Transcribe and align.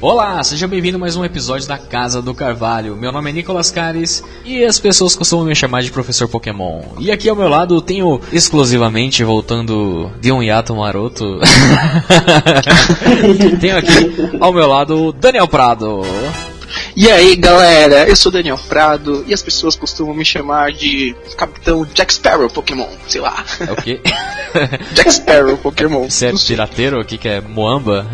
Olá, 0.00 0.40
seja 0.44 0.68
bem-vindo 0.68 0.98
a 0.98 1.00
mais 1.00 1.16
um 1.16 1.24
episódio 1.24 1.66
da 1.66 1.76
Casa 1.76 2.22
do 2.22 2.32
Carvalho. 2.32 2.94
Meu 2.94 3.10
nome 3.10 3.30
é 3.30 3.32
Nicolas 3.32 3.72
Cares 3.72 4.22
e 4.44 4.64
as 4.64 4.78
pessoas 4.78 5.16
costumam 5.16 5.44
me 5.44 5.54
chamar 5.54 5.82
de 5.82 5.90
Professor 5.90 6.28
Pokémon. 6.28 6.80
E 7.00 7.10
aqui 7.10 7.28
ao 7.28 7.34
meu 7.34 7.48
lado 7.48 7.80
tenho 7.80 8.20
exclusivamente, 8.30 9.24
voltando 9.24 10.12
de 10.20 10.30
um 10.30 10.40
hiato 10.40 10.76
maroto, 10.76 11.40
tenho 13.60 13.78
aqui 13.78 14.36
ao 14.38 14.52
meu 14.52 14.68
lado 14.68 15.12
Daniel 15.12 15.48
Prado. 15.48 16.02
E 16.94 17.10
aí 17.10 17.36
galera, 17.36 18.08
eu 18.08 18.16
sou 18.16 18.32
Daniel 18.32 18.58
Prado 18.68 19.24
e 19.26 19.34
as 19.34 19.42
pessoas 19.42 19.76
costumam 19.76 20.14
me 20.14 20.24
chamar 20.24 20.72
de 20.72 21.14
Capitão 21.36 21.86
Jack 21.92 22.12
Sparrow 22.14 22.48
Pokémon, 22.48 22.88
sei 23.08 23.20
lá. 23.20 23.44
É 23.60 23.72
o 23.72 23.76
quê? 23.76 24.00
Jack 24.94 25.12
Sparrow 25.12 25.56
Pokémon. 25.58 26.08
Você 26.08 26.26
é 26.26 26.32
pirateiro? 26.32 27.00
O 27.00 27.04
que, 27.04 27.18
que 27.18 27.28
é? 27.28 27.40
Moamba? 27.40 28.06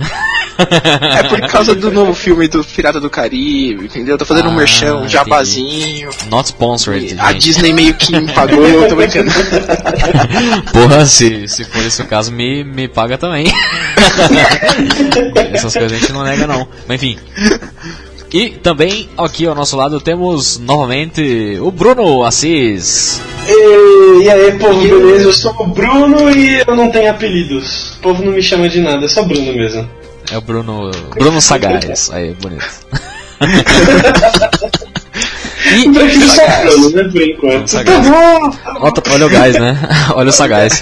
É 0.59 1.23
por 1.29 1.41
causa 1.49 1.75
do 1.75 1.91
novo 1.91 2.13
filme 2.15 2.47
do 2.47 2.63
Pirata 2.63 3.01
do 3.01 3.09
Caribe, 3.09 3.87
entendeu? 3.87 4.19
Tô 4.19 4.25
fazendo 4.25 4.49
Ah, 4.49 4.53
um 4.53 4.55
merchan, 4.55 4.97
um 4.97 5.09
jabazinho. 5.09 6.11
Not 6.31 6.49
sponsored, 6.49 7.17
A 7.19 7.33
gente. 7.33 7.43
Disney 7.43 7.73
meio 7.73 7.95
que 7.95 8.13
me 8.15 8.31
pagou, 8.33 8.65
eu 8.67 8.87
tô 8.89 8.95
brincando. 8.97 9.31
Porra, 10.73 11.07
se, 11.07 11.49
se 11.49 11.65
for 11.65 11.83
esse 11.85 12.03
o 12.03 12.07
caso, 12.07 12.31
me, 12.33 12.63
me 12.65 12.87
paga 12.87 13.17
também. 13.17 13.47
Essas 15.53 15.73
coisas 15.73 15.93
a 15.93 15.97
gente 15.99 16.13
não 16.13 16.23
nega 16.23 16.47
não. 16.47 16.69
Mas 16.87 17.03
enfim. 17.03 17.19
E 18.33 18.51
também 18.51 19.09
aqui 19.19 19.47
ao 19.47 19.55
nosso 19.55 19.77
lado 19.77 20.01
temos 20.01 20.59
novamente 20.59 21.59
o 21.61 21.71
Bruno 21.71 22.25
Assis. 22.25 23.21
E, 23.47 24.23
e 24.23 24.31
aí, 24.31 24.59
povo, 24.59 24.81
beleza? 24.81 25.25
Eu 25.25 25.33
sou 25.33 25.55
o 25.59 25.67
Bruno 25.67 26.31
e 26.31 26.63
eu 26.67 26.75
não 26.75 26.91
tenho 26.91 27.11
apelidos. 27.11 27.97
O 27.97 28.01
povo 28.01 28.25
não 28.25 28.33
me 28.33 28.43
chama 28.43 28.69
de 28.69 28.81
nada, 28.81 29.05
é 29.05 29.09
só 29.09 29.23
Bruno 29.23 29.53
mesmo. 29.53 29.87
É 30.31 30.39
o 30.39 30.41
Bruno. 30.41 30.91
Bruno 31.11 31.43
Sagaz. 31.43 32.11
Aí, 32.11 32.35
bonito. 32.35 32.65
e. 35.67 35.89
Né, 35.89 37.05
por 37.11 37.23
enquanto. 37.23 37.69
Sagaz. 37.69 38.07
Olha, 38.81 38.93
olha 39.11 39.27
o 39.27 39.31
gás, 39.31 39.59
né? 39.59 39.79
Olha 40.15 40.29
o 40.31 40.33
sagaz. 40.33 40.81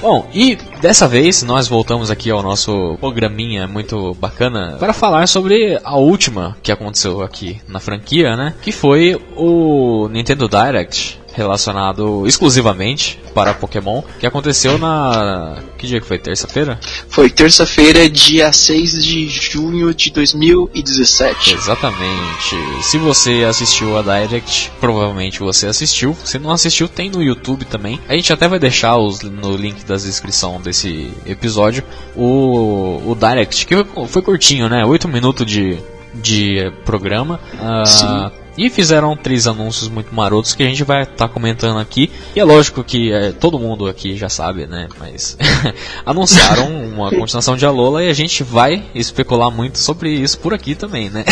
Bom, 0.00 0.28
e 0.34 0.56
dessa 0.80 1.08
vez 1.08 1.42
nós 1.42 1.68
voltamos 1.68 2.10
aqui 2.10 2.30
ao 2.30 2.42
nosso 2.42 2.96
programinha 3.00 3.66
muito 3.66 4.14
bacana 4.20 4.76
para 4.78 4.92
falar 4.92 5.26
sobre 5.26 5.78
a 5.82 5.96
última 5.96 6.56
que 6.62 6.70
aconteceu 6.70 7.22
aqui 7.22 7.60
na 7.68 7.80
franquia, 7.80 8.36
né? 8.36 8.54
Que 8.62 8.70
foi 8.72 9.20
o 9.36 10.08
Nintendo 10.10 10.48
Direct 10.48 11.21
relacionado 11.32 12.26
exclusivamente 12.26 13.18
para 13.34 13.54
Pokémon, 13.54 14.02
que 14.20 14.26
aconteceu 14.26 14.78
na 14.78 15.58
que 15.78 15.86
dia 15.86 16.00
que 16.00 16.06
foi? 16.06 16.18
Terça-feira? 16.18 16.78
Foi 17.08 17.28
terça-feira, 17.28 18.08
dia 18.08 18.52
6 18.52 19.04
de 19.04 19.28
junho 19.28 19.92
de 19.94 20.10
2017. 20.10 21.54
Exatamente. 21.54 22.56
Se 22.82 22.98
você 22.98 23.44
assistiu 23.48 23.98
a 23.98 24.02
Direct, 24.02 24.70
provavelmente 24.78 25.40
você 25.40 25.66
assistiu. 25.66 26.16
Se 26.24 26.38
não 26.38 26.52
assistiu, 26.52 26.88
tem 26.88 27.10
no 27.10 27.22
YouTube 27.22 27.64
também. 27.64 27.98
A 28.08 28.14
gente 28.14 28.32
até 28.32 28.46
vai 28.46 28.58
deixar 28.58 28.96
os, 28.96 29.22
no 29.22 29.56
link 29.56 29.84
da 29.84 29.96
descrição 29.96 30.60
desse 30.60 31.12
episódio 31.26 31.82
o, 32.14 33.02
o 33.04 33.16
Direct, 33.16 33.66
que 33.66 33.74
foi, 33.74 34.06
foi 34.06 34.22
curtinho, 34.22 34.68
né? 34.68 34.84
8 34.84 35.08
minutos 35.08 35.44
de, 35.46 35.78
de 36.14 36.72
programa. 36.84 37.40
Sim. 37.86 38.30
E 38.56 38.68
fizeram 38.68 39.16
três 39.16 39.46
anúncios 39.46 39.88
muito 39.88 40.14
marotos 40.14 40.54
que 40.54 40.62
a 40.62 40.66
gente 40.66 40.84
vai 40.84 41.04
estar 41.04 41.28
comentando 41.28 41.78
aqui. 41.78 42.10
E 42.36 42.40
é 42.40 42.44
lógico 42.44 42.84
que 42.84 43.10
é, 43.10 43.32
todo 43.32 43.58
mundo 43.58 43.88
aqui 43.88 44.14
já 44.14 44.28
sabe, 44.28 44.66
né? 44.66 44.88
Mas 44.98 45.38
anunciaram 46.04 46.68
uma 46.68 47.08
continuação 47.16 47.56
de 47.56 47.64
Alola 47.64 48.04
e 48.04 48.10
a 48.10 48.12
gente 48.12 48.42
vai 48.42 48.84
especular 48.94 49.50
muito 49.50 49.78
sobre 49.78 50.10
isso 50.10 50.38
por 50.38 50.52
aqui 50.52 50.74
também, 50.74 51.08
né? 51.08 51.24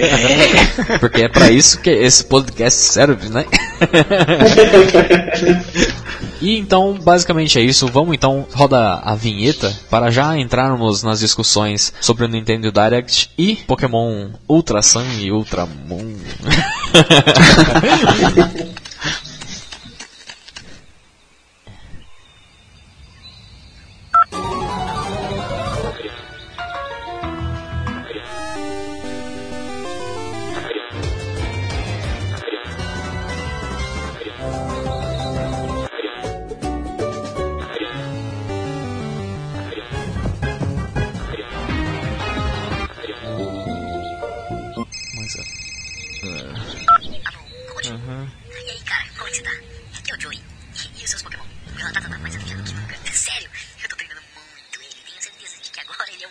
Porque 1.00 1.22
é 1.22 1.28
pra 1.28 1.50
isso 1.50 1.80
que 1.80 1.88
esse 1.88 2.24
podcast 2.24 2.80
serve, 2.80 3.30
né? 3.30 3.46
E 6.40 6.56
então, 6.58 6.94
basicamente 6.94 7.58
é 7.58 7.62
isso. 7.62 7.86
Vamos 7.88 8.14
então 8.14 8.46
rodar 8.52 9.00
a 9.04 9.14
vinheta 9.14 9.74
para 9.90 10.10
já 10.10 10.36
entrarmos 10.36 11.02
nas 11.02 11.20
discussões 11.20 11.92
sobre 12.00 12.24
o 12.24 12.28
Nintendo 12.28 12.70
Direct 12.70 13.30
e 13.36 13.56
Pokémon 13.56 14.30
Ultra 14.48 14.82
Sun 14.82 15.04
e 15.20 15.32
Ultra 15.32 15.66
Moon. 15.66 16.14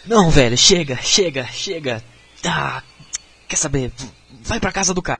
Não, 0.07 0.29
velho, 0.29 0.57
chega, 0.57 0.97
chega, 1.01 1.45
chega. 1.51 2.03
Ah, 2.45 2.81
quer 3.47 3.55
saber? 3.55 3.91
Vai 4.43 4.59
pra 4.59 4.71
casa 4.71 4.93
do 4.93 5.01
cara. 5.01 5.19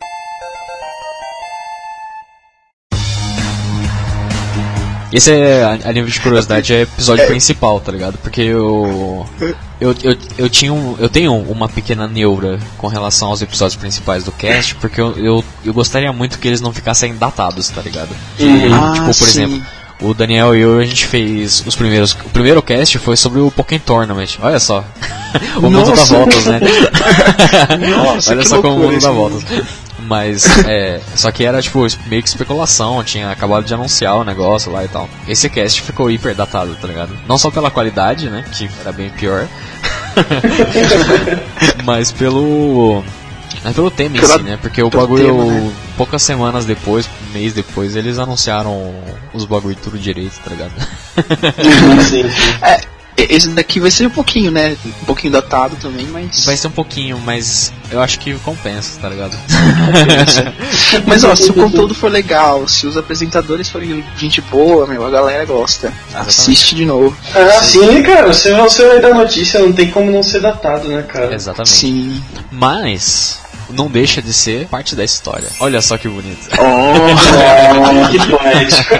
Esse 5.11 5.31
é, 5.31 5.63
a 5.63 5.93
nível 5.93 6.09
de 6.09 6.19
curiosidade, 6.19 6.73
é 6.73 6.81
episódio 6.81 7.25
principal, 7.27 7.79
tá 7.79 7.89
ligado? 7.91 8.17
Porque 8.17 8.41
eu, 8.41 9.25
eu, 9.79 9.95
eu, 10.03 10.17
eu, 10.37 10.49
tinha 10.49 10.73
um, 10.73 10.97
eu 10.99 11.07
tenho 11.07 11.33
uma 11.33 11.69
pequena 11.69 12.05
neura 12.05 12.59
com 12.77 12.87
relação 12.87 13.29
aos 13.29 13.41
episódios 13.41 13.77
principais 13.77 14.25
do 14.25 14.31
cast, 14.33 14.75
porque 14.75 14.99
eu, 14.99 15.13
eu, 15.17 15.45
eu 15.63 15.73
gostaria 15.73 16.11
muito 16.11 16.37
que 16.37 16.47
eles 16.49 16.59
não 16.59 16.73
ficassem 16.73 17.15
datados, 17.15 17.69
tá 17.69 17.81
ligado? 17.81 18.09
De, 18.37 18.45
Ah, 18.73 18.91
tipo, 18.93 19.05
por 19.05 19.13
sim. 19.13 19.43
exemplo, 19.43 19.65
o 20.01 20.13
Daniel 20.13 20.55
e 20.55 20.61
eu, 20.61 20.79
a 20.79 20.85
gente 20.85 21.05
fez 21.05 21.63
os 21.65 21.75
primeiros. 21.75 22.13
O 22.13 22.29
primeiro 22.29 22.61
cast 22.61 22.97
foi 22.99 23.15
sobre 23.15 23.39
o 23.39 23.49
Pokémon 23.49 23.81
Tournament. 23.85 24.37
Olha 24.41 24.59
só. 24.59 24.83
o 25.57 25.61
mundo 25.61 25.83
dá 25.83 25.91
Nossa. 25.91 26.13
voltas, 26.13 26.45
né? 26.45 26.59
Nossa, 27.89 28.31
Olha 28.31 28.45
só 28.45 28.61
como 28.61 28.75
o 28.75 28.79
mundo 28.79 29.01
dá 29.01 29.11
voltas. 29.11 29.43
Mas, 29.99 30.45
é. 30.67 31.01
Só 31.15 31.31
que 31.31 31.43
era, 31.43 31.61
tipo, 31.61 31.85
meio 32.07 32.21
que 32.21 32.29
especulação. 32.29 33.03
Tinha 33.03 33.31
acabado 33.31 33.65
de 33.65 33.73
anunciar 33.73 34.15
o 34.15 34.23
negócio 34.23 34.71
lá 34.71 34.83
e 34.83 34.87
tal. 34.87 35.09
Esse 35.27 35.49
cast 35.49 35.81
ficou 35.81 36.11
hiper 36.11 36.35
datado, 36.35 36.75
tá 36.79 36.87
ligado? 36.87 37.17
Não 37.27 37.37
só 37.37 37.49
pela 37.49 37.71
qualidade, 37.71 38.29
né? 38.29 38.45
Que 38.51 38.69
era 38.81 38.91
bem 38.91 39.09
pior. 39.09 39.47
mas 41.83 42.11
pelo. 42.11 43.03
Mas 43.65 43.73
pelo 43.73 43.89
tema 43.89 44.15
em 44.15 44.23
si, 44.23 44.43
né? 44.43 44.59
Porque 44.61 44.83
o 44.83 44.91
bagulho, 44.91 45.25
tema, 45.25 45.43
né? 45.43 45.73
poucas 45.97 46.21
semanas 46.21 46.65
depois, 46.65 47.09
um 47.27 47.33
mês 47.33 47.51
depois, 47.51 47.95
eles 47.95 48.19
anunciaram 48.19 48.93
os 49.33 49.43
bagulho 49.43 49.75
tudo 49.75 49.97
direito, 49.97 50.39
tá 50.43 50.51
ligado? 50.51 50.71
Sim, 52.07 52.23
sim. 52.23 52.23
É, 53.17 53.33
esse 53.33 53.47
daqui 53.49 53.79
vai 53.79 53.89
ser 53.89 54.07
um 54.07 54.09
pouquinho, 54.09 54.51
né? 54.51 54.75
Um 55.01 55.05
pouquinho 55.05 55.31
datado 55.31 55.77
também, 55.77 56.05
mas. 56.07 56.45
Vai 56.45 56.57
ser 56.57 56.67
um 56.67 56.71
pouquinho, 56.71 57.17
mas 57.17 57.71
eu 57.89 58.01
acho 58.01 58.19
que 58.19 58.33
compensa, 58.39 58.99
tá 58.99 59.07
ligado? 59.07 59.37
Mas 61.07 61.23
ó, 61.23 61.35
se 61.35 61.49
o 61.49 61.53
conteúdo 61.53 61.93
for 61.95 62.11
legal, 62.11 62.67
se 62.67 62.85
os 62.87 62.97
apresentadores 62.97 63.69
forem 63.69 64.03
gente 64.17 64.41
boa, 64.41 64.85
meu, 64.85 65.05
a 65.05 65.09
galera 65.09 65.45
gosta. 65.45 65.93
Assiste 66.13 66.75
de 66.75 66.85
novo. 66.85 67.15
Ah, 67.33 67.61
sim, 67.61 68.03
cara. 68.03 68.33
Se 68.33 68.53
você 68.53 68.85
vai 68.85 68.99
dar 68.99 69.13
notícia, 69.13 69.59
não 69.61 69.71
tem 69.71 69.89
como 69.89 70.11
não 70.11 70.23
ser 70.23 70.41
datado, 70.41 70.87
né, 70.87 71.03
cara? 71.03 71.33
Exatamente. 71.33 71.69
Sim. 71.69 72.21
Mas 72.51 73.44
não 73.69 73.87
deixa 73.87 74.21
de 74.21 74.33
ser 74.33 74.67
parte 74.67 74.95
da 74.95 75.03
história. 75.03 75.49
Olha 75.59 75.81
só 75.81 75.97
que 75.97 76.07
bonito. 76.07 76.47
Oh, 76.53 78.07
que 78.11 78.19
poético. 78.29 78.93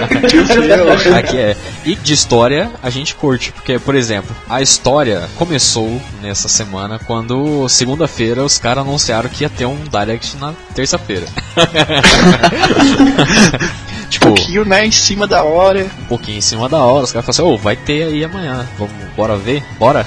Aqui 1.14 1.38
é. 1.38 1.56
E 1.84 1.94
de 1.94 2.12
história 2.12 2.72
a 2.82 2.90
gente 2.90 3.14
curte, 3.14 3.52
porque, 3.52 3.78
por 3.78 3.94
exemplo, 3.94 4.34
a 4.48 4.60
história 4.60 5.28
começou 5.36 6.02
nessa 6.20 6.48
semana 6.48 6.98
quando 6.98 7.68
segunda-feira 7.68 8.42
os 8.42 8.58
caras 8.58 8.84
anunciaram 8.84 9.28
que 9.28 9.44
ia 9.44 9.50
ter 9.50 9.66
um 9.66 9.84
direct 9.84 10.36
na 10.36 10.52
terça-feira. 10.74 11.26
tipo, 14.08 14.28
um 14.28 14.34
pouquinho, 14.34 14.64
né? 14.64 14.86
Em 14.86 14.90
cima 14.90 15.26
da 15.26 15.42
hora. 15.42 15.86
um 16.00 16.04
pouquinho 16.06 16.38
em 16.38 16.42
cima 16.42 16.68
da 16.68 16.78
hora, 16.78 17.04
os 17.04 17.12
caras 17.12 17.26
falaram 17.26 17.54
assim, 17.54 17.60
ô, 17.60 17.62
vai 17.62 17.76
ter 17.76 18.04
aí 18.04 18.24
amanhã, 18.24 18.66
vamos, 18.78 18.94
bora 19.16 19.36
ver? 19.36 19.62
Bora? 19.78 20.06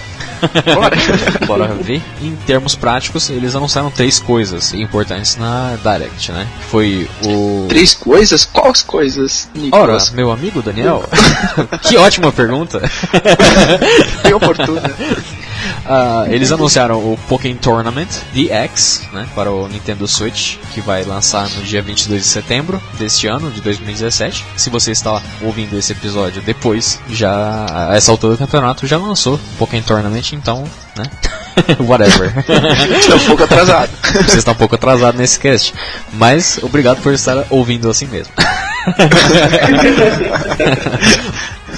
Bora. 0.74 0.96
Bora 1.46 1.68
ver. 1.68 2.02
Em 2.22 2.34
termos 2.48 2.74
práticos, 2.74 3.30
eles 3.30 3.56
anunciaram 3.56 3.92
três 3.92 4.20
coisas 4.20 4.74
importantes 4.74 5.36
na 5.36 5.78
Direct, 5.84 6.32
né? 6.32 6.48
Foi 6.70 7.10
o. 7.26 7.66
Três 7.68 7.94
coisas? 7.94 8.46
Quais 8.46 8.82
coisas, 8.82 9.50
Ora, 9.54 9.62
Nicolas? 9.62 10.12
meu 10.12 10.32
amigo 10.32 10.62
Daniel, 10.62 11.04
que 11.84 11.98
ótima 11.98 12.32
pergunta. 12.32 12.82
Bem 14.24 14.34
oportuna. 14.34 14.82
Ah, 15.92 16.28
eles 16.30 16.52
anunciaram 16.52 17.00
o 17.00 17.18
Pokémon 17.28 17.56
Tournament 17.56 18.08
DX, 18.32 19.10
né, 19.12 19.28
para 19.34 19.52
o 19.52 19.68
Nintendo 19.68 20.08
Switch, 20.08 20.58
que 20.72 20.82
vai 20.82 21.04
lançar 21.04 21.50
no 21.50 21.64
dia 21.64 21.82
22 21.82 22.22
de 22.22 22.28
setembro 22.28 22.80
deste 23.00 23.26
ano, 23.26 23.50
de 23.50 23.60
2017. 23.60 24.46
Se 24.56 24.70
você 24.70 24.92
está 24.92 25.20
ouvindo 25.42 25.76
esse 25.76 25.92
episódio 25.92 26.44
depois, 26.44 27.00
já 27.10 27.90
a 27.90 27.96
essa 27.96 28.12
altura 28.12 28.36
do 28.36 28.38
campeonato 28.38 28.86
já 28.86 29.00
lançou 29.00 29.36
o 29.36 29.40
Pokémon 29.58 29.82
Tournament, 29.82 30.34
então, 30.34 30.64
né? 30.96 31.06
Whatever. 31.82 32.34
Estou 33.00 33.18
um 33.18 33.26
pouco 33.26 33.44
atrasado. 33.44 33.90
Você 34.28 34.38
está 34.38 34.52
um 34.52 34.56
pouco 34.56 34.76
atrasado 34.76 35.18
nesse 35.18 35.40
cast, 35.40 35.74
mas 36.14 36.60
obrigado 36.62 37.02
por 37.02 37.14
estar 37.14 37.48
ouvindo 37.50 37.90
assim 37.90 38.06
mesmo. 38.06 38.32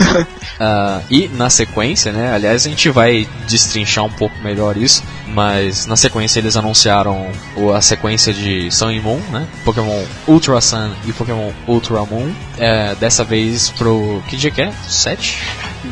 Ah, 0.63 1.01
e 1.09 1.27
na 1.30 1.50
sequência, 1.50 2.12
né? 2.12 2.31
Aliás, 2.31 2.68
a 2.68 2.69
gente 2.69 2.88
vai 2.89 3.27
destrinchar 3.48 4.03
um 4.06 4.12
pouco 4.12 4.36
melhor 4.44 4.77
isso, 4.77 5.03
mas 5.33 5.86
na 5.86 5.95
sequência 5.95 6.39
eles 6.39 6.56
anunciaram 6.56 7.28
a 7.75 7.81
sequência 7.81 8.33
de 8.33 8.72
Sun 8.72 8.92
e 8.92 9.00
Moon, 9.00 9.19
né? 9.31 9.48
Pokémon 9.63 10.04
Ultra 10.28 10.60
Sun 10.62 10.92
e 11.06 11.13
Pokémon 11.13 11.51
Ultra 11.68 12.06
Moon. 12.06 12.31
É, 12.57 12.95
dessa 12.95 13.24
vez 13.24 13.69
pro. 13.69 14.22
Que 14.28 14.36
dia 14.36 14.51
que 14.51 14.62
é? 14.62 14.72
7? 14.88 15.39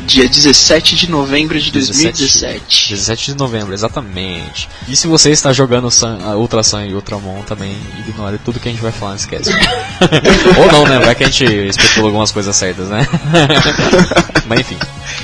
Dia 0.06 0.28
17 0.28 0.94
de 0.94 1.10
novembro 1.10 1.58
de 1.58 1.70
17. 1.70 2.18
2017. 2.18 2.90
17 2.90 3.32
de 3.32 3.38
novembro, 3.38 3.74
exatamente. 3.74 4.68
E 4.86 4.94
se 4.94 5.06
você 5.06 5.30
está 5.30 5.52
jogando 5.52 5.90
Sun, 5.90 6.18
Ultra 6.36 6.62
Sun 6.62 6.82
e 6.82 6.94
Ultra 6.94 7.18
Moon 7.18 7.42
também, 7.42 7.76
ignore 8.06 8.38
tudo 8.38 8.60
que 8.60 8.68
a 8.68 8.72
gente 8.72 8.82
vai 8.82 8.92
falar 8.92 9.12
nesse 9.14 9.26
cast. 9.26 9.50
Ou 10.58 10.72
não, 10.72 10.86
né? 10.86 10.98
Vai 11.00 11.14
que 11.14 11.24
a 11.24 11.26
gente 11.28 11.44
especula 11.44 12.08
algumas 12.08 12.30
coisas 12.30 12.54
certas, 12.54 12.88
né? 12.88 13.06
Mas 14.50 14.60
enfim. 14.62 14.76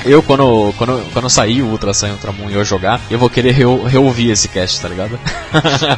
Eu, 0.05 0.23
quando, 0.23 0.73
quando, 0.77 1.11
quando 1.11 1.29
sair 1.29 1.61
o 1.61 1.67
Ultra 1.67 1.93
Sun 1.93 2.07
e 2.07 2.11
Ultra 2.11 2.31
Moon 2.31 2.49
e 2.49 2.53
eu 2.53 2.63
jogar, 2.63 3.01
eu 3.11 3.19
vou 3.19 3.29
querer 3.29 3.51
reouvir 3.51 4.31
esse 4.31 4.47
cast, 4.47 4.79
tá 4.79 4.87
ligado? 4.87 5.19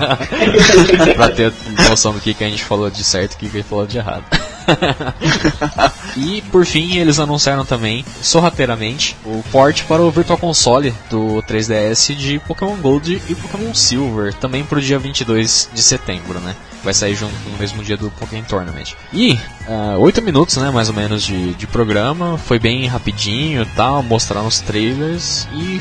pra 1.16 1.30
ter 1.30 1.54
noção 1.88 2.12
do 2.12 2.20
que, 2.20 2.34
que 2.34 2.44
a 2.44 2.50
gente 2.50 2.64
falou 2.64 2.90
de 2.90 3.04
certo 3.04 3.34
e 3.34 3.36
o 3.36 3.38
que, 3.38 3.50
que 3.50 3.58
a 3.58 3.62
gente 3.62 3.70
falou 3.70 3.86
de 3.86 4.00
errado. 4.00 4.24
e 6.18 6.42
por 6.50 6.66
fim, 6.66 6.98
eles 6.98 7.20
anunciaram 7.20 7.64
também, 7.64 8.04
sorrateiramente, 8.20 9.16
o 9.24 9.44
port 9.52 9.84
para 9.84 10.02
o 10.02 10.10
Virtual 10.10 10.40
Console 10.40 10.92
do 11.08 11.44
3DS 11.44 12.16
de 12.16 12.40
Pokémon 12.40 12.78
Gold 12.78 13.22
e 13.30 13.36
Pokémon 13.36 13.76
Silver, 13.76 14.34
também 14.34 14.64
pro 14.64 14.82
dia 14.82 14.98
22 14.98 15.70
de 15.72 15.84
setembro, 15.84 16.40
né? 16.40 16.56
Vai 16.84 16.94
sair 16.94 17.16
junto 17.16 17.34
no 17.50 17.58
mesmo 17.58 17.84
dia 17.84 17.98
do 17.98 18.10
Pokémon 18.12 18.44
Tournament. 18.44 18.94
E, 19.14 19.38
ah, 19.68 19.96
8 19.98 20.22
minutos, 20.22 20.58
né, 20.58 20.72
mais 20.72 20.90
ou 20.90 20.96
menos, 20.96 21.24
de, 21.24 21.54
de 21.54 21.68
programa, 21.68 22.38
foi 22.38 22.58
bem 22.58 22.88
rapidinho 22.88 23.64
e 23.64 23.66
tal, 23.68 24.02
mostraram 24.02 24.48
os 24.48 24.60
trailers 24.60 25.48
e. 25.54 25.80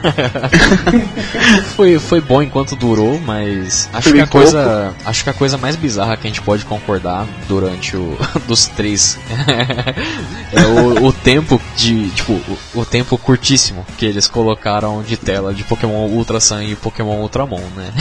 foi, 1.76 1.98
foi 1.98 2.20
bom 2.20 2.40
enquanto 2.42 2.74
durou, 2.74 3.20
mas 3.20 3.88
acho 3.92 4.12
que 4.12 4.20
a 4.20 4.26
coisa 4.26 4.94
acho 5.04 5.24
que 5.24 5.30
a 5.30 5.34
coisa 5.34 5.58
mais 5.58 5.76
bizarra 5.76 6.16
que 6.16 6.26
a 6.26 6.30
gente 6.30 6.40
pode 6.40 6.64
concordar 6.64 7.26
durante 7.46 7.96
o 7.96 8.16
dos 8.48 8.66
três 8.68 9.18
é 10.52 10.62
o, 10.66 11.08
o 11.08 11.12
tempo 11.12 11.60
de 11.76 12.08
tipo 12.10 12.32
o, 12.32 12.80
o 12.80 12.84
tempo 12.86 13.18
curtíssimo 13.18 13.86
que 13.98 14.06
eles 14.06 14.26
colocaram 14.26 15.02
de 15.02 15.18
tela 15.18 15.52
de 15.52 15.64
Pokémon 15.64 16.06
Ultra 16.06 16.40
Sun 16.40 16.62
e 16.62 16.76
Pokémon 16.76 17.20
Ultramon, 17.20 17.60
né? 17.76 17.92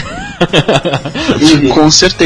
Com 1.73 1.91
certeza. 1.91 2.18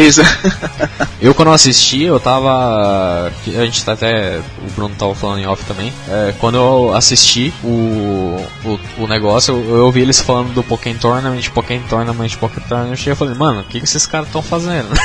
Eu 1.22 1.34
quando 1.34 1.52
assisti, 1.52 2.04
eu 2.04 2.20
tava. 2.20 3.32
A 3.48 3.66
gente 3.66 3.86
tá 3.86 3.94
até. 3.94 4.40
O 4.40 4.72
Bruno 4.76 4.94
tava 4.96 5.16
falando 5.16 5.40
em 5.40 5.48
off 5.48 5.64
também. 5.64 5.94
É, 6.10 6.34
quando 6.38 6.56
eu 6.56 6.94
assisti 6.94 7.54
o, 7.64 8.46
o, 8.66 8.80
o 8.98 9.08
negócio, 9.08 9.54
eu, 9.54 9.78
eu 9.78 9.86
ouvi 9.86 10.02
eles 10.02 10.20
falando 10.20 10.54
do 10.54 10.62
Pokémon 10.62 10.98
Tournament, 10.98 11.50
Pokémon 11.50 11.84
Tournament, 11.88 12.36
Pokémon 12.36 12.68
Tournament, 12.68 13.06
e 13.06 13.10
eu 13.10 13.16
falei, 13.16 13.36
mano, 13.36 13.62
o 13.62 13.64
que, 13.64 13.80
que 13.80 13.86
esses 13.86 14.06
caras 14.06 14.28
estão 14.28 14.42
fazendo? 14.42 14.90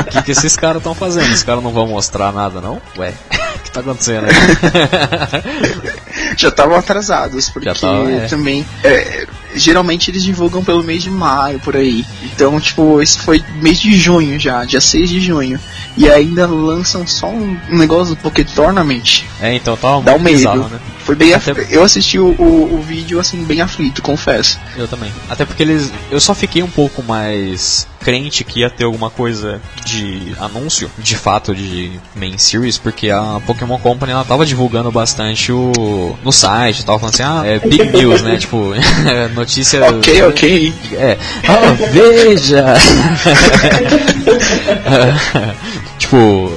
O 0.00 0.04
que, 0.04 0.22
que 0.22 0.30
esses 0.30 0.56
caras 0.56 0.78
estão 0.78 0.94
fazendo? 0.94 1.32
Os 1.32 1.42
caras 1.42 1.62
não 1.62 1.70
vão 1.70 1.86
mostrar 1.86 2.32
nada, 2.32 2.60
não? 2.60 2.80
Ué, 2.96 3.12
o 3.56 3.58
que 3.62 3.70
tá 3.70 3.80
acontecendo 3.80 4.26
aí? 4.26 4.32
Já 6.36 6.48
estavam 6.48 6.76
atrasados, 6.76 7.50
porque 7.50 7.68
Já 7.68 7.74
tava, 7.74 8.10
é. 8.10 8.26
também. 8.26 8.66
é, 8.84 9.26
geralmente 9.56 10.10
eles 10.10 10.22
divulgam 10.22 10.62
pelo 10.62 10.82
mês 10.82 11.02
de 11.02 11.10
maio, 11.10 11.58
por 11.60 11.76
aí. 11.76 12.04
Então, 12.22 12.60
tipo, 12.60 13.00
esse 13.00 13.18
foi 13.18 13.42
mês 13.60 13.78
de 13.80 13.96
junho 13.96 14.38
já, 14.38 14.64
dia 14.64 14.80
6 14.80 15.08
de 15.10 15.20
junho. 15.20 15.58
E 15.96 16.08
ainda 16.08 16.46
lançam 16.46 17.06
só 17.06 17.28
um 17.30 17.56
negócio 17.70 18.14
do 18.14 18.20
Poké 18.20 18.44
Tournament. 18.44 19.22
É, 19.40 19.54
então 19.54 19.76
tava 19.76 20.02
Dá 20.02 20.14
um 20.14 20.18
medo. 20.18 20.36
bizarro, 20.36 20.68
né? 20.68 20.78
Foi 20.98 21.14
bem 21.14 21.32
Até- 21.32 21.52
af... 21.52 21.66
Eu 21.72 21.82
assisti 21.84 22.18
o, 22.18 22.32
o, 22.32 22.74
o 22.78 22.82
vídeo 22.82 23.18
assim, 23.20 23.42
bem 23.44 23.60
aflito, 23.60 24.02
confesso. 24.02 24.58
Eu 24.76 24.86
também. 24.88 25.10
Até 25.30 25.44
porque 25.44 25.62
eles. 25.62 25.90
Eu 26.10 26.20
só 26.20 26.34
fiquei 26.34 26.62
um 26.62 26.68
pouco 26.70 27.02
mais 27.02 27.86
crente 28.00 28.44
que 28.44 28.60
ia 28.60 28.70
ter 28.70 28.84
alguma 28.84 29.08
coisa 29.10 29.60
de 29.84 30.32
anúncio, 30.38 30.88
de 30.98 31.16
fato, 31.16 31.54
de 31.54 31.92
main 32.14 32.36
series, 32.38 32.76
porque 32.78 33.08
a 33.10 33.40
Pokémon 33.46 33.78
Company 33.78 34.12
ela 34.12 34.24
tava 34.24 34.44
divulgando 34.44 34.90
bastante 34.92 35.50
o. 35.52 36.16
no 36.24 36.32
site, 36.32 36.84
tava 36.84 36.98
falando 36.98 37.14
assim, 37.14 37.22
ah, 37.22 37.42
é 37.44 37.58
big 37.60 37.84
news, 37.96 38.22
né? 38.22 38.36
tipo, 38.38 38.72
notícia. 39.46 39.88
Ok, 39.88 40.22
ok. 40.28 40.74
É. 40.92 41.16
Ah, 41.48 41.72
veja! 41.92 42.74
tipo, 45.98 46.52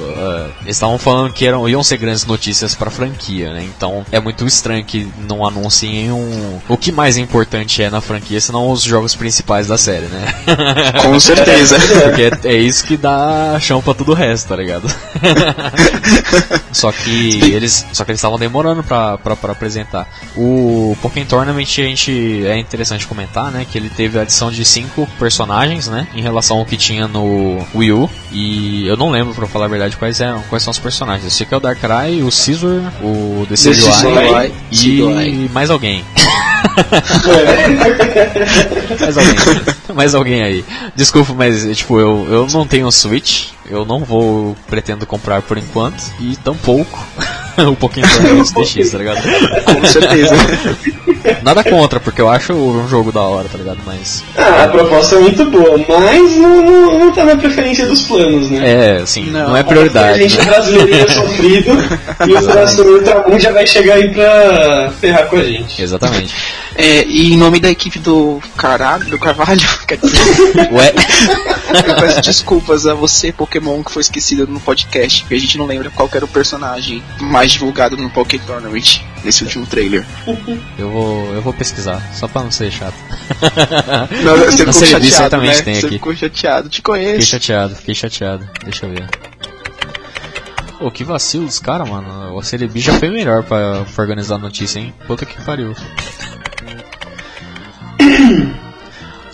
eles 0.70 0.76
estavam 0.76 0.98
falando 0.98 1.32
que 1.32 1.44
eram, 1.44 1.68
iam 1.68 1.82
ser 1.82 1.96
grandes 1.96 2.24
notícias 2.24 2.76
pra 2.76 2.90
franquia, 2.90 3.52
né? 3.52 3.64
Então 3.64 4.06
é 4.12 4.20
muito 4.20 4.46
estranho 4.46 4.84
que 4.84 5.10
não 5.28 5.44
anunciem 5.44 6.12
um. 6.12 6.60
O 6.68 6.76
que 6.76 6.92
mais 6.92 7.16
importante 7.16 7.82
é 7.82 7.90
na 7.90 8.00
franquia, 8.00 8.40
senão 8.40 8.70
os 8.70 8.82
jogos 8.84 9.16
principais 9.16 9.66
da 9.66 9.76
série, 9.76 10.06
né? 10.06 10.32
Com 11.02 11.18
certeza. 11.18 11.76
Porque 12.04 12.22
é, 12.22 12.54
é 12.54 12.56
isso 12.56 12.84
que 12.84 12.96
dá 12.96 13.58
chão 13.60 13.82
pra 13.82 13.94
tudo 13.94 14.12
o 14.12 14.14
resto, 14.14 14.48
tá 14.48 14.56
ligado? 14.56 14.88
só 16.72 16.92
que 16.92 17.52
eles. 17.52 17.84
Só 17.92 18.04
que 18.04 18.12
eles 18.12 18.20
estavam 18.20 18.38
demorando 18.38 18.84
pra 18.84 19.18
apresentar. 19.50 20.06
O 20.36 20.96
Pokémon 21.02 21.26
Tournament 21.26 21.62
a 21.62 21.82
gente. 21.82 22.46
É 22.46 22.56
interessante 22.56 23.08
comentar, 23.08 23.50
né? 23.50 23.66
Que 23.68 23.76
ele 23.76 23.90
teve 23.90 24.20
a 24.20 24.22
adição 24.22 24.52
de 24.52 24.64
cinco 24.64 25.08
personagens, 25.18 25.88
né? 25.88 26.06
Em 26.14 26.22
relação 26.22 26.58
ao 26.58 26.64
que 26.64 26.76
tinha 26.76 27.08
no 27.08 27.66
Wii 27.74 27.92
U. 27.92 28.10
E 28.30 28.86
eu 28.86 28.96
não 28.96 29.10
lembro, 29.10 29.34
pra 29.34 29.48
falar 29.48 29.64
a 29.64 29.68
verdade, 29.68 29.96
quais 29.96 30.20
eram, 30.20 30.42
quais 30.42 30.59
são 30.60 30.70
os 30.70 30.78
personagens. 30.78 31.24
Eu 31.24 31.30
sei 31.30 31.46
que 31.46 31.54
é 31.54 31.56
o 31.56 31.60
Darkrai, 31.60 32.22
o 32.22 32.30
Scizor, 32.30 32.82
o 33.02 33.46
Decidueye 33.48 34.52
e 34.70 35.48
mais 35.52 35.70
alguém. 35.70 36.04
mais 39.00 39.16
alguém. 39.16 39.34
Mais 39.94 40.14
alguém 40.14 40.42
aí. 40.42 40.62
Desculpa, 40.94 41.32
mas 41.34 41.64
tipo, 41.76 41.98
eu, 41.98 42.26
eu 42.30 42.46
não 42.52 42.66
tenho 42.66 42.90
Switch. 42.90 43.48
Eu 43.70 43.84
não 43.84 44.00
vou 44.00 44.56
pretendo 44.68 45.06
comprar 45.06 45.42
por 45.42 45.56
enquanto. 45.56 46.02
E 46.20 46.36
tampouco 46.36 46.98
o 47.58 47.76
Pokémon 47.76 48.06
DX, 48.42 48.90
tá 48.90 48.98
ligado? 48.98 49.22
Com 49.64 49.84
certeza. 49.86 50.34
Nada 51.42 51.62
contra, 51.62 52.00
porque 52.00 52.20
eu 52.20 52.28
acho 52.28 52.52
um 52.54 52.88
jogo 52.88 53.12
da 53.12 53.20
hora, 53.20 53.46
tá 53.48 53.58
ligado? 53.58 53.78
Mas. 53.86 54.24
Ah, 54.36 54.64
a 54.64 54.68
proposta 54.68 55.16
é 55.16 55.18
muito 55.20 55.44
boa, 55.46 55.76
mas 55.88 56.36
não, 56.36 56.62
não, 56.64 56.98
não 56.98 57.12
tá 57.12 57.24
na 57.24 57.36
preferência 57.36 57.86
dos 57.86 58.02
planos, 58.02 58.50
né? 58.50 58.96
É, 58.98 59.02
assim, 59.02 59.26
não, 59.30 59.48
Não, 59.50 59.56
é 59.56 59.60
A 59.60 59.64
prioridade. 59.64 60.18
gente 60.22 60.40
é 60.40 60.44
Né? 60.44 60.50
brasileirinho 60.50 61.10
sofrido 61.12 61.70
e 62.26 62.32
o 62.34 62.42
próximo 62.50 62.90
Ultramon 62.92 63.38
já 63.38 63.52
vai 63.52 63.66
chegar 63.66 63.94
aí 63.94 64.08
pra 64.08 64.90
ferrar 65.00 65.26
com 65.28 65.36
a 65.36 65.44
gente. 65.44 65.82
Exatamente. 65.82 66.34
É, 66.74 67.04
e 67.04 67.32
em 67.32 67.36
nome 67.36 67.58
da 67.60 67.70
equipe 67.70 67.98
do 67.98 68.40
caralho, 68.56 69.04
do 69.10 69.18
Carvalho, 69.18 69.60
quer 69.86 69.98
dizer, 69.98 70.18
Ué, 70.72 70.92
eu 71.86 71.94
peço 71.96 72.20
desculpas 72.22 72.86
a 72.86 72.94
você, 72.94 73.32
Pokémon, 73.32 73.82
que 73.82 73.90
foi 73.92 74.02
esquecido 74.02 74.46
no 74.46 74.60
podcast, 74.60 75.22
porque 75.22 75.34
a 75.34 75.38
gente 75.38 75.58
não 75.58 75.66
lembra 75.66 75.90
qual 75.90 76.08
era 76.12 76.24
o 76.24 76.28
personagem 76.28 77.02
mais 77.20 77.52
divulgado 77.52 77.96
no 77.96 78.08
Poké 78.10 78.38
Tournament 78.38 79.00
nesse 79.24 79.42
último 79.44 79.66
trailer. 79.66 80.04
eu 80.78 80.90
vou, 80.90 81.34
eu 81.34 81.42
vou 81.42 81.52
pesquisar, 81.52 82.00
só 82.14 82.26
pra 82.28 82.42
não 82.42 82.50
ser 82.50 82.70
chato. 82.70 82.94
Não, 84.24 84.36
você 84.36 84.58
ficou 84.58 84.72
chateado, 84.72 85.06
certamente 85.06 85.56
né? 85.58 85.62
tem 85.62 85.74
Você 85.74 85.86
aqui. 85.86 85.94
ficou 85.96 86.14
chateado, 86.16 86.68
te 86.68 86.76
Fiquei 86.76 86.82
conheço. 86.94 87.26
chateado, 87.28 87.74
fiquei 87.76 87.94
chateado. 87.94 88.48
Deixa 88.64 88.86
eu 88.86 88.90
ver. 88.90 89.08
Pô, 90.78 90.90
que 90.90 91.04
vacilo 91.04 91.44
dos 91.46 91.58
caras, 91.58 91.88
mano. 91.88 92.34
O 92.34 92.42
Cerebi 92.42 92.80
já 92.80 92.94
foi 92.98 93.10
melhor 93.10 93.42
pra, 93.42 93.84
pra 93.84 94.02
organizar 94.02 94.36
a 94.36 94.38
notícia, 94.38 94.78
hein? 94.80 94.94
Puta 95.06 95.26
que 95.26 95.40
pariu. 95.42 95.74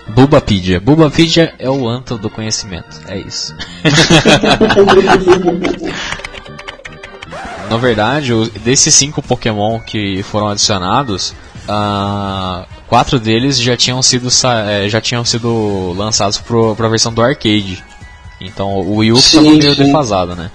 Bubapedia. 0.09 0.81
Bubapedia 0.81 1.55
é 1.59 1.69
o 1.69 1.89
antro 1.89 2.17
do 2.17 2.31
conhecimento. 2.31 3.01
É 3.07 3.19
isso. 3.19 3.55
Na 7.69 7.77
verdade, 7.77 8.33
desses 8.65 8.95
cinco 8.95 9.21
Pokémon 9.21 9.81
que 9.81 10.23
foram 10.23 10.49
adicionados, 10.49 11.35
ah, 11.69 12.65
quatro 12.87 13.19
deles 13.19 13.61
já 13.61 13.77
tinham 13.77 14.01
sido, 14.03 14.29
eh, 14.69 14.89
já 14.89 15.01
tinham 15.01 15.25
sido 15.25 15.93
lançados 15.97 16.39
pro, 16.39 16.77
pra 16.77 16.89
versão 16.89 17.13
do 17.13 17.21
arcade. 17.21 17.83
Então 18.41 18.75
o 18.75 18.99
Wii 18.99 19.13
U 19.13 19.21
tava 19.21 19.43
meio 19.43 19.75
defasado, 19.75 20.37
né? 20.37 20.49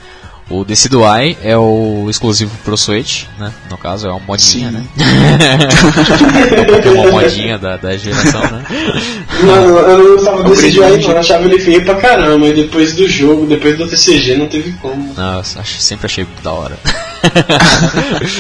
O 0.50 0.66
Decido 0.66 1.02
Eye 1.06 1.38
é 1.44 1.56
o 1.58 2.08
exclusivo 2.10 2.52
pro 2.66 2.76
Switch, 2.78 3.24
né? 3.40 3.54
No 3.70 3.78
caso 3.78 4.08
é 4.08 4.12
uma 4.12 4.20
modinha, 4.20 4.68
Sim. 4.70 4.74
né? 4.74 4.84
é 6.58 6.62
um 6.62 6.66
Pokémon 6.66 7.12
modinha 7.12 7.58
da, 7.58 7.78
da 7.78 7.96
geração, 7.96 8.42
né? 8.42 8.64
Não, 9.44 9.56
eu 9.80 9.98
não 9.98 10.16
gostava 10.16 10.38
jogo, 10.44 10.54
Engine. 10.66 10.80
não. 11.04 11.12
Eu 11.12 11.18
achava 11.20 11.46
ele 11.46 11.58
feio 11.60 11.86
pra 11.86 11.96
caramba. 11.96 12.48
E 12.48 12.54
depois 12.54 12.94
do 12.96 13.08
jogo, 13.08 13.46
depois 13.46 13.78
do 13.78 13.88
TCG, 13.88 14.36
não 14.36 14.48
teve 14.48 14.74
como. 14.74 15.14
Não, 15.16 15.42
sempre 15.44 16.06
achei 16.08 16.28
da 16.44 16.52
hora. 16.52 16.78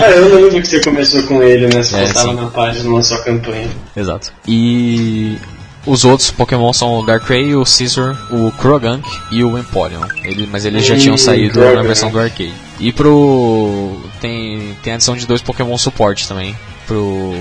É, 0.03 0.17
eu 0.17 0.33
lembro 0.35 0.59
que 0.59 0.67
você 0.67 0.81
começou 0.81 1.21
com 1.23 1.41
ele, 1.43 1.67
né? 1.67 1.83
Você 1.83 1.95
É, 1.95 2.01
postava 2.07 2.33
na 2.33 2.47
página, 2.47 2.91
lançou 2.91 3.17
a 3.17 3.21
campanha. 3.23 3.69
Exato. 3.95 4.33
E 4.47 5.37
os 5.85 6.05
outros 6.05 6.29
Pokémon 6.31 6.71
são 6.73 6.99
o 6.99 7.05
Darkrai, 7.05 7.55
o 7.55 7.65
Scizor, 7.65 8.15
o 8.29 8.51
Krogank 8.51 9.07
e 9.31 9.43
o 9.43 9.57
Empoleon. 9.57 10.05
Ele, 10.23 10.47
mas 10.51 10.65
eles 10.65 10.85
já 10.85 10.95
tinham 10.97 11.17
saído 11.17 11.59
na 11.59 11.81
versão 11.81 12.11
do 12.11 12.19
arcade. 12.19 12.53
E 12.79 12.91
pro. 12.91 13.99
Tem, 14.19 14.75
tem 14.83 14.93
a 14.93 14.95
adição 14.95 15.15
de 15.15 15.25
dois 15.25 15.41
Pokémon 15.41 15.77
suporte 15.77 16.27
também. 16.27 16.55
Pro, 16.85 17.33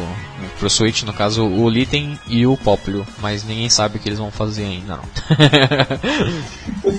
pro 0.59 0.71
Switch, 0.71 1.03
no 1.03 1.13
caso, 1.13 1.45
o 1.45 1.69
Litten 1.69 2.19
e 2.29 2.47
o 2.47 2.57
Popplio. 2.57 3.07
Mas 3.21 3.45
ninguém 3.45 3.69
sabe 3.69 3.97
o 3.97 4.01
que 4.01 4.09
eles 4.09 4.19
vão 4.19 4.31
fazer 4.31 4.65
ainda, 4.65 4.97
não. 4.97 5.05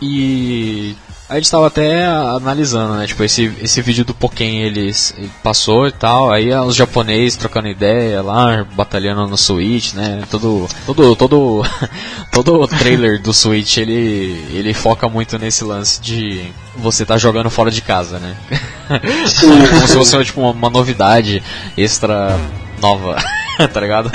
e. 0.00 0.96
A 1.28 1.34
gente 1.34 1.50
tava 1.50 1.66
até 1.66 2.06
analisando, 2.06 2.94
né? 2.94 3.06
Tipo, 3.06 3.24
esse, 3.24 3.52
esse 3.60 3.82
vídeo 3.82 4.04
do 4.04 4.14
Pokémon 4.14 4.60
eles 4.60 5.12
ele 5.18 5.28
passou 5.42 5.88
e 5.88 5.92
tal, 5.92 6.32
aí 6.32 6.54
os 6.54 6.76
japoneses 6.76 7.36
trocando 7.36 7.66
ideia 7.66 8.22
lá, 8.22 8.64
batalhando 8.76 9.26
no 9.26 9.36
Switch, 9.36 9.92
né? 9.94 10.22
Todo 10.30 10.68
todo 10.86 11.16
todo 11.16 11.62
todo 12.30 12.68
trailer 12.68 13.20
do 13.20 13.34
Switch, 13.34 13.78
ele 13.78 14.40
ele 14.54 14.72
foca 14.72 15.08
muito 15.08 15.36
nesse 15.36 15.64
lance 15.64 16.00
de 16.00 16.48
você 16.76 17.04
tá 17.04 17.18
jogando 17.18 17.50
fora 17.50 17.72
de 17.72 17.82
casa, 17.82 18.20
né? 18.20 18.36
Como 19.40 19.88
se 19.88 19.94
fosse 19.94 20.24
tipo 20.24 20.40
uma, 20.40 20.52
uma 20.52 20.70
novidade 20.70 21.42
extra 21.76 22.38
nova. 22.80 23.16
tá 23.72 23.80
ligado? 23.80 24.12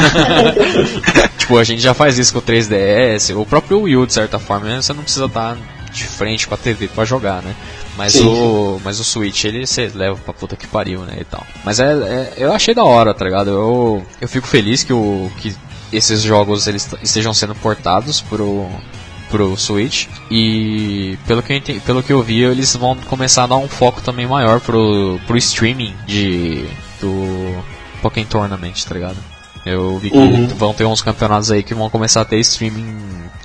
tipo, 1.37 1.57
a 1.57 1.63
gente 1.65 1.81
já 1.81 1.93
faz 1.93 2.17
isso 2.17 2.31
com 2.31 2.39
o 2.39 2.41
3DS, 2.41 3.35
o 3.35 3.45
próprio 3.45 3.81
Wii 3.81 3.97
U, 3.97 4.05
de 4.05 4.13
certa 4.13 4.39
forma, 4.39 4.67
né? 4.67 4.81
você 4.81 4.93
não 4.93 5.03
precisa 5.03 5.25
estar 5.25 5.57
de 5.91 6.03
frente 6.05 6.47
com 6.47 6.53
a 6.53 6.57
TV 6.57 6.87
pra 6.87 7.05
jogar, 7.05 7.41
né? 7.41 7.55
Mas 7.97 8.13
Sim, 8.13 8.25
o 8.25 8.79
mas 8.83 8.99
o 8.99 9.03
Switch 9.03 9.43
ele 9.43 9.65
você 9.67 9.91
leva 9.93 10.15
pra 10.17 10.33
puta 10.33 10.55
que 10.55 10.65
pariu, 10.67 11.01
né, 11.01 11.17
e 11.19 11.23
tal. 11.25 11.45
Mas 11.63 11.79
é, 11.79 11.91
é- 11.91 12.33
eu 12.37 12.53
achei 12.53 12.73
da 12.73 12.83
hora, 12.83 13.13
tá 13.13 13.25
ligado? 13.25 13.49
Eu 13.49 14.05
eu 14.19 14.27
fico 14.27 14.47
feliz 14.47 14.83
que 14.83 14.93
o 14.93 15.29
que 15.41 15.55
esses 15.91 16.21
jogos 16.21 16.67
eles 16.67 16.89
estejam 17.03 17.33
sendo 17.33 17.53
portados 17.55 18.21
pro 18.21 18.67
pro 19.29 19.55
Switch 19.57 20.07
e 20.29 21.17
pelo 21.25 21.41
que 21.41 21.53
eu 21.53 21.57
enten- 21.57 21.79
pelo 21.79 22.03
que 22.03 22.11
eu 22.11 22.21
vi, 22.21 22.41
eles 22.43 22.75
vão 22.75 22.95
começar 23.07 23.43
a 23.43 23.47
dar 23.47 23.55
um 23.57 23.67
foco 23.67 24.01
também 24.01 24.27
maior 24.27 24.59
pro 24.59 25.19
pro 25.27 25.37
streaming 25.37 25.93
de 26.05 26.65
do 26.99 27.63
Pokémon 28.01 28.25
Tournament, 28.27 28.73
tá 28.87 28.93
ligado? 28.93 29.17
Eu 29.65 29.97
vi 29.99 30.09
que 30.09 30.17
Uhum. 30.17 30.47
vão 30.47 30.73
ter 30.73 30.85
uns 30.85 31.01
campeonatos 31.01 31.51
aí 31.51 31.61
que 31.63 31.73
vão 31.75 31.89
começar 31.89 32.21
a 32.21 32.25
ter 32.25 32.37
streaming, 32.39 32.95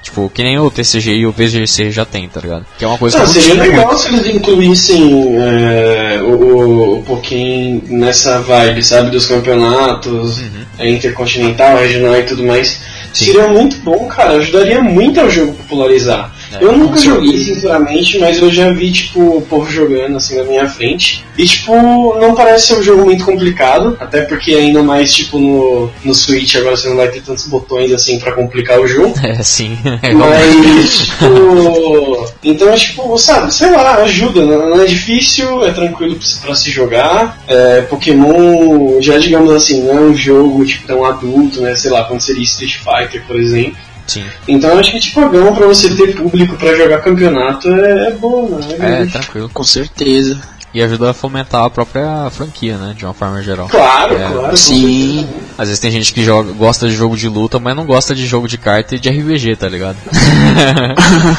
tipo, 0.02 0.30
que 0.32 0.42
nem 0.42 0.58
o 0.58 0.70
TCG 0.70 1.10
e 1.14 1.26
o 1.26 1.30
VGC 1.32 1.90
já 1.90 2.04
tem, 2.06 2.26
tá 2.28 2.40
ligado? 2.40 2.64
Que 2.78 2.84
é 2.84 2.88
uma 2.88 2.96
coisa 2.96 3.18
Ah, 3.18 3.20
que 3.20 3.26
não 3.26 3.32
seria 3.34 3.54
legal 3.62 3.86
muito. 3.88 4.00
se 4.00 4.08
eles 4.08 4.26
incluíssem 4.34 5.36
é, 5.38 6.18
o, 6.22 6.30
o, 6.32 6.98
o 6.98 7.02
Pokémon 7.02 7.80
nessa 7.88 8.40
vibe, 8.40 8.82
sabe? 8.82 9.10
Dos 9.10 9.26
campeonatos 9.26 10.40
é, 10.78 10.88
intercontinental, 10.90 11.76
regional 11.78 12.16
e 12.18 12.22
tudo 12.22 12.42
mais. 12.44 12.70
Uhum. 12.76 12.96
Sim. 13.12 13.24
Seria 13.26 13.48
muito 13.48 13.76
bom, 13.78 14.06
cara. 14.08 14.32
Ajudaria 14.32 14.82
muito 14.82 15.20
ao 15.20 15.30
jogo 15.30 15.52
popularizar. 15.54 16.32
É, 16.52 16.62
eu 16.62 16.76
nunca 16.76 16.98
joguei, 16.98 17.38
sinceramente, 17.38 18.18
mas 18.18 18.38
eu 18.38 18.50
já 18.50 18.72
vi, 18.72 18.92
tipo, 18.92 19.38
o 19.38 19.42
povo 19.42 19.70
jogando 19.70 20.16
assim 20.16 20.36
na 20.36 20.44
minha 20.44 20.68
frente. 20.68 21.24
E, 21.36 21.44
tipo, 21.44 21.74
não 22.18 22.34
parece 22.34 22.68
ser 22.68 22.78
um 22.78 22.82
jogo 22.82 23.04
muito 23.04 23.24
complicado. 23.24 23.96
Até 24.00 24.22
porque 24.22 24.54
ainda 24.54 24.82
mais, 24.82 25.12
tipo, 25.12 25.38
no, 25.38 25.90
no 26.04 26.14
Switch 26.14 26.54
agora 26.54 26.76
você 26.76 26.88
não 26.88 26.96
vai 26.96 27.08
ter 27.08 27.22
tantos 27.22 27.46
botões 27.46 27.92
assim 27.92 28.18
pra 28.18 28.32
complicar 28.32 28.80
o 28.80 28.86
jogo. 28.86 29.14
É, 29.26 29.42
sim. 29.42 29.76
É, 30.02 30.14
Mas, 30.14 30.98
tipo. 30.98 32.28
Então, 32.44 32.72
tipo, 32.76 33.18
sabe, 33.18 33.52
sei 33.52 33.70
lá, 33.70 33.96
ajuda. 33.96 34.44
Não 34.44 34.70
não 34.70 34.82
é 34.82 34.86
difícil, 34.86 35.64
é 35.64 35.72
tranquilo 35.72 36.18
pra 36.40 36.54
se 36.54 36.70
jogar. 36.70 37.42
É, 37.48 37.82
Pokémon, 37.82 39.00
já 39.00 39.18
digamos 39.18 39.50
assim, 39.50 39.82
não 39.82 39.98
é 39.98 40.00
um 40.00 40.14
jogo 40.14 40.64
tipo, 40.64 40.86
tão 40.86 41.04
adulto, 41.04 41.60
né? 41.60 41.74
Sei 41.76 41.90
lá, 41.90 42.04
quando 42.04 42.20
seria 42.20 42.42
Street 42.44 42.76
Fighter, 42.76 43.24
por 43.26 43.36
exemplo. 43.36 43.76
Sim. 44.06 44.24
Então, 44.48 44.70
eu 44.70 44.78
acho 44.78 44.90
que, 44.92 45.00
tipo, 45.00 45.20
a 45.20 45.28
gama 45.28 45.52
pra 45.52 45.66
você 45.66 45.94
ter 45.94 46.14
público 46.16 46.56
pra 46.56 46.74
jogar 46.74 46.98
campeonato 47.02 47.68
é, 47.68 48.08
é 48.08 48.10
boa, 48.12 48.58
né? 48.58 49.02
É, 49.02 49.06
tranquilo. 49.06 49.50
Com 49.52 49.64
certeza. 49.64 50.38
E 50.74 50.82
ajuda 50.82 51.10
a 51.10 51.14
fomentar 51.14 51.64
a 51.64 51.70
própria 51.70 52.28
franquia, 52.30 52.76
né? 52.76 52.94
De 52.94 53.02
uma 53.06 53.14
forma 53.14 53.42
geral. 53.42 53.66
Claro, 53.66 54.14
É, 54.14 54.28
claro. 54.30 54.56
Sim. 54.58 55.20
certeza. 55.20 55.46
Às 55.56 55.68
vezes 55.68 55.80
tem 55.80 55.90
gente 55.90 56.12
que 56.12 56.22
joga, 56.22 56.52
gosta 56.52 56.86
de 56.86 56.94
jogo 56.94 57.16
de 57.16 57.28
luta, 57.30 57.58
mas 57.58 57.74
não 57.74 57.86
gosta 57.86 58.14
de 58.14 58.26
jogo 58.26 58.46
de 58.46 58.58
carta 58.58 58.94
e 58.94 58.98
de 58.98 59.08
RPG, 59.08 59.56
tá 59.56 59.68
ligado? 59.70 59.96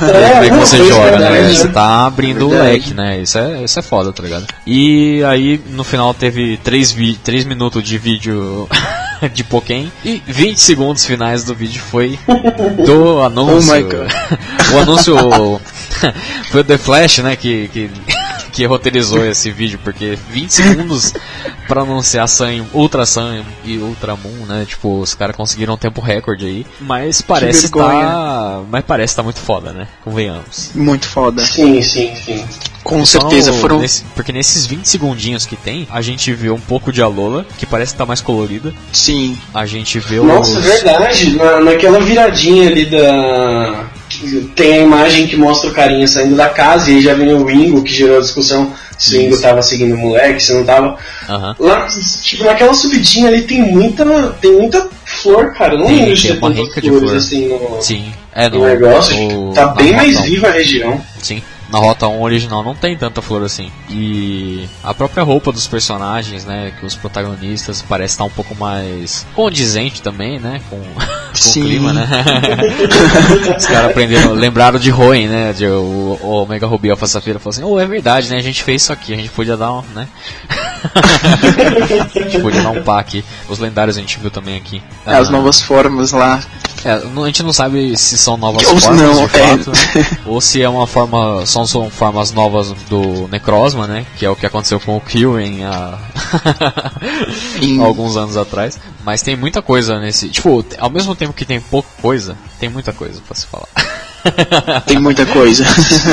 É, 0.07 0.31
Como 0.33 0.43
é 0.43 0.49
que 0.49 0.55
você 0.55 0.77
joga, 0.87 1.19
né? 1.19 1.29
verdade, 1.29 1.55
Você 1.57 1.67
tá 1.67 2.05
abrindo 2.07 2.47
o 2.47 2.51
leque, 2.51 2.93
né? 2.95 3.21
Isso 3.21 3.37
é, 3.37 3.63
isso 3.63 3.77
é 3.77 3.81
foda, 3.83 4.11
tá 4.11 4.23
ligado? 4.23 4.45
E 4.65 5.23
aí, 5.23 5.61
no 5.69 5.83
final, 5.83 6.13
teve 6.15 6.57
3, 6.63 6.91
vi 6.91 7.13
3 7.15 7.45
minutos 7.45 7.83
de 7.83 7.97
vídeo 7.97 8.67
de 9.33 9.43
Pokémon 9.43 9.87
e 10.03 10.21
20 10.25 10.59
segundos 10.59 11.05
finais 11.05 11.43
do 11.43 11.55
vídeo 11.55 11.81
foi 11.81 12.19
do 12.85 13.21
anúncio. 13.21 13.47
Oh 13.67 13.73
my 13.73 13.83
God. 13.83 14.11
o 14.73 14.77
anúncio 14.79 15.15
foi 16.51 16.61
o 16.61 16.63
The 16.63 16.77
Flash, 16.77 17.19
né? 17.19 17.35
Que, 17.35 17.67
que, 17.69 17.89
que 18.57 18.65
roteirizou 18.65 19.23
esse 19.23 19.51
vídeo, 19.51 19.79
porque 19.83 20.17
20 20.31 20.49
segundos 20.51 21.13
pra 21.67 21.83
anunciar 21.83 22.27
Sun, 22.27 22.65
Ultra 22.73 23.05
Sun 23.05 23.43
e 23.63 23.77
Ultra 23.77 24.15
Moon, 24.15 24.47
né? 24.47 24.65
Tipo, 24.67 24.99
os 24.99 25.13
caras 25.13 25.35
conseguiram 25.35 25.75
um 25.75 25.77
tempo 25.77 26.01
recorde 26.01 26.43
aí. 26.43 26.65
Mas 26.81 27.21
parece 27.21 27.69
tá. 27.69 28.63
Mas 28.67 28.83
parece 28.83 29.15
tá 29.15 29.21
muito 29.21 29.39
foda, 29.39 29.71
né? 29.73 29.87
Convenhamos. 30.03 30.71
Muito 30.73 31.07
foda. 31.07 31.45
Sim, 31.45 31.83
sim, 31.83 32.15
sim. 32.15 32.43
Com 32.83 33.05
Só 33.05 33.19
certeza 33.19 33.53
foram. 33.53 33.79
nesse- 33.79 34.03
porque 34.15 34.31
nesses 34.33 34.65
20 34.65 34.85
segundinhos 34.89 35.45
que 35.45 35.55
tem, 35.55 35.87
a 35.91 36.01
gente 36.01 36.33
vê 36.33 36.49
um 36.49 36.59
pouco 36.59 36.91
de 36.91 36.99
Alola, 37.01 37.45
que 37.59 37.65
parece 37.65 37.93
estar 37.93 38.07
mais 38.07 38.21
colorida. 38.21 38.73
Sim. 38.91 39.37
A 39.53 39.67
gente 39.67 39.99
vê 39.99 40.15
Nossa, 40.19 40.57
os. 40.57 40.65
verdade. 40.65 41.35
Na, 41.35 41.59
naquela 41.59 41.99
viradinha 41.99 42.67
ali 42.69 42.85
da. 42.85 43.85
Tem 44.55 44.73
a 44.73 44.81
imagem 44.83 45.27
que 45.27 45.35
mostra 45.35 45.69
o 45.69 45.73
carinha 45.73 46.07
saindo 46.07 46.35
da 46.35 46.49
casa 46.49 46.89
e 46.91 46.95
aí 46.95 47.01
já 47.01 47.13
vem 47.13 47.33
o 47.33 47.45
Wingo, 47.45 47.83
que 47.83 47.93
gerou 47.93 48.17
a 48.17 48.21
discussão 48.21 48.73
se 48.97 49.15
o 49.15 49.19
Wingo 49.19 49.33
Isso. 49.33 49.41
tava 49.43 49.61
seguindo 49.61 49.93
o 49.93 49.97
moleque, 49.97 50.41
se 50.41 50.53
não 50.53 50.63
tava. 50.63 50.97
Aham. 51.29 51.55
Lá, 51.59 51.87
tipo, 52.23 52.43
naquela 52.43 52.73
subidinha 52.73 53.27
ali 53.27 53.41
tem 53.43 53.61
muita. 53.61 54.05
Tem 54.41 54.51
muita 54.53 54.87
flor, 55.05 55.53
cara. 55.53 55.75
Eu 55.75 55.79
não 55.79 55.87
Tem, 55.87 55.97
lembro 55.99 56.13
de 56.15 56.27
ter 56.27 56.39
tantas 56.39 56.73
flores 56.73 56.99
flor. 57.03 57.15
assim 57.17 57.47
no, 57.47 57.81
Sim. 57.81 58.05
É, 58.33 58.49
no 58.49 58.59
no, 58.59 58.65
negócio. 58.65 59.15
no- 59.17 59.53
tá 59.53 59.67
bem 59.67 59.93
mais 59.93 60.19
viva 60.21 60.47
a 60.47 60.51
região. 60.51 61.01
Sim. 61.21 61.41
Na 61.69 61.79
Rota 61.79 62.07
1 62.07 62.21
original 62.21 62.63
não 62.63 62.73
tem 62.73 62.95
tanta 62.97 63.21
flor 63.21 63.43
assim. 63.43 63.71
E 63.89 64.67
a 64.83 64.93
própria 64.93 65.23
roupa 65.23 65.51
dos 65.51 65.67
personagens, 65.67 66.45
né? 66.45 66.73
Que 66.79 66.85
os 66.85 66.95
protagonistas 66.95 67.81
parece 67.87 68.13
estar 68.13 68.23
um 68.23 68.29
pouco 68.29 68.55
mais 68.55 69.25
condizente 69.35 70.01
também, 70.01 70.39
né? 70.39 70.61
Com, 70.69 70.77
com 70.79 71.49
o 71.49 71.53
clima, 71.53 71.91
né? 71.93 72.07
os 73.57 73.65
caras 73.65 73.91
aprenderam, 73.91 74.33
lembraram 74.33 74.79
de 74.79 74.89
Roen, 74.89 75.27
né? 75.27 75.53
De, 75.53 75.67
o, 75.67 76.17
o 76.21 76.27
Omega 76.43 76.65
Ruby 76.67 76.89
Alpha 76.89 77.05
Safira 77.07 77.37
falou 77.39 77.51
assim: 77.53 77.63
Oh, 77.63 77.79
é 77.79 77.85
verdade, 77.85 78.29
né? 78.29 78.37
A 78.37 78.41
gente 78.41 78.63
fez 78.63 78.83
isso 78.83 78.93
aqui, 78.93 79.13
a 79.13 79.17
gente 79.17 79.29
podia 79.29 79.57
dar 79.57 79.73
um, 79.73 79.81
né? 79.93 80.07
a 82.15 82.19
gente 82.23 82.39
podia 82.39 82.61
dar 82.61 82.69
um 82.71 82.83
pá 82.83 82.99
aqui. 82.99 83.23
Os 83.49 83.59
lendários 83.59 83.97
a 83.97 83.99
gente 83.99 84.17
viu 84.19 84.31
também 84.31 84.55
aqui. 84.57 84.81
É, 85.05 85.15
as 85.15 85.27
Ah, 85.27 85.31
novas 85.31 85.61
formas 85.61 86.11
lá. 86.11 86.39
é, 86.85 86.91
a 86.93 87.25
gente 87.25 87.43
não 87.43 87.51
sabe 87.53 87.97
se 87.97 88.17
são 88.17 88.37
novas 88.37 88.63
formas 88.63 89.01
não, 89.01 89.13
de 89.15 89.23
é. 89.23 89.27
fato, 89.27 89.71
né? 89.71 90.17
ou 90.25 90.39
se 90.39 90.61
é 90.61 90.69
uma 90.69 90.87
forma, 90.87 91.45
são, 91.65 91.81
são 91.83 91.89
formas 91.89 92.31
novas 92.31 92.71
do 92.89 93.27
Necrozma, 93.31 93.87
né? 93.87 94.05
Que 94.17 94.25
é 94.25 94.29
o 94.29 94.35
que 94.35 94.45
aconteceu 94.45 94.79
com 94.79 94.95
o 94.97 95.01
Kyurem 95.01 95.63
há 95.65 95.97
Em- 97.61 97.81
alguns 97.83 98.15
anos 98.17 98.37
atrás. 98.37 98.79
Mas 99.03 99.21
tem 99.21 99.35
muita 99.35 99.61
coisa 99.61 99.99
nesse. 99.99 100.29
Tipo, 100.29 100.63
ao 100.77 100.89
mesmo 100.89 101.15
tempo 101.15 101.33
que 101.33 101.45
tem 101.45 101.59
pouca 101.59 101.89
coisa, 102.01 102.37
tem 102.59 102.69
muita 102.69 102.91
coisa 102.93 103.21
pra 103.25 103.35
se 103.35 103.45
falar. 103.47 103.67
Tem 104.85 104.99
muita 104.99 105.25
coisa. 105.25 105.63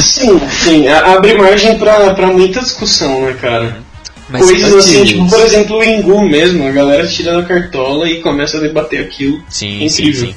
Sim, 0.01 0.39
sim. 0.63 0.87
Abre 0.87 1.35
margem 1.37 1.77
pra, 1.79 2.15
pra 2.15 2.29
muita 2.29 2.61
discussão, 2.61 3.23
né, 3.23 3.33
cara? 3.41 3.79
Mas 4.29 4.45
Coisas 4.45 4.73
assim, 4.75 5.05
tipo, 5.05 5.29
por 5.29 5.41
exemplo, 5.41 5.79
o 5.79 5.83
Ingu 5.83 6.21
mesmo, 6.29 6.65
a 6.67 6.71
galera 6.71 7.09
tira 7.09 7.35
da 7.37 7.43
cartola 7.43 8.09
e 8.09 8.21
começa 8.21 8.59
a 8.59 8.61
debater 8.61 9.01
aquilo. 9.05 9.43
Sim, 9.49 9.89
sim, 9.89 10.03
Incrível. 10.05 10.29
sim. 10.29 10.35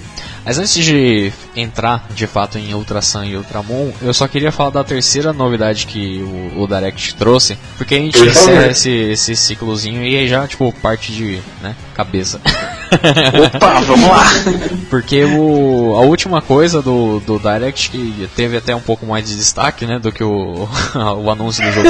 Mas 0.47 0.57
antes 0.57 0.81
de 0.81 1.29
entrar 1.53 2.07
de 2.15 2.25
fato 2.25 2.57
em 2.57 2.73
Ultra 2.73 3.01
Sun 3.01 3.25
e 3.25 3.35
Ultramon, 3.35 3.91
eu 4.01 4.13
só 4.13 4.29
queria 4.29 4.49
falar 4.49 4.69
da 4.69 4.81
terceira 4.81 5.33
novidade 5.33 5.85
que 5.85 6.21
o, 6.55 6.61
o 6.61 6.65
Direct 6.65 7.15
trouxe, 7.15 7.57
porque 7.77 7.95
a 7.95 7.97
gente 7.97 8.17
encerra 8.17 8.67
esse, 8.67 8.89
esse 8.89 9.35
ciclozinho 9.35 10.05
e 10.05 10.15
aí 10.15 10.25
já, 10.25 10.47
tipo, 10.47 10.71
parte 10.81 11.11
de, 11.11 11.41
né, 11.61 11.75
cabeça. 11.93 12.39
Opa, 13.53 13.81
vamos 13.81 14.07
lá. 14.07 14.23
Porque 14.89 15.25
o, 15.25 15.97
a 15.97 16.01
última 16.03 16.41
coisa 16.41 16.81
do, 16.81 17.19
do 17.19 17.37
Direct, 17.37 17.89
que 17.89 18.29
teve 18.33 18.55
até 18.55 18.73
um 18.73 18.79
pouco 18.79 19.05
mais 19.05 19.27
de 19.27 19.35
destaque, 19.35 19.85
né, 19.85 19.99
do 19.99 20.13
que 20.13 20.23
o, 20.23 20.69
o 20.95 21.29
anúncio 21.29 21.61
do 21.61 21.71
jogo. 21.73 21.89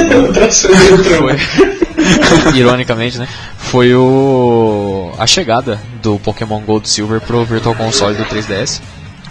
Foi, 1.18 2.58
ironicamente, 2.58 3.18
né, 3.18 3.28
foi 3.68 3.94
o 3.94 5.12
a 5.18 5.26
chegada 5.26 5.78
do 6.02 6.18
Pokémon 6.18 6.60
Gold 6.60 6.88
Silver 6.88 7.20
pro 7.20 7.44
Virtual 7.44 7.74
Console 7.74 8.16
do 8.16 8.24
3DS. 8.24 8.80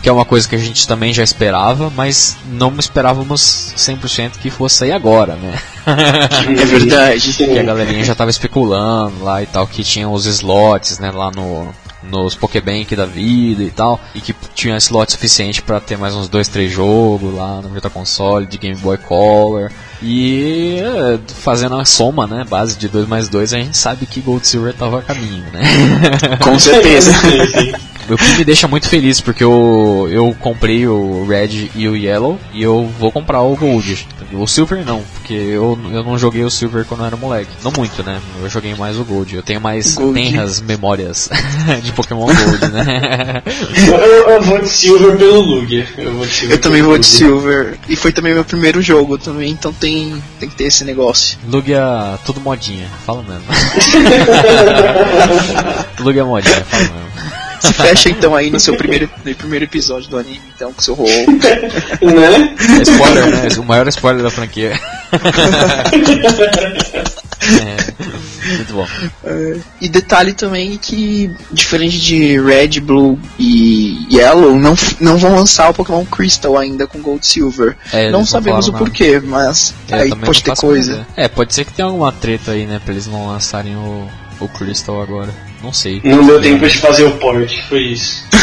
Que 0.01 0.09
é 0.09 0.11
uma 0.11 0.25
coisa 0.25 0.47
que 0.47 0.55
a 0.55 0.59
gente 0.59 0.87
também 0.87 1.11
já 1.11 1.23
esperava, 1.23 1.89
mas 1.89 2.37
não 2.45 2.71
esperávamos 2.77 3.73
100% 3.75 4.37
que 4.39 4.51
fosse 4.51 4.77
sair 4.77 4.91
agora, 4.91 5.35
né? 5.35 5.59
É 5.87 6.65
verdade. 6.65 7.33
que 7.33 7.57
a 7.57 7.63
galerinha 7.63 8.03
já 8.03 8.13
tava 8.13 8.29
especulando 8.29 9.23
lá 9.23 9.41
e 9.41 9.47
tal, 9.47 9.65
que 9.65 9.83
tinha 9.83 10.07
os 10.07 10.27
slots, 10.27 10.99
né, 10.99 11.09
lá 11.09 11.31
no 11.31 11.73
nos 12.03 12.35
Pokébank 12.35 12.95
da 12.95 13.05
vida 13.05 13.63
e 13.63 13.71
tal, 13.71 13.99
e 14.15 14.21
que 14.21 14.33
tinha 14.53 14.77
slot 14.77 15.11
suficiente 15.11 15.61
pra 15.61 15.79
ter 15.79 15.97
mais 15.97 16.15
uns 16.15 16.29
dois, 16.29 16.47
três 16.47 16.71
jogos 16.71 17.33
lá 17.33 17.59
no 17.61 17.69
Virtual 17.69 17.91
Console 17.91 18.45
de 18.45 18.57
Game 18.57 18.77
Boy 18.77 18.97
Color. 18.97 19.71
E 20.01 20.79
eh, 20.79 21.19
fazendo 21.27 21.75
a 21.75 21.85
soma, 21.85 22.27
né, 22.27 22.45
base 22.47 22.77
de 22.77 22.87
2 22.87 23.07
mais 23.07 23.27
2, 23.29 23.53
a 23.53 23.57
gente 23.57 23.77
sabe 23.77 24.05
que 24.05 24.21
Gold 24.21 24.45
Silver 24.45 24.73
tava 24.73 24.99
a 24.99 25.01
caminho, 25.01 25.45
né? 25.51 25.61
Com 26.43 26.57
certeza. 26.59 27.11
O 28.09 28.15
que 28.15 28.37
me 28.37 28.45
deixa 28.45 28.67
muito 28.67 28.87
feliz, 28.87 29.19
porque 29.19 29.43
eu, 29.43 30.07
eu 30.09 30.35
comprei 30.39 30.87
o 30.87 31.25
Red 31.25 31.71
e 31.75 31.87
o 31.89 31.95
Yellow, 31.95 32.39
e 32.53 32.63
eu 32.63 32.89
vou 32.99 33.11
comprar 33.11 33.41
o 33.41 33.55
Gold. 33.55 34.07
O 34.33 34.45
Silver 34.47 34.83
não, 34.85 35.01
porque 35.13 35.33
eu, 35.33 35.79
eu 35.91 36.03
não 36.03 36.17
joguei 36.17 36.43
o 36.43 36.49
Silver 36.49 36.83
quando 36.85 37.01
eu 37.01 37.05
era 37.07 37.15
moleque. 37.15 37.49
Não 37.63 37.71
muito, 37.71 38.03
né? 38.03 38.19
Eu 38.41 38.49
joguei 38.49 38.75
mais 38.75 38.97
o 38.97 39.05
Gold. 39.05 39.35
Eu 39.35 39.43
tenho 39.43 39.61
mais 39.61 39.95
Gold. 39.95 40.13
tenras 40.13 40.59
memórias 40.59 41.29
de 41.81 41.91
Pokémon 41.93 42.25
Gold, 42.25 42.67
né? 42.71 43.41
Eu, 43.87 44.29
eu 44.29 44.41
vou 44.41 44.59
de 44.59 44.69
Silver 44.69 45.17
pelo 45.17 45.39
Lugia. 45.41 45.87
Eu, 45.97 46.13
vou 46.13 46.25
de 46.25 46.31
Silver 46.31 46.57
Eu 46.57 46.61
também 46.61 46.81
vou 46.81 46.97
de 46.97 47.07
Lugia. 47.07 47.27
Silver. 47.27 47.77
E 47.87 47.95
foi 47.95 48.11
também 48.11 48.33
meu 48.33 48.43
primeiro 48.43 48.81
jogo 48.81 49.17
também, 49.17 49.51
então 49.51 49.71
tem, 49.71 50.21
tem 50.39 50.49
que 50.49 50.55
ter 50.55 50.65
esse 50.65 50.83
negócio. 50.83 51.37
Lugia, 51.47 52.19
tudo 52.25 52.41
modinha, 52.41 52.87
fala 53.05 53.23
mesmo. 53.23 53.43
Lugia 55.99 56.25
modinha, 56.25 56.63
fala 56.65 56.83
mesmo. 56.83 57.36
Se 57.59 57.73
fecha 57.73 58.09
então 58.09 58.35
aí 58.35 58.49
no 58.51 58.59
seu 58.59 58.75
primeiro, 58.77 59.09
no 59.25 59.35
primeiro 59.35 59.65
episódio 59.65 60.09
do 60.09 60.17
anime, 60.17 60.41
então, 60.55 60.71
com 60.73 60.81
seu 60.81 60.93
rol. 60.93 61.07
Né? 61.07 62.55
É 62.79 62.81
spoiler, 62.83 63.25
né? 63.27 63.49
O 63.59 63.63
maior 63.63 63.87
spoiler 63.87 64.23
da 64.23 64.29
franquia. 64.31 64.79
É, 67.49 68.57
muito 68.57 68.73
bom. 68.73 68.87
E 69.79 69.87
detalhe 69.87 70.33
também 70.33 70.77
que, 70.77 71.31
diferente 71.51 71.99
de 71.99 72.39
Red, 72.41 72.79
Blue 72.81 73.17
e 73.39 74.05
Yellow, 74.13 74.57
não, 74.59 74.75
não 74.99 75.17
vão 75.17 75.35
lançar 75.35 75.69
o 75.69 75.73
Pokémon 75.73 76.03
Crystal 76.05 76.57
ainda 76.57 76.85
com 76.87 76.99
Gold 77.01 77.25
Silver. 77.25 77.75
É, 77.93 78.11
não 78.11 78.19
não 78.19 78.25
sabemos 78.25 78.67
o 78.67 78.71
falaram 78.71 78.85
nada. 78.85 78.97
porquê, 78.97 79.21
mas 79.23 79.73
É, 79.89 79.95
aí 79.95 80.09
pode 80.09 80.25
não 80.25 80.55
ter 80.55 80.55
coisa. 80.61 80.91
ideia. 80.91 81.07
É, 81.15 81.27
pode 81.27 81.53
ser 81.55 81.65
que 81.65 81.73
tenha 81.73 81.87
alguma 81.87 82.11
treta 82.11 82.51
aí, 82.51 82.65
né? 82.65 82.81
Pra 82.83 82.93
eles 82.93 83.07
não 83.07 83.27
lançarem 83.27 83.75
o, 83.75 84.07
o 84.39 84.47
Crystal 84.49 85.01
agora. 85.01 85.29
Não 85.61 85.73
sei. 85.73 86.01
Não 86.03 86.25
deu 86.25 86.41
tempo 86.41 86.67
de 86.67 86.77
fazer 86.77 87.05
o 87.05 87.11
port, 87.17 87.51
foi 87.67 87.81
isso. 87.91 88.25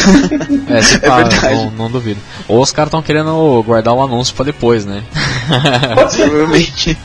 É, 0.68 0.82
se 0.82 0.98
pá, 1.00 1.22
verdade. 1.22 1.54
não, 1.54 1.70
não 1.70 1.90
duvido. 1.90 2.20
Ou 2.46 2.60
os 2.60 2.70
caras 2.70 2.88
estão 2.88 3.00
querendo 3.02 3.62
guardar 3.64 3.94
o 3.94 4.02
anúncio 4.02 4.34
pra 4.34 4.44
depois, 4.44 4.84
né? 4.84 5.02
Pode 5.94 6.12
ser. 6.12 6.24
Provavelmente. 6.28 6.98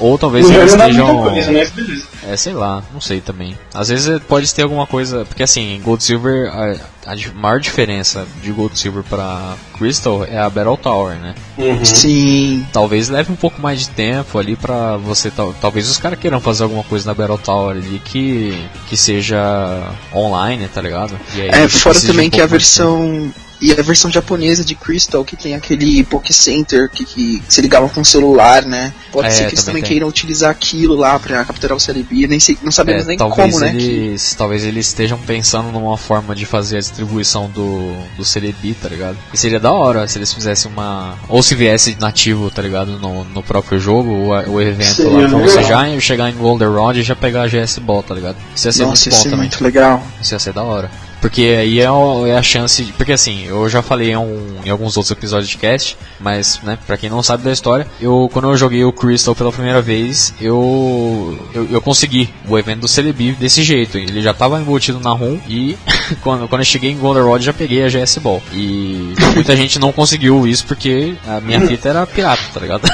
Ou 0.00 0.18
talvez 0.18 0.48
eles 0.50 0.72
estejam. 0.72 1.22
coisa, 1.22 1.52
beleza. 1.74 2.04
É, 2.28 2.36
sei 2.36 2.52
lá, 2.52 2.82
não 2.92 3.00
sei 3.00 3.20
também. 3.20 3.56
Às 3.72 3.88
vezes 3.88 4.08
eh, 4.08 4.18
pode 4.18 4.52
ter 4.54 4.62
alguma 4.62 4.86
coisa. 4.86 5.24
Porque 5.24 5.42
assim, 5.42 5.80
Gold 5.84 6.02
Silver, 6.02 6.50
a, 6.52 7.12
a 7.12 7.16
maior 7.34 7.60
diferença 7.60 8.26
de 8.42 8.50
Gold 8.50 8.78
Silver 8.78 9.02
pra 9.04 9.54
Crystal 9.78 10.24
é 10.24 10.38
a 10.38 10.48
Battle 10.50 10.76
Tower, 10.76 11.16
né? 11.16 11.34
Uhum. 11.58 11.84
Sim. 11.84 12.66
Talvez 12.72 13.08
leve 13.08 13.30
um 13.32 13.36
pouco 13.36 13.60
mais 13.60 13.80
de 13.80 13.88
tempo 13.90 14.38
ali 14.38 14.56
pra 14.56 14.96
você. 14.96 15.30
tal- 15.30 15.54
Talvez 15.60 15.88
os 15.88 15.98
caras 15.98 16.18
queiram 16.18 16.40
fazer 16.40 16.62
alguma 16.64 16.82
coisa 16.84 17.06
na 17.06 17.14
Battle 17.14 17.38
Tower 17.38 17.76
ali 17.76 18.00
que, 18.04 18.58
que 18.88 18.96
seja 18.96 19.82
online, 20.14 20.66
tá 20.68 20.80
ligado? 20.80 21.14
E 21.34 21.42
aí 21.42 21.48
É, 21.50 21.68
fora 21.68 22.00
também 22.00 22.28
um 22.28 22.30
que 22.30 22.40
a 22.40 22.46
versão. 22.46 23.32
E 23.66 23.72
a 23.72 23.82
versão 23.82 24.10
japonesa 24.10 24.62
de 24.62 24.74
Crystal, 24.74 25.24
que 25.24 25.36
tem 25.36 25.54
aquele 25.54 26.04
Poké 26.04 26.34
Center 26.34 26.90
que, 26.90 27.02
que 27.04 27.42
se 27.48 27.62
ligava 27.62 27.88
com 27.88 28.02
o 28.02 28.04
celular, 28.04 28.62
né? 28.66 28.92
Pode 29.10 29.28
É, 29.28 29.30
ser 29.30 29.46
que 29.46 29.54
eles 29.54 29.64
também 29.64 29.82
queiram 29.82 30.06
utilizar 30.06 30.50
aquilo 30.50 30.94
lá 30.94 31.18
pra 31.18 31.42
capturar 31.46 31.74
o 31.74 31.80
Celebi. 31.80 32.26
Nem, 32.26 32.38
sei, 32.38 32.58
não 32.62 32.70
sabemos 32.70 33.04
É, 33.04 33.06
nem 33.08 33.16
talvez 33.16 33.54
como, 33.54 33.64
né? 33.64 33.72
que- 33.72 34.16
talvez 34.36 34.64
eles 34.64 34.88
estejam 34.88 35.16
pensando 35.18 35.72
numa 35.72 35.96
forma 35.96 36.34
de 36.34 36.44
fazer 36.44 36.76
a 36.76 36.80
distribuição 36.80 37.48
do, 37.48 37.94
do 38.18 38.24
Celebi, 38.24 38.74
tá 38.74 38.88
ligado? 38.88 39.16
E 39.32 39.38
seria 39.38 39.58
da 39.58 39.72
hora 39.72 40.06
se 40.06 40.18
eles 40.18 40.30
fizessem 40.32 40.70
uma. 40.70 41.14
Ou 41.26 41.42
se 41.42 41.54
viesse 41.54 41.96
nativo, 41.98 42.50
tá 42.50 42.60
ligado? 42.60 42.98
No, 42.98 43.24
no 43.24 43.42
próprio 43.42 43.80
jogo, 43.80 44.10
o, 44.10 44.28
o 44.52 44.60
evento 44.60 44.94
Seria 44.96 45.10
lá, 45.10 45.28
pra 45.28 45.38
você 45.38 45.62
já 45.62 46.00
chegar 46.00 46.28
em 46.28 46.34
Goldenrod 46.34 46.98
e 47.00 47.02
já 47.02 47.16
pegar 47.16 47.44
a 47.44 47.48
GS 47.48 47.78
Ball, 47.78 48.02
tá 48.02 48.14
ligado? 48.14 48.36
Isso 48.54 48.68
ia 48.68 48.72
ser 48.72 48.84
Nossa, 48.84 49.08
muito 49.08 49.16
bom 49.16 49.22
ser 49.22 49.30
também. 49.30 49.38
muito 49.48 49.64
legal. 49.64 50.02
Isso 50.20 50.34
ia 50.34 50.38
ser 50.38 50.52
da 50.52 50.62
hora. 50.62 50.90
Porque 51.24 51.56
aí 51.58 51.80
é, 51.80 51.84
é 52.28 52.36
a 52.36 52.42
chance. 52.42 52.84
de- 52.84 52.92
porque 52.92 53.12
assim, 53.12 53.46
eu 53.46 53.66
já 53.66 53.80
falei 53.80 54.10
em, 54.10 54.16
um- 54.16 54.56
em 54.62 54.68
alguns 54.68 54.94
outros 54.98 55.10
episódios 55.10 55.48
de 55.48 55.56
cast, 55.56 55.96
mas, 56.20 56.60
né, 56.62 56.76
pra 56.86 56.98
quem 56.98 57.08
não 57.08 57.22
sabe 57.22 57.42
da 57.42 57.50
história, 57.50 57.86
eu 57.98 58.28
quando 58.30 58.50
eu 58.50 58.56
joguei 58.58 58.84
o 58.84 58.92
Crystal 58.92 59.34
pela 59.34 59.50
primeira 59.50 59.80
vez, 59.80 60.34
eu, 60.38 61.38
eu, 61.54 61.66
eu 61.70 61.80
consegui 61.80 62.28
o 62.46 62.58
evento 62.58 62.80
do 62.80 62.88
Celebi 62.88 63.32
desse 63.32 63.62
jeito. 63.62 63.96
Ele 63.96 64.20
já 64.20 64.34
tava 64.34 64.60
embutido 64.60 65.00
na 65.00 65.12
ROM 65.14 65.38
e 65.48 65.78
quando, 66.20 66.46
quando 66.46 66.60
eu 66.60 66.66
cheguei 66.66 66.90
em 66.90 66.98
Goldenrod 66.98 67.42
já 67.42 67.54
peguei 67.54 67.82
a 67.82 67.88
GS 67.88 68.18
Ball. 68.18 68.42
E 68.52 69.14
muita 69.34 69.56
gente 69.56 69.78
não 69.78 69.92
conseguiu 69.92 70.46
isso 70.46 70.66
porque 70.66 71.14
a 71.26 71.40
minha 71.40 71.58
fita 71.66 71.88
era 71.88 72.06
pirata, 72.06 72.42
tá 72.52 72.60
ligado? 72.60 72.82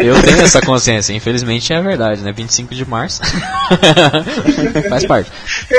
eu 0.00 0.20
tenho 0.22 0.40
essa 0.40 0.60
consciência, 0.62 1.12
infelizmente 1.12 1.70
é 1.72 1.80
verdade, 1.82 2.22
né? 2.22 2.32
25 2.32 2.74
de 2.74 2.88
março. 2.88 3.20
Faz 4.88 5.04
parte. 5.04 5.30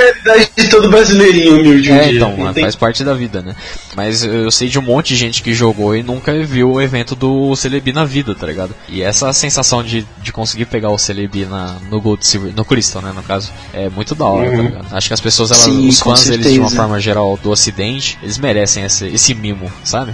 É 0.04 0.10
a 0.10 0.18
idade 0.38 0.50
de 0.58 0.70
todo 0.70 0.90
brasileirinho 0.90 1.60
humilde 1.60 1.92
um 1.92 1.96
É, 1.96 2.12
então, 2.14 2.54
tem- 2.54 2.64
faz 2.64 2.76
parte 2.76 3.04
da 3.04 3.14
vida, 3.14 3.42
né? 3.42 3.56
Mas 3.96 4.24
eu 4.24 4.50
sei 4.52 4.68
de 4.68 4.78
um 4.80 4.82
monte 4.82 5.10
de 5.10 5.16
gente 5.16 5.42
que 5.44 5.54
jogou 5.54 5.96
e 5.96 6.04
nunca 6.04 6.34
viu 6.44 6.72
o 6.74 6.82
evento 6.82 7.16
do 7.16 7.56
Celebi 7.56 7.94
na 7.94 8.04
vida, 8.06 8.34
tá 8.36 8.46
ligado? 8.48 8.74
E 8.90 9.02
essa 9.02 9.32
sensação 9.34 9.84
de, 9.84 10.06
de 10.22 10.32
conseguir 10.32 10.66
pegar 10.66 10.90
o 10.90 10.98
Celebi 10.98 11.46
na, 11.46 11.78
no 11.90 12.02
Gold 12.02 12.26
Silver, 12.26 12.54
no 12.56 12.66
Crystal, 12.66 13.02
né, 13.02 13.12
no 13.16 13.24
caso, 13.24 13.52
é 13.74 13.90
muito 13.90 14.14
da 14.16 14.26
hora, 14.26 14.50
tá 14.50 14.58
Uhum. 14.58 14.64
ligado? 14.64 14.86
Acho 14.92 15.08
que 15.08 15.14
as 15.14 15.22
pessoas, 15.22 15.52
elas, 15.52 15.64
Sim, 15.64 15.88
os 15.88 16.00
fãs 16.00 16.26
deles 16.26 16.52
de 16.54 16.60
uma 16.60 16.70
forma 16.70 17.00
geral 17.00 17.40
do 17.42 17.50
ocidente, 17.52 18.18
eles 18.22 18.38
merecem 18.38 18.84
esse, 18.84 19.06
esse 19.08 19.34
mimo, 19.34 19.72
sabe? 19.84 20.14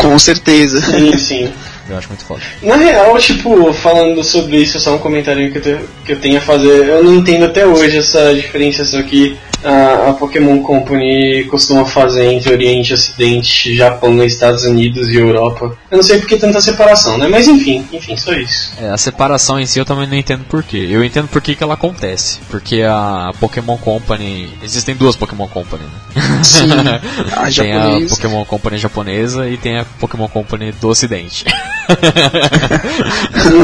Com 0.00 0.18
certeza. 0.18 0.80
Sim, 0.88 1.16
sim. 1.18 1.52
Eu 1.88 1.96
acho 1.96 2.08
muito 2.08 2.24
foda. 2.24 2.40
Na 2.62 2.76
real, 2.76 3.16
tipo, 3.18 3.72
falando 3.72 4.22
sobre 4.24 4.58
isso, 4.58 4.78
só 4.80 4.94
um 4.94 4.98
comentário 4.98 5.50
que 5.50 5.58
eu, 5.58 5.62
te- 5.62 5.84
que 6.04 6.12
eu 6.12 6.20
tenho 6.20 6.38
a 6.38 6.40
fazer. 6.40 6.68
Eu 6.88 7.02
não 7.04 7.14
entendo 7.14 7.44
até 7.44 7.66
hoje 7.66 7.98
essa 7.98 8.34
diferenciação 8.34 9.02
que 9.02 9.36
a, 9.64 10.10
a 10.10 10.12
Pokémon 10.12 10.62
Company 10.62 11.44
costuma 11.50 11.84
fazer 11.84 12.26
entre 12.32 12.52
Oriente, 12.52 12.94
Ocidente, 12.94 13.74
Japão, 13.74 14.22
Estados 14.22 14.64
Unidos 14.64 15.08
e 15.08 15.16
Europa. 15.16 15.76
Eu 15.90 15.96
não 15.96 16.02
sei 16.04 16.18
por 16.18 16.28
que 16.28 16.36
tanta 16.36 16.60
separação, 16.60 17.18
né? 17.18 17.26
Mas 17.28 17.48
enfim, 17.48 17.84
enfim, 17.92 18.16
só 18.16 18.32
isso. 18.34 18.72
É, 18.80 18.88
a 18.90 18.96
separação 18.96 19.58
em 19.58 19.66
si 19.66 19.78
eu 19.78 19.84
também 19.84 20.06
não 20.06 20.14
entendo 20.16 20.44
por 20.44 20.62
quê. 20.62 20.86
Eu 20.90 21.02
entendo 21.04 21.26
por 21.28 21.40
que, 21.42 21.54
que 21.56 21.62
ela 21.62 21.74
acontece. 21.74 22.38
Porque 22.50 22.82
a 22.82 23.32
Pokémon 23.40 23.76
Company. 23.76 24.48
Existem 24.62 24.94
duas 24.94 25.16
Pokémon 25.16 25.48
Company, 25.48 25.82
né? 25.84 26.40
Sim. 26.44 26.68
A 27.32 27.50
tem 27.50 27.72
a 27.72 27.80
japonesa. 27.80 28.14
Pokémon 28.16 28.44
Company 28.44 28.78
japonesa 28.78 29.48
e 29.48 29.56
tem 29.56 29.78
a 29.78 29.84
Pokémon 29.98 30.28
Company 30.28 30.72
do 30.72 30.88
ocidente. 30.88 31.44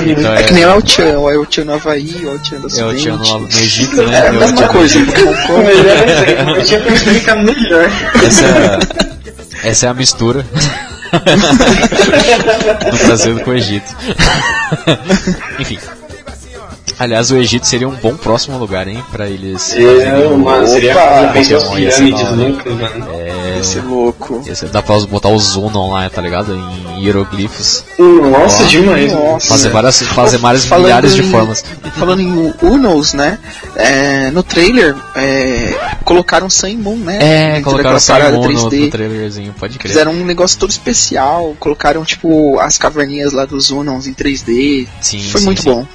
então 0.07 0.35
É 0.35 0.41
é, 0.41 0.43
que 0.45 0.55
nem 0.55 0.65
o 0.65 0.71
El-Chan, 0.71 1.19
o 1.19 1.31
El-Chan 1.31 1.65
no 1.65 1.75
Havaí, 1.75 2.25
o 2.25 2.31
El-Chan 2.31 2.61
do 2.61 2.69
é 2.69 2.85
o 2.85 3.17
lá 3.19 3.39
no 3.39 3.49
Egito, 3.49 3.97
né? 4.03 4.15
É 4.15 4.21
a 4.21 4.25
É 4.27 4.33
mesma 4.33 4.69
coisa, 4.69 4.99
O 4.99 5.03
melhor 5.59 6.57
eu 6.57 6.65
tinha 6.65 6.81
que 6.81 6.93
explicar 6.93 7.37
melhor. 7.37 7.91
Essa 8.27 8.45
é, 8.47 9.69
essa 9.69 9.87
é 9.87 9.89
a 9.91 9.95
mistura 9.95 10.45
do 12.91 13.07
Brasil 13.07 13.41
com 13.41 13.51
o 13.51 13.55
Egito. 13.55 13.95
Enfim. 15.59 15.79
Aliás, 16.99 17.31
o 17.31 17.37
Egito 17.37 17.67
seria 17.67 17.89
um 17.89 17.95
bom 17.97 18.17
próximo 18.17 18.57
lugar, 18.57 18.87
hein? 18.87 19.03
Pra 19.11 19.29
eles. 19.29 19.75
É, 19.77 20.29
mano, 20.29 20.67
seria 20.67 20.95
pensou 21.33 21.59
as 21.59 21.69
pirâmides 21.69 22.31
loucas, 22.31 22.73
mano. 22.73 23.07
É, 23.13 23.44
ser 23.65 23.83
louco. 23.85 24.43
Ia 24.47 24.55
ser- 24.55 24.69
dá 24.69 24.83
pra 24.83 24.99
botar 25.01 25.29
o 25.29 25.39
Zunon 25.39 25.91
lá, 25.91 26.09
tá 26.11 26.21
ligado? 26.21 26.55
Em 26.55 27.03
hieroglifos. 27.05 27.85
Nossa, 27.99 28.65
demais. 28.65 29.13
Nossa. 29.13 29.49
Fazer 29.49 29.69
várias, 29.71 30.03
fazer 30.03 30.39
várias 30.39 30.65
Falando 30.65 30.85
milhares 30.85 31.15
de 31.15 31.23
em- 31.23 31.31
formas. 31.31 31.65
Falando 31.97 32.21
em 32.21 32.55
Unos, 32.63 33.15
né? 33.15 33.39
é, 33.77 34.31
no 34.31 34.43
trailer, 34.43 34.95
é, 35.15 35.75
colocaram 36.05 36.49
Sun 36.51 36.77
Moon, 36.79 36.97
né? 36.97 37.19
É, 37.57 37.61
colocaram 37.61 37.99
parada 38.01 38.31
Simon 38.37 38.43
no, 38.43 38.49
3D. 38.49 38.81
no 38.85 38.91
trailerzinho, 38.91 39.55
pode 39.59 39.79
crer. 39.79 39.91
Fizeram 39.91 40.13
um 40.13 40.25
negócio 40.25 40.59
todo 40.59 40.71
especial, 40.71 41.55
colocaram 41.59 42.05
tipo 42.05 42.59
as 42.61 42.79
caverninhas 42.79 43.33
lá 43.33 43.45
dos 43.45 43.71
Unons 43.71 44.07
em 44.07 44.13
3D. 44.15 44.87
Sim, 45.01 45.21
Foi 45.31 45.41
sim, 45.41 45.47
muito 45.47 45.63
sim. 45.63 45.71
bom. 45.71 45.87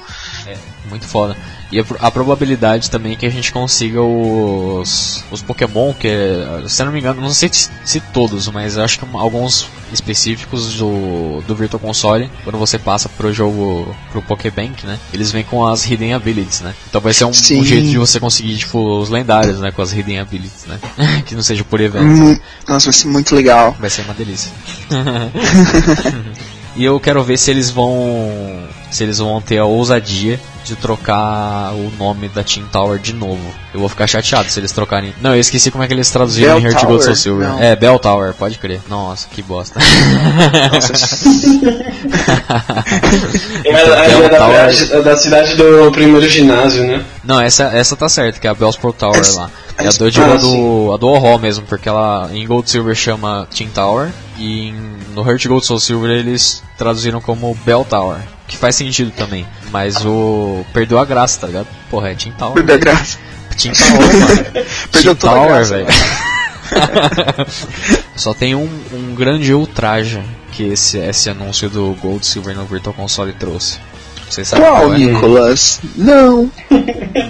Muito 0.88 1.06
foda. 1.06 1.36
E 1.72 1.78
a, 1.78 1.84
a 2.00 2.10
probabilidade 2.10 2.90
também 2.90 3.16
que 3.16 3.24
a 3.24 3.30
gente 3.30 3.52
consiga 3.52 4.02
os, 4.02 5.24
os 5.30 5.42
Pokémon, 5.42 5.92
que 5.94 6.08
é, 6.08 6.64
se 6.66 6.84
não 6.84 6.92
me 6.92 6.98
engano, 6.98 7.20
não 7.20 7.30
sei 7.30 7.50
se, 7.52 8.00
todos, 8.12 8.48
mas 8.48 8.76
acho 8.76 8.98
que 8.98 9.06
alguns 9.12 9.68
específicos 9.92 10.74
do, 10.74 11.42
do 11.46 11.54
Virtual 11.54 11.80
Console, 11.80 12.30
quando 12.44 12.58
você 12.58 12.78
passa 12.78 13.08
pro 13.08 13.32
jogo, 13.32 13.94
pro 14.10 14.22
Pokébank, 14.22 14.84
né? 14.86 14.98
Eles 15.12 15.30
vêm 15.30 15.44
com 15.44 15.66
as 15.66 15.84
Hidden 15.84 16.14
Abilities, 16.14 16.60
né? 16.60 16.74
Então 16.88 17.00
vai 17.00 17.12
ser 17.12 17.24
um, 17.24 17.30
um 17.30 17.32
jeito 17.32 17.88
de 17.88 17.98
você 17.98 18.18
conseguir, 18.18 18.56
tipo, 18.56 19.00
os 19.00 19.08
lendários, 19.08 19.60
né? 19.60 19.70
Com 19.70 19.82
as 19.82 19.92
Hidden 19.92 20.20
Abilities, 20.20 20.66
né? 20.66 20.78
que 21.26 21.34
não 21.34 21.42
seja 21.42 21.64
por 21.64 21.80
evento. 21.80 22.04
Hum, 22.04 22.38
nossa, 22.68 22.86
vai 22.86 22.94
ser 22.94 23.08
muito 23.08 23.34
legal. 23.34 23.76
Vai 23.78 23.90
ser 23.90 24.02
uma 24.02 24.14
delícia. 24.14 24.50
e 26.76 26.84
eu 26.84 26.98
quero 27.00 27.22
ver 27.22 27.38
se 27.38 27.50
eles 27.50 27.70
vão. 27.70 28.68
Se 28.90 29.04
eles 29.04 29.18
vão 29.18 29.40
ter 29.40 29.58
a 29.58 29.64
ousadia 29.64 30.38
de 30.64 30.74
trocar 30.76 31.72
o 31.72 31.90
nome 31.98 32.28
da 32.28 32.42
Team 32.42 32.66
Tower 32.70 32.98
de 32.98 33.12
novo. 33.14 33.40
Eu 33.72 33.80
vou 33.80 33.88
ficar 33.88 34.06
chateado 34.06 34.50
se 34.50 34.58
eles 34.60 34.72
trocarem. 34.72 35.14
Não, 35.20 35.34
eu 35.34 35.40
esqueci 35.40 35.70
como 35.70 35.82
é 35.82 35.86
que 35.86 35.94
eles 35.94 36.10
traduziram 36.10 36.60
Bell 36.60 36.60
em 36.60 36.64
Heart 36.72 36.84
Gold 36.84 37.02
Soul 37.04 37.14
Tower? 37.14 37.16
Silver. 37.16 37.48
Não. 37.48 37.62
É, 37.62 37.74
Bell 37.76 37.98
Tower, 37.98 38.34
pode 38.34 38.58
crer. 38.58 38.80
Nossa, 38.88 39.26
que 39.28 39.42
bosta. 39.42 39.80
É, 43.64 43.74
a- 43.74 44.06
Bell 44.08 44.24
é 44.24 44.28
da, 44.28 44.38
Tower. 44.38 44.92
é 44.92 45.02
da 45.02 45.16
cidade 45.16 45.54
do 45.56 45.90
primeiro 45.92 46.28
ginásio, 46.28 46.84
né? 46.86 47.04
Não, 47.24 47.40
essa, 47.40 47.64
essa 47.64 47.96
tá 47.96 48.08
certa, 48.08 48.38
que 48.40 48.46
é 48.46 48.50
a 48.50 48.54
Bellsport 48.54 48.96
Tower 48.96 49.18
Essa- 49.20 49.40
lá. 49.42 49.50
É 49.78 49.86
a 49.86 49.90
do, 49.92 50.04
Ah, 50.04 50.34
a 50.34 50.36
do, 50.36 50.92
a 50.92 50.96
do 50.98 51.38
mesmo, 51.38 51.64
porque 51.66 51.88
ela 51.88 52.28
em 52.34 52.46
Gold 52.46 52.68
Silver 52.70 52.94
chama 52.94 53.48
Team 53.56 53.70
Tower 53.70 54.10
e 54.38 54.68
em- 54.68 54.74
no 55.14 55.26
Heart 55.28 55.46
Gold 55.46 55.64
Soul 55.64 55.80
Silver 55.80 56.10
eles 56.10 56.62
traduziram 56.76 57.20
como 57.20 57.56
Bell 57.64 57.86
Tower, 57.88 58.18
que 58.50 58.56
faz 58.56 58.74
sentido 58.74 59.12
também. 59.12 59.46
Mas 59.70 60.04
o. 60.04 60.66
perdeu 60.74 60.98
a 60.98 61.04
graça, 61.04 61.40
tá 61.40 61.46
ligado? 61.46 61.68
Porra, 61.88 62.10
é 62.10 62.14
Team 62.16 62.34
Tower. 62.36 62.54
Perdeu 62.54 62.74
a 62.74 62.78
velho. 62.78 62.96
graça. 62.96 63.18
Team 63.56 63.72
Tower, 63.72 64.20
mano. 64.20 64.66
Perdeu 64.90 65.12
a 65.12 65.14
Tower, 65.14 65.48
graça, 65.48 65.74
velho. 65.76 65.86
Só 68.16 68.34
tem 68.34 68.56
um, 68.56 68.68
um 68.92 69.14
grande 69.14 69.54
ultraje 69.54 70.20
que 70.50 70.64
esse, 70.64 70.98
esse 70.98 71.30
anúncio 71.30 71.70
do 71.70 71.94
Gold 72.02 72.26
Silver 72.26 72.56
no 72.56 72.64
Virtual 72.64 72.92
Console 72.92 73.32
trouxe. 73.34 73.78
Vocês 74.28 74.48
sabem 74.48 74.66
Qual, 74.66 74.80
qual 74.80 74.94
é? 74.94 74.98
Nicolas? 74.98 75.80
Não. 75.96 76.50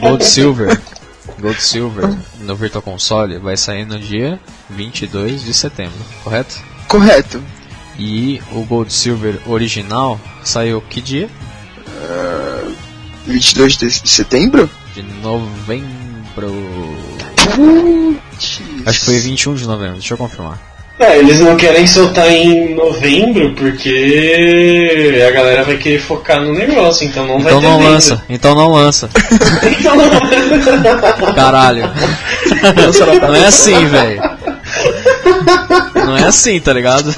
Gold 0.01 0.25
Silver. 0.25 0.81
Gold 1.39 1.63
Silver 1.63 2.15
no 2.41 2.57
Virtual 2.57 2.83
Console 2.83 3.39
vai 3.39 3.57
sair 3.57 3.87
no 3.87 3.99
dia 3.99 4.39
22 4.71 5.43
de 5.43 5.55
setembro, 5.55 5.99
correto? 6.23 6.57
Correto. 6.87 7.43
E 7.99 8.41
o 8.53 8.63
Gold 8.65 8.93
Silver 8.93 9.39
original 9.47 10.19
saiu 10.43 10.81
que 10.81 11.01
dia? 11.01 11.29
22 13.27 13.77
de 13.77 13.91
setembro? 14.09 14.69
De 14.95 15.03
novembro. 15.23 16.55
Putz. 17.55 18.61
Acho 18.87 18.99
que 19.01 19.05
foi 19.07 19.19
21 19.19 19.55
de 19.55 19.67
novembro, 19.67 19.95
deixa 19.95 20.15
eu 20.15 20.19
confirmar. 20.19 20.59
É, 20.99 21.19
eles 21.19 21.41
não 21.41 21.57
querem 21.57 21.87
soltar 21.87 22.31
em 22.31 22.75
novembro 22.75 23.55
porque 23.55 25.23
a 25.27 25.31
galera 25.31 25.65
vai 25.65 25.79
querer 25.79 25.99
focar 25.99 26.43
no 26.43 26.53
negócio, 26.53 27.07
então 27.07 27.27
não 27.27 27.41
vai 27.41 27.53
Então 27.53 27.61
ter 27.61 27.67
não 27.69 27.79
venda. 27.79 27.91
lança, 27.91 28.25
então 28.29 28.55
não 28.55 28.69
lança. 28.73 29.09
Então 29.81 29.97
não 29.97 31.35
Caralho. 31.35 31.91
Não 33.23 33.35
é 33.35 33.47
assim, 33.47 33.87
velho. 33.87 34.21
Não 35.95 36.17
é 36.19 36.25
assim, 36.25 36.61
tá 36.61 36.73
ligado? 36.73 37.15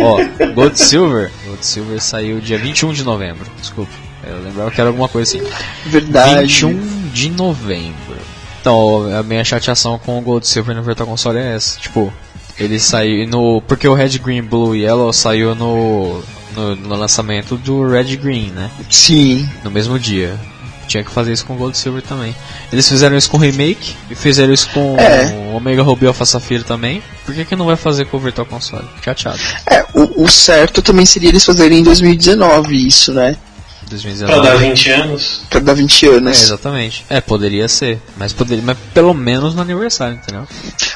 Ó, 0.00 0.52
Gold 0.54 0.78
Silver. 0.80 1.30
Gold 1.46 1.64
Silver 1.64 2.00
saiu 2.00 2.40
dia 2.40 2.58
21 2.58 2.92
de 2.92 3.04
novembro. 3.04 3.46
Desculpa. 3.60 3.92
Eu 4.26 4.42
lembrava 4.42 4.70
que 4.70 4.80
era 4.80 4.90
alguma 4.90 5.08
coisa 5.08 5.38
assim. 5.38 5.46
Verdade. 5.86 6.42
21 6.42 7.10
de 7.12 7.30
novembro. 7.30 8.16
Então, 8.60 9.14
a 9.18 9.22
minha 9.22 9.44
chateação 9.44 9.98
com 9.98 10.18
o 10.18 10.22
Gold 10.22 10.46
Silver 10.46 10.74
no 10.74 10.82
Virtual 10.82 11.06
Console 11.06 11.38
é 11.38 11.54
essa. 11.54 11.78
Tipo, 11.78 12.12
ele 12.58 12.78
saiu 12.78 13.28
no. 13.28 13.60
Porque 13.62 13.86
o 13.86 13.94
Red, 13.94 14.18
Green, 14.18 14.42
Blue 14.42 14.74
e 14.74 14.84
Yellow 14.84 15.12
saiu 15.12 15.54
no, 15.54 16.22
no, 16.54 16.74
no 16.76 16.96
lançamento 16.96 17.56
do 17.56 17.86
Red 17.86 18.16
Green, 18.16 18.50
né? 18.50 18.70
Sim. 18.88 19.48
No 19.62 19.70
mesmo 19.70 19.98
dia. 19.98 20.38
Tinha 20.86 21.02
que 21.04 21.10
fazer 21.10 21.32
isso 21.32 21.44
com 21.46 21.54
o 21.54 21.56
Gold 21.56 21.76
Silver 21.76 22.02
também. 22.02 22.34
Eles 22.72 22.88
fizeram 22.88 23.16
isso 23.16 23.30
com 23.30 23.36
o 23.36 23.40
Remake 23.40 23.94
e 24.10 24.14
fizeram 24.14 24.52
isso 24.52 24.68
com 24.70 24.96
É. 24.98 25.26
o 25.50 25.56
Omega 25.56 25.82
Ruby 25.82 26.06
Alpha 26.06 26.24
Sapphire 26.24 26.64
também. 26.64 27.02
Por 27.24 27.34
que, 27.34 27.44
que 27.44 27.56
não 27.56 27.66
vai 27.66 27.76
fazer 27.76 28.04
com 28.06 28.16
o 28.16 28.20
Virtual 28.20 28.46
Console? 28.46 28.84
Chateado. 29.02 29.38
É, 29.70 29.84
o, 29.94 30.24
o 30.24 30.28
certo 30.28 30.82
também 30.82 31.06
seria 31.06 31.28
eles 31.30 31.44
fazerem 31.44 31.80
em 31.80 31.82
2019 31.82 32.86
isso, 32.86 33.12
né? 33.12 33.36
2019. 33.90 34.40
Pra 34.40 34.50
dar 34.50 34.56
20 34.58 34.90
anos. 34.90 35.42
Pra 35.50 35.60
dar 35.60 35.74
20 35.74 36.06
É, 36.06 36.08
anos. 36.10 36.42
exatamente. 36.42 37.04
É, 37.08 37.20
poderia 37.20 37.68
ser. 37.68 38.00
Mas 38.16 38.32
poderia, 38.32 38.62
mas 38.64 38.76
pelo 38.92 39.12
menos 39.14 39.54
no 39.54 39.62
aniversário, 39.62 40.16
entendeu? 40.16 40.46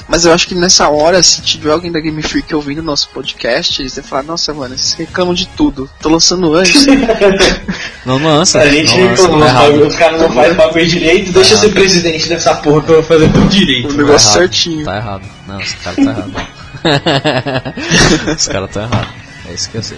Mas 0.09 0.25
eu 0.25 0.33
acho 0.33 0.47
que 0.49 0.55
nessa 0.55 0.89
hora, 0.89 1.23
se 1.23 1.43
tiver 1.43 1.71
alguém 1.71 1.93
da 1.93 2.01
Game 2.01 2.23
Freak 2.23 2.55
ouvindo 2.55 2.79
o 2.79 2.83
nosso 2.85 3.09
podcast, 3.11 3.81
eles 3.83 3.95
vão 3.95 4.05
falar, 4.05 4.23
nossa, 4.23 4.53
mano, 4.55 4.77
vocês 4.77 4.95
reclamam 4.95 5.35
de 5.35 5.47
tudo. 5.49 5.89
Tô 6.01 6.09
lançando 6.09 6.55
antes. 6.55 6.87
Não 8.07 8.17
lança. 8.23 8.61
A 8.61 8.69
gente 8.69 8.97
não 8.97 9.09
lança, 9.09 9.23
reclama, 9.23 9.45
tá 9.45 9.51
errado. 9.53 9.87
os 9.87 9.95
caras 9.97 10.21
não 10.23 10.33
fazem 10.33 10.55
bagulho 10.55 10.87
direito, 10.87 11.31
deixa 11.33 11.55
eu 11.55 11.59
ser 11.59 11.69
presidente 11.73 12.27
dessa 12.29 12.55
porra 12.55 12.81
que 12.83 12.91
eu 12.91 12.95
vou 12.97 13.03
fazer 13.05 13.27
tudo 13.31 13.45
o 13.45 13.49
direito. 13.49 13.89
Tá 13.89 13.95
negócio 13.95 14.29
errado, 14.29 14.39
certinho. 14.41 14.85
Tá 14.87 14.97
errado. 14.97 15.23
Não, 15.47 15.61
esse 15.61 15.77
cara 15.77 15.97
tá 15.97 16.03
errado. 16.03 16.33
Os 18.39 18.49
caras 18.49 18.71
tá 18.71 18.83
errado. 18.83 19.09
É 19.49 19.53
isso 19.55 19.71
que 19.71 19.77
eu 19.77 19.83
sei. 19.83 19.97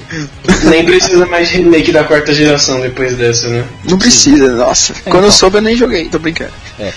Nem 0.65 0.85
precisa 0.85 1.27
mais 1.27 1.49
de 1.49 1.57
remake 1.57 1.91
da 1.91 2.05
quarta 2.05 2.33
geração 2.33 2.81
depois 2.81 3.17
dessa, 3.17 3.49
né? 3.49 3.65
Não 3.85 3.99
precisa, 3.99 4.55
nossa. 4.55 4.93
Quando 5.05 5.09
então. 5.09 5.25
eu 5.25 5.33
soube, 5.33 5.57
eu 5.59 5.63
nem 5.63 5.77
joguei, 5.77 6.09
tô 6.09 6.21
brincando. 6.21 6.53
É, 6.79 6.85
é, 6.85 6.91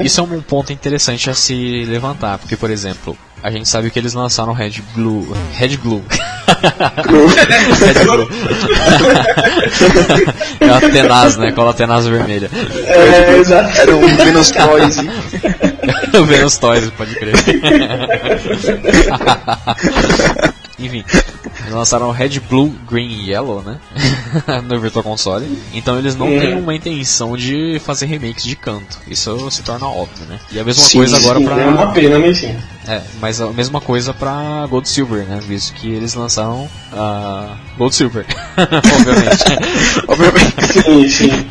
é- 0.00 0.04
isso 0.04 0.20
é 0.20 0.24
um 0.24 0.40
ponto 0.42 0.72
interessante 0.72 1.30
a 1.30 1.34
se 1.34 1.84
levantar, 1.84 2.38
porque, 2.38 2.56
por 2.56 2.68
exemplo, 2.70 3.16
a 3.42 3.50
gente 3.50 3.68
sabe 3.68 3.90
que 3.90 3.98
eles 3.98 4.12
lançaram 4.12 4.52
Red 4.52 4.82
Glue. 4.94 5.32
Red 5.54 5.76
Glue. 5.76 6.02
Red 7.80 8.04
Glue. 8.04 8.28
é 10.60 10.68
a 10.68 10.80
tenaz, 10.80 11.36
né? 11.36 11.52
Cola 11.52 11.72
tenaz 11.72 12.06
vermelha. 12.08 12.50
É, 12.86 13.36
exato. 13.38 13.80
Era 13.80 13.94
um 13.94 14.16
Venus 14.16 14.50
Toys. 14.50 14.96
o 16.18 16.24
Venus 16.26 16.58
Toys, 16.58 16.90
pode 16.90 17.14
crer. 17.14 17.34
Enfim, 20.78 21.02
eles 21.66 21.74
lançaram 21.74 22.10
Red, 22.10 22.40
Blue, 22.48 22.72
Green 22.90 23.08
e 23.08 23.30
Yellow, 23.30 23.62
né? 23.62 23.78
no 24.68 24.80
Virtual 24.80 25.02
Console. 25.02 25.46
Então 25.74 25.98
eles 25.98 26.14
não 26.16 26.26
Uhum. 26.28 26.38
têm 26.40 26.54
uma 26.58 26.74
intenção 26.74 27.36
de 27.36 27.80
fazer 27.84 28.06
remakes 28.06 28.44
de 28.44 28.56
canto. 28.56 28.98
Isso 29.08 29.50
se 29.50 29.62
torna 29.62 29.86
óbvio, 29.86 30.24
né? 30.26 30.38
E 30.52 30.58
a 30.58 30.64
mesma 30.64 30.82
Sim, 30.84 30.98
coisa 30.98 31.16
agora 31.18 31.38
Sim, 31.38 31.44
pra. 31.44 31.60
É 31.60 31.66
uma 31.66 31.92
pena, 31.92 32.18
mas 32.18 32.38
sim. 32.38 32.56
É, 32.88 33.02
mas 33.20 33.40
a 33.40 33.48
mesma 33.50 33.80
coisa 33.80 34.14
pra 34.14 34.66
Gold 34.70 34.88
Silver, 34.88 35.24
né? 35.26 35.40
Visto 35.42 35.74
que 35.74 35.88
eles 35.90 36.14
lançaram 36.14 36.68
a 36.92 37.56
Gold 37.76 37.94
Silver, 37.94 38.24
obviamente. 38.56 39.44
Obviamente. 40.06 40.82
Sim, 40.82 41.08
sim. 41.08 41.46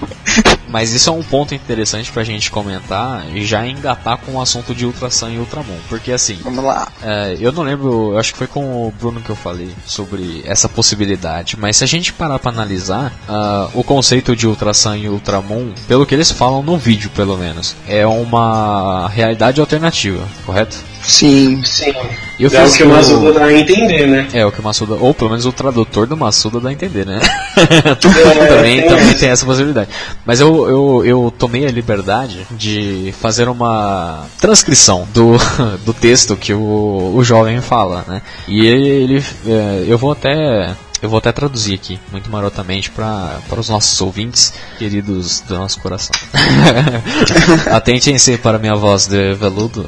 Mas 0.75 0.91
isso 0.91 1.09
é 1.09 1.13
um 1.13 1.23
ponto 1.23 1.55
interessante 1.55 2.11
pra 2.11 2.21
gente 2.25 2.51
comentar 2.51 3.25
e 3.33 3.45
já 3.45 3.65
engatar 3.65 4.17
com 4.17 4.33
o 4.33 4.41
assunto 4.41 4.75
de 4.75 4.85
Ultrasan 4.85 5.31
e 5.31 5.39
Ultramon. 5.39 5.77
Porque 5.87 6.11
assim, 6.11 6.37
Vamos 6.43 6.65
lá. 6.65 6.91
é, 7.01 7.37
eu 7.39 7.53
não 7.53 7.63
lembro, 7.63 8.11
eu 8.11 8.19
acho 8.19 8.33
que 8.33 8.37
foi 8.37 8.47
com 8.47 8.85
o 8.85 8.91
Bruno 8.91 9.21
que 9.21 9.29
eu 9.29 9.37
falei 9.37 9.73
sobre 9.85 10.43
essa 10.45 10.67
possibilidade, 10.67 11.55
mas 11.57 11.77
se 11.77 11.85
a 11.85 11.87
gente 11.87 12.11
parar 12.11 12.39
pra 12.39 12.51
analisar, 12.51 13.13
ah, 13.25 13.69
o 13.73 13.85
conceito 13.85 14.35
de 14.35 14.45
Ultrasan 14.47 14.97
e 14.97 15.07
Ultramon, 15.07 15.71
pelo 15.87 16.05
que 16.05 16.13
eles 16.13 16.29
falam 16.29 16.61
no 16.61 16.77
vídeo 16.77 17.09
pelo 17.11 17.37
menos, 17.37 17.73
é 17.87 18.05
uma 18.05 19.07
realidade 19.07 19.61
alternativa, 19.61 20.27
correto? 20.45 20.75
Sim. 21.01 21.63
Sim. 21.63 21.93
Eu 22.39 22.49
é 22.51 22.65
o 22.65 22.71
que 22.71 22.83
o 22.83 22.89
Masuda 22.89 23.33
dá 23.33 23.45
a 23.45 23.53
entender, 23.53 24.07
né? 24.07 24.27
É, 24.33 24.45
o 24.45 24.51
que 24.51 24.59
o 24.59 24.63
Massuda, 24.63 24.95
ou 24.95 25.13
pelo 25.13 25.29
menos 25.29 25.45
o 25.45 25.53
tradutor 25.53 26.05
do 26.05 26.17
Massuda 26.17 26.59
dá 26.59 26.69
a 26.69 26.73
entender, 26.73 27.05
né? 27.05 27.19
É, 27.65 27.95
também, 27.95 28.81
tem 28.81 28.89
também 28.89 29.13
tem 29.13 29.29
essa 29.29 29.45
possibilidade. 29.45 29.89
Mas 30.25 30.39
eu, 30.39 30.69
eu, 30.69 31.05
eu 31.05 31.33
tomei 31.37 31.65
a 31.65 31.71
liberdade 31.71 32.45
de 32.51 33.13
fazer 33.19 33.47
uma 33.47 34.25
transcrição 34.39 35.07
do, 35.13 35.37
do 35.85 35.93
texto 35.93 36.35
que 36.35 36.53
o, 36.53 37.13
o 37.15 37.23
jovem 37.23 37.61
fala, 37.61 38.03
né? 38.07 38.21
E 38.47 38.65
ele, 38.65 38.87
ele, 38.87 39.25
é, 39.47 39.85
eu 39.87 39.97
vou 39.97 40.11
até. 40.11 40.75
Eu 41.01 41.09
vou 41.09 41.19
até 41.19 41.31
traduzir 41.31 41.75
aqui, 41.75 41.99
muito 42.11 42.31
marotamente, 42.31 42.89
para 42.89 43.39
os 43.57 43.69
nossos 43.69 43.99
ouvintes, 44.01 44.53
queridos 44.79 45.41
do 45.41 45.55
nosso 45.55 45.79
coração. 45.79 46.15
Atentem-se 47.69 48.37
para 48.37 48.57
minha 48.57 48.75
voz 48.75 49.05
de 49.05 49.33
veludo. 49.33 49.87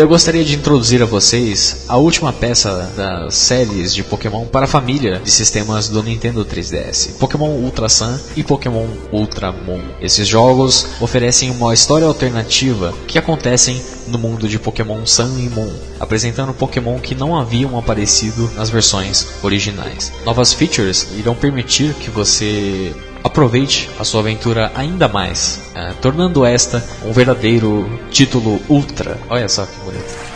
Eu 0.00 0.08
gostaria 0.08 0.42
de 0.42 0.54
introduzir 0.54 1.02
a 1.02 1.04
vocês 1.04 1.84
a 1.86 1.98
última 1.98 2.32
peça 2.32 2.90
das 2.96 3.34
séries 3.34 3.94
de 3.94 4.02
Pokémon 4.02 4.46
para 4.46 4.64
a 4.64 4.66
família 4.66 5.20
de 5.22 5.30
sistemas 5.30 5.90
do 5.90 6.02
Nintendo 6.02 6.42
3DS, 6.42 7.18
Pokémon 7.18 7.50
Ultra 7.50 7.86
Sun 7.86 8.18
e 8.34 8.42
Pokémon 8.42 8.86
Ultra 9.12 9.52
Moon. 9.52 9.82
Esses 10.00 10.26
jogos 10.26 10.86
oferecem 11.02 11.50
uma 11.50 11.74
história 11.74 12.06
alternativa 12.06 12.94
que 13.06 13.18
acontecem 13.18 13.78
no 14.06 14.18
mundo 14.18 14.48
de 14.48 14.58
Pokémon 14.58 15.04
Sun 15.04 15.38
e 15.38 15.50
Moon, 15.50 15.70
apresentando 16.00 16.54
Pokémon 16.54 16.98
que 16.98 17.14
não 17.14 17.38
haviam 17.38 17.78
aparecido 17.78 18.50
nas 18.56 18.70
versões 18.70 19.26
originais. 19.42 20.10
Novas 20.24 20.54
features 20.54 21.08
irão 21.18 21.34
permitir 21.34 21.92
que 21.92 22.08
você 22.08 22.94
aproveite 23.22 23.90
a 23.98 24.04
sua 24.04 24.20
aventura 24.20 24.72
ainda 24.74 25.08
mais, 25.08 25.60
uh, 25.74 25.94
tornando 26.00 26.44
esta 26.44 26.84
um 27.04 27.12
verdadeiro 27.12 27.88
título 28.10 28.60
Ultra. 28.68 29.18
Olha 29.28 29.48
só 29.48 29.66
que 29.66 29.76
bonito. 29.84 30.30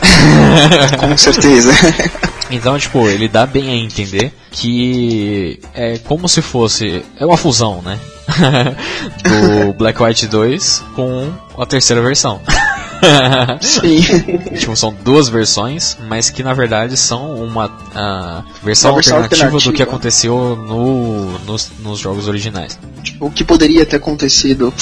Com 0.98 1.16
certeza. 1.16 1.70
Então, 2.52 2.76
tipo, 2.76 3.06
ele 3.08 3.28
dá 3.28 3.46
bem 3.46 3.70
a 3.70 3.74
entender 3.76 4.32
que 4.50 5.60
é 5.72 5.98
como 5.98 6.28
se 6.28 6.42
fosse. 6.42 7.04
É 7.16 7.24
uma 7.24 7.36
fusão, 7.36 7.80
né? 7.80 7.96
Do 9.22 9.72
Black 9.74 10.02
White 10.02 10.26
2 10.26 10.82
com 10.96 11.32
a 11.56 11.64
terceira 11.64 12.02
versão. 12.02 12.40
Sim. 13.60 14.00
tipo, 14.58 14.76
são 14.76 14.94
duas 15.02 15.28
versões, 15.28 15.96
mas 16.08 16.30
que 16.30 16.42
na 16.42 16.52
verdade 16.54 16.96
são 16.96 17.34
uma 17.42 17.66
uh, 17.66 18.44
versão, 18.62 18.90
Uma 18.90 18.96
versão 18.96 19.16
alternativa, 19.18 19.50
do 19.50 19.56
alternativa. 19.56 19.72
que 19.72 19.82
aconteceu 19.82 20.56
no, 20.56 21.38
nos, 21.40 21.70
nos 21.82 21.98
jogos 21.98 22.28
originais. 22.28 22.78
Tipo, 23.02 23.26
o 23.26 23.30
que 23.30 23.44
poderia 23.44 23.84
ter 23.86 23.96
acontecido. 23.96 24.72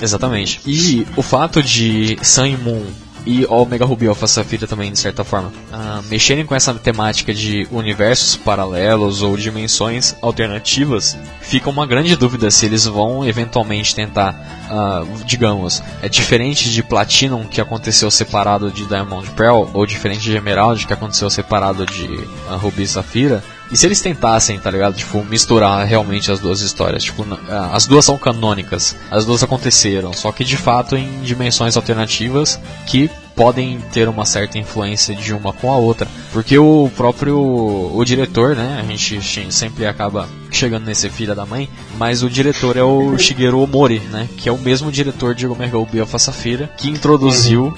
Exatamente. 0.00 0.60
E 0.66 1.06
o 1.16 1.22
fato 1.22 1.62
de 1.62 2.18
Sun 2.22 2.46
e 2.46 2.56
Moon 2.56 2.84
e 3.26 3.44
Omega 3.46 3.84
Ruby 3.84 4.06
Alpha 4.06 4.26
Safira 4.28 4.66
também, 4.66 4.92
de 4.92 4.98
certa 4.98 5.24
forma, 5.24 5.52
ah, 5.72 6.00
mexerem 6.08 6.46
com 6.46 6.54
essa 6.54 6.72
temática 6.74 7.34
de 7.34 7.66
universos 7.72 8.36
paralelos 8.36 9.20
ou 9.20 9.36
dimensões 9.36 10.14
alternativas, 10.22 11.18
fica 11.40 11.68
uma 11.68 11.86
grande 11.86 12.14
dúvida 12.14 12.50
se 12.50 12.64
eles 12.64 12.86
vão 12.86 13.26
eventualmente 13.26 13.94
tentar, 13.94 14.34
ah, 14.70 15.04
digamos, 15.24 15.82
é 16.00 16.08
diferente 16.08 16.70
de 16.70 16.82
Platinum 16.82 17.44
que 17.44 17.60
aconteceu 17.60 18.10
separado 18.10 18.70
de 18.70 18.86
Diamond 18.86 19.28
Pearl, 19.32 19.68
ou 19.74 19.84
diferente 19.84 20.20
de 20.20 20.36
Emerald 20.36 20.86
que 20.86 20.92
aconteceu 20.92 21.28
separado 21.28 21.84
de 21.84 22.08
ah, 22.48 22.54
Ruby 22.54 22.86
Safira, 22.86 23.42
e 23.70 23.76
se 23.76 23.86
eles 23.86 24.00
tentassem, 24.00 24.58
tá 24.58 24.70
ligado? 24.70 24.94
Tipo, 24.94 25.24
misturar 25.24 25.84
realmente 25.86 26.30
as 26.30 26.38
duas 26.38 26.60
histórias. 26.60 27.02
Tipo, 27.02 27.26
ah, 27.48 27.70
as 27.72 27.86
duas 27.86 28.04
são 28.04 28.16
canônicas. 28.16 28.96
As 29.10 29.24
duas 29.24 29.42
aconteceram. 29.42 30.12
Só 30.12 30.30
que 30.30 30.44
de 30.44 30.56
fato 30.56 30.96
em 30.96 31.20
dimensões 31.22 31.76
alternativas 31.76 32.60
que 32.86 33.10
podem 33.36 33.78
ter 33.92 34.08
uma 34.08 34.24
certa 34.24 34.58
influência 34.58 35.14
de 35.14 35.34
uma 35.34 35.52
com 35.52 35.70
a 35.70 35.76
outra. 35.76 36.08
Porque 36.32 36.58
o 36.58 36.90
próprio 36.96 37.38
o 37.38 38.02
diretor, 38.04 38.56
né? 38.56 38.80
A 38.80 38.90
gente 38.90 39.20
sempre 39.52 39.86
acaba 39.86 40.26
chegando 40.50 40.86
nesse 40.86 41.10
filho 41.10 41.34
da 41.34 41.44
mãe. 41.44 41.68
Mas 41.98 42.22
o 42.22 42.30
diretor 42.30 42.76
é 42.78 42.82
o 42.82 43.16
Shigeru 43.18 43.60
Omori, 43.60 44.00
né? 44.00 44.26
Que 44.38 44.48
é 44.48 44.52
o 44.52 44.58
mesmo 44.58 44.90
diretor 44.90 45.34
de 45.34 45.46
Omega 45.46 45.76
Ruby 45.76 46.00
Alpha 46.00 46.18
Safira 46.18 46.70
que 46.78 46.88
introduziu 46.88 47.74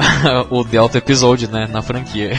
o 0.49 0.63
Delta 0.63 0.99
Episode, 0.99 1.49
né? 1.49 1.69
Na 1.71 1.83
franquia. 1.83 2.33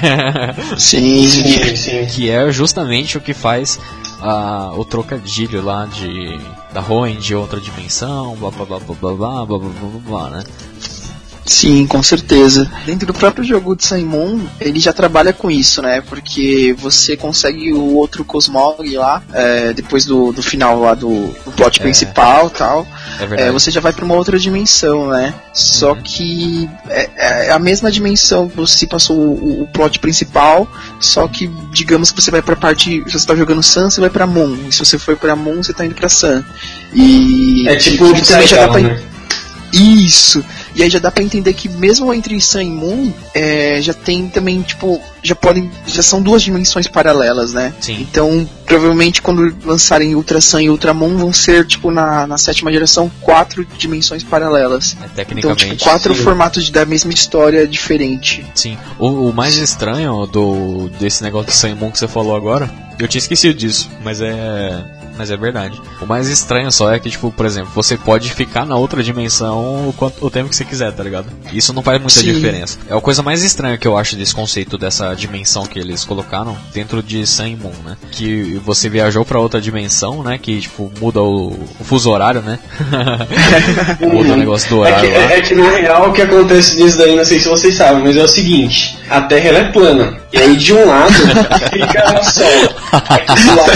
Sim, 0.77 1.27
Sim, 1.27 1.75
sim. 1.75 2.05
que 2.05 2.29
é 2.29 2.51
justamente 2.51 3.17
o 3.17 3.21
que 3.21 3.34
faz 3.34 3.79
ah, 4.21 4.71
o 4.75 4.86
trocadilho 4.86 5.62
lá 5.62 5.86
de 5.86 6.39
da 6.73 6.82
Roen 6.82 7.17
de 7.17 7.34
outra 7.34 7.60
dimensão, 7.60 8.36
blá 8.36 8.51
blá 8.51 8.65
blá 8.65 8.79
blá 8.79 8.95
blá 8.95 9.15
blá 9.15 9.45
blá 9.45 9.58
blá, 9.58 9.99
blá 10.08 10.29
né? 10.29 10.43
Sim, 11.50 11.88
com 11.88 12.04
certeza. 12.04 12.72
Dentro 12.86 13.08
do 13.08 13.14
próprio 13.14 13.44
jogo 13.44 13.76
de 13.76 13.84
Sun 13.84 14.06
Moon, 14.06 14.40
ele 14.62 14.80
já 14.80 14.94
trabalha 14.94 15.34
com 15.34 15.50
isso, 15.50 15.82
né? 15.82 16.00
Porque 16.00 16.76
você 16.78 17.18
consegue 17.18 17.74
o 17.74 17.96
outro 17.96 18.24
Cosmog 18.24 18.88
lá, 18.96 19.24
é, 19.34 19.74
depois 19.74 20.06
do, 20.06 20.32
do 20.32 20.44
final 20.44 20.80
lá 20.80 20.94
do, 20.94 21.10
do 21.44 21.52
plot 21.54 21.80
É. 21.80 21.82
principal 21.82 22.48
e 22.48 22.50
tal. 22.52 22.88
É 23.20 23.26
verdade. 23.26 23.42
É, 23.50 23.52
você 23.52 23.72
já 23.72 23.82
vai 23.82 23.92
pra 23.92 24.06
uma 24.06 24.14
outra 24.14 24.38
dimensão, 24.38 25.08
né? 25.10 25.34
Só 25.52 25.94
Uhum. 25.94 26.02
que 26.04 26.70
é, 26.88 27.48
é 27.48 27.52
a 27.52 27.58
mesma 27.58 27.92
dimensão 27.92 28.48
que 28.48 28.56
você 28.56 28.86
passou 28.86 29.18
o, 29.18 29.64
o 29.64 29.68
plot 29.74 29.98
principal, 29.98 30.68
só 31.00 31.28
que 31.28 31.48
digamos 31.72 32.12
que 32.12 32.22
você 32.22 32.30
vai 32.30 32.44
pra 32.44 32.56
parte. 32.56 33.04
Se 33.08 33.14
você 33.20 33.26
tá 33.26 33.36
jogando 33.36 33.64
Sun, 33.64 33.90
você 33.90 34.00
vai 34.00 34.12
pra 34.12 34.28
Moon. 34.28 34.56
E 34.68 34.72
se 34.72 34.86
você 34.86 35.00
for 35.00 35.18
pra 35.18 35.36
Moon, 35.36 35.64
você 35.64 35.74
tá 35.74 35.84
indo 35.84 35.96
pra 35.96 36.10
Sun. 36.10 36.44
E. 36.94 37.68
É 37.68 37.76
tipo 37.78 38.04
o 38.04 38.16
e 38.16 38.22
também 38.22 38.46
já 38.48 38.68
dá 38.68 38.68
pra, 38.72 38.82
né? 38.82 39.02
isso. 39.74 40.44
E 40.75 40.84
aí 40.84 40.89
já 40.89 40.99
dá 40.99 41.10
pra 41.12 41.23
entender 41.23 41.53
que 41.53 41.67
mesmo 41.67 42.13
entre 42.13 42.39
Sun 42.39 42.62
e 42.62 42.69
Moon, 42.69 43.12
é, 43.34 43.82
já 43.82 43.93
tem 43.93 44.27
também, 44.29 44.62
tipo, 44.62 45.01
já 45.23 45.36
podem. 45.36 45.69
Já 45.88 46.01
são 46.03 46.21
duas 46.21 46.41
dimensões 46.41 46.88
paralelas, 46.88 47.53
né? 47.53 47.73
Sim. 47.82 47.97
Então, 48.01 48.47
provavelmente 48.65 49.21
quando 49.21 49.55
lançarem 49.65 50.15
Ultra 50.15 50.39
Sun 50.39 50.60
e 50.62 50.69
Ultra 50.69 50.93
Moon 50.93 51.17
vão 51.17 51.34
ser, 51.34 51.65
tipo, 51.65 51.91
na, 51.91 52.27
na 52.27 52.38
sétima 52.38 52.71
geração, 52.71 53.12
quatro 53.21 53.65
dimensões 53.77 54.23
paralelas. 54.23 54.93
É, 54.93 55.05
Então, 55.05 55.15
tecnicamente, 55.15 55.65
tipo, 55.67 55.84
quatro 55.84 56.13
sim. 56.15 56.21
formatos 56.23 56.69
da 56.69 56.86
mesma 56.86 57.12
história 57.12 57.67
diferente. 57.67 58.45
sim. 58.53 58.77
O, 58.97 59.29
o 59.29 59.34
mais 59.34 59.55
estranho 59.55 60.25
do 60.27 60.89
desse 60.99 61.23
negócio 61.23 61.47
do 61.47 61.53
Saimon 61.53 61.91
que 61.91 61.99
você 61.99 62.08
falou 62.08 62.36
agora, 62.36 62.69
eu 62.99 63.08
tinha 63.08 63.19
esquecido 63.19 63.58
disso, 63.58 63.89
mas 64.03 64.21
é 64.21 64.84
mas 65.19 65.29
é 65.29 65.36
verdade. 65.36 65.79
O 66.01 66.05
mais 66.05 66.29
estranho 66.29 66.71
só 66.71 66.93
é 66.93 66.97
que, 66.97 67.10
tipo, 67.10 67.29
por 67.29 67.45
exemplo, 67.45 67.69
você 67.75 67.97
pode 67.97 68.32
ficar 68.32 68.65
na 68.65 68.77
outra 68.77 69.03
dimensão 69.03 69.89
o, 69.89 69.93
quanto, 69.93 70.25
o 70.25 70.29
tempo 70.32 70.49
que 70.49 70.55
você 70.55 70.63
quiser, 70.63 70.93
tá 70.93 71.03
ligado? 71.03 71.27
Isso 71.51 71.73
não 71.73 71.84
faz 71.84 71.99
muita 71.99 72.21
Sim. 72.21 72.34
diferença. 72.34 72.77
É 72.89 72.95
a 72.95 73.01
coisa 73.01 73.21
mais 73.21 73.43
estranha 73.43 73.77
que 73.77 73.86
eu 73.86 73.97
acho 73.97 74.15
desse 74.15 74.34
conceito 74.34 74.77
dessa 74.77 75.13
dimensão 75.13 75.65
que 75.65 75.77
eles 75.77 76.05
colocaram 76.05 76.58
dentro 76.73 77.03
de 77.03 77.27
Sun 77.27 77.58
Moon, 77.62 77.73
né? 77.84 77.97
Que 78.13 78.62
você 78.65 78.88
viajou 78.88 79.25
pra 79.25 79.39
outra 79.39 79.60
dimensão, 79.60 80.23
né? 80.23 80.38
Que, 80.41 80.62
tipo, 80.62 80.89
muda 81.01 81.21
o, 81.21 81.49
o 81.79 81.84
fuso 81.84 82.10
horário, 82.10 82.41
né? 82.41 82.58
muda 84.01 84.34
o 84.34 84.38
negócio 84.38 84.69
do 84.69 84.86
É 84.86 84.89
horário 84.89 85.12
que, 85.12 85.17
lá. 85.17 85.23
é 85.34 85.41
que 85.41 85.55
na 85.55 85.69
real 85.71 86.10
o 86.10 86.13
que 86.13 86.21
acontece 86.21 86.77
disso 86.77 86.97
daí, 86.97 87.15
não 87.15 87.25
sei 87.25 87.39
se 87.39 87.49
vocês 87.49 87.75
sabem, 87.75 88.03
mas 88.03 88.15
é 88.15 88.23
o 88.23 88.27
seguinte, 88.27 88.97
a 89.10 89.19
Terra 89.21 89.49
ela 89.49 89.60
é 89.60 89.71
plana. 89.71 90.18
E 90.32 90.38
aí 90.38 90.56
de 90.56 90.74
um 90.74 90.86
lado 90.88 91.12
fica 91.72 92.20
o 92.20 92.24
Sol. 92.24 92.46
Aí, 93.10 93.26
do 93.26 93.56
lado- 93.56 93.72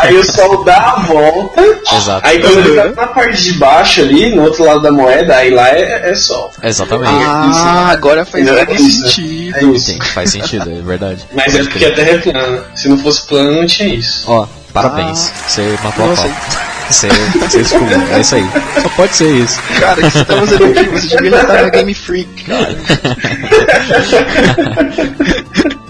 aí 0.00 0.16
o 0.16 0.24
Sol 0.24 0.64
dá 0.64 0.76
a 0.76 1.00
volta. 1.06 1.60
Exato. 1.94 2.26
Aí 2.26 2.40
quando 2.40 2.58
ele 2.58 2.80
tá 2.94 3.02
na 3.02 3.06
parte 3.08 3.42
de 3.44 3.52
baixo 3.54 4.00
ali, 4.00 4.34
no 4.34 4.42
outro 4.42 4.64
lado 4.64 4.80
da 4.80 4.90
moeda, 4.90 5.36
aí 5.36 5.50
lá 5.50 5.68
é, 5.68 6.10
é 6.10 6.14
Sol. 6.14 6.52
Exatamente. 6.62 7.10
Ah, 7.12 7.88
agora 7.92 8.24
faz 8.24 8.46
É 8.46 8.64
todo 8.66 8.74
isso, 8.76 9.02
né? 9.02 9.08
sentido. 9.08 9.56
É 9.56 9.64
isso. 9.64 9.86
Sim, 9.86 9.98
faz 10.14 10.30
sentido, 10.30 10.70
é 10.70 10.80
verdade. 10.82 11.24
Mas 11.32 11.54
é 11.54 11.62
porque 11.62 11.84
a 11.84 11.94
Terra 11.94 12.10
é 12.10 12.18
plana. 12.18 12.64
Se 12.74 12.88
não 12.88 12.98
fosse 12.98 13.26
plana, 13.26 13.50
não 13.52 13.66
tinha 13.66 13.94
isso. 13.94 14.24
Ó, 14.30 14.46
parabéns. 14.72 15.30
Você 15.46 15.78
matou 15.82 16.06
Nossa. 16.08 16.22
a 16.22 16.28
pau. 16.28 16.69
Você, 16.90 17.08
você 17.08 17.58
descobriu, 17.58 18.00
é 18.12 18.20
isso 18.20 18.34
aí. 18.34 18.44
Só 18.82 18.88
pode 18.90 19.14
ser 19.14 19.32
isso. 19.32 19.60
Cara, 19.78 20.00
o 20.00 20.02
que 20.02 20.10
você 20.10 20.24
tá 20.24 20.36
fazendo 20.36 20.64
aqui? 20.64 20.88
Você 20.88 21.16
devia 21.16 21.40
estar 21.40 21.62
na 21.62 21.68
Game 21.68 21.94
Freak, 21.94 22.44
cara. 22.44 22.76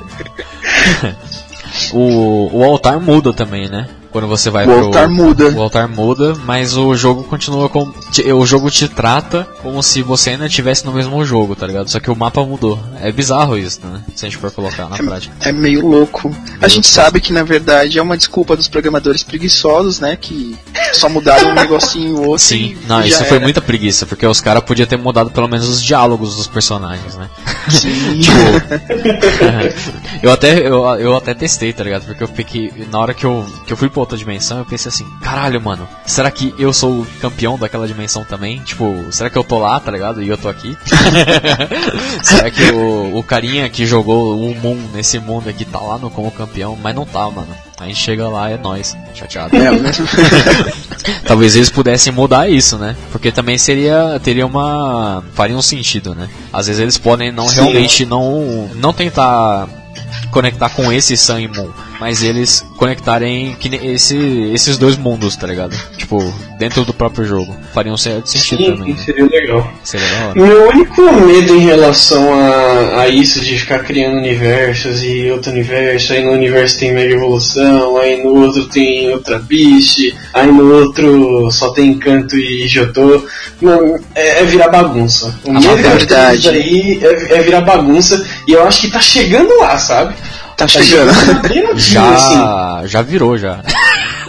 O, 1.93 2.59
o 2.59 2.65
altar 2.65 3.01
muda 3.01 3.33
também, 3.33 3.69
né? 3.69 3.87
Quando 4.11 4.27
você 4.27 4.51
vai 4.51 4.65
O 4.65 4.69
pro. 4.69 4.85
altar 4.87 5.09
muda. 5.09 5.49
O 5.51 5.63
altar 5.63 5.89
muda, 5.89 6.35
mas 6.45 6.77
o 6.77 6.95
jogo 6.97 7.25
continua 7.25 7.69
com. 7.69 7.93
O 8.35 8.47
jogo 8.47 8.71
te 8.71 8.89
trata 8.89 9.47
como 9.63 9.83
se 9.83 10.03
você 10.03 10.31
ainda 10.31 10.47
estivesse 10.47 10.85
no 10.85 10.93
mesmo 10.93 11.25
jogo, 11.25 11.55
tá 11.55 11.67
ligado? 11.67 11.89
Só 11.89 12.01
que 12.01 12.11
o 12.11 12.17
mapa 12.17 12.45
mudou. 12.45 12.79
É 13.01 13.11
bizarro 13.13 13.57
isso, 13.57 13.81
né? 13.85 14.03
Se 14.15 14.27
a 14.27 14.29
gente 14.29 14.39
for 14.39 14.51
colocar 14.51 14.89
na 14.89 14.97
prática. 14.97 15.35
É 15.41 15.53
meio 15.53 15.87
louco. 15.87 16.35
A 16.61 16.69
gente 16.69 16.87
sabe 16.87 17.21
que 17.21 17.33
na 17.33 17.43
verdade 17.43 17.99
é 17.99 18.03
uma 18.03 18.17
desculpa 18.17 18.57
dos 18.57 18.69
programadores 18.69 19.23
preguiçosos, 19.23 20.01
né? 20.01 20.17
Que 20.21 20.57
só 20.93 21.09
mudaram 21.09 21.51
um 21.51 21.55
negocinho 21.55 22.17
ou 22.17 22.25
outro. 22.31 22.41
Sim, 22.45 22.77
não, 22.87 23.01
isso 23.03 23.25
foi 23.25 23.37
era. 23.37 23.41
muita 23.45 23.61
preguiça, 23.61 24.07
porque 24.07 24.27
os 24.27 24.41
caras 24.41 24.63
podiam 24.65 24.87
ter 24.87 24.97
mudado 24.99 25.31
pelo 25.31 25.49
menos 25.49 25.69
os 25.69 25.83
diálogos 25.83 26.37
dos 26.37 26.47
personagens, 26.47 27.15
né? 27.17 27.29
Sim. 27.69 28.21
eu 30.23 30.33
até 30.33 30.59
eu, 30.59 30.85
eu 30.99 31.17
até 31.17 31.35
testei, 31.35 31.73
tá 31.73 31.85
ligado? 31.85 32.05
Porque 32.05 32.23
eu 32.23 32.29
fiquei 32.29 32.73
na 32.91 32.99
hora 32.99 33.15
que 33.15 33.25
eu 33.25 33.45
que 33.67 33.73
eu 33.73 33.77
fui 33.77 33.89
pra 34.01 34.03
outra 34.03 34.19
dimensão, 34.19 34.59
eu 34.59 34.65
pensei 34.65 34.89
assim, 34.89 35.07
caralho, 35.21 35.61
mano, 35.61 35.87
será 36.07 36.31
que 36.31 36.55
eu 36.59 36.73
sou 36.73 37.03
o 37.03 37.07
campeão 37.21 37.59
daquela 37.59 37.87
dimensão 37.87 38.25
também? 38.25 38.59
Tipo, 38.61 39.07
será 39.11 39.29
que 39.29 39.37
eu 39.37 39.45
tô 39.45 39.59
lá, 39.59 39.79
tá 39.79 39.91
ligado? 39.91 40.23
E 40.23 40.29
eu 40.29 40.39
tô 40.39 40.49
aqui? 40.49 40.77
será 42.23 42.51
que 42.51 42.63
o, 42.71 43.19
o 43.19 43.23
carinha 43.23 43.69
que 43.69 43.85
jogou 43.85 44.41
o 44.41 44.55
Moon 44.55 44.79
nesse 44.95 45.19
mundo 45.19 45.49
aqui 45.49 45.65
tá 45.65 45.79
lá 45.79 45.99
no 45.99 46.11
como 46.11 46.31
campeão, 46.31 46.79
mas 46.83 46.95
não 46.95 47.05
tá, 47.05 47.31
mano. 47.31 47.55
A 47.79 47.87
gente 47.87 47.99
chega 47.99 48.29
lá, 48.29 48.51
é 48.51 48.59
nós, 48.59 48.97
chateado. 49.15 49.57
É, 49.57 49.71
o 49.71 49.81
mesmo. 49.81 50.07
Talvez 51.25 51.57
eles 51.57 51.71
pudessem 51.71 52.13
mudar 52.13 52.49
isso, 52.49 52.77
né? 52.77 52.95
Porque 53.11 53.33
também 53.33 53.57
seria 53.57 54.21
teria 54.23 54.45
uma 54.45 55.25
faria 55.33 55.57
um 55.57 55.63
sentido, 55.63 56.15
né? 56.15 56.29
Às 56.53 56.67
vezes 56.67 56.83
eles 56.83 56.99
podem 56.99 57.33
não 57.33 57.49
Sim. 57.49 57.55
realmente 57.55 58.05
não 58.05 58.69
não 58.75 58.93
tentar 58.93 59.67
conectar 60.31 60.69
com 60.69 60.93
esse 60.93 61.17
Sun 61.17 61.39
e 61.39 61.49
Moon, 61.49 61.71
mas 62.01 62.23
eles 62.23 62.65
conectarem 62.79 63.55
esse, 63.83 64.17
esses 64.55 64.79
dois 64.79 64.97
mundos, 64.97 65.37
tá 65.37 65.47
ligado? 65.47 65.77
Tipo, 65.99 66.33
dentro 66.59 66.83
do 66.85 66.95
próprio 66.95 67.27
jogo. 67.27 67.55
Faria 67.75 67.93
um 67.93 67.97
certo 67.97 68.27
sentido 68.31 68.65
Sim, 68.65 68.73
também. 68.73 68.95
Né? 68.95 69.01
seria 69.05 69.27
legal. 69.27 69.73
Seria 69.85 70.07
hora. 70.25 70.35
Meu 70.35 70.69
único 70.71 71.03
medo 71.27 71.55
em 71.55 71.61
relação 71.67 72.33
a, 72.33 73.03
a 73.03 73.09
isso 73.09 73.41
de 73.41 73.59
ficar 73.59 73.81
criando 73.81 74.17
universos 74.17 75.03
e 75.05 75.31
outro 75.31 75.53
universo, 75.53 76.15
aí 76.15 76.25
no 76.25 76.33
universo 76.33 76.79
tem 76.79 76.95
Mega 76.95 77.15
Evolução, 77.15 77.99
aí 77.99 78.23
no 78.23 78.35
outro 78.35 78.65
tem 78.67 79.13
Ultra 79.13 79.39
Beast, 79.39 80.15
aí 80.33 80.51
no 80.51 80.73
outro 80.73 81.51
só 81.53 81.71
tem 81.73 81.91
Encanto 81.91 82.35
e 82.37 82.67
Jotô, 82.67 83.27
não, 83.61 83.97
é, 84.15 84.41
é 84.41 84.45
virar 84.45 84.69
bagunça. 84.69 85.39
O 85.45 85.51
Ah, 85.51 85.61
medo 85.61 85.67
é 85.67 85.69
que 85.69 85.73
eu 85.73 85.77
tenho 85.83 85.99
verdade. 85.99 86.49
aí 86.49 87.01
é, 87.03 87.35
é 87.35 87.43
virar 87.43 87.61
bagunça 87.61 88.27
e 88.49 88.53
eu 88.53 88.67
acho 88.67 88.81
que 88.81 88.91
tá 88.91 89.01
chegando 89.03 89.55
lá, 89.59 89.77
sabe? 89.79 90.15
Tá 90.61 90.69
chegando. 90.69 91.13
dia, 91.75 92.01
assim. 92.03 92.35
Já, 92.35 92.83
já 92.87 93.03
virou 93.03 93.37
já. 93.39 93.61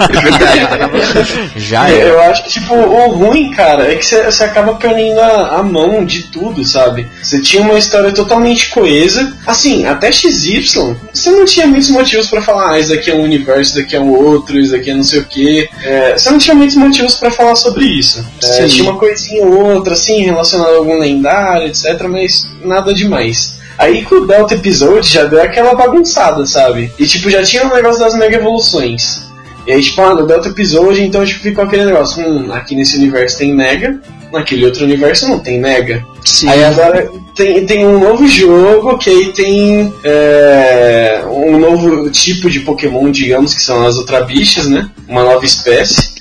É 0.10 0.22
verdade. 0.22 1.52
Já 1.58 1.90
É. 1.90 2.10
Eu 2.10 2.20
acho 2.22 2.44
que, 2.44 2.50
tipo, 2.50 2.74
o 2.74 3.10
ruim, 3.12 3.52
cara, 3.52 3.92
é 3.92 3.96
que 3.96 4.06
você 4.06 4.44
acaba 4.44 4.74
perdendo 4.76 5.20
a, 5.20 5.60
a 5.60 5.64
mão 5.64 6.04
de 6.04 6.24
tudo, 6.24 6.64
sabe? 6.66 7.08
Você 7.22 7.42
tinha 7.42 7.62
uma 7.62 7.78
história 7.78 8.12
totalmente 8.12 8.70
coesa. 8.70 9.38
Assim, 9.46 9.86
até 9.86 10.12
XY, 10.12 10.96
você 11.14 11.32
não 11.32 11.46
tinha 11.46 11.68
muitos 11.68 11.90
motivos 11.90 12.28
pra 12.28 12.42
falar, 12.42 12.74
ah, 12.74 12.80
isso 12.80 12.90
daqui 12.90 13.12
é 13.12 13.16
um 13.16 13.24
universo, 13.24 13.62
isso 13.62 13.76
daqui 13.76 13.96
é 13.96 14.00
um 14.00 14.10
outro, 14.10 14.60
isso 14.60 14.72
daqui 14.72 14.90
é 14.90 14.96
não 14.96 15.04
sei 15.04 15.20
o 15.20 15.26
quê. 15.26 15.70
É, 15.84 16.18
você 16.18 16.30
não 16.32 16.40
tinha 16.40 16.56
muitos 16.56 16.76
motivos 16.76 17.16
pra 17.16 17.30
falar 17.30 17.56
sobre 17.56 17.86
isso. 17.86 18.26
É, 18.44 18.66
tinha 18.68 18.90
uma 18.90 18.98
coisinha 18.98 19.46
ou 19.46 19.76
outra, 19.76 19.94
assim, 19.94 20.24
relacionada 20.24 20.72
a 20.72 20.78
algum 20.78 20.98
lendário, 20.98 21.68
etc., 21.68 22.04
mas 22.10 22.48
nada 22.64 22.94
demais. 22.94 23.61
Aí 23.82 24.04
com 24.04 24.16
o 24.16 24.28
Delta 24.28 24.54
Episode 24.54 25.10
já 25.10 25.24
deu 25.26 25.42
aquela 25.42 25.74
bagunçada, 25.74 26.46
sabe? 26.46 26.92
E 27.00 27.08
tipo, 27.08 27.32
já 27.32 27.42
tinha 27.42 27.66
o 27.66 27.74
negócio 27.74 28.00
das 28.00 28.14
mega 28.14 28.38
evoluções. 28.38 29.24
E 29.66 29.72
aí, 29.72 29.82
tipo, 29.82 30.00
ah, 30.02 30.14
no 30.14 30.28
Delta 30.28 30.50
Episode, 30.50 31.02
então 31.02 31.26
tipo, 31.26 31.40
ficou 31.40 31.64
aquele 31.64 31.86
negócio, 31.86 32.24
hum, 32.24 32.54
aqui 32.54 32.76
nesse 32.76 32.98
universo 32.98 33.40
tem 33.40 33.56
Mega, 33.56 34.00
naquele 34.32 34.66
outro 34.66 34.84
universo 34.84 35.28
não 35.28 35.40
tem 35.40 35.60
Mega. 35.60 36.06
Sim. 36.24 36.48
Aí 36.48 36.64
agora 36.64 37.10
tem, 37.36 37.66
tem 37.66 37.88
um 37.88 38.00
novo 38.00 38.28
jogo 38.28 39.00
que 39.00 39.10
aí 39.10 39.34
tem 39.34 39.92
é, 40.04 41.24
um 41.28 41.58
novo 41.58 42.08
tipo 42.12 42.52
de 42.52 42.60
Pokémon, 42.60 43.10
digamos, 43.10 43.56
que 43.56 43.64
são 43.64 43.84
as 43.84 43.98
Ultra 43.98 44.22
Bichas, 44.22 44.68
né? 44.68 44.92
Uma 45.08 45.24
nova 45.24 45.44
espécie. 45.44 46.12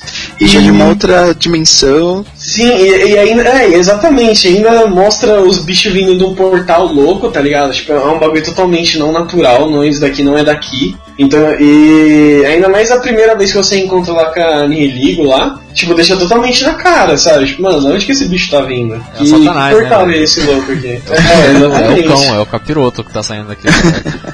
E 0.40 0.46
já 0.46 0.60
de 0.60 0.70
uma 0.70 0.88
outra 0.88 1.34
dimensão. 1.34 2.24
Sim, 2.50 2.68
e, 2.78 3.12
e 3.12 3.16
ainda, 3.16 3.44
é, 3.48 3.74
exatamente, 3.74 4.48
ainda 4.48 4.84
mostra 4.88 5.40
os 5.40 5.60
bichos 5.60 5.92
vindo 5.92 6.18
de 6.18 6.24
um 6.24 6.34
portal 6.34 6.84
louco, 6.86 7.30
tá 7.30 7.40
ligado? 7.40 7.72
Tipo, 7.72 7.92
é 7.92 8.04
um 8.04 8.18
bagulho 8.18 8.44
totalmente 8.44 8.98
não 8.98 9.12
natural, 9.12 9.70
não, 9.70 9.84
isso 9.84 10.00
daqui 10.00 10.20
não 10.20 10.36
é 10.36 10.42
daqui. 10.42 10.96
Então, 11.16 11.38
e 11.60 12.42
ainda 12.46 12.68
mais 12.68 12.90
a 12.90 12.98
primeira 12.98 13.36
vez 13.36 13.52
que 13.52 13.58
você 13.58 13.78
encontra 13.78 14.12
lá 14.12 14.32
com 14.32 14.40
a 14.40 14.66
Nihiligo 14.66 15.22
lá, 15.22 15.60
tipo, 15.74 15.94
deixa 15.94 16.16
totalmente 16.16 16.64
na 16.64 16.74
cara, 16.74 17.16
sabe? 17.18 17.46
Tipo, 17.46 17.62
mano, 17.62 17.92
onde 17.92 18.06
que 18.06 18.12
esse 18.12 18.26
bicho 18.26 18.50
tá 18.50 18.62
vindo? 18.62 18.94
É 18.94 19.22
o 19.22 19.26
Satanás, 19.26 19.74
que 19.74 19.80
portal 19.82 20.06
né? 20.06 20.16
é 20.16 20.22
esse 20.22 20.40
louco 20.40 20.72
aqui? 20.72 21.00
É, 21.10 22.00
É 22.00 22.00
o 22.00 22.08
cão, 22.08 22.34
é 22.36 22.40
o 22.40 22.46
capiroto 22.46 23.04
que 23.04 23.12
tá 23.12 23.22
saindo 23.22 23.48
daqui. 23.48 23.68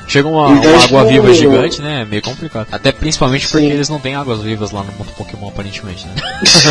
Chega 0.07 0.29
uma, 0.29 0.53
Então, 0.53 0.71
uma 0.71 0.81
tipo, 0.81 0.97
água-viva 0.97 1.35
gigante, 1.35 1.83
né? 1.83 2.03
É 2.03 2.05
meio 2.05 2.23
complicado. 2.23 2.69
Até 2.71 2.93
principalmente 2.93 3.49
porque 3.49 3.67
Sim. 3.67 3.73
eles 3.73 3.89
não 3.89 3.99
têm 3.99 4.15
águas-vivas 4.15 4.71
lá 4.71 4.85
no 4.85 4.93
mundo 4.93 5.13
Pokémon, 5.17 5.49
aparentemente, 5.49 6.07
né? 6.07 6.13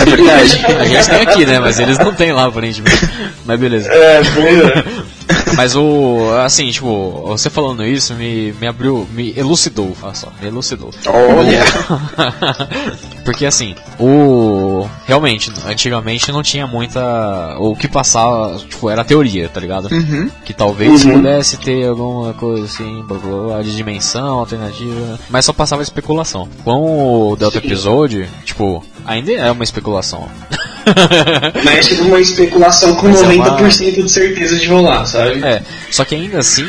É 0.01 0.05
verdade. 0.15 0.65
A 0.79 0.85
gente 0.85 1.09
tem 1.09 1.21
aqui, 1.21 1.34
né? 1.43 1.59
Mas 1.59 1.79
eles 1.79 1.97
não 1.97 2.13
têm 2.13 2.31
lá, 2.31 2.45
aparentemente. 2.45 3.09
Mas 3.45 3.59
beleza. 3.59 3.89
É, 3.91 4.21
pois 4.23 4.59
é. 4.69 5.05
Mas 5.55 5.75
o. 5.75 6.31
Assim, 6.43 6.69
tipo, 6.69 7.23
você 7.27 7.49
falando 7.49 7.83
isso 7.85 8.13
me, 8.13 8.53
me 8.53 8.67
abriu. 8.67 9.07
Me 9.11 9.33
elucidou, 9.37 9.95
olha 10.01 10.13
só, 10.13 10.31
me 10.39 10.47
elucidou. 10.47 10.91
Olha. 11.07 11.63
Porque 13.23 13.45
assim, 13.45 13.75
o. 13.99 14.87
Realmente, 15.05 15.51
antigamente 15.65 16.31
não 16.31 16.43
tinha 16.43 16.67
muita. 16.67 17.55
O 17.59 17.75
que 17.75 17.87
passava, 17.87 18.57
tipo, 18.59 18.89
era 18.89 19.03
teoria, 19.03 19.49
tá 19.49 19.59
ligado? 19.59 19.89
Uhum. 19.91 20.29
Que 20.43 20.53
talvez 20.53 21.03
Uhum. 21.05 21.13
pudesse 21.13 21.57
ter 21.57 21.87
alguma 21.87 22.33
coisa 22.33 22.65
assim, 22.65 23.03
blá, 23.07 23.17
blá, 23.17 23.61
de 23.61 23.75
dimensão, 23.75 24.39
alternativa, 24.39 25.19
mas 25.29 25.45
só 25.45 25.53
passava 25.53 25.81
especulação. 25.81 26.47
Com 26.63 27.31
o 27.31 27.35
Delta 27.35 27.59
Sim. 27.59 27.65
Episode, 27.67 28.29
tipo, 28.43 28.83
ainda 29.05 29.31
é 29.31 29.51
uma 29.51 29.63
especulação. 29.63 30.27
Mas 31.63 31.87
tipo 31.87 32.03
uma 32.03 32.19
especulação 32.19 32.95
com 32.95 33.07
Mas 33.07 33.21
é 33.21 33.27
uma- 33.27 33.57
90% 33.59 34.03
de 34.03 34.11
certeza 34.11 34.57
de 34.57 34.67
rolar, 34.67 35.05
sabe? 35.05 35.43
É, 35.43 35.61
só 35.91 36.03
que 36.05 36.15
ainda 36.15 36.39
assim, 36.39 36.65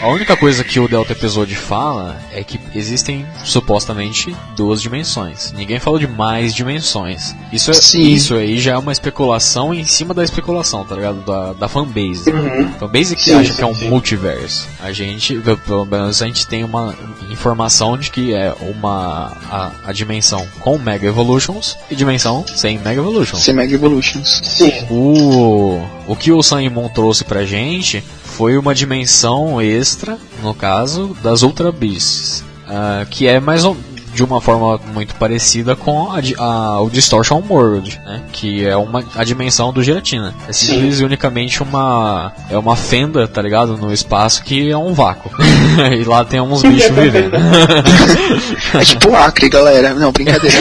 a 0.00 0.08
única 0.08 0.36
coisa 0.36 0.62
que 0.64 0.78
o 0.80 0.88
Delta 0.88 1.12
Episode 1.12 1.54
fala 1.54 2.18
é 2.32 2.42
que 2.44 2.60
existem 2.74 3.26
supostamente 3.44 4.34
duas 4.56 4.80
dimensões. 4.80 5.52
Ninguém 5.52 5.78
falou 5.78 5.98
de 5.98 6.06
mais 6.06 6.54
dimensões. 6.54 7.34
Isso, 7.52 7.70
é, 7.70 7.74
Sim. 7.74 8.02
isso 8.12 8.34
aí 8.34 8.58
já 8.58 8.72
é 8.72 8.78
uma 8.78 8.92
especulação 8.92 9.72
em 9.74 9.84
cima 9.84 10.12
da 10.14 10.22
especulação, 10.24 10.84
tá 10.84 10.94
ligado? 10.94 11.20
Da, 11.24 11.52
da 11.54 11.68
fanbase. 11.68 12.30
Uhum. 12.30 12.72
Fanbase 12.78 13.16
que 13.16 13.22
Sim, 13.24 13.34
acha 13.34 13.50
sim, 13.50 13.56
que 13.56 13.62
é 13.62 13.66
um 13.66 13.74
sim. 13.74 13.88
multiverso. 13.88 14.68
A 14.80 14.92
gente, 14.92 15.34
pelo 15.66 15.84
menos 15.84 16.22
a 16.22 16.26
gente 16.26 16.46
tem 16.46 16.64
uma 16.64 16.94
informação 17.30 17.96
de 17.96 18.10
que 18.10 18.34
é 18.34 18.54
uma 18.60 19.32
a, 19.50 19.70
a 19.86 19.92
dimensão 19.92 20.46
com 20.60 20.78
Mega 20.78 21.06
Evolutions 21.06 21.76
e 21.90 21.94
dimensão 21.96 22.44
sem 22.54 22.78
Mega 22.78 23.00
Evolutions. 23.00 23.37
Sem 23.38 23.54
Mega 23.54 23.74
Evolutions. 23.74 24.40
Sim. 24.44 24.72
O, 24.90 25.80
o 26.06 26.16
que 26.16 26.32
o 26.32 26.42
Sun 26.42 26.68
Moon 26.70 26.88
trouxe 26.88 27.24
pra 27.24 27.44
gente 27.44 28.02
foi 28.24 28.56
uma 28.56 28.74
dimensão 28.74 29.60
extra, 29.60 30.18
no 30.42 30.54
caso, 30.54 31.16
das 31.22 31.42
Ultra 31.42 31.72
Beasts. 31.72 32.44
ah, 32.66 33.06
que 33.10 33.26
é 33.26 33.40
mais 33.40 33.64
ou, 33.64 33.76
de 34.14 34.22
uma 34.22 34.40
forma 34.40 34.80
muito 34.92 35.14
parecida 35.16 35.74
com 35.76 36.10
a, 36.12 36.20
a- 36.42 36.80
o 36.80 36.90
Distortion 36.90 37.42
World, 37.48 38.00
né? 38.04 38.22
Que 38.32 38.66
é 38.66 38.76
uma, 38.76 39.04
a 39.16 39.24
dimensão 39.24 39.72
do 39.72 39.82
Giratina. 39.82 40.34
É 40.48 40.52
Sim. 40.52 40.66
simples 40.74 41.00
e 41.00 41.04
unicamente 41.04 41.62
uma. 41.62 42.32
É 42.50 42.56
uma 42.58 42.76
fenda, 42.76 43.26
tá 43.28 43.40
ligado? 43.42 43.76
No 43.76 43.92
espaço 43.92 44.42
que 44.42 44.70
é 44.70 44.76
um 44.76 44.92
vácuo. 44.94 45.30
e 45.98 46.04
lá 46.04 46.24
tem 46.24 46.40
uns 46.40 46.62
bichos 46.62 46.90
vivendo. 46.94 47.32
É 48.74 48.84
tipo 48.84 49.14
Acre, 49.14 49.48
galera. 49.48 49.94
Não, 49.94 50.12
brincadeira. 50.12 50.56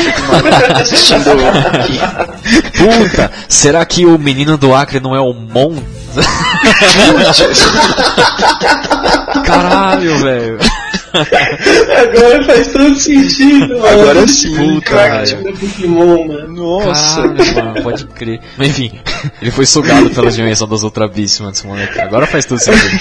Tô 0.74 0.82
assistindo 0.82 1.30
aqui. 1.74 2.00
Puta! 2.78 3.32
Será 3.50 3.86
que 3.86 4.06
o 4.06 4.18
menino 4.18 4.58
do 4.58 4.74
Acre 4.74 5.00
não 5.00 5.16
é 5.16 5.20
o 5.20 5.34
Mon? 5.34 5.76
Caralho, 9.46 10.18
velho. 10.20 10.58
Agora 11.14 12.44
faz 12.44 12.68
todo 12.68 12.96
sentido, 12.96 13.80
mano. 13.80 13.88
Agora 13.88 14.28
sim, 14.28 14.80
cara. 14.82 15.24
tipo 15.24 15.54
Pokémon, 15.58 16.28
mano. 16.28 16.48
Nossa. 16.54 17.22
Caralho, 17.22 17.56
mano, 17.56 17.84
pode 17.84 18.06
crer. 18.08 18.40
Mas, 18.58 18.70
Enfim, 18.70 19.00
ele 19.42 19.52
foi 19.52 19.66
sugado 19.66 20.10
pela 20.12 20.30
dimensão 20.32 20.68
das 20.68 20.84
Ultra 20.84 21.08
Beasts, 21.08 21.40
mano, 21.40 21.54
esse 21.54 21.66
moleque. 21.66 22.00
Agora 22.00 22.28
faz 22.28 22.46
tudo 22.46 22.60
sentido. 22.60 22.88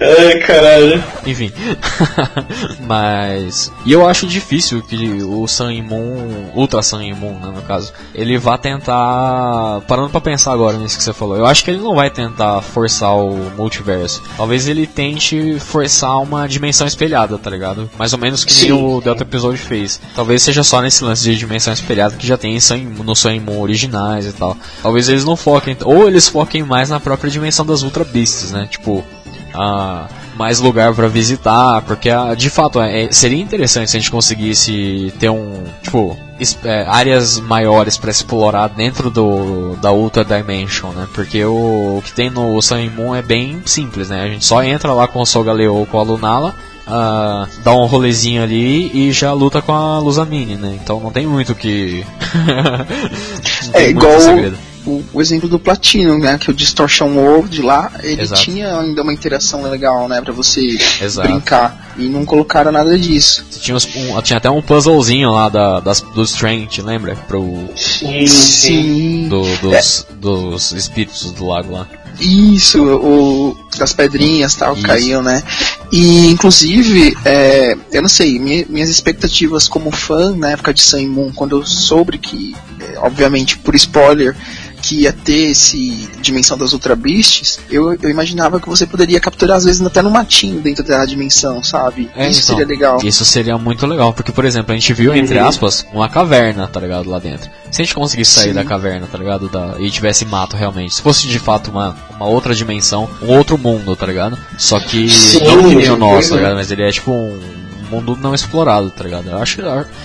Ai, 0.00 0.38
caralho. 0.40 1.02
Enfim. 1.26 1.52
Mas. 2.86 3.72
E 3.84 3.92
eu 3.92 4.06
acho 4.06 4.26
difícil 4.26 4.82
que 4.82 5.22
o 5.22 5.46
Sun 5.46 5.70
e 5.70 5.82
Moon, 5.82 6.50
Ultra 6.54 6.82
Sun 6.82 7.02
e 7.02 7.14
Moon, 7.14 7.38
né, 7.38 7.52
no 7.54 7.62
caso, 7.62 7.92
ele 8.14 8.36
vá 8.38 8.58
tentar. 8.58 9.80
Parando 9.86 10.10
pra 10.10 10.20
pensar 10.20 10.52
agora 10.52 10.76
nisso 10.76 10.98
que 10.98 11.04
você 11.04 11.12
falou, 11.12 11.25
eu 11.34 11.46
acho 11.46 11.64
que 11.64 11.70
ele 11.70 11.80
não 11.80 11.94
vai 11.94 12.10
tentar 12.10 12.60
forçar 12.62 13.16
o 13.16 13.50
multiverso. 13.56 14.22
Talvez 14.36 14.68
ele 14.68 14.86
tente 14.86 15.58
forçar 15.58 16.18
uma 16.18 16.46
dimensão 16.46 16.86
espelhada, 16.86 17.38
tá 17.38 17.50
ligado? 17.50 17.90
Mais 17.98 18.12
ou 18.12 18.18
menos 18.18 18.44
que 18.44 18.52
Sim. 18.52 18.72
o 18.72 19.00
Delta 19.00 19.22
Episode 19.22 19.58
fez. 19.58 20.00
Talvez 20.14 20.42
seja 20.42 20.62
só 20.62 20.80
nesse 20.80 21.02
lance 21.02 21.24
de 21.24 21.36
dimensão 21.36 21.72
espelhada 21.72 22.16
que 22.16 22.26
já 22.26 22.36
tem 22.36 22.58
no 23.04 23.16
Sun 23.16 23.40
Moon 23.40 23.60
originais 23.60 24.26
e 24.26 24.32
tal. 24.32 24.56
Talvez 24.82 25.08
eles 25.08 25.24
não 25.24 25.36
foquem. 25.36 25.76
Ou 25.84 26.06
eles 26.06 26.28
foquem 26.28 26.62
mais 26.62 26.90
na 26.90 27.00
própria 27.00 27.30
dimensão 27.30 27.64
das 27.64 27.82
Ultra 27.82 28.04
Beasts, 28.04 28.52
né? 28.52 28.66
Tipo 28.70 29.04
ah, 29.54 30.06
mais 30.36 30.60
lugar 30.60 30.94
pra 30.94 31.08
visitar, 31.08 31.82
porque 31.82 32.10
ah, 32.10 32.34
de 32.34 32.50
fato 32.50 32.80
é, 32.80 33.04
é- 33.04 33.12
seria 33.12 33.40
interessante 33.42 33.90
se 33.90 33.96
a 33.96 34.00
gente 34.00 34.10
conseguisse 34.10 35.12
ter 35.18 35.30
um 35.30 35.64
tipo 35.82 36.16
é, 36.64 36.84
áreas 36.86 37.40
maiores 37.40 37.96
pra 37.96 38.10
explorar 38.10 38.68
dentro 38.68 39.10
do 39.10 39.74
da 39.80 39.90
Ultra 39.92 40.24
Dimension, 40.24 40.90
né? 40.90 41.06
Porque 41.14 41.42
o, 41.44 41.96
o 41.98 42.02
que 42.04 42.12
tem 42.12 42.28
no 42.30 42.60
Sun 42.60 42.90
Moon 42.96 43.14
é 43.14 43.22
bem 43.22 43.60
simples, 43.64 44.08
né? 44.10 44.22
A 44.22 44.28
gente 44.28 44.44
só 44.44 44.62
entra 44.62 44.92
lá 44.92 45.08
com 45.08 45.20
o 45.20 45.26
Solgaleo 45.26 45.74
ou 45.74 45.86
com 45.86 45.98
a 45.98 46.02
Lunala. 46.02 46.54
ah, 46.86 47.46
dá 47.64 47.72
um 47.72 47.86
rolezinho 47.86 48.42
ali 48.42 48.90
e 48.94 49.12
já 49.12 49.32
luta 49.32 49.62
com 49.62 49.72
a 49.72 49.98
Luzamine, 49.98 50.56
né? 50.56 50.78
Então 50.82 51.00
não 51.00 51.10
tem 51.10 51.26
muito 51.26 51.54
que. 51.54 52.04
não 52.34 53.72
É 53.72 53.84
tem 53.86 53.94
muito 53.94 54.06
igual- 54.06 54.20
segredo. 54.20 54.58
O, 54.86 55.02
o 55.12 55.20
exemplo 55.20 55.48
do 55.48 55.58
Platino, 55.58 56.18
né? 56.18 56.38
Que 56.38 56.50
o 56.50 56.54
Distortion 56.54 57.08
World 57.16 57.60
lá, 57.62 57.90
ele 58.02 58.22
Exato. 58.22 58.40
tinha 58.42 58.78
ainda 58.78 59.02
uma 59.02 59.12
interação 59.12 59.62
legal, 59.62 60.08
né? 60.08 60.20
Pra 60.20 60.32
você 60.32 60.60
Exato. 61.02 61.28
brincar. 61.28 61.94
E 61.98 62.08
não 62.08 62.24
colocaram 62.26 62.70
nada 62.70 62.98
disso. 62.98 63.44
Tinha, 63.60 63.76
um- 63.76 64.22
tinha 64.22 64.36
até 64.36 64.50
um 64.50 64.60
puzzlezinho 64.62 65.30
lá 65.30 65.48
da, 65.48 65.80
das, 65.80 66.00
do 66.02 66.22
Strength, 66.22 66.78
lembra? 66.84 67.16
Pro, 67.26 67.68
Sim, 67.74 68.26
sim. 68.26 69.28
do, 69.28 69.42
dos, 69.58 70.06
dos 70.20 70.72
espíritos 70.72 71.30
do 71.32 71.46
lago 71.46 71.72
lá. 71.72 71.86
Isso, 72.20 72.82
o 72.82 73.56
das 73.78 73.92
pedrinhas 73.92 74.54
tal 74.54 74.72
Isso. 74.74 74.82
caíam, 74.86 75.22
né? 75.22 75.42
E 75.92 76.28
inclusive, 76.28 77.14
é, 77.26 77.76
eu 77.92 78.00
não 78.02 78.08
sei, 78.08 78.38
mi- 78.38 78.66
minhas 78.70 78.88
expectativas 78.88 79.68
como 79.68 79.90
fã 79.90 80.34
na 80.34 80.50
época 80.52 80.72
de 80.72 80.80
Sun 80.80 81.06
Moon, 81.08 81.30
quando 81.34 81.58
eu 81.60 81.66
soube 81.66 82.16
que, 82.18 82.56
é, 82.80 82.98
obviamente 83.00 83.58
por 83.58 83.74
spoiler, 83.74 84.34
que 84.86 85.00
ia 85.02 85.12
ter 85.12 85.50
esse 85.50 86.08
dimensão 86.20 86.56
das 86.56 86.72
Ultra 86.72 86.94
Beasts, 86.94 87.58
eu, 87.68 87.92
eu 88.00 88.08
imaginava 88.08 88.60
que 88.60 88.68
você 88.68 88.86
poderia 88.86 89.18
capturar 89.18 89.56
às 89.56 89.64
vezes 89.64 89.84
até 89.84 90.00
no 90.00 90.10
matinho 90.10 90.60
dentro 90.60 90.84
da 90.84 91.04
dimensão, 91.04 91.62
sabe? 91.62 92.08
É, 92.14 92.30
Isso 92.30 92.42
então, 92.44 92.56
seria 92.56 92.66
legal. 92.66 92.98
Isso 93.02 93.24
seria 93.24 93.58
muito 93.58 93.84
legal, 93.84 94.12
porque, 94.12 94.30
por 94.30 94.44
exemplo, 94.44 94.72
a 94.72 94.74
gente 94.76 94.92
viu, 94.94 95.14
entre 95.14 95.40
aspas, 95.40 95.84
uma 95.92 96.08
caverna, 96.08 96.68
tá 96.68 96.78
ligado, 96.78 97.10
lá 97.10 97.18
dentro. 97.18 97.50
Se 97.70 97.82
a 97.82 97.84
gente 97.84 97.96
conseguisse 97.96 98.30
sair 98.30 98.50
Sim. 98.50 98.54
da 98.54 98.64
caverna, 98.64 99.08
tá 99.10 99.18
ligado, 99.18 99.48
da, 99.48 99.74
e 99.80 99.90
tivesse 99.90 100.24
mato 100.24 100.56
realmente, 100.56 100.94
se 100.94 101.02
fosse 101.02 101.26
de 101.26 101.38
fato 101.40 101.70
uma, 101.72 101.96
uma 102.14 102.26
outra 102.26 102.54
dimensão, 102.54 103.08
um 103.20 103.36
outro 103.36 103.58
mundo, 103.58 103.96
tá 103.96 104.06
ligado? 104.06 104.38
Só 104.56 104.78
que 104.78 105.08
Sim, 105.08 105.44
não 105.44 105.68
que 105.68 105.74
nem 105.74 105.90
o 105.90 105.96
nosso, 105.96 106.30
tá 106.30 106.36
ligado? 106.36 106.54
Mas 106.54 106.70
ele 106.70 106.82
é 106.82 106.92
tipo 106.92 107.10
um 107.10 107.38
mundo 107.86 108.18
não 108.20 108.34
explorado, 108.34 108.90
tá 108.90 109.04
ligado? 109.04 109.30
Eu 109.30 109.38
acho, 109.38 109.60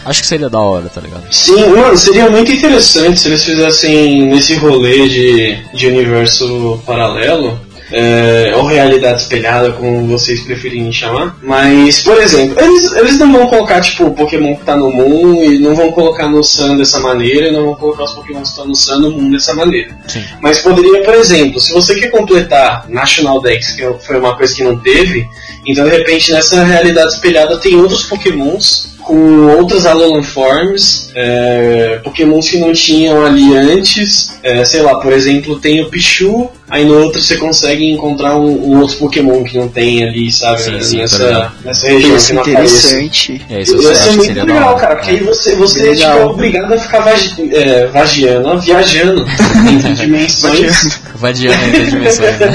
acho 0.05 0.21
que 0.21 0.27
seria 0.27 0.49
da 0.49 0.59
hora, 0.59 0.89
tá 0.89 1.01
ligado? 1.01 1.23
Sim, 1.31 1.67
mano, 1.67 1.97
seria 1.97 2.29
muito 2.29 2.51
interessante 2.51 3.19
se 3.19 3.27
eles 3.27 3.43
fizessem 3.43 4.23
nesse 4.27 4.55
rolê 4.55 5.07
de, 5.07 5.57
de 5.73 5.87
universo 5.87 6.81
paralelo. 6.85 7.59
é, 7.91 8.53
ou 8.55 8.63
realidade 8.65 9.21
espelhada, 9.21 9.73
como 9.73 10.07
vocês 10.07 10.39
preferirem 10.41 10.91
chamar. 10.93 11.37
Mas, 11.43 11.99
por 11.99 12.17
exemplo, 12.21 12.57
eles, 12.59 12.91
eles 12.93 13.19
não 13.19 13.31
vão 13.31 13.47
colocar 13.47 13.81
tipo 13.81 14.05
o 14.05 14.13
Pokémon 14.13 14.55
que 14.55 14.63
tá 14.63 14.77
no 14.77 14.89
Moon 14.91 15.43
e 15.43 15.59
não 15.59 15.75
vão 15.75 15.91
colocar 15.91 16.29
no 16.29 16.41
Sun 16.43 16.77
dessa 16.77 16.99
maneira, 16.99 17.49
e 17.49 17.51
não 17.51 17.65
vão 17.65 17.75
colocar 17.75 18.05
os 18.05 18.13
Pokémon 18.13 18.41
que 18.41 18.47
estão 18.47 18.65
no 18.65 18.75
Sun 18.75 18.99
no 18.99 19.11
Moon 19.11 19.31
dessa 19.31 19.53
maneira. 19.53 19.93
Sim. 20.07 20.23
Mas 20.41 20.59
poderia, 20.59 21.03
por 21.03 21.13
exemplo, 21.15 21.59
se 21.59 21.73
você 21.73 21.95
quer 21.95 22.09
completar 22.09 22.85
National 22.87 23.41
Dex, 23.41 23.73
que 23.73 23.83
foi 24.05 24.17
uma 24.17 24.37
coisa 24.37 24.55
que 24.55 24.63
não 24.63 24.77
teve, 24.77 25.27
então 25.65 25.85
de 25.85 25.91
repente 25.91 26.31
nessa 26.31 26.63
realidade 26.63 27.13
espelhada 27.13 27.59
tem 27.59 27.75
outros 27.75 28.03
Pokémons 28.03 28.91
com 29.01 29.47
outras 29.57 29.85
Alolan 29.85 30.23
Forms, 30.23 31.10
é, 31.15 31.99
Pokémons 32.03 32.49
que 32.49 32.57
não 32.57 32.73
tinham 32.73 33.25
ali 33.25 33.55
antes, 33.55 34.33
é, 34.43 34.63
sei 34.65 34.81
lá, 34.81 34.99
por 34.99 35.11
exemplo, 35.13 35.59
tem 35.59 35.81
o 35.81 35.89
Pichu, 35.89 36.49
aí 36.69 36.85
no 36.85 37.03
outro 37.03 37.21
você 37.21 37.37
consegue 37.37 37.91
encontrar 37.91 38.37
um, 38.37 38.71
um 38.73 38.79
outro 38.79 38.97
Pokémon 38.97 39.43
que 39.43 39.57
não 39.57 39.67
tem 39.67 40.03
ali, 40.03 40.31
sabe, 40.31 40.61
Sim, 40.61 40.81
sim, 40.81 40.97
nessa, 40.97 41.23
ligado. 41.25 41.51
nessa 41.65 41.87
região 41.87 42.15
Isso 42.15 42.25
que 42.27 42.31
é 42.31 42.35
não 42.35 42.41
aparece. 42.41 42.75
interessante. 42.87 43.45
É 43.49 43.61
isso, 43.61 43.77
que 43.77 44.15
muito 44.17 44.33
legal, 44.33 44.75
cara, 44.75 44.95
porque 44.95 45.11
aí 45.11 45.19
você, 45.23 45.55
você 45.55 45.81
Bem 45.83 45.95
tipo, 45.95 46.07
é 46.07 46.25
obrigado 46.25 46.73
a 46.73 46.77
ficar 46.79 46.99
vagi, 47.01 47.55
é, 47.55 47.87
vagiando, 47.87 48.47
ó, 48.47 48.55
viajando 48.57 49.25
entre 49.71 49.93
dimensões 49.93 51.01
Vadiando 51.21 51.63
entre 51.65 51.85
dimensões. 51.85 52.39
né? 52.39 52.47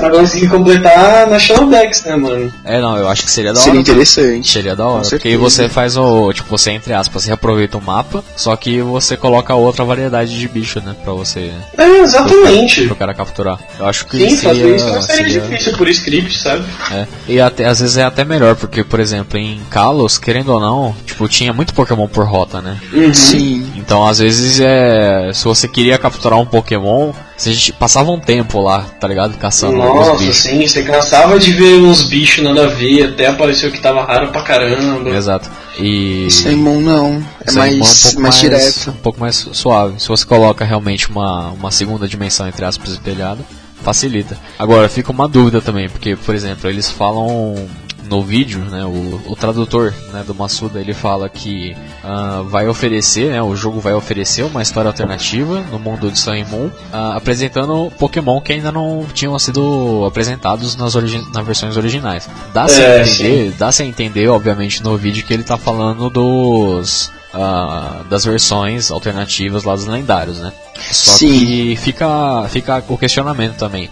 pra, 0.00 0.10
conseguir 0.10 0.48
completar 0.48 1.22
a 1.22 1.26
National 1.26 1.68
Dex, 1.68 2.04
né, 2.04 2.16
mano? 2.16 2.52
é, 2.64 2.80
não, 2.80 2.98
eu 2.98 3.08
acho 3.08 3.24
que 3.24 3.30
seria 3.30 3.52
da 3.52 3.60
hora. 3.60 3.64
Seria 3.64 3.80
interessante. 3.80 4.50
Seria 4.50 4.74
da 4.74 4.86
hora, 4.86 5.08
porque 5.08 5.28
aí 5.28 5.36
você 5.36 5.68
faz 5.68 5.96
o. 5.96 6.32
Tipo, 6.32 6.48
você 6.50 6.72
entre 6.86 6.94
aspas, 6.94 7.24
você 7.24 7.30
reaproveita 7.30 7.76
o 7.76 7.82
mapa, 7.82 8.22
só 8.36 8.54
que 8.54 8.80
você 8.80 9.16
coloca 9.16 9.52
outra 9.56 9.84
variedade 9.84 10.38
de 10.38 10.46
bicho, 10.46 10.78
né? 10.80 10.94
Pra 11.02 11.12
você. 11.12 11.50
É, 11.76 11.84
exatamente. 11.98 12.86
Pro 12.86 12.94
cara 12.94 13.12
capturar. 13.12 13.58
Eu 13.76 13.86
acho 13.86 14.06
que 14.06 14.16
Sim, 14.30 14.36
fazer 14.36 14.60
seria. 14.60 14.76
isso 14.76 14.86
não 14.86 15.02
seria, 15.02 15.24
seria- 15.32 15.40
difícil 15.48 15.76
por 15.76 15.88
script, 15.88 16.38
sabe? 16.38 16.64
é. 16.92 17.06
E 17.26 17.40
até, 17.40 17.64
às 17.66 17.80
vezes 17.80 17.96
é 17.96 18.04
até 18.04 18.24
melhor, 18.24 18.54
porque, 18.54 18.84
por 18.84 19.00
exemplo, 19.00 19.36
em 19.36 19.60
Kalos, 19.68 20.16
querendo 20.16 20.50
ou 20.52 20.60
não, 20.60 20.94
tipo, 21.04 21.26
tinha 21.28 21.52
muito 21.52 21.74
Pokémon 21.74 22.06
por 22.06 22.24
rota, 22.24 22.60
né? 22.62 22.78
Sim. 23.12 23.68
Então, 23.74 24.06
às 24.06 24.20
vezes, 24.20 24.60
é. 24.60 25.32
Se 25.34 25.44
você 25.44 25.66
queria 25.66 25.98
capturar 25.98 26.38
um 26.38 26.46
Pokémon, 26.46 27.12
a 27.38 27.52
gente 27.52 27.72
passava 27.74 28.10
um 28.10 28.18
tempo 28.18 28.60
lá, 28.60 28.82
tá 28.98 29.06
ligado? 29.06 29.36
Caçando 29.36 29.76
Nossa, 29.76 30.16
bichos. 30.16 30.36
sim, 30.38 30.66
você 30.66 30.82
cansava 30.82 31.38
de 31.38 31.52
ver 31.52 31.80
uns 31.80 32.02
bichos 32.02 32.42
nada 32.42 32.64
a 32.64 32.68
ver, 32.68 33.10
até 33.10 33.26
apareceu 33.26 33.70
que 33.70 33.78
tava 33.78 34.02
raro 34.04 34.28
pra 34.28 34.42
caramba. 34.42 35.10
Exato. 35.10 35.50
E. 35.78 36.30
Sem 36.30 36.56
mão 36.56 36.80
não. 36.80 37.22
É 37.46 37.50
aí, 37.50 37.78
mais, 37.78 38.00
um 38.00 38.02
pouco 38.02 38.20
mais 38.22 38.40
direto. 38.40 38.90
Um 38.90 39.02
pouco 39.02 39.20
mais 39.20 39.48
suave. 39.52 40.00
Se 40.00 40.08
você 40.08 40.24
coloca 40.24 40.64
realmente 40.64 41.10
uma, 41.10 41.50
uma 41.50 41.70
segunda 41.70 42.08
dimensão, 42.08 42.48
entre 42.48 42.64
aspas, 42.64 42.90
espelhada, 42.90 43.44
facilita. 43.82 44.38
Agora, 44.58 44.88
fica 44.88 45.12
uma 45.12 45.28
dúvida 45.28 45.60
também, 45.60 45.88
porque, 45.88 46.16
por 46.16 46.34
exemplo, 46.34 46.70
eles 46.70 46.90
falam 46.90 47.68
no 48.08 48.22
vídeo, 48.22 48.60
né, 48.60 48.84
o, 48.84 49.20
o 49.26 49.36
tradutor 49.36 49.92
né, 50.12 50.22
do 50.26 50.34
Massuda, 50.34 50.80
ele 50.80 50.94
fala 50.94 51.28
que 51.28 51.76
ah, 52.02 52.42
vai 52.46 52.68
oferecer, 52.68 53.30
né, 53.30 53.42
o 53.42 53.54
jogo 53.56 53.80
vai 53.80 53.94
oferecer 53.94 54.42
uma 54.42 54.62
história 54.62 54.88
alternativa 54.88 55.60
no 55.70 55.78
mundo 55.78 56.10
de 56.10 56.18
Sun 56.18 56.44
Moon, 56.50 56.70
ah, 56.92 57.16
apresentando 57.16 57.92
Pokémon 57.98 58.40
que 58.40 58.52
ainda 58.52 58.70
não 58.70 59.06
tinham 59.12 59.38
sido 59.38 60.04
apresentados 60.06 60.76
nas, 60.76 60.94
nas 60.94 61.46
versões 61.46 61.76
originais. 61.76 62.28
Dá-se 62.52 62.80
É, 62.80 63.02
a 63.02 63.06
entender, 63.06 63.54
dá-se 63.58 63.82
a 63.82 63.86
entender, 63.86 64.28
obviamente, 64.28 64.82
no 64.82 64.96
vídeo 64.96 65.24
que 65.24 65.34
ele 65.34 65.42
tá 65.42 65.58
falando 65.58 66.08
dos 66.10 67.10
ah, 67.34 68.02
das 68.08 68.24
versões 68.24 68.90
alternativas 68.90 69.64
lá 69.64 69.74
dos 69.74 69.86
lendários, 69.86 70.40
né? 70.40 70.52
Só 70.90 71.12
Sim. 71.12 71.38
que 71.38 71.76
fica, 71.76 72.46
fica 72.48 72.82
o 72.88 72.96
questionamento 72.96 73.56
também. 73.56 73.90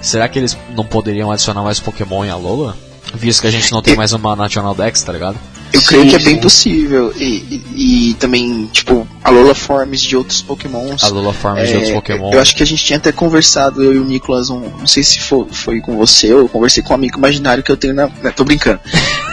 Será 0.00 0.28
que 0.28 0.38
eles 0.38 0.58
não 0.74 0.84
poderiam 0.84 1.30
adicionar 1.30 1.62
mais 1.62 1.78
Pokémon 1.78 2.24
em 2.24 2.30
Alola? 2.30 2.76
Visto 3.14 3.40
que 3.42 3.46
a 3.46 3.50
gente 3.50 3.70
não 3.72 3.82
tem 3.82 3.94
mais 3.96 4.12
uma 4.12 4.34
National 4.34 4.74
Dex, 4.74 5.02
tá 5.02 5.12
ligado? 5.12 5.36
Eu 5.72 5.80
Sim, 5.80 5.86
creio 5.86 6.08
que 6.08 6.16
é 6.16 6.18
sim. 6.18 6.24
bem 6.26 6.38
possível. 6.38 7.12
E, 7.16 7.62
e, 7.74 8.10
e 8.10 8.14
também, 8.14 8.66
tipo, 8.72 9.06
a 9.24 9.30
Lola 9.30 9.54
Forms 9.54 10.02
de 10.02 10.16
outros 10.16 10.42
Pokémons. 10.42 11.02
Alola 11.02 11.32
Forms 11.32 11.66
de 11.66 11.72
É, 11.72 11.76
outros 11.76 11.92
Pokémon. 11.94 12.32
Eu 12.32 12.40
acho 12.40 12.54
que 12.54 12.62
a 12.62 12.66
gente 12.66 12.84
tinha 12.84 12.98
até 12.98 13.10
conversado, 13.10 13.82
eu 13.82 13.94
e 13.94 13.98
o 13.98 14.04
Nicolas, 14.04 14.50
um, 14.50 14.60
não 14.60 14.86
sei 14.86 15.02
se 15.02 15.20
foi, 15.20 15.46
foi 15.50 15.80
com 15.80 15.96
você, 15.96 16.32
ou 16.32 16.40
eu 16.40 16.48
conversei 16.48 16.82
com 16.82 16.92
um 16.92 16.96
amigo 16.96 17.16
imaginário 17.16 17.62
que 17.62 17.72
eu 17.72 17.76
tenho 17.76 17.94
na. 17.94 18.06
né, 18.22 18.30
tô 18.34 18.44
brincando. 18.44 18.80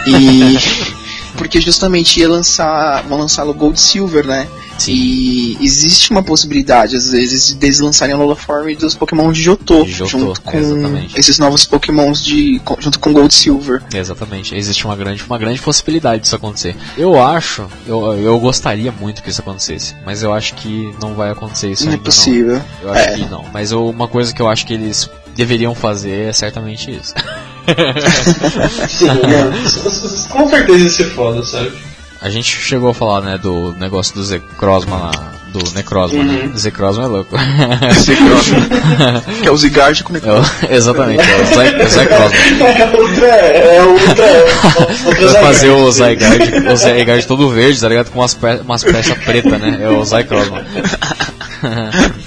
E. 0.06 0.90
porque 1.40 1.58
justamente 1.58 2.20
ia 2.20 2.28
lançar. 2.28 3.02
Vão 3.04 3.18
lançar 3.18 3.46
o 3.46 3.54
Gold 3.54 3.80
Silver, 3.80 4.26
né? 4.26 4.46
Sim. 4.78 4.92
E 4.92 5.58
existe 5.62 6.10
uma 6.10 6.22
possibilidade, 6.22 6.96
às 6.96 7.10
vezes, 7.10 7.54
de 7.58 7.66
eles 7.66 7.80
lançarem 7.80 8.14
a 8.14 8.18
Lola 8.18 8.36
Form 8.36 8.74
dos 8.74 8.94
Pokémon 8.94 9.32
de 9.32 9.42
Jotô, 9.42 9.84
De 9.84 9.92
Johto, 9.92 10.10
junto 10.10 10.40
com 10.42 10.58
exatamente. 10.58 11.18
esses 11.18 11.38
novos 11.38 11.64
Pokémons 11.64 12.22
de. 12.22 12.60
junto 12.78 12.98
com 12.98 13.12
Gold 13.14 13.32
Silver. 13.32 13.82
Exatamente, 13.94 14.54
existe 14.54 14.84
uma 14.84 14.94
grande, 14.96 15.22
uma 15.26 15.38
grande 15.38 15.60
possibilidade 15.62 16.22
disso 16.22 16.36
acontecer. 16.36 16.76
Eu 16.96 17.18
acho, 17.22 17.66
eu, 17.86 18.12
eu 18.18 18.38
gostaria 18.38 18.92
muito 18.92 19.22
que 19.22 19.30
isso 19.30 19.40
acontecesse, 19.40 19.94
mas 20.04 20.22
eu 20.22 20.32
acho 20.32 20.54
que 20.54 20.94
não 21.00 21.14
vai 21.14 21.30
acontecer 21.30 21.70
isso 21.70 21.86
Não 21.86 21.94
é 21.94 21.96
possível. 21.96 22.54
não. 22.56 22.64
Eu 22.82 22.92
acho 22.92 23.08
É. 23.08 23.14
que 23.16 23.24
não. 23.30 23.44
Mas 23.52 23.72
eu- 23.72 23.88
uma 23.88 24.08
coisa 24.08 24.32
que 24.34 24.40
eu 24.42 24.48
acho 24.48 24.66
que 24.66 24.74
eles 24.74 25.08
deveriam 25.34 25.74
fazer 25.74 26.28
é 26.28 26.32
certamente 26.32 26.90
isso. 26.90 27.14
Sim, 28.88 29.06
mano. 29.26 30.28
Com 30.28 30.48
certeza 30.48 30.78
ia 30.78 30.90
ser 30.90 31.10
foda, 31.10 31.44
sabe? 31.44 31.72
A 32.20 32.28
gente 32.28 32.54
chegou 32.54 32.90
a 32.90 32.94
falar, 32.94 33.22
né, 33.22 33.38
do 33.38 33.72
negócio 33.78 34.14
do 34.14 34.22
Zekrozma 34.22 34.98
lá, 34.98 35.32
do 35.50 35.74
Necrozma, 35.74 36.22
né? 36.22 36.52
Zekrozma 36.54 37.04
é 37.04 37.06
louco. 37.06 37.34
que 39.40 39.48
é 39.48 39.50
o 39.50 39.56
Zygarde 39.56 40.04
com 40.04 40.12
o 40.12 40.16
É 40.16 40.76
exatamente, 40.76 41.22
é 41.22 41.36
o 41.36 41.38
é 41.38 41.84
o 41.84 41.88
Zekrozma. 41.88 42.36
É 42.60 42.96
outra. 43.00 43.26
É 43.26 43.82
outra. 43.82 44.26
outra 45.06 45.28
Vai 45.32 45.42
fazer 45.42 45.70
o 45.70 45.90
Zygarde. 45.90 46.44
Zygarde, 46.44 46.68
o 46.68 46.76
Zygarde 46.76 47.26
todo 47.26 47.50
verde, 47.50 47.80
tá 47.80 47.88
ligado? 47.88 48.10
Com 48.10 48.20
umas, 48.20 48.34
pe 48.34 48.60
umas 48.64 48.84
peças 48.84 49.16
pretas, 49.24 49.58
né? 49.58 49.78
É 49.80 49.88
o 49.88 50.04
Zycrozma. 50.04 50.62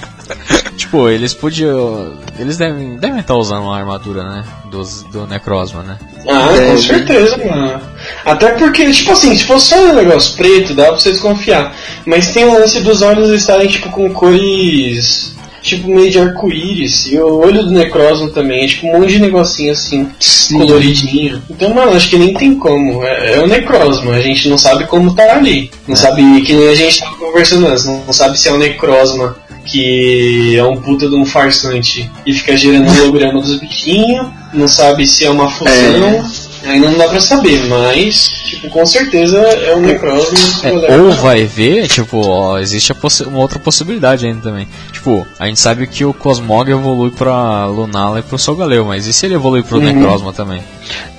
tipo, 0.94 1.10
eles 1.10 1.34
podiam. 1.34 2.14
Eles 2.38 2.58
devem 2.58 2.98
devem 2.98 3.20
estar 3.20 3.36
usando 3.36 3.64
uma 3.64 3.78
armadura, 3.78 4.24
né? 4.24 4.44
Dos, 4.70 5.04
do 5.12 5.26
Necrozma, 5.26 5.82
né? 5.82 5.98
Ah, 6.28 6.50
com 6.68 6.78
certeza, 6.78 7.38
mano. 7.38 7.82
Até 8.24 8.52
porque, 8.52 8.92
tipo 8.92 9.12
assim, 9.12 9.36
se 9.36 9.44
fosse 9.44 9.68
só 9.70 9.76
um 9.78 9.96
negócio 9.96 10.36
preto, 10.36 10.74
dá 10.74 10.86
pra 10.86 11.00
você 11.00 11.12
desconfiar. 11.12 11.76
Mas 12.06 12.32
tem 12.32 12.46
o 12.46 12.54
lance 12.54 12.80
dos 12.82 13.02
olhos 13.02 13.32
estarem, 13.32 13.68
tipo, 13.68 13.90
com 13.90 14.14
cores. 14.14 15.34
Tipo, 15.62 15.88
meio 15.88 16.12
de 16.12 16.20
arco-íris. 16.20 17.08
E 17.08 17.18
o 17.18 17.38
olho 17.40 17.64
do 17.64 17.72
Necrozma 17.72 18.30
também. 18.30 18.66
É 18.66 18.68
tipo 18.68 18.86
um 18.86 19.00
monte 19.00 19.14
de 19.14 19.20
negocinho 19.20 19.72
assim, 19.72 20.10
Sim. 20.20 20.58
coloridinho. 20.58 21.42
Então, 21.50 21.74
mano, 21.74 21.94
acho 21.94 22.10
que 22.10 22.18
nem 22.18 22.34
tem 22.34 22.54
como. 22.56 23.02
É, 23.02 23.36
é 23.36 23.40
o 23.40 23.48
Necrozma. 23.48 24.12
A 24.12 24.22
gente 24.22 24.50
não 24.50 24.58
sabe 24.58 24.86
como 24.86 25.16
tá 25.16 25.38
ali. 25.38 25.72
Não 25.88 25.96
sabe, 25.96 26.42
que 26.42 26.54
nem 26.54 26.68
a 26.68 26.76
gente 26.76 27.00
tava 27.00 27.16
conversando 27.16 27.68
antes. 27.68 27.86
Não, 27.86 28.04
não 28.06 28.12
sabe 28.12 28.38
se 28.38 28.50
é 28.50 28.52
o 28.52 28.58
Necrozma. 28.58 29.38
Que 29.66 30.58
é 30.58 30.64
um 30.64 30.82
puta 30.82 31.08
de 31.08 31.16
um 31.16 31.26
farsante 31.26 32.10
e 32.26 32.34
fica 32.34 32.58
gerando 32.58 32.92
holograma 32.92 33.42
dos 33.42 33.60
bichinhos, 33.60 34.28
não 34.54 34.68
sabe 34.68 35.08
se 35.08 35.26
é 35.26 35.30
uma 35.30 35.50
fusão, 35.50 36.24
Ainda 36.66 36.90
não 36.90 36.98
dá 36.98 37.10
pra 37.10 37.20
saber, 37.20 37.62
mas, 37.68 38.30
tipo, 38.46 38.70
com 38.70 38.86
certeza 38.86 39.38
é 39.38 39.76
o 39.76 39.82
Necrozma. 39.82 40.38
É, 40.64 40.98
ou 40.98 41.12
vai 41.12 41.44
ver, 41.44 41.88
tipo, 41.88 42.26
ó, 42.26 42.58
existe 42.58 42.94
uma 43.28 43.40
outra 43.40 43.60
possibilidade 43.60 44.26
ainda 44.26 44.42
também. 44.42 44.68
Tipo, 44.92 45.28
a 45.38 45.48
gente 45.48 45.60
sabe 45.60 45.86
que 45.88 46.06
o 46.06 46.14
Cosmog 46.14 46.72
evolui 46.72 47.12
pra 47.12 47.66
Lunala 47.66 48.20
e 48.20 48.24
pro 48.24 48.38
Solgaleo, 48.38 48.86
mas 48.86 49.06
e 49.06 49.14
se 49.14 49.26
ele 49.26 49.36
evolui 49.36 49.62
pro 49.62 49.78
uhum. 49.78 49.84
Necrozma 49.84 50.32
também? 50.32 50.64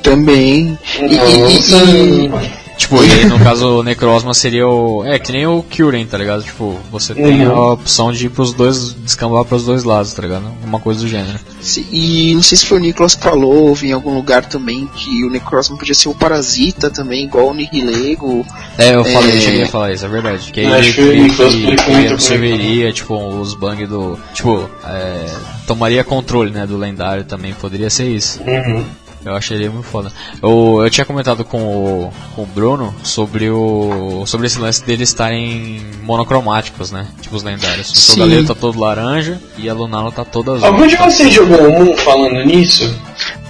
Também. 0.03 0.79
Nossa, 0.99 1.77
e, 1.93 2.27
e, 2.27 2.64
Tipo, 2.77 3.03
e 3.03 3.11
aí, 3.11 3.25
no 3.27 3.39
caso, 3.43 3.81
o 3.81 3.83
Necrozma 3.83 4.35
seria 4.35 4.67
o. 4.67 5.05
É, 5.05 5.19
que 5.19 5.33
nem 5.33 5.47
o 5.47 5.63
Kyurem, 5.63 6.07
tá 6.07 6.19
ligado? 6.19 6.43
Tipo, 6.43 6.79
você 6.91 7.15
tem 7.15 7.47
uhum. 7.47 7.55
a 7.55 7.73
opção 7.73 8.13
de 8.13 8.27
ir 8.27 8.31
pros 8.31 8.53
dois. 8.53 8.95
descambar 8.95 9.45
pros 9.45 9.65
dois 9.65 9.85
lados, 9.85 10.13
tá 10.13 10.23
ligado? 10.23 10.45
Uma 10.65 10.81
coisa 10.81 11.01
do 11.01 11.09
gênero. 11.09 11.39
Sim, 11.61 11.87
e 11.91 12.35
não 12.35 12.43
sei 12.43 12.59
se 12.59 12.67
foi 12.67 12.79
o 12.79 12.81
Nicolas 12.81 13.15
que 13.15 13.23
falou, 13.23 13.77
em 13.83 13.93
algum 13.93 14.15
lugar 14.15 14.45
também, 14.47 14.87
que 14.95 15.25
o 15.25 15.31
Necrozma 15.31 15.77
podia 15.77 15.95
ser 15.95 16.09
o 16.09 16.15
Parasita 16.15 16.91
também, 16.91 17.25
igual 17.25 17.49
o 17.49 17.55
Nihilego. 17.55 18.45
É, 18.77 18.95
eu 18.95 19.05
falei, 19.05 19.33
é... 19.33 19.37
eu 19.37 19.41
cheguei 19.41 19.63
a 19.65 19.69
falar 19.69 19.93
isso, 19.93 20.05
é 20.05 20.09
verdade. 20.09 20.53
Que 20.53 20.61
aí 20.61 20.75
Acho 20.75 21.01
ele, 21.01 21.31
que, 21.31 21.37
que, 21.37 21.77
que 21.77 21.91
ele 21.91 22.09
absorveria, 22.09 22.93
tipo, 22.93 23.17
os 23.17 23.55
bang 23.55 23.87
do. 23.87 24.19
Tipo, 24.35 24.69
é, 24.85 25.27
tomaria 25.67 26.05
controle, 26.05 26.51
né, 26.51 26.67
do 26.67 26.77
lendário 26.77 27.25
também, 27.25 27.55
poderia 27.55 27.89
ser 27.89 28.09
isso. 28.09 28.41
Uhum. 28.43 28.85
Eu 29.25 29.35
achei 29.35 29.57
ele 29.57 29.71
muito 29.71 29.87
foda. 29.87 30.13
Eu, 30.43 30.83
eu 30.85 30.91
tinha 30.91 31.05
comentado 31.05 31.45
com 31.45 31.59
o, 31.59 32.13
com 32.37 32.43
o 32.43 32.47
Bruno 32.47 32.95
sobre 33.03 33.49
o 33.49 34.25
sobre 34.27 34.47
esse 34.47 34.59
lance 34.59 34.85
deles 34.85 35.09
estarem 35.09 35.81
monocromáticos, 36.03 36.91
né? 36.91 37.07
Tipo 37.23 37.37
os 37.37 37.43
lendários. 37.43 37.91
O 37.91 37.97
Solgaleo 37.97 38.47
tá 38.47 38.55
todo 38.55 38.79
laranja 38.79 39.41
e 39.57 39.69
a 39.69 39.73
Lunala 39.73 40.13
tá 40.13 40.25
toda 40.25 40.53
azul. 40.53 40.67
Algum 40.67 40.87
de 40.87 40.97
vocês 40.97 41.33
jogou 41.33 41.69
o 41.69 41.73
Moon 41.73 41.97
falando 41.97 42.45
nisso? 42.45 42.95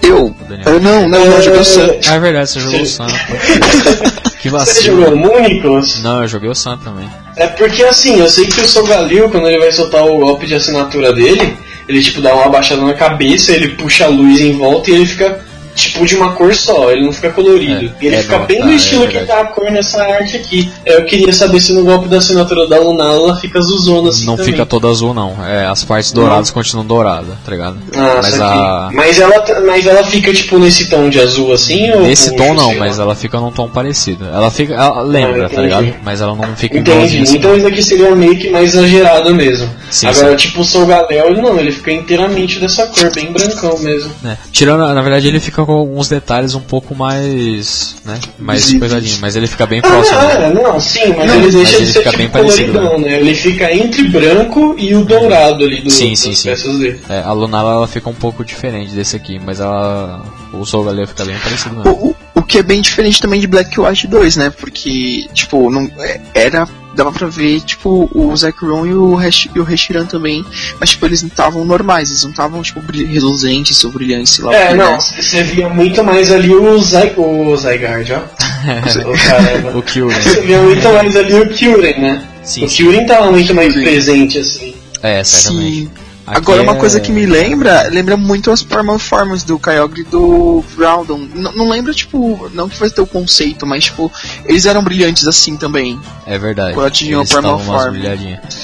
Eu? 0.00 0.34
eu 0.66 0.80
não, 0.80 1.08
não, 1.08 1.24
eu 1.24 1.42
joguei 1.42 1.60
o 1.60 1.64
Sun. 1.64 1.88
Ah, 2.08 2.14
é 2.14 2.20
verdade, 2.20 2.50
você 2.50 2.60
jogou 2.60 2.80
o 2.80 2.86
Sun. 2.86 3.06
que 4.40 4.48
vacilo. 4.50 4.74
Você 4.74 4.82
jogou 4.82 5.14
o 5.14 5.16
Moon, 5.16 5.40
Nicolas? 5.40 6.02
Não, 6.02 6.22
eu 6.22 6.28
joguei 6.28 6.50
o 6.50 6.54
Sun 6.54 6.76
também. 6.78 7.08
É 7.36 7.48
porque 7.48 7.82
assim, 7.82 8.20
eu 8.20 8.28
sei 8.28 8.46
que 8.46 8.60
o 8.60 8.68
Solgaleo, 8.68 9.28
quando 9.28 9.48
ele 9.48 9.58
vai 9.58 9.72
soltar 9.72 10.04
o 10.04 10.18
golpe 10.18 10.46
de 10.46 10.54
assinatura 10.54 11.12
dele, 11.12 11.56
ele 11.88 12.00
tipo 12.00 12.20
dá 12.20 12.32
uma 12.34 12.44
abaixada 12.44 12.82
na 12.82 12.94
cabeça, 12.94 13.52
ele 13.52 13.70
puxa 13.70 14.04
a 14.04 14.08
luz 14.08 14.40
em 14.40 14.56
volta 14.56 14.90
e 14.90 14.94
ele 14.94 15.06
fica 15.06 15.42
tipo 15.74 16.06
de 16.06 16.16
uma 16.16 16.32
cor 16.32 16.54
só, 16.54 16.90
ele 16.90 17.04
não 17.04 17.12
fica 17.12 17.30
colorido. 17.30 17.92
É, 18.00 18.06
ele 18.06 18.16
é 18.16 18.22
fica 18.22 18.38
bem 18.40 18.60
tá, 18.60 18.66
do 18.66 18.72
estilo 18.72 19.04
é 19.04 19.06
que 19.08 19.18
tá 19.20 19.40
a 19.40 19.44
cor 19.46 19.70
nessa 19.70 20.02
arte 20.02 20.36
aqui. 20.36 20.70
Eu 20.84 21.04
queria 21.04 21.32
saber 21.32 21.60
se 21.60 21.72
no 21.72 21.84
golpe 21.84 22.08
da 22.08 22.18
assinatura 22.18 22.66
da 22.66 22.78
Lunala 22.78 23.24
ela 23.24 23.36
fica 23.36 23.58
azulzona 23.58 24.10
assim. 24.10 24.26
Não 24.26 24.36
também. 24.36 24.52
fica 24.52 24.66
toda 24.66 24.88
azul, 24.88 25.12
não. 25.12 25.36
É, 25.44 25.66
as 25.66 25.84
partes 25.84 26.12
douradas 26.12 26.48
não. 26.48 26.54
continuam 26.54 26.86
douradas, 26.86 27.34
tá 27.44 27.50
ligado? 27.50 27.78
Ah, 27.94 28.20
mas, 28.22 28.40
a... 28.40 28.90
mas, 28.92 29.20
ela, 29.20 29.44
mas 29.66 29.86
ela 29.86 30.04
fica 30.04 30.32
tipo 30.32 30.58
nesse 30.58 30.88
tom 30.88 31.08
de 31.08 31.20
azul 31.20 31.52
assim? 31.52 31.90
Ou 31.90 32.02
nesse 32.02 32.34
tom 32.36 32.54
não, 32.54 32.74
mas 32.76 32.98
ela 32.98 33.14
fica 33.14 33.40
num 33.40 33.50
tom 33.50 33.68
parecido. 33.68 34.24
Ela 34.26 34.50
fica. 34.50 34.74
Ela 34.74 35.02
lembra, 35.02 35.46
ah, 35.46 35.48
tá 35.48 35.62
ligado? 35.62 35.94
Mas 36.02 36.20
ela 36.20 36.34
não 36.34 36.56
fica 36.56 36.78
Entendi. 36.78 37.22
Assim, 37.22 37.36
então 37.36 37.56
isso 37.56 37.66
aqui 37.66 37.82
seria 37.82 38.14
meio 38.14 38.38
que 38.38 38.50
mais 38.50 38.74
exagerado 38.74 39.34
mesmo. 39.34 39.68
Sim, 39.90 40.06
Agora, 40.08 40.30
sim. 40.30 40.36
tipo 40.36 40.60
o 40.60 40.64
Solgaleo, 40.64 41.40
não, 41.40 41.58
ele 41.58 41.72
fica 41.72 41.92
inteiramente 41.92 42.58
dessa 42.58 42.86
cor, 42.86 43.12
bem 43.12 43.32
brancão 43.32 43.78
mesmo. 43.78 44.10
É. 44.24 44.36
Tirando, 44.50 44.80
na 44.80 45.02
verdade, 45.02 45.28
ele 45.28 45.40
fica 45.40 45.63
com 45.66 45.72
alguns 45.72 46.08
detalhes 46.08 46.54
um 46.54 46.60
pouco 46.60 46.94
mais, 46.94 47.96
né, 48.04 48.18
mais 48.38 48.72
coisadinho, 48.72 49.18
mas 49.20 49.36
ele 49.36 49.46
fica 49.46 49.66
bem 49.66 49.80
próximo. 49.80 50.18
Ah, 50.18 50.38
né? 50.38 50.52
não, 50.54 50.80
sim, 50.80 51.14
mas 51.16 51.26
não, 51.26 51.36
ele 51.36 51.50
deixa 51.50 51.78
mas 51.78 51.86
de 51.86 51.92
ser 51.92 51.98
fica 51.98 52.10
tipo 52.10 52.18
bem 52.18 52.28
coloridão, 52.28 52.98
né? 52.98 53.20
Ele 53.20 53.34
fica 53.34 53.72
entre 53.72 54.08
branco 54.08 54.74
e 54.78 54.94
o 54.94 55.04
dourado 55.04 55.64
ali 55.64 55.80
do, 55.80 55.90
sim, 55.90 56.14
sim, 56.16 56.34
sim. 56.34 56.48
peças 56.48 56.78
dele. 56.78 57.00
É, 57.08 57.20
a 57.20 57.32
Lunala 57.32 57.72
ela 57.72 57.86
fica 57.86 58.08
um 58.08 58.14
pouco 58.14 58.44
diferente 58.44 58.92
desse 58.92 59.16
aqui, 59.16 59.38
mas 59.38 59.60
ela 59.60 60.22
o 60.52 60.64
Soul 60.64 60.84
Galileu 60.84 61.08
fica 61.08 61.24
bem 61.24 61.36
parecido 61.38 61.76
mesmo. 61.76 61.92
O, 61.92 62.16
que 62.44 62.58
é 62.58 62.62
bem 62.62 62.80
diferente 62.80 63.20
também 63.20 63.40
de 63.40 63.46
Black 63.46 63.78
White 63.78 64.06
2, 64.06 64.36
né? 64.36 64.50
Porque, 64.50 65.26
tipo, 65.32 65.70
não 65.70 65.90
é, 65.98 66.20
era 66.34 66.68
dava 66.94 67.10
pra 67.10 67.26
ver, 67.26 67.60
tipo, 67.62 68.08
o 68.14 68.36
Zekrom 68.36 68.86
e 68.86 68.94
o, 68.94 69.14
Resh, 69.14 69.48
e 69.54 69.58
o 69.58 70.06
também, 70.06 70.44
mas, 70.78 70.90
tipo, 70.90 71.04
eles 71.04 71.22
não 71.22 71.28
estavam 71.28 71.64
normais, 71.64 72.08
eles 72.08 72.22
não 72.22 72.30
estavam, 72.30 72.62
tipo, 72.62 72.80
reluzentes 72.92 73.82
ou 73.84 73.90
brilhantes, 73.90 74.34
sei 74.34 74.44
lá. 74.44 74.54
É, 74.54 74.74
não, 74.74 75.00
você 75.00 75.42
via 75.42 75.68
muito 75.68 76.02
mais 76.04 76.30
ali 76.30 76.54
o, 76.54 76.78
Zy, 76.78 77.12
o 77.16 77.56
Zygarde, 77.56 78.12
ó. 78.12 78.20
o, 79.74 79.78
o 79.78 79.82
Kyurem. 79.82 80.22
Você 80.22 80.40
via 80.42 80.62
muito 80.62 80.88
mais 80.88 81.16
ali 81.16 81.34
o 81.34 81.48
Kyurem, 81.48 82.00
né? 82.00 82.24
Sim, 82.42 82.64
o 82.64 82.68
Kyurem 82.68 83.06
tava 83.06 83.30
muito 83.30 83.54
mais 83.54 83.74
presente, 83.74 84.38
assim. 84.38 84.74
É, 85.02 85.22
certamente. 85.24 85.76
Sim. 85.76 86.03
Aqui 86.26 86.38
Agora, 86.38 86.62
uma 86.62 86.74
é... 86.74 86.78
coisa 86.78 87.00
que 87.00 87.12
me 87.12 87.26
lembra, 87.26 87.88
lembra 87.88 88.16
muito 88.16 88.50
as 88.50 88.62
Performance 88.62 89.44
do 89.46 89.58
Kyogre 89.58 90.00
e 90.00 90.04
do 90.04 90.64
Groudon. 90.74 91.18
N 91.18 91.50
não 91.54 91.68
lembra, 91.68 91.92
tipo, 91.92 92.50
não 92.54 92.68
que 92.68 92.78
vai 92.78 92.88
ter 92.88 93.02
o 93.02 93.06
conceito, 93.06 93.66
mas, 93.66 93.84
tipo, 93.84 94.10
eles 94.46 94.64
eram 94.64 94.82
brilhantes 94.82 95.26
assim 95.26 95.56
também. 95.56 96.00
É 96.26 96.38
verdade. 96.38 96.74
Quando 96.74 96.86
atingiam 96.86 97.26
Permaform. 97.26 97.96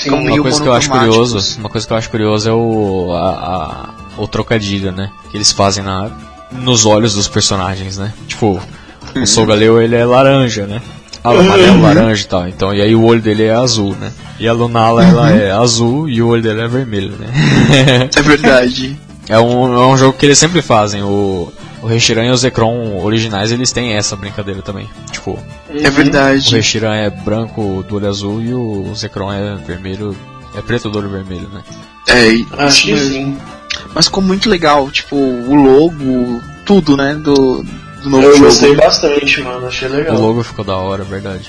Uma 0.07 0.43
coisa 0.43 0.63
que 0.63 0.69
eu 0.69 0.73
acho 0.73 0.91
curioso, 0.91 1.59
uma 1.59 1.69
coisa 1.69 1.87
que 1.87 1.93
eu 1.93 1.97
acho 1.97 2.11
curioso 2.11 2.49
é 2.49 2.53
o, 2.53 3.13
a, 3.13 3.29
a, 3.29 3.89
o 4.17 4.27
trocadilho, 4.27 4.91
né? 4.93 5.11
Que 5.31 5.37
eles 5.37 5.53
fazem 5.53 5.85
na, 5.85 6.11
nos 6.51 6.87
olhos 6.87 7.15
dos 7.15 7.29
personagens, 7.29 7.99
né? 7.99 8.13
Tipo, 8.27 8.61
o 9.15 9.19
uhum. 9.19 9.27
Solgaleo 9.27 9.81
ele 9.81 9.97
é 9.97 10.05
laranja, 10.05 10.67
né? 10.67 10.81
Ah, 11.23 11.31
amarelo, 11.31 11.83
laranja 11.83 12.23
e 12.23 12.27
tal. 12.27 12.49
Então, 12.49 12.75
e 12.75 12.81
aí 12.81 12.95
o 12.95 13.05
olho 13.05 13.21
dele 13.21 13.45
é 13.45 13.55
azul, 13.55 13.95
né? 13.95 14.11
E 14.39 14.49
a 14.49 14.53
Lunala, 14.53 15.05
ela 15.05 15.31
uhum. 15.31 15.37
é 15.37 15.51
azul 15.51 16.09
e 16.09 16.23
o 16.23 16.29
olho 16.29 16.43
dele 16.43 16.63
é 16.63 16.69
vermelho, 16.69 17.13
né? 17.19 17.29
é 18.15 18.23
verdade. 18.23 18.99
É 19.29 19.39
um, 19.39 19.75
é 19.75 19.87
um 19.87 19.97
jogo 19.97 20.17
que 20.17 20.25
eles 20.25 20.39
sempre 20.39 20.63
fazem. 20.63 21.03
O, 21.03 21.53
o 21.83 21.87
Reshiram 21.87 22.25
e 22.25 22.31
o 22.31 22.37
Zekrom 22.37 23.03
originais, 23.05 23.53
eles 23.53 23.71
têm 23.71 23.93
essa 23.93 24.17
brincadeira 24.17 24.63
também. 24.63 24.89
Tipo, 25.11 25.39
é 25.69 25.91
verdade. 25.91 26.49
O 26.49 26.57
Reshiram 26.57 26.93
é 26.93 27.11
branco 27.11 27.85
do 27.87 27.97
olho 27.97 28.09
azul 28.09 28.43
e 28.43 28.55
o 28.55 28.93
Zekrom 28.95 29.33
é 29.33 29.57
vermelho, 29.57 30.17
é 30.55 30.63
preto 30.63 30.89
do 30.89 30.99
olho 30.99 31.11
vermelho, 31.11 31.49
né? 31.53 31.63
É, 32.09 32.65
acho 32.65 32.85
que 32.85 32.97
sim. 32.97 33.39
Mas 33.95 34.07
ficou 34.07 34.23
muito 34.23 34.49
legal, 34.49 34.91
tipo, 34.91 35.17
o 35.17 35.55
logo, 35.55 36.41
tudo, 36.65 36.97
né, 36.97 37.15
do, 37.15 37.65
do 38.03 38.11
novo 38.11 38.25
eu 38.25 38.33
jogo. 38.33 38.45
Eu 38.45 38.49
gostei 38.51 38.75
bastante, 38.75 39.41
mano, 39.43 39.67
achei 39.67 39.89
legal. 39.89 40.17
O 40.17 40.21
logo 40.21 40.43
ficou 40.43 40.65
da 40.65 40.77
hora, 40.77 41.05
verdade. 41.05 41.49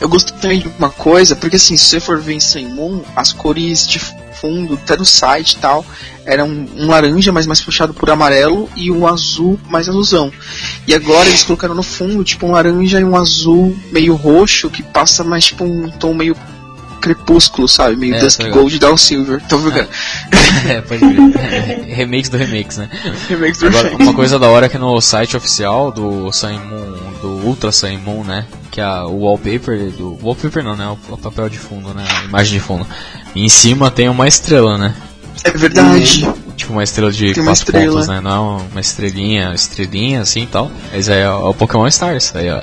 Eu 0.00 0.08
gostei 0.08 0.36
também 0.38 0.58
de 0.60 0.68
uma 0.78 0.90
coisa, 0.90 1.36
porque 1.36 1.56
assim, 1.56 1.76
se 1.76 1.84
você 1.84 2.00
for 2.00 2.20
ver 2.20 2.34
em 2.34 2.40
Sun 2.40 2.68
Moon, 2.68 3.02
as 3.14 3.32
cores 3.32 3.86
de 3.86 3.98
fundo, 3.98 4.74
até 4.74 4.96
do 4.96 5.04
site 5.04 5.52
e 5.52 5.58
tal, 5.58 5.86
eram 6.26 6.48
um 6.48 6.88
laranja, 6.88 7.30
mas 7.30 7.46
mais 7.46 7.60
puxado 7.60 7.94
por 7.94 8.10
amarelo, 8.10 8.68
e 8.74 8.90
um 8.90 9.06
azul 9.06 9.58
mais 9.68 9.88
azulzão. 9.88 10.32
E 10.86 10.94
agora 10.94 11.28
eles 11.28 11.44
colocaram 11.44 11.74
no 11.74 11.82
fundo, 11.82 12.24
tipo, 12.24 12.46
um 12.46 12.50
laranja 12.50 13.00
e 13.00 13.04
um 13.04 13.16
azul 13.16 13.76
meio 13.92 14.14
roxo, 14.16 14.68
que 14.68 14.82
passa 14.82 15.22
mais 15.22 15.44
tipo 15.46 15.64
um 15.64 15.88
tom 15.88 16.14
meio 16.14 16.36
crepúsculo, 17.02 17.68
sabe? 17.68 17.96
Meio 17.96 18.14
é, 18.14 18.20
Dusk 18.20 18.40
Gold 18.48 18.78
Down 18.78 18.96
Silver. 18.96 19.42
Tô 19.48 19.58
vendo? 19.58 19.88
É, 20.68 20.80
pode 20.80 21.00
ver. 21.00 21.84
remakes 21.88 22.28
do 22.30 22.36
remakes, 22.36 22.76
né? 22.76 22.88
Remakes 23.28 23.58
do 23.58 23.66
Agora, 23.66 23.96
Uma 23.96 24.14
coisa 24.14 24.38
da 24.38 24.48
hora 24.48 24.66
é 24.66 24.68
que 24.68 24.78
no 24.78 25.00
site 25.00 25.36
oficial 25.36 25.90
do 25.90 26.30
Sun 26.30 26.52
Moon, 26.52 27.12
do 27.20 27.28
Ultra 27.46 27.72
Sun 27.72 27.98
Moon, 27.98 28.22
né? 28.22 28.46
Que 28.70 28.80
é 28.80 28.86
o 29.02 29.22
wallpaper 29.22 29.90
do. 29.90 30.18
Wallpaper 30.22 30.62
não, 30.62 30.76
né? 30.76 30.96
O 31.08 31.16
papel 31.16 31.48
de 31.48 31.58
fundo, 31.58 31.92
né? 31.92 32.04
A 32.06 32.24
imagem 32.24 32.58
de 32.58 32.60
fundo. 32.60 32.86
E 33.34 33.44
em 33.44 33.48
cima 33.48 33.90
tem 33.90 34.08
uma 34.08 34.28
estrela, 34.28 34.78
né? 34.78 34.94
É 35.42 35.50
verdade. 35.50 36.28
Tipo 36.62 36.74
uma 36.74 36.84
estrela 36.84 37.10
de 37.10 37.34
Tem 37.34 37.44
quatro 37.44 37.72
pontos, 37.72 38.06
né? 38.06 38.20
Não 38.20 38.58
uma 38.70 38.80
estrelinha, 38.80 39.52
estrelinha 39.52 40.20
assim 40.20 40.42
e 40.44 40.46
tal. 40.46 40.70
Mas 40.92 41.08
aí 41.08 41.18
é 41.18 41.28
o 41.28 41.52
Pokémon 41.52 41.88
Stars. 41.88 42.32
Aí, 42.36 42.48
ó. 42.48 42.60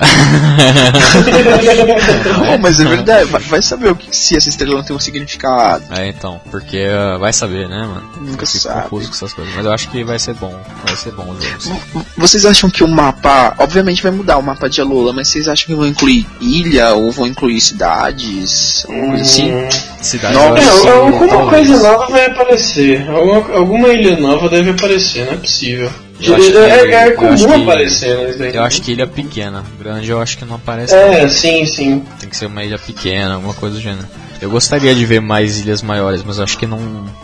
oh, 2.54 2.58
mas 2.58 2.80
é 2.80 2.84
verdade, 2.84 3.26
vai 3.26 3.60
saber 3.60 3.90
o 3.90 3.96
que, 3.96 4.16
se 4.16 4.38
essa 4.38 4.48
estrela 4.48 4.76
não 4.76 4.82
tem 4.82 4.96
um 4.96 4.98
significado. 4.98 5.84
É, 5.90 6.08
então, 6.08 6.40
porque 6.50 6.86
uh, 6.86 7.18
vai 7.18 7.30
saber, 7.30 7.68
né, 7.68 7.80
mano? 7.80 8.10
Nunca 8.22 8.46
sabe. 8.46 8.84
confuso 8.84 9.10
com 9.10 9.16
essas 9.16 9.34
coisas. 9.34 9.54
Mas 9.54 9.66
eu 9.66 9.72
acho 9.72 9.90
que 9.90 10.02
vai 10.02 10.18
ser 10.18 10.32
bom. 10.32 10.58
Vai 10.82 10.96
ser 10.96 11.12
bom 11.12 11.24
o 11.24 11.38
jogo. 11.38 12.06
Vocês 12.16 12.46
acham 12.46 12.70
que 12.70 12.82
o 12.82 12.88
mapa, 12.88 13.54
obviamente 13.58 14.02
vai 14.02 14.12
mudar 14.12 14.38
o 14.38 14.42
mapa 14.42 14.66
de 14.70 14.80
Alola, 14.80 15.12
mas 15.12 15.28
vocês 15.28 15.46
acham 15.46 15.66
que 15.66 15.74
vão 15.74 15.86
incluir 15.86 16.26
ilha 16.40 16.94
ou 16.94 17.12
vão 17.12 17.26
incluir 17.26 17.60
cidades? 17.60 18.86
Alguma 18.88 19.08
coisa 19.08 19.24
assim? 19.24 19.52
Hum. 19.52 19.68
Cidade 20.00 20.34
não, 20.34 20.56
é, 20.56 20.90
alguma 20.90 21.50
coisa 21.50 21.78
nova 21.82 22.06
vai 22.06 22.24
aparecer. 22.24 23.06
Alguma, 23.10 23.54
alguma 23.54 23.89
ilha 23.92 24.18
nova 24.18 24.48
deve 24.48 24.70
aparecer, 24.70 25.26
não 25.26 25.34
é 25.34 25.36
possível. 25.36 25.90
Eu 26.22 26.34
acho 26.34 26.50
que, 26.50 26.58
é, 26.58 26.92
é 26.92 27.10
comum 27.12 27.62
aparecer, 27.62 28.36
né? 28.36 28.50
Eu 28.52 28.62
acho 28.62 28.82
que 28.82 28.92
ilha 28.92 29.06
pequena. 29.06 29.64
Grande 29.78 30.10
eu 30.10 30.20
acho 30.20 30.36
que 30.36 30.44
não 30.44 30.56
aparece. 30.56 30.94
É, 30.94 31.22
não. 31.22 31.28
sim, 31.30 31.64
sim. 31.64 32.04
Tem 32.18 32.28
que 32.28 32.36
ser 32.36 32.46
uma 32.46 32.62
ilha 32.62 32.78
pequena, 32.78 33.34
alguma 33.34 33.54
coisa 33.54 33.76
do 33.76 33.80
gênero. 33.80 34.06
Eu 34.40 34.50
gostaria 34.50 34.94
de 34.94 35.04
ver 35.04 35.20
mais 35.20 35.60
ilhas 35.60 35.82
maiores, 35.82 36.22
mas 36.24 36.38
acho 36.38 36.58
que 36.58 36.66
não, 36.66 36.78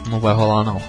não 0.09 0.19
vai 0.19 0.35
rolar 0.35 0.65
não. 0.65 0.81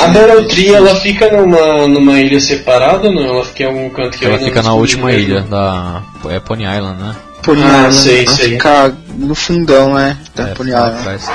A 0.00 0.08
Belotri, 0.08 0.72
ela 0.72 0.94
fica 0.96 1.30
numa, 1.30 1.86
numa 1.86 2.18
ilha 2.18 2.40
separada 2.40 3.08
ou 3.08 3.14
não? 3.14 3.22
Ela 3.22 3.44
fica 3.44 3.64
em 3.64 3.66
algum 3.66 3.90
canto 3.90 4.18
que 4.18 4.24
Ela 4.24 4.38
fica 4.38 4.62
na 4.62 4.72
última 4.72 5.12
ilha 5.12 5.42
da. 5.42 6.02
É 6.28 6.40
Pony 6.40 6.64
Island, 6.64 7.02
né? 7.02 7.16
Pony 7.42 7.62
ah, 7.62 7.66
Island. 7.66 7.94
sei, 7.94 8.26
sei. 8.28 8.50
Fica 8.50 8.94
no 9.16 9.34
fundão, 9.34 9.94
né? 9.94 10.16
Da 10.34 10.48
é, 10.48 10.54
Pony 10.54 10.70
Island. 10.70 10.98
Atrás. 10.98 11.30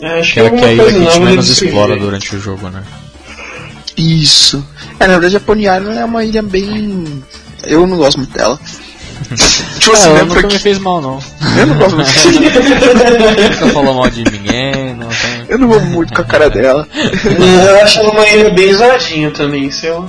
É, 0.00 0.20
acho 0.20 0.32
que, 0.32 0.40
é, 0.40 0.50
que 0.50 0.64
é 0.64 0.68
a 0.68 0.72
ilha 0.72 0.84
que 0.84 0.90
a 0.90 1.00
gente 1.00 1.20
menos 1.20 1.48
explora 1.48 1.96
durante 1.96 2.36
o 2.36 2.40
jogo, 2.40 2.68
né? 2.68 2.82
Isso. 3.98 4.64
É, 5.00 5.06
na 5.06 5.14
verdade 5.14 5.36
a 5.36 5.40
Pony 5.40 5.62
Island 5.64 5.98
é 5.98 6.04
uma 6.04 6.24
ilha 6.24 6.42
bem 6.42 7.22
Eu 7.64 7.86
não 7.86 7.96
gosto 7.96 8.18
muito 8.18 8.32
dela. 8.32 8.58
tipo 9.78 9.90
É, 9.90 9.98
assim, 9.98 10.08
ela 10.10 10.24
né, 10.24 10.24
porque 10.26 10.46
me 10.46 10.58
fez 10.58 10.78
mal, 10.78 11.00
não. 11.00 11.18
eu 11.58 11.66
não 11.66 11.76
gosto 11.76 11.96
muito. 11.98 12.10
Nunca 13.60 13.66
falou 13.74 13.94
mal 13.94 14.08
de 14.10 14.24
ninguém, 14.24 14.94
não 14.94 15.08
tem... 15.08 15.44
Eu 15.48 15.58
não 15.58 15.68
vou 15.68 15.80
muito 15.80 16.14
com 16.14 16.22
a 16.22 16.24
cara 16.24 16.48
dela. 16.48 16.86
Eu 17.24 17.82
acho 17.82 17.98
ela 17.98 18.10
uma 18.10 18.26
ilha 18.28 18.50
bem 18.50 18.72
zoadinha 18.72 19.30
também, 19.30 19.70
se 19.70 19.86
eu... 19.86 20.08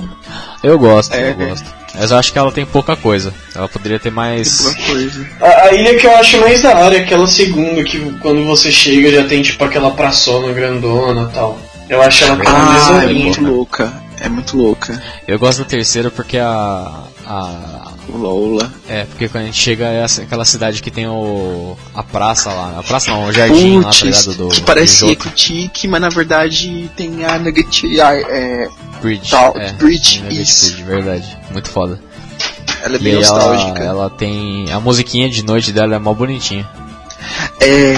Eu 0.62 0.78
gosto, 0.78 1.14
É, 1.14 1.30
eu 1.30 1.34
gosto. 1.34 1.80
Mas 1.98 2.10
eu 2.12 2.16
acho 2.18 2.32
que 2.32 2.38
ela 2.38 2.52
tem 2.52 2.64
pouca 2.64 2.94
coisa. 2.94 3.34
Ela 3.54 3.68
poderia 3.68 3.98
ter 3.98 4.10
mais... 4.12 4.64
A, 5.40 5.64
a 5.66 5.72
ilha 5.74 5.98
que 5.98 6.06
eu 6.06 6.16
acho 6.16 6.38
mais 6.38 6.62
da 6.62 6.76
hora 6.78 6.96
é 6.96 7.00
aquela 7.00 7.26
segunda 7.26 7.82
que 7.82 7.98
quando 8.20 8.44
você 8.46 8.70
chega 8.70 9.10
já 9.10 9.24
tem 9.24 9.42
tipo 9.42 9.64
aquela 9.64 9.90
praçona 9.90 10.52
grandona 10.52 11.28
e 11.28 11.34
tal. 11.34 11.58
Eu 11.90 12.00
acho 12.02 12.24
ela 12.24 12.38
Ah, 12.46 13.04
é 13.04 13.12
muito 13.12 13.42
louca. 13.42 13.92
É 14.20 14.28
muito 14.28 14.56
louca. 14.56 15.02
Eu 15.26 15.38
gosto 15.38 15.58
da 15.60 15.64
terceira 15.64 16.10
porque 16.10 16.36
a... 16.38 17.04
a 17.26 17.92
O 18.08 18.16
Lola. 18.18 18.70
é, 18.88 19.04
porque 19.04 19.28
quando 19.28 19.44
a 19.44 19.46
gente 19.46 19.58
chega 19.60 19.86
é 19.86 20.02
essa- 20.02 20.22
aquela 20.22 20.44
cidade 20.44 20.82
que 20.82 20.90
tem 20.90 21.06
o... 21.08 21.76
a 21.94 22.02
praça 22.02 22.50
lá. 22.52 22.74
A 22.78 22.82
praça 22.82 23.10
não, 23.10 23.24
o 23.24 23.32
jardim 23.32 23.78
lá, 23.80 23.90
tá 23.90 24.04
ligado? 24.04 24.34
Do, 24.34 24.48
que 24.50 24.60
parece 24.60 25.04
do. 25.06 25.10
Equity, 25.10 25.88
mas 25.88 26.00
na 26.02 26.10
verdade 26.10 26.90
tem 26.96 27.24
a 27.24 27.38
Nugget. 27.38 28.00
a- 28.00 28.14
É, 28.14 28.68
Bridge. 29.00 29.30
Tal- 29.30 29.56
é, 29.56 29.72
Bridge, 29.72 30.20
Nugget 30.22 30.42
isso. 30.42 30.66
Bridge, 30.66 30.82
verdade. 30.84 31.38
Muito 31.50 31.70
foda. 31.70 31.98
ela 32.84 32.96
é 32.96 32.98
E 32.98 33.02
bem 33.02 33.12
ela, 33.14 33.20
nostálgica. 33.22 33.82
ela 33.82 34.10
tem. 34.10 34.70
A 34.70 34.78
musiquinha 34.80 35.28
de 35.30 35.42
noite 35.44 35.72
dela 35.72 35.94
é 35.94 35.98
mó 35.98 36.12
bonitinha. 36.12 36.68
É. 37.60 37.94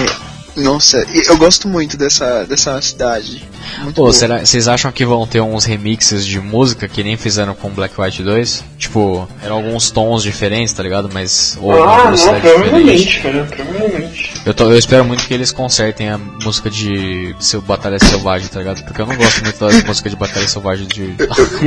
Nossa, 0.55 1.03
e 1.13 1.27
eu 1.27 1.37
gosto 1.37 1.67
muito 1.67 1.97
dessa, 1.97 2.43
dessa 2.45 2.79
cidade. 2.81 3.43
Muito 3.81 3.95
Pô, 3.95 4.03
boa. 4.03 4.13
será, 4.13 4.39
vocês 4.45 4.67
acham 4.67 4.91
que 4.91 5.03
vão 5.05 5.25
ter 5.25 5.41
uns 5.41 5.65
remixes 5.65 6.25
de 6.25 6.39
música 6.39 6.87
que 6.87 7.03
nem 7.03 7.17
fizeram 7.17 7.55
com 7.55 7.69
Black 7.71 7.99
White 7.99 8.21
2? 8.21 8.63
Tipo, 8.77 9.27
eram 9.41 9.55
alguns 9.55 9.89
tons 9.89 10.21
diferentes, 10.21 10.71
tá 10.73 10.83
ligado? 10.83 11.09
Mas. 11.11 11.57
Ou 11.59 11.73
uma 11.73 12.03
Ah, 12.07 12.11
não, 12.11 12.39
provavelmente, 12.41 13.19
cara, 13.21 13.43
provavelmente. 13.45 14.33
Eu, 14.45 14.53
tô- 14.53 14.69
eu 14.69 14.77
espero 14.77 15.03
muito 15.05 15.25
que 15.25 15.33
eles 15.33 15.51
consertem 15.51 16.09
a 16.09 16.17
música 16.17 16.69
de 16.69 17.35
seu 17.39 17.61
Batalha 17.61 17.97
Selvagem, 17.97 18.47
tá 18.47 18.59
ligado? 18.59 18.83
Porque 18.83 19.01
eu 19.01 19.07
não 19.07 19.15
gosto 19.15 19.41
muito 19.43 19.57
da 19.59 19.87
música 19.87 20.09
de 20.09 20.15
Batalha 20.15 20.47
Selvagem 20.47 20.85
de, 20.87 21.15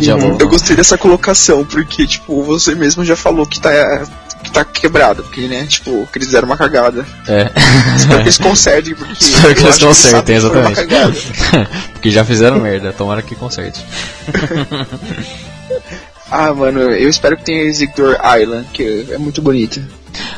de 0.01 0.11
Alô. 0.11 0.37
Eu 0.39 0.49
gostei 0.49 0.77
dessa 0.77 0.97
colocação, 0.97 1.65
porque, 1.65 2.07
tipo, 2.07 2.43
você 2.45 2.75
mesmo 2.75 3.05
já 3.05 3.17
falou 3.17 3.47
que 3.47 3.61
tá, 3.61 3.71
tá 4.51 4.65
quebrado, 4.65 5.23
porque, 5.23 5.43
né, 5.49 5.67
tipo, 5.67 6.07
que 6.13 6.19
eles 6.19 6.31
deram 6.31 6.47
uma 6.47 6.57
cagada. 6.57 7.05
É. 7.29 7.51
Espero 7.97 8.17
que 8.19 8.23
eles 8.25 8.39
consertem, 8.39 8.95
porque. 8.95 9.13
Espero 9.13 9.55
que 9.55 9.61
eu 9.63 9.67
eles 9.67 9.79
consertem, 9.79 10.37
exatamente. 10.37 10.81
Porque 11.93 12.11
já 12.11 12.25
fizeram 12.25 12.61
merda, 12.61 12.93
tomara 12.93 13.23
que 13.23 13.35
conserte. 13.35 13.85
Ah, 16.31 16.53
mano, 16.53 16.81
eu 16.81 17.09
espero 17.09 17.37
que 17.37 17.45
tenha 17.45 17.63
Isidore 17.63 18.17
Island, 18.41 18.67
que 18.73 19.07
é 19.11 19.17
muito 19.19 19.41
bonita. 19.41 19.81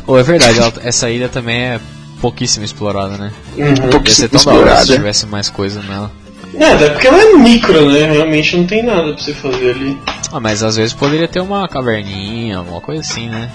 Pô, 0.04 0.18
é 0.18 0.22
verdade, 0.22 0.59
ela- 0.59 0.72
essa 0.82 1.09
ilha 1.09 1.28
também 1.30 1.56
é 1.62 1.80
pouquíssimo 2.20 2.64
explorada, 2.64 3.16
né? 3.16 3.32
Uhum. 3.56 4.02
Ia 4.04 4.11
ser 4.14 4.28
tão 4.28 4.44
da 4.44 4.52
hora 4.52 4.76
se 4.84 4.92
tivesse 4.92 5.24
mais 5.26 5.48
coisa 5.48 5.80
nela. 5.82 6.11
É, 6.54 6.72
até 6.72 6.90
porque 6.90 7.06
ela 7.09 7.18
é 7.22 7.32
micro, 7.34 7.90
né? 7.90 8.11
Realmente 8.11 8.56
não 8.56 8.66
tem 8.66 8.82
nada 8.84 9.14
pra 9.14 9.22
você 9.22 9.32
fazer 9.32 9.70
ali. 9.70 9.98
Ah, 10.30 10.40
mas 10.40 10.62
às 10.62 10.76
vezes 10.76 10.92
poderia 10.92 11.26
ter 11.28 11.40
uma 11.40 11.66
caverninha, 11.68 12.59
alguma 12.59 12.80
coisa 12.82 13.00
assim, 13.00 13.28
né? 13.30 13.50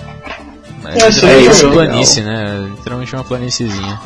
Mas 0.83 1.01
É, 1.01 1.09
isso 1.09 1.25
é, 1.25 1.29
aí 1.31 1.47
é 1.47 1.49
isso, 1.49 1.67
legal. 1.69 1.85
planície, 1.87 2.21
né? 2.21 2.67
Literalmente 2.77 3.15
uma 3.15 3.23
planíciezinha. 3.23 3.99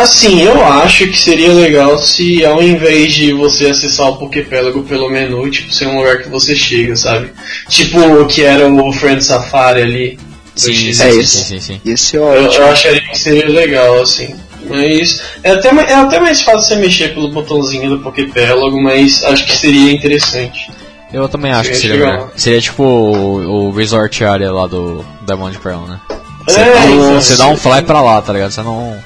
Assim, 0.00 0.42
eu 0.42 0.64
acho 0.64 1.06
que 1.08 1.18
seria 1.18 1.52
legal 1.52 1.98
se 1.98 2.44
ao 2.44 2.62
invés 2.62 3.14
de 3.14 3.32
você 3.32 3.66
acessar 3.66 4.08
o 4.10 4.16
Poképélago 4.16 4.82
pelo 4.84 5.10
menu, 5.10 5.50
tipo, 5.50 5.72
ser 5.72 5.86
um 5.86 5.96
lugar 5.98 6.18
que 6.22 6.28
você 6.28 6.54
chega, 6.54 6.94
sabe? 6.94 7.30
Tipo 7.68 7.98
o 7.98 8.26
que 8.26 8.42
era 8.42 8.68
o 8.70 8.92
Friend 8.92 9.24
Safari 9.24 9.82
ali. 9.82 10.18
Sim, 10.54 10.74
sim, 10.74 10.88
é 10.90 10.92
sim, 11.12 11.18
esse. 11.20 11.44
sim, 11.44 11.60
sim, 11.60 11.80
sim. 11.84 11.96
Ser 11.96 12.16
Eu, 12.18 12.24
ótimo. 12.24 12.64
eu 12.64 12.70
acharia 12.70 13.00
que 13.00 13.18
seria 13.18 13.48
legal, 13.48 14.00
assim. 14.02 14.34
Mas 14.68 15.20
é 15.42 15.50
até, 15.52 15.68
é 15.68 15.94
até 15.94 16.18
mais 16.20 16.42
fácil 16.42 16.62
você 16.62 16.76
mexer 16.76 17.14
pelo 17.14 17.30
botãozinho 17.30 17.90
do 17.90 17.98
Poképélago, 18.00 18.80
mas 18.82 19.22
acho 19.24 19.44
que 19.46 19.56
seria 19.56 19.92
interessante. 19.92 20.70
Eu 21.12 21.28
também 21.28 21.52
acho 21.52 21.70
que 21.70 21.76
Seria 21.76 21.96
melhor. 22.06 22.30
Seria 22.36 22.60
tipo 22.60 22.82
o, 22.82 23.66
o 23.68 23.70
resort 23.70 24.24
area 24.24 24.52
lá 24.52 24.66
do 24.66 25.04
Diamond 25.26 25.58
Pearl, 25.58 25.86
né? 25.86 26.00
Você, 26.46 26.60
É, 26.60 26.74
dá, 26.74 26.80
um, 26.80 27.14
você 27.14 27.36
dá 27.36 27.46
um 27.48 27.56
fly 27.56 27.82
pra 27.82 28.00
lá, 28.00 28.20
tá 28.22 28.32
ligado? 28.32 28.50
Você 28.50 28.62
não. 28.62 28.96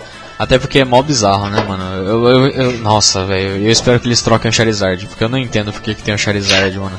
Até 0.41 0.59
porque 0.59 0.78
é 0.78 0.84
mó 0.86 1.03
bizarro, 1.03 1.51
né, 1.51 1.62
mano? 1.68 1.84
Eu, 2.09 2.28
eu, 2.28 2.47
eu- 2.49 2.72
nossa, 2.78 3.26
velho, 3.26 3.62
eu 3.62 3.70
espero 3.70 4.01
que 4.01 4.09
eles 4.09 4.22
troquem 4.22 4.49
o 4.49 4.53
Charizard, 4.55 5.07
porque 5.07 5.22
eu 5.22 5.28
não 5.28 5.36
entendo 5.36 5.70
porque 5.70 5.95
que 5.95 6.03
tem 6.03 6.14
o 6.14 6.18
Charizard, 6.18 6.78
mano. 6.78 6.97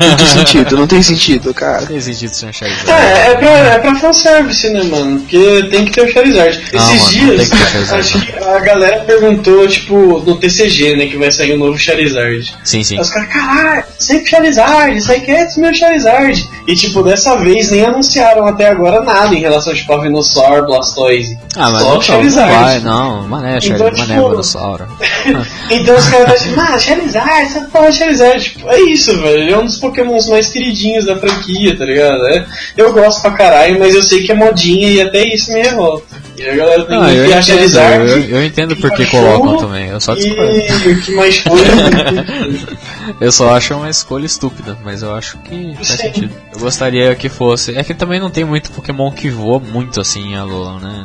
Não 0.00 0.16
tem 0.16 0.26
sentido, 0.28 0.76
não 0.76 0.86
tem 0.86 1.02
sentido, 1.02 1.52
cara. 1.52 1.80
Não 1.80 1.88
tem 1.88 2.00
sentido 2.00 2.32
ser 2.32 2.46
um 2.46 2.52
Charizard. 2.52 2.88
É, 2.92 3.30
é 3.32 3.34
pra, 3.34 3.48
é 3.50 3.78
pra 3.80 3.96
fanservice, 3.96 4.70
né, 4.70 4.84
mano? 4.84 5.18
Porque 5.18 5.64
tem 5.68 5.84
que 5.84 5.90
ter 5.90 6.02
o 6.02 6.12
Charizard. 6.12 6.60
Não, 6.72 6.94
Esses 6.94 7.00
mano, 7.00 7.10
dias, 7.34 7.40
tem 7.40 7.50
que 7.50 7.56
ter 7.56 7.64
o 7.64 7.66
Charizard, 7.72 8.00
acho 8.00 8.20
que 8.26 8.38
a 8.44 8.58
galera 8.60 9.00
perguntou, 9.04 9.66
tipo, 9.66 10.22
no 10.24 10.36
TCG, 10.36 10.94
né, 10.96 11.06
que 11.06 11.16
vai 11.16 11.32
sair 11.32 11.54
o 11.54 11.58
novo 11.58 11.76
Charizard. 11.76 12.54
Sim, 12.62 12.84
sim. 12.84 12.94
Aí 12.94 13.00
os 13.00 13.10
caras, 13.10 13.28
caralho, 13.32 13.84
sempre 13.98 14.30
Charizard, 14.30 15.02
sai 15.02 15.18
quieto 15.20 15.58
meu 15.60 15.74
Charizard. 15.74 16.48
E, 16.68 16.74
tipo, 16.76 17.02
dessa 17.02 17.36
vez 17.36 17.70
nem 17.70 17.84
anunciaram 17.84 18.46
até 18.46 18.68
agora 18.68 19.00
nada 19.02 19.34
em 19.34 19.40
relação, 19.40 19.74
tipo, 19.74 19.92
a 19.92 20.00
Venusaur, 20.00 20.64
Blastoise. 20.66 21.36
Ah, 21.56 21.70
mas 21.70 21.82
Só 21.82 21.90
não, 21.90 21.98
o 21.98 22.02
Charizard. 22.02 22.52
não 22.52 22.75
vai, 22.80 22.92
não, 22.92 23.28
mané, 23.28 23.60
Charizard, 23.60 23.94
Então, 23.94 24.06
mané, 24.06 24.16
tipo, 24.16 24.30
Venusaur. 24.30 24.80
Então 25.70 25.96
os 25.96 26.08
caras 26.08 26.32
assim, 26.32 26.54
ah, 26.58 26.78
Charizard, 26.78 27.42
essa 27.42 27.60
porra 27.62 27.86
é 27.86 27.92
Charizard. 27.92 28.42
Tipo, 28.44 28.68
é 28.68 28.80
isso, 28.80 29.16
velho. 29.20 29.40
Ele 29.42 29.52
é 29.52 29.58
um 29.58 29.64
dos 29.64 29.78
pokémons 29.78 30.28
mais 30.28 30.48
queridinhos 30.48 31.06
da 31.06 31.16
franquia, 31.16 31.76
tá 31.76 31.84
ligado? 31.84 32.26
É, 32.28 32.46
eu 32.76 32.92
gosto 32.92 33.22
pra 33.22 33.32
caralho, 33.32 33.78
mas 33.78 33.94
eu 33.94 34.02
sei 34.02 34.22
que 34.22 34.32
é 34.32 34.34
modinha 34.34 34.88
e 34.90 35.00
até 35.00 35.24
isso 35.24 35.52
me 35.52 35.62
revolta. 35.62 36.26
E 36.38 36.48
a 36.48 36.54
galera 36.54 36.84
tem 36.84 36.98
Não, 36.98 37.06
que 37.06 37.12
eu 37.14 37.24
enfiar 37.24 37.40
entendo, 37.40 37.56
Charizard. 37.56 38.10
eu, 38.10 38.24
eu 38.24 38.44
entendo 38.44 38.76
por 38.76 38.90
que 38.92 39.06
colocam 39.06 39.56
também, 39.56 39.88
eu 39.88 40.00
só 40.00 40.14
discordo. 40.14 40.52
E 40.52 40.92
o 40.92 41.00
que 41.02 41.14
mais 41.14 41.38
foi. 41.38 41.56
Eu 43.20 43.30
só 43.30 43.54
acho 43.54 43.74
uma 43.74 43.88
escolha 43.88 44.26
estúpida, 44.26 44.76
mas 44.84 45.02
eu 45.02 45.14
acho 45.14 45.38
que 45.38 45.74
faz 45.76 45.88
Sim. 45.88 45.96
sentido. 45.98 46.34
Eu 46.52 46.58
gostaria 46.58 47.14
que 47.14 47.28
fosse. 47.28 47.76
É 47.76 47.84
que 47.84 47.94
também 47.94 48.20
não 48.20 48.30
tem 48.30 48.44
muito 48.44 48.70
Pokémon 48.72 49.10
que 49.12 49.30
voa 49.30 49.60
muito 49.60 50.00
assim 50.00 50.32
em 50.32 50.36
Alola, 50.36 50.78
né? 50.80 51.04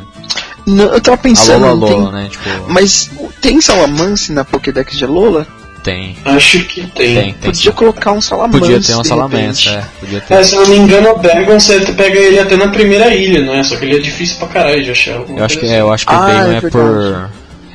Não, 0.66 0.86
eu 0.86 1.02
tava 1.02 1.18
pensando, 1.18 1.62
não 1.62 1.70
Alola, 1.70 2.12
tem... 2.12 2.12
né? 2.12 2.30
Tipo, 2.30 2.50
mas 2.70 3.10
tem 3.42 3.60
Salamance 3.62 4.32
na 4.32 4.44
Pokédex 4.46 4.98
de 4.98 5.04
Alola? 5.06 5.48
tem. 5.84 6.16
Acho 6.24 6.64
que 6.66 6.82
tem. 6.82 6.90
Tem, 6.92 7.16
tem. 7.16 7.34
Podia 7.34 7.72
sim. 7.72 7.78
colocar 7.78 8.12
um 8.12 8.22
Salamance. 8.22 8.60
Podia 8.60 8.80
ter 8.80 8.96
um 8.96 9.02
repente. 9.22 9.70
é. 9.70 9.84
Podia 10.00 10.18
É, 10.20 10.22
ter. 10.22 10.46
se 10.46 10.56
eu 10.56 10.62
não 10.62 10.68
me 10.70 10.78
engano, 10.78 11.10
o 11.10 11.18
Bergon 11.20 11.60
você 11.60 11.80
pega 11.94 12.20
ele 12.20 12.40
até 12.40 12.56
na 12.56 12.68
primeira 12.68 13.14
ilha, 13.16 13.44
não 13.44 13.56
é? 13.56 13.64
Só 13.64 13.76
que 13.76 13.86
ele 13.86 13.96
é 13.98 14.00
difícil 14.00 14.38
pra 14.38 14.48
caralho 14.48 14.84
de 14.84 14.92
achar. 14.92 15.22
Eu 15.28 15.44
acho 15.44 15.60
que 15.60 15.66
é, 15.66 15.82
eu 15.82 15.92
acho 15.92 16.06
que 16.06 16.14
Ah, 16.14 16.18
o 16.18 16.28
Bagon 16.28 16.52
é 16.52 16.58
é, 16.58 16.62
por. 16.62 17.30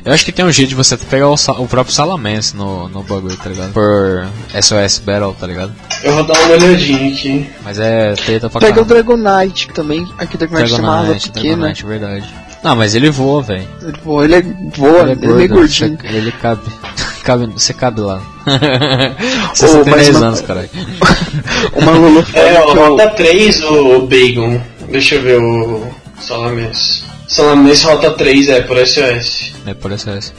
Eu 0.05 0.13
acho 0.13 0.23
que 0.23 0.31
tem 0.31 0.45
um 0.45 0.51
jeito 0.53 0.69
de 0.69 0.75
você 0.75 0.95
pegar 0.95 1.27
o, 1.27 1.33
o 1.33 1.67
próprio 1.67 1.93
Salamence 1.93 2.55
no, 2.55 2.87
no 2.87 3.03
bagulho, 3.03 3.35
tá 3.35 3.49
ligado? 3.49 3.73
Por 3.73 4.25
SOS 4.61 4.99
Battle, 4.99 5.35
tá 5.37 5.45
ligado? 5.45 5.75
assim. 5.89 6.07
Eu 6.07 6.13
vou 6.13 6.23
dar 6.23 6.39
uma 6.39 6.53
olhadinha 6.53 7.11
aqui. 7.13 7.49
Mas 7.61 7.77
é 7.77 8.13
treta 8.13 8.49
pra 8.49 8.61
Pega 8.61 8.81
o 8.81 8.85
caralho. 8.85 9.03
Dragonite 9.05 9.67
também. 9.73 10.07
Aqui 10.17 10.35
o 10.35 10.37
Dragonite 10.39 10.69
tem 10.71 10.79
uma 10.79 10.93
asa 10.93 11.01
Dragonite, 11.01 11.31
pequena. 11.31 11.55
Dragonite, 11.57 11.85
verdade. 11.85 12.33
Não, 12.63 12.75
mas 12.75 12.95
ele 12.95 13.09
voa, 13.09 13.41
velho. 13.43 13.67
Ele, 13.81 13.97
pô, 14.03 14.23
ele 14.23 14.35
é 14.35 14.41
boa, 14.41 15.01
ele 15.11 15.25
é, 15.25 15.27
meio 15.35 15.49
gordinho. 15.49 15.97
Você, 15.99 16.07
ele 16.17 16.31
cabe. 16.31 16.61
cabe. 17.23 17.45
Você 17.53 17.73
cabe 17.73 18.01
lá. 18.01 18.21
você 19.53 19.67
só 19.67 19.83
tem 19.83 19.91
mas 19.93 20.05
10 20.05 20.17
uma- 20.17 20.25
anos, 20.27 20.41
caralho. 20.41 20.69
Uma 21.75 21.91
Lulu 21.91 22.25
É, 22.33 22.57
eu- 22.57 22.73
rota 22.73 23.09
3 23.11 23.61
o 23.63 24.01
Bagon. 24.07 24.61
Deixa 24.89 25.15
eu 25.15 25.21
ver 25.21 25.39
o 25.41 25.87
Salamence. 26.19 27.03
Salamence 27.27 27.83
rota 27.85 28.11
3 28.11 28.49
é 28.49 28.61
por 28.61 28.77
SOS. 28.77 29.53
É 29.65 29.73
por 29.73 29.91
SOS. 29.97 30.33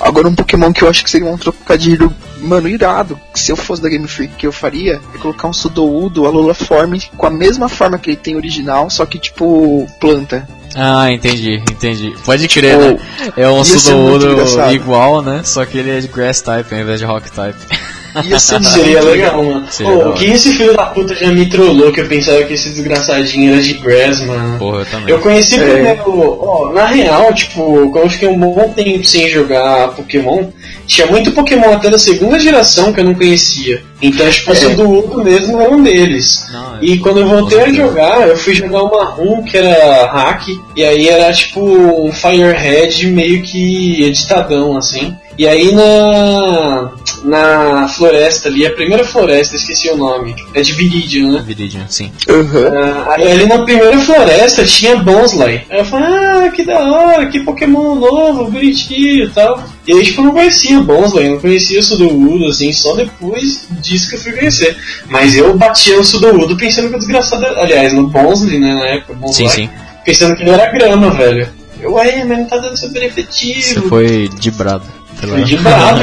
Agora 0.00 0.28
um 0.28 0.34
Pokémon 0.34 0.72
que 0.72 0.82
eu 0.82 0.88
acho 0.88 1.04
que 1.04 1.10
seria 1.10 1.28
um 1.30 1.38
trocadilho, 1.38 2.12
mano, 2.40 2.68
irado. 2.68 3.18
Se 3.34 3.52
eu 3.52 3.56
fosse 3.56 3.80
da 3.82 3.88
Game 3.88 4.06
Freak, 4.08 4.34
que 4.36 4.46
eu 4.46 4.52
faria 4.52 4.94
é 5.14 5.18
colocar 5.18 5.48
um 5.48 5.52
Sudowoodo 5.52 6.26
Alola 6.26 6.54
Form 6.54 6.98
com 7.16 7.26
a 7.26 7.30
mesma 7.30 7.68
forma 7.68 7.98
que 7.98 8.10
ele 8.10 8.16
tem 8.16 8.36
original, 8.36 8.88
só 8.90 9.04
que 9.06 9.18
tipo 9.18 9.86
planta. 10.00 10.46
Ah, 10.76 11.10
entendi, 11.10 11.54
entendi. 11.54 12.14
Pode 12.24 12.46
crer, 12.48 12.76
né? 12.78 12.98
É 13.34 13.48
um 13.48 13.64
Sudowoodo 13.64 14.36
igual, 14.72 15.22
né? 15.22 15.40
Só 15.42 15.64
que 15.64 15.78
ele 15.78 15.90
é 15.90 16.00
de 16.00 16.08
Grass 16.08 16.42
Type 16.42 16.74
ao 16.74 16.80
invés 16.80 17.00
de 17.00 17.06
Rock 17.06 17.30
Type. 17.30 17.58
Ia 18.24 18.38
ser 18.38 18.62
Seria 18.64 19.00
legal, 19.02 19.42
mano. 19.42 19.66
Seria 19.70 19.92
Pô, 19.92 19.98
da 19.98 20.04
o 20.04 20.08
hora. 20.10 20.18
que 20.18 20.26
esse 20.26 20.52
filho 20.54 20.74
da 20.76 20.86
puta 20.86 21.14
já 21.14 21.28
me 21.28 21.46
trollou 21.46 21.92
que 21.92 22.00
eu 22.00 22.06
pensava 22.08 22.42
que 22.44 22.54
esse 22.54 22.70
desgraçadinho 22.70 23.52
era 23.52 23.62
de 23.62 23.74
Grass, 23.74 24.20
mano. 24.20 24.58
Porra, 24.58 24.78
eu 24.80 24.86
também. 24.86 25.08
Eu 25.10 25.18
conheci 25.20 25.56
É. 25.56 25.58
primeiro, 25.72 26.38
ó, 26.40 26.72
na 26.72 26.86
real, 26.86 27.32
tipo, 27.34 27.90
quando 27.90 28.04
eu 28.04 28.10
fiquei 28.10 28.28
um 28.28 28.38
bom 28.38 28.72
tempo 28.74 29.04
sem 29.04 29.28
jogar 29.28 29.88
Pokémon, 29.88 30.44
tinha 30.86 31.06
muito 31.06 31.32
Pokémon 31.32 31.72
até 31.72 31.90
da 31.90 31.98
segunda 31.98 32.38
geração 32.38 32.92
que 32.92 33.00
eu 33.00 33.04
não 33.04 33.14
conhecia. 33.14 33.82
Então, 34.00 34.28
tipo, 34.30 34.52
É. 34.52 34.54
Sudowoodo 34.54 35.22
mesmo 35.24 35.60
era 35.60 35.70
um 35.74 35.82
deles. 35.82 36.46
Não, 36.52 36.66
E 36.82 36.98
quando 36.98 37.20
eu 37.20 37.26
voltei 37.28 37.60
a 37.60 37.72
jogar, 37.72 38.28
eu 38.28 38.36
fui 38.36 38.54
jogar 38.54 38.82
uma 38.82 39.04
ROM 39.04 39.42
que 39.42 39.56
era 39.56 40.06
hack, 40.06 40.48
e 40.76 40.84
aí 40.84 41.08
era 41.08 41.32
tipo 41.32 41.60
um 41.60 42.12
Firehead 42.12 43.06
meio 43.08 43.42
que 43.42 44.04
editadão, 44.04 44.76
assim. 44.76 45.14
E 45.38 45.46
aí 45.46 45.72
na. 45.74 46.92
na 47.24 47.88
floresta 47.88 48.48
ali, 48.48 48.66
a 48.66 48.70
primeira 48.70 49.04
floresta, 49.04 49.56
esqueci 49.56 49.90
o 49.90 49.96
nome. 49.96 50.34
É 50.54 50.62
de 50.62 50.72
Viridian, 50.72 51.32
né? 51.32 51.44
Viridian, 51.46 51.86
sim. 51.88 52.10
Aham. 52.28 52.70
Ah, 52.74 53.14
aí 53.14 53.30
ali 53.32 53.46
na 53.46 53.62
primeira 53.62 53.98
floresta 53.98 54.64
tinha 54.64 54.96
Bonsly. 54.96 55.62
Aí 55.68 55.78
eu 55.78 55.84
falei, 55.84 56.08
ah, 56.08 56.50
que 56.50 56.64
da 56.64 56.78
hora, 56.80 57.26
que 57.26 57.40
Pokémon 57.40 57.96
novo, 57.96 58.50
bonitinho 58.50 59.24
e 59.24 59.30
tal. 59.30 59.62
E 59.86 59.92
aí, 59.92 60.02
tipo, 60.04 60.20
eu 60.20 60.26
não 60.26 60.32
conhecia 60.32 60.80
Bonsly, 60.80 61.28
não 61.28 61.40
conhecia 61.40 61.80
o 61.80 61.82
Sudowoodo, 61.82 62.46
assim, 62.46 62.72
só 62.72 62.94
depois 62.94 63.68
disso 63.80 64.08
que 64.08 64.16
eu 64.16 64.20
fui 64.20 64.32
conhecer. 64.32 64.76
Mas 65.08 65.36
eu 65.36 65.56
batia 65.56 65.96
no 65.96 66.04
Sudowoodo 66.04 66.56
pensando 66.56 66.88
que 66.88 66.96
o 66.96 66.98
desgraçado, 66.98 67.44
aliás, 67.46 67.92
no 67.92 68.08
Bonsly, 68.08 68.58
né, 68.58 68.74
na 68.74 68.86
época, 68.86 69.14
Bonsly, 69.14 69.48
Sim, 69.48 69.54
sim. 69.54 69.70
pensando 70.04 70.34
que 70.34 70.42
ele 70.42 70.50
era 70.50 70.70
grama, 70.72 71.10
velho. 71.10 71.48
Eu, 71.80 71.92
ué, 71.92 72.24
mas 72.24 72.38
não 72.38 72.46
tá 72.46 72.56
dando 72.56 72.76
super 72.76 73.02
efetivo. 73.02 73.60
Você 73.60 73.80
foi 73.82 74.28
de 74.28 74.50
brado. 74.50 74.86
Fui 75.16 75.44
de 75.44 75.56
bravo, 75.56 76.00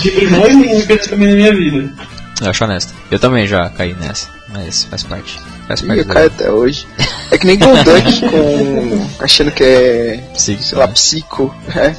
que 0.00 0.08
eu 0.08 0.98
já 0.98 1.08
comi 1.10 1.26
na 1.26 1.34
minha 1.34 1.54
vida. 1.54 1.92
Eu 2.40 2.50
acho 2.50 2.64
honesto. 2.64 2.94
Eu 3.10 3.18
também 3.18 3.46
já 3.46 3.68
caí 3.70 3.94
nessa, 3.94 4.28
mas 4.48 4.84
faz 4.84 5.04
parte. 5.04 5.38
Faz 5.68 5.80
Ih, 5.80 5.86
parte 5.86 5.98
eu 6.00 6.06
caio 6.06 6.26
até 6.26 6.50
hoje. 6.50 6.86
É 7.30 7.38
que 7.38 7.46
nem 7.46 7.58
Golduck 7.58 8.20
com. 8.28 9.06
achando 9.20 9.50
que 9.50 9.62
é. 9.62 10.24
Psíquico, 10.34 10.64
sei 10.64 10.78
lá, 10.78 10.86
né? 10.86 10.92
psico. 10.92 11.54
É. 11.74 11.94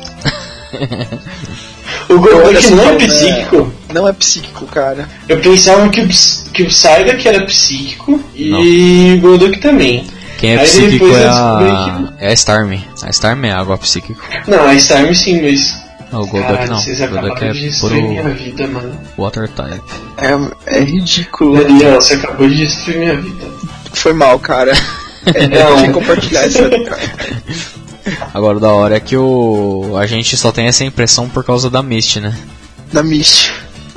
O 2.10 2.20
Golduck 2.20 2.70
não 2.72 2.84
é 2.84 2.92
né? 2.92 3.08
psíquico. 3.08 3.74
Não 3.94 4.08
é 4.08 4.14
psíquico, 4.14 4.66
cara. 4.66 5.08
Eu 5.28 5.40
pensava 5.40 5.88
que 5.90 6.02
o, 6.02 6.08
que 6.52 6.64
o 6.64 6.68
Psyduck 6.68 7.28
era 7.28 7.46
psíquico 7.46 8.24
e 8.36 9.16
o 9.18 9.22
Golduck 9.22 9.60
também. 9.60 10.06
Quem 10.38 10.56
é 10.56 10.60
Aí 10.60 10.66
psíquico 10.66 11.08
é 11.08 11.28
a. 11.28 12.14
É 12.20 12.28
a 12.30 12.34
Starmie. 12.34 12.84
A 13.04 13.10
Starmie 13.10 13.50
é 13.50 13.54
água 13.54 13.78
psíquico. 13.78 14.22
Não, 14.48 14.66
a 14.68 14.74
Starm 14.76 15.14
sim, 15.14 15.42
mas. 15.42 15.84
Não, 16.12 16.22
o 16.22 16.28
Golduck 16.28 16.54
Caralho, 16.54 16.72
não. 16.72 16.80
vocês 16.80 17.02
O 17.02 17.08
Golduck 17.08 17.44
é 17.44 17.52
de 17.52 17.60
destruir 17.62 18.04
minha 18.04 18.22
puro 18.22 18.36
vida, 18.36 18.68
mano. 18.68 19.00
Water 19.18 19.50
type. 19.50 19.82
É, 20.18 20.78
é 20.78 20.84
ridículo. 20.84 21.58
Daniel, 21.58 21.96
você 21.96 22.14
acabou 22.14 22.48
de 22.48 22.58
destruir 22.58 23.00
minha 23.00 23.16
vida. 23.20 23.46
Foi 23.94 24.14
mal, 24.14 24.40
cara. 24.40 24.74
É, 25.34 25.48
Não. 25.48 25.80
eu 25.80 25.86
que 25.88 25.92
compartilhar 25.92 26.44
essa. 26.44 26.70
Agora 28.32 28.58
o 28.58 28.60
da 28.60 28.70
hora 28.72 28.96
é 28.96 29.00
que 29.00 29.18
o. 29.18 29.98
A 29.98 30.06
gente 30.06 30.38
só 30.38 30.52
tem 30.52 30.68
essa 30.68 30.84
impressão 30.84 31.28
por 31.28 31.44
causa 31.44 31.68
da 31.68 31.82
Mist, 31.82 32.20
né? 32.20 32.38
Da 32.94 33.02
Mist. 33.02 33.52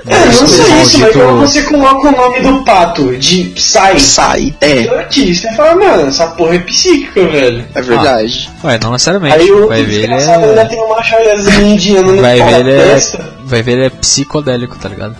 É, 0.08 0.24
não 0.24 0.30
Esse 0.30 0.48
só 0.48 0.82
isso, 0.82 0.98
mas 1.00 1.12
quando 1.12 1.40
você 1.40 1.62
coloca 1.62 2.08
o 2.08 2.12
nome 2.12 2.40
do 2.40 2.64
pato 2.64 3.16
de 3.16 3.44
Psy 3.44 4.00
Sai. 4.00 4.54
É, 4.60 4.82
aqui, 5.00 5.34
você 5.34 5.54
fala, 5.54 5.74
mano, 5.74 6.08
essa 6.08 6.28
porra 6.28 6.56
é 6.56 6.58
psíquica, 6.60 7.26
velho. 7.26 7.64
é 7.74 7.82
verdade. 7.82 8.50
Ué, 8.64 8.78
não 8.82 8.92
necessariamente. 8.92 9.36
Aí 9.36 9.50
o 9.50 9.68
vai 9.68 9.82
ver 9.82 10.04
ele 10.04 10.08
desgraçado 10.08 10.44
ainda 10.44 10.60
é. 10.62 10.64
tem 10.64 10.82
uma 10.82 11.02
joiazinha 11.02 11.74
indiana 11.74 12.12
no 12.12 12.22
Vai 12.22 12.36
ver 12.36 12.50
da 12.50 12.58
ele 12.60 12.72
é. 12.72 13.00
Vai 13.44 13.62
ver 13.62 13.72
ele 13.72 13.86
é 13.86 13.90
psicodélico, 13.90 14.78
tá 14.78 14.88
ligado? 14.88 15.16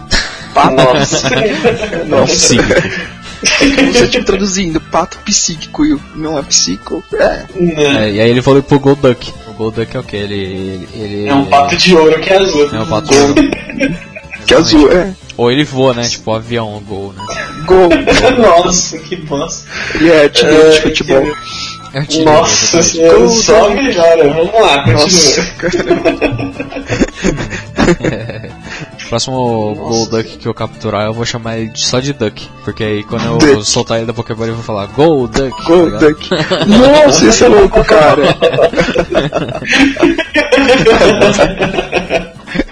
Nossa. 0.54 1.30
Não 2.06 2.24
psíquico. 2.26 3.18
Você 3.92 4.08
tipo 4.08 4.24
traduzindo 4.24 4.80
pato 4.80 5.18
psíquico 5.18 5.86
e 5.86 5.94
o 5.94 6.00
não 6.14 6.38
é 6.38 6.42
psico. 6.42 7.04
É. 7.12 7.44
Não. 7.54 8.00
É, 8.00 8.10
e 8.10 8.20
aí 8.20 8.30
ele 8.30 8.42
falou 8.42 8.62
pro 8.62 8.80
Golduck. 8.80 9.32
O 9.46 9.52
Golduck 9.52 9.96
é 9.96 10.00
o 10.00 10.02
que? 10.02 10.16
Ele, 10.16 10.34
ele, 10.34 10.88
ele. 10.94 11.28
É 11.28 11.34
um 11.34 11.44
pato 11.44 11.76
de 11.76 11.94
ouro 11.94 12.20
que 12.20 12.30
é 12.30 12.38
azul. 12.38 12.68
É 12.72 12.80
um 12.80 12.86
pato 12.86 13.08
Gol. 13.08 13.34
Que 14.48 14.54
azul, 14.54 14.90
é. 14.90 15.12
Ou 15.36 15.52
ele 15.52 15.62
voa, 15.62 15.92
né? 15.94 16.08
Tipo 16.08 16.32
avião, 16.32 16.82
gol, 16.88 17.12
né? 17.16 17.22
Gol. 17.66 17.88
Nossa, 18.64 18.98
que 18.98 19.14
bosta. 19.16 19.68
Ele 19.94 20.10
é 20.10 20.28
time 20.28 20.50
É, 20.50 20.70
de 20.70 20.80
futebol. 20.80 21.22
É 21.92 22.00
o 22.00 22.06
time, 22.06 22.24
Nossa 22.24 22.82
senhora, 22.82 23.28
só 23.28 23.68
melhora. 23.70 24.28
Vamos 24.32 24.54
lá, 24.54 24.86
Nossa, 24.86 25.42
continua. 25.42 25.46
cara. 25.58 25.78
Próximo 29.08 29.74
Golduck 29.74 30.36
que 30.36 30.46
eu 30.46 30.52
capturar, 30.52 31.06
eu 31.06 31.14
vou 31.14 31.24
chamar 31.24 31.56
ele 31.58 31.70
de- 31.70 31.80
só 31.80 31.98
de 32.00 32.12
Duck. 32.12 32.46
Porque 32.64 32.84
aí 32.84 33.02
quando 33.04 33.24
eu 33.24 33.38
Duck. 33.38 33.64
soltar 33.64 33.96
ele 33.98 34.06
da 34.06 34.12
Pokébola, 34.12 34.48
eu 34.48 34.54
vou 34.54 34.62
falar 34.64 34.84
Golduck. 34.86 35.50
tá 35.56 35.64
Gol, 35.68 35.84
ligado? 35.86 36.08
Duck. 36.08 36.28
Nossa, 36.66 37.26
esse 37.26 37.44
é 37.44 37.48
louco, 37.48 37.82
cara. 37.84 38.22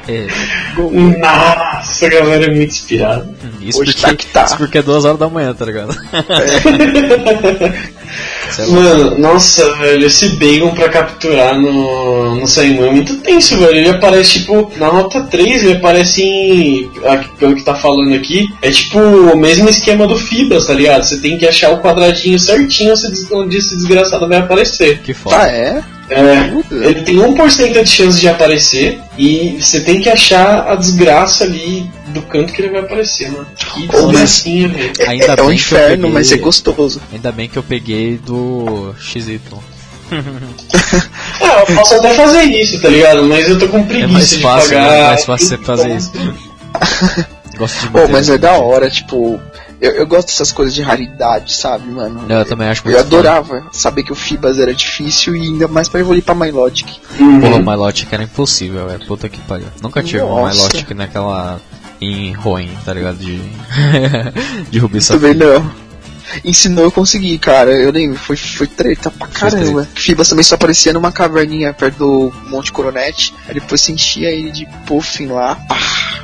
É, 0.09 0.27
Gol. 0.29 0.66
Nossa, 0.83 2.07
a 2.07 2.09
galera 2.09 2.45
é 2.47 2.55
muito 2.55 2.71
inspirada. 2.71 3.29
isso, 3.61 3.81
Hoje 3.81 3.93
porque, 3.93 4.07
tá 4.07 4.17
que 4.17 4.27
tá. 4.27 4.45
isso 4.45 4.57
porque 4.57 4.79
é 4.79 4.83
duas 4.83 5.05
horas 5.05 5.19
da 5.19 5.29
manhã, 5.29 5.55
tá 5.55 5.65
ligado? 5.65 5.97
É. 7.59 8.36
Mano, 8.69 9.19
nossa, 9.19 9.75
velho, 9.77 10.07
esse 10.07 10.31
Bacon 10.37 10.71
pra 10.75 10.89
capturar 10.89 11.59
no, 11.61 12.37
no 12.37 12.47
Saimu 12.47 12.85
é 12.87 12.91
muito 12.91 13.17
tenso, 13.19 13.57
velho. 13.59 13.77
Ele 13.77 13.89
aparece, 13.91 14.41
tipo, 14.41 14.71
na 14.77 14.93
nota 14.93 15.23
3, 15.23 15.65
ele 15.65 15.73
aparece 15.75 16.23
em. 16.23 16.91
aqui, 17.07 17.29
Pelo 17.39 17.55
que 17.55 17.63
tá 17.65 17.75
falando 17.75 18.15
aqui, 18.15 18.49
é 18.63 18.71
tipo 18.71 18.99
o 18.99 19.37
mesmo 19.37 19.69
esquema 19.69 20.07
do 20.07 20.17
Fibas, 20.17 20.67
tá 20.67 20.75
ligado? 20.75 21.05
Você 21.05 21.19
tem 21.19 21.37
que 21.39 21.47
achar 21.47 21.71
o 21.73 21.81
quadradinho 21.81 22.39
certinho 22.39 22.95
onde 23.33 23.57
esse- 23.59 23.77
desgraçado 23.77 24.29
vai 24.29 24.39
aparecer. 24.39 25.01
Que 25.03 25.13
foda. 25.15 25.37
Ah, 25.41 25.49
é? 25.49 25.83
É, 26.09 26.53
ele 26.71 27.03
tem 27.03 27.17
1% 27.17 27.83
de 27.83 27.91
chance 27.91 28.21
de 28.21 28.29
aparecer 28.29 29.01
e 29.19 29.59
você 29.61 29.81
tem 29.81 30.01
que 30.01 30.09
achar 30.09 30.69
a 30.71 30.77
desgraça 30.77 31.43
ali 31.43 31.85
do 32.21 32.23
canto 32.27 32.53
que 32.53 32.63
ele 32.63 32.71
vai 32.71 32.81
aparecer, 32.81 33.31
mano. 33.31 33.47
Que 33.57 33.89
Ô, 33.97 34.13
mas-. 34.13 34.45
É, 34.47 35.09
Ainda 35.09 35.25
é 35.27 35.33
um 35.33 35.37
bem 35.37 35.37
que 35.37 35.43
eu 35.43 35.53
inferno, 35.53 35.97
peguei- 35.97 36.11
mas 36.13 36.33
é 36.33 36.37
gostoso. 36.37 37.01
Ainda 37.13 37.31
bem 37.33 37.49
que 37.49 37.57
eu 37.57 37.63
peguei 37.63 38.17
do 38.19 38.95
XY. 38.99 39.41
Ah, 40.11 41.65
eu 41.69 41.77
posso 41.77 41.95
até 41.97 42.15
fazer 42.15 42.43
isso, 42.45 42.81
tá 42.81 42.89
ligado? 42.89 43.23
Mas 43.25 43.49
eu 43.49 43.59
tô 43.59 43.69
com 43.69 43.85
preguiça 43.85 44.09
É 44.09 44.13
mais 44.13 44.31
de 44.31 44.41
fácil, 44.43 44.69
pagar. 44.71 44.91
né? 44.91 44.99
É 44.99 45.07
mais 45.09 45.25
fácil 45.25 45.49
você 45.49 45.59
fazer 45.59 45.97
isso. 45.97 46.13
Gosto 47.57 47.81
de 47.81 47.89
Pô, 47.89 47.99
manter 48.01 48.13
mas 48.13 48.29
é 48.29 48.37
da 48.39 48.53
hora, 48.53 48.91
tipo. 48.91 49.41
Eu, 49.81 49.93
eu 49.93 50.07
gosto 50.07 50.29
dessas 50.29 50.53
coisas 50.53 50.75
de 50.75 50.81
raridade, 50.83 51.53
sabe, 51.55 51.87
mano? 51.91 52.25
Eu 52.31 52.45
também 52.47 52.67
acho 52.69 52.81
Eu 52.87 52.93
muito 52.93 53.01
adorava 53.01 53.67
saber 53.73 54.03
que 54.05 54.13
o 54.13 54.15
Fibas 54.15 54.59
era 54.59 54.75
difícil 54.75 55.35
e 55.37 55.43
ainda 55.43 55.69
mais 55.69 55.87
pra 55.89 56.01
evoluir 56.01 56.23
pra 56.23 56.35
Milotic. 56.35 56.87
Uhum. 57.21 57.57
O 57.57 57.59
Milotic 57.63 58.11
era 58.11 58.23
impossível, 58.23 58.91
é 58.91 58.97
puta 58.99 59.29
que 59.29 59.39
pariu. 59.41 59.67
Nunca 59.83 60.03
tive 60.03 60.23
um 60.23 60.29
Nossa. 60.29 60.55
Milotic 60.55 60.91
naquela. 60.95 61.61
Em 62.01 62.33
Roen, 62.33 62.71
tá 62.85 62.93
ligado? 62.93 63.17
De. 63.17 63.41
de 64.71 64.79
Rubi 64.79 65.01
Também 65.05 65.33
Safira. 65.33 65.59
não. 65.59 65.87
Ensinou 66.45 66.85
eu 66.85 66.93
consegui, 66.93 67.39
cara. 67.39 67.71
Eu 67.71 67.91
lembro, 67.93 68.19
foi, 68.19 68.37
foi 68.37 68.67
treta 68.67 69.11
pra 69.11 69.29
caramba. 69.29 69.89
Fibas 69.95 70.29
também 70.29 70.43
só 70.43 70.57
aparecia 70.57 70.93
numa 70.93 71.13
caverninha 71.13 71.73
perto 71.73 71.99
do 71.99 72.33
Monte 72.51 72.73
Coronet. 72.73 73.33
Aí 73.49 73.55
depois 73.55 73.81
você 73.81 73.93
enchia 73.93 74.31
ele 74.31 74.51
de 74.51 74.67
puffin 74.87 75.27
lá. 75.27 75.55
Pá, 75.69 75.79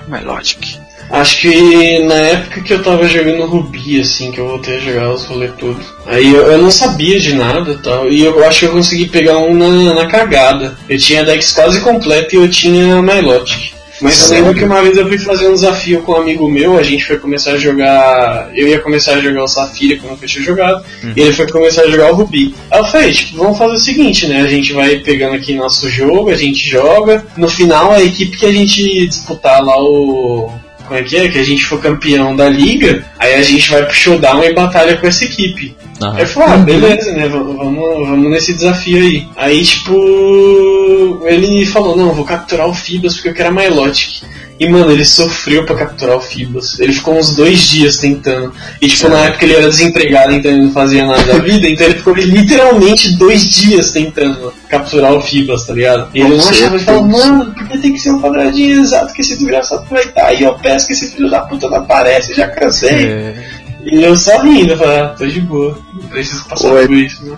Milotic. 0.08 0.78
Acho 1.10 1.40
que 1.42 1.98
na 2.04 2.14
época 2.14 2.62
que 2.62 2.72
eu 2.72 2.82
tava 2.82 3.06
jogando 3.06 3.44
Rubi, 3.44 4.00
assim, 4.00 4.32
que 4.32 4.38
eu 4.40 4.48
voltei 4.48 4.76
a 4.76 4.80
jogar 4.80 5.12
os 5.12 5.24
rolê 5.24 5.48
tudo. 5.48 5.78
Aí 6.06 6.32
eu, 6.32 6.46
eu 6.46 6.58
não 6.58 6.70
sabia 6.70 7.20
de 7.20 7.34
nada 7.34 7.72
e 7.72 7.78
tal. 7.78 8.08
E 8.08 8.24
eu 8.24 8.44
acho 8.46 8.60
que 8.60 8.66
eu 8.66 8.72
consegui 8.72 9.08
pegar 9.08 9.38
um 9.38 9.54
na, 9.54 9.94
na 9.94 10.06
cagada. 10.06 10.76
Eu 10.88 10.98
tinha 10.98 11.20
a 11.20 11.24
Dex 11.24 11.52
quase 11.52 11.80
completa 11.80 12.34
e 12.34 12.38
eu 12.38 12.50
tinha 12.50 12.96
a 12.96 13.02
Milotic. 13.02 13.72
Mas 14.02 14.20
eu 14.30 14.36
lembro 14.36 14.54
que 14.54 14.64
uma 14.64 14.82
vez 14.82 14.96
eu 14.96 15.06
fui 15.06 15.18
fazer 15.18 15.48
um 15.48 15.54
desafio 15.54 16.02
com 16.02 16.12
um 16.12 16.16
amigo 16.16 16.50
meu, 16.50 16.76
a 16.76 16.82
gente 16.82 17.04
foi 17.04 17.18
começar 17.18 17.52
a 17.52 17.58
jogar. 17.58 18.50
Eu 18.52 18.66
ia 18.66 18.80
começar 18.80 19.12
a 19.14 19.20
jogar 19.20 19.44
o 19.44 19.48
Safira, 19.48 19.96
que 19.96 20.04
eu 20.04 20.10
nunca 20.10 20.26
tinha 20.26 20.44
jogado, 20.44 20.84
e 21.16 21.20
ele 21.20 21.32
foi 21.32 21.48
começar 21.48 21.82
a 21.82 21.90
jogar 21.90 22.10
o 22.10 22.16
Rubi. 22.16 22.54
Aí 22.70 22.80
eu 22.80 22.84
falei, 22.84 23.12
tipo, 23.12 23.36
vamos 23.36 23.56
fazer 23.56 23.74
o 23.74 23.78
seguinte, 23.78 24.26
né? 24.26 24.40
A 24.40 24.48
gente 24.48 24.72
vai 24.72 24.96
pegando 24.96 25.36
aqui 25.36 25.54
nosso 25.54 25.88
jogo, 25.88 26.30
a 26.30 26.36
gente 26.36 26.68
joga. 26.68 27.24
No 27.36 27.48
final, 27.48 27.92
a 27.92 28.02
equipe 28.02 28.36
que 28.36 28.46
a 28.46 28.52
gente 28.52 29.06
disputar 29.06 29.64
lá 29.64 29.76
o. 29.78 30.50
Como 30.92 31.00
é 31.00 31.04
que 31.04 31.16
é? 31.16 31.28
Que 31.30 31.38
a 31.38 31.42
gente 31.42 31.64
for 31.64 31.80
campeão 31.80 32.36
da 32.36 32.50
liga, 32.50 33.02
aí 33.18 33.34
a 33.34 33.42
gente 33.42 33.70
vai 33.70 33.82
pro 33.82 33.94
showdown 33.94 34.44
e 34.44 34.52
batalha 34.52 34.94
com 34.98 35.06
essa 35.06 35.24
equipe. 35.24 35.74
Aí 36.02 36.20
eu 36.20 36.26
falei, 36.26 36.48
ah, 36.50 36.56
beleza, 36.58 37.12
né? 37.12 37.26
Vamos, 37.28 37.56
vamos 37.56 38.30
nesse 38.30 38.52
desafio 38.52 38.98
aí. 38.98 39.26
Aí, 39.34 39.64
tipo, 39.64 41.22
ele 41.24 41.64
falou, 41.64 41.96
não, 41.96 42.08
eu 42.08 42.14
vou 42.14 42.26
capturar 42.26 42.68
o 42.68 42.74
Fibas 42.74 43.14
porque 43.14 43.30
eu 43.30 43.34
quero 43.34 43.48
a 43.48 43.52
Milotic. 43.52 44.22
E, 44.62 44.68
mano, 44.68 44.92
ele 44.92 45.04
sofreu 45.04 45.66
pra 45.66 45.74
capturar 45.74 46.16
o 46.16 46.20
Fibas. 46.20 46.78
Ele 46.78 46.92
ficou 46.92 47.18
uns 47.18 47.34
dois 47.34 47.58
dias 47.62 47.96
tentando. 47.96 48.54
E, 48.80 48.86
tipo, 48.86 49.08
na 49.08 49.24
época 49.24 49.44
ele 49.44 49.56
era 49.56 49.68
desempregado, 49.68 50.32
então 50.32 50.52
ele 50.52 50.62
não 50.66 50.72
fazia 50.72 51.04
nada 51.04 51.20
da 51.24 51.38
vida, 51.40 51.68
então 51.68 51.84
ele 51.84 51.96
ficou 51.96 52.14
literalmente 52.14 53.16
dois 53.16 53.44
dias 53.48 53.90
tentando 53.90 54.54
capturar 54.68 55.14
o 55.14 55.20
Fibas, 55.20 55.66
tá 55.66 55.72
ligado? 55.72 56.08
E 56.14 56.20
ele 56.20 56.36
não 56.36 56.48
achava, 56.48 56.76
ele 56.76 56.84
falou, 56.84 57.10
certeza. 57.10 57.32
mano, 57.32 57.52
porque 57.54 57.78
tem 57.78 57.92
que 57.92 57.98
ser 57.98 58.10
um 58.12 58.22
quadradinho 58.22 58.80
exato 58.80 59.12
que 59.12 59.20
esse 59.22 59.36
desgraçado 59.36 59.84
vai 59.90 60.04
estar 60.04 60.26
aí, 60.26 60.44
eu 60.44 60.54
peço 60.54 60.86
que 60.86 60.92
esse 60.92 61.10
filho 61.10 61.28
da 61.28 61.40
puta 61.40 61.68
não 61.68 61.78
aparece, 61.78 62.32
já 62.32 62.46
cansei. 62.46 63.04
É, 63.04 63.44
E 63.84 64.00
eu 64.00 64.14
só 64.16 64.38
rindo, 64.42 64.74
eu 64.74 64.78
falei, 64.78 65.00
ah, 65.00 65.08
tô 65.08 65.26
de 65.26 65.40
boa, 65.40 65.76
não 66.00 66.08
preciso 66.08 66.44
passar 66.44 66.68
Oi. 66.70 66.86
por 66.86 66.96
isso, 66.96 67.24
né? 67.24 67.36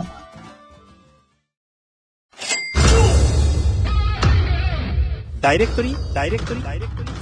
directory, 5.40 5.94
directory, 6.14 6.60
directory 6.60 7.13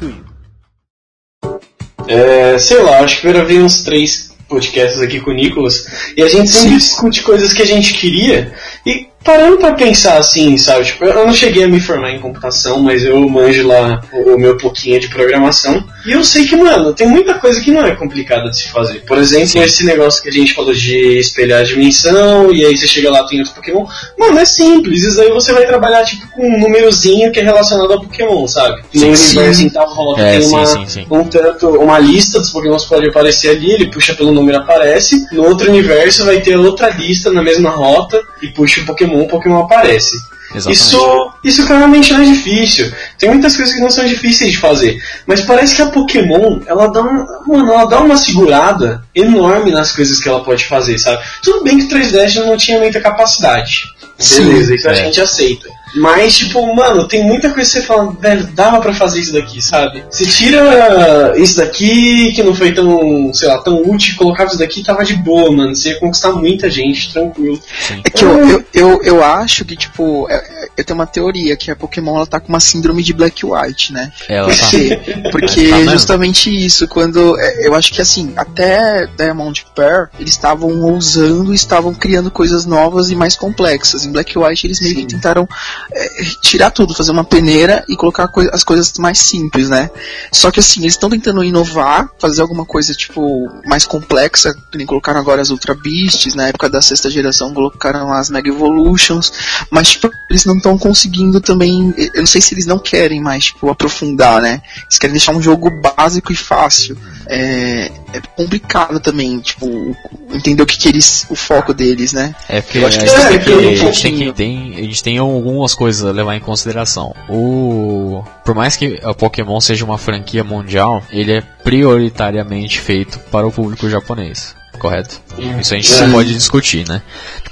É, 2.08 2.58
sei 2.58 2.82
lá, 2.82 3.00
acho 3.00 3.20
que 3.20 3.26
eu 3.26 3.32
gravei 3.32 3.60
uns 3.60 3.82
três 3.82 4.32
podcasts 4.48 5.00
aqui 5.00 5.20
com 5.20 5.30
o 5.30 5.34
Nicolas 5.34 5.86
e 6.16 6.22
a 6.22 6.28
gente 6.28 6.50
sempre 6.50 6.76
discute 6.76 7.22
coisas 7.22 7.52
que 7.52 7.62
a 7.62 7.66
gente 7.66 7.94
queria 7.94 8.54
e 8.84 9.06
parando 9.24 9.58
pra 9.58 9.72
pensar 9.72 10.18
assim, 10.18 10.56
sabe? 10.58 10.84
Tipo, 10.84 11.04
eu 11.04 11.26
não 11.26 11.34
cheguei 11.34 11.64
a 11.64 11.68
me 11.68 11.80
formar 11.80 12.10
em 12.10 12.20
computação, 12.20 12.82
mas 12.82 13.04
eu 13.04 13.18
manjo 13.28 13.66
lá 13.66 14.00
o, 14.12 14.34
o 14.34 14.38
meu 14.38 14.56
pouquinho 14.56 15.00
de 15.00 15.08
programação. 15.08 15.84
E 16.06 16.12
eu 16.12 16.24
sei 16.24 16.46
que, 16.46 16.56
mano, 16.56 16.92
tem 16.92 17.06
muita 17.06 17.34
coisa 17.34 17.60
que 17.60 17.70
não 17.70 17.84
é 17.84 17.94
complicada 17.94 18.50
de 18.50 18.56
se 18.56 18.68
fazer. 18.68 19.00
Por 19.00 19.18
exemplo, 19.18 19.48
Sim. 19.48 19.60
esse 19.62 19.84
negócio 19.84 20.22
que 20.22 20.28
a 20.28 20.32
gente 20.32 20.54
falou 20.54 20.72
de 20.72 21.18
espelhar 21.18 21.60
a 21.60 21.64
dimensão, 21.64 22.52
e 22.52 22.64
aí 22.64 22.76
você 22.76 22.88
chega 22.88 23.10
lá 23.10 23.24
tem 23.26 23.38
outro 23.38 23.54
Pokémon. 23.54 23.86
Mano, 24.18 24.38
é 24.38 24.44
simples. 24.44 25.04
Isso 25.04 25.20
aí 25.20 25.30
você 25.30 25.52
vai 25.52 25.66
trabalhar, 25.66 26.04
tipo, 26.04 26.26
com 26.32 26.46
um 26.46 26.58
númerozinho 26.58 27.30
que 27.30 27.40
é 27.40 27.42
relacionado 27.42 27.92
ao 27.92 28.00
Pokémon, 28.00 28.46
sabe? 28.48 28.82
No 28.94 29.00
sim. 29.16 29.36
universo 29.38 29.62
em 29.62 29.70
tal 29.70 29.94
volta 29.94 30.22
É, 30.22 30.38
tem 30.38 30.48
uma, 30.48 30.66
sim, 30.66 30.86
sim. 30.88 31.06
um 31.10 31.24
tanto, 31.24 31.68
uma 31.68 31.98
lista 31.98 32.40
dos 32.40 32.50
Pokémons 32.50 32.82
que 32.82 32.88
pode 32.88 33.08
aparecer 33.08 33.50
ali, 33.50 33.72
ele 33.72 33.90
puxa 33.90 34.14
pelo 34.14 34.32
número 34.32 34.58
aparece. 34.58 35.26
No 35.32 35.44
outro 35.44 35.70
universo 35.70 36.24
vai 36.24 36.40
ter 36.40 36.56
outra 36.56 36.88
lista 36.90 37.30
na 37.30 37.42
mesma 37.42 37.70
rota 37.70 38.20
e 38.40 38.48
puxa 38.48 38.80
o 38.80 38.84
Pokémon, 38.84 39.11
o 39.20 39.28
Pokémon 39.28 39.60
aparece. 39.60 40.16
Exatamente. 40.54 40.80
Isso, 40.80 41.32
isso 41.44 41.66
claramente 41.66 42.12
não 42.12 42.20
é 42.20 42.24
difícil. 42.26 42.92
Tem 43.18 43.30
muitas 43.30 43.56
coisas 43.56 43.74
que 43.74 43.80
não 43.80 43.90
são 43.90 44.04
difíceis 44.04 44.52
de 44.52 44.58
fazer. 44.58 45.02
Mas 45.26 45.40
parece 45.42 45.74
que 45.74 45.82
a 45.82 45.86
Pokémon, 45.86 46.60
ela 46.66 46.88
dá 46.88 47.00
uma, 47.00 47.26
mano, 47.46 47.72
ela 47.72 47.84
dá 47.86 48.00
uma 48.00 48.16
segurada 48.16 49.02
enorme 49.14 49.70
nas 49.70 49.92
coisas 49.92 50.20
que 50.20 50.28
ela 50.28 50.44
pode 50.44 50.66
fazer, 50.66 50.98
sabe? 50.98 51.22
Tudo 51.42 51.64
bem 51.64 51.78
que 51.78 51.84
o 51.84 51.98
3DS 51.98 52.28
já 52.28 52.44
não 52.44 52.56
tinha 52.56 52.78
muita 52.78 53.00
capacidade. 53.00 53.84
Sim, 54.18 54.44
Beleza, 54.44 54.74
isso 54.74 54.88
a 54.88 54.92
é. 54.92 54.94
gente 54.96 55.20
aceita. 55.20 55.68
Mas, 55.94 56.36
tipo, 56.38 56.74
mano, 56.74 57.06
tem 57.06 57.24
muita 57.24 57.50
coisa 57.50 57.70
que 57.70 57.78
você 57.80 57.82
fala, 57.82 58.12
velho, 58.18 58.46
dava 58.54 58.80
pra 58.80 58.94
fazer 58.94 59.20
isso 59.20 59.32
daqui, 59.32 59.60
sabe? 59.60 60.02
Você 60.10 60.24
tira 60.26 61.34
isso 61.36 61.56
daqui, 61.56 62.32
que 62.32 62.42
não 62.42 62.54
foi 62.54 62.72
tão, 62.72 63.32
sei 63.32 63.48
lá, 63.48 63.58
tão 63.58 63.82
útil, 63.82 64.14
e 64.14 64.16
colocava 64.16 64.48
isso 64.50 64.58
daqui 64.58 64.82
tava 64.82 65.04
de 65.04 65.14
boa, 65.14 65.50
mano. 65.52 65.74
Você 65.74 65.90
ia 65.90 66.00
conquistar 66.00 66.32
muita 66.32 66.70
gente, 66.70 67.12
tranquilo. 67.12 67.60
É 68.04 68.10
que 68.10 68.24
eu, 68.24 68.48
eu, 68.48 68.64
eu, 68.74 69.02
eu 69.02 69.24
acho 69.24 69.64
que, 69.64 69.76
tipo, 69.76 70.26
é- 70.30 70.36
é- 70.36 70.68
eu 70.78 70.84
tenho 70.84 70.98
uma 70.98 71.06
teoria 71.06 71.56
que 71.56 71.70
a 71.70 71.76
Pokémon 71.76 72.16
ela 72.16 72.26
tá 72.26 72.40
com 72.40 72.48
uma 72.48 72.60
síndrome 72.60 73.02
de 73.02 73.12
Black 73.12 73.44
White, 73.44 73.92
né? 73.92 74.10
Ela 74.28 74.48
Por 74.48 74.56
tá. 74.56 75.30
Porque 75.30 75.68
Tá 75.68 75.84
justamente 75.92 76.48
isso, 76.50 76.88
quando. 76.88 77.38
é, 77.38 77.66
Eu 77.66 77.74
acho 77.74 77.92
que 77.92 78.00
assim, 78.00 78.32
até 78.36 79.06
Diamond 79.16 79.64
Pearl, 79.74 80.06
eles 80.18 80.32
estavam 80.32 80.70
ousando 80.82 81.52
e 81.52 81.56
estavam 81.56 81.92
criando 81.94 82.30
coisas 82.30 82.64
novas 82.66 83.10
e 83.10 83.14
mais 83.16 83.36
complexas. 83.36 84.04
Em 84.06 84.10
Black 84.12 84.36
White, 84.38 84.66
eles 84.66 84.80
meio 84.80 84.94
que 84.96 85.06
tentaram 85.06 85.46
é, 85.92 86.24
tirar 86.40 86.70
tudo, 86.70 86.94
fazer 86.94 87.10
uma 87.10 87.24
peneira 87.24 87.84
e 87.88 87.96
colocar 87.96 88.28
coi- 88.28 88.48
as 88.52 88.62
coisas 88.62 88.92
mais 88.98 89.18
simples, 89.18 89.68
né? 89.68 89.90
Só 90.30 90.50
que 90.50 90.60
assim, 90.60 90.80
eles 90.80 90.94
estão 90.94 91.10
tentando 91.10 91.42
inovar, 91.42 92.08
fazer 92.18 92.42
alguma 92.42 92.64
coisa, 92.64 92.94
tipo, 92.94 93.48
mais 93.66 93.84
complexa, 93.84 94.54
nem 94.74 94.86
colocaram 94.86 95.20
agora 95.20 95.42
as 95.42 95.50
Ultra 95.50 95.74
Beasts, 95.74 96.34
na 96.34 96.48
época 96.48 96.68
da 96.68 96.80
sexta 96.82 97.10
geração 97.10 97.52
colocaram 97.52 98.12
as 98.12 98.30
Mega 98.30 98.48
Evolutions, 98.48 99.32
mas 99.70 99.90
tipo, 99.90 100.10
eles 100.30 100.44
não 100.44 100.56
estão 100.56 100.78
conseguindo 100.78 101.40
também, 101.40 101.92
eu 101.96 102.20
não 102.20 102.26
sei 102.26 102.40
se 102.40 102.54
eles 102.54 102.66
não 102.66 102.78
querem 102.78 103.20
mais, 103.20 103.46
tipo, 103.46 103.68
aprofundar, 103.70 104.40
né? 104.40 104.62
Eles 104.82 104.98
querem 104.98 105.12
deixar 105.14 105.32
um 105.32 105.42
jogo 105.42 105.70
básico 105.70 106.32
e 106.32 106.36
fácil. 106.36 106.96
É, 107.26 107.90
é 108.12 108.20
complicado 108.36 109.00
também, 109.00 109.40
tipo, 109.40 109.96
entender 110.32 110.62
o 110.62 110.66
que, 110.66 110.76
que 110.76 110.88
eles, 110.88 111.26
o 111.30 111.34
foco 111.34 111.72
deles, 111.72 112.12
né? 112.12 112.34
É 112.48 112.60
porque 112.60 112.78
Eu 112.78 112.86
acho 112.86 112.98
que 112.98 113.04
a, 113.04 113.08
gente 113.08 113.20
é, 113.20 113.28
tem 113.28 113.40
que 113.40 113.50
eu 113.50 113.70
a 113.70 113.74
gente 113.74 114.02
tem 114.02 114.32
tem, 114.32 114.74
a 114.76 114.82
gente 114.82 115.02
tem 115.02 115.18
algumas 115.18 115.74
coisas 115.74 116.04
a 116.04 116.12
levar 116.12 116.36
em 116.36 116.40
consideração. 116.40 117.14
O 117.28 118.22
por 118.44 118.54
mais 118.54 118.76
que 118.76 119.00
a 119.02 119.14
Pokémon 119.14 119.60
seja 119.60 119.84
uma 119.84 119.98
franquia 119.98 120.42
mundial, 120.42 121.02
ele 121.10 121.32
é 121.32 121.40
prioritariamente 121.40 122.80
feito 122.80 123.18
para 123.30 123.46
o 123.46 123.52
público 123.52 123.88
japonês. 123.88 124.54
Correto? 124.78 125.20
Isso 125.60 125.74
a 125.74 125.76
gente 125.76 125.94
não 126.00 126.12
pode 126.12 126.32
discutir, 126.34 126.88
né? 126.88 127.02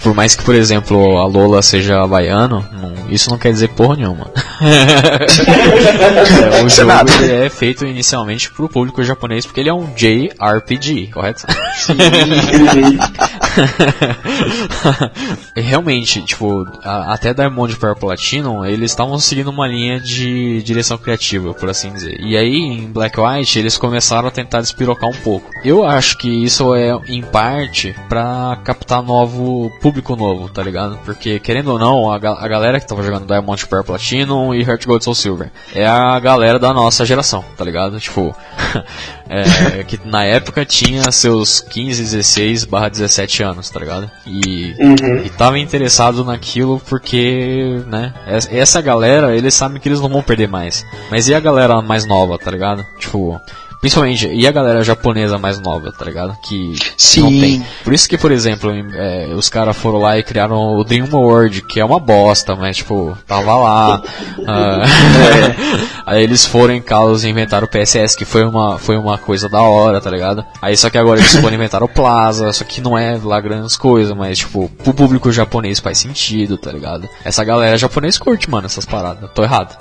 Por 0.03 0.14
mais 0.14 0.35
que, 0.35 0.43
por 0.43 0.55
exemplo, 0.55 1.18
a 1.18 1.27
Lola 1.27 1.61
seja 1.62 2.03
havaiano, 2.03 2.66
não- 2.73 2.95
isso 3.11 3.31
não 3.31 3.37
quer 3.39 3.53
dizer 3.53 3.68
porra 3.68 3.97
nenhuma. 3.97 4.31
É, 4.61 6.62
o 6.62 6.66
é 6.66 6.68
jogo 6.68 6.93
é 7.25 7.49
feito 7.49 7.87
inicialmente 7.87 8.51
pro 8.51 8.68
público 8.68 9.03
japonês 9.03 9.47
porque 9.47 9.61
ele 9.61 9.71
é 9.71 9.75
um 9.75 9.87
JRPG, 9.95 11.07
correto? 11.12 11.47
Realmente, 15.57 16.23
tipo, 16.23 16.66
a- 16.83 17.12
até 17.14 17.33
Diamond 17.35 17.77
Pearl 17.77 17.95
Platinum, 17.95 18.64
eles 18.64 18.91
estavam 18.91 19.18
seguindo 19.18 19.49
uma 19.49 19.66
linha 19.66 20.01
de 20.01 20.62
direção 20.62 20.99
criativa, 20.99 21.53
por 21.55 21.68
assim 21.68 21.93
dizer. 21.93 22.18
E 22.21 22.37
aí, 22.37 22.55
em 22.57 22.87
Black 22.91 23.18
White, 23.21 23.59
eles 23.59 23.77
começaram 23.77 24.29
a 24.29 24.31
tentar 24.31 24.61
despirocar 24.61 25.09
um 25.09 25.16
pouco. 25.23 25.51
Eu 25.64 25.85
acho 25.87 26.16
que 26.18 26.29
isso 26.45 26.75
é, 26.75 26.91
em 27.11 27.23
parte, 27.23 27.95
pra 28.09 28.59
captar 28.65 29.03
novo 29.03 29.71
público 29.81 30.15
novo, 30.17 30.49
tá 30.49 30.63
ligado? 30.63 30.99
Porque, 31.05 31.39
querendo 31.41 31.73
ou 31.73 31.79
não, 31.79 32.11
a, 32.13 32.19
ga- 32.19 32.39
a 32.39 32.47
galera 32.49 32.79
que 32.81 32.87
tava 32.87 33.03
jogando 33.03 33.27
Diamond 33.27 33.67
Pearl 33.67 33.83
Platinum 33.85 34.55
e 34.55 34.63
Heart 34.63 34.87
Gold 34.87 35.05
Soul 35.05 35.15
Silver 35.15 35.51
é 35.75 35.87
a 35.87 36.19
galera 36.21 36.59
da 36.59 36.73
nossa 36.73 37.05
geração, 37.05 37.45
tá 37.57 37.65
ligado? 37.65 37.99
Tipo, 38.01 38.35
é, 39.29 39.83
que 39.85 39.99
na 40.05 40.25
época 40.25 40.65
tinha 40.65 41.11
seus 41.11 41.61
15, 41.61 42.03
16 42.03 42.65
barra 42.65 42.89
17 42.89 43.43
anos, 43.43 43.71
tá 43.71 43.81
ligado? 43.81 44.11
E 44.27 44.75
Uhum. 44.79 45.19
e 45.25 45.31
tava 45.31 45.59
interessado 45.59 46.25
naquilo 46.25 46.81
porque, 46.89 47.83
né, 47.87 48.13
es- 48.29 48.49
essa 48.53 48.81
galera, 48.81 49.37
eles 49.37 49.55
sabem 49.55 49.81
que 49.81 49.89
eles 49.89 50.01
não 50.01 50.09
vão 50.09 50.23
perder 50.23 50.49
mais. 50.49 50.85
Mas 51.11 51.29
e 51.29 51.35
a 51.35 51.41
galera 51.41 51.81
mais 51.83 52.07
nova, 52.07 52.39
tá 52.39 52.51
ligado? 52.51 52.87
Tipo, 52.99 53.41
principalmente, 53.81 54.28
e 54.28 54.47
a 54.47 54.53
galera 54.53 54.83
japonesa 54.83 55.39
mais 55.39 55.59
nova, 55.61 55.91
tá 55.93 56.05
ligado? 56.05 56.37
Que 56.43 56.68
não 56.70 56.76
Sim. 56.97 57.41
tem. 57.41 57.66
Por 57.85 57.93
isso 57.95 58.09
que, 58.09 58.18
por 58.18 58.31
exemplo, 58.33 58.70
em- 58.74 58.87
é, 58.95 59.28
os 59.35 59.49
caras 59.49 59.76
foram 59.76 59.99
lá 60.01 60.18
e 60.18 60.22
criaram 60.22 60.76
o 60.76 60.85
Dream 60.85 61.09
World, 61.11 61.62
que 61.62 61.81
é 61.81 61.85
uma 61.85 61.99
bosta, 61.99 62.55
mas 62.55 62.76
tipo, 62.78 63.16
tava 63.26 63.55
lá. 63.57 64.03
Ah, 64.47 64.83
aí 66.07 66.22
eles 66.22 66.45
foram 66.45 66.74
em 66.74 66.81
Kalos 66.83 67.24
e 67.24 67.28
inventaram 67.28 67.66
o 67.66 67.70
PSS, 67.70 68.16
que 68.16 68.24
foi 68.24 68.45
uma, 68.45 68.78
foi 68.78 68.97
uma 68.97 69.16
coisa 69.18 69.49
da 69.49 69.61
hora, 69.62 70.01
tá 70.01 70.11
ligado? 70.11 70.45
Aí 70.61 70.76
só 70.76 70.91
que 70.91 70.99
agora 70.99 71.20
eles 71.20 71.35
foram 71.37 71.55
inventar 71.55 71.83
o 71.83 71.89
Plaza, 71.89 72.53
só 72.53 72.64
que 72.64 72.81
não 72.81 72.97
é 72.99 73.18
lá 73.22 73.41
grandes 73.41 73.76
coisas, 73.76 74.16
mas 74.16 74.39
tipo, 74.39 74.68
pro 74.83 74.95
público 74.95 75.31
japonês 75.31 75.78
faz 75.78 75.99
sentido, 75.99 76.57
tá 76.57 76.72
ligado? 76.72 77.09
Essa 77.24 77.45
galera 77.45 77.76
japonês 77.76 78.18
curte, 78.18 78.51
mano, 78.51 78.66
essas 78.66 78.85
paradas. 78.85 79.31
Tô 79.35 79.43
errado. 79.45 79.76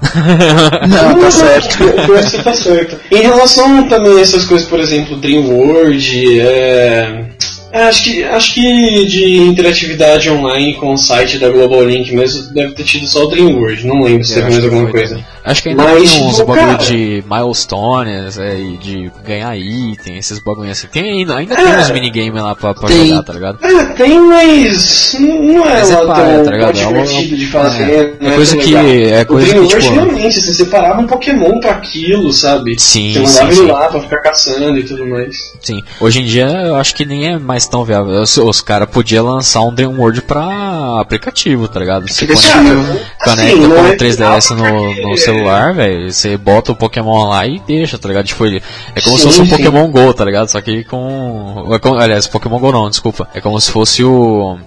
Não, 0.88 1.20
tá 1.20 1.32
certo. 1.32 1.78
Pior 1.78 2.20
que 2.20 2.30
você 2.30 2.44
tá 2.44 2.54
certo. 2.54 3.00
Em 3.12 3.22
relação 3.22 3.88
também 3.90 4.22
essas 4.22 4.46
coisas, 4.46 4.68
por 4.68 4.80
exemplo, 4.80 5.18
Dream 5.18 5.50
World, 5.50 6.40
é... 6.40 7.26
é, 7.72 7.84
Acho 7.84 8.04
que, 8.04 8.24
acho 8.24 8.54
que 8.54 9.06
de 9.06 9.38
interatividade 9.38 10.30
online 10.30 10.76
com 10.76 10.94
o 10.94 10.98
site 10.98 11.38
da 11.40 11.50
Global 11.50 11.84
Link 11.86 12.14
mesmo 12.16 12.54
deve 12.54 12.74
ter 12.74 12.84
tido 12.84 13.08
só 13.08 13.24
o 13.26 13.28
Dream 13.28 13.56
World, 13.58 13.86
não 13.88 14.02
lembro 14.02 14.24
se 14.24 14.34
Eu 14.34 14.44
teve 14.44 14.52
mais 14.54 14.64
alguma 14.66 14.90
coisa. 14.92 15.10
também. 15.10 15.26
Acho 15.44 15.64
que 15.64 15.70
ainda 15.70 15.84
Mas, 15.84 16.12
tem 16.12 16.24
uns 16.24 16.36
tipo, 16.36 16.48
bagulho 16.48 16.78
cara- 16.78 16.84
de 16.84 17.24
milestones, 17.30 18.38
é, 18.38 18.60
e 18.60 18.78
de 18.78 19.12
ganhar 19.26 19.58
item, 19.58 20.18
esses 20.18 20.38
bagulho 20.40 20.70
assim. 20.70 20.88
Tem 20.88 21.04
ainda, 21.12 21.36
ainda 21.38 21.56
tem 21.56 21.66
É. 21.66 21.80
uns 21.80 21.90
minigames 21.92 22.42
lá 22.44 22.54
pra, 22.56 22.74
pra 22.74 22.88
Tem. 22.88 23.08
jogar, 23.08 23.24
tá 23.24 23.34
ligado? 23.34 23.58
É, 23.66 23.86
tem, 23.94 24.20
mas 24.20 25.16
não 25.20 25.66
é 25.66 25.70
Mas 25.70 25.92
é 25.92 25.96
lá 25.98 26.14
paia, 26.16 26.36
tão 26.36 26.46
tá 26.46 26.52
ligado? 26.52 26.70
É 26.78 26.86
divertido 26.86 27.38
de 27.38 27.48
fazer. 27.48 27.84
é. 27.92 28.14
não 28.22 28.32
É 28.32 28.36
coisa 28.36 28.58
que- 28.58 28.76
é 28.76 29.26
coisa 29.26 29.48
o 29.48 29.50
Dream 29.50 29.68
que, 29.68 29.78
tipo- 29.80 29.94
realmente, 29.94 30.42
você 30.42 30.54
separava 30.54 31.02
um 31.02 31.08
Pokémon 31.08 31.60
pra 31.60 31.72
aquilo, 31.72 32.32
sabe? 32.32 32.76
Sim, 32.80 33.14
Você 33.14 33.20
mandava 33.20 33.52
sim, 33.54 33.60
ele 33.62 33.68
sim. 33.68 33.72
lá 33.74 33.88
pra 33.90 34.02
ficar 34.02 34.18
caçando 34.22 34.78
e 34.78 34.84
tudo 34.84 35.06
mais. 35.08 35.54
Sim. 35.62 35.82
Hoje 36.00 36.22
em 36.22 36.26
dia 36.26 36.46
eu 36.48 36.76
acho 36.76 36.94
que 36.94 37.06
nem 37.06 37.28
é 37.28 37.40
mais 37.40 37.59
tão 37.68 37.84
viável. 37.84 38.22
Os, 38.22 38.38
os 38.38 38.62
caras 38.62 38.90
podiam 38.90 39.26
lançar 39.26 39.62
um 39.62 39.74
Dream 39.74 39.98
World 39.98 40.22
pra 40.22 41.00
aplicativo, 41.00 41.68
tá 41.68 41.80
ligado? 41.80 42.08
Você 42.08 42.28
conecta, 42.28 42.60
conecta 43.24 43.44
Assim, 43.54 43.70
com 43.70 43.82
o 43.82 43.88
é 43.88 43.96
3DS 43.98 44.50
no, 44.56 45.10
no 45.10 45.18
celular, 45.18 45.74
velho. 45.74 46.12
Você 46.12 46.38
bota 46.38 46.72
o 46.72 46.76
Pokémon 46.76 47.28
lá 47.30 47.46
e 47.48 47.60
deixa, 47.60 47.98
tá 47.98 48.08
ligado? 48.08 48.26
Tipo, 48.26 48.46
é 48.46 48.62
como 49.04 49.18
se 49.18 49.24
Sim, 49.24 49.28
fosse 49.28 49.42
um 49.42 49.46
sim. 49.46 49.52
Pokémon 49.52 49.88
Go, 49.92 50.14
tá 50.14 50.26
ligado? 50.26 50.48
Só 50.48 50.62
que 50.62 50.84
com. 50.84 51.68
é 51.72 51.80
como- 51.80 51.98
aliás, 52.00 52.28
Pokémon 52.28 52.60
Go 52.60 52.72
não, 52.72 52.90
desculpa. 52.90 53.28
É 53.34 53.42
como 53.42 53.60
se 53.60 53.72
fosse 53.72 54.04
o. 54.04 54.58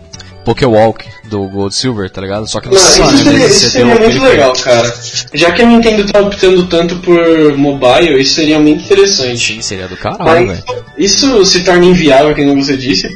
Pokéwalk 0.44 1.04
do 1.24 1.48
Gold 1.48 1.74
Silver, 1.74 2.10
tá 2.10 2.20
ligado? 2.20 2.48
Só 2.48 2.60
que 2.60 2.68
Não, 2.68 2.74
não 2.74 2.80
isso 2.80 3.24
seria, 3.24 3.46
isso 3.46 3.70
seria 3.70 3.86
muito 3.86 4.00
periférico. 4.00 4.30
legal, 4.30 4.52
cara. 4.62 4.94
Já 5.32 5.52
que 5.52 5.62
a 5.62 5.66
Nintendo 5.66 6.04
tá 6.12 6.20
optando 6.20 6.66
tanto 6.66 6.96
por 6.96 7.56
mobile, 7.56 8.20
isso 8.20 8.34
seria 8.34 8.58
muito 8.58 8.84
interessante. 8.84 9.54
Sim, 9.54 9.62
seria 9.62 9.88
do 9.88 9.96
caralho, 9.96 10.48
velho. 10.48 10.62
isso 10.98 11.44
se 11.46 11.64
torna 11.64 11.84
inviável, 11.86 12.34
como 12.34 12.62
você 12.62 12.76
disse, 12.76 13.08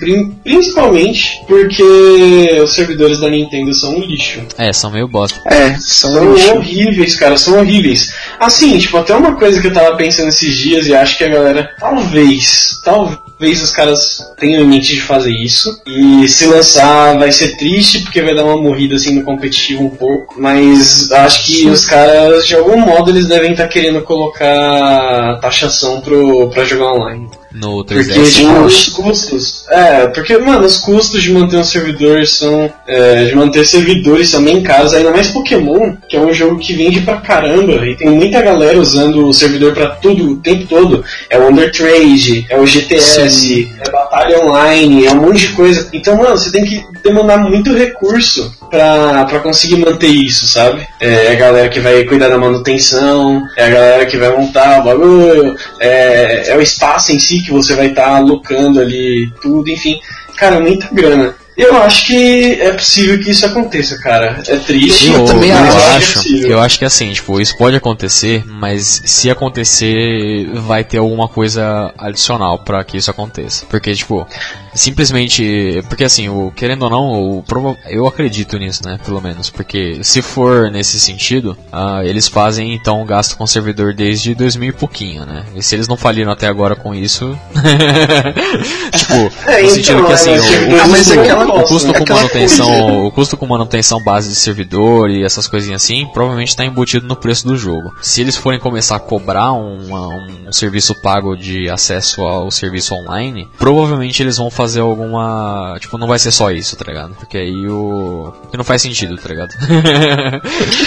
principalmente 0.42 1.40
porque 1.46 1.82
os 2.62 2.74
servidores 2.74 3.20
da 3.20 3.28
Nintendo 3.28 3.74
são 3.74 3.96
um 3.96 4.00
lixo. 4.00 4.40
É, 4.56 4.72
são 4.72 4.90
meio 4.90 5.08
bosta. 5.08 5.40
É, 5.46 5.74
são 5.78 6.36
São 6.36 6.56
horríveis, 6.56 7.14
cara, 7.16 7.36
são 7.36 7.58
horríveis. 7.58 8.12
Assim, 8.38 8.78
tipo, 8.78 8.96
até 8.96 9.14
uma 9.14 9.36
coisa 9.36 9.60
que 9.60 9.66
eu 9.66 9.72
tava 9.72 9.96
pensando 9.96 10.28
esses 10.28 10.56
dias 10.56 10.86
e 10.86 10.94
acho 10.94 11.18
que 11.18 11.24
a 11.24 11.28
galera, 11.28 11.70
talvez, 11.78 12.80
talvez 12.84 13.18
os 13.62 13.70
caras 13.70 14.18
tenham 14.38 14.62
em 14.62 14.66
mente 14.66 14.94
de 14.94 15.02
fazer 15.02 15.30
isso. 15.30 15.82
E 15.86 16.26
se 16.28 16.46
lançar 16.46 17.18
vai 17.18 17.30
ser 17.30 17.56
triste 17.56 18.00
porque 18.00 18.22
vai 18.22 18.34
dar 18.34 18.44
uma 18.44 18.56
morrida 18.56 18.96
assim 18.96 19.14
no 19.14 19.24
competitivo 19.24 19.84
um 19.84 19.90
pouco. 19.90 20.40
Mas 20.40 21.10
acho 21.12 21.46
que 21.46 21.68
os 21.68 21.84
caras, 21.84 22.46
de 22.46 22.54
algum 22.54 22.78
modo, 22.78 23.10
eles 23.10 23.26
devem 23.26 23.52
estar 23.52 23.68
querendo 23.68 24.02
colocar 24.02 25.38
taxação 25.40 26.00
pro, 26.00 26.48
pra 26.50 26.64
jogar 26.64 26.92
online. 26.92 27.28
No 27.60 27.84
Porque, 27.84 28.02
3DS. 28.02 28.32
tipo, 28.34 28.60
os 28.60 28.88
custos. 28.90 29.64
É, 29.70 30.06
porque, 30.08 30.36
mano, 30.38 30.66
os 30.66 30.76
custos 30.78 31.22
de 31.22 31.32
manter 31.32 31.56
um 31.56 31.64
servidor 31.64 32.26
são. 32.26 32.70
é, 32.86 33.24
de 33.24 33.34
manter 33.34 33.66
servidores 33.66 34.28
são 34.28 34.42
bem 34.44 34.62
caros, 34.62 34.92
ainda 34.92 35.10
mais 35.10 35.28
Pokémon, 35.28 35.94
que 36.08 36.16
é 36.16 36.20
um 36.20 36.32
jogo 36.32 36.58
que 36.58 36.74
vende 36.74 37.00
pra 37.00 37.16
caramba, 37.16 37.86
e 37.86 37.96
tem 37.96 38.08
muita 38.10 38.42
galera 38.42 38.78
usando 38.78 39.26
o 39.26 39.32
servidor 39.34 39.72
pra 39.72 39.88
tudo 39.88 40.32
o 40.32 40.36
tempo 40.36 40.66
todo. 40.66 41.04
É 41.30 41.38
o 41.38 41.48
Undertrade, 41.48 42.46
é 42.50 42.58
o 42.58 42.66
GTS, 42.66 43.68
é 43.80 43.90
Batalha 43.90 44.40
Online, 44.44 45.06
é 45.06 45.12
um 45.12 45.22
monte 45.22 45.48
de 45.48 45.52
coisa. 45.54 45.88
Então, 45.92 46.16
mano, 46.16 46.36
você 46.36 46.50
tem 46.50 46.64
que 46.64 46.84
demandar 47.02 47.38
muito 47.38 47.72
recurso 47.74 48.52
pra, 48.70 49.24
pra 49.24 49.40
conseguir 49.40 49.76
manter 49.76 50.08
isso, 50.08 50.46
sabe? 50.46 50.86
É 51.00 51.32
a 51.32 51.34
galera 51.36 51.68
que 51.68 51.80
vai 51.80 52.04
cuidar 52.04 52.28
da 52.28 52.38
manutenção, 52.38 53.42
é 53.56 53.64
a 53.64 53.70
galera 53.70 54.06
que 54.06 54.16
vai 54.16 54.36
montar 54.36 54.80
o 54.80 54.84
bagulho, 54.84 55.56
é, 55.80 56.50
é 56.50 56.56
o 56.56 56.60
espaço 56.60 57.12
em 57.12 57.18
si 57.18 57.45
que 57.46 57.52
você 57.52 57.74
vai 57.74 57.86
estar 57.88 58.16
alocando 58.16 58.80
ali, 58.80 59.30
tudo, 59.40 59.70
enfim. 59.70 59.98
Cara, 60.36 60.60
muita 60.60 60.88
grana. 60.92 61.34
Eu 61.56 61.74
acho 61.78 62.06
que 62.08 62.60
é 62.60 62.70
possível 62.72 63.18
que 63.18 63.30
isso 63.30 63.46
aconteça, 63.46 63.96
cara. 63.98 64.42
É 64.46 64.56
triste. 64.56 65.10
Eu 65.10 65.24
também 65.24 65.50
mas 65.50 65.74
eu 65.74 65.80
que 65.80 65.86
é 65.86 65.96
acho, 65.96 66.12
possível. 66.12 66.50
eu 66.50 66.60
acho 66.60 66.78
que 66.78 66.84
assim, 66.84 67.12
tipo, 67.14 67.40
isso 67.40 67.56
pode 67.56 67.74
acontecer, 67.74 68.44
mas 68.46 69.00
se 69.06 69.30
acontecer, 69.30 70.50
vai 70.52 70.84
ter 70.84 70.98
alguma 70.98 71.28
coisa 71.28 71.94
adicional 71.96 72.58
pra 72.58 72.84
que 72.84 72.98
isso 72.98 73.10
aconteça. 73.10 73.64
Porque, 73.70 73.94
tipo, 73.94 74.26
simplesmente, 74.76 75.82
porque 75.88 76.04
assim, 76.04 76.28
o 76.28 76.52
querendo 76.54 76.82
ou 76.84 76.90
não, 76.90 77.04
o 77.12 77.44
eu 77.88 78.06
acredito 78.06 78.58
nisso, 78.58 78.84
né, 78.84 78.98
pelo 79.04 79.20
menos, 79.20 79.50
porque 79.50 79.98
se 80.04 80.20
for 80.22 80.70
nesse 80.70 81.00
sentido, 81.00 81.56
ah, 81.72 82.00
eles 82.04 82.28
fazem 82.28 82.74
então 82.74 83.04
gasto 83.04 83.36
com 83.36 83.46
servidor 83.46 83.94
desde 83.94 84.34
2000 84.34 84.68
e 84.68 84.72
pouquinho, 84.72 85.24
né? 85.26 85.44
E 85.54 85.62
se 85.62 85.74
eles 85.74 85.88
não 85.88 85.96
faliram 85.96 86.30
até 86.30 86.46
agora 86.46 86.76
com 86.76 86.94
isso, 86.94 87.36
tipo, 88.96 89.50
É, 89.50 89.62
no 89.62 89.70
sentido 89.70 89.94
então, 89.98 90.06
que 90.06 90.12
assim, 90.12 90.30
é, 90.30 90.38
o, 90.38 90.80
Ah, 90.82 90.86
mas 90.88 91.06
não 91.08 91.22
aquela- 91.22 91.44
gostam, 91.46 91.62
o 91.64 91.68
custo 91.68 91.92
com 91.94 92.12
manutenção, 92.14 93.06
o 93.06 93.10
custo 93.12 93.36
com 93.36 93.46
manutenção 93.46 94.02
base 94.02 94.28
de 94.28 94.34
servidor 94.34 95.10
e 95.10 95.24
essas 95.24 95.46
coisinhas 95.48 95.82
assim, 95.82 96.06
provavelmente 96.12 96.48
está 96.48 96.64
embutido 96.64 97.06
no 97.06 97.16
preço 97.16 97.46
do 97.46 97.56
jogo. 97.56 97.94
Se 98.02 98.20
eles 98.20 98.36
forem 98.36 98.60
começar 98.60 98.96
a 98.96 99.00
cobrar 99.00 99.52
uma- 99.52 100.08
um, 100.08 100.52
serviço 100.52 100.94
pago 101.02 101.36
de 101.36 101.68
acesso 101.68 102.22
ao 102.22 102.50
serviço 102.50 102.94
online, 102.94 103.48
provavelmente 103.58 104.22
eles 104.22 104.36
vão 104.36 104.50
fazer 104.50 104.65
alguma, 104.76 105.76
tipo, 105.80 105.98
não 105.98 106.06
vai 106.06 106.18
ser 106.18 106.30
só 106.32 106.50
isso, 106.50 106.76
tá 106.76 106.84
ligado? 106.86 107.14
Porque 107.14 107.36
aí 107.36 107.68
o 107.68 108.32
que 108.50 108.56
não 108.56 108.64
faz 108.64 108.82
sentido, 108.82 109.16
tá 109.16 109.28
ligado? 109.28 109.54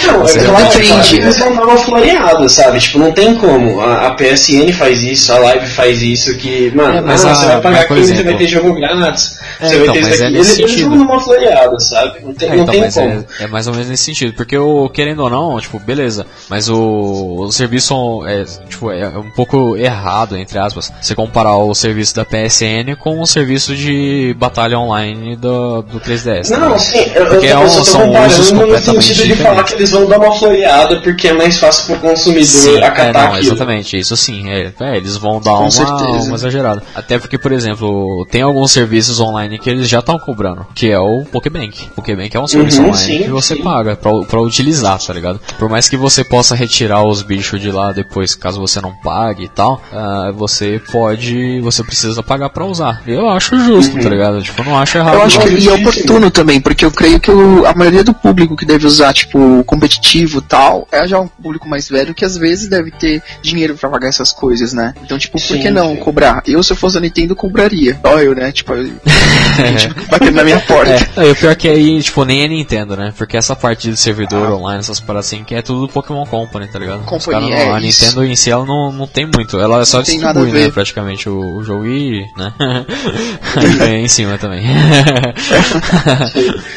Não, 0.06 0.20
Você 0.20 0.38
é 0.40 0.44
claro 0.44 0.70
que 0.70 1.16
eles 1.16 1.38
vão 1.38 1.54
dar 1.54 1.64
uma 1.64 1.76
floreada, 1.76 2.48
sabe? 2.48 2.78
Tipo, 2.80 2.98
não 2.98 3.12
tem 3.12 3.34
como. 3.36 3.80
A, 3.80 4.08
a 4.08 4.10
PSN 4.14 4.72
faz 4.72 5.02
isso, 5.02 5.32
a 5.32 5.38
Live 5.38 5.66
faz 5.68 6.02
isso, 6.02 6.36
que, 6.36 6.70
mano, 6.74 6.98
É, 6.98 7.00
mas 7.00 7.24
ah, 7.24 7.30
a- 7.30 7.34
você 7.34 7.46
vai 7.46 7.60
pagar 7.60 7.76
mas, 7.78 7.86
por 7.88 7.96
aqui, 7.98 8.06
você 8.06 8.22
vai 8.22 8.36
ter 8.36 8.46
jogo 8.46 8.74
grátis, 8.74 9.38
É, 9.60 9.68
você 9.68 9.76
então, 9.82 9.94
vai 9.94 9.94
ter 9.94 10.00
mas 10.02 10.14
isso 10.14 10.22
é 10.22 10.26
aqui. 10.26 10.36
nesse 10.38 10.50
eles, 10.50 10.58
eles 10.58 10.70
sentido. 10.72 10.88
vão 10.90 10.98
dar 10.98 11.12
uma 11.12 11.20
floreada, 11.20 11.80
sabe? 11.80 12.20
Não 12.24 12.34
tem, 12.34 12.48
É, 12.48 12.56
não 12.56 12.62
então, 12.62 12.72
tem 12.72 12.80
mas 12.82 12.94
como. 12.94 13.26
é, 13.40 13.44
é 13.44 13.46
mais 13.46 13.66
ou 13.66 13.72
menos 13.74 13.88
nesse 13.88 14.04
sentido, 14.04 14.32
porque 14.34 14.56
o 14.58 14.88
querendo 14.88 15.20
ou 15.20 15.30
não, 15.30 15.60
tipo, 15.60 15.78
beleza, 15.78 16.26
mas 16.48 16.68
o, 16.68 17.44
o 17.46 17.52
serviço 17.52 18.24
é, 18.26 18.44
tipo, 18.68 18.90
é 18.90 19.08
um 19.08 19.30
pouco 19.30 19.76
errado, 19.76 20.36
entre 20.36 20.58
aspas, 20.58 20.92
você 21.00 21.14
comparar 21.14 21.56
o 21.56 21.74
serviço 21.74 22.14
da 22.14 22.24
PSN 22.24 22.96
com 22.98 23.20
o 23.20 23.26
serviço 23.26 23.69
de 23.76 24.34
batalha 24.38 24.78
online 24.78 25.36
do, 25.36 25.82
do 25.82 26.00
3DS. 26.00 26.50
Não, 26.50 26.70
né? 26.70 26.78
sim, 26.78 26.98
eu, 27.14 27.26
Porque 27.26 27.46
eu, 27.46 27.50
é 27.50 27.52
eu 27.52 27.58
um- 27.60 27.62
tô 27.76 27.84
são 27.84 28.26
usos 28.26 28.52
no 28.52 28.78
sentido 28.78 29.24
de 29.26 29.36
falar 29.36 29.64
que 29.64 29.74
eles 29.74 29.90
vão 29.90 30.06
dar 30.06 30.18
uma 30.18 30.32
floreada 30.32 31.00
porque 31.00 31.28
é 31.28 31.32
mais 31.32 31.58
fácil 31.58 31.86
pro 31.98 32.08
consumidor 32.10 32.44
Sim, 32.44 32.78
é, 32.78 32.84
acatar 32.86 33.12
não, 33.12 33.34
aquilo. 33.34 33.52
exatamente, 33.54 33.98
isso 33.98 34.16
sim, 34.16 34.48
é, 34.50 34.72
é, 34.80 34.96
eles 34.96 35.16
vão 35.16 35.40
dar 35.40 35.52
Com 35.52 35.62
uma, 35.62 35.70
certeza. 35.70 36.26
uma 36.26 36.34
exagerada. 36.34 36.82
Até 36.94 37.18
porque, 37.18 37.38
por 37.38 37.52
exemplo, 37.52 38.26
tem 38.30 38.42
alguns 38.42 38.72
serviços 38.72 39.20
online 39.20 39.58
que 39.58 39.68
eles 39.70 39.88
já 39.88 40.00
estão 40.00 40.18
cobrando, 40.18 40.66
que 40.74 40.90
é 40.90 40.98
o 40.98 41.24
Pokébank. 41.24 41.88
Pokébank 41.94 42.36
é 42.36 42.40
um 42.40 42.46
serviço 42.46 42.80
Uhum, 42.80 42.88
online 42.88 43.04
sim, 43.18 43.22
que 43.24 43.30
você 43.30 43.56
sim. 43.56 43.62
paga 43.62 43.96
pra, 43.96 44.10
pra 44.28 44.40
utilizar, 44.40 44.98
tá 44.98 45.12
ligado? 45.12 45.40
Por 45.58 45.68
mais 45.68 45.88
que 45.88 45.96
você 45.96 46.22
possa 46.24 46.54
retirar 46.54 47.04
os 47.04 47.22
bichos 47.22 47.60
de 47.60 47.70
lá 47.70 47.92
depois, 47.92 48.34
caso 48.34 48.60
você 48.60 48.80
não 48.80 48.92
pague 49.02 49.44
e 49.44 49.48
tal, 49.48 49.80
ah, 49.92 50.32
você 50.34 50.80
pode, 50.90 51.60
você 51.60 51.82
precisa 51.82 52.22
pagar 52.22 52.50
pra 52.50 52.64
usar. 52.64 53.02
Eu 53.06 53.28
acho 53.28 53.49
justo, 53.58 53.96
Uhum. 53.96 54.02
tá 54.02 54.08
ligado? 54.08 54.42
Tipo, 54.42 54.60
eu 54.60 54.64
não 54.66 54.78
acho 54.78 54.98
errado. 54.98 55.14
Eu 55.14 55.22
acho 55.22 55.38
não. 55.38 55.46
que 55.46 55.54
e 55.54 55.68
é 55.68 55.72
oportuno 55.72 56.30
também, 56.30 56.60
porque 56.60 56.84
eu 56.84 56.90
creio 56.90 57.18
que 57.20 57.30
o- 57.30 57.66
a 57.66 57.74
maioria 57.74 58.04
do 58.04 58.12
público 58.14 58.56
que 58.56 58.64
deve 58.66 58.86
usar, 58.86 59.12
tipo, 59.12 59.62
competitivo 59.64 60.38
e 60.38 60.42
tal, 60.42 60.86
é 60.92 61.06
já 61.06 61.18
um 61.20 61.28
público 61.28 61.68
mais 61.68 61.88
velho 61.88 62.14
que 62.14 62.24
às 62.24 62.36
vezes 62.36 62.68
deve 62.68 62.90
ter 62.90 63.22
dinheiro 63.42 63.74
pra 63.74 63.88
pagar 63.90 64.08
essas 64.08 64.32
coisas, 64.32 64.72
né? 64.72 64.94
Então, 65.02 65.18
tipo, 65.18 65.38
por 65.38 65.40
Sim, 65.54 65.60
que 65.60 65.70
não 65.70 65.90
sim. 65.94 65.96
cobrar? 65.96 66.42
Eu, 66.46 66.62
se 66.62 66.72
eu 66.72 66.76
fosse 66.76 66.94
da 66.94 67.00
Nintendo, 67.00 67.34
cobraria. 67.36 67.98
Ó, 68.04 68.18
eu, 68.18 68.34
né? 68.34 68.52
Tipo, 68.52 68.74
eu- 68.74 68.90
gente 69.56 69.88
batendo 70.10 70.36
na 70.36 70.44
minha 70.44 70.60
porta. 70.60 70.90
É, 71.16 71.24
o 71.30 71.34
pior 71.36 71.54
que 71.56 71.68
aí, 71.68 72.00
tipo, 72.02 72.24
nem 72.24 72.42
é 72.42 72.48
Nintendo, 72.48 72.96
né? 72.96 73.12
Porque 73.16 73.36
essa 73.36 73.54
parte 73.56 73.90
de 73.90 73.96
servidor 73.96 74.52
online, 74.52 74.80
essas 74.80 75.00
paradas 75.00 75.26
assim, 75.26 75.44
que 75.44 75.54
é 75.54 75.62
tudo 75.62 75.82
do 75.86 75.88
Pokémon 75.92 76.24
Company, 76.26 76.66
tá 76.68 76.78
ligado? 76.78 77.02
Não- 77.04 77.52
é 77.52 77.72
a 77.72 77.80
isso. 77.80 78.04
Nintendo 78.04 78.24
em 78.24 78.36
si, 78.36 78.50
ela 78.50 78.64
não, 78.64 78.92
não 78.92 79.06
tem 79.06 79.26
muito. 79.26 79.58
Ela 79.58 79.84
só 79.84 79.98
Não 79.98 80.04
distribui, 80.04 80.50
a 80.50 80.54
né, 80.54 80.70
praticamente 80.70 81.28
o, 81.28 81.56
o 81.56 81.62
jogo 81.64 81.86
e, 81.86 82.24
né? 82.36 82.52
e 83.56 83.76
ganha 83.76 83.98
em 83.98 84.08
cima 84.08 84.38
também. 84.38 84.64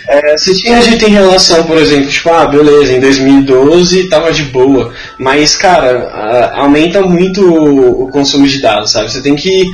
É, 0.08 0.38
você 0.38 0.54
tinha 0.54 0.80
dito 0.80 1.06
em 1.06 1.12
relação, 1.12 1.64
por 1.64 1.78
exemplo, 1.78 2.10
tipo, 2.10 2.30
ah, 2.30 2.46
beleza, 2.46 2.92
em 2.92 3.00
2012 3.00 4.10
tava 4.10 4.32
de 4.32 4.44
boa, 4.44 4.94
mas, 5.18 5.56
cara, 5.56 6.52
aumenta 6.54 7.02
muito 7.02 7.42
o, 7.42 8.10
consumo 8.10 8.48
de 8.48 8.62
dados, 8.62 8.92
sabe? 8.92 9.12
Você 9.12 9.22
tem 9.22 9.36
que. 9.36 9.66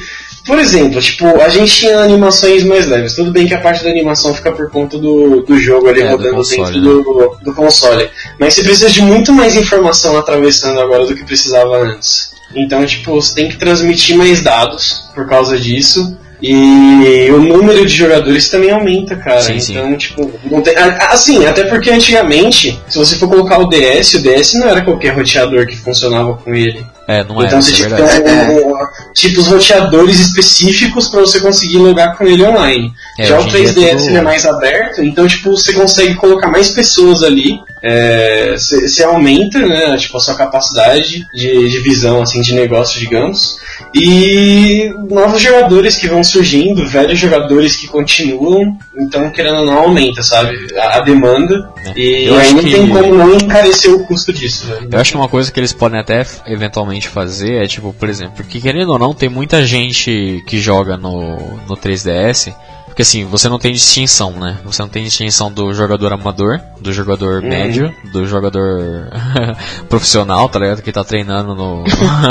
Por 0.45 0.57
exemplo, 0.57 1.01
tipo, 1.01 1.25
a 1.41 1.49
gente 1.49 1.75
tinha 1.75 1.99
animações 1.99 2.63
mais 2.63 2.87
leves. 2.87 3.15
Tudo 3.15 3.31
bem 3.31 3.47
que 3.47 3.53
a 3.53 3.59
parte 3.59 3.83
da 3.83 3.89
animação 3.89 4.33
fica 4.33 4.51
por 4.51 4.69
conta 4.69 4.97
do, 4.97 5.41
do 5.41 5.59
jogo 5.59 5.89
ali 5.89 6.01
É, 6.01 6.05
do 6.05 6.11
rodando 6.11 6.35
console, 6.35 6.73
dentro 6.73 6.79
né? 6.79 7.03
do, 7.03 7.37
do 7.43 7.53
console. 7.53 8.09
Mas 8.39 8.53
você 8.53 8.63
precisa 8.63 8.89
de 8.89 9.01
muito 9.01 9.33
mais 9.33 9.55
informação 9.55 10.17
atravessando 10.17 10.79
agora 10.79 11.05
do 11.05 11.15
que 11.15 11.25
precisava 11.25 11.77
antes. 11.77 12.33
Então, 12.55 12.85
tipo, 12.85 13.13
você 13.13 13.35
tem 13.35 13.49
que 13.49 13.57
transmitir 13.57 14.15
mais 14.15 14.41
dados 14.41 15.09
por 15.13 15.27
causa 15.27 15.59
disso. 15.59 16.17
E 16.41 17.29
o 17.31 17.39
número 17.39 17.85
de 17.85 17.93
jogadores 17.93 18.47
também 18.49 18.71
aumenta, 18.71 19.15
cara. 19.17 19.41
Sim, 19.41 19.59
sim. 19.59 19.73
então, 19.77 19.97
tipo, 19.97 20.31
não 20.49 20.61
tem. 20.61 20.73
Assim, 20.77 21.45
até 21.45 21.63
porque 21.65 21.89
antigamente, 21.89 22.79
se 22.87 22.97
você 22.97 23.17
for 23.17 23.27
colocar 23.27 23.59
o 23.59 23.67
DS, 23.67 24.13
o 24.13 24.21
DS 24.21 24.53
não 24.53 24.69
era 24.69 24.81
qualquer 24.81 25.09
roteador 25.15 25.67
que 25.67 25.75
funcionava 25.75 26.35
com 26.35 26.55
ele. 26.55 26.85
é, 27.09 27.23
não 27.25 27.41
é, 27.41 27.45
então 27.45 27.61
você 27.61 27.71
isso 27.73 27.83
é 27.83 27.87
tinha 27.87 28.07
que 28.07 28.21
ter 28.21 28.31
um, 28.51 28.71
um, 28.71 28.77
tipo 29.13 29.39
os 29.41 29.47
roteadores 29.47 30.19
específicos 30.19 31.09
para 31.09 31.19
você 31.19 31.41
conseguir 31.41 31.77
logar 31.77 32.17
com 32.17 32.25
ele 32.25 32.43
online. 32.45 32.93
É, 33.17 33.25
Já 33.25 33.37
o 33.37 33.43
hoje 33.45 33.57
em 33.57 33.61
dia 33.65 33.73
3DS 33.73 33.83
é 33.83 33.95
tudo- 33.97 34.17
é 34.17 34.21
mais 34.21 34.45
aberto, 34.45 35.03
então 35.03 35.27
tipo, 35.27 35.51
você 35.51 35.73
consegue 35.73 36.15
colocar 36.15 36.47
mais 36.47 36.69
pessoas 36.69 37.21
ali. 37.21 37.59
é, 37.83 38.53
Você 38.57 38.87
você 38.87 39.03
aumenta 39.03 39.59
né, 39.59 39.97
tipo, 39.97 40.15
a 40.17 40.21
sua 40.21 40.35
capacidade 40.35 41.27
de, 41.33 41.69
de 41.69 41.79
visão 41.79 42.21
assim, 42.21 42.41
de 42.41 42.53
negócio, 42.55 42.97
digamos. 42.97 43.57
E 43.95 44.89
novos 45.09 45.41
jogadores 45.41 45.97
que 45.97 46.07
vão 46.07 46.23
surgindo, 46.23 46.85
velhos 46.87 47.17
jogadores 47.17 47.75
que 47.75 47.87
continuam, 47.87 48.77
então 48.97 49.29
querendo 49.31 49.59
ou 49.59 49.65
não 49.65 49.79
aumenta, 49.79 50.21
sabe? 50.21 50.55
A, 50.77 50.97
a 50.97 50.99
demanda. 51.01 51.69
É. 51.85 51.93
E 51.99 52.25
Eu 52.25 52.35
aí 52.35 52.41
acho 52.41 52.55
não 52.55 52.63
que- 52.63 52.71
tem 52.71 52.87
como 52.89 53.15
não 53.15 53.35
encarecer 53.35 53.91
o 53.93 54.05
custo 54.05 54.31
disso. 54.31 54.67
né? 54.67 54.87
Eu 54.91 54.99
acho 54.99 55.11
que 55.11 55.17
uma 55.17 55.27
coisa 55.29 55.51
que 55.51 55.59
eles 55.59 55.73
podem 55.73 55.99
até 55.99 56.25
eventualmente 56.47 57.07
fazer 57.07 57.63
é 57.63 57.67
tipo, 57.67 57.93
por 57.93 58.09
exemplo, 58.09 58.33
porque 58.37 58.59
querendo 58.61 58.89
ou 58.91 58.99
não, 58.99 59.13
tem 59.13 59.29
muita 59.29 59.65
gente 59.65 60.43
que 60.47 60.59
joga 60.59 60.95
no, 60.97 61.37
no 61.67 61.75
3DS. 61.75 62.53
Porque 62.99 63.07
assim, 63.07 63.23
você 63.23 63.47
não 63.47 63.57
tem 63.57 63.71
distinção, 63.71 64.31
né? 64.31 64.57
Você 64.65 64.81
não 64.81 64.89
tem 64.89 65.05
distinção 65.05 65.49
do 65.49 65.73
jogador 65.73 66.11
amador, 66.11 66.59
do 66.81 66.91
jogador 66.91 67.41
médio, 67.41 67.95
do 68.11 68.27
jogador 68.27 69.07
profissional, 69.87 70.49
tá 70.49 70.59
ligado? 70.59 70.81
Que 70.81 70.91
tá 70.91 71.01
treinando 71.01 71.55
no 71.55 71.85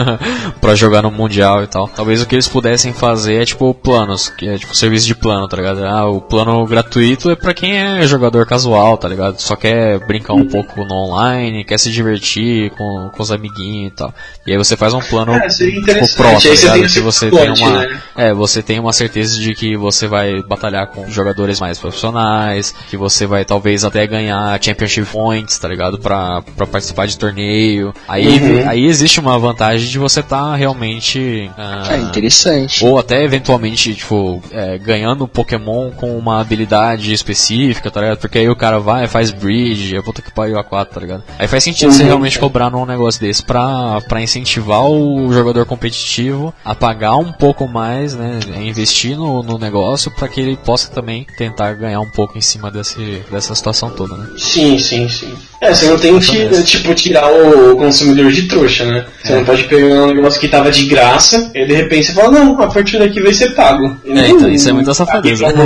pra 0.60 0.74
jogar 0.74 1.00
no 1.00 1.10
Mundial 1.10 1.62
e 1.62 1.66
tal. 1.66 1.88
Talvez 1.88 2.20
o 2.20 2.26
que 2.26 2.34
eles 2.34 2.46
pudessem 2.46 2.92
fazer 2.92 3.40
é 3.40 3.46
tipo 3.46 3.72
planos, 3.72 4.28
que 4.28 4.46
é 4.46 4.58
tipo 4.58 4.76
serviço 4.76 5.06
de 5.06 5.14
plano, 5.14 5.48
tá 5.48 5.56
ligado? 5.56 5.86
Ah, 5.86 6.06
o 6.06 6.20
plano 6.20 6.62
gratuito 6.66 7.30
é 7.30 7.34
pra 7.34 7.54
quem 7.54 7.74
é 7.74 8.06
jogador 8.06 8.44
casual, 8.44 8.98
tá 8.98 9.08
ligado? 9.08 9.40
Só 9.40 9.56
quer 9.56 9.98
brincar 10.06 10.34
um 10.34 10.44
pouco 10.46 10.84
no 10.84 10.94
online, 10.94 11.64
quer 11.64 11.78
se 11.78 11.90
divertir 11.90 12.72
com, 12.72 13.10
com 13.16 13.22
os 13.22 13.32
amiguinhos 13.32 13.92
e 13.92 13.94
tal. 13.96 14.12
E 14.46 14.52
aí 14.52 14.58
você 14.58 14.76
faz 14.76 14.92
um 14.92 15.00
plano 15.00 15.32
É, 15.32 15.46
interessante. 15.46 16.14
pro, 16.14 16.24
tá 16.24 16.30
Aí 16.30 16.40
você 16.40 16.50
tem 16.50 16.74
ligado? 16.74 16.92
Que 16.92 17.00
você 17.00 17.30
tem 17.30 17.50
uma 17.54 17.70
né? 17.86 18.02
é, 18.14 18.34
você 18.34 18.62
tem 18.62 18.78
uma 18.78 18.92
certeza 18.92 19.40
de 19.40 19.54
que 19.54 19.74
você 19.74 20.06
vai 20.06 20.42
batalhar 20.58 20.88
com 20.88 21.08
jogadores 21.08 21.60
mais 21.60 21.78
profissionais, 21.78 22.74
que 22.90 22.96
você 22.96 23.26
vai 23.26 23.44
talvez 23.44 23.84
até 23.84 24.06
ganhar 24.06 24.58
Championship 24.62 25.06
Points, 25.06 25.56
tá 25.58 25.68
ligado? 25.68 25.98
Pra, 25.98 26.42
pra 26.56 26.66
participar 26.66 27.06
de 27.06 27.16
torneio. 27.16 27.94
Aí, 28.08 28.26
Uhum. 28.28 28.68
aí 28.68 28.84
existe 28.84 29.20
uma 29.20 29.38
vantagem 29.38 29.88
de 29.88 29.98
você 29.98 30.20
estar 30.20 30.54
realmente. 30.56 31.50
ah, 31.56 31.86
É 31.90 31.96
interessante. 31.98 32.84
ou 32.84 32.98
até 32.98 33.22
eventualmente, 33.22 33.94
tipo, 33.94 34.42
é, 34.50 34.76
ganhando 34.78 35.28
Pokémon 35.28 35.90
com 35.92 36.16
uma 36.18 36.40
habilidade 36.40 37.12
específica, 37.12 37.90
tá 37.90 38.00
ligado? 38.00 38.18
Porque 38.18 38.38
aí 38.38 38.48
o 38.48 38.56
cara 38.56 38.78
vai, 38.80 39.06
faz 39.06 39.30
bridge, 39.30 39.96
é 39.96 40.02
puta 40.02 40.20
que 40.20 40.32
pariu 40.32 40.58
a 40.58 40.64
4, 40.64 40.94
tá 40.94 41.00
ligado? 41.00 41.22
Aí 41.38 41.46
faz 41.46 41.62
sentido 41.64 41.92
você 41.92 42.02
Uhum. 42.02 42.08
realmente 42.08 42.38
cobrar 42.38 42.70
num 42.70 42.84
negócio 42.84 43.20
desse 43.20 43.42
pra, 43.44 44.00
pra 44.08 44.20
incentivar 44.20 44.82
o 44.84 45.32
jogador 45.32 45.64
competitivo 45.66 46.52
a 46.64 46.74
pagar 46.74 47.16
um 47.16 47.32
pouco 47.32 47.66
mais, 47.68 48.14
né? 48.14 48.40
A 48.54 48.58
investir 48.60 49.16
no, 49.16 49.42
no 49.42 49.58
negócio 49.58 50.10
pra 50.10 50.28
que 50.28 50.40
ele 50.40 50.47
possa 50.56 50.90
também 50.90 51.26
tentar 51.36 51.74
ganhar 51.74 52.00
um 52.00 52.10
pouco 52.10 52.36
em 52.36 52.40
cima 52.40 52.70
desse, 52.70 53.22
dessa 53.30 53.54
situação 53.54 53.90
toda, 53.90 54.16
né? 54.16 54.26
Sim, 54.36 54.78
sim, 54.78 55.08
sim. 55.08 55.34
É, 55.60 55.74
você 55.74 55.86
não 55.86 55.98
tem 55.98 56.18
que, 56.18 56.62
tipo, 56.62 56.94
tirar 56.94 57.28
o 57.30 57.76
consumidor 57.76 58.30
de 58.30 58.42
trouxa, 58.42 58.84
né? 58.84 59.04
Você 59.22 59.34
não 59.34 59.44
pode 59.44 59.64
pegar 59.64 60.04
um 60.04 60.14
negócio 60.14 60.40
que 60.40 60.48
tava 60.48 60.70
de 60.70 60.84
graça 60.84 61.50
e 61.54 61.66
de 61.66 61.74
repente 61.74 62.06
você 62.06 62.12
fala, 62.12 62.30
não, 62.30 62.60
a 62.62 62.68
partir 62.68 62.98
daqui 62.98 63.20
vai 63.20 63.34
ser 63.34 63.54
pago. 63.54 63.96
É, 64.06 64.28
então, 64.28 64.48
isso 64.50 64.68
é 64.68 64.72
muita 64.72 64.94
safadeza. 64.94 65.46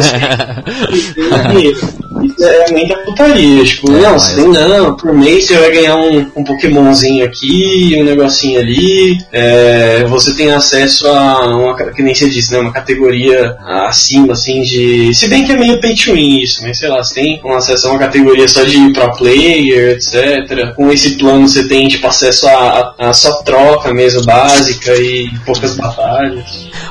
Isso 2.43 2.51
é 2.51 2.71
muita 2.73 2.97
putaria, 2.99 3.65
tipo, 3.65 3.91
É, 3.91 4.01
não, 4.01 4.13
mas- 4.13 4.23
você 4.23 4.35
tem 4.35 4.49
não, 4.49 4.97
por 4.97 5.13
mês 5.15 5.47
você 5.47 5.57
vai 5.57 5.71
ganhar 5.71 5.97
um, 5.97 6.31
um 6.37 6.45
Pokémonzinho 6.45 7.25
aqui, 7.25 7.97
um 8.01 8.05
negocinho 8.05 8.59
ali, 8.61 9.19
é, 9.33 10.05
você 10.09 10.35
tem 10.35 10.51
acesso 10.51 11.07
a 11.07 11.47
uma, 11.57 11.77
que 11.93 12.03
nem 12.03 12.15
você 12.15 12.29
disse, 12.29 12.53
né, 12.53 12.59
uma 12.59 12.73
categoria 12.73 13.57
acima, 13.87 14.33
assim, 14.33 14.63
de... 14.63 15.15
Se 15.15 15.29
bem 15.29 15.45
que 15.45 15.53
é 15.53 15.57
meio 15.57 15.81
pay 15.81 15.95
to 15.95 16.13
win 16.15 16.43
isso, 16.43 16.63
mas 16.63 16.79
sei 16.79 16.89
lá, 16.89 17.03
você 17.03 17.15
tem 17.15 17.41
um 17.45 17.55
acesso 17.55 17.87
a 17.87 17.91
uma 17.91 17.99
categoria 17.99 18.49
só 18.49 18.65
de 18.65 18.93
pro 18.93 19.13
player, 19.17 19.97
etc. 19.97 20.75
Com 20.75 20.91
esse 20.91 21.17
plano 21.17 21.47
você 21.47 21.69
tem, 21.69 21.87
tipo, 21.87 22.07
acesso 22.07 22.49
a, 22.49 22.95
a, 22.99 23.11
a 23.11 23.15
só 23.15 23.43
troca 23.43 23.93
mesmo, 23.95 24.25
básica 24.25 24.93
e 24.97 25.31
poucas 25.45 25.77
batalhas. 25.77 26.45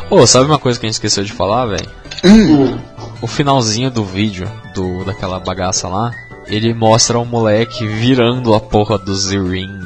Ô, 0.09 0.25
sabe 0.25 0.45
uma 0.45 0.59
coisa 0.59 0.79
que 0.79 0.85
a 0.85 0.87
gente 0.87 0.95
esqueceu 0.95 1.23
de 1.23 1.33
falar, 1.33 1.65
velho? 1.65 1.89
Hum. 2.23 2.77
O 3.21 3.27
finalzinho 3.27 3.91
do 3.91 4.03
vídeo, 4.03 4.49
do, 4.73 5.03
daquela 5.05 5.39
bagaça 5.39 5.87
lá, 5.87 6.11
ele 6.47 6.73
mostra 6.73 7.19
o 7.19 7.25
moleque 7.25 7.87
virando 7.87 8.53
a 8.53 8.59
porra 8.59 8.97
do 8.97 9.15
Z-Ring. 9.15 9.85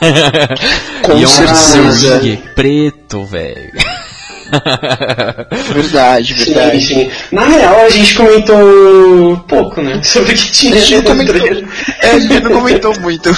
E 1.08 1.22
é 1.22 1.26
um. 1.26 1.90
Z-Ring 1.90 2.36
preto, 2.54 3.24
velho. 3.24 3.72
Verdade, 5.74 6.34
Sim, 6.34 6.52
verdade. 6.54 6.80
sim. 6.86 7.10
Na 7.32 7.44
real, 7.46 7.80
a 7.80 7.88
gente 7.88 8.14
comentou 8.14 9.36
pouco, 9.48 9.80
né? 9.82 10.00
Sobre 10.04 10.32
o 10.32 10.36
que 10.36 10.52
tinha 10.52 10.74
A 10.74 10.78
gente 10.78 10.96
no 10.96 11.02
comentou. 11.04 11.34
trailer. 11.34 11.68
É, 12.02 12.10
a 12.10 12.18
gente 12.18 12.40
não 12.40 12.50
comentou 12.52 13.00
muito. 13.00 13.28
A 13.30 13.32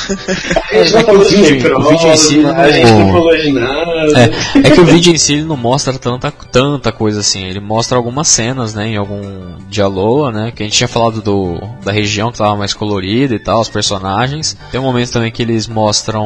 gente 0.84 0.92
não 0.92 1.00
É 1.00 1.02
que 1.02 1.06
falou 1.06 1.20
o 1.20 1.24
de 1.24 1.36
vídeo- 1.36 1.56
em 1.56 2.16
si 2.16 2.38
não- 2.38 2.56
a 2.60 2.70
gente 2.70 2.90
não 2.92 3.12
falou 3.12 3.36
de 3.36 3.52
nada. 3.52 4.30
É, 4.54 4.58
é 4.66 4.70
que 4.70 4.80
o 4.80 4.84
vídeo 4.84 5.12
em 5.12 5.18
si 5.18 5.34
ele 5.34 5.44
não 5.44 5.56
mostra 5.56 5.92
tanta, 5.98 6.30
tanta 6.30 6.92
coisa 6.92 7.20
assim. 7.20 7.44
Ele 7.44 7.60
mostra 7.60 7.96
algumas 7.96 8.28
cenas, 8.28 8.74
né? 8.74 8.88
Em 8.88 8.96
algum 8.96 9.20
Dialoa, 9.68 10.30
né? 10.32 10.52
Que 10.54 10.62
a 10.62 10.66
gente 10.66 10.76
tinha 10.76 10.88
falado 10.88 11.20
do, 11.22 11.60
da 11.84 11.92
região 11.92 12.30
que 12.32 12.38
tava 12.38 12.56
mais 12.56 12.72
colorida 12.74 13.34
e 13.34 13.38
tal, 13.38 13.60
os 13.60 13.68
personagens. 13.68 14.56
Tem 14.70 14.80
um 14.80 14.84
momento 14.84 15.12
também 15.12 15.30
que 15.30 15.42
eles 15.42 15.66
mostram 15.68 16.24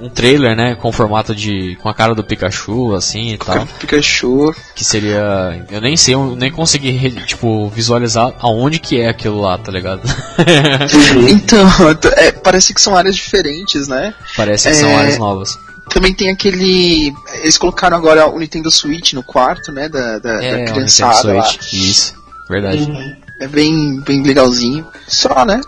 um 0.00 0.08
trailer, 0.08 0.56
né? 0.56 0.74
Com 0.80 0.90
formato 0.92 1.34
de. 1.34 1.76
com 1.82 1.88
a 1.88 1.94
cara 1.94 2.14
do 2.14 2.24
Pikachu, 2.24 2.94
assim 2.94 3.32
e 3.32 3.38
tal. 3.38 3.66
Pikachu. 3.78 4.11
Que 4.74 4.84
seria. 4.84 5.64
Eu 5.70 5.80
nem 5.80 5.96
sei, 5.96 6.14
eu 6.14 6.36
nem 6.36 6.50
consegui, 6.50 7.10
tipo, 7.26 7.68
visualizar 7.70 8.32
aonde 8.40 8.78
que 8.78 9.00
é 9.00 9.08
aquilo 9.08 9.40
lá, 9.40 9.56
tá 9.58 9.70
ligado? 9.72 10.02
Então, 11.28 11.66
é, 12.16 12.32
parece 12.32 12.74
que 12.74 12.80
são 12.80 12.96
áreas 12.96 13.14
diferentes, 13.16 13.88
né? 13.88 14.14
Parece 14.36 14.68
que 14.68 14.74
são 14.74 14.88
É. 14.88 14.94
áreas 14.96 15.18
novas. 15.18 15.58
Também 15.90 16.14
tem 16.14 16.30
aquele. 16.30 17.12
Eles 17.42 17.58
colocaram 17.58 17.96
agora 17.96 18.26
o 18.28 18.38
Nintendo 18.38 18.70
Switch 18.70 19.12
no 19.14 19.22
quarto, 19.22 19.72
né? 19.72 19.88
Da, 19.88 20.18
da, 20.18 20.42
É, 20.42 20.64
da 20.64 20.72
criançada 20.72 21.32
lá. 21.34 21.42
Switch. 21.42 21.72
Isso, 21.72 22.14
verdade. 22.48 22.82
Uhum. 22.82 23.16
É 23.40 23.48
bem, 23.48 24.00
bem 24.06 24.22
legalzinho. 24.22 24.86
Só, 25.08 25.44
né? 25.44 25.60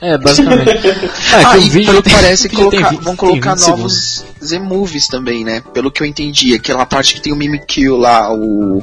É, 0.00 0.16
basicamente. 0.16 0.70
Ah, 1.34 1.50
Ah, 1.50 1.50
que 1.52 1.58
o 1.58 1.62
e 1.62 1.68
vídeo 1.68 1.90
pelo 1.90 2.02
tem- 2.02 2.12
que 2.14 2.20
parece 2.20 2.48
colocar- 2.48 2.94
vão 3.02 3.14
colocar 3.16 3.54
20 3.54 3.64
segundos. 3.64 4.24
Z-Movies 4.42 5.08
também, 5.08 5.44
né? 5.44 5.62
Pelo 5.72 5.90
que 5.90 6.02
eu 6.02 6.06
entendi. 6.06 6.54
Aquela 6.54 6.86
parte 6.86 7.14
que 7.14 7.20
tem 7.20 7.32
o 7.32 7.36
Mimikyu 7.36 7.96
lá, 7.96 8.32
o. 8.32 8.82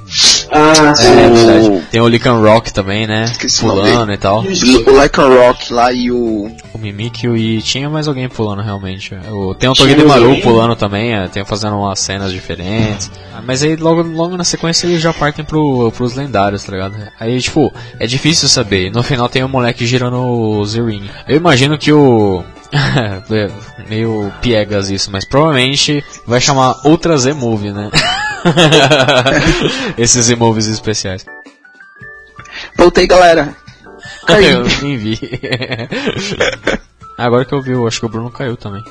Ah, 0.52 0.96
sim. 0.96 1.08
É, 1.08 1.28
O- 1.28 1.36
verdade. 1.36 1.82
Tem 1.92 2.02
o 2.02 2.08
Lycan 2.08 2.40
Rock 2.40 2.74
também, 2.74 3.08
né? 3.08 3.26
Esqueci 3.26 3.64
o 3.64 3.68
nome 3.68 3.82
Pulando 3.92 4.14
e 4.14 4.18
tal. 4.18 4.42
O 4.42 5.02
Lycan 5.02 5.28
Rock 5.28 5.74
lá 5.74 5.92
e 5.94 6.12
o. 6.12 6.52
O 6.74 6.78
Mimikyu 6.78 7.36
e 7.38 7.62
tinha 7.62 7.90
mais 7.90 8.08
alguém 8.08 8.28
pulando 8.28 8.62
realmente. 8.62 9.14
O, 9.32 9.54
tem 9.56 9.70
o 9.70 9.74
Togedemaru 9.74 10.42
pulando 10.42 10.76
também, 10.76 11.14
é, 11.16 11.28
tem 11.28 11.46
fazendo 11.46 11.78
umas 11.78 12.00
cenas 12.00 12.32
diferentes. 12.32 13.10
Ah, 13.34 13.42
Mas 13.46 13.64
aí 13.64 13.76
logo, 13.76 14.02
logo 14.04 14.36
na 14.38 14.44
sequência 14.44 14.86
eles 14.88 15.02
já 15.02 15.14
partem 15.14 15.44
pro, 15.46 15.92
pros 15.92 16.16
lendários, 16.16 16.64
tá 16.64 16.72
ligado? 16.72 16.96
Aí, 17.20 17.40
tipo, 17.40 17.74
é 18.00 18.06
difícil 18.06 18.48
saber. 18.50 18.92
No 18.92 19.04
final 19.04 19.30
tem 19.30 19.44
o 19.44 19.50
moleque 19.50 19.86
girando 19.86 20.18
o 20.18 20.66
Z-Ring. 20.66 21.10
Eu 21.28 21.38
imagino 21.38 21.78
que 21.78 21.92
o. 21.94 22.44
é 23.32 23.50
meio 23.90 24.32
piegas 24.42 24.90
isso, 24.90 25.10
mas 25.12 25.26
provavelmente 25.26 26.04
vai 26.28 26.42
chamar 26.42 26.76
Ultra 26.86 27.18
Z-Move, 27.18 27.72
né? 27.72 27.90
Esses 29.98 30.26
Z-Moves 30.26 30.68
especiais. 30.68 31.26
Voltei, 32.78 33.08
galera. 33.08 33.56
Caiu. 34.28 34.62
Eu 34.68 34.82
nem 34.82 34.98
vi. 34.98 35.20
Agora 37.18 37.46
que 37.46 37.54
eu 37.54 37.62
vi, 37.62 37.72
eu 37.72 37.88
acho 37.88 38.00
que 38.02 38.06
o 38.06 38.10
Bruno 38.10 38.30
caiu 38.30 38.58
também. 38.58 38.84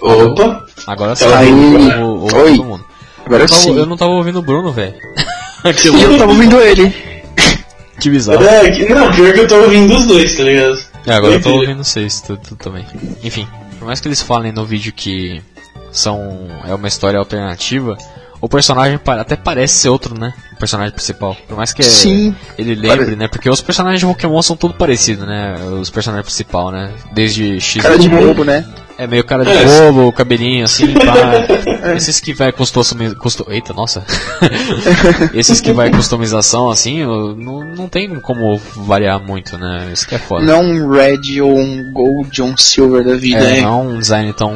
Opa! 0.00 0.66
Agora 0.86 1.14
sim, 1.14 1.24
aí. 1.32 1.50
vou- 1.98 2.18
vou- 2.28 2.40
Oi. 2.40 2.56
todo 2.56 2.64
mundo. 2.64 2.84
Agora 3.24 3.44
Eu, 3.44 3.48
tava- 3.48 3.60
sim. 3.60 3.76
eu 3.76 3.86
não 3.86 3.96
tava 3.96 4.10
ouvindo 4.12 4.38
o 4.40 4.42
Bruno, 4.42 4.72
velho. 4.72 4.94
E 5.64 6.02
eu 6.02 6.18
tava 6.18 6.32
ouvindo 6.32 6.58
ele. 6.60 6.92
Que 8.00 8.08
bizarro. 8.10 8.42
É, 8.42 8.70
não, 8.88 9.12
pior 9.12 9.32
que 9.34 9.40
eu 9.40 9.46
tô 9.48 9.56
ouvindo 9.60 9.94
os 9.94 10.06
dois, 10.06 10.34
tá 10.36 10.42
ligado? 10.42 10.89
É, 11.06 11.12
agora 11.12 11.34
eu 11.34 11.42
tô 11.42 11.54
ouvindo 11.54 11.82
vocês, 11.84 12.20
tudo, 12.20 12.40
tudo 12.40 12.58
também. 12.58 12.86
Enfim, 13.22 13.46
por 13.78 13.86
mais 13.86 14.00
que 14.00 14.08
eles 14.08 14.20
falem 14.22 14.52
no 14.52 14.64
vídeo 14.64 14.92
que 14.92 15.42
são 15.90 16.48
é 16.64 16.74
uma 16.74 16.88
história 16.88 17.18
alternativa, 17.18 17.96
o 18.40 18.48
personagem 18.48 18.98
até 19.06 19.36
parece 19.36 19.74
ser 19.74 19.88
outro, 19.88 20.18
né? 20.18 20.32
O 20.54 20.56
personagem 20.56 20.92
principal. 20.94 21.36
Por 21.48 21.56
mais 21.56 21.72
que 21.72 21.82
Sim. 21.82 22.34
ele 22.58 22.74
lembre, 22.74 23.04
Pare- 23.04 23.16
né? 23.16 23.28
Porque 23.28 23.48
os 23.50 23.60
personagens 23.60 24.00
de 24.00 24.06
Pokémon 24.06 24.40
são 24.42 24.56
tudo 24.56 24.74
parecidos, 24.74 25.26
né? 25.26 25.56
Os 25.80 25.90
personagens 25.90 26.26
principal, 26.26 26.70
né? 26.70 26.90
Desde 27.12 27.60
X 27.60 27.82
Cara 27.82 27.98
de 27.98 28.08
bobo, 28.08 28.44
né? 28.44 28.64
É 28.98 29.06
meio 29.06 29.24
cara 29.24 29.44
de 29.46 29.50
É. 29.50 29.64
bobo, 29.64 30.12
cabelinho 30.12 30.62
assim, 30.64 30.92
pá. 30.92 31.94
Esses 31.96 32.20
que 32.20 32.34
vai 32.34 32.52
customização. 32.52 33.18
Custo... 33.18 33.46
Eita, 33.48 33.72
nossa. 33.72 34.04
Esses 35.32 35.60
que 35.60 35.72
vai 35.72 35.90
customização 35.90 36.70
assim, 36.70 37.02
não, 37.04 37.64
não 37.74 37.88
tem 37.88 38.20
como 38.20 38.58
variar 38.76 39.18
muito, 39.20 39.56
né? 39.56 39.88
Isso 39.92 40.06
que 40.06 40.14
é 40.14 40.18
foda. 40.18 40.44
Não 40.44 40.60
um 40.62 40.90
red 40.90 41.40
ou 41.40 41.58
um 41.58 41.92
gold 41.92 42.42
ou 42.42 42.48
um 42.48 42.56
silver 42.58 43.02
da 43.04 43.14
vida, 43.14 43.38
é, 43.40 43.54
né? 43.56 43.60
não 43.62 43.88
um 43.88 43.98
design 43.98 44.32
tão. 44.34 44.54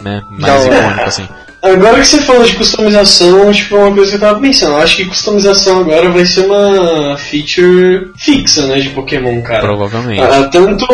Né, 0.00 0.22
Da 0.38 0.46
mais 0.48 0.64
hora. 0.66 0.76
icônico 0.78 1.02
assim. 1.04 1.28
Agora 1.62 2.00
que 2.00 2.06
você 2.06 2.22
falou 2.22 2.42
de 2.44 2.54
customização, 2.56 3.52
tipo, 3.52 3.76
uma 3.76 3.94
coisa 3.94 4.10
que 4.10 4.16
eu 4.16 4.20
tava 4.20 4.40
pensando. 4.40 4.72
Eu 4.72 4.78
acho 4.82 4.96
que 4.96 5.04
customização 5.04 5.80
agora 5.80 6.10
vai 6.10 6.24
ser 6.24 6.46
uma 6.46 7.16
feature 7.18 8.10
fixa, 8.16 8.66
né, 8.66 8.80
de 8.80 8.90
Pokémon, 8.90 9.42
cara. 9.42 9.60
Provavelmente. 9.60 10.22
Ah, 10.22 10.48
tanto, 10.50 10.86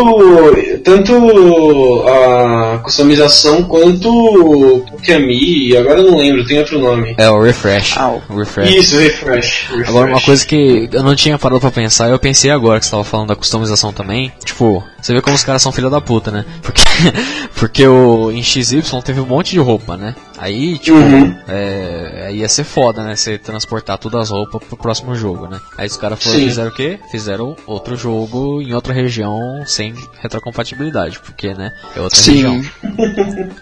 tanto 0.85 2.05
a 2.09 2.79
customização 2.83 3.63
quanto 3.63 4.09
o 4.11 4.81
Pokémi, 4.91 5.77
agora 5.77 6.01
eu 6.01 6.11
não 6.11 6.19
lembro, 6.19 6.45
tem 6.45 6.59
outro 6.59 6.79
nome. 6.79 7.15
É 7.17 7.31
o 7.31 7.41
refresh. 7.41 7.95
Ah, 7.97 8.17
O 8.29 8.37
refresh. 8.39 8.75
Isso, 8.75 8.99
refresh, 8.99 9.67
refresh. 9.71 9.89
Agora, 9.89 10.11
uma 10.11 10.21
coisa 10.21 10.45
que 10.45 10.89
eu 10.93 11.03
não 11.03 11.15
tinha 11.15 11.39
parado 11.39 11.61
pra 11.61 11.71
pensar, 11.71 12.09
eu 12.11 12.19
pensei 12.19 12.51
agora 12.51 12.81
que 12.81 12.87
você 12.87 12.91
tava 12.91 13.05
falando 13.05 13.29
da 13.29 13.37
customização 13.37 13.93
também. 13.93 14.33
Tipo, 14.45 14.83
você 15.01 15.13
vê 15.15 15.21
como 15.23 15.37
os 15.37 15.45
caras 15.45 15.63
são 15.63 15.71
filha 15.73 15.89
da 15.89 16.01
puta, 16.01 16.31
né? 16.31 16.45
Porque, 16.63 16.83
porque 17.57 17.87
o, 17.87 18.31
em 18.31 18.43
XY 18.43 18.83
teve 19.05 19.21
um 19.21 19.27
monte 19.27 19.51
de 19.51 19.59
roupa, 19.59 19.97
né? 19.97 20.15
Aí, 20.39 20.79
tipo, 20.79 20.97
Uhum. 20.99 21.35
é, 21.49 22.31
ia 22.33 22.49
ser 22.49 22.65
foda, 22.65 23.03
né? 23.03 23.17
Você 23.17 23.39
transportar 23.39 23.97
todas 23.99 24.23
as 24.23 24.31
roupas 24.31 24.63
pro 24.63 24.77
próximo 24.77 25.15
jogo, 25.15 25.47
né? 25.49 25.59
Aí 25.79 25.87
os 25.87 25.97
caras 25.97 26.23
foram 26.23 26.39
Sim. 26.39 26.47
fizeram 26.49 26.71
o 26.71 26.75
quê? 26.75 26.99
Fizeram 27.11 27.57
outro 27.67 27.97
jogo 27.97 28.61
em 28.61 28.75
outra 28.75 28.93
região 28.93 29.63
sem 29.67 29.95
retrocompatibilidade, 30.21 31.19
porque, 31.21 31.55
né? 31.55 31.73
É 31.95 32.01
outra 32.01 32.21
região. 32.23 32.63
Sim. 32.63 32.71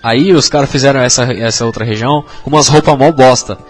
Aí 0.02 0.32
os 0.32 0.48
caras 0.48 0.70
fizeram 0.70 1.00
essa, 1.00 1.24
essa 1.32 1.64
outra 1.64 1.84
região 1.84 2.24
com 2.42 2.50
umas 2.50 2.66
roupas 2.68 2.98
mó 2.98 3.12
bosta. 3.12 3.56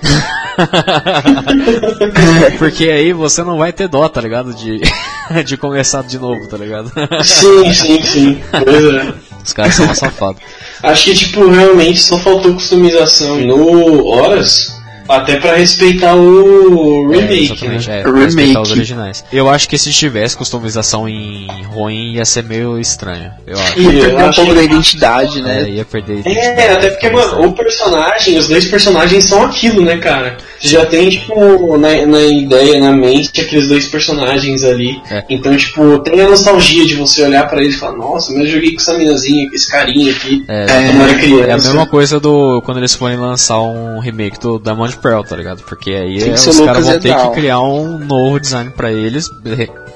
Porque 2.59 2.89
aí 2.89 3.13
você 3.13 3.43
não 3.43 3.59
vai 3.59 3.73
ter 3.73 3.89
dó, 3.89 4.09
tá 4.09 4.21
ligado? 4.21 4.55
De, 4.55 4.81
de 5.45 5.57
começar 5.57 6.03
de 6.05 6.19
novo, 6.19 6.47
tá 6.49 6.57
ligado? 6.57 6.91
Sim, 7.25 7.73
sim, 7.73 8.03
sim. 8.03 8.43
Pois 8.53 8.85
é. 8.95 9.34
Os 9.45 9.53
caras 9.53 9.75
são 9.75 9.85
uma 9.87 9.95
safado. 9.95 10.39
Acho 10.83 11.05
que, 11.05 11.15
tipo, 11.15 11.49
realmente 11.49 12.01
só 12.01 12.19
faltou 12.19 12.55
customização 12.55 13.37
no 13.37 14.07
Horas. 14.07 14.75
Até 15.09 15.37
pra 15.37 15.55
respeitar 15.57 16.15
o 16.15 17.13
É, 17.13 17.17
remake, 17.19 17.53
exatamente, 17.53 17.89
né? 17.89 18.01
é, 18.01 18.03
Remake. 18.05 18.25
respeitar 18.25 18.61
os 18.63 18.71
originais. 18.71 19.25
Eu 19.33 19.49
acho 19.51 19.69
que 19.69 19.77
se 19.79 19.93
tivesse 19.93 20.37
customização 20.37 21.09
em 21.09 21.47
ruim 21.65 22.15
ia 22.15 22.25
ser 22.25 22.43
meio 22.45 22.79
estranho. 22.79 23.31
Eu 23.47 23.59
acho. 23.59 23.79
Ia 23.81 23.91
Eu 23.93 24.01
perder 24.01 24.25
um 24.25 24.33
pouco 24.33 24.51
que- 24.51 24.55
da 24.57 24.63
identidade, 24.63 25.39
É, 25.41 25.43
né? 25.43 25.71
ia 25.71 25.85
perder. 25.85 26.23
É, 26.27 26.73
até 26.73 26.91
porque, 26.91 27.11
mano, 27.11 27.47
o 27.47 27.53
personagem, 27.53 28.39
os 28.39 28.49
dois 28.49 28.65
personagens 28.67 29.25
são 29.25 29.43
aquilo, 29.45 29.83
né, 29.83 29.97
cara? 29.99 30.37
Você 30.61 30.69
já 30.69 30.87
tem, 30.87 31.11
tipo, 31.11 31.77
na, 31.77 32.07
na 32.07 32.23
ideia, 32.23 32.81
na 32.81 32.93
mente, 32.93 33.41
aqueles 33.41 33.69
dois 33.69 33.87
personagens 33.87 34.65
ali. 34.65 34.99
É. 35.11 35.23
Então, 35.29 35.55
tipo, 35.57 35.99
tem 35.99 36.21
a 36.23 36.29
nostalgia 36.29 36.87
de 36.87 36.95
você 36.95 37.23
olhar 37.23 37.47
pra 37.49 37.61
eles 37.61 37.75
e 37.75 37.79
falar, 37.79 37.97
nossa, 37.99 38.33
mas 38.33 38.47
eu 38.47 38.53
joguei 38.55 38.71
com 38.73 38.81
essa 38.81 38.95
minazinha, 38.97 39.49
com 39.51 39.55
esse 39.55 39.71
carinha 39.71 40.13
aqui, 40.13 40.43
É, 40.49 40.65
quando 40.67 40.97
eu 40.97 41.03
era 41.05 41.15
criança. 41.19 41.45
É 41.49 41.53
a 41.53 41.57
mesma 41.57 41.87
coisa 41.87 42.19
do 42.19 42.63
quando 42.65 42.79
eles 42.79 42.95
forem 42.95 43.17
lançar 43.19 43.61
um 43.61 43.99
remake 43.99 44.39
do 44.41 44.59
Diamond 44.95 44.99
Pearl, 44.99 45.23
tá 45.23 45.37
ligado? 45.37 45.63
Porque 45.63 45.91
aí 45.91 46.31
é, 46.31 46.35
os 46.35 46.61
caras 46.61 46.87
vão 46.87 46.99
ter 46.99 47.15
que 47.15 47.31
criar 47.31 47.61
um 47.61 47.99
novo 47.99 48.39
design 48.41 48.71
pra 48.71 48.93
eles, 48.93 49.29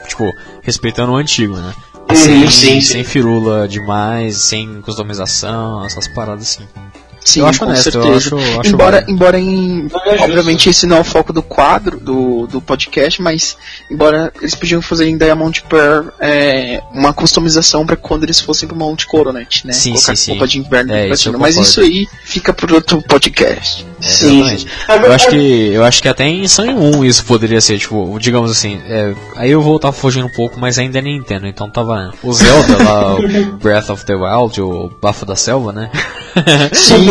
tipo, 0.06 0.30
respeitando 0.62 1.12
o 1.12 1.16
antigo, 1.16 1.56
né? 1.56 1.74
Uhum, 2.10 2.16
sem, 2.16 2.50
sim, 2.50 2.50
sim. 2.50 2.80
sem 2.80 3.04
firula 3.04 3.68
demais, 3.68 4.38
sem 4.38 4.80
customização, 4.80 5.84
essas 5.84 6.08
paradas 6.08 6.42
assim. 6.42 6.66
Sim, 7.28 7.40
eu 7.40 7.46
acho 7.46 7.58
com 7.60 7.66
honesto, 7.66 7.90
certeza. 7.92 8.16
acho- 8.16 8.34
eu 8.38 8.60
acho 8.60 8.70
embora, 8.70 8.90
válido. 8.92 9.10
embora 9.12 9.38
em. 9.38 9.88
É. 10.06 10.22
Obviamente 10.22 10.68
esse 10.68 10.86
não 10.86 10.96
é 10.96 11.00
o 11.00 11.04
foco 11.04 11.32
do 11.32 11.42
quadro, 11.42 11.98
do, 12.00 12.46
do 12.46 12.60
podcast, 12.60 13.20
mas 13.20 13.56
embora 13.90 14.32
eles 14.40 14.54
podiam 14.54 14.80
fazer 14.80 15.08
em 15.08 15.16
Diamond 15.18 15.62
Pearl 15.68 16.08
é, 16.20 16.80
uma 16.92 17.12
customização 17.12 17.84
pra 17.84 17.96
quando 17.96 18.22
eles 18.24 18.40
fossem 18.40 18.66
pro 18.68 18.76
Monte 18.76 19.06
Coronet, 19.06 19.66
né? 19.66 19.72
Sim, 19.72 19.92
Colocar 19.92 20.16
sim, 20.16 20.24
sim. 20.24 20.30
roupa 20.32 20.46
de 20.46 20.58
inverno 20.58 20.92
É, 20.94 21.06
pra 21.06 21.14
isso. 21.14 21.38
Mas 21.38 21.56
isso 21.56 21.80
aí 21.80 22.06
fica 22.24 22.52
pro 22.52 22.74
outro 22.74 23.02
podcast. 23.02 23.86
Sim, 24.00 24.40
Exatamente. 24.40 24.62
sim. 24.62 24.68
Agora- 24.88 25.06
Eu 25.08 25.12
acho 25.12 25.28
que 25.28 25.70
eu 25.72 25.84
acho 25.84 26.02
que 26.02 26.08
até 26.08 26.24
em 26.24 26.46
Sun 26.48 26.64
1 26.74 27.04
isso 27.04 27.24
poderia 27.24 27.60
ser, 27.60 27.78
tipo, 27.78 28.16
digamos 28.20 28.50
assim, 28.50 28.80
é, 28.86 29.14
aí 29.36 29.50
eu 29.50 29.60
vou 29.60 29.76
estar 29.76 29.92
fugindo 29.92 30.26
um 30.26 30.32
pouco, 30.32 30.58
mas 30.58 30.78
ainda 30.78 30.98
é 30.98 31.02
Nintendo, 31.02 31.46
então 31.46 31.68
tava 31.68 32.12
o 32.22 32.32
Zelda 32.32 32.82
lá, 32.82 33.14
o 33.16 33.56
Breath 33.58 33.90
of 33.90 34.04
the 34.04 34.14
Wild, 34.14 34.60
o 34.60 34.90
Bafo 35.02 35.26
da 35.26 35.34
Selva, 35.36 35.72
né? 35.72 35.90
Sim. 36.72 37.08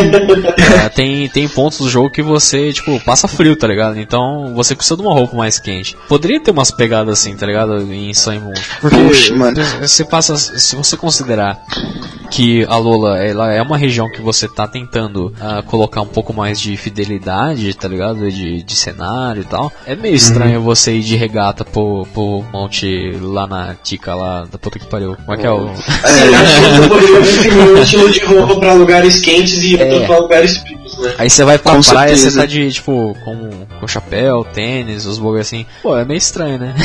É, 0.85 0.89
tem, 0.89 1.27
tem 1.29 1.47
pontos 1.47 1.79
do 1.79 1.89
jogo 1.89 2.09
que 2.09 2.21
você, 2.21 2.71
tipo, 2.73 2.99
passa 3.03 3.27
frio, 3.27 3.55
tá 3.55 3.67
ligado? 3.67 3.99
Então 3.99 4.53
você 4.53 4.75
precisa 4.75 4.95
de 4.95 5.01
uma 5.01 5.13
roupa 5.13 5.35
mais 5.35 5.59
quente. 5.59 5.95
Poderia 6.07 6.39
ter 6.39 6.51
umas 6.51 6.71
pegadas 6.71 7.19
assim, 7.19 7.35
tá 7.35 7.45
ligado? 7.45 7.81
Em 7.91 8.13
Sun 8.13 8.39
Moon. 8.39 8.53
Porque 8.81 8.97
Puxa, 8.97 9.35
mano. 9.35 9.57
você 9.81 10.05
passa, 10.05 10.37
se 10.37 10.75
você 10.75 10.95
considerar 10.97 11.59
que 12.29 12.65
a 12.65 12.77
Lola 12.77 13.17
ela 13.23 13.51
é 13.51 13.61
uma 13.61 13.77
região 13.77 14.09
que 14.11 14.21
você 14.21 14.47
tá 14.47 14.67
tentando 14.67 15.33
ah, 15.39 15.61
colocar 15.65 16.01
um 16.01 16.07
pouco 16.07 16.33
mais 16.33 16.59
de 16.59 16.75
fidelidade, 16.77 17.73
tá 17.73 17.87
ligado? 17.87 18.29
De, 18.29 18.63
de 18.63 18.75
cenário 18.75 19.41
e 19.41 19.45
tal. 19.45 19.71
É 19.85 19.95
meio 19.95 20.15
estranho 20.15 20.61
você 20.61 20.93
ir 20.93 21.01
de 21.01 21.15
regata 21.15 21.63
pro, 21.65 22.05
pro 22.13 22.43
monte 22.51 23.11
lá 23.21 23.47
na 23.47 23.75
Tica 23.83 24.13
lá 24.15 24.45
da 24.51 24.57
puta 24.57 24.79
que 24.79 24.85
pariu. 24.85 25.15
Como 25.15 25.33
é 25.33 25.37
que 25.37 25.45
é 25.45 25.51
o. 25.51 25.67
É, 25.67 25.71
um 27.77 27.77
estilo 27.81 28.11
de 28.11 28.23
roupa 28.25 28.55
pra 28.59 28.73
lugares 28.73 29.19
quentes 29.19 29.63
e 29.63 29.75
outro 29.75 30.03
É. 30.03 30.05
pra 30.05 30.19
lugares 30.19 30.57
frios, 30.57 30.86
né? 31.01 31.15
Aí 31.17 31.29
você 31.29 31.43
vai 31.43 31.57
pra 31.57 31.73
Com 31.73 31.81
praia, 31.81 32.09
certeza. 32.15 32.31
você 32.31 32.37
tá 32.37 32.45
de, 32.45 32.71
tipo, 32.71 33.15
com, 33.23 33.65
com 33.79 33.87
chapéu, 33.87 34.43
tênis, 34.43 35.05
os 35.05 35.17
bagulho 35.17 35.41
assim. 35.41 35.65
Pô, 35.81 35.97
é 35.97 36.03
meio 36.05 36.17
estranho, 36.17 36.57
né? 36.59 36.73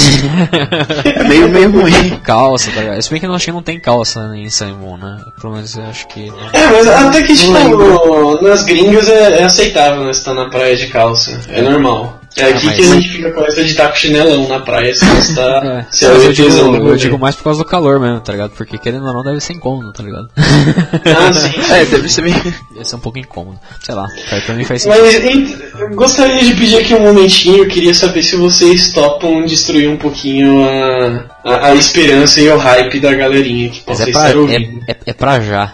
É 1.05 1.24
meio, 1.24 1.48
meio 1.48 1.70
ruim. 1.70 2.18
calça, 2.22 2.70
tá 2.72 2.80
ligado? 2.80 3.02
Se 3.02 3.10
bem 3.10 3.20
que 3.20 3.26
eu 3.26 3.34
acho 3.34 3.44
que 3.47 3.52
não 3.52 3.62
tem 3.62 3.78
calça 3.80 4.20
em 4.34 4.48
Simon, 4.51 4.97
né? 4.97 5.18
Pelo 5.40 5.55
menos 5.55 5.76
eu 5.76 5.84
acho 5.84 6.06
que. 6.09 6.26
não. 6.30 6.36
É, 6.52 6.66
mas 6.70 6.89
até 6.89 7.22
que, 7.22 7.34
tipo, 7.34 8.43
nas 8.43 8.64
gringas 8.64 9.09
é, 9.09 9.40
é 9.40 9.44
aceitável, 9.44 10.05
né? 10.05 10.12
Você 10.12 10.24
tá 10.24 10.34
na 10.34 10.48
praia 10.48 10.76
de 10.76 10.86
calça. 10.89 11.39
É 11.48 11.60
normal. 11.62 12.20
É 12.36 12.44
aqui 12.44 12.66
mas- 12.66 12.76
que 12.76 12.82
a 12.82 12.86
gente 12.94 13.09
fica 13.09 13.30
com 13.32 13.44
essa 13.44 13.62
de 13.62 13.70
estar 13.70 13.88
com 13.88 13.94
chinelão 13.96 14.48
na 14.48 14.60
praia, 14.60 14.94
se 14.94 15.04
você 15.04 15.34
tá. 15.34 15.62
É, 15.62 15.86
se 15.90 16.04
eu, 16.04 16.14
o 16.16 16.32
digo, 16.32 16.48
eu 16.48 16.72
rolê. 16.82 16.96
digo 16.96 17.18
mais 17.18 17.36
por 17.36 17.44
causa 17.44 17.59
do 17.62 17.64
calor 17.68 18.00
mesmo, 18.00 18.20
tá 18.20 18.32
ligado? 18.32 18.50
Porque 18.52 18.78
querendo 18.78 19.06
ou 19.06 19.12
não 19.12 19.22
deve 19.22 19.40
ser 19.40 19.52
incômodo, 19.52 19.92
tá 19.92 20.02
ligado? 20.02 20.28
Ah, 20.36 21.32
sim. 21.34 21.52
É, 21.72 21.84
deve 21.84 22.09
ser 22.09 22.22
meio. 22.22 22.34
deve 22.72 22.84
ser 22.84 22.96
um 22.96 23.00
pouco 23.00 23.18
incômodo. 23.18 23.59
Sei 23.82 23.94
lá, 23.94 24.06
pra 24.46 24.54
mim 24.54 24.64
faz 24.64 24.82
sentido. 24.82 25.00
Mas 25.02 25.14
ent- 25.16 25.59
eu 25.78 25.90
gostaria 25.94 26.42
de 26.44 26.54
pedir 26.54 26.78
aqui 26.78 26.94
um 26.94 27.00
momentinho, 27.02 27.59
eu 27.64 27.68
queria 27.68 27.92
saber 27.94 28.22
se 28.22 28.36
vocês 28.36 28.92
topam 28.92 29.44
destruir 29.44 29.88
um 29.88 29.96
pouquinho 29.96 30.62
a, 30.64 31.24
a, 31.44 31.66
a 31.68 31.74
esperança 31.74 32.40
e 32.40 32.48
o 32.48 32.56
hype 32.56 32.98
da 33.00 33.12
galerinha 33.14 33.68
que 33.70 33.80
possa 33.80 34.04
é 34.04 34.09
estar 34.10 34.36
ouvindo. 34.36 34.80
é, 34.88 34.92
é, 34.92 34.96
é 35.06 35.12
pra 35.12 35.40
já. 35.40 35.72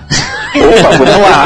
Opa, 0.60 0.90
vamos 0.96 1.16
lá. 1.20 1.44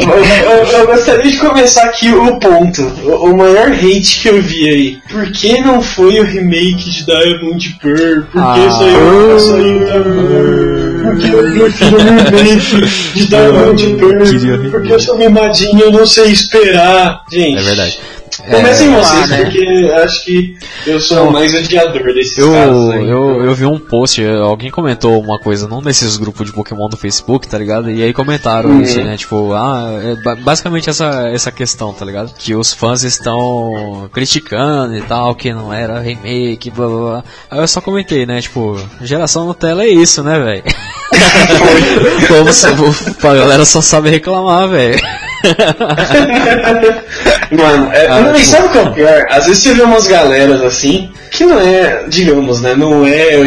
Eu, 0.00 0.24
eu- 0.50 0.78
eu 0.80 0.86
gostaria 0.86 1.30
de 1.30 1.38
começar 1.38 1.84
aqui 1.84 2.10
o 2.10 2.38
ponto. 2.38 2.82
O, 3.04 3.30
o 3.30 3.36
maior 3.36 3.70
hate 3.72 4.20
que 4.22 4.28
eu 4.28 4.42
vi 4.42 4.68
aí. 4.68 4.98
Por 5.10 5.30
que 5.32 5.60
não 5.60 5.80
foi 5.82 6.20
o 6.20 6.24
remake 6.24 6.90
de 6.90 7.04
Diamond 7.04 7.78
Pearl? 7.82 8.22
Por 8.22 8.32
que 8.32 8.38
Ah. 8.38 8.70
saiu, 8.70 9.38
saiu 9.40 9.78
Diamond 9.84 11.04
Por 11.04 11.18
que 11.18 11.28
eu 11.30 11.64
prefiro 11.64 11.96
o 11.96 11.98
remake 12.02 12.88
de 13.14 13.26
Diamond 13.26 13.86
Pearl? 13.96 14.70
Porque 14.70 14.92
eu 14.92 15.00
sou 15.00 15.16
mimadinho, 15.18 15.80
eu 15.80 15.92
não 15.92 16.06
sei 16.06 16.26
esperar. 16.32 17.22
Gente. 17.30 17.58
É 17.58 17.62
verdade. 17.62 17.98
Comecem 18.38 18.92
É, 18.94 19.00
vocês, 19.00 19.28
né? 19.30 19.42
porque 19.44 19.90
acho 20.02 20.24
que 20.24 20.56
eu 20.86 21.00
sou 21.00 21.28
o 21.28 21.32
mais 21.32 21.54
odiador 21.54 22.02
desses 22.14 22.38
Eu, 22.38 22.52
casos 22.52 22.90
aí. 22.90 23.08
eu, 23.08 23.44
eu 23.44 23.54
vi 23.54 23.66
um 23.66 23.78
post, 23.78 24.24
alguém 24.24 24.70
comentou 24.70 25.20
uma 25.20 25.38
coisa 25.38 25.66
num 25.68 25.80
desses 25.82 26.16
grupos 26.16 26.46
de 26.46 26.52
Pokémon 26.52 26.88
do 26.88 26.96
Facebook, 26.96 27.46
tá 27.48 27.58
ligado? 27.58 27.90
E 27.90 28.02
aí 28.02 28.12
comentaram 28.12 28.70
Uhum. 28.70 28.82
isso, 28.82 29.02
né? 29.02 29.16
Tipo, 29.16 29.52
ah, 29.52 29.88
é 30.02 30.16
ba- 30.16 30.36
basicamente 30.36 30.88
essa, 30.90 31.28
essa 31.32 31.50
questão, 31.52 31.92
tá 31.92 32.04
ligado? 32.04 32.32
Que 32.38 32.54
os 32.54 32.72
fãs 32.72 33.02
estão 33.04 34.08
criticando 34.12 34.96
e 34.96 35.02
tal, 35.02 35.34
que 35.34 35.52
não 35.52 35.72
era 35.72 36.00
remake, 36.00 36.70
blá 36.70 36.86
blá 36.86 36.98
blá. 36.98 37.24
Aí 37.50 37.58
eu 37.60 37.68
só 37.68 37.80
comentei, 37.80 38.26
né? 38.26 38.40
Tipo, 38.40 38.76
geração 39.02 39.46
Nutella 39.46 39.84
é 39.84 39.88
isso, 39.88 40.22
né, 40.22 40.38
velho? 40.38 40.62
Como 42.28 42.52
se, 42.52 42.66
a 42.66 43.34
galera 43.34 43.64
só 43.64 43.80
sabe 43.80 44.10
reclamar, 44.10 44.68
velho. 44.68 45.00
Mano, 47.50 47.92
é, 47.92 48.06
Ah, 48.06 48.20
não, 48.20 48.30
e 48.30 48.34
tipo- 48.34 48.46
sabe 48.46 48.66
o 48.66 48.70
que 48.70 48.78
é 48.78 48.82
o 48.82 48.92
pior? 48.92 49.24
Às 49.30 49.46
vezes 49.46 49.62
você 49.62 49.74
vê 49.74 49.82
umas 49.82 50.06
galeras 50.06 50.60
assim, 50.62 51.10
que 51.30 51.44
não 51.44 51.58
é, 51.60 52.04
digamos, 52.08 52.60
né? 52.60 52.74
Não 52.74 53.04
é 53.06 53.46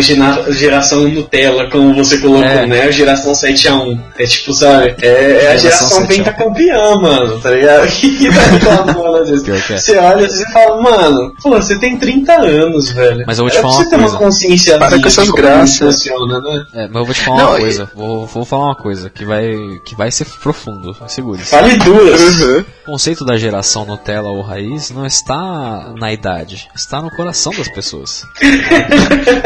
geração 0.52 1.07
Nutella, 1.07 1.69
como 1.69 1.94
você 1.95 2.18
colocou, 2.18 2.44
É. 2.44 2.65
né? 2.65 2.82
A 2.84 2.91
geração 2.91 3.34
7x1. 3.34 3.98
É 4.19 4.26
tipo, 4.26 4.53
sabe? 4.53 4.95
É, 5.02 5.45
é 5.45 5.52
a 5.53 5.57
Geração 5.57 5.90
geração 5.90 5.91
7 6.02 6.02
a 6.02 6.03
1. 6.03 6.07
pentacampeã, 6.26 6.95
mano, 6.95 7.40
tá 7.40 7.52
ligado? 7.52 7.88
Que 7.88 8.28
tá 8.30 8.41
reclamando 8.41 9.15
às 9.18 9.30
vezes. 9.30 9.72
É. 9.72 9.78
Você 9.78 9.98
olha 9.98 10.26
assim 10.26 10.44
e 10.44 10.52
fala, 10.52 10.82
mano, 10.82 11.34
pô, 11.41 11.49
você 11.52 11.78
tem 11.80 11.98
30 11.98 12.34
anos, 12.34 12.90
velho. 12.91 13.24
Mas 13.26 13.38
eu 13.38 13.44
vou 13.45 13.52
te 13.52 13.57
Era 13.57 13.61
falar 13.64 13.76
uma 13.76 13.84
você 13.84 13.90
ter 13.90 13.95
coisa. 13.98 14.11
uma 14.14 14.19
consciência 14.19 14.78
Para 14.78 14.99
com 14.99 15.07
essas 15.07 15.30
graças. 15.32 15.78
funciona, 16.03 16.40
né? 16.41 16.65
É, 16.74 16.88
mas 16.88 16.95
eu 16.95 17.06
vou 17.06 17.14
te 17.14 17.22
falar 17.22 17.38
Não, 17.38 17.49
uma 17.49 17.57
e- 17.57 17.61
coisa. 17.61 17.90
Vou, 17.95 18.26
vou 18.28 18.45
falar 18.45 18.65
uma 18.65 18.76
coisa 18.76 19.10
que 19.10 19.24
vai, 19.26 19.56
que 19.86 19.95
vai 19.95 20.11
ser 20.11 20.26
profundo. 20.44 20.95
Segure-se. 21.07 21.49
Fale 21.52 21.78
duas. 21.88 22.39
Uhum. 22.41 22.65
O 22.88 22.91
conceito 22.91 23.26
da 23.26 23.38
geração 23.38 23.85
Nutella 23.85 24.30
ou 24.30 24.41
raiz 24.41 24.91
não 24.91 25.05
está 25.05 25.93
na 25.97 26.14
idade, 26.14 26.69
está 26.76 27.01
no 27.01 27.11
coração 27.11 27.51
das 27.53 27.68
pessoas. 27.68 28.23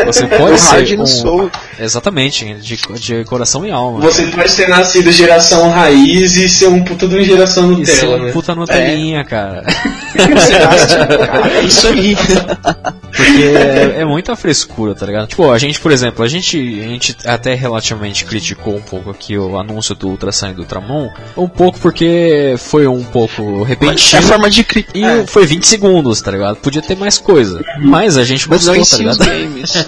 Você 0.05 0.27
pode 0.37 0.53
O 0.53 0.57
ser 0.57 0.99
um... 0.99 1.05
soul. 1.05 1.51
Exatamente, 1.79 2.53
de, 2.55 2.77
de 2.99 3.23
coração 3.25 3.65
e 3.65 3.71
alma. 3.71 3.99
Você 4.01 4.27
pode 4.27 4.55
ter 4.55 4.67
nascido 4.67 5.11
geração 5.11 5.69
raiz 5.69 6.35
e 6.35 6.47
ser 6.47 6.67
um 6.67 6.83
puta 6.83 7.07
de 7.07 7.15
uma 7.15 7.23
geração 7.23 7.73
E 7.73 7.85
ser 7.85 8.05
Nutella, 8.05 8.17
um 8.17 8.25
né? 8.25 8.31
puta 8.31 8.55
Nutelinha, 8.55 9.23
cara. 9.23 9.63
É 10.15 11.61
isso 11.63 11.87
aí. 11.87 12.15
Porque 12.15 13.43
é, 13.43 14.01
é 14.01 14.05
muita 14.05 14.35
frescura, 14.35 14.95
tá 14.95 15.05
ligado? 15.05 15.27
Tipo, 15.27 15.51
a 15.51 15.57
gente, 15.57 15.79
por 15.79 15.91
exemplo, 15.91 16.23
a 16.23 16.27
gente, 16.27 16.57
a 16.57 16.87
gente 16.87 17.15
até 17.25 17.53
relativamente 17.53 18.25
criticou 18.25 18.75
um 18.75 18.81
pouco 18.81 19.09
aqui 19.09 19.37
o 19.37 19.57
anúncio 19.57 19.93
do 19.95 20.07
Ultra 20.09 20.31
Sun 20.31 20.49
e 20.49 20.53
do 20.53 20.61
Ultramon, 20.61 21.09
um 21.35 21.47
pouco 21.47 21.79
porque 21.79 22.55
foi 22.57 22.87
um 22.87 23.03
pouco 23.03 23.59
É 23.59 23.63
a 23.63 23.67
repentino. 23.67 24.21
forma 24.23 24.49
de 24.49 24.63
criticar. 24.63 25.19
E 25.19 25.27
foi 25.27 25.45
20 25.45 25.67
segundos, 25.67 26.21
tá 26.21 26.31
ligado? 26.31 26.55
Podia 26.57 26.81
ter 26.81 26.95
mais 26.95 27.17
coisa. 27.17 27.63
Mas 27.79 28.17
a 28.17 28.23
gente 28.23 28.49
não 28.49 28.57
gostou, 28.57 28.85
tá 28.85 28.97
ligado? 28.97 29.17
games. 29.25 29.73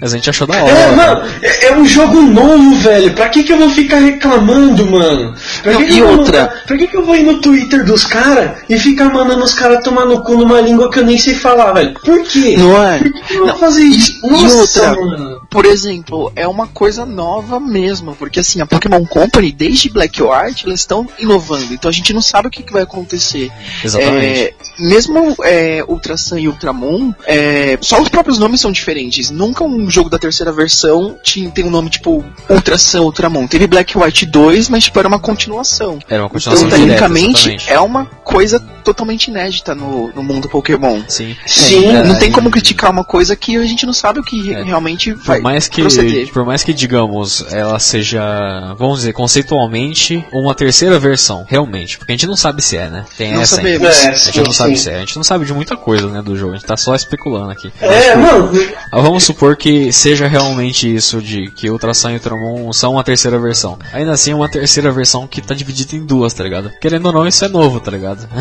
Mas 0.00 0.12
a 0.12 0.16
gente 0.16 0.30
achou 0.30 0.46
da 0.46 0.54
É, 0.56 0.62
hora. 0.62 0.92
mano, 0.92 1.28
é, 1.42 1.66
é 1.66 1.76
um 1.76 1.84
jogo 1.84 2.22
novo, 2.22 2.72
velho. 2.76 3.12
Pra 3.14 3.28
que 3.28 3.42
que 3.42 3.52
eu 3.52 3.58
vou 3.58 3.68
ficar 3.68 3.98
reclamando, 3.98 4.86
mano? 4.86 5.34
Pra 5.60 5.72
Não, 5.72 5.80
que 5.80 5.86
que 5.88 5.94
e 5.94 5.98
eu 5.98 6.06
vou 6.06 6.18
outra? 6.18 6.42
mandar- 6.42 6.62
pra 6.66 6.76
que 6.78 6.86
que 6.86 6.96
eu 6.96 7.04
vou 7.04 7.16
ir 7.16 7.24
no 7.24 7.40
Twitter 7.40 7.84
dos 7.84 8.04
caras 8.04 8.58
e 8.70 8.78
ficar 8.78 9.06
mandando 9.12 9.37
os 9.44 9.54
caras 9.54 9.82
tomar 9.82 10.04
no 10.06 10.22
cu 10.22 10.36
numa 10.36 10.60
língua 10.60 10.90
que 10.90 10.98
eu 10.98 11.04
nem 11.04 11.18
sei 11.18 11.34
falar, 11.34 11.72
velho? 11.72 11.94
Por 12.04 12.22
quê? 12.24 12.56
Não 12.58 12.82
é? 12.82 12.98
Por 12.98 13.12
que 13.12 13.34
eu 13.34 13.46
Não, 13.46 13.58
fazer 13.58 13.82
isso? 13.84 14.18
e 14.24 14.28
Nossa, 14.30 14.90
outra? 14.90 15.04
mano. 15.04 15.40
Por 15.50 15.64
exemplo, 15.64 16.32
é 16.36 16.46
uma 16.46 16.66
coisa 16.66 17.04
nova 17.06 17.58
mesmo, 17.58 18.14
porque 18.14 18.40
assim, 18.40 18.60
a 18.60 18.66
Pokémon 18.66 19.04
Company, 19.06 19.50
desde 19.52 19.88
Black 19.88 20.22
White, 20.22 20.66
eles 20.66 20.80
estão 20.80 21.06
inovando, 21.18 21.72
então 21.72 21.88
a 21.88 21.92
gente 21.92 22.12
não 22.12 22.20
sabe 22.20 22.48
o 22.48 22.50
que, 22.50 22.62
que 22.62 22.72
vai 22.72 22.82
acontecer. 22.82 23.50
Exatamente. 23.82 24.26
É, 24.26 24.54
mesmo 24.78 25.36
é, 25.42 25.84
Ultra 25.88 26.16
Sun 26.16 26.38
e 26.38 26.48
Ultramon, 26.48 27.12
é, 27.26 27.78
só 27.80 28.00
os 28.00 28.08
próprios 28.08 28.38
nomes 28.38 28.60
são 28.60 28.70
diferentes. 28.72 29.30
Nunca 29.30 29.64
um 29.64 29.90
jogo 29.90 30.10
da 30.10 30.18
terceira 30.18 30.52
versão 30.52 31.16
tinha, 31.22 31.50
tem 31.50 31.64
um 31.64 31.70
nome 31.70 31.88
tipo 31.90 32.24
Ultra 32.48 32.76
Sun, 32.78 33.02
Ultramon. 33.02 33.46
Teve 33.46 33.66
Black 33.66 33.96
White 33.96 34.26
2, 34.26 34.68
mas 34.68 34.84
tipo, 34.84 34.98
era 34.98 35.08
uma 35.08 35.18
continuação. 35.18 35.98
Era 36.08 36.22
uma 36.22 36.30
continuação 36.30 36.66
Então, 36.66 36.78
direta, 36.78 37.00
tecnicamente, 37.00 37.48
exatamente. 37.50 37.70
é 37.72 37.80
uma 37.80 38.04
coisa 38.24 38.60
totalmente 38.88 39.28
inédita 39.28 39.74
no, 39.74 40.10
no 40.14 40.22
mundo 40.22 40.48
Pokémon. 40.48 41.02
Sim. 41.08 41.36
Sim. 41.46 41.86
É, 41.94 42.02
não 42.04 42.18
tem 42.18 42.32
como 42.32 42.50
criticar 42.50 42.90
uma 42.90 43.04
coisa 43.04 43.36
que 43.36 43.56
a 43.56 43.64
gente 43.66 43.84
não 43.84 43.92
sabe 43.92 44.20
o 44.20 44.22
que 44.22 44.54
É. 44.54 44.62
realmente 44.62 45.12
vai 45.12 45.36
Por 45.38 45.42
mais 45.42 45.68
que, 45.68 45.82
proceder. 45.82 46.32
por 46.32 46.44
mais 46.46 46.64
que 46.64 46.72
digamos, 46.72 47.44
ela 47.52 47.78
seja, 47.78 48.20
vamos 48.78 49.00
dizer, 49.00 49.12
conceitualmente 49.12 50.24
uma 50.32 50.54
terceira 50.54 50.98
versão, 50.98 51.44
realmente, 51.48 51.98
porque 51.98 52.12
a 52.12 52.14
gente 52.16 52.26
não 52.26 52.36
sabe 52.36 52.62
se 52.62 52.76
é, 52.76 52.88
né? 52.88 53.04
Tem 53.16 53.32
Não 53.34 53.42
essa. 53.42 53.60
ainda. 53.60 53.78
sabemos. 53.92 54.04
É, 54.04 54.08
A 54.08 54.12
gente 54.14 54.32
sim, 54.32 54.42
não 54.42 54.52
sabe 54.52 54.76
sim. 54.76 54.82
se 54.84 54.90
é. 54.90 54.96
A 54.96 55.00
gente 55.00 55.16
não 55.16 55.24
sabe 55.24 55.44
de 55.44 55.52
muita 55.52 55.76
coisa, 55.76 56.08
né, 56.08 56.22
do 56.22 56.36
jogo. 56.36 56.52
A 56.52 56.56
gente 56.56 56.66
tá 56.66 56.76
só 56.76 56.94
especulando 56.94 57.50
aqui. 57.50 57.70
É, 57.80 58.14
mano, 58.16 58.50
Ah, 58.92 59.00
Vamos 59.00 59.24
supor 59.24 59.56
que 59.56 59.92
seja 59.92 60.26
realmente 60.26 60.92
isso 60.94 61.20
de 61.20 61.50
que 61.50 61.70
Ultrasan 61.70 62.12
e 62.12 62.14
Ultramon 62.14 62.72
são 62.72 62.92
uma 62.92 63.04
terceira 63.04 63.38
versão. 63.38 63.78
Ainda 63.92 64.12
assim, 64.12 64.30
é 64.32 64.34
uma 64.34 64.48
terceira 64.48 64.90
versão 64.90 65.26
que 65.26 65.40
tá 65.42 65.54
dividida 65.54 65.94
em 65.96 66.04
duas, 66.06 66.32
tá 66.32 66.42
ligado? 66.44 66.70
Querendo 66.80 67.06
ou 67.06 67.12
não, 67.12 67.26
isso 67.26 67.44
é 67.44 67.48
novo, 67.48 67.80
tá 67.80 67.90
ligado? 67.90 68.28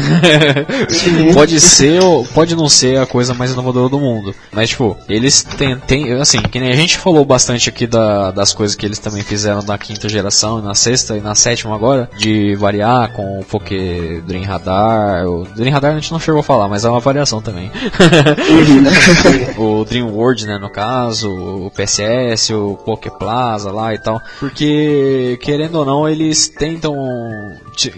pode 1.34 1.59
ser 1.59 2.01
ou 2.01 2.26
pode 2.26 2.55
não 2.55 2.68
ser 2.69 2.99
a 2.99 3.05
coisa 3.05 3.34
mais 3.34 3.51
inovadora 3.51 3.89
do 3.89 3.99
mundo. 3.99 4.34
Mas, 4.51 4.69
tipo, 4.69 4.97
eles 5.07 5.43
têm, 5.43 5.77
têm 5.77 6.14
assim, 6.14 6.41
que 6.41 6.59
nem 6.59 6.69
a 6.72 6.76
gente 6.76 6.97
falou 6.97 7.23
bastante 7.26 7.69
aqui 7.69 7.85
da- 7.88 8.31
das 8.31 8.53
coisas 8.53 8.76
que 8.76 8.85
eles 8.85 8.99
também 8.99 9.22
fizeram 9.23 9.61
na 9.61 9.77
quinta 9.77 10.07
geração, 10.09 10.61
na 10.61 10.76
sexta 10.76 11.15
e 11.18 11.22
na 11.22 11.35
sétima 11.35 11.76
agora, 11.76 12.09
de 12.18 12.55
variar 12.55 13.11
com 13.11 13.39
o 13.39 13.45
Poké 13.45 14.22
Dream 14.26 14.43
Radar. 14.43 15.26
O 15.27 15.43
Dream 15.55 15.72
Radar 15.73 15.91
a 15.91 15.95
gente 15.95 16.11
não 16.11 16.19
chegou 16.19 16.39
a 16.39 16.43
falar, 16.43 16.68
mas 16.68 16.85
é 16.85 16.89
uma 16.89 16.99
variação 16.99 17.41
também. 17.41 17.72
o 19.57 19.84
Dream 19.85 20.07
World, 20.09 20.45
né, 20.47 20.57
no 20.57 20.69
caso, 20.69 21.30
o 21.31 21.72
PSS, 21.72 22.53
o 22.53 22.76
Poké 22.85 23.09
Plaza 23.09 23.72
lá 23.72 23.93
e 23.93 23.97
tal. 23.97 24.22
Porque, 24.39 25.38
querendo 25.41 25.76
ou 25.80 25.85
não, 25.85 26.07
eles 26.07 26.47
tentam. 26.47 26.95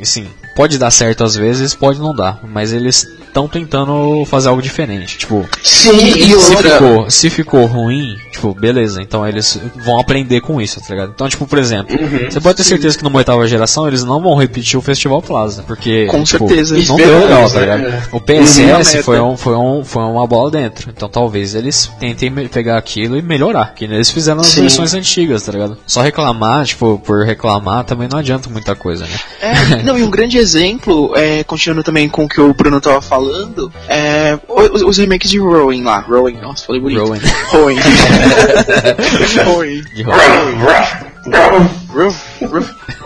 Sim, 0.03 0.28
pode 0.60 0.77
dar 0.77 0.91
certo 0.91 1.23
às 1.23 1.38
vezes, 1.38 1.73
pode 1.73 1.99
não 2.02 2.14
dar. 2.14 2.38
Mas 2.44 2.73
eles 2.73 3.07
estão 3.30 3.48
tentando 3.48 4.26
fazer 4.26 4.49
algo 4.49 4.61
diferente. 4.61 5.18
Tipo, 5.19 5.48
sim, 5.64 6.38
se 6.38 6.53
outra- 6.53 6.72
ficou, 6.72 7.10
se 7.10 7.30
ficou 7.30 7.65
ruim, 7.65 8.18
tipo, 8.30 8.53
beleza, 8.53 9.02
então 9.02 9.26
eles 9.26 9.57
vão 9.86 9.99
aprender 10.02 10.41
com 10.41 10.60
isso, 10.60 10.81
tá 10.81 10.88
ligado? 10.94 11.11
Então, 11.15 11.30
tipo, 11.30 11.48
por 11.48 11.57
exemplo, 11.60 11.95
você 12.30 12.41
pode 12.41 12.57
ter 12.57 12.64
certeza 12.65 12.98
que 12.98 13.03
numa 13.06 13.19
oitava 13.19 13.48
geração 13.48 13.88
eles 13.88 14.03
não 14.03 14.19
vão 14.22 14.36
repetir 14.36 14.77
o 14.77 14.81
Festival 14.81 15.22
Plaza, 15.22 15.64
porque 15.65 16.07
Com 16.07 16.23
tipo, 16.23 16.45
certeza. 16.49 16.76
não 16.90 16.98
deu 16.98 17.19
legal, 17.22 17.49
tá 17.49 17.60
né? 17.61 17.77
ligado? 17.77 18.03
O 18.11 18.15
Uhum. 18.15 18.19
PSS 18.22 19.03
foi, 19.03 19.22
um, 19.22 19.38
foi, 19.38 19.56
um, 19.56 19.86
foi 19.86 20.03
uma 20.03 20.27
bola 20.27 20.52
dentro, 20.52 20.90
então 20.94 21.07
talvez 21.07 21.56
eles 21.56 21.90
tentem 22.02 22.30
pegar 22.49 22.77
aquilo 22.77 23.15
e 23.15 23.22
melhorar, 23.22 23.73
que 23.76 23.86
eles 23.86 24.10
fizeram 24.10 24.38
nas 24.40 24.48
Sim. 24.48 24.61
versões 24.61 24.94
antigas, 24.94 25.44
tá 25.44 25.53
ligado? 25.53 25.77
Só 25.88 26.02
reclamar, 26.02 26.65
tipo, 26.65 26.99
por 27.06 27.23
reclamar 27.26 27.86
também 27.86 28.10
não 28.11 28.19
adianta 28.19 28.49
muita 28.49 28.76
coisa, 28.76 29.06
né? 29.06 29.19
É, 29.41 29.84
não, 29.84 29.98
e 29.98 30.03
um 30.03 30.10
grande 30.10 30.38
exemplo, 30.38 30.49
é, 31.16 31.44
continuando 31.44 31.84
também 31.84 32.08
com 32.10 32.26
o 32.26 32.30
que 32.30 32.42
o 32.42 32.54
Bruno 32.54 32.80
tava 32.82 33.02
falando, 33.02 33.72
é 33.88 34.38
os, 34.48 34.82
os 34.82 34.98
remakes 34.98 35.30
de 35.30 35.40
Rowing 35.40 35.84
lá. 35.84 36.00
Rowing, 36.00 36.38
nossa, 36.42 36.66
falei 36.66 36.82
bonito. 36.82 37.04
Rowing. 37.04 37.20
Rowing. 37.52 37.80
Rowing. 39.46 39.82
De 39.94 40.04
rock. 40.04 40.20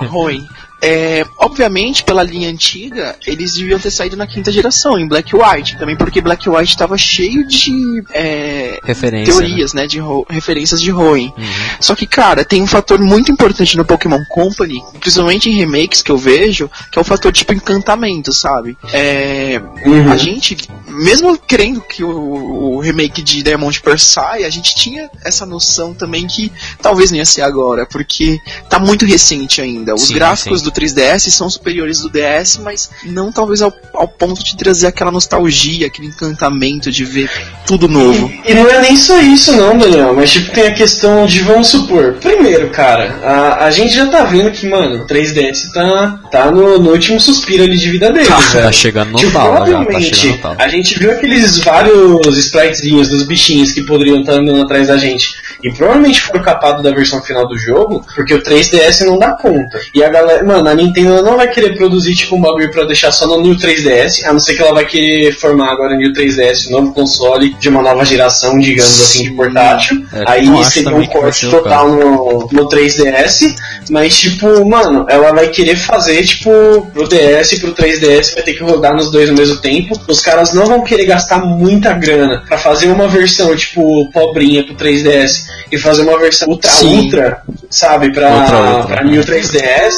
Rowing. 0.10 0.48
É, 0.86 1.26
obviamente, 1.38 2.04
pela 2.04 2.22
linha 2.24 2.50
antiga, 2.50 3.16
eles 3.26 3.54
deviam 3.54 3.80
ter 3.80 3.90
saído 3.90 4.18
na 4.18 4.28
quinta 4.28 4.52
geração, 4.52 5.00
em 5.00 5.08
Black 5.08 5.34
White. 5.36 5.78
Também 5.78 5.96
porque 5.96 6.20
Black 6.20 6.50
White 6.50 6.72
estava 6.74 6.98
cheio 6.98 7.48
de 7.48 8.04
é, 8.14 8.80
Referência. 8.84 9.34
teorias, 9.34 9.74
né, 9.74 9.88
de 9.88 10.00
ro- 10.00 10.26
referências 10.30 10.82
de 10.82 10.92
Hoenn. 10.92 11.32
Uhum. 11.38 11.44
Só 11.80 11.96
que, 11.96 12.06
cara, 12.06 12.44
tem 12.44 12.62
um 12.62 12.68
fator 12.68 13.00
muito 13.00 13.32
importante 13.32 13.78
no 13.78 13.86
Pokémon 13.86 14.20
Company, 14.30 14.84
principalmente 15.00 15.50
em 15.50 15.54
remakes 15.54 16.02
que 16.02 16.12
eu 16.12 16.18
vejo, 16.18 16.70
que 16.92 17.00
é 17.00 17.02
o 17.02 17.06
fator 17.06 17.32
tipo 17.32 17.54
encantamento, 17.54 18.34
sabe? 18.34 18.78
É, 18.92 19.62
Uhum. 19.86 20.12
A 20.12 20.18
gente, 20.18 20.58
mesmo 20.88 21.38
querendo 21.38 21.82
que 21.82 22.04
o, 22.04 22.76
o 22.76 22.80
remake 22.80 23.22
de 23.22 23.42
Diamond 23.44 23.82
Pearl 23.82 23.98
saia, 23.98 24.48
a 24.48 24.50
gente 24.50 24.74
tinha 24.76 25.10
essa 25.24 25.46
noção 25.46 25.94
também 25.94 26.26
que 26.28 26.52
talvez 26.82 27.12
não 27.12 27.18
ia 27.18 27.26
ser 27.26 27.42
agora, 27.42 27.86
porque 27.86 28.40
tá 28.70 28.80
muito 28.80 29.06
recente 29.06 29.62
ainda. 29.62 29.94
Os 29.94 30.04
Sim, 30.08 30.14
gráficos 30.16 30.60
sim. 30.60 30.66
do 30.66 30.72
3DS 30.74 31.30
são 31.32 31.50
superiores 31.50 32.00
do 32.00 32.10
DS, 32.10 32.58
mas 32.58 32.90
não 33.06 33.32
talvez 33.32 33.62
ao, 33.62 33.74
ao 33.94 34.08
ponto 34.08 34.44
de 34.44 34.56
trazer 34.58 34.88
aquela 34.88 35.12
nostalgia, 35.12 35.88
aquele 35.88 36.08
encantamento 36.08 36.92
de 36.92 37.06
ver 37.06 37.30
tudo 37.66 37.88
novo. 37.88 38.32
E 38.46 38.54
não 38.54 38.70
é 38.70 38.82
nem 38.82 38.96
só 38.98 39.20
isso 39.22 39.52
não, 39.54 39.78
Daniel, 39.78 40.14
mas 40.14 40.32
tipo 40.32 40.52
tem 40.52 40.68
a 40.68 40.74
questão 40.74 41.26
de, 41.26 41.42
vamos 41.42 41.68
supor, 41.68 42.14
primeiro, 42.22 42.70
cara, 42.70 43.20
a, 43.24 43.66
a 43.66 43.72
gente 43.72 43.96
já 43.96 44.08
tá 44.08 44.24
vendo 44.24 44.52
que, 44.52 44.68
mano, 44.68 45.04
o 45.04 45.08
3DS 45.08 45.72
tá, 45.74 46.20
tá 46.32 46.52
no, 46.52 46.80
no 46.80 46.92
último 46.92 47.20
suspiro 47.20 47.64
ali 47.64 47.78
de 47.78 47.90
vida 47.90 48.12
dele, 48.12 48.26
Tá, 48.28 48.38
velho. 48.40 48.66
tá 48.66 48.72
chegando 48.72 49.12
no 49.12 49.18
Tipo, 49.18 49.32
já, 49.32 50.38
tá 50.42 50.56
a 50.58 50.68
gente 50.68 50.98
viu 51.00 51.12
aqueles 51.12 51.58
vários 51.60 52.38
spritezinhos 52.38 53.10
dos 53.10 53.24
bichinhos 53.24 53.72
que 53.72 53.82
poderiam 53.84 54.20
estar 54.22 54.34
andando 54.34 54.62
atrás 54.62 54.88
da 54.88 54.98
gente. 54.98 55.34
E 55.64 55.72
provavelmente 55.72 56.22
foram 56.22 56.42
capados 56.44 56.84
da 56.84 56.92
versão 56.92 57.22
final 57.22 57.48
do 57.48 57.58
jogo, 57.58 58.06
porque 58.16 58.34
o 58.34 58.42
3DS 58.42 59.06
não 59.06 59.18
dá 59.18 59.32
conta. 59.38 59.80
E 59.94 60.04
a 60.04 60.10
galera, 60.10 60.44
mano, 60.44 60.63
a 60.70 60.76
Nintendo 60.76 61.22
não 61.24 61.38
vai 61.38 61.50
querer 61.50 61.76
produzir 61.76 62.16
tipo 62.16 62.36
um 62.36 62.42
bagulho 62.42 62.72
pra 62.72 62.84
deixar 62.86 63.12
só 63.12 63.28
no 63.28 63.42
New 63.42 63.56
3DS, 63.56 64.24
a 64.26 64.34
não 64.34 64.40
ser 64.40 64.56
que 64.56 64.62
ela 64.62 64.74
vai 64.74 64.86
querer 64.86 65.32
formar 65.34 65.72
agora 65.72 65.94
o 65.94 65.98
New 65.98 66.12
3DS, 66.14 66.68
um 66.68 66.72
novo 66.72 66.94
console 66.94 67.54
de 67.60 67.70
uma 67.70 67.82
nova 67.82 68.04
geração, 68.06 68.58
digamos 68.60 69.02
assim, 69.02 69.24
de 69.24 69.32
portátil. 69.32 70.04
É, 70.14 70.24
Aí 70.28 70.66
seria 70.66 70.96
um 70.96 71.06
corte 71.06 71.50
total 71.50 71.90
no, 71.90 72.48
no 72.52 72.70
3DS, 72.70 73.56
mas 73.90 74.18
tipo, 74.20 74.66
mano, 74.66 75.06
ela 75.10 75.32
vai 75.32 75.48
querer 75.50 75.76
fazer 75.76 76.24
tipo 76.24 76.52
pro 76.94 77.08
DS 77.08 77.52
e 77.54 77.60
pro 77.60 77.74
3DS 77.74 78.34
vai 78.34 78.44
ter 78.44 78.54
que 78.54 78.64
rodar 78.64 78.94
nos 78.96 79.12
dois 79.12 79.30
ao 79.30 79.36
mesmo 79.36 79.58
tempo. 79.58 80.00
Os 80.08 80.20
caras 80.20 80.54
não 80.54 80.66
vão 80.66 80.84
querer 80.84 81.06
gastar 81.06 81.40
muita 81.40 81.94
grana 81.94 82.44
pra 82.48 82.58
fazer 82.58 82.88
uma 82.88 83.08
versão 83.08 83.56
tipo 83.56 84.10
pobrinha 84.12 84.64
pro 84.66 84.76
3DS 84.76 85.44
e 85.72 85.78
fazer 85.78 86.02
uma 86.04 86.18
versão 86.20 86.48
ultra 86.50 86.70
Sim. 86.72 86.98
ultra, 87.06 87.42
sabe, 87.70 88.12
pra, 88.14 88.30
Ultra, 88.32 88.58
ultra. 88.78 88.84
pra 88.96 89.04
New 89.04 89.22
3DS. 89.24 89.92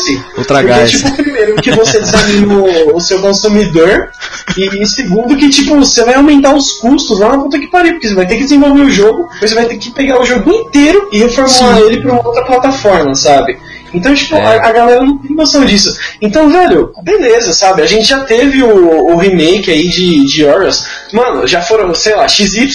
Ultra 0.45 0.57
Porque, 0.59 0.67
gás. 0.79 0.91
tipo, 0.91 1.11
primeiro 1.15 1.55
que 1.55 1.71
você 1.71 1.99
desanima 1.99 2.53
o, 2.55 2.95
o 2.95 3.01
seu 3.01 3.19
consumidor 3.19 4.09
e 4.57 4.85
segundo 4.85 5.35
que, 5.35 5.49
tipo, 5.49 5.75
você 5.75 6.03
vai 6.03 6.15
aumentar 6.15 6.55
os 6.55 6.73
custos 6.73 7.19
lá 7.19 7.29
na 7.29 7.39
puta 7.43 7.59
que 7.59 7.67
pariu, 7.67 7.93
porque 7.93 8.07
você 8.07 8.15
vai 8.15 8.25
ter 8.27 8.35
que 8.37 8.43
desenvolver 8.43 8.81
o 8.83 8.89
jogo, 8.89 9.27
você 9.41 9.55
vai 9.55 9.65
ter 9.65 9.77
que 9.77 9.91
pegar 9.91 10.21
o 10.21 10.25
jogo 10.25 10.51
inteiro 10.51 11.09
e 11.11 11.19
reformular 11.19 11.79
ele 11.79 12.01
pra 12.01 12.11
uma 12.13 12.25
outra 12.25 12.43
plataforma, 12.45 13.15
sabe? 13.15 13.57
Então, 13.93 14.13
tipo, 14.13 14.35
É. 14.35 14.43
a, 14.43 14.67
a 14.67 14.71
galera 14.73 15.01
não 15.01 15.17
tem 15.17 15.33
noção 15.35 15.63
disso. 15.63 15.95
Então, 16.21 16.49
velho, 16.49 16.91
beleza, 17.01 17.53
sabe? 17.53 17.81
A 17.81 17.85
gente 17.85 18.05
já 18.09 18.19
teve 18.25 18.61
o, 18.61 19.13
o 19.13 19.15
remake 19.17 19.71
aí 19.71 19.87
de, 19.87 20.25
de 20.25 20.43
Horus. 20.43 20.85
Mano, 21.11 21.47
já 21.47 21.61
foram, 21.61 21.93
sei 21.95 22.15
lá, 22.15 22.27
XY, 22.27 22.67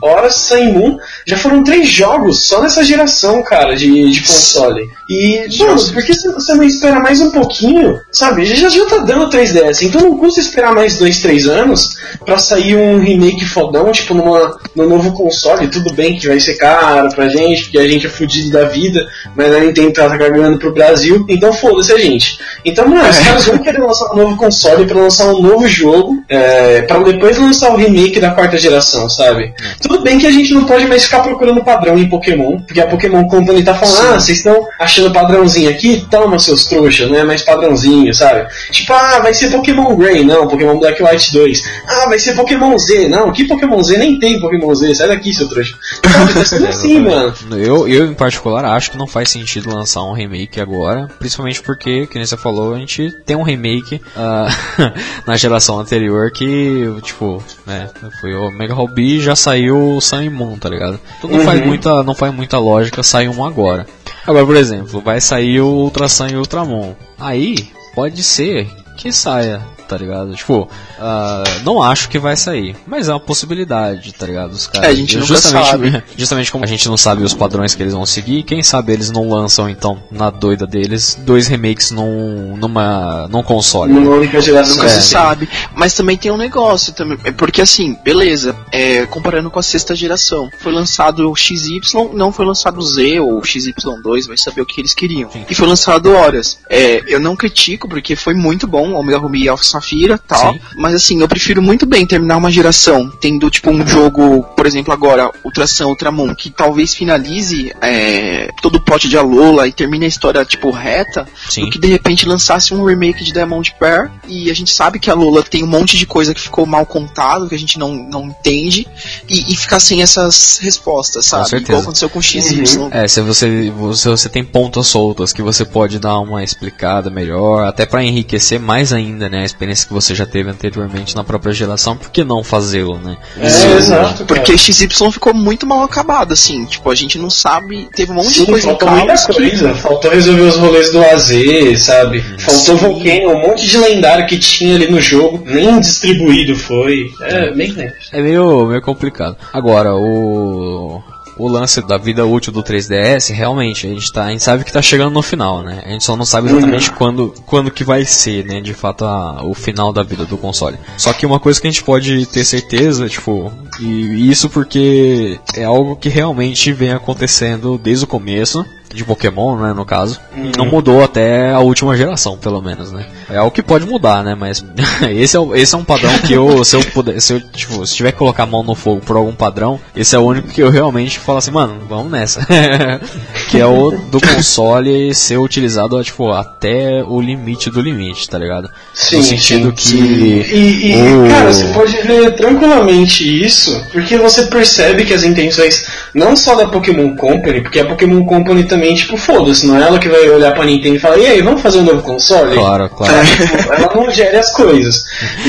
Horus, 0.00 0.34
Sun 0.34 0.64
Moon. 0.72 0.96
Já 1.26 1.36
foram 1.36 1.62
três 1.64 1.88
jogos 1.88 2.46
só 2.46 2.60
nessa 2.62 2.82
geração, 2.84 3.42
cara, 3.42 3.74
de, 3.76 4.10
de 4.10 4.20
console. 4.22 4.88
E, 5.08 5.46
mano, 5.58 5.74
por 5.92 6.02
que 6.04 6.14
você- 6.14 6.54
não 6.54 6.62
espera 6.64 7.00
mais 7.00 7.20
um 7.20 7.30
pouquinho? 7.30 7.98
Sabe? 8.10 8.44
Já, 8.44 8.68
já 8.68 8.86
tá 8.86 8.98
dando 8.98 9.28
3DS, 9.30 9.82
então 9.82 10.00
não 10.02 10.16
custa 10.18 10.40
esperar 10.40 10.72
mais 10.74 10.96
dois, 10.98 11.20
três 11.20 11.46
anos 11.46 11.96
pra 12.24 12.38
sair 12.38 12.76
um 12.76 12.98
remake 13.00 13.44
fodão, 13.44 13.90
tipo, 13.92 14.14
numa, 14.14 14.58
no 14.74 14.88
novo 14.88 15.12
console. 15.12 15.68
Tudo 15.68 15.92
bem 15.92 16.16
que 16.16 16.28
vai 16.28 16.40
ser 16.40 16.54
caro 16.54 17.08
pra 17.14 17.28
gente, 17.28 17.64
porque 17.64 17.78
a 17.78 17.88
gente 17.88 18.06
é 18.06 18.10
fudido 18.10 18.50
da 18.50 18.64
vida, 18.64 19.06
mas 19.36 19.52
a 19.54 19.60
Nintendo 19.60 19.92
tá 19.92 20.08
cagando 20.16 20.58
pro 20.58 20.72
Brasil, 20.72 21.24
então 21.28 21.52
foda-se 21.52 21.92
a 21.92 21.98
gente. 21.98 22.38
Então, 22.64 22.88
mano, 22.88 23.08
os 23.08 23.18
caras 23.18 23.44
vão 23.46 23.58
querer 23.58 23.78
lançar 23.82 24.12
um 24.12 24.16
novo 24.16 24.36
console 24.36 24.86
pra 24.86 24.98
lançar 25.00 25.26
um 25.26 25.42
novo 25.42 25.66
jogo, 25.68 26.22
é, 26.28 26.82
pra 26.82 26.98
depois 27.00 27.36
lançar 27.38 27.73
o 27.74 27.76
remake 27.76 28.20
da 28.20 28.30
quarta 28.30 28.56
geração, 28.56 29.08
sabe? 29.08 29.52
Tudo 29.80 30.02
bem 30.02 30.18
que 30.18 30.26
a 30.26 30.30
gente 30.30 30.52
não 30.54 30.64
pode 30.64 30.86
mais 30.86 31.04
ficar 31.04 31.20
procurando 31.20 31.62
padrão 31.64 31.98
em 31.98 32.08
Pokémon, 32.08 32.58
porque 32.60 32.80
a 32.80 32.86
Pokémon 32.86 33.26
Company 33.26 33.62
tá 33.62 33.74
falando, 33.74 34.14
ah, 34.14 34.20
vocês 34.20 34.38
estão 34.38 34.66
achando 34.78 35.12
padrãozinho 35.12 35.70
aqui? 35.70 36.06
Toma, 36.10 36.38
seus 36.38 36.64
trouxas, 36.64 37.10
não 37.10 37.18
é 37.18 37.24
mais 37.24 37.42
padrãozinho, 37.42 38.12
sabe? 38.14 38.46
Tipo, 38.70 38.92
ah, 38.92 39.20
vai 39.20 39.34
ser 39.34 39.50
Pokémon 39.50 39.94
Grey, 39.96 40.24
não, 40.24 40.48
Pokémon 40.48 40.78
Black 40.78 41.02
White 41.02 41.32
2. 41.32 41.62
Ah, 41.86 42.06
vai 42.08 42.18
ser 42.18 42.34
Pokémon 42.34 42.76
Z, 42.78 43.08
não, 43.08 43.32
que 43.32 43.44
Pokémon 43.44 43.82
Z? 43.82 43.96
Nem 43.98 44.18
tem 44.18 44.40
Pokémon 44.40 44.74
Z, 44.74 44.94
sai 44.94 45.08
daqui, 45.08 45.32
seu 45.32 45.48
trouxa. 45.48 45.74
Tá 46.02 46.44
sendo 46.44 46.66
assim, 46.68 47.00
mano. 47.00 47.34
Eu, 47.52 47.88
eu, 47.88 48.06
em 48.06 48.14
particular, 48.14 48.64
acho 48.64 48.90
que 48.90 48.98
não 48.98 49.06
faz 49.06 49.30
sentido 49.30 49.74
lançar 49.74 50.02
um 50.02 50.12
remake 50.12 50.60
agora, 50.60 51.08
principalmente 51.18 51.62
porque, 51.62 52.06
que 52.06 52.16
nem 52.16 52.26
você 52.26 52.36
falou, 52.36 52.74
a 52.74 52.78
gente 52.78 53.10
tem 53.24 53.36
um 53.36 53.42
remake 53.42 54.00
ah, 54.16 54.48
na 55.26 55.36
geração 55.36 55.78
anterior 55.78 56.30
que, 56.30 56.94
tipo, 57.02 57.42
né, 57.66 57.88
foi 58.20 58.34
o 58.34 58.50
Mega 58.50 58.74
e 58.98 59.20
já 59.20 59.34
saiu 59.34 59.96
o 59.96 60.00
Sun 60.00 60.22
e 60.22 60.30
Moon, 60.30 60.56
tá 60.58 60.68
ligado? 60.68 61.00
Então 61.18 61.30
não, 61.30 61.40
faz 61.44 61.60
Uhum. 61.60 61.66
muita, 61.66 62.02
não 62.02 62.14
faz 62.14 62.34
muita 62.34 62.58
lógica 62.58 63.02
sair 63.02 63.28
um 63.28 63.44
agora. 63.44 63.86
Agora, 64.26 64.44
por 64.46 64.56
exemplo, 64.56 65.00
vai 65.00 65.20
sair 65.20 65.60
o 65.60 65.66
Ultra 65.66 66.08
Sun 66.08 66.28
e 66.28 66.36
o 66.36 66.40
Ultramon. 66.40 66.94
Aí, 67.18 67.70
pode 67.94 68.22
ser 68.22 68.68
que 68.96 69.12
saia, 69.12 69.60
tá 69.86 69.96
ligado? 69.96 70.34
Tipo, 70.34 70.68
ah, 70.98 71.44
não 71.64 71.82
acho 71.82 72.08
que 72.08 72.18
vai 72.18 72.36
sair, 72.36 72.76
mas 72.86 73.08
é 73.08 73.12
uma 73.12 73.20
possibilidade, 73.20 74.12
tá 74.14 74.26
ligado? 74.26 74.52
Os 74.52 74.66
caras, 74.66 74.88
É, 74.88 74.92
a 74.92 74.94
gente 74.94 75.20
justamente, 75.22 75.66
sabe. 75.68 76.02
justamente 76.16 76.50
como 76.52 76.64
a 76.64 76.66
gente 76.66 76.88
não 76.88 76.96
sabe 76.96 77.22
os 77.22 77.34
padrões 77.34 77.74
que 77.74 77.82
eles 77.82 77.92
vão 77.94 78.06
seguir, 78.06 78.42
quem 78.42 78.62
sabe 78.62 78.92
eles 78.92 79.10
não 79.10 79.28
lançam 79.28 79.68
então 79.68 80.02
na 80.10 80.30
doida 80.30 80.66
deles 80.66 81.16
dois 81.24 81.46
remakes 81.46 81.90
num 81.90 82.56
numa 82.56 83.28
num 83.28 83.42
console. 83.42 83.92
Numa 83.92 84.16
única 84.16 84.40
geração. 84.40 84.76
Nunca 84.76 84.86
É. 84.88 85.00
se 85.00 85.08
sabe. 85.08 85.48
Mas 85.74 85.94
também 85.94 86.16
tem 86.16 86.30
um 86.30 86.36
negócio 86.36 86.92
também. 86.92 87.18
é 87.24 87.32
Porque 87.32 87.60
assim, 87.62 87.96
beleza, 88.04 88.56
é, 88.72 89.06
comparando 89.06 89.50
com 89.50 89.58
a 89.58 89.62
sexta 89.62 89.94
geração, 89.94 90.50
foi 90.58 90.72
lançado 90.72 91.30
o 91.30 91.36
XY, 91.36 91.80
não 92.14 92.32
foi 92.32 92.44
lançado 92.46 92.78
o 92.78 92.82
Z 92.82 93.20
ou 93.20 93.38
o 93.38 93.42
XY2, 93.42 94.26
vai 94.28 94.36
saber 94.36 94.60
o 94.60 94.66
que 94.66 94.80
eles 94.80 94.94
queriam. 94.94 95.28
E 95.48 95.54
foi 95.54 95.66
lançado 95.68 96.12
horas. 96.12 96.58
É, 96.68 97.02
eu 97.06 97.20
não 97.20 97.36
critico, 97.36 97.88
porque 97.88 98.16
foi 98.16 98.34
muito 98.34 98.66
bom, 98.66 98.92
Omega 98.94 99.18
Ruby 99.18 99.48
Alpha 99.48 99.64
Safira 99.74 100.18
tal. 100.18 100.52
Sim. 100.52 100.60
Mas 100.76 100.94
assim, 100.94 101.20
eu 101.20 101.28
prefiro 101.28 101.62
muito 101.62 101.86
bem 101.86 102.06
terminar 102.06 102.36
uma 102.36 102.50
geração 102.50 103.10
tendo 103.20 103.50
tipo 103.50 103.70
um 103.70 103.86
jogo, 103.86 104.42
por 104.56 104.66
exemplo, 104.66 104.92
agora, 104.92 105.30
Ultrasan, 105.44 105.86
Ultramon, 105.86 106.34
que 106.34 106.50
talvez 106.50 106.94
finalize 106.94 107.72
é, 107.80 108.48
todo 108.60 108.76
o 108.76 108.80
plot 108.80 109.08
de 109.08 109.16
Alola 109.16 109.66
e 109.66 109.72
termine 109.72 110.04
a 110.04 110.08
história 110.08 110.44
tipo 110.44 110.70
reta, 110.70 111.26
Sim. 111.48 111.62
do 111.62 111.70
que 111.70 111.78
de 111.78 111.88
repente 111.88 112.26
lançasse 112.26 112.74
um 112.74 112.84
remake 112.84 113.24
de 113.24 113.32
Diamond 113.32 113.74
Pair 113.78 114.10
e 114.28 114.50
a 114.50 114.54
gente 114.54 114.72
sabe 114.72 114.98
que 114.98 115.10
a 115.10 115.14
Lola 115.14 115.42
tem 115.42 115.62
um 115.62 115.66
monte 115.66 115.96
de 115.96 116.06
coisa 116.06 116.34
que 116.34 116.40
ficou 116.40 116.66
mal 116.66 116.86
contado, 116.86 117.48
que 117.48 117.54
a 117.54 117.58
gente 117.58 117.78
não, 117.78 117.94
não 117.94 118.24
entende, 118.26 118.86
e, 119.28 119.52
e 119.52 119.56
ficar 119.56 119.80
sem 119.80 120.02
essas 120.02 120.58
respostas, 120.58 121.26
sabe? 121.26 121.48
certeza. 121.48 121.72
Igual 121.72 121.82
aconteceu 121.82 122.10
com 122.10 122.20
XY. 122.20 122.88
É, 122.90 123.08
se 123.08 123.20
você, 123.20 123.72
se 123.94 124.08
você 124.08 124.28
tem 124.28 124.44
pontas 124.44 124.86
soltas 124.86 125.32
que 125.32 125.42
você 125.42 125.64
pode 125.64 125.98
dar 125.98 126.18
uma 126.20 126.42
explicada 126.42 127.10
melhor, 127.10 127.66
até 127.66 127.86
pra 127.86 128.02
enriquecer 128.02 128.60
mais 128.60 128.92
ainda, 128.92 129.28
né, 129.28 129.42
a 129.42 129.44
experiência 129.44 129.63
que 129.86 129.92
você 129.92 130.14
já 130.14 130.26
teve 130.26 130.50
anteriormente 130.50 131.16
na 131.16 131.24
própria 131.24 131.52
geração, 131.52 131.96
por 131.96 132.10
que 132.10 132.22
não 132.24 132.44
fazê-lo, 132.44 132.98
né? 132.98 133.16
É, 133.38 133.46
exato. 133.76 134.24
Porque 134.26 134.52
cara. 134.52 134.58
XY 134.58 134.86
ficou 135.12 135.32
muito 135.32 135.66
mal 135.66 135.82
acabado, 135.82 136.32
assim, 136.32 136.64
tipo, 136.66 136.90
a 136.90 136.94
gente 136.94 137.18
não 137.18 137.30
sabe, 137.30 137.88
teve 137.94 138.12
um 138.12 138.16
monte 138.16 138.28
Sim, 138.34 138.44
de 138.44 138.50
coisa 138.50 138.66
faltou 138.68 138.90
muita 138.90 139.06
caos 139.06 139.26
que- 139.26 139.32
coisa. 139.32 139.74
Faltou 139.74 140.10
resolver 140.10 140.42
os 140.42 140.56
rolês 140.56 140.92
do 140.92 141.02
AZ, 141.02 141.82
sabe? 141.82 142.20
Faltou 142.38 142.76
Volcano, 142.76 143.30
um 143.30 143.40
monte 143.48 143.66
de 143.66 143.78
lendário 143.78 144.26
que 144.26 144.38
tinha 144.38 144.74
ali 144.74 144.90
no 144.90 145.00
jogo, 145.00 145.42
nem 145.46 145.80
distribuído 145.80 146.56
foi. 146.56 147.10
É, 147.22 147.52
bem 147.52 147.72
lento. 147.72 147.94
É 148.12 148.20
meio, 148.20 148.66
meio 148.66 148.82
complicado. 148.82 149.36
Agora, 149.52 149.94
o. 149.94 151.02
O 151.36 151.48
lance 151.48 151.80
da 151.82 151.98
vida 151.98 152.24
útil 152.24 152.52
do 152.52 152.62
3DS, 152.62 153.32
realmente, 153.34 153.86
a 153.86 153.90
gente, 153.90 154.12
tá, 154.12 154.24
a 154.26 154.30
gente 154.30 154.42
sabe 154.44 154.64
que 154.64 154.72
tá 154.72 154.80
chegando 154.80 155.12
no 155.12 155.22
final, 155.22 155.62
né? 155.62 155.82
A 155.84 155.88
gente 155.88 156.04
só 156.04 156.16
não 156.16 156.24
sabe 156.24 156.48
exatamente 156.48 156.90
quando, 156.92 157.34
quando 157.46 157.70
que 157.70 157.82
vai 157.82 158.04
ser, 158.04 158.44
né? 158.44 158.60
De 158.60 158.72
fato, 158.72 159.04
a- 159.04 159.42
o 159.44 159.52
final 159.54 159.92
da 159.92 160.02
vida 160.02 160.24
do 160.24 160.36
console. 160.38 160.76
Só 160.96 161.12
que 161.12 161.26
uma 161.26 161.40
coisa 161.40 161.60
que 161.60 161.66
a 161.66 161.70
gente 161.70 161.82
pode 161.82 162.26
ter 162.26 162.44
certeza, 162.44 163.08
tipo, 163.08 163.52
e 163.80 164.30
isso 164.30 164.48
porque 164.48 165.38
é 165.56 165.64
algo 165.64 165.96
que 165.96 166.08
realmente 166.08 166.72
vem 166.72 166.92
acontecendo 166.92 167.76
desde 167.78 168.04
o 168.04 168.08
começo, 168.08 168.64
de 168.94 169.04
Pokémon, 169.04 169.56
né, 169.56 169.72
no 169.72 169.84
caso, 169.84 170.20
e 170.36 170.56
não 170.56 170.66
mudou 170.66 171.02
até 171.02 171.50
a 171.52 171.58
última 171.60 171.96
geração, 171.96 172.36
pelo 172.38 172.62
menos, 172.62 172.92
né? 172.92 173.04
É 173.28 173.36
algo 173.36 173.50
que 173.50 173.62
pode 173.62 173.84
mudar, 173.86 174.22
né? 174.22 174.34
Mas 174.38 174.64
esse 175.10 175.36
é, 175.36 175.40
o- 175.40 175.54
esse 175.54 175.74
é 175.74 175.78
um 175.78 175.84
padrão 175.84 176.16
que 176.18 176.32
eu, 176.32 176.64
se 176.64 176.76
eu 176.76 176.84
puder, 176.92 177.20
se 177.20 177.32
eu, 177.34 177.40
tipo, 177.40 177.84
se 177.86 177.94
tiver 177.96 178.12
que 178.12 178.18
colocar 178.18 178.44
a 178.44 178.46
mão 178.46 178.62
no 178.62 178.74
fogo 178.74 179.00
por 179.00 179.16
algum 179.16 179.34
padrão, 179.34 179.80
esse 179.96 180.14
é 180.14 180.18
o 180.18 180.22
único 180.22 180.48
que 180.48 180.62
eu 180.62 180.70
realmente 180.70 181.18
falo 181.18 181.38
assim, 181.38 181.50
mano, 181.50 181.80
vamos 181.88 182.10
nessa. 182.10 182.46
que 183.50 183.58
é 183.58 183.66
o 183.66 183.90
do 184.10 184.20
console 184.20 185.14
ser 185.14 185.38
utilizado, 185.38 186.02
tipo, 186.02 186.30
até 186.30 187.02
o 187.06 187.20
limite 187.20 187.70
do 187.70 187.80
limite, 187.80 188.28
tá 188.28 188.38
ligado? 188.38 188.68
Sim, 188.94 189.16
no 189.16 189.22
sentido 189.22 189.68
sim, 189.68 189.74
que 189.74 189.82
sim. 189.82 190.54
E, 190.54 190.92
e, 190.92 191.12
o- 191.14 191.28
cara, 191.28 191.52
você 191.52 191.64
pode 191.72 191.96
ver 192.02 192.32
tranquilamente 192.36 193.44
isso, 193.44 193.84
porque 193.92 194.16
você 194.16 194.46
percebe 194.46 195.04
que 195.04 195.12
as 195.14 195.22
intenções, 195.24 195.84
não 196.14 196.36
só 196.36 196.54
da 196.54 196.66
Pokémon 196.68 197.14
Company, 197.16 197.60
porque 197.62 197.80
a 197.80 197.86
Pokémon 197.86 198.24
Company 198.24 198.64
também, 198.64 198.83
tipo, 198.92 199.16
foda-se, 199.16 199.66
não 199.68 199.78
é 199.78 199.82
ela 199.86 199.98
que 200.00 200.08
vai 200.08 200.28
olhar 200.28 200.52
pra 200.52 200.64
Nintendo 200.64 200.96
e 200.96 200.98
falar, 200.98 201.16
e 201.18 201.26
aí, 201.26 201.40
vamos 201.40 201.62
fazer 201.62 201.78
um 201.78 201.84
novo 201.84 202.02
console? 202.02 202.56
Claro, 202.56 202.88
claro. 202.90 203.14
Tipo, 203.24 203.72
ela 203.72 203.94
não 203.94 204.10
gere 204.10 204.36
as 204.36 204.52
coisas. 204.52 205.04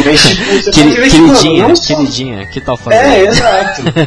Mas, 0.05 0.21
tipo, 0.21 0.43
você 0.61 0.71
pode 0.71 0.95
queridinha, 0.95 1.67
não 1.67 1.75
só- 1.75 1.95
queridinha, 1.95 2.45
que 2.45 2.61
tal 2.61 2.77
fazer? 2.77 2.97
É, 2.97 3.25
exato. 3.25 3.81
Tipo, 3.83 3.99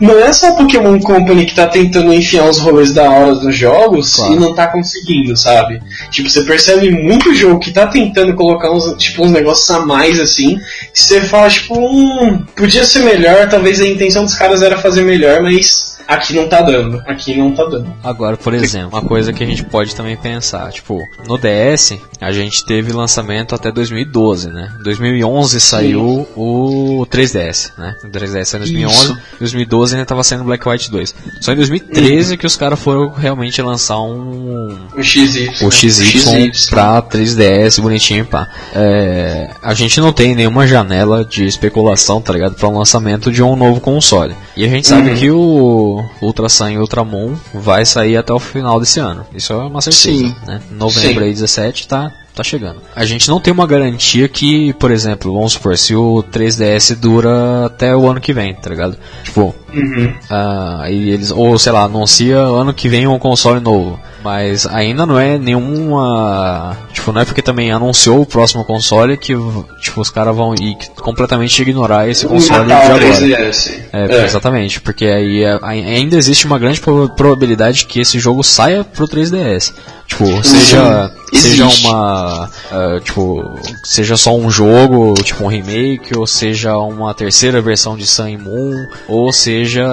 não 0.04 0.18
é 0.18 0.32
só 0.32 0.52
Pokémon 0.54 0.98
Company 1.00 1.46
que 1.46 1.54
tá 1.54 1.66
tentando 1.66 2.12
enfiar 2.12 2.48
os 2.48 2.58
rolês 2.58 2.92
da 2.92 3.08
hora 3.08 3.34
nos 3.34 3.56
jogos 3.56 4.16
Claro. 4.16 4.32
e 4.34 4.36
não 4.36 4.54
tá 4.54 4.66
conseguindo, 4.66 5.36
sabe? 5.36 5.80
Tipo, 6.10 6.28
você 6.28 6.42
percebe 6.42 6.90
muito 6.90 7.34
jogo 7.34 7.58
que 7.60 7.70
tá 7.72 7.86
tentando 7.86 8.34
colocar 8.34 8.70
uns, 8.72 8.94
tipo, 8.98 9.24
uns 9.24 9.30
negócios 9.30 9.70
a 9.70 9.80
mais 9.86 10.18
assim, 10.20 10.58
que 10.92 11.00
você 11.00 11.20
fala, 11.22 11.48
tipo, 11.48 11.78
hum, 11.78 12.44
podia 12.56 12.84
ser 12.84 13.00
melhor, 13.00 13.48
talvez 13.48 13.80
a 13.80 13.86
intenção 13.86 14.24
dos 14.24 14.34
caras 14.34 14.62
era 14.62 14.78
fazer 14.78 15.02
melhor, 15.02 15.42
mas 15.42 15.87
aqui 16.08 16.34
não 16.34 16.48
tá 16.48 16.62
dando. 16.62 17.02
Aqui 17.06 17.36
não 17.36 17.52
tá 17.54 17.64
dando. 17.66 17.92
Agora, 18.02 18.36
por 18.36 18.54
exemplo, 18.54 18.88
uma 18.98 19.02
coisa 19.02 19.32
que 19.32 19.44
a 19.44 19.46
gente 19.46 19.62
pode 19.64 19.94
também 19.94 20.16
pensar, 20.16 20.72
tipo, 20.72 20.98
no 21.26 21.36
DS 21.38 21.98
a 22.20 22.32
gente 22.32 22.64
teve 22.64 22.92
lançamento 22.92 23.54
até 23.54 23.70
2012, 23.70 24.48
né? 24.50 24.72
2011 24.82 25.60
saiu 25.60 26.26
o 26.34 27.06
3DS, 27.10 27.70
né? 27.78 27.94
O 28.02 28.08
3DS 28.08 28.44
saiu 28.46 28.62
em 28.64 28.64
2011, 28.64 28.96
Isso. 28.96 29.18
2012 29.38 29.94
ainda 29.94 30.06
tava 30.06 30.24
saindo 30.24 30.44
Black 30.44 30.68
White 30.68 30.90
2. 30.90 31.14
Só 31.40 31.52
em 31.52 31.56
2013 31.56 32.36
que 32.36 32.46
os 32.46 32.56
caras 32.56 32.80
foram 32.80 33.10
realmente 33.10 33.60
lançar 33.62 34.00
um 34.00 34.76
O 34.96 35.02
XY. 35.02 35.50
o 35.64 35.70
XY, 35.70 36.50
XY. 36.52 36.70
pra 36.70 37.00
3DS 37.02 37.80
bonitinho, 37.80 38.24
pá. 38.24 38.48
É, 38.74 39.50
a 39.62 39.74
gente 39.74 40.00
não 40.00 40.12
tem 40.12 40.34
nenhuma 40.34 40.66
janela 40.66 41.24
de 41.24 41.44
especulação, 41.46 42.20
tá 42.20 42.32
ligado? 42.32 42.54
Pra 42.54 42.68
um 42.68 42.78
lançamento 42.78 43.30
de 43.30 43.42
um 43.42 43.54
novo 43.54 43.80
console. 43.80 44.34
E 44.56 44.64
a 44.64 44.68
gente 44.68 44.88
sabe 44.88 45.14
que 45.14 45.30
o 45.30 45.97
Ultra 46.20 46.48
Sun 46.48 46.68
e 46.70 46.78
Ultramon 46.78 47.34
vai 47.54 47.84
sair 47.84 48.16
até 48.16 48.32
o 48.32 48.38
final 48.38 48.78
desse 48.80 49.00
ano. 49.00 49.24
Isso 49.34 49.52
é 49.52 49.56
uma 49.56 49.80
certeza, 49.80 50.02
Sim. 50.08 50.34
né? 50.46 50.60
Novembro 50.70 51.24
aí 51.24 51.30
17 51.32 51.86
tá 51.88 52.12
tá 52.34 52.44
chegando. 52.44 52.80
A 52.94 53.04
gente 53.04 53.28
não 53.28 53.40
tem 53.40 53.52
uma 53.52 53.66
garantia 53.66 54.28
que, 54.28 54.72
por 54.74 54.92
exemplo, 54.92 55.34
vamos 55.34 55.54
supor, 55.54 55.76
se 55.76 55.92
o 55.96 56.22
3DS 56.32 56.94
dura 56.94 57.66
até 57.66 57.96
o 57.96 58.08
ano 58.08 58.20
que 58.20 58.32
vem, 58.32 58.54
tá 58.54 58.70
ligado? 58.70 58.96
Tipo, 59.24 59.52
Uhum. 59.74 60.14
ah, 60.30 60.84
e 60.88 61.10
eles, 61.10 61.32
ou 61.32 61.58
sei 61.58 61.72
lá, 61.72 61.82
anuncia 61.82 62.38
ano 62.38 62.72
que 62.72 62.88
vem 62.88 63.08
um 63.08 63.18
console 63.18 63.58
novo. 63.60 63.98
Mas 64.22 64.66
ainda 64.66 65.06
não 65.06 65.18
é 65.18 65.38
nenhuma. 65.38 66.76
Tipo, 66.92 67.12
não 67.12 67.20
é 67.20 67.24
porque 67.24 67.40
também 67.42 67.70
anunciou 67.70 68.20
o 68.20 68.26
próximo 68.26 68.64
console 68.64 69.16
que 69.16 69.32
tipo, 69.80 70.00
os 70.00 70.10
caras 70.10 70.34
vão 70.34 70.54
ir 70.54 70.76
completamente 71.00 71.62
ignorar 71.62 72.08
esse 72.08 72.26
console 72.26 72.66
de 72.66 72.72
agora. 72.72 73.04
3DS. 73.04 73.72
É, 73.92 74.24
exatamente, 74.24 74.80
porque 74.80 75.06
aí 75.06 75.44
é- 75.44 75.58
ai- 75.62 75.84
ainda 75.84 76.16
existe 76.16 76.46
uma 76.46 76.58
grande 76.58 76.80
proba- 76.80 77.08
probabilidade 77.14 77.86
que 77.86 78.00
esse 78.00 78.18
jogo 78.18 78.42
saia 78.42 78.82
pro 78.84 79.06
3DS. 79.06 79.72
Tipo, 80.06 80.42
seja, 80.42 81.12
seja 81.34 81.66
uma. 81.66 82.50
ah, 82.72 82.98
tipo, 83.04 83.58
seja 83.84 84.16
só 84.16 84.34
um 84.34 84.50
jogo, 84.50 85.12
tipo 85.22 85.44
um 85.44 85.48
remake, 85.48 86.16
ou 86.16 86.26
seja 86.26 86.76
uma 86.78 87.12
terceira 87.12 87.60
versão 87.60 87.94
de 87.94 88.06
Sun 88.06 88.26
e 88.28 88.38
Moon, 88.38 88.86
ou 89.06 89.30
seja, 89.34 89.86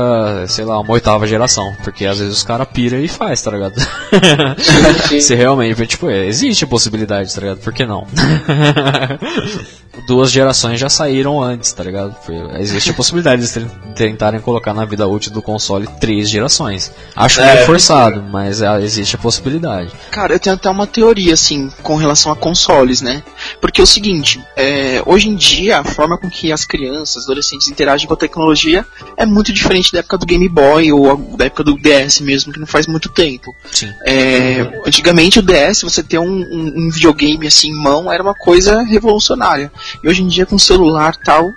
sei 0.47 0.64
lá, 0.64 0.80
uma 0.80 0.93
oitava 0.93 1.27
geração. 1.27 1.76
Porque 1.84 2.06
às 2.06 2.18
vezes 2.19 2.34
os 2.38 2.43
caras 2.43 2.65
pira 2.73 2.97
e 2.97 3.10
faz, 3.10 3.41
tá 3.41 3.52
ligado? 3.52 3.73
Se 5.22 5.36
realmente, 5.36 5.86
tipo, 5.88 6.10
é, 6.10 6.26
existe 6.26 6.64
a 6.64 6.68
possibilidade, 6.68 7.34
tá 7.34 7.42
ligado? 7.42 7.60
Por 7.60 7.74
que 7.74 7.86
não? 7.86 8.08
Duas 10.08 10.30
gerações 10.30 10.80
já 10.80 10.90
saíram 10.90 11.42
antes, 11.42 11.72
tá 11.72 11.84
ligado? 11.84 12.16
Existe 12.60 12.92
a 12.92 12.94
possibilidade 12.94 13.42
de 13.42 13.60
eles 13.60 13.72
tentarem 13.96 14.42
colocar 14.42 14.74
na 14.74 14.86
vida 14.86 15.08
útil 15.08 15.32
do 15.32 15.42
console 15.42 15.88
três 16.00 16.30
gerações. 16.30 16.92
Acho 17.16 17.42
É, 17.42 17.56
meio 17.56 17.66
forçado, 17.66 18.22
mas 18.22 18.62
ah, 18.62 18.80
existe 18.82 19.16
a 19.16 19.20
possibilidade. 19.20 19.92
Cara, 20.12 20.34
eu 20.34 20.40
tenho 20.40 20.56
até 20.56 20.70
uma 20.70 20.86
teoria, 20.86 21.34
assim, 21.34 21.72
com 21.82 21.96
relação 21.96 22.32
a 22.32 22.36
consoles, 22.36 23.02
né? 23.02 23.24
Porque 23.62 23.80
é 23.80 23.84
o 23.84 23.88
seguinte, 23.88 24.44
é, 24.56 25.02
hoje 25.06 25.30
em 25.30 25.36
dia, 25.36 25.80
a 25.80 25.84
forma 25.84 26.18
com 26.18 26.30
que 26.30 26.52
as 26.52 26.66
crianças, 26.66 27.24
adolescentes 27.24 27.70
interagem 27.70 28.08
com 28.08 28.14
a 28.14 28.18
tecnologia 28.18 28.86
é 29.18 29.26
muito 29.26 29.54
diferente 29.54 29.92
da 29.92 30.00
época 30.00 30.18
do 30.18 30.26
Game 30.26 30.48
Boy 30.50 30.92
ou 30.92 31.18
da 31.38 31.46
época 31.46 31.64
do 31.64 31.78
DS 31.78 32.20
mesmo, 32.20 32.52
que 32.52 32.60
não 32.60 32.68
faz 32.68 32.86
muito 32.86 33.10
tempo. 33.10 33.56
Sim. 33.72 33.92
É, 34.07 34.82
antigamente 34.86 35.40
o 35.40 35.41
DS, 35.41 35.82
você 35.82 36.03
ter 36.03 36.19
um, 36.19 36.26
um- 36.27 36.73
um 36.86 36.90
videogame 36.91 37.48
assim 37.48 37.69
em 37.69 37.82
mão 37.82 38.11
era 38.11 38.22
uma 38.22 38.36
coisa 38.36 38.84
revolucionária. 38.84 39.72
E 40.03 40.07
hoje 40.07 40.22
em 40.22 40.27
dia 40.27 40.45
com 40.45 40.60
celular 40.60 41.15
tal, 41.18 41.49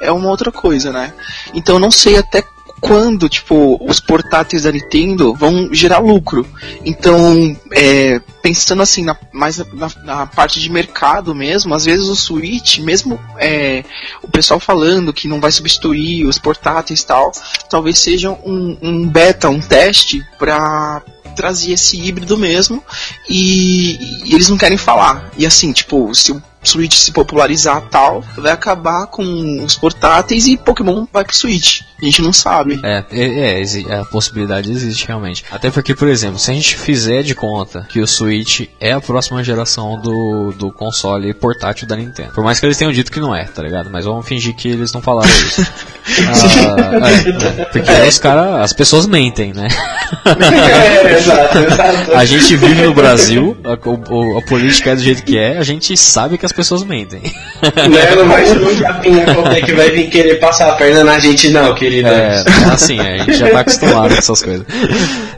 é 0.00 0.12
uma 0.12 0.30
outra 0.30 0.52
coisa, 0.52 0.92
né? 0.92 1.12
Então 1.52 1.80
não 1.80 1.90
sei 1.90 2.16
até 2.16 2.44
quando, 2.80 3.28
tipo, 3.28 3.78
os 3.84 3.98
portáteis 3.98 4.62
da 4.64 4.70
Nintendo 4.70 5.34
vão 5.34 5.72
gerar 5.74 5.98
lucro. 5.98 6.46
Então, 6.84 7.56
é, 7.72 8.20
pensando 8.42 8.82
assim, 8.82 9.02
na, 9.02 9.16
mais 9.32 9.56
na, 9.72 9.90
na 10.04 10.26
parte 10.26 10.60
de 10.60 10.70
mercado 10.70 11.34
mesmo, 11.34 11.74
às 11.74 11.86
vezes 11.86 12.06
o 12.06 12.14
Switch, 12.14 12.78
mesmo 12.78 13.18
é, 13.38 13.82
o 14.22 14.28
pessoal 14.28 14.60
falando 14.60 15.12
que 15.12 15.26
não 15.26 15.40
vai 15.40 15.50
substituir 15.50 16.26
os 16.26 16.38
portáteis 16.38 17.02
tal, 17.02 17.32
talvez 17.68 17.98
seja 17.98 18.30
um, 18.30 18.76
um 18.82 19.08
beta, 19.08 19.48
um 19.48 19.58
teste 19.60 20.22
para 20.38 21.02
trazer 21.36 21.72
esse 21.72 22.00
híbrido 22.00 22.36
mesmo 22.36 22.82
e, 23.28 24.24
e 24.24 24.34
eles 24.34 24.48
não 24.48 24.58
querem 24.58 24.78
falar. 24.78 25.30
E 25.38 25.46
assim, 25.46 25.72
tipo, 25.72 26.12
se 26.14 26.32
o 26.32 26.42
Switch 26.68 26.94
se 26.94 27.12
popularizar 27.12 27.82
tal, 27.90 28.22
vai 28.36 28.52
acabar 28.52 29.06
com 29.06 29.64
os 29.64 29.76
portáteis 29.76 30.46
e 30.46 30.56
Pokémon 30.56 31.06
vai 31.12 31.24
pro 31.24 31.36
Switch. 31.36 31.82
A 32.00 32.04
gente 32.04 32.20
não 32.20 32.32
sabe. 32.32 32.78
É, 32.82 33.04
é, 33.10 33.62
é, 33.62 34.00
a 34.00 34.04
possibilidade 34.04 34.70
existe 34.70 35.06
realmente. 35.06 35.44
Até 35.50 35.70
porque, 35.70 35.94
por 35.94 36.08
exemplo, 36.08 36.38
se 36.38 36.50
a 36.50 36.54
gente 36.54 36.76
fizer 36.76 37.22
de 37.22 37.34
conta 37.34 37.86
que 37.88 38.00
o 38.00 38.06
Switch 38.06 38.68
é 38.78 38.92
a 38.92 39.00
próxima 39.00 39.42
geração 39.42 39.98
do, 40.00 40.52
do 40.52 40.70
console 40.70 41.32
portátil 41.32 41.86
da 41.86 41.96
Nintendo. 41.96 42.32
Por 42.32 42.44
mais 42.44 42.60
que 42.60 42.66
eles 42.66 42.76
tenham 42.76 42.92
dito 42.92 43.10
que 43.10 43.20
não 43.20 43.34
é, 43.34 43.44
tá 43.44 43.62
ligado? 43.62 43.88
Mas 43.90 44.04
vamos 44.04 44.26
fingir 44.26 44.54
que 44.54 44.68
eles 44.68 44.92
não 44.92 45.00
falaram 45.00 45.28
isso. 45.28 45.62
ah, 46.28 47.10
é, 47.10 47.60
é, 47.60 47.64
porque 47.66 47.90
aí 47.90 48.08
os 48.08 48.18
caras, 48.18 48.60
as 48.62 48.72
pessoas 48.72 49.06
mentem, 49.06 49.52
né? 49.52 49.68
É, 50.24 51.16
exato, 51.16 51.58
exato. 51.58 52.12
A 52.14 52.24
gente 52.24 52.56
vive 52.56 52.82
no 52.82 52.94
Brasil, 52.94 53.56
a, 53.64 53.70
a, 53.70 54.38
a, 54.38 54.42
política 54.42 54.90
é 54.90 54.96
do 54.96 55.02
jeito 55.02 55.22
que 55.24 55.38
é, 55.38 55.58
a 55.58 55.62
gente 55.62 55.96
sabe 55.96 56.38
que 56.38 56.46
as 56.46 56.52
pessoas 56.56 56.82
mentem. 56.84 57.22
Não, 57.62 58.24
não 58.24 58.28
vai 58.28 58.44
ser 58.44 58.58
um 58.58 58.76
japinha 58.76 59.24
qualquer 59.34 59.64
que 59.64 59.72
vai 59.72 59.90
vir 59.90 60.08
querer 60.08 60.36
passar 60.36 60.70
a 60.70 60.72
perna 60.76 61.04
na 61.04 61.18
gente, 61.18 61.48
não, 61.50 61.74
querida. 61.74 62.08
É, 62.08 62.44
assim, 62.70 62.98
a 62.98 63.18
gente 63.18 63.34
já 63.34 63.50
tá 63.50 63.60
acostumado 63.60 64.08
com 64.08 64.18
essas 64.18 64.42
coisas. 64.42 64.66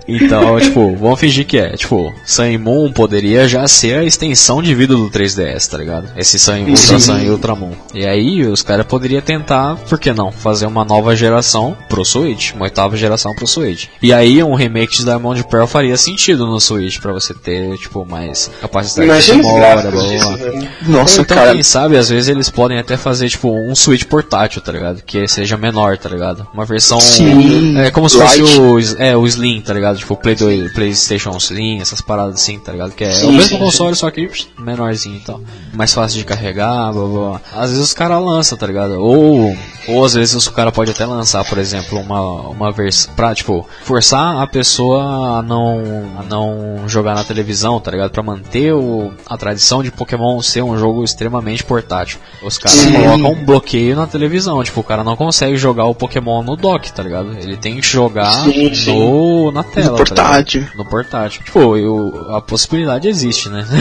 Então, 0.08 0.58
tipo, 0.60 0.96
vamos 0.96 1.20
fingir 1.20 1.46
que 1.46 1.58
é. 1.58 1.76
Tipo, 1.76 2.12
Sun 2.24 2.58
Moon 2.58 2.90
poderia 2.90 3.46
já 3.46 3.68
ser 3.68 3.98
a 3.98 4.04
extensão 4.04 4.62
de 4.62 4.74
vida 4.74 4.94
do 4.94 5.10
3DS, 5.10 5.68
tá 5.68 5.76
ligado? 5.76 6.08
Esse 6.16 6.38
Sun 6.38 6.60
Ultra 6.68 6.98
Sun 6.98 7.18
e 7.18 7.30
Ultra 7.30 7.54
Moon. 7.54 7.72
E 7.94 8.06
aí, 8.06 8.42
os 8.46 8.62
caras 8.62 8.86
poderiam 8.86 9.20
tentar, 9.20 9.76
por 9.88 9.98
que 9.98 10.12
não, 10.12 10.32
fazer 10.32 10.66
uma 10.66 10.84
nova 10.84 11.14
geração 11.14 11.76
pro 11.88 12.04
Switch, 12.04 12.52
uma 12.54 12.64
oitava 12.64 12.96
geração 12.96 13.34
pro 13.34 13.46
Switch. 13.46 13.86
E 14.02 14.12
aí, 14.12 14.42
um 14.42 14.54
remake 14.54 14.96
de 14.96 15.04
Diamond 15.04 15.44
Pearl 15.44 15.66
faria 15.66 15.96
sentido 15.96 16.46
no 16.46 16.60
Switch, 16.60 16.98
pra 16.98 17.12
você 17.12 17.34
ter, 17.34 17.76
tipo, 17.76 18.06
mais 18.06 18.50
capacidade 18.60 19.06
Imagina 19.06 19.42
de 19.42 19.46
memória, 19.46 19.82
blá, 19.82 19.90
blá, 19.90 20.00
blá. 20.02 20.68
Nossa, 20.86 21.20
então, 21.20 21.36
cara. 21.36 21.52
quem 21.52 21.62
sabe, 21.62 21.96
às 21.96 22.08
vezes 22.08 22.28
eles 22.28 22.48
podem 22.48 22.78
até 22.78 22.96
fazer, 22.96 23.28
tipo, 23.28 23.50
um 23.50 23.74
Switch 23.74 24.04
portátil, 24.04 24.62
tá 24.62 24.72
ligado? 24.72 25.02
Que 25.02 25.28
seja 25.28 25.56
menor, 25.56 25.98
tá 25.98 26.08
ligado? 26.08 26.46
Uma 26.54 26.64
versão. 26.64 27.00
Sim, 27.00 27.78
É 27.78 27.90
como 27.90 28.08
se 28.08 28.16
light. 28.16 28.40
fosse 28.40 28.94
o, 28.94 29.02
é, 29.02 29.16
o 29.16 29.26
Slim, 29.26 29.60
tá 29.60 29.74
ligado? 29.74 29.97
Tipo, 29.98 30.14
o 30.14 30.16
Play 30.16 30.34
2, 30.34 30.72
PlayStation 30.72 31.36
Slim, 31.36 31.80
essas 31.80 32.00
paradas 32.00 32.36
assim, 32.36 32.58
tá 32.58 32.72
ligado? 32.72 32.92
Que 32.92 33.04
é 33.04 33.12
Sim, 33.12 33.26
o 33.26 33.32
mesmo 33.32 33.56
sim, 33.56 33.58
console, 33.58 33.94
só 33.94 34.10
que 34.10 34.28
menorzinho 34.58 35.16
e 35.16 35.20
tal. 35.20 35.40
Mais 35.72 35.92
fácil 35.92 36.18
de 36.18 36.24
carregar, 36.24 36.92
blá, 36.92 37.04
blá, 37.06 37.28
blá. 37.30 37.40
Às 37.52 37.70
vezes 37.70 37.84
os 37.84 37.94
caras 37.94 38.22
lançam, 38.22 38.56
tá 38.58 38.66
ligado? 38.66 39.00
Ou, 39.00 39.56
ou 39.88 40.04
às 40.04 40.14
vezes 40.14 40.46
o 40.46 40.52
cara 40.52 40.70
pode 40.70 40.90
até 40.90 41.04
lançar, 41.06 41.44
por 41.44 41.58
exemplo, 41.58 41.98
uma, 42.00 42.20
uma 42.48 42.72
versão 42.72 43.12
pra, 43.14 43.34
tipo, 43.34 43.66
forçar 43.82 44.40
a 44.40 44.46
pessoa 44.46 45.38
a 45.38 45.42
não, 45.42 45.82
a 46.18 46.22
não 46.22 46.88
jogar 46.88 47.14
na 47.14 47.24
televisão, 47.24 47.80
tá 47.80 47.90
ligado? 47.90 48.10
Pra 48.10 48.22
manter 48.22 48.72
o, 48.72 49.12
a 49.26 49.36
tradição 49.36 49.82
de 49.82 49.90
Pokémon 49.90 50.40
ser 50.42 50.62
um 50.62 50.76
jogo 50.78 51.04
extremamente 51.04 51.64
portátil. 51.64 52.18
Os 52.42 52.58
caras 52.58 52.78
Sim. 52.78 52.92
colocam 52.92 53.32
um 53.32 53.44
bloqueio 53.44 53.96
na 53.96 54.06
televisão, 54.06 54.62
tipo, 54.62 54.80
o 54.80 54.84
cara 54.84 55.02
não 55.02 55.16
consegue 55.16 55.56
jogar 55.56 55.84
o 55.86 55.94
Pokémon 55.94 56.42
no 56.42 56.56
dock, 56.56 56.92
tá 56.92 57.02
ligado? 57.02 57.36
Ele 57.38 57.56
tem 57.56 57.76
que 57.76 57.86
jogar 57.86 58.44
Sim, 58.44 58.74
sim. 58.74 58.98
no, 58.98 59.50
na 59.50 59.62
tela. 59.62 59.87
No 59.90 59.96
tá 59.96 60.04
ligado? 60.04 60.16
portátil. 60.16 60.66
no 60.76 60.84
portátil. 60.84 61.42
Tipo, 61.44 61.76
eu, 61.76 62.26
a 62.34 62.40
possibilidade 62.40 63.08
existe, 63.08 63.48
né? 63.48 63.64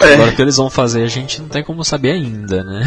É. 0.00 0.14
Agora 0.14 0.30
o 0.30 0.36
que 0.36 0.42
eles 0.42 0.56
vão 0.56 0.68
fazer 0.70 1.02
a 1.02 1.08
gente 1.08 1.40
não 1.40 1.48
tem 1.48 1.64
como 1.64 1.82
saber 1.84 2.12
ainda, 2.12 2.62
né? 2.62 2.82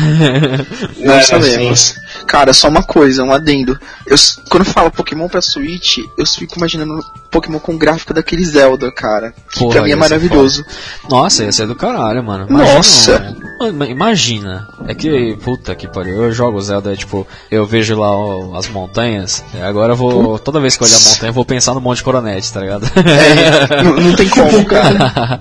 Não 0.97 1.14
É, 1.15 1.22
sabemos. 1.23 1.95
Cara, 2.27 2.53
só 2.53 2.68
uma 2.69 2.84
coisa, 2.84 3.23
um 3.23 3.31
adendo. 3.34 3.77
Eu, 4.06 4.15
quando 4.49 4.65
eu 4.65 4.72
falo 4.72 4.91
Pokémon 4.91 5.27
pra 5.27 5.41
Switch, 5.41 5.97
eu 6.18 6.26
fico 6.26 6.57
imaginando 6.57 6.99
Pokémon 7.31 7.60
com 7.60 7.77
gráfico 7.77 8.14
daquele 8.14 8.43
Zelda, 8.45 8.91
cara. 8.91 9.34
Que 9.51 9.60
Porra, 9.60 9.73
pra 9.73 9.81
mim 9.84 9.91
é 9.91 9.95
maravilhoso. 9.95 10.64
Nossa, 11.10 11.43
ia 11.43 11.51
ser 11.51 11.68
do 11.68 11.76
caralho, 11.76 12.23
mano. 12.23 12.45
Nossa. 12.49 13.35
Mano, 13.60 13.85
imagina. 13.85 14.68
É 14.88 14.93
que, 14.93 15.35
puta 15.43 15.76
que 15.76 15.88
pariu. 15.88 16.23
Eu 16.23 16.31
jogo 16.31 16.61
Zelda, 16.61 16.95
tipo, 16.95 17.27
eu 17.51 17.65
vejo 17.65 17.99
lá 17.99 18.11
ó, 18.11 18.56
as 18.57 18.68
montanhas. 18.69 19.43
e 19.53 19.61
Agora 19.61 19.93
eu 19.93 19.97
vou. 19.97 20.39
Toda 20.39 20.60
vez 20.60 20.77
que 20.77 20.84
eu 20.84 20.88
olhar 20.88 20.97
a 20.97 21.10
montanha, 21.10 21.30
eu 21.30 21.34
vou 21.34 21.45
pensar 21.45 21.73
no 21.73 21.81
Monte 21.81 22.03
Coronete, 22.20 22.54
tá 22.54 22.60
ligado? 22.60 22.86
É, 22.96 23.84
não, 23.84 23.94
não 23.96 24.16
tem 24.16 24.28
como, 24.30 24.64
cara. 24.66 25.40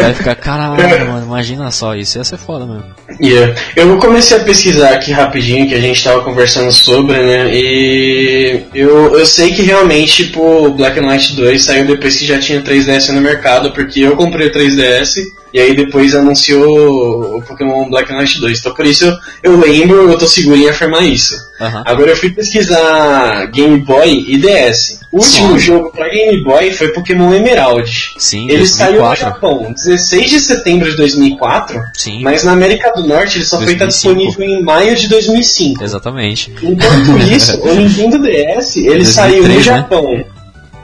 Vai 0.00 0.14
ficar, 0.14 0.34
caralho, 0.36 1.06
mano, 1.06 1.26
imagina 1.26 1.70
só, 1.70 1.94
isso 1.94 2.18
ia 2.18 2.24
ser 2.24 2.38
foda 2.38 2.66
mesmo. 2.66 2.84
Yeah. 3.20 3.54
Eu 3.76 3.98
comecei 3.98 4.36
a 4.36 4.40
pesquisar 4.40 4.90
aqui 4.90 5.12
rapidinho 5.12 5.68
que 5.68 5.74
a 5.74 5.80
gente 5.80 6.02
tava 6.02 6.22
conversando 6.22 6.72
sobre, 6.72 7.16
né? 7.16 7.54
E 7.54 8.62
eu, 8.74 9.18
eu 9.18 9.26
sei 9.26 9.52
que 9.52 9.62
realmente, 9.62 10.24
tipo, 10.24 10.70
Black 10.70 10.98
and 10.98 11.08
White 11.08 11.36
2 11.36 11.62
saiu 11.62 11.86
depois 11.86 12.16
que 12.16 12.26
já 12.26 12.38
tinha 12.38 12.62
3DS 12.62 13.10
no 13.12 13.20
mercado, 13.20 13.72
porque 13.72 14.00
eu 14.00 14.16
comprei 14.16 14.48
o 14.48 14.52
3DS 14.52 15.22
e 15.52 15.60
aí 15.60 15.74
depois 15.74 16.14
anunciou 16.14 17.36
o 17.38 17.42
Pokémon 17.42 17.88
Black 17.88 18.12
and 18.12 18.18
White 18.18 18.40
2. 18.40 18.58
Então 18.58 18.74
por 18.74 18.84
isso 18.86 19.10
eu, 19.42 19.58
lembro, 19.58 20.10
eu 20.10 20.18
tô 20.18 20.26
seguro 20.26 20.56
em 20.56 20.68
afirmar 20.68 21.02
isso. 21.04 21.34
Aham. 21.60 21.82
Agora 21.86 22.10
eu 22.10 22.16
fui 22.16 22.30
pesquisar 22.30 23.46
Game 23.46 23.78
Boy 23.80 24.24
e 24.28 24.36
DS. 24.38 25.00
O 25.10 25.18
último 25.18 25.52
Só. 25.52 25.58
jogo 25.58 25.90
pra 25.90 26.08
Game 26.08 26.42
Boy 26.44 26.72
foi 26.72 26.88
Pokémon 26.88 27.32
Emerald. 27.32 28.12
Sim, 28.18 28.50
Ele 28.50 28.66
saiu 28.66 29.00
no 29.00 29.08
2004. 29.08 29.20
Japão 29.24 29.72
16 29.72 30.30
de 30.30 30.40
setembro 30.40 30.90
de 30.90 30.96
2004, 30.96 31.80
Sim, 31.94 32.22
mas 32.22 32.44
na 32.44 32.52
América 32.52 32.92
do 32.92 33.06
Norte 33.06 33.38
ele 33.38 33.44
só 33.46 33.56
foi 33.56 33.72
estar 33.72 33.86
2005. 33.86 34.14
disponível 34.14 34.58
em 34.58 34.62
maio 34.62 34.94
de 34.94 35.08
2005. 35.08 35.82
exatamente. 35.82 36.52
Enquanto 36.62 37.18
isso, 37.34 37.58
o 37.62 37.74
Nintendo 37.74 38.18
DS 38.18 38.76
ele 38.76 39.04
2003, 39.04 39.08
saiu 39.08 39.42
no 39.44 39.48
né? 39.48 39.60
Japão. 39.60 40.24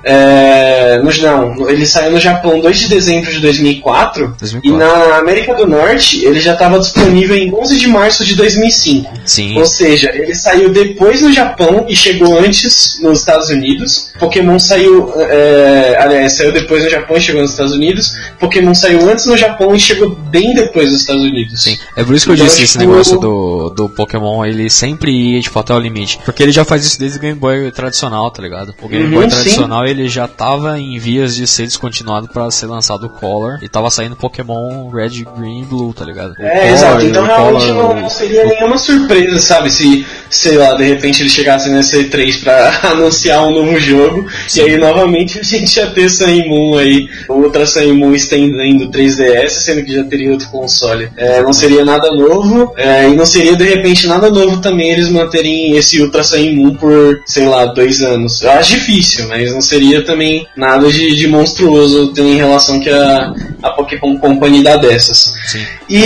É, 0.05 0.99
no, 1.03 1.11
não, 1.23 1.69
ele 1.69 1.87
saiu 1.87 2.13
no 2.13 2.21
Japão 2.21 2.61
2 2.61 2.79
de 2.79 2.89
dezembro 2.89 3.31
de 3.31 3.39
2004 3.41 4.25
e 4.25 4.29
2004. 4.39 4.79
na 4.79 5.17
América 5.19 5.55
do 5.55 5.67
Norte 5.67 6.25
ele 6.25 6.41
já 6.41 6.53
estava 6.55 6.79
disponível 6.79 7.37
em 7.37 7.53
11 7.55 7.79
de 7.79 7.87
março 7.89 8.25
de 8.25 8.35
2005. 8.35 9.13
Sim, 9.25 9.57
Ou 9.59 9.67
seja, 9.67 10.11
ele 10.15 10.35
saiu 10.35 10.71
depois 10.71 11.23
no 11.23 11.33
Japão 11.33 11.87
e 11.89 11.95
chegou 11.97 12.39
antes 12.39 12.99
nos 13.01 13.21
Estados 13.21 13.49
Unidos. 13.51 14.13
Pokémon 14.19 14.59
saiu. 14.59 15.13
É, 15.17 15.97
aliás, 16.01 16.37
saiu 16.37 16.53
depois 16.53 16.83
no 16.85 16.91
Japão 16.91 17.17
e 17.17 17.21
chegou 17.21 17.43
nos 17.43 17.51
Estados 17.53 17.73
Unidos. 17.73 18.17
Pokémon 18.39 18.75
saiu 18.75 19.09
antes 19.09 19.27
no 19.27 19.37
Japão 19.37 19.75
e 19.75 19.81
chegou 19.81 20.11
bem 20.11 20.55
depois 20.55 20.91
nos 20.91 21.01
Estados 21.01 21.23
Unidos. 21.23 21.63
Sim, 21.63 21.79
é 21.97 22.05
por 22.05 22.15
isso 22.15 22.27
que 22.27 22.33
eu 22.33 22.35
Então, 22.35 22.47
disse 22.47 22.63
esse 22.63 22.79
tipo, 22.79 22.91
negócio 22.91 23.19
do, 23.19 23.71
do 23.71 23.89
Pokémon, 23.89 24.45
ele 24.45 24.69
sempre 24.71 25.11
ia, 25.13 25.41
tipo, 25.41 25.59
até 25.59 25.75
o 25.75 25.79
limite. 25.79 26.19
Porque 26.25 26.43
ele 26.43 26.53
já 26.53 26.65
faz 26.65 26.85
isso 26.85 26.99
desde 26.99 27.19
o 27.19 27.21
Game 27.21 27.39
Boy 27.39 27.71
tradicional, 27.71 28.31
tá 28.31 28.43
ligado? 28.43 28.75
O 28.83 28.89
Game 28.89 29.05
Uhum, 29.07 29.11
Boy 29.23 29.31
sim. 29.31 29.51
Ele 29.93 30.09
já 30.09 30.27
tava 30.27 30.79
em 30.79 30.99
vias 30.99 31.37
de 31.37 31.47
ser 31.47 31.65
descontinuado 31.65 32.29
pra 32.29 32.51
ser 32.51 32.67
lançado 32.67 33.07
o 33.07 33.11
Color, 33.11 33.59
e 33.63 33.69
tava 33.69 33.91
saindo 33.91 34.17
Pokémon 34.17 34.89
Red, 34.91 35.25
Green 35.37 35.63
e 35.63 35.65
Blue, 35.65 35.93
tá 35.93 36.05
ligado? 36.05 36.35
O 36.39 36.43
É, 36.43 36.73
exato. 36.73 37.05
Então 37.05 37.25
realmente 37.25 37.69
não, 37.69 38.09
seria 38.09 38.45
nenhuma 38.45 38.79
surpresa, 38.79 39.41
sabe? 39.41 39.71
Se, 39.71 40.07
sei 40.29 40.57
lá, 40.57 40.75
de 40.75 40.85
repente 40.85 41.23
ele 41.23 41.31
chegasse 41.31 41.69
nesse 41.71 42.05
E3 42.05 42.43
pra 42.43 42.81
anunciar 42.91 43.43
um 43.47 43.53
novo 43.53 43.79
jogo, 43.79 44.27
e 44.55 44.61
aí 44.61 44.77
novamente 44.77 45.39
a 45.39 45.43
gente 45.43 45.77
ia 45.77 45.87
ter 45.87 46.09
Sun 46.09 46.49
Moon 46.49 46.79
aí, 46.79 47.09
outra 47.29 47.67
Sun 47.67 47.95
Moon 47.95 48.15
estendendo 48.15 48.91
3DS, 48.91 49.51
sendo 49.51 49.85
que 49.85 49.95
já 49.95 50.05
teria 50.05 50.33
outro 50.33 50.49
console. 50.49 51.11
É, 51.17 51.43
não 51.43 51.53
seria 51.53 51.85
nada 51.85 52.11
novo, 52.11 52.73
é, 52.77 53.09
e 53.09 53.15
não 53.15 53.27
seria 53.27 53.55
de 53.55 53.65
repente 53.65 54.07
nada 54.07 54.31
novo 54.31 54.61
também 54.61 54.91
eles 54.91 55.09
manterem 55.09 55.77
esse 55.77 56.01
Ultra 56.01 56.25
Sun 56.25 56.53
Moon 56.55 56.75
por, 56.75 57.21
sei 57.27 57.47
lá, 57.47 57.67
dois 57.67 58.03
anos. 58.03 58.43
Eu 58.43 58.51
acho 58.53 58.73
difícil, 58.73 59.29
mas 59.29 59.53
não 59.53 59.61
seria 59.61 59.82
também 60.05 60.47
nada 60.57 60.91
de, 60.91 61.15
de 61.17 61.27
monstruoso 61.27 62.13
tendo 62.13 62.29
em 62.29 62.37
relação 62.37 62.81
que 62.81 62.91
a, 62.91 63.35
a 63.63 63.71
Pokémon 63.71 64.19
Company 64.19 64.63
dá 64.63 64.77
dessas. 64.77 65.35
Sim. 65.47 65.65
E 65.89 66.05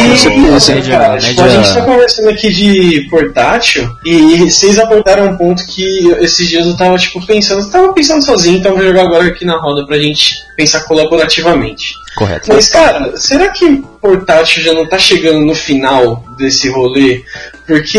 assim, 0.55 0.83
cara, 0.83 1.19
tipo, 1.19 1.43
a 1.43 1.49
gente 1.49 1.73
tá 1.73 1.83
conversando 1.83 2.29
aqui 2.29 2.53
de 2.53 3.07
portátil 3.09 3.89
e 4.05 4.39
vocês 4.39 4.79
apontaram 4.79 5.27
um 5.27 5.37
ponto 5.37 5.65
que 5.67 6.09
esses 6.21 6.49
dias 6.49 6.67
eu 6.67 6.77
tava 6.77 6.97
tipo 6.99 7.25
pensando, 7.25 7.63
eu 7.63 7.71
tava 7.71 7.93
pensando 7.93 8.25
sozinho, 8.25 8.59
então 8.59 8.75
vou 8.75 8.85
jogar 8.85 9.03
agora 9.03 9.27
aqui 9.27 9.45
na 9.45 9.59
roda 9.59 9.87
pra 9.87 9.99
gente 9.99 10.37
pensar 10.57 10.81
colaborativamente. 10.85 11.95
Correto. 12.17 12.51
Mas 12.53 12.69
cara, 12.69 13.17
será 13.17 13.49
que 13.49 13.85
portátil 14.01 14.63
já 14.63 14.73
não 14.73 14.87
tá 14.89 14.99
chegando 14.99 15.41
no 15.41 15.55
final 15.55 16.25
desse 16.39 16.69
rolê? 16.71 17.23
Porque 17.67 17.99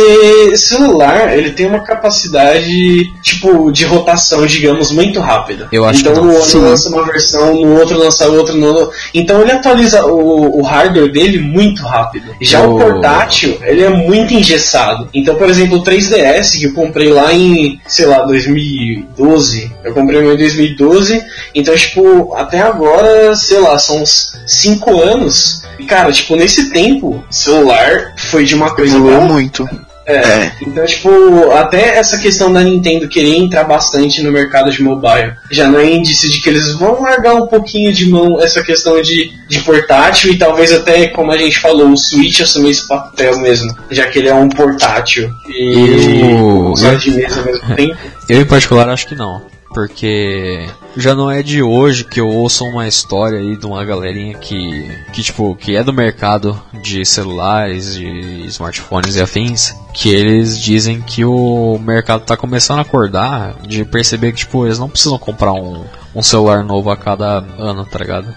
celular, 0.58 1.38
ele 1.38 1.52
tem 1.52 1.66
uma 1.66 1.84
capacidade, 1.84 3.04
tipo, 3.22 3.70
de 3.72 3.84
rotação, 3.84 4.46
digamos, 4.46 4.92
muito 4.92 5.20
rápida. 5.20 5.68
Eu 5.72 5.84
acho 5.86 6.00
então 6.00 6.14
que 6.14 6.20
não. 6.20 6.26
no 6.28 6.32
ano 6.42 6.62
lança 6.70 6.90
uma 6.90 7.06
versão, 7.06 7.54
no 7.56 7.78
outro 7.78 7.98
lança 8.00 8.28
outra, 8.30 8.56
no 8.56 8.66
outro... 8.68 8.92
Então 9.14 9.42
ele 9.42 9.52
atualiza 9.52 10.06
o, 10.06 10.60
o 10.60 10.62
hardware 10.64 11.12
dele 11.12 11.40
muito 11.40 11.84
rápido. 11.84 12.34
Já 12.42 12.62
o 12.62 12.76
O- 12.76 12.80
portátil, 12.80 13.58
ele 13.62 13.84
é 13.84 13.90
muito 13.90 14.34
engessado. 14.34 15.10
Então, 15.14 15.36
por 15.36 15.50
exemplo, 15.50 15.78
o 15.80 15.84
3DS, 15.84 16.58
que 16.58 16.64
eu 16.66 16.74
comprei 16.74 17.12
lá 17.12 17.34
em, 17.34 17.80
sei 17.88 18.06
lá, 18.06 18.20
2012. 18.26 19.72
Eu 19.88 19.94
comprei 19.94 20.22
meu 20.22 20.34
em 20.34 20.38
2012. 20.38 21.24
Então, 21.56 21.76
tipo, 21.76 22.34
até 22.36 22.62
agora, 22.62 23.36
sei 23.36 23.60
lá, 23.60 23.78
são 23.80 24.04
uns 24.04 24.38
5 24.46 25.02
anos. 25.02 25.64
E, 25.80 25.86
cara, 25.86 26.12
tipo, 26.12 26.36
nesse 26.36 26.72
tempo, 26.72 27.24
celular 27.30 28.14
foi 28.18 28.44
de 28.44 28.56
uma 28.56 28.74
coisa 28.76 28.98
Evoluiu 28.98 29.22
muito. 29.22 29.68
É. 30.08 30.16
É. 30.16 30.52
Então, 30.62 30.86
tipo, 30.86 31.52
até 31.52 31.98
essa 31.98 32.18
questão 32.18 32.52
da 32.52 32.64
Nintendo 32.64 33.10
querer 33.10 33.36
entrar 33.36 33.66
bastante 33.66 34.24
no 34.24 34.32
mercado 34.32 34.72
de 34.72 34.82
mobile 34.82 35.34
já 35.52 35.68
não 35.68 35.80
é 35.80 35.92
indício 35.92 36.30
de 36.30 36.40
que 36.40 36.48
eles 36.48 36.72
vão 36.76 37.02
largar 37.02 37.36
um 37.36 37.48
pouquinho 37.48 37.92
de 37.92 38.10
mão 38.10 38.42
essa 38.42 38.64
questão 38.64 39.02
de, 39.02 39.34
de 39.50 39.60
portátil 39.60 40.32
e 40.32 40.38
talvez 40.38 40.72
até, 40.72 41.08
como 41.08 41.30
a 41.34 41.38
gente 41.38 41.60
falou, 41.60 41.90
o 41.90 41.98
Switch 41.98 42.40
assumir 42.40 42.72
esse 42.72 42.88
papel 42.88 43.38
mesmo, 43.40 43.76
já 43.92 44.08
que 44.08 44.20
ele 44.20 44.30
é 44.30 44.34
um 44.34 44.48
portátil 44.48 45.30
e 45.50 45.76
um 45.76 46.70
console 46.70 46.98
de 46.98 47.12
mesa 47.12 47.40
ao 47.42 47.46
mesmo 47.46 47.68
tempo. 47.76 47.98
Eu, 48.30 48.42
em 48.42 48.46
particular, 48.46 48.88
acho 48.88 49.08
que 49.08 49.16
não. 49.16 49.57
Porque 49.74 50.68
já 50.96 51.14
não 51.14 51.30
é 51.30 51.44
de 51.44 51.62
hoje 51.62 52.04
que 52.04 52.20
eu 52.20 52.28
ouço 52.28 52.64
uma 52.66 52.88
história 52.88 53.40
aí 53.40 53.56
de 53.56 53.66
uma 53.66 53.84
galerinha 53.86 54.38
que, 54.38 54.90
que 55.14 55.22
tipo, 55.22 55.56
que 55.56 55.76
é 55.76 55.84
do 55.84 55.94
mercado 55.94 56.60
de 56.82 57.06
celulares, 57.06 57.96
de 57.96 58.46
smartphones 58.48 59.16
e 59.16 59.22
afins, 59.22 59.76
que 59.94 60.10
eles 60.10 60.60
dizem 60.60 61.02
que 61.02 61.24
o 61.26 61.80
mercado 61.80 62.22
tá 62.22 62.36
começando 62.36 62.80
a 62.80 62.82
acordar 62.82 63.56
de 63.68 63.84
perceber 63.86 64.32
que, 64.32 64.40
tipo, 64.40 64.66
eles 64.66 64.80
não 64.80 64.90
precisam 64.90 65.18
comprar 65.20 65.54
um, 65.54 65.84
um 66.16 66.24
celular 66.24 66.64
novo 66.64 66.90
a 66.90 66.98
cada 66.98 67.44
ano, 67.60 67.86
tá 67.86 68.00
ligado? 68.00 68.34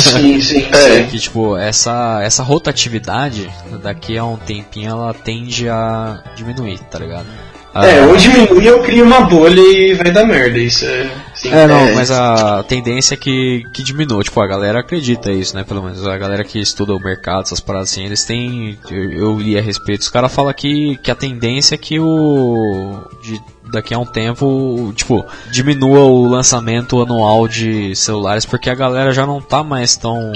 Sim, 0.00 0.40
sim, 0.40 0.66
É. 0.72 1.04
sim. 1.04 1.10
que 1.10 1.18
tipo 1.18 1.56
essa 1.56 2.20
essa 2.22 2.42
rotatividade 2.42 3.48
daqui 3.82 4.18
a 4.18 4.24
um 4.24 4.36
tempinho 4.36 4.90
ela 4.90 5.14
tende 5.14 5.68
a 5.68 6.22
diminuir, 6.36 6.78
tá 6.90 6.98
ligado? 6.98 7.26
É, 7.84 8.00
Ah, 8.00 8.06
ou 8.06 8.16
diminui 8.16 8.70
ou 8.70 8.80
cria 8.80 9.04
uma 9.04 9.20
bolha 9.22 9.60
e 9.60 9.94
vai 9.94 10.10
dar 10.10 10.24
merda. 10.24 10.58
Isso 10.58 10.84
é. 10.84 11.10
É, 11.44 11.66
não, 11.66 11.78
É. 11.80 11.92
mas 11.94 12.10
a 12.10 12.62
tendência 12.62 13.14
é 13.14 13.16
que, 13.16 13.62
que 13.72 13.82
diminua. 13.82 14.22
Tipo, 14.22 14.40
a 14.40 14.46
galera 14.46 14.80
acredita 14.80 15.30
isso, 15.30 15.54
né? 15.54 15.64
Pelo 15.64 15.82
menos 15.82 16.06
a 16.06 16.16
galera 16.16 16.42
que 16.44 16.58
estuda 16.58 16.94
o 16.94 17.00
mercado, 17.00 17.42
essas 17.42 17.60
paradas 17.60 17.90
assim, 17.90 18.04
eles 18.04 18.24
têm. 18.24 18.78
Eu, 18.90 19.12
eu 19.12 19.38
li 19.38 19.58
a 19.58 19.60
respeito. 19.62 20.00
Os 20.00 20.08
caras 20.08 20.32
falam 20.34 20.52
que, 20.54 20.96
que 21.02 21.10
a 21.10 21.14
tendência 21.14 21.74
é 21.74 21.78
que 21.78 22.00
o. 22.00 22.98
De, 23.22 23.40
daqui 23.70 23.92
a 23.92 23.98
um 23.98 24.06
tempo, 24.06 24.92
tipo, 24.94 25.26
diminua 25.50 26.00
o 26.04 26.26
lançamento 26.26 27.02
anual 27.02 27.48
de 27.48 27.94
celulares, 27.96 28.46
porque 28.46 28.70
a 28.70 28.74
galera 28.76 29.12
já 29.12 29.26
não 29.26 29.40
tá 29.40 29.62
mais 29.64 29.96
tão 29.96 30.32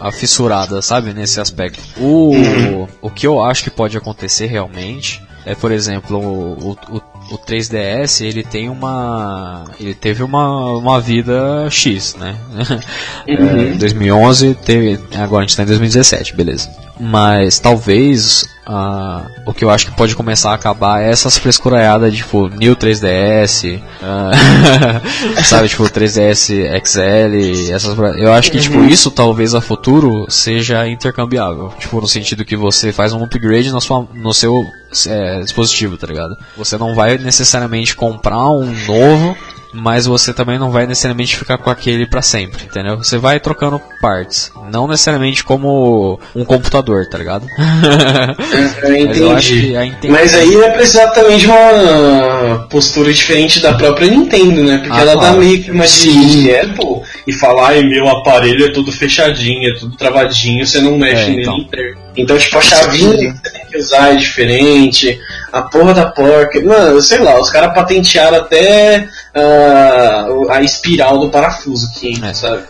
afissurada, 0.00 0.80
sabe? 0.82 1.12
Nesse 1.12 1.40
aspecto. 1.40 1.80
O, 1.98 2.88
o 3.00 3.10
que 3.10 3.26
eu 3.26 3.44
acho 3.44 3.64
que 3.64 3.70
pode 3.70 3.96
acontecer 3.96 4.46
realmente 4.46 5.20
é, 5.44 5.54
por 5.54 5.72
exemplo, 5.72 6.18
o, 6.18 6.70
o, 6.70 6.96
o 6.96 7.00
o 7.30 7.38
3DS 7.38 8.24
ele 8.24 8.42
tem 8.42 8.68
uma 8.68 9.64
ele 9.78 9.94
teve 9.94 10.22
uma, 10.22 10.72
uma 10.72 11.00
vida 11.00 11.68
X, 11.70 12.14
né? 12.14 12.36
É, 13.26 13.74
2011 13.74 14.54
teve, 14.64 14.98
agora 15.16 15.44
a 15.44 15.46
gente 15.46 15.56
tá 15.56 15.62
em 15.62 15.66
2017, 15.66 16.34
beleza. 16.34 16.68
Mas 16.98 17.58
talvez 17.58 18.48
ah, 18.64 19.26
o 19.44 19.52
que 19.52 19.64
eu 19.64 19.70
acho 19.70 19.86
que 19.86 19.96
pode 19.96 20.14
começar 20.14 20.52
a 20.52 20.54
acabar 20.54 21.02
é 21.02 21.10
essas 21.10 21.36
frescuraiadas 21.36 22.14
tipo 22.14 22.48
New 22.48 22.76
3DS, 22.76 23.82
ah, 24.00 24.30
sabe, 25.42 25.68
tipo 25.68 25.82
3DS 25.82 26.80
XL, 26.84 27.72
essas 27.74 27.98
eu 28.18 28.32
acho 28.32 28.52
que 28.52 28.60
tipo 28.60 28.84
isso 28.84 29.10
talvez 29.10 29.52
a 29.54 29.60
futuro 29.60 30.26
seja 30.28 30.86
intercambiável, 30.86 31.72
tipo 31.78 32.00
no 32.00 32.06
sentido 32.06 32.44
que 32.44 32.56
você 32.56 32.92
faz 32.92 33.12
um 33.12 33.24
upgrade 33.24 33.72
na 33.72 33.80
sua 33.80 34.06
no 34.14 34.32
seu 34.32 34.64
é, 35.08 35.40
dispositivo, 35.40 35.96
tá 35.96 36.06
ligado? 36.06 36.36
Você 36.56 36.78
não 36.78 36.94
vai 36.94 37.11
necessariamente 37.18 37.94
comprar 37.96 38.48
um 38.50 38.66
novo, 38.86 39.36
mas 39.74 40.04
você 40.04 40.34
também 40.34 40.58
não 40.58 40.70
vai 40.70 40.86
necessariamente 40.86 41.34
ficar 41.36 41.56
com 41.56 41.70
aquele 41.70 42.06
pra 42.06 42.20
sempre, 42.20 42.64
entendeu? 42.64 42.98
Você 42.98 43.16
vai 43.16 43.40
trocando 43.40 43.80
partes, 44.02 44.52
não 44.70 44.86
necessariamente 44.86 45.42
como 45.42 46.20
um 46.36 46.44
computador, 46.44 47.06
tá 47.06 47.16
ligado? 47.16 47.46
Eu 47.48 48.36
mas 49.06 49.18
eu 49.18 49.38
entendi. 49.38 49.68
intenção 49.86 50.10
Mas 50.10 50.34
aí 50.34 50.54
vai 50.56 50.72
precisar 50.72 51.08
também 51.12 51.38
de 51.38 51.46
uma 51.46 52.66
postura 52.70 53.12
diferente 53.12 53.60
da 53.60 53.72
própria 53.74 54.08
Nintendo, 54.08 54.62
né? 54.62 54.78
Porque 54.78 54.92
Ah, 54.92 55.00
ela 55.00 55.14
dá 55.14 55.20
claro. 55.20 55.38
meio 55.38 55.62
que 55.62 55.70
uma 55.70 55.86
de 55.86 56.54
Apple 56.54 57.02
e 57.26 57.32
falar, 57.32 57.68
ai, 57.68 57.82
meu 57.82 58.08
aparelho 58.08 58.66
é 58.66 58.70
tudo 58.72 58.92
fechadinho, 58.92 59.70
é 59.70 59.74
tudo 59.78 59.96
travadinho, 59.96 60.66
você 60.66 60.80
não 60.80 60.98
mexe 60.98 61.22
É, 61.22 61.28
nele 61.30 61.42
então. 61.42 61.56
inteiro. 61.58 61.96
Então, 62.16 62.36
tipo, 62.38 62.58
a 62.58 62.60
chavinha 62.60 63.16
que 63.16 63.32
você 63.38 63.50
tem 63.50 63.66
que 63.66 63.78
usar 63.78 64.12
é 64.12 64.16
diferente, 64.16 65.18
a 65.52 65.62
porra 65.62 65.94
da 65.94 66.06
porca. 66.06 66.60
Mano, 66.62 67.00
sei 67.00 67.18
lá, 67.18 67.40
os 67.40 67.50
caras 67.50 67.74
patentearam 67.74 68.38
até 68.38 69.08
ah, 69.34 70.26
a 70.50 70.62
espiral 70.62 71.18
do 71.18 71.30
parafuso 71.30 71.88
aqui, 71.88 72.20
É. 72.22 72.34
sabe? 72.34 72.64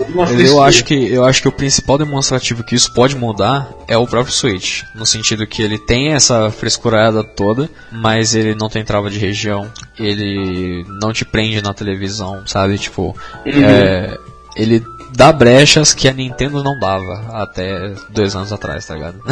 Eu 0.47 0.62
acho 0.62 0.85
que 0.85 1.12
eu 1.12 1.24
acho 1.24 1.43
que 1.43 1.48
o 1.48 1.52
principal 1.52 1.98
demonstrativo 1.98 2.62
que 2.62 2.74
isso 2.74 2.93
pode 2.93 3.16
mudar 3.16 3.69
é 3.89 3.97
o 3.97 4.06
próprio 4.06 4.32
Switch, 4.32 4.82
no 4.94 5.05
sentido 5.05 5.47
que 5.47 5.62
ele 5.62 5.78
tem 5.78 6.12
essa 6.12 6.51
frescurada 6.51 7.24
toda, 7.24 7.69
mas 7.90 8.35
ele 8.35 8.55
não 8.55 8.69
tem 8.69 8.85
trava 8.85 9.10
de 9.10 9.19
região, 9.19 9.70
ele 9.98 10.85
não 11.01 11.12
te 11.12 11.24
prende 11.24 11.60
na 11.62 11.74
televisão, 11.74 12.43
sabe? 12.47 12.78
Tipo, 12.78 13.16
é, 13.44 14.16
ele 14.56 14.82
dá 15.14 15.32
brechas 15.32 15.93
que 15.94 16.09
a 16.09 16.12
Nintendo 16.12 16.62
não 16.62 16.78
dava 16.78 17.24
até 17.32 17.94
dois 18.10 18.34
anos 18.34 18.52
atrás, 18.52 18.86
tá 18.86 18.94
ligado? 18.94 19.20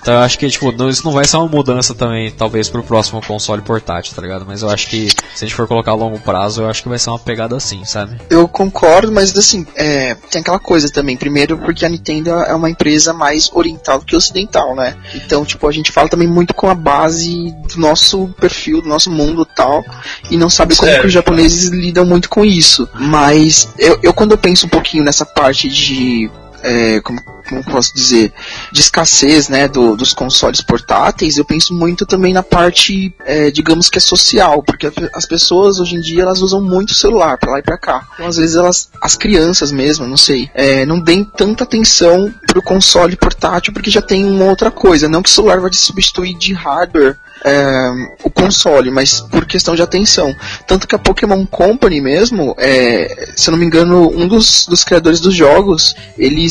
então 0.00 0.14
eu 0.14 0.20
acho 0.20 0.38
que 0.38 0.48
tipo, 0.48 0.72
não- 0.72 0.88
isso 0.88 1.04
não 1.04 1.12
vai 1.12 1.24
ser 1.24 1.36
uma 1.36 1.48
mudança 1.48 1.94
também, 1.94 2.30
talvez 2.30 2.68
pro 2.68 2.82
próximo 2.82 3.20
console 3.26 3.62
portátil, 3.62 4.14
tá 4.14 4.22
ligado? 4.22 4.44
Mas 4.46 4.62
eu 4.62 4.70
acho 4.70 4.88
que 4.88 5.10
se 5.10 5.16
a 5.36 5.46
gente 5.46 5.54
for 5.54 5.66
colocar 5.68 5.92
a 5.92 5.94
longo 5.94 6.18
prazo, 6.18 6.62
eu 6.62 6.68
acho 6.70 6.82
que 6.82 6.88
vai 6.88 6.98
ser 6.98 7.10
uma 7.10 7.18
pegada 7.18 7.56
assim, 7.56 7.84
sabe? 7.84 8.20
Eu 8.30 8.48
concordo, 8.48 9.12
mas 9.12 9.36
assim, 9.36 9.66
é, 9.74 10.14
tem 10.30 10.40
aquela 10.40 10.58
coisa 10.58 10.88
também. 10.90 11.16
Primeiro, 11.16 11.58
porque 11.58 11.84
a 11.84 11.88
Nintendo 11.88 12.30
é 12.30 12.54
uma 12.54 12.70
empresa 12.70 13.12
mais 13.12 13.50
oriental 13.52 13.98
do 13.98 14.04
que 14.04 14.16
ocidental, 14.16 14.74
né? 14.74 14.96
Então, 15.14 15.44
tipo, 15.44 15.68
a 15.68 15.72
gente 15.72 15.92
fala 15.92 16.08
também 16.08 16.28
muito 16.28 16.54
com 16.54 16.68
a 16.68 16.74
base 16.74 17.52
do 17.72 17.80
nosso 17.80 18.28
perfil, 18.40 18.82
do 18.82 18.88
nosso 18.88 19.10
mundo 19.10 19.46
e 19.50 19.54
tal, 19.54 19.84
e 20.30 20.36
não 20.36 20.50
sabe 20.50 20.76
como 20.76 20.90
que 21.00 21.06
os 21.06 21.12
japoneses 21.12 21.70
lidam 21.70 22.04
muito 22.04 22.28
com 22.28 22.44
isso. 22.44 22.88
Mas 22.94 23.41
eu, 23.78 23.98
eu 24.02 24.14
quando 24.14 24.32
eu 24.32 24.38
penso 24.38 24.66
um 24.66 24.68
pouquinho 24.68 25.04
nessa 25.04 25.24
parte 25.24 25.68
de. 25.68 26.30
É, 26.62 27.00
como, 27.00 27.20
como 27.48 27.64
posso 27.64 27.94
dizer, 27.94 28.32
de 28.72 28.80
escassez, 28.80 29.48
né, 29.48 29.68
do- 29.68 29.96
dos 29.96 30.12
consoles 30.12 30.60
portáteis, 30.62 31.36
eu 31.36 31.44
penso 31.44 31.74
muito 31.74 32.06
também 32.06 32.32
na 32.32 32.42
parte, 32.42 33.14
é, 33.24 33.50
digamos 33.50 33.88
que 33.88 33.98
é 33.98 34.00
social, 34.00 34.62
porque 34.62 34.90
as 35.14 35.26
pessoas 35.26 35.78
hoje 35.80 35.96
em 35.96 36.00
dia 36.00 36.22
elas 36.22 36.40
usam 36.40 36.60
muito 36.62 36.90
o 36.90 36.94
celular 36.94 37.36
pra 37.38 37.52
lá 37.52 37.58
e 37.58 37.62
pra 37.62 37.78
cá. 37.78 38.06
Então 38.14 38.26
às 38.26 38.36
vezes 38.36 38.56
elas, 38.56 38.90
as 39.00 39.16
crianças 39.16 39.70
mesmo, 39.72 40.06
não 40.06 40.16
sei, 40.16 40.50
é, 40.54 40.86
não 40.86 41.00
deem 41.00 41.24
tanta 41.24 41.64
atenção 41.64 42.32
pro 42.46 42.62
console 42.62 43.16
portátil 43.16 43.72
porque 43.72 43.90
já 43.90 44.02
tem 44.02 44.24
uma 44.24 44.44
outra 44.46 44.70
coisa. 44.70 45.08
Não 45.08 45.22
que 45.22 45.28
o 45.28 45.32
celular 45.32 45.60
vai 45.60 45.70
te 45.70 45.76
substituir 45.76 46.34
de 46.38 46.52
hardware 46.52 47.16
é, 47.44 47.90
o 48.22 48.30
console, 48.30 48.90
mas 48.90 49.20
por 49.20 49.44
questão 49.46 49.74
de 49.74 49.82
atenção. 49.82 50.34
Tanto 50.66 50.86
que 50.86 50.94
a 50.94 50.98
Pokémon 50.98 51.44
Company 51.46 52.00
mesmo, 52.00 52.54
é, 52.58 53.32
se 53.34 53.48
eu 53.48 53.52
não 53.52 53.58
me 53.58 53.66
engano, 53.66 54.08
um 54.16 54.28
dos, 54.28 54.66
dos 54.66 54.84
criadores 54.84 55.18
dos 55.20 55.34
jogos, 55.34 55.94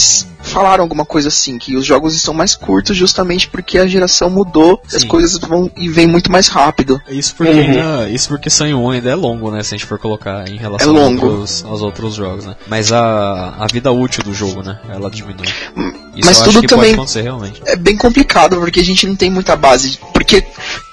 eles 0.02 0.28
falaram 0.42 0.84
alguma 0.84 1.06
coisa 1.06 1.28
assim, 1.28 1.58
que 1.60 1.78
os 1.78 1.86
jogos 1.86 2.16
estão 2.16 2.34
mais 2.34 2.56
curtos 2.56 2.98
justamente 2.98 3.48
porque 3.48 3.78
a 3.78 3.86
geração 3.88 4.30
mudou, 4.30 4.82
as 4.94 5.04
Sim. 5.04 5.08
coisas 5.08 5.38
vão 5.40 5.72
e 5.78 5.88
vem 5.88 6.08
muito 6.08 6.32
mais 6.32 6.48
rápido. 6.48 7.00
Isso 7.08 7.36
porque, 7.36 7.52
Uhum. 7.54 7.60
ainda, 7.60 8.10
isso 8.10 8.28
porque 8.28 8.50
Sun 8.50 8.66
1 8.66 8.90
ainda 8.90 9.10
é 9.12 9.16
longo, 9.16 9.52
né? 9.52 9.62
Se 9.64 9.76
a 9.76 9.78
gente 9.78 9.86
for 9.88 10.00
colocar 10.00 10.48
em 10.50 10.58
relação 10.58 10.88
É 10.96 11.00
aos, 11.00 11.10
longo. 11.12 11.26
outros, 11.28 11.64
aos 11.66 11.82
outros 11.82 12.16
jogos, 12.16 12.46
né? 12.46 12.56
Mas 12.68 12.92
a, 12.92 13.56
a 13.60 13.68
vida 13.72 13.92
útil 13.92 14.24
do 14.24 14.34
jogo, 14.34 14.64
né? 14.64 14.80
Ela 14.90 15.10
diminui. 15.12 15.46
Isso 15.46 15.72
Hum, 15.78 15.94
Mas 16.26 16.40
eu 16.40 16.44
tudo 16.46 16.50
acho 16.58 16.62
que 16.62 16.68
também- 16.68 16.84
pode 16.90 16.94
acontecer 16.96 17.22
realmente. 17.22 17.62
É 17.66 17.76
bem 17.76 17.96
complicado 17.96 18.58
porque 18.58 18.80
a 18.80 18.84
gente 18.84 19.08
não 19.08 19.16
tem 19.16 19.30
muita 19.30 19.56
base. 19.56 19.98
Porque 20.12 20.44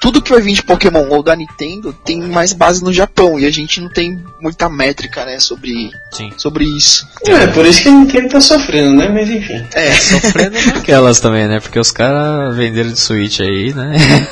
tudo 0.01 0.23
que 0.23 0.31
vai 0.31 0.41
vir 0.41 0.53
de 0.53 0.63
Pokémon 0.63 1.09
ou 1.11 1.23
da 1.23 1.35
Nintendo 1.35 1.93
tem 2.05 2.21
mais 2.23 2.53
base 2.53 2.85
no 2.85 2.93
Japão 2.93 3.39
e 3.39 3.45
a 3.47 3.51
gente 3.51 3.81
não 3.81 3.89
tem 3.89 4.23
muita 4.41 4.69
métrica, 4.69 5.25
né, 5.25 5.41
sobre, 5.41 5.91
Sim. 6.13 6.31
sobre 6.37 6.65
isso. 6.65 7.07
É, 7.27 7.47
por 7.49 7.67
isso 7.67 7.83
que 7.83 7.89
a 7.89 7.93
Nintendo 7.93 8.29
tá 8.29 8.41
sofrendo, 8.41 8.98
né? 8.99 9.09
Mas 9.09 9.31
enfim. 9.31 9.65
É, 9.75 9.93
Sofrendo 9.93 10.59
naquelas 10.75 11.21
também, 11.21 11.49
né? 11.49 11.61
Porque 11.61 11.79
os 11.79 11.91
caras 11.91 12.55
venderam 12.57 12.91
de 12.91 13.01
Switch 13.01 13.41
aí, 13.41 13.73
né? 13.75 13.93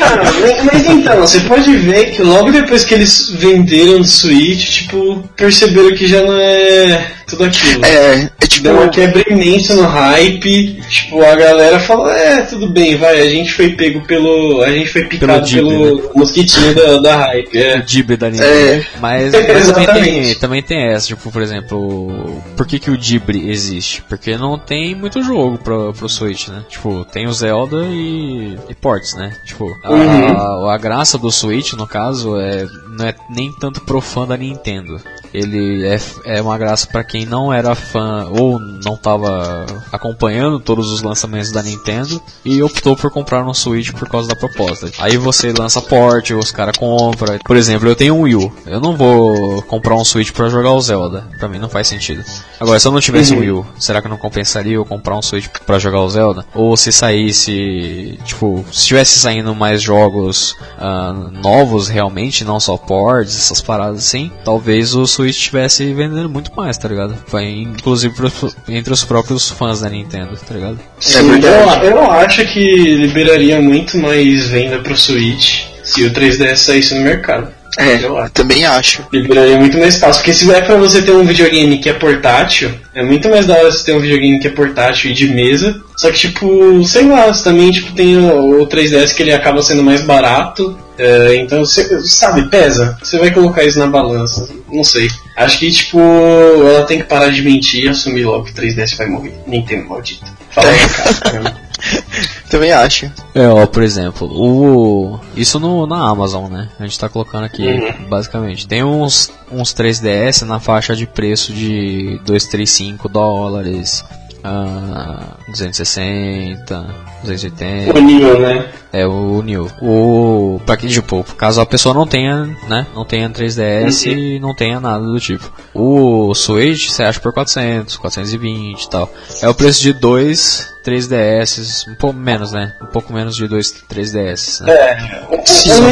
Ah, 0.00 0.22
mas, 0.40 0.64
mas 0.64 0.86
então, 0.86 1.20
você 1.20 1.40
pode 1.40 1.76
ver 1.76 2.06
que 2.12 2.22
logo 2.22 2.50
depois 2.50 2.84
que 2.84 2.94
eles 2.94 3.30
venderam 3.30 4.00
o 4.00 4.04
Switch, 4.04 4.82
tipo, 4.82 5.28
perceberam 5.36 5.94
que 5.94 6.06
já 6.06 6.22
não 6.22 6.38
é 6.38 7.17
tudo 7.28 7.44
aquilo. 7.44 7.84
é, 7.84 8.30
é 8.40 8.46
tipo. 8.46 8.64
Deu 8.64 8.74
uma 8.74 8.88
quebra 8.88 9.22
imensa 9.30 9.74
no 9.74 9.86
hype, 9.86 10.80
tipo, 10.88 11.22
a 11.22 11.36
galera 11.36 11.78
falou, 11.78 12.10
é, 12.10 12.42
tudo 12.42 12.68
bem, 12.68 12.96
vai, 12.96 13.20
a 13.20 13.28
gente 13.28 13.52
foi 13.52 13.70
pego 13.70 14.00
pelo. 14.02 14.62
A 14.62 14.70
gente 14.72 14.88
foi 14.88 15.04
picado 15.04 15.46
Ghibli, 15.46 15.60
pelo, 15.60 16.12
mosquitinho 16.16 16.74
da, 16.74 16.98
da 16.98 17.16
hype, 17.16 17.56
o 17.56 17.58
é. 17.58 17.80
Ghibli 17.82 18.16
da 18.16 18.30
Nintendo. 18.30 18.50
É. 18.50 18.86
Mas, 19.00 19.32
mas 19.32 19.70
também, 19.72 19.86
tem, 19.86 20.34
também 20.36 20.62
tem 20.62 20.92
essa, 20.92 21.06
tipo, 21.06 21.30
por 21.30 21.42
exemplo, 21.42 22.42
por 22.56 22.66
que, 22.66 22.78
que 22.78 22.90
o 22.90 22.98
Ghibli 22.98 23.50
existe? 23.50 24.02
Porque 24.08 24.36
não 24.36 24.58
tem 24.58 24.94
muito 24.94 25.22
jogo 25.22 25.58
pro, 25.58 25.92
pro 25.92 26.08
Switch, 26.08 26.48
né? 26.48 26.64
Tipo, 26.68 27.04
tem 27.04 27.26
o 27.26 27.32
Zelda 27.32 27.82
e, 27.88 28.56
e 28.68 28.74
ports, 28.74 29.14
né? 29.14 29.32
Tipo, 29.44 29.66
a, 29.84 29.90
Uhum. 29.90 30.66
a, 30.68 30.74
a 30.74 30.78
graça 30.78 31.18
do 31.18 31.30
Switch, 31.30 31.72
no 31.74 31.86
caso, 31.86 32.38
é 32.38 32.66
não 32.98 33.06
é 33.06 33.14
nem 33.30 33.52
tanto 33.52 33.80
pro 33.82 34.00
fã 34.00 34.26
da 34.26 34.36
Nintendo. 34.36 35.00
Ele 35.32 35.86
é, 35.86 35.98
é 36.24 36.42
uma 36.42 36.58
graça 36.58 36.86
para 36.86 37.04
quem 37.04 37.24
não 37.24 37.52
era 37.52 37.74
fã 37.74 38.28
ou 38.30 38.58
não 38.58 38.96
tava 38.96 39.66
acompanhando 39.92 40.58
todos 40.58 40.90
os 40.90 41.02
lançamentos 41.02 41.52
da 41.52 41.62
Nintendo 41.62 42.20
e 42.44 42.62
optou 42.62 42.96
por 42.96 43.10
comprar 43.10 43.46
um 43.46 43.54
Switch 43.54 43.92
por 43.92 44.08
causa 44.08 44.28
da 44.28 44.34
proposta. 44.34 44.90
Aí 44.98 45.16
você 45.16 45.52
lança 45.52 45.80
port, 45.80 46.30
os 46.30 46.50
caras 46.50 46.76
compram. 46.76 47.38
Por 47.38 47.56
exemplo, 47.56 47.88
eu 47.88 47.94
tenho 47.94 48.14
um 48.14 48.22
Wii. 48.22 48.52
Eu 48.66 48.80
não 48.80 48.96
vou 48.96 49.62
comprar 49.62 49.94
um 49.94 50.04
Switch 50.04 50.32
para 50.32 50.48
jogar 50.48 50.72
o 50.72 50.80
Zelda. 50.80 51.28
Pra 51.38 51.48
mim 51.48 51.58
não 51.58 51.68
faz 51.68 51.86
sentido. 51.86 52.24
Agora, 52.58 52.80
se 52.80 52.88
eu 52.88 52.92
não 52.92 53.00
tivesse 53.00 53.34
um 53.34 53.40
Wii 53.40 53.64
será 53.78 54.02
que 54.02 54.08
não 54.08 54.16
compensaria 54.16 54.74
eu 54.74 54.84
comprar 54.84 55.16
um 55.16 55.22
Switch 55.22 55.46
para 55.66 55.78
jogar 55.78 56.00
o 56.00 56.10
Zelda? 56.10 56.44
Ou 56.54 56.76
se 56.76 56.90
saísse, 56.90 58.18
tipo, 58.24 58.64
se 58.72 58.80
estivesse 58.80 59.18
saindo 59.18 59.54
mais 59.54 59.80
jogos 59.82 60.56
ah, 60.78 61.12
novos 61.32 61.88
realmente, 61.88 62.44
não 62.44 62.58
só 62.58 62.76
ports, 62.88 63.36
essas 63.36 63.60
paradas 63.60 63.98
assim, 63.98 64.32
talvez 64.44 64.94
o 64.94 65.06
Switch 65.06 65.36
estivesse 65.36 65.84
vendendo 65.92 66.28
muito 66.28 66.50
mais, 66.56 66.76
tá 66.78 66.88
ligado? 66.88 67.14
Foi 67.26 67.44
inclusive 67.44 68.14
pro- 68.14 68.52
entre 68.68 68.92
os 68.92 69.04
próprios 69.04 69.50
fãs 69.50 69.80
da 69.82 69.88
Nintendo, 69.90 70.36
tá 70.36 70.54
ligado? 70.54 70.78
Sim, 70.98 71.30
verdade. 71.30 71.84
eu, 71.86 71.90
eu 71.92 72.10
acho 72.10 72.44
que 72.46 72.96
liberaria 72.96 73.60
muito 73.60 73.98
mais 73.98 74.48
venda 74.48 74.78
pro 74.78 74.96
Switch 74.96 75.64
se 75.84 76.04
o 76.04 76.10
3DS 76.12 76.56
saísse 76.56 76.94
no 76.94 77.02
mercado. 77.02 77.48
É, 77.78 78.02
Eu 78.04 78.18
acho. 78.18 78.32
também 78.32 78.64
acho. 78.64 79.02
Liberaria 79.12 79.56
muito 79.56 79.78
mais 79.78 79.94
espaço. 79.94 80.18
Porque 80.18 80.32
se 80.32 80.50
é 80.52 80.60
pra 80.60 80.74
você 80.76 81.00
ter 81.00 81.12
um 81.12 81.22
videogame 81.24 81.78
que 81.78 81.88
é 81.88 81.92
portátil, 81.92 82.72
é 82.92 83.04
muito 83.04 83.28
mais 83.28 83.46
da 83.46 83.54
hora 83.54 83.70
você 83.70 83.84
ter 83.84 83.94
um 83.94 84.00
videogame 84.00 84.40
que 84.40 84.48
é 84.48 84.50
portátil 84.50 85.10
e 85.10 85.14
de 85.14 85.28
mesa. 85.28 85.80
Só 85.96 86.10
que, 86.10 86.18
tipo, 86.18 86.82
sei 86.84 87.04
lá, 87.06 87.26
você 87.26 87.44
também 87.44 87.70
tipo, 87.70 87.92
tem 87.92 88.16
o, 88.16 88.62
o 88.62 88.66
3DS 88.66 89.14
que 89.14 89.22
ele 89.22 89.32
acaba 89.32 89.62
sendo 89.62 89.84
mais 89.84 90.02
barato. 90.02 90.76
É, 90.98 91.36
então, 91.36 91.64
você, 91.64 92.00
sabe, 92.00 92.48
pesa. 92.50 92.98
Você 93.00 93.18
vai 93.18 93.30
colocar 93.30 93.62
isso 93.62 93.78
na 93.78 93.86
balança. 93.86 94.48
Não 94.70 94.82
sei. 94.82 95.08
Acho 95.36 95.58
que, 95.58 95.70
tipo, 95.70 95.98
ela 95.98 96.84
tem 96.84 96.98
que 96.98 97.04
parar 97.04 97.30
de 97.30 97.42
mentir 97.42 97.84
e 97.84 97.88
assumir 97.88 98.24
logo 98.24 98.44
que 98.44 98.50
o 98.50 98.54
3DS 98.54 98.96
vai 98.96 99.06
morrer. 99.06 99.34
Nintendo 99.46 99.88
maldito. 99.88 100.26
Fala 100.50 100.68
aí, 100.68 100.78
cara. 101.22 101.68
Também 102.50 102.72
acho. 102.72 103.10
É, 103.34 103.46
ó, 103.46 103.66
por 103.66 103.82
exemplo, 103.82 104.26
o 104.28 105.20
isso 105.36 105.60
no, 105.60 105.86
na 105.86 106.08
Amazon, 106.08 106.50
né? 106.50 106.68
A 106.80 106.82
gente 106.82 106.98
tá 106.98 107.08
colocando 107.08 107.44
aqui, 107.44 107.64
basicamente. 108.08 108.66
Tem 108.66 108.82
uns, 108.82 109.30
uns 109.52 109.72
3DS 109.74 110.42
na 110.42 110.58
faixa 110.58 110.96
de 110.96 111.06
preço 111.06 111.52
de 111.52 112.18
235 112.24 113.08
dólares, 113.08 114.04
ah, 114.48 115.36
260, 115.48 116.86
280. 117.24 117.98
o 117.98 118.00
nível, 118.00 118.38
né? 118.40 118.66
É 118.92 119.06
o 119.06 119.42
New. 119.42 119.70
O 119.82 120.60
para 120.64 120.76
que 120.78 120.88
tipo, 120.88 121.22
caso 121.36 121.60
a 121.60 121.66
pessoa 121.66 121.94
não 121.94 122.06
tenha, 122.06 122.46
né, 122.68 122.86
não 122.94 123.04
tenha 123.04 123.28
3DS 123.28 124.06
e 124.06 124.40
não 124.40 124.54
tenha 124.54 124.80
nada 124.80 125.04
do 125.04 125.20
tipo. 125.20 125.52
O 125.74 126.34
Switch 126.34 126.88
você 126.88 127.02
acha 127.02 127.20
por 127.20 127.32
400, 127.32 127.96
420 127.98 128.82
e 128.82 128.88
tal. 128.90 129.12
É 129.42 129.48
o 129.48 129.54
preço 129.54 129.82
de 129.82 129.92
dois 129.92 130.66
3DS, 130.86 131.86
um 131.90 131.94
pouco 131.96 132.18
menos, 132.18 132.50
né? 132.52 132.72
Um 132.82 132.86
pouco 132.86 133.12
menos 133.12 133.36
de 133.36 133.46
dois 133.46 133.70
3DS, 133.92 134.62
né? 134.64 134.72
É, 134.72 135.26
um, 135.30 135.34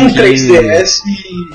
um 0.06 0.10
que- 0.10 0.18
3DS 0.18 1.00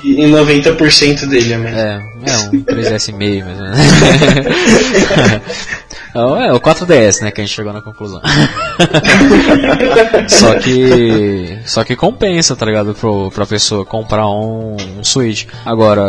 e 0.04 0.26
90% 0.28 1.26
dele 1.26 1.52
é 1.54 1.58
mesmo. 1.58 1.76
É, 1.76 2.00
é 2.26 2.36
um 2.38 2.50
3DS 2.62 3.08
e 3.08 3.12
meio, 3.12 3.44
ou 3.44 3.52
menos. 3.52 3.78
É, 6.14 6.46
é, 6.48 6.52
o 6.52 6.60
4DS, 6.60 7.22
né, 7.22 7.30
que 7.30 7.40
a 7.40 7.44
gente 7.44 7.54
chegou 7.54 7.72
na 7.72 7.80
conclusão. 7.80 8.20
só 10.28 10.54
que 10.58 11.58
só 11.64 11.84
que 11.84 11.96
compensa, 11.96 12.54
tá 12.56 12.66
ligado, 12.66 12.94
pro, 12.94 13.30
pra 13.30 13.46
pessoa 13.46 13.84
comprar 13.84 14.28
um, 14.28 14.76
um 14.98 15.04
Switch. 15.04 15.46
Agora, 15.64 16.02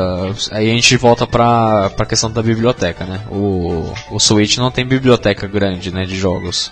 aí 0.51 0.69
a 0.69 0.73
gente 0.73 0.95
volta 0.97 1.25
pra, 1.25 1.89
pra 1.95 2.05
questão 2.05 2.29
da 2.31 2.41
biblioteca, 2.41 3.05
né? 3.05 3.21
O, 3.29 3.93
o 4.11 4.19
Switch 4.19 4.57
não 4.57 4.71
tem 4.71 4.85
biblioteca 4.85 5.47
grande, 5.47 5.93
né, 5.93 6.05
de 6.05 6.15
jogos 6.17 6.71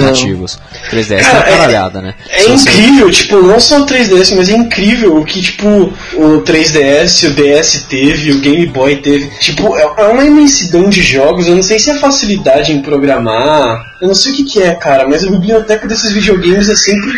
nativos. 0.00 0.58
3DS 0.90 1.10
é 1.10 1.22
uma 1.22 1.30
Cara, 1.30 1.48
é- 1.48 1.56
caralhada, 1.56 2.00
né? 2.00 2.14
É 2.30 2.40
Se 2.42 2.48
você- 2.48 2.70
incrível, 2.70 3.10
tipo, 3.10 3.36
não 3.42 3.60
só 3.60 3.80
o 3.82 3.86
3DS, 3.86 4.34
mas 4.36 4.48
é 4.48 4.56
incrível 4.56 5.16
o 5.18 5.24
que, 5.24 5.40
tipo, 5.42 5.68
o 6.14 6.40
3DS, 6.42 7.26
o 7.28 7.34
DS 7.34 7.86
teve, 7.88 8.32
o 8.32 8.40
Game 8.40 8.66
Boy 8.66 8.96
teve. 8.96 9.26
Tipo, 9.40 9.76
é 9.76 9.88
é 9.98 10.06
uma 10.08 10.24
imensidão 10.24 10.88
de 10.88 11.02
jogos, 11.02 11.48
eu 11.48 11.56
não 11.56 11.62
sei 11.62 11.78
se 11.78 11.90
é 11.90 11.98
facilidade 11.98 12.67
em 12.72 12.82
programar, 12.82 13.96
eu 14.00 14.08
não 14.08 14.14
sei 14.14 14.32
o 14.32 14.36
que 14.36 14.44
que 14.44 14.62
é, 14.62 14.74
cara, 14.74 15.08
mas 15.08 15.24
a 15.24 15.30
biblioteca 15.30 15.86
desses 15.86 16.12
videogames 16.12 16.68
é 16.68 16.76
sempre 16.76 17.12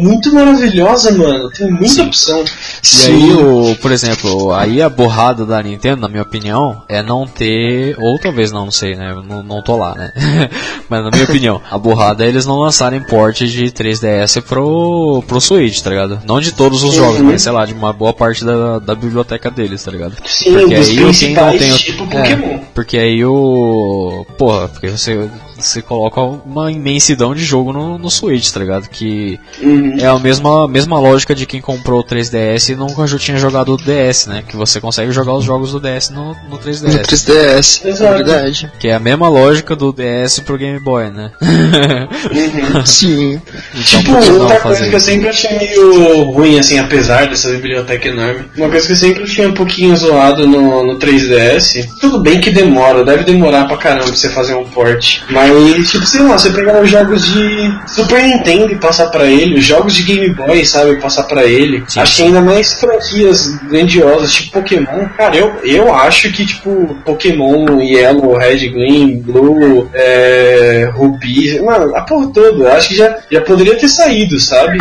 muito 0.00 0.32
maravilhosa, 0.32 1.12
mano. 1.12 1.50
Tem 1.50 1.70
muita 1.70 2.02
opção. 2.02 2.44
E 2.44 3.06
aí, 3.06 3.32
o, 3.32 3.76
por 3.76 3.92
exemplo, 3.92 4.52
aí 4.52 4.80
a 4.82 4.88
borrada 4.88 5.44
da 5.44 5.62
Nintendo, 5.62 6.02
na 6.02 6.08
minha 6.08 6.22
opinião, 6.22 6.82
é 6.88 7.02
não 7.02 7.26
ter, 7.26 7.96
ou 7.98 8.18
talvez 8.18 8.52
não, 8.52 8.66
não 8.66 8.72
sei, 8.72 8.94
né? 8.94 9.12
Eu 9.12 9.22
não, 9.22 9.42
não 9.42 9.62
tô 9.62 9.76
lá, 9.76 9.94
né? 9.94 10.12
Mas 10.88 11.04
na 11.04 11.10
minha 11.10 11.24
opinião, 11.24 11.60
a 11.70 11.78
borrada 11.78 12.24
é 12.24 12.28
eles 12.28 12.46
não 12.46 12.56
lançarem 12.56 13.00
porte 13.00 13.48
de 13.48 13.64
3DS 13.66 14.42
pro, 14.42 15.22
pro 15.26 15.40
Switch, 15.40 15.80
tá 15.80 15.90
ligado? 15.90 16.20
Não 16.24 16.40
de 16.40 16.52
todos 16.52 16.82
os 16.82 16.94
jogos, 16.94 17.20
mas 17.20 17.42
sei 17.42 17.52
lá, 17.52 17.64
de 17.64 17.72
uma 17.72 17.92
boa 17.92 18.12
parte 18.12 18.44
da, 18.44 18.78
da 18.78 18.94
biblioteca 18.94 19.50
deles, 19.50 19.82
tá 19.82 19.90
ligado? 19.90 20.14
Sim, 20.26 20.52
Porque 20.52 20.74
aí 20.74 21.14
quem 21.14 21.34
não 21.34 21.58
tem 21.58 21.76
tipo 21.76 22.04
é, 22.16 22.60
porque 22.74 22.98
aí 22.98 23.24
o. 23.24 24.26
Porra, 24.36 24.68
porque 24.68 24.88
você, 24.88 25.28
você 25.58 25.82
coloca 25.82 26.20
uma 26.20 26.70
imensidão 26.70 27.34
de 27.34 27.44
jogo 27.44 27.72
no, 27.72 27.98
no 27.98 28.10
Switch, 28.10 28.50
tá 28.50 28.60
ligado? 28.60 28.88
Que 28.88 29.38
Uhum. 29.60 29.96
é 29.98 30.06
a 30.06 30.18
mesma, 30.18 30.66
mesma 30.68 30.98
lógica 30.98 31.34
de 31.34 31.46
quem 31.46 31.60
comprou 31.60 32.00
o 32.00 32.04
3DS 32.04 32.70
e 32.72 32.76
nunca 32.76 33.06
já 33.06 33.18
tinha 33.18 33.36
jogado 33.36 33.74
o 33.74 33.76
DS, 33.76 34.26
né? 34.26 34.42
Que 34.46 34.56
você 34.56 34.80
consegue 34.80 35.10
jogar 35.12 35.34
os 35.34 35.44
jogos 35.44 35.72
do 35.72 35.80
DS 35.80 36.10
no, 36.10 36.34
no 36.48 36.50
No 36.50 36.58
3DS. 36.58 37.02
3DS, 37.06 37.84
é 37.84 37.88
Exato. 37.88 38.14
verdade. 38.14 38.70
Que 38.78 38.88
é 38.88 38.94
a 38.94 38.98
mesma 39.00 39.28
lógica 39.28 39.74
do 39.74 39.92
DS 39.92 40.40
pro 40.40 40.56
Game 40.58 40.78
Boy, 40.78 41.10
né? 41.10 41.30
Sim. 42.84 43.40
então, 43.74 43.82
Tipo, 43.84 44.12
outra 44.12 44.56
fazer 44.60 44.62
coisa 44.62 44.88
que 44.88 44.94
eu 44.96 45.00
sempre 45.00 45.28
achei 45.28 45.58
meio 45.58 46.22
ruim, 46.24 46.58
assim, 46.58 46.78
apesar 46.78 47.26
dessa 47.28 47.50
biblioteca 47.50 48.08
enorme, 48.08 48.44
uma 48.56 48.68
coisa 48.68 48.86
que 48.86 48.92
eu 48.92 48.96
sempre 48.96 49.22
achei 49.24 49.46
um 49.46 49.54
pouquinho 49.54 49.96
zoado 49.96 50.46
no, 50.46 50.84
no 50.86 50.98
3DS, 50.98 51.86
tudo 52.00 52.20
bem 52.20 52.40
que 52.40 52.50
demora, 52.50 53.04
deve 53.04 53.24
demorar 53.24 53.66
pra 53.66 53.76
caramba 53.76 54.04
pra 54.06 54.14
você 54.16 54.28
fazer 54.30 54.54
um 54.54 54.64
port, 54.64 55.20
mas, 55.30 55.47
tipo, 55.84 56.06
sei 56.06 56.22
lá, 56.22 56.38
você 56.38 56.50
pegar 56.50 56.80
os 56.80 56.90
jogos 56.90 57.24
de 57.26 57.78
Super 57.86 58.22
Nintendo 58.22 58.72
e 58.72 58.78
passar 58.78 59.06
pra 59.06 59.26
ele, 59.26 59.58
os 59.58 59.64
jogos 59.64 59.94
de 59.94 60.02
Game 60.02 60.34
Boy, 60.34 60.64
sabe, 60.64 61.00
passar 61.00 61.24
pra 61.24 61.44
ele, 61.44 61.84
Sim, 61.88 62.00
acho 62.00 62.16
que 62.16 62.22
ainda 62.22 62.40
mais 62.40 62.74
franquias 62.74 63.48
grandiosas, 63.64 64.32
tipo 64.32 64.52
Pokémon, 64.52 65.08
cara, 65.16 65.36
eu, 65.36 65.54
eu 65.64 65.94
acho 65.94 66.32
que, 66.32 66.44
tipo, 66.44 66.96
Pokémon, 67.04 67.80
Yellow, 67.80 68.36
Red, 68.36 68.68
Green, 68.68 69.20
Blue, 69.20 69.90
é, 69.92 70.90
Ruby, 70.94 71.60
mano, 71.60 71.94
a 71.96 72.02
porra 72.02 72.32
toda, 72.32 72.64
eu 72.64 72.72
acho 72.72 72.88
que 72.88 72.96
já, 72.96 73.18
já 73.30 73.40
poderia 73.40 73.76
ter 73.76 73.88
saído, 73.88 74.38
sabe? 74.40 74.78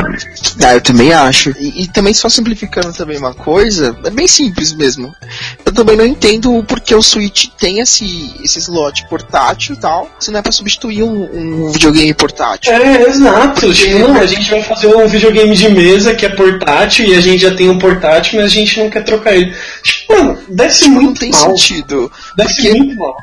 Ah, 0.64 0.74
eu 0.74 0.82
também 0.82 1.14
acho. 1.14 1.54
E, 1.60 1.84
e 1.84 1.88
também 1.88 2.14
só 2.14 2.30
simplificando 2.30 2.94
também 2.94 3.18
uma 3.18 3.34
coisa, 3.34 3.96
é 4.04 4.10
bem 4.10 4.28
simples 4.28 4.74
mesmo. 4.74 5.14
Eu 5.66 5.72
também 5.72 5.96
não 5.96 6.06
entendo 6.06 6.56
o 6.56 6.64
porquê 6.64 6.96
o 6.96 7.02
Switch 7.02 7.48
tem 7.60 7.80
esse, 7.80 8.34
esse 8.44 8.60
slot 8.60 9.08
portátil 9.08 9.76
e 9.76 9.80
tal, 9.80 10.10
se 10.20 10.32
não 10.32 10.40
é 10.40 10.42
pra 10.42 10.52
substituir 10.58 11.04
um, 11.04 11.66
um 11.68 11.72
videogame 11.72 12.14
portátil. 12.14 12.74
É, 12.74 13.04
exato. 13.08 13.74
Tipo, 13.74 14.00
não, 14.00 14.16
a 14.20 14.26
gente 14.26 14.50
vai 14.50 14.62
fazer 14.64 14.88
um 14.88 15.08
videogame 15.08 15.56
de 15.56 15.70
mesa 15.70 16.14
que 16.16 16.26
é 16.26 16.30
portátil 16.30 17.06
e 17.08 17.16
a 17.16 17.22
gente 17.22 17.42
já 17.42 17.54
tem 17.56 17.70
um 17.70 17.78
portátil, 17.80 18.36
mas 18.40 18.46
a 18.52 18.54
gente 18.54 18.80
não 18.80 18.90
quer 18.90 19.04
trocar 19.04 19.36
ele. 19.36 19.54
Tipo, 19.84 20.14
mano, 20.18 20.40
deve 20.50 20.74
ser 20.74 20.84
Tipo, 20.84 20.96
não 20.96 21.02
muito 21.04 21.20
tem 21.20 21.32
mal. 21.32 21.40
sentido. 21.58 22.12
Deve 22.36 22.50
porque- 22.54 22.62
ser 22.70 22.74
muito 22.76 22.96
mal. 22.96 23.16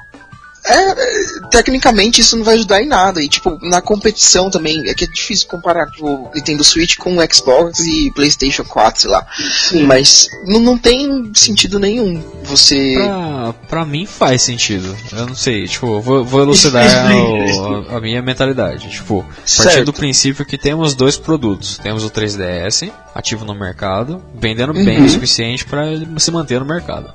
É, 0.66 0.94
tecnicamente 1.50 2.20
isso 2.20 2.36
não 2.36 2.44
vai 2.44 2.54
ajudar 2.54 2.82
em 2.82 2.86
nada. 2.86 3.22
E 3.22 3.28
tipo, 3.28 3.58
na 3.62 3.80
competição 3.82 4.50
também, 4.50 4.88
é 4.88 4.94
que 4.94 5.04
é 5.04 5.06
difícil 5.06 5.46
comparar 5.48 5.86
o 6.00 6.30
Nintendo 6.34 6.64
Switch 6.64 6.96
com 6.96 7.16
o 7.18 7.34
Xbox 7.34 7.80
e 7.80 8.10
PlayStation 8.14 8.64
4, 8.64 9.02
sei 9.02 9.10
lá. 9.10 9.26
Sim. 9.68 9.82
Mas 9.84 10.28
não, 10.46 10.60
não 10.60 10.78
tem 10.78 11.30
sentido 11.34 11.78
nenhum 11.78 12.22
você. 12.44 12.94
Pra, 12.96 13.52
pra 13.68 13.84
mim 13.84 14.06
faz 14.06 14.42
sentido. 14.42 14.96
Eu 15.12 15.26
não 15.26 15.34
sei, 15.34 15.66
tipo, 15.68 16.00
vou, 16.00 16.24
vou 16.24 16.40
elucidar 16.40 16.84
a, 17.92 17.96
a 17.96 18.00
minha 18.00 18.22
mentalidade. 18.22 18.88
Tipo, 18.90 19.24
partir 19.62 19.84
do 19.84 19.92
princípio 19.92 20.46
que 20.46 20.56
temos 20.56 20.94
dois 20.94 21.16
produtos. 21.16 21.78
Temos 21.78 22.04
o 22.04 22.10
3DS, 22.10 22.90
ativo 23.14 23.44
no 23.44 23.54
mercado, 23.54 24.22
vendendo 24.34 24.72
bem 24.72 24.94
Uhum. 25.00 25.06
o 25.06 25.10
suficiente 25.10 25.64
pra 25.64 25.86
ele 25.88 26.06
se 26.18 26.30
manter 26.30 26.60
no 26.60 26.66
mercado. 26.66 27.12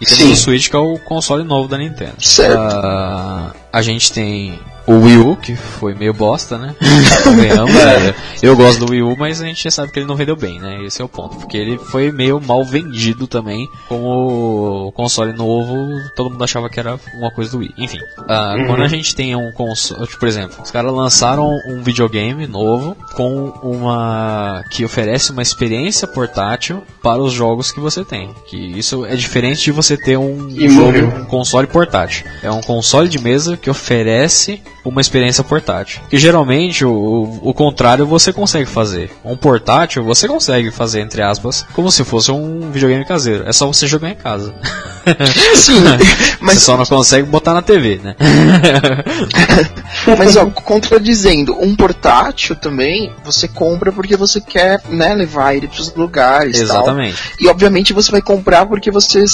E 0.00 0.04
temos 0.04 0.24
Sim. 0.24 0.32
o 0.32 0.36
Switch, 0.36 0.68
que 0.68 0.76
é 0.76 0.78
o 0.78 0.98
console 0.98 1.44
novo 1.44 1.68
da 1.68 1.78
Nintendo. 1.78 2.14
Certo. 2.18 2.58
Ah, 2.58 3.52
a 3.76 3.82
gente 3.82 4.10
tem 4.10 4.58
o 4.86 5.00
Wii 5.00 5.18
U, 5.18 5.36
que 5.36 5.56
foi 5.56 5.94
meio 5.94 6.14
bosta, 6.14 6.56
né? 6.56 6.74
Convenhamos, 7.24 7.74
é. 7.74 8.14
Eu 8.40 8.56
gosto 8.56 8.86
do 8.86 8.92
Wii 8.92 9.02
U, 9.02 9.16
mas 9.18 9.42
a 9.42 9.44
gente 9.44 9.64
já 9.64 9.70
sabe 9.70 9.90
que 9.90 9.98
ele 9.98 10.06
não 10.06 10.14
vendeu 10.14 10.36
bem, 10.36 10.60
né? 10.60 10.82
Esse 10.84 11.02
é 11.02 11.04
o 11.04 11.08
ponto. 11.08 11.36
Porque 11.36 11.56
ele 11.56 11.76
foi 11.76 12.12
meio 12.12 12.40
mal 12.40 12.64
vendido 12.64 13.26
também. 13.26 13.68
Como 13.88 14.86
o 14.86 14.92
console 14.92 15.32
novo, 15.32 15.76
todo 16.14 16.30
mundo 16.30 16.44
achava 16.44 16.70
que 16.70 16.78
era 16.78 16.98
uma 17.14 17.30
coisa 17.32 17.50
do 17.50 17.58
Wii. 17.58 17.74
Enfim, 17.76 17.98
ah, 18.28 18.54
quando 18.66 18.82
a 18.82 18.88
gente 18.88 19.14
tem 19.14 19.34
um 19.34 19.50
console. 19.52 20.06
Tipo, 20.06 20.20
por 20.20 20.28
exemplo, 20.28 20.62
os 20.62 20.70
caras 20.70 20.92
lançaram 20.92 21.50
um 21.68 21.82
videogame 21.82 22.46
novo 22.46 22.96
com 23.14 23.48
uma. 23.62 24.62
que 24.70 24.84
oferece 24.84 25.32
uma 25.32 25.42
experiência 25.42 26.06
portátil 26.06 26.82
para 27.02 27.20
os 27.20 27.32
jogos 27.32 27.72
que 27.72 27.80
você 27.80 28.04
tem. 28.04 28.30
Que 28.46 28.56
isso 28.56 29.04
é 29.04 29.16
diferente 29.16 29.64
de 29.64 29.72
você 29.72 29.96
ter 29.96 30.16
um 30.16 30.48
jogo, 30.70 30.98
um 31.22 31.24
console 31.24 31.66
portátil. 31.66 32.24
É 32.42 32.50
um 32.50 32.62
console 32.62 33.08
de 33.08 33.18
mesa 33.18 33.56
que 33.66 33.70
oferece 33.70 34.62
uma 34.84 35.00
experiência 35.00 35.42
portátil. 35.42 36.00
Que 36.08 36.18
geralmente 36.18 36.84
o, 36.84 36.92
o, 36.92 37.50
o 37.50 37.52
contrário 37.52 38.06
você 38.06 38.32
consegue 38.32 38.70
fazer. 38.70 39.10
Um 39.24 39.36
portátil 39.36 40.04
você 40.04 40.28
consegue 40.28 40.70
fazer, 40.70 41.00
entre 41.00 41.20
aspas, 41.20 41.66
como 41.72 41.90
se 41.90 42.04
fosse 42.04 42.30
um 42.30 42.70
videogame 42.70 43.04
caseiro. 43.04 43.42
É 43.44 43.52
só 43.52 43.66
você 43.66 43.88
jogar 43.88 44.10
em 44.10 44.14
casa. 44.14 44.54
Sim, 45.56 45.80
Você 45.82 46.36
mas, 46.40 46.62
só 46.62 46.76
não 46.76 46.84
consegue 46.84 47.28
botar 47.28 47.54
na 47.54 47.62
TV, 47.62 48.00
né? 48.02 48.16
mas 50.18 50.36
ó, 50.36 50.46
contradizendo, 50.64 51.56
um 51.60 51.76
portátil 51.76 52.56
também 52.56 53.12
você 53.24 53.46
compra 53.46 53.92
porque 53.92 54.16
você 54.16 54.40
quer, 54.40 54.80
né, 54.88 55.14
levar 55.14 55.54
ele 55.54 55.68
pros 55.68 55.94
lugares 55.94 56.60
e 56.60 56.66
tal. 56.66 56.76
Exatamente. 56.78 57.16
E 57.40 57.48
obviamente 57.48 57.92
você 57.92 58.10
vai 58.10 58.20
comprar 58.20 58.66
porque 58.66 58.90
você 58.90 59.24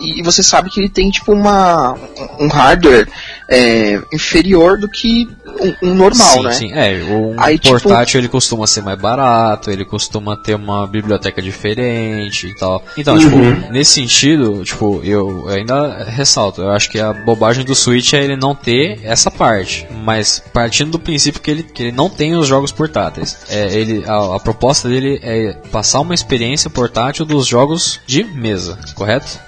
e 0.00 0.22
você 0.22 0.42
sabe 0.42 0.70
que 0.70 0.80
ele 0.80 0.90
tem 0.90 1.10
tipo 1.10 1.32
uma 1.32 1.96
um 2.38 2.48
hardware 2.48 3.08
é, 3.48 3.71
inferior 4.12 4.78
do 4.78 4.88
que 4.88 5.28
um, 5.82 5.90
um 5.90 5.94
normal, 5.94 6.28
sim, 6.38 6.42
né? 6.42 6.52
sim. 6.52 6.72
É, 6.72 7.02
um 7.04 7.34
Aí, 7.38 7.58
tipo- 7.58 7.78
portátil 7.80 8.20
ele 8.20 8.28
costuma 8.28 8.66
ser 8.66 8.82
mais 8.82 8.98
barato, 8.98 9.70
ele 9.70 9.84
costuma 9.84 10.36
ter 10.36 10.54
uma 10.54 10.86
biblioteca 10.86 11.40
diferente 11.40 12.46
e 12.48 12.54
tal. 12.54 12.82
Então, 12.96 13.18
tipo, 13.18 13.36
nesse 13.70 13.92
sentido, 13.94 14.64
tipo, 14.64 15.00
eu 15.04 15.48
ainda 15.48 16.04
ressalto, 16.04 16.62
eu 16.62 16.70
acho 16.70 16.90
que 16.90 16.98
a 16.98 17.12
bobagem 17.12 17.64
do 17.64 17.74
Switch 17.74 18.12
é 18.12 18.22
ele 18.22 18.36
não 18.36 18.54
ter 18.54 19.00
essa 19.04 19.30
parte, 19.30 19.86
mas 20.04 20.42
partindo 20.52 20.92
do 20.92 20.98
princípio 20.98 21.40
que 21.40 21.50
ele, 21.50 21.62
que 21.62 21.82
ele 21.84 21.92
não 21.92 22.08
tem 22.08 22.34
os 22.34 22.46
jogos 22.46 22.72
portáteis. 22.72 23.38
É, 23.48 23.72
ele, 23.72 24.04
a, 24.06 24.36
a 24.36 24.40
proposta 24.40 24.88
dele 24.88 25.20
é 25.22 25.52
passar 25.70 26.00
uma 26.00 26.14
experiência 26.14 26.68
portátil 26.70 27.24
dos 27.24 27.46
jogos 27.46 28.00
de 28.06 28.24
mesa, 28.24 28.78
correto? 28.94 29.38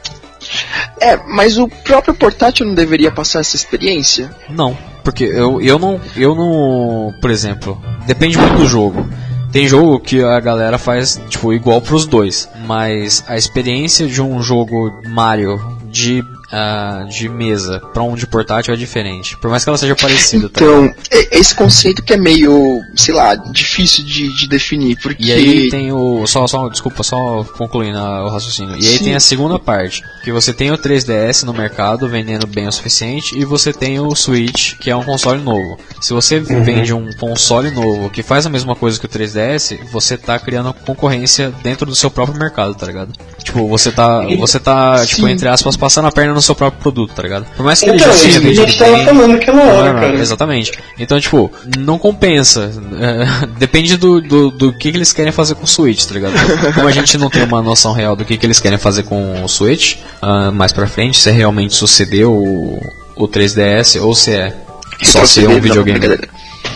É, 1.00 1.16
mas 1.28 1.58
o 1.58 1.68
próprio 1.68 2.14
portátil 2.14 2.66
não 2.66 2.74
deveria 2.74 3.10
passar 3.10 3.40
essa 3.40 3.56
experiência? 3.56 4.30
Não, 4.48 4.76
porque 5.02 5.24
eu, 5.24 5.60
eu 5.60 5.78
não 5.78 6.00
eu 6.16 6.34
não, 6.34 7.12
por 7.20 7.30
exemplo, 7.30 7.80
depende 8.06 8.38
muito 8.38 8.56
do 8.56 8.66
jogo. 8.66 9.08
Tem 9.52 9.68
jogo 9.68 10.00
que 10.00 10.20
a 10.20 10.40
galera 10.40 10.78
faz 10.78 11.20
tipo 11.28 11.52
igual 11.52 11.80
pros 11.80 12.06
dois, 12.06 12.48
mas 12.66 13.22
a 13.28 13.36
experiência 13.36 14.06
de 14.06 14.20
um 14.20 14.42
jogo 14.42 15.00
Mario 15.06 15.78
de 15.84 16.24
ah, 16.50 17.04
de 17.08 17.28
mesa 17.28 17.80
pra 17.92 18.02
um 18.02 18.14
de 18.14 18.26
portátil 18.26 18.74
é 18.74 18.76
diferente. 18.76 19.36
Por 19.36 19.50
mais 19.50 19.62
que 19.64 19.68
ela 19.70 19.78
seja 19.78 19.96
parecida, 19.96 20.48
tá? 20.48 20.60
Então, 20.62 20.92
é- 21.10 21.38
esse 21.38 21.54
conceito 21.54 22.02
que 22.02 22.12
é 22.12 22.16
meio, 22.16 22.80
sei 22.96 23.14
lá, 23.14 23.34
difícil 23.34 24.04
de, 24.04 24.34
de 24.36 24.48
definir, 24.48 24.96
porque 25.00 25.22
E 25.24 25.32
aí 25.32 25.68
tem 25.68 25.92
o. 25.92 26.26
Só, 26.26 26.46
só, 26.46 26.68
desculpa, 26.68 27.02
só 27.02 27.44
concluindo 27.56 27.98
o 27.98 28.28
raciocínio. 28.28 28.76
E 28.76 28.86
aí 28.86 28.98
Sim. 28.98 29.04
tem 29.04 29.14
a 29.14 29.20
segunda 29.20 29.58
parte, 29.58 30.02
que 30.22 30.32
você 30.32 30.52
tem 30.52 30.70
o 30.70 30.78
3DS 30.78 31.44
no 31.44 31.52
mercado 31.52 32.08
vendendo 32.08 32.46
bem 32.46 32.66
o 32.68 32.72
suficiente, 32.72 33.38
e 33.38 33.44
você 33.44 33.72
tem 33.72 34.00
o 34.00 34.14
Switch, 34.14 34.74
que 34.78 34.90
é 34.90 34.96
um 34.96 35.04
console 35.04 35.42
novo. 35.42 35.78
Se 36.00 36.12
você 36.12 36.38
vende 36.40 36.92
um 36.92 37.10
console 37.14 37.70
novo 37.70 38.10
que 38.10 38.22
faz 38.22 38.46
a 38.46 38.50
mesma 38.50 38.74
coisa 38.76 38.98
que 38.98 39.06
o 39.06 39.08
3DS, 39.08 39.78
você 39.90 40.16
tá 40.16 40.38
criando 40.38 40.72
concorrência 40.86 41.52
dentro 41.62 41.86
do 41.86 41.94
seu 41.94 42.10
próprio 42.10 42.38
mercado, 42.38 42.74
tá 42.74 42.86
ligado? 42.86 43.12
Tipo, 43.42 43.68
você 43.68 43.90
tá. 43.90 44.22
Você 44.38 44.58
tá, 44.58 45.04
tipo, 45.06 45.26
Sim. 45.26 45.32
entre 45.32 45.48
aspas, 45.48 45.76
passando 45.76 46.06
a 46.08 46.12
perna 46.12 46.33
no 46.34 46.42
seu 46.42 46.54
próprio 46.54 46.82
produto, 46.82 47.14
tá 47.14 47.22
ligado? 47.22 47.46
Por 47.56 47.64
mais 47.64 47.80
que 47.80 47.86
ele 47.86 47.96
Então, 47.96 48.08
já 48.08 48.14
isso 48.14 48.24
seja 48.24 48.40
que 48.40 48.48
a 48.48 48.54
gente 48.54 48.78
tava 48.78 48.92
bem, 48.92 49.04
falando 49.04 49.34
aquela 49.34 49.62
hora, 49.62 49.86
não, 49.86 49.92
não, 49.94 50.00
cara. 50.00 50.14
Exatamente. 50.18 50.72
Então, 50.98 51.20
tipo, 51.20 51.50
não 51.78 51.98
compensa. 51.98 52.70
É, 53.00 53.46
depende 53.58 53.96
do, 53.96 54.20
do, 54.20 54.50
do 54.50 54.72
que, 54.72 54.90
que 54.90 54.98
eles 54.98 55.12
querem 55.12 55.32
fazer 55.32 55.54
com 55.54 55.64
o 55.64 55.68
Switch, 55.68 56.04
tá 56.04 56.14
ligado? 56.14 56.34
Como 56.74 56.88
a 56.88 56.92
gente 56.92 57.16
não 57.16 57.30
tem 57.30 57.42
uma 57.42 57.62
noção 57.62 57.92
real 57.92 58.16
do 58.16 58.24
que, 58.24 58.36
que 58.36 58.44
eles 58.44 58.60
querem 58.60 58.78
fazer 58.78 59.04
com 59.04 59.42
o 59.42 59.48
Switch 59.48 59.96
ah, 60.20 60.50
mais 60.50 60.72
pra 60.72 60.86
frente, 60.86 61.18
se 61.18 61.30
é 61.30 61.32
realmente 61.32 61.74
suceder 61.74 62.28
o, 62.28 62.80
o 63.16 63.28
3DS 63.28 64.00
ou 64.00 64.14
se 64.14 64.32
é 64.32 64.54
só 65.02 65.24
ser 65.24 65.48
um 65.48 65.54
não, 65.54 65.60
videogame. 65.60 65.98
brincadeira. 65.98 66.28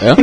Hã? 0.03 0.17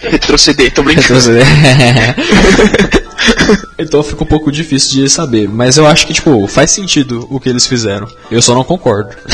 Retroceder, 0.10 0.72
tô 0.72 0.82
brincando. 0.82 1.20
Retroceder. 1.20 1.44
então 3.78 4.02
fica 4.02 4.22
um 4.22 4.26
pouco 4.26 4.50
difícil 4.52 5.02
de 5.02 5.08
saber. 5.10 5.48
Mas 5.48 5.76
eu 5.76 5.86
acho 5.86 6.06
que, 6.06 6.12
tipo, 6.12 6.46
faz 6.46 6.70
sentido 6.70 7.26
o 7.30 7.40
que 7.40 7.48
eles 7.48 7.66
fizeram. 7.66 8.06
Eu 8.30 8.42
só 8.42 8.54
não 8.54 8.64
concordo. 8.64 9.10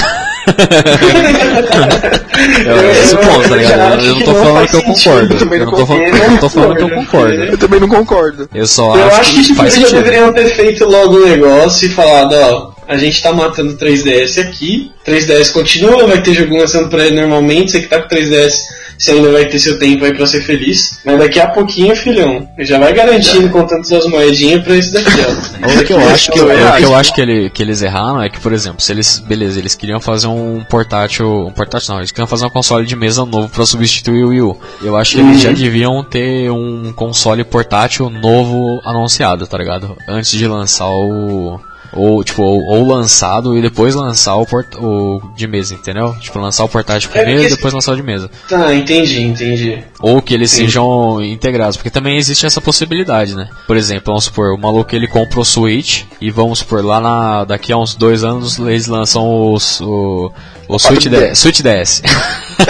é 2.67 2.93
esse 3.03 3.15
o 3.15 3.19
ponto, 3.19 3.49
tá 3.49 3.57
ligado? 3.57 4.05
Eu 4.05 4.15
não 4.15 4.23
tô 4.23 4.35
falando 4.35 4.69
que 4.69 4.77
eu 4.77 4.83
concordo. 4.83 5.35
Eu 5.35 6.31
não 6.31 6.37
tô 6.39 6.49
falando, 6.49 6.77
que 6.77 6.83
eu 6.83 6.91
concordo. 6.91 7.43
Eu 7.43 7.59
também 7.59 7.81
não 7.81 7.89
concordo. 7.89 8.49
Eu 8.55 8.67
só 8.67 8.97
Eu 8.97 9.05
acho 9.07 9.21
acho 9.21 9.31
que 9.33 9.37
que 9.41 9.45
tipo, 9.45 9.57
faz 9.57 9.77
eles 9.77 9.89
sentido. 9.89 10.05
deveriam 10.05 10.33
ter 10.33 10.49
feito 10.55 10.85
logo 10.87 11.17
o 11.17 11.27
negócio 11.27 11.87
e 11.87 11.91
falado, 11.91 12.35
ó, 12.35 12.73
a 12.89 12.97
gente 12.97 13.23
tá 13.23 13.33
matando 13.33 13.73
o 13.73 13.77
3DS 13.77 14.41
aqui, 14.41 14.91
3DS 15.07 15.53
continua, 15.53 16.07
vai 16.07 16.23
ter 16.23 16.35
jogo 16.35 16.57
lançando 16.57 16.89
pra 16.89 17.07
ele 17.07 17.21
normalmente, 17.21 17.71
você 17.73 17.81
que 17.81 17.89
tá 17.89 18.01
com 18.01 18.09
3DS, 18.09 18.55
você 19.01 19.13
ainda 19.13 19.33
vai 19.33 19.47
ter 19.47 19.59
seu 19.59 19.79
tempo 19.79 20.05
aí 20.05 20.15
pra 20.15 20.27
ser 20.27 20.43
feliz. 20.43 21.01
Mas 21.05 21.19
daqui 21.19 21.41
a 21.41 21.49
pouquinho, 21.49 21.97
filhão, 21.97 22.47
já 22.59 22.79
vai 22.79 22.93
garantindo 22.93 23.49
contando 23.49 23.85
suas 23.87 24.07
moedinhas 24.07 24.63
pra 24.63 24.77
isso 24.77 24.93
daqui, 24.93 25.11
ó. 25.27 25.71
O 25.81 25.85
que 25.85 25.93
eu 25.93 26.09
acho 26.09 26.31
que, 26.33 26.39
eu 26.39 26.47
o 26.47 26.77
que 26.77 26.83
eu 26.85 26.95
acho 26.95 27.15
que, 27.15 27.21
ele- 27.21 27.51
que 27.51 27.63
eles 27.63 27.81
erraram 27.83 28.23
é 28.23 28.29
que, 28.29 28.39
por 28.41 28.53
exemplo, 28.53 28.81
se 28.81 28.93
eles, 28.93 29.19
beleza, 29.19 29.59
eles 29.59 29.75
queriam 29.75 30.01
fazer 30.01 30.27
um 30.27 30.63
portátil, 30.69 31.47
um 31.47 31.51
portátil 31.53 31.93
não, 31.95 32.01
eles 32.01 32.11
queriam 32.11 32.27
fazer 32.27 32.45
um 32.45 32.51
console 32.51 32.85
de 32.87 32.95
mesa 32.97 33.25
novo 33.25 33.49
pra 33.49 33.65
substituir 33.65 34.25
o 34.25 34.29
Wii 34.29 34.43
U. 34.43 34.61
Eu 34.83 34.97
acho 34.97 35.15
que 35.17 35.21
eles 35.21 35.41
já 35.41 35.51
deviam 35.53 36.03
ter 36.05 36.51
um 36.51 36.93
console 36.93 37.43
portátil 37.45 38.11
novo 38.11 38.81
anunciado, 38.85 39.47
tá 39.47 39.57
ligado? 39.57 39.97
Antes 40.09 40.33
de 40.33 40.47
lançar 40.47 40.89
o 40.89 41.59
ou 41.93 42.23
tipo 42.23 42.43
ou, 42.43 42.61
ou 42.65 42.87
lançado 42.87 43.57
e 43.57 43.63
depois 43.63 43.95
lançar 43.95 44.37
o, 44.37 44.47
port, 44.47 44.67
o 44.77 45.21
de 45.37 45.47
mesa, 45.47 45.75
entendeu? 45.75 46.15
Tipo 46.21 46.39
lançar 46.39 46.65
o 46.65 46.69
portátil 46.69 47.11
É, 47.13 47.19
primeiro 47.19 47.41
e 47.41 47.43
porque- 47.45 47.57
depois 47.57 47.75
lançar 47.75 47.93
o 47.93 47.97
de 47.97 48.03
mesa. 48.03 48.31
Tá, 48.49 48.75
entendi, 48.75 49.23
entendi. 49.23 49.79
Ou 50.01 50.21
que 50.23 50.35
eles 50.35 50.51
Sim. 50.51 50.63
sejam 50.65 51.23
integrados, 51.23 51.77
porque 51.77 51.91
também 51.91 52.17
existe 52.17 52.47
essa 52.47 52.61
possibilidade, 52.61 53.35
né? 53.35 53.49
Por 53.67 53.77
exemplo, 53.77 54.05
vamos 54.07 54.25
supor, 54.25 54.53
o 54.55 54.59
maluco 54.59 54.95
ele 54.95 55.07
compra 55.07 55.41
o 55.41 55.45
Switch 55.45 56.03
e 56.21 56.31
vamos 56.31 56.61
supor, 56.61 56.85
lá 56.85 57.01
na, 57.01 57.45
daqui 57.45 57.73
a 57.73 57.77
uns 57.77 57.95
dois 57.95 58.25
anos 58.25 58.59
eles 58.59 58.87
lançam 58.87 59.53
os, 59.53 59.81
o, 59.81 60.33
o 60.69 60.79
Switch, 60.79 61.07
4DS. 61.07 61.31
DS, 61.31 61.39
Switch 61.39 61.61
DS. 61.61 62.03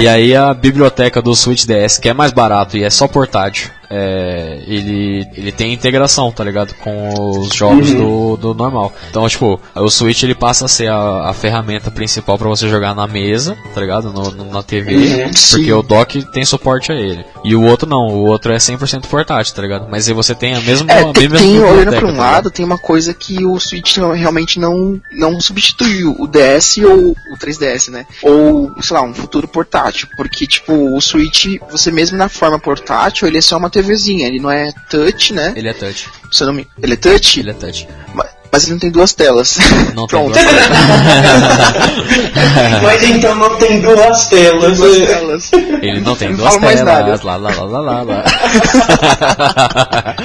e 0.00 0.08
aí 0.08 0.34
a 0.34 0.52
biblioteca 0.54 1.20
do 1.22 1.34
Switch 1.34 1.64
DS, 1.66 1.98
que 1.98 2.08
é 2.08 2.12
mais 2.14 2.32
barato 2.32 2.76
e 2.76 2.84
é 2.84 2.90
só 2.90 3.06
portátil, 3.06 3.70
é, 3.94 4.62
ele, 4.66 5.28
ele 5.36 5.52
tem 5.52 5.72
integração, 5.72 6.32
tá 6.32 6.42
ligado? 6.42 6.74
Com 6.76 7.38
os 7.40 7.54
jogos 7.54 7.90
do, 7.92 8.36
do 8.38 8.54
normal. 8.54 8.90
Então, 9.10 9.28
tipo, 9.28 9.60
o 9.74 9.90
Switch 9.90 10.22
ele 10.22 10.34
passa 10.34 10.64
a 10.64 10.68
ser 10.68 10.88
a, 10.90 11.28
a 11.28 11.34
ferramenta 11.34 11.90
principal 11.90 12.38
pra 12.38 12.48
você 12.48 12.68
jogar 12.70 12.94
na 12.94 13.06
mesa, 13.06 13.54
tá 13.74 13.80
ligado? 13.82 14.10
No, 14.10 14.30
no- 14.30 14.50
na 14.52 14.62
TV, 14.62 14.94
Uhum. 14.94 15.22
porque 15.24 15.36
Sim. 15.36 15.72
o 15.72 15.82
dock 15.82 16.22
tem 16.32 16.44
suporte 16.44 16.90
a 16.90 16.94
ele. 16.94 17.24
E 17.44 17.54
o 17.54 17.62
outro 17.62 17.88
não, 17.88 18.06
o 18.08 18.24
outro 18.26 18.52
é 18.52 18.56
100% 18.56 19.06
portátil, 19.08 19.54
tá 19.54 19.60
ligado? 19.62 19.88
Mas 19.90 20.08
aí 20.08 20.14
você 20.14 20.34
tem 20.34 20.54
a 20.54 20.60
mesma 20.60 20.90
É, 20.90 21.00
a 21.02 21.12
tem, 21.12 21.28
mesma 21.28 21.38
tem 21.46 21.60
olhando 21.60 21.96
pra 21.96 22.06
um 22.06 22.12
tá 22.16 22.18
lado, 22.22 22.50
tem 22.50 22.64
uma 22.64 22.78
coisa 22.78 23.12
que 23.12 23.44
o 23.44 23.58
Switch 23.60 23.96
realmente 24.14 24.58
não, 24.58 24.98
não 25.12 25.38
substituiu 25.40 26.16
o 26.18 26.26
DS 26.26 26.78
ou 26.78 27.10
o 27.10 27.36
3DS, 27.38 27.90
né? 27.90 28.06
Ou, 28.22 28.72
sei 28.80 28.96
lá, 28.96 29.02
um 29.02 29.12
futuro 29.14 29.46
portátil. 29.46 30.08
Porque, 30.16 30.46
tipo, 30.46 30.72
o 30.96 31.00
Switch, 31.00 31.56
você 31.70 31.90
mesmo 31.90 32.16
na 32.16 32.28
forma 32.28 32.58
portátil, 32.58 33.26
ele 33.28 33.38
é 33.38 33.40
só 33.42 33.56
uma 33.58 33.68
TVzinha, 33.82 34.26
ele 34.26 34.38
não 34.40 34.50
é 34.50 34.72
touch, 34.90 35.32
né? 35.32 35.52
Ele 35.56 35.68
é 35.68 35.72
touch, 35.72 36.08
Se 36.30 36.42
eu 36.42 36.46
não 36.46 36.54
me... 36.54 36.66
Ele 36.82 36.94
é 36.94 36.96
touch? 36.96 37.40
ele 37.40 37.50
é 37.50 37.54
touch. 37.54 37.88
Ma- 38.14 38.28
Mas 38.52 38.64
ele 38.64 38.72
não 38.72 38.78
tem 38.80 38.90
duas 38.90 39.14
telas. 39.14 39.56
Não 39.96 40.06
tem 40.06 40.20
Pronto. 40.20 40.32
duas 40.32 40.44
Mas 42.82 43.02
então 43.04 43.34
não 43.34 43.56
tem 43.56 43.80
duas 43.80 44.26
telas. 44.26 44.78
duas 44.78 45.06
telas. 45.06 45.50
Ele 45.82 46.00
não 46.00 46.14
tem 46.16 46.28
Não 46.30 46.36
duas 46.36 46.56
telas. 46.56 47.22
Lá, 47.22 47.36
lá, 47.36 47.50
lá, 47.50 47.64
lá, 47.64 47.80
lá, 47.80 48.02
lá. 48.02 48.24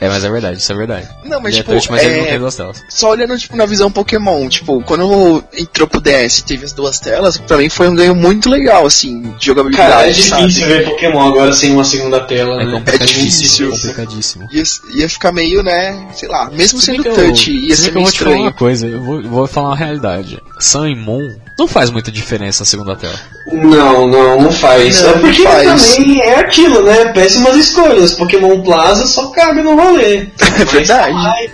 é, 0.00 0.08
mas 0.08 0.24
é 0.24 0.30
verdade, 0.30 0.58
isso 0.58 0.72
é 0.72 0.76
verdade. 0.76 1.08
Não, 1.24 1.40
mas 1.40 1.52
ele 1.54 1.62
tipo, 1.62 1.72
é 1.72 1.74
touch, 1.74 1.90
mas 1.90 2.02
ele 2.02 2.16
não 2.18 2.24
é- 2.24 2.28
tem 2.30 2.38
duas 2.38 2.54
telas. 2.54 2.82
Só 2.88 3.10
olhando, 3.10 3.36
tipo, 3.38 3.56
na 3.56 3.66
visão 3.66 3.90
Pokémon, 3.90 4.48
tipo, 4.48 4.80
quando 4.82 5.42
entrou 5.56 5.86
pro 5.88 6.00
DS 6.00 6.38
e 6.38 6.44
teve 6.44 6.64
as 6.64 6.72
duas 6.72 6.98
telas, 6.98 7.36
pra 7.38 7.56
mim 7.58 7.68
foi 7.68 7.88
um 7.88 7.94
ganho 7.94 8.14
muito 8.14 8.48
legal, 8.48 8.86
assim, 8.86 9.22
de 9.38 9.46
jogabilidade, 9.46 9.90
Cara, 9.90 10.08
é 10.08 10.12
sabe? 10.14 10.46
difícil 10.46 10.68
ver 10.68 10.84
Pokémon 10.84 11.28
agora 11.28 11.52
sem 11.52 11.72
uma 11.72 11.84
segunda 11.84 12.20
tela, 12.20 12.62
É 12.62 12.66
né? 12.66 12.72
complicadíssimo, 12.72 13.30
difícil. 13.30 13.70
complicadíssimo. 13.70 14.48
ia, 14.52 14.62
ia 14.94 15.08
ficar 15.08 15.32
meio, 15.32 15.62
né, 15.62 15.96
sei 16.14 16.28
lá, 16.28 16.50
mesmo 16.50 16.80
sendo 16.80 17.02
que 17.18 17.26
eu- 17.26 17.28
touch 17.32 17.50
ia 17.50 17.76
se 17.76 17.82
ser 17.82 17.90
que 17.90 17.90
eu 17.90 17.94
meio 17.94 18.04
vou 18.06 18.12
te 18.12 18.18
falar 18.18 18.30
uma 18.30 18.36
estranho. 18.36 18.54
coisa, 18.54 18.86
eu 18.86 19.00
vou, 19.00 19.22
vou 19.22 19.46
falar 19.46 19.68
uma 19.68 19.76
realidade. 19.76 20.38
Sun 20.58 20.86
e 20.86 20.94
Moon 20.94 21.28
não 21.58 21.66
faz 21.68 21.90
muita 21.90 22.10
diferença 22.10 22.62
na 22.62 22.66
segunda 22.66 22.96
tela. 22.96 23.14
Não, 23.52 24.06
não, 24.06 24.42
não 24.42 24.52
faz. 24.52 25.02
Não, 25.02 25.10
é 25.10 25.12
porque 25.18 25.42
faz. 25.42 25.96
também 25.96 26.20
é 26.20 26.38
aquilo, 26.40 26.82
né? 26.82 27.06
Péssimas 27.12 27.56
escolhas. 27.56 28.14
Pokémon 28.14 28.60
Plaza 28.62 29.06
só 29.06 29.28
caga 29.30 29.62
no 29.62 29.74
rolê. 29.76 30.26
É 30.60 30.64
verdade. 30.64 31.12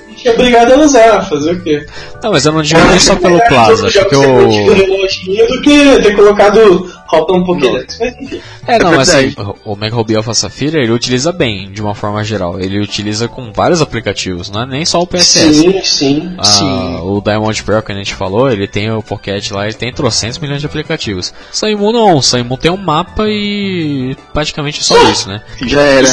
Gente 0.08 0.28
é 0.28 0.32
obrigado 0.32 0.72
a 0.72 0.76
usar, 0.78 1.22
fazer 1.28 1.52
o 1.52 1.60
quê? 1.62 1.84
Não, 2.22 2.30
mas 2.30 2.46
eu 2.46 2.52
não 2.52 2.62
digo 2.62 2.80
nem 2.88 2.98
só 2.98 3.14
pelo 3.16 3.38
Plaza, 3.46 3.90
Já 3.90 4.00
porque 4.02 4.16
você 4.16 4.26
o. 4.26 4.34
curte 4.48 4.70
o 4.70 4.72
reloginho 4.74 5.46
do 5.48 5.60
que 5.60 6.02
ter 6.02 6.16
colocado 6.16 6.90
Rotom 7.14 7.44
Pokédex. 7.44 7.98
Mas 8.00 8.14
enfim. 8.20 8.40
É, 8.66 8.78
não, 8.78 8.92
É 8.92 8.96
mas 8.96 9.08
assim, 9.10 9.34
o 9.64 9.76
Mega 9.76 9.94
Ruby 9.94 10.16
Alpha 10.16 10.34
Safira 10.34 10.78
ele 10.80 10.92
utiliza 10.92 11.32
bem, 11.32 11.70
de 11.70 11.80
uma 11.82 11.94
forma 11.94 12.22
geral. 12.24 12.58
Ele 12.60 12.80
utiliza 12.80 13.28
com 13.28 13.52
vários 13.52 13.80
aplicativos, 13.82 14.50
não 14.50 14.62
é 14.62 14.66
nem 14.66 14.84
só 14.84 15.00
o 15.00 15.06
PSS. 15.06 15.54
Sim, 15.54 15.82
sim. 15.82 16.34
Ah, 16.38 16.44
Sim. 16.44 16.96
O 17.02 17.20
Diamond 17.20 17.62
Pearl 17.62 17.82
que 17.82 17.92
a 17.92 17.94
gente 17.94 18.14
falou, 18.14 18.50
ele 18.50 18.66
tem 18.66 18.90
o 18.90 19.02
Pocket 19.02 19.50
lá, 19.50 19.64
ele 19.64 19.74
tem 19.74 19.92
trocentos 19.92 20.38
milhões 20.38 20.60
de 20.60 20.66
aplicativos. 20.66 21.32
Saimu 21.52 21.92
não, 21.92 22.20
Saimu 22.22 22.56
tem 22.56 22.70
um 22.70 22.76
mapa 22.76 23.24
e 23.28 24.16
praticamente 24.32 24.82
só 24.82 24.96
isso, 25.10 25.28
né? 25.28 25.42
Já 25.66 25.80
era. 25.82 26.08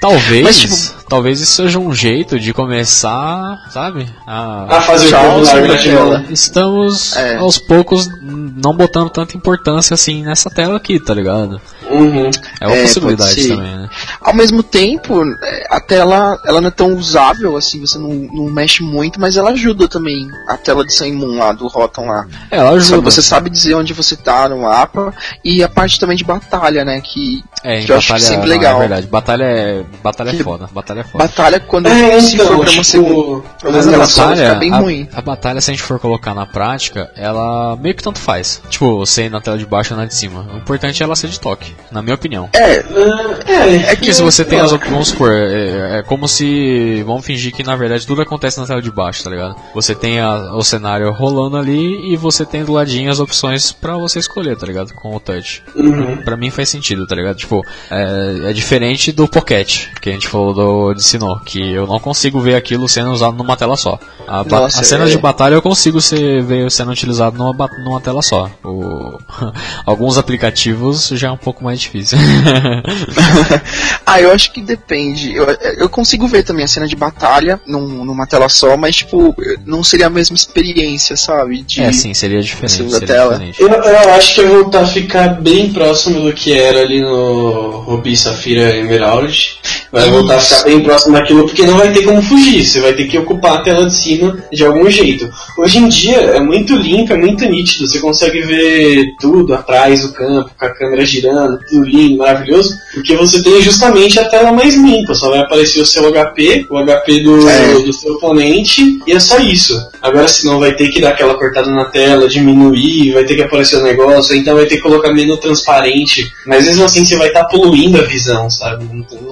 Talvez, 0.00 0.42
Mas, 0.44 0.58
tipo- 0.58 1.04
talvez 1.08 1.40
isso 1.40 1.56
seja 1.62 1.78
um 1.78 1.92
jeito 1.92 2.38
de 2.38 2.52
começar, 2.52 3.66
sabe? 3.70 4.06
A, 4.26 4.76
A 4.76 4.80
fazer 4.82 5.12
o 5.14 6.32
estamos 6.32 7.16
É. 7.16 7.36
aos 7.36 7.58
poucos 7.58 8.08
não 8.22 8.74
botando 8.74 9.10
tanta 9.10 9.36
importância 9.36 9.94
nessa 10.22 10.50
tela 10.50 10.76
aqui, 10.76 10.98
tá 10.98 11.14
ligado? 11.14 11.60
Uhum. 11.92 12.30
É 12.60 12.66
uma 12.66 12.76
É, 12.76 12.82
possibilidade 12.82 13.48
também, 13.48 13.76
né? 13.76 13.88
Ao 14.20 14.34
mesmo 14.34 14.62
tempo, 14.62 15.22
é, 15.42 15.66
a 15.70 15.80
tela 15.80 16.38
ela 16.46 16.60
não 16.60 16.68
é 16.68 16.70
tão 16.70 16.94
usável, 16.94 17.56
assim, 17.56 17.80
você 17.80 17.98
não, 17.98 18.08
não 18.10 18.44
mexe 18.50 18.82
muito, 18.82 19.20
mas 19.20 19.36
ela 19.36 19.50
ajuda 19.50 19.86
também. 19.88 20.28
A 20.48 20.56
tela 20.56 20.84
de 20.84 20.92
Sun 20.92 21.12
Moon 21.14 21.38
lá, 21.38 21.52
do 21.52 21.66
Rotom 21.68 22.06
lá. 22.06 22.26
É, 22.50 22.56
ela 22.58 22.70
Só 22.80 22.94
ajuda. 22.94 23.10
Você 23.10 23.22
sabe 23.22 23.50
dizer 23.50 23.74
onde 23.74 23.92
você 23.92 24.16
tá 24.16 24.48
no 24.48 24.62
mapa. 24.62 25.12
E 25.44 25.62
a 25.62 25.68
parte 25.68 25.98
também 26.00 26.16
de 26.16 26.24
batalha, 26.24 26.84
né? 26.84 27.00
Que 27.00 27.42
É, 27.64 27.82
que 27.82 27.92
eu 27.92 27.96
acho 27.96 28.08
batalha, 28.08 28.24
sempre 28.26 28.48
não, 28.48 28.56
legal. 28.56 28.76
é 28.76 28.80
verdade. 28.80 29.06
Batalha 29.06 29.44
é, 29.44 29.84
batalha 30.02 30.30
é 30.30 30.32
Que- 30.36 30.42
foda, 30.44 30.68
batalha 30.72 31.00
é 31.00 31.04
foda. 31.04 31.24
batalha 31.24 31.60
quando 31.60 31.86
É, 31.88 32.20
se 32.20 32.34
então, 32.34 32.46
for 32.46 32.60
pra 32.60 32.70
uma 32.70 32.84
segunda. 32.84 33.08
tipo, 33.08 33.44
Mas 33.70 33.88
a 33.88 33.98
batalha, 33.98 34.54
bem 34.56 34.72
a, 34.72 34.78
ruim. 34.78 35.08
a 35.12 35.20
batalha, 35.20 35.60
se 35.60 35.70
a 35.70 35.74
gente 35.74 35.82
for 35.82 35.98
colocar 35.98 36.34
na 36.34 36.46
prática, 36.46 37.10
ela 37.16 37.76
meio 37.76 37.94
que 37.94 38.02
tanto 38.02 38.18
faz. 38.18 38.62
Tipo, 38.70 38.98
você 38.98 39.24
ir 39.26 39.30
na 39.30 39.40
tela 39.40 39.58
de 39.58 39.66
baixo 39.66 39.92
ou 39.94 40.00
na 40.00 40.06
de 40.06 40.14
cima. 40.14 40.46
O 40.52 40.56
importante 40.58 41.02
é 41.02 41.04
ela 41.04 41.14
ser 41.16 41.28
de 41.28 41.38
toque, 41.40 41.74
na 41.90 42.02
minha 42.02 42.14
opinião. 42.14 42.48
É, 42.54 42.76
é, 42.76 43.76
É 43.92 43.94
Porque 43.96 44.12
se 44.12 44.22
você 44.22 44.44
tem 44.44 44.60
as 44.60 44.72
opções, 44.72 44.92
vamos 44.92 45.08
supor, 45.08 45.30
é, 45.32 45.98
é 45.98 46.02
como 46.02 46.26
se. 46.28 47.02
Vamos 47.06 47.24
fingir 47.24 47.52
que 47.52 47.62
na 47.62 47.76
verdade 47.76 48.06
tudo 48.06 48.22
acontece 48.22 48.58
na 48.60 48.66
tela 48.66 48.80
de 48.82 48.90
baixo, 48.90 49.22
tá 49.24 49.30
ligado? 49.30 49.56
Você 49.74 49.94
tem 49.94 50.20
a- 50.20 50.54
o 50.54 50.62
cenário 50.62 51.10
rolando 51.12 51.56
ali 51.56 52.12
e 52.12 52.16
você 52.16 52.44
tem 52.44 52.64
do 52.64 52.72
ladinho 52.72 53.10
as 53.10 53.20
opções 53.20 53.72
pra 53.72 53.96
você 53.96 54.18
escolher, 54.18 54.56
tá 54.56 54.66
ligado? 54.66 54.92
Com 54.94 55.14
o 55.16 55.20
touch. 55.20 55.62
Uhum. 55.74 56.18
Pra 56.18 56.36
mim 56.36 56.50
faz 56.50 56.68
sentido, 56.68 57.06
tá 57.06 57.14
ligado? 57.14 57.36
Tipo, 57.36 57.64
é, 57.90 58.50
é 58.50 58.52
diferente 58.52 59.12
do 59.12 59.26
Pocket, 59.28 59.86
que 60.00 60.08
a 60.10 60.12
gente 60.12 60.28
falou 60.28 60.52
do, 60.54 60.94
de 60.94 61.02
Sinnoh, 61.02 61.40
que 61.44 61.72
eu 61.72 61.86
não 61.86 61.98
consigo 61.98 62.40
ver 62.40 62.54
aquilo 62.56 62.88
sendo 62.88 63.10
usado 63.12 63.36
numa 63.36 63.56
tela 63.56 63.76
só. 63.76 63.98
A, 64.26 64.44
Nossa, 64.44 64.80
as 64.80 64.86
cenas 64.86 65.08
é. 65.08 65.12
de 65.12 65.18
batalha 65.18 65.54
eu 65.54 65.62
consigo 65.62 66.00
ser, 66.00 66.42
ver 66.42 66.70
sendo 66.70 66.90
utilizado 66.90 67.36
numa, 67.36 67.68
numa 67.84 68.00
tela 68.00 68.22
só. 68.22 68.50
O, 68.64 69.18
alguns 69.86 70.18
aplicativos 70.18 71.08
já 71.14 71.28
é 71.28 71.30
um 71.30 71.36
pouco 71.36 71.62
mais 71.64 71.71
difícil. 71.80 72.18
ah, 74.06 74.20
eu 74.20 74.30
acho 74.32 74.52
que 74.52 74.60
depende. 74.60 75.34
Eu, 75.34 75.46
eu 75.78 75.88
consigo 75.88 76.26
ver 76.26 76.42
também 76.42 76.64
a 76.64 76.68
cena 76.68 76.86
de 76.86 76.96
batalha 76.96 77.60
num- 77.66 78.04
numa 78.04 78.26
tela 78.26 78.48
só, 78.48 78.76
mas 78.76 78.96
tipo, 78.96 79.34
não 79.64 79.82
seria 79.84 80.06
a 80.06 80.10
mesma 80.10 80.36
experiência, 80.36 81.16
sabe? 81.16 81.62
De, 81.62 81.82
É, 81.82 81.92
sim, 81.92 82.14
seria 82.14 82.40
diferente. 82.40 82.72
segunda 82.72 82.98
Seria 82.98 83.14
tela. 83.14 83.32
diferente. 83.38 83.60
Eu, 83.62 83.68
eu 83.68 84.14
acho 84.14 84.34
que 84.34 84.42
vai 84.42 84.50
voltar 84.54 84.80
a 84.82 84.86
ficar 84.86 85.28
bem 85.40 85.72
próximo 85.72 86.20
do 86.20 86.32
que 86.32 86.52
era 86.58 86.80
ali 86.80 87.00
no 87.00 87.80
Ruby 87.80 88.16
Safira 88.16 88.76
Emerald. 88.76 89.56
Vai 89.90 90.08
voltar 90.08 90.36
a 90.36 90.40
ficar 90.40 90.64
bem 90.64 90.80
próximo 90.80 91.12
daquilo, 91.14 91.44
porque 91.46 91.66
não 91.66 91.76
vai 91.76 91.92
ter 91.92 92.02
como 92.02 92.22
fugir. 92.22 92.64
Você 92.64 92.80
vai 92.80 92.94
ter 92.94 93.06
que 93.08 93.18
ocupar 93.18 93.58
a 93.58 93.62
tela 93.62 93.84
de 93.86 93.94
cima 93.94 94.38
de 94.50 94.64
algum 94.64 94.88
jeito. 94.88 95.28
Hoje 95.58 95.78
em 95.78 95.88
dia 95.88 96.16
é 96.16 96.40
muito 96.40 96.74
limpo, 96.74 97.12
é 97.12 97.16
muito 97.16 97.44
nítido. 97.44 97.86
Você 97.86 97.98
consegue 98.00 98.40
ver 98.40 99.14
tudo 99.20 99.54
atrás 99.54 100.00
do 100.00 100.12
campo, 100.14 100.50
com 100.58 100.64
a 100.64 100.70
câmera 100.70 101.04
girando, 101.04 101.58
lindo, 101.72 102.18
maravilhoso. 102.18 102.74
Porque 102.94 103.14
você 103.16 103.42
tem 103.42 103.60
justamente 103.62 104.18
a 104.18 104.28
tela 104.28 104.52
mais 104.52 104.74
limpa. 104.74 105.14
Só 105.14 105.30
vai 105.30 105.40
aparecer 105.40 105.80
o 105.80 105.86
seu 105.86 106.04
HP, 106.12 106.66
o 106.70 106.78
HP 106.78 107.20
do, 107.22 107.48
É. 107.48 107.74
do 107.74 107.92
seu 107.92 108.14
oponente, 108.14 108.82
e 109.06 109.12
é 109.12 109.20
só 109.20 109.38
isso. 109.38 109.74
Agora, 110.00 110.26
senão 110.28 110.58
vai 110.58 110.74
ter 110.74 110.88
que 110.88 111.00
dar 111.00 111.10
aquela 111.10 111.34
cortada 111.34 111.70
na 111.70 111.84
tela, 111.86 112.28
diminuir, 112.28 113.12
vai 113.12 113.24
ter 113.24 113.34
que 113.36 113.42
aparecer 113.42 113.76
o 113.76 113.82
negócio, 113.82 114.34
então 114.36 114.54
vai 114.54 114.66
ter 114.66 114.76
que 114.76 114.82
colocar 114.82 115.12
menos 115.12 115.38
transparente. 115.38 116.30
Mas 116.46 116.64
mesmo 116.66 116.84
assim 116.84 117.04
você 117.04 117.16
vai 117.16 117.28
estar 117.28 117.44
poluindo 117.44 117.98
a 117.98 118.02
visão, 118.02 118.50
sabe? 118.50 118.84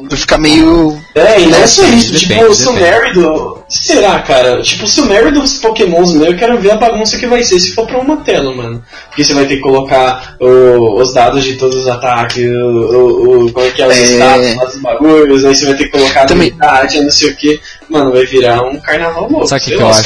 Vai 0.09 0.16
ficar 0.19 0.39
meio. 0.39 0.98
É, 1.15 1.40
e 1.40 1.47
não 1.47 1.59
é 1.59 1.66
só 1.66 1.82
Depende, 1.82 1.98
isso, 2.05 2.15
tipo, 2.16 2.32
depende, 2.35 2.51
o 2.51 2.55
Summary 2.55 3.12
do. 3.15 3.59
Será, 3.69 4.19
cara? 4.20 4.61
Tipo, 4.62 4.85
o 4.85 4.89
Summary 4.89 5.31
dos 5.32 5.59
Pokémons 5.59 6.12
meu, 6.15 6.27
eu 6.27 6.36
quero 6.36 6.59
ver 6.61 6.73
a 6.73 6.77
bagunça 6.77 7.19
que 7.19 7.27
vai 7.27 7.43
ser 7.44 7.59
se 7.61 7.73
for 7.74 7.86
pra 7.86 7.98
uma 8.01 8.19
tela, 8.19 8.52
mano. 8.55 8.82
Porque 9.09 9.24
você 9.24 9.32
vai 9.35 9.44
ter 9.47 9.57
que 9.57 9.61
colocar 9.62 10.36
o- 10.40 11.01
os 11.01 11.12
dados 11.15 11.44
de 11.44 11.55
todos 11.55 11.77
os 11.77 11.86
ataques, 11.89 12.19
o, 12.26 12.51
o, 12.52 13.47
o- 13.47 13.52
como 13.52 13.66
é 13.66 13.70
que 13.70 13.82
é, 13.82 13.86
os 13.86 13.97
É. 13.97 14.05
status 14.05 14.72
dos 14.74 14.82
bagulhos, 14.82 15.44
aí 15.44 15.55
você 15.56 15.66
vai 15.66 15.74
ter 15.76 15.84
que 15.84 15.90
colocar 15.90 16.22
a 16.22 16.26
Também- 16.26 16.48
habilidade, 16.48 17.01
não 17.01 17.10
sei 17.10 17.30
o 17.30 17.36
que. 17.36 17.60
Mano, 17.88 18.12
vai 18.12 18.24
virar 18.26 18.62
um 18.62 18.78
carnaval 18.80 19.28
louco. 19.30 19.47
Sabe 19.47 19.60
o 19.62 19.64
que, 19.64 19.76
que 19.76 19.82
eu 19.82 19.86
os 19.88 19.98
acho? 19.98 20.02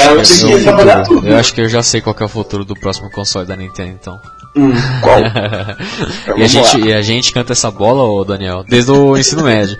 que 0.47 0.53
é 0.53 0.59
futuro? 0.59 1.03
tudo. 1.05 1.29
Eu 1.29 1.37
acho 1.37 1.55
que 1.55 1.61
eu 1.61 1.69
já 1.69 1.83
sei 1.83 2.01
qual 2.01 2.15
que 2.15 2.23
é 2.23 2.27
o 2.27 2.29
futuro 2.29 2.65
do 2.65 2.75
próximo 2.75 3.11
console 3.11 3.47
da 3.47 3.57
Nintendo, 3.57 3.91
então. 4.01 4.21
Hum. 4.57 4.73
Qual? 5.03 5.19
e, 6.39 6.43
a 6.43 6.47
gente, 6.47 6.81
e 6.81 6.93
a 6.93 7.03
gente 7.03 7.33
canta 7.33 7.53
essa 7.53 7.71
bola, 7.71 8.03
ô 8.05 8.25
Daniel, 8.25 8.65
desde 8.69 8.91
o 8.91 9.17
ensino 9.17 9.43
médio. 9.43 9.77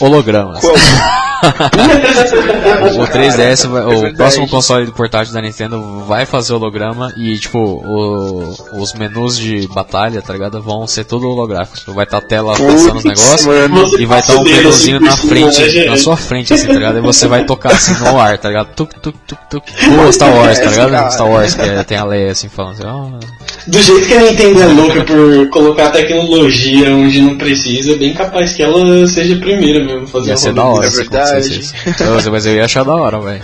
Hologramas. 0.00 0.62
O 2.98 3.06
3DS, 3.06 3.66
vai- 3.68 3.82
É 3.82 3.86
o 3.86 3.90
verdade. 3.90 4.16
próximo 4.16 4.48
console 4.48 4.86
do 4.86 4.92
portátil 4.92 5.32
da 5.34 5.40
Nintendo 5.42 6.04
vai 6.06 6.24
fazer 6.26 6.52
holograma 6.54 7.12
e, 7.16 7.38
tipo, 7.38 7.58
o- 7.58 8.54
os 8.80 8.92
menus 8.94 9.36
de 9.36 9.66
batalha, 9.68 10.22
tá 10.22 10.32
ligado? 10.32 10.60
Vão 10.62 10.86
ser 10.86 11.04
tudo 11.04 11.28
holográficos. 11.28 11.82
Vai 11.94 12.04
estar 12.04 12.18
a 12.18 12.20
tela 12.20 12.52
passando 12.56 12.96
os 12.98 13.04
negócios 13.04 13.44
mano. 13.46 13.82
E 13.98 14.06
vai 14.06 14.20
estar 14.20 14.34
passa 14.34 14.40
um 14.40 14.44
menuzinho 14.44 15.00
na 15.00 15.16
frente, 15.16 15.60
né, 15.60 15.84
na 15.86 15.96
sua 15.96 16.16
frente, 16.16 16.52
assim, 16.54 16.66
tá 16.66 16.72
ligado? 16.74 16.98
E 16.98 17.00
você 17.00 17.26
vai 17.26 17.44
tocar 17.44 17.72
assim 17.72 17.92
no 18.04 18.18
ar, 18.20 18.38
tá 18.38 18.48
ligado? 18.48 18.68
Tuk, 18.74 18.94
tuk, 19.00 19.16
tuk, 19.26 19.40
tuk. 19.50 19.66
Pô, 20.04 20.12
Star 20.12 20.32
Wars, 20.34 20.58
tá 20.58 20.70
ligado? 20.70 21.12
Star 21.12 21.28
Wars, 21.28 21.54
que 21.54 21.62
é- 21.62 21.82
tem 21.84 21.98
a 21.98 22.04
Leia 22.04 22.32
assim 22.32 22.48
falando 22.48 22.72
assim, 22.74 22.84
ó. 22.86 23.42
Do 23.66 23.80
jeito 23.80 24.06
que 24.08 24.14
a 24.14 24.22
Nintendo 24.22 24.60
é 24.62 24.66
louca 24.66 25.04
por 25.04 25.48
colocar 25.50 25.90
tecnologia 25.90 26.90
onde 26.94 27.20
não 27.20 27.36
precisa, 27.38 27.92
é 27.92 27.94
bem 27.96 28.12
capaz 28.12 28.54
que 28.54 28.62
ela 28.62 29.06
seja 29.06 29.36
a 29.36 29.38
primeira 29.38 29.84
mesmo 29.84 30.02
a 30.04 30.06
fazer 30.08 30.30
Ia 30.30 30.36
ser 30.36 30.52
da 30.52 30.64
hora 30.64 30.86
É 30.86 30.90
se 30.90 31.04
verdade. 31.34 31.60
isso. 31.60 31.74
Mas- 32.14 32.26
Mas 32.28 32.46
eu 32.46 32.54
ia 32.54 32.64
achar 32.64 32.84
da 32.84 32.94
hora, 32.94 33.20
velho. 33.20 33.42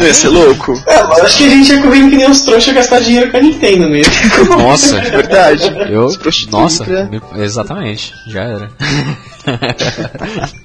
Ia 0.00 0.14
ser 0.14 0.28
louco. 0.28 0.72
É, 0.86 1.00
eu 1.00 1.24
acho 1.24 1.38
que 1.38 1.44
a 1.44 1.50
gente 1.50 1.72
ia 1.72 1.82
correndo 1.82 2.10
que 2.10 2.16
nem 2.16 2.30
os 2.30 2.40
trouxas 2.42 2.74
gastar 2.74 3.00
dinheiro 3.00 3.30
com 3.30 3.36
a 3.36 3.40
Nintendo 3.40 3.88
mesmo. 3.88 4.12
Nossa, 4.58 4.96
É 4.98 5.10
verdade. 5.10 5.64
Eu, 5.90 6.08
nossa, 6.50 6.84
exatamente, 7.36 8.12
já 8.26 8.42
era. 8.42 8.70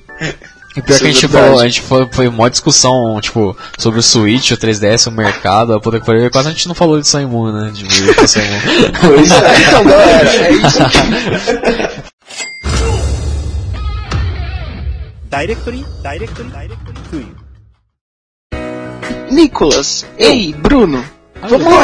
E 0.77 0.81
pior 0.81 0.95
Isso 0.95 0.99
que 0.99 1.05
a 1.07 1.09
é 1.09 1.13
gente 1.13 1.27
falou, 1.29 1.59
a 1.61 1.63
gente 1.65 1.81
foi, 1.81 2.05
foi 2.11 2.27
uma 2.27 2.49
discussão, 2.49 3.17
tipo, 3.21 3.55
sobre 3.77 4.01
o 4.01 4.03
Switch, 4.03 4.51
o 4.51 4.57
3DS, 4.57 5.07
o 5.07 5.11
mercado, 5.11 5.73
a 5.73 5.79
poder 5.79 6.01
que 6.01 6.05
pariu, 6.05 6.29
quase 6.29 6.49
a 6.49 6.51
gente 6.51 6.67
não 6.67 6.75
falou 6.75 6.99
de 6.99 7.07
Sun 7.07 7.25
Moon, 7.29 7.49
né? 7.49 7.71
De 7.73 7.85
Moon. 7.85 8.13
Pois 8.13 8.35
é. 8.35 8.41
Então, 9.67 9.83
galera, 9.85 10.29
é 10.29 10.51
isso 10.51 10.79
Directory, 15.35 15.83
directory, 16.01 16.49
directory 16.49 16.97
to 17.11 17.17
you. 17.17 17.35
Nicolas, 19.29 20.05
ei, 20.17 20.53
Bruno, 20.53 21.03
vamos 21.41 21.73
lá. 21.73 21.83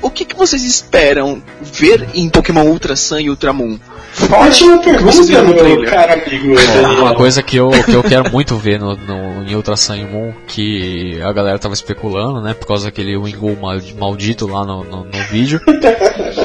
O 0.00 0.10
que, 0.10 0.24
que 0.24 0.34
vocês 0.34 0.64
esperam 0.64 1.42
ver 1.60 2.08
em 2.14 2.30
Pokémon 2.30 2.64
Ultra 2.64 2.96
Sun 2.96 3.18
e 3.18 3.28
Ultra 3.28 3.52
Moon? 3.52 3.78
Ótima 4.32 4.78
pergunta, 4.78 5.42
meu 5.42 5.84
cara 5.84 6.14
amigo. 6.14 6.54
Daniel. 6.54 7.02
Uma 7.02 7.14
coisa 7.14 7.42
que 7.42 7.56
eu, 7.56 7.70
que 7.70 7.92
eu 7.92 8.02
quero 8.02 8.30
muito 8.30 8.56
ver 8.56 8.78
no, 8.78 8.96
no, 8.96 9.44
em 9.48 9.54
Ultra 9.54 9.76
Sun 9.76 9.96
e 9.96 10.04
Moon, 10.04 10.32
que 10.46 11.20
a 11.22 11.32
galera 11.32 11.58
tava 11.58 11.74
especulando, 11.74 12.40
né, 12.40 12.52
por 12.54 12.66
causa 12.66 12.86
daquele 12.86 13.16
Wingull 13.16 13.56
mal- 13.60 13.78
maldito 13.98 14.46
lá 14.46 14.64
no, 14.64 14.84
no, 14.84 15.04
no 15.04 15.22
vídeo, 15.30 15.60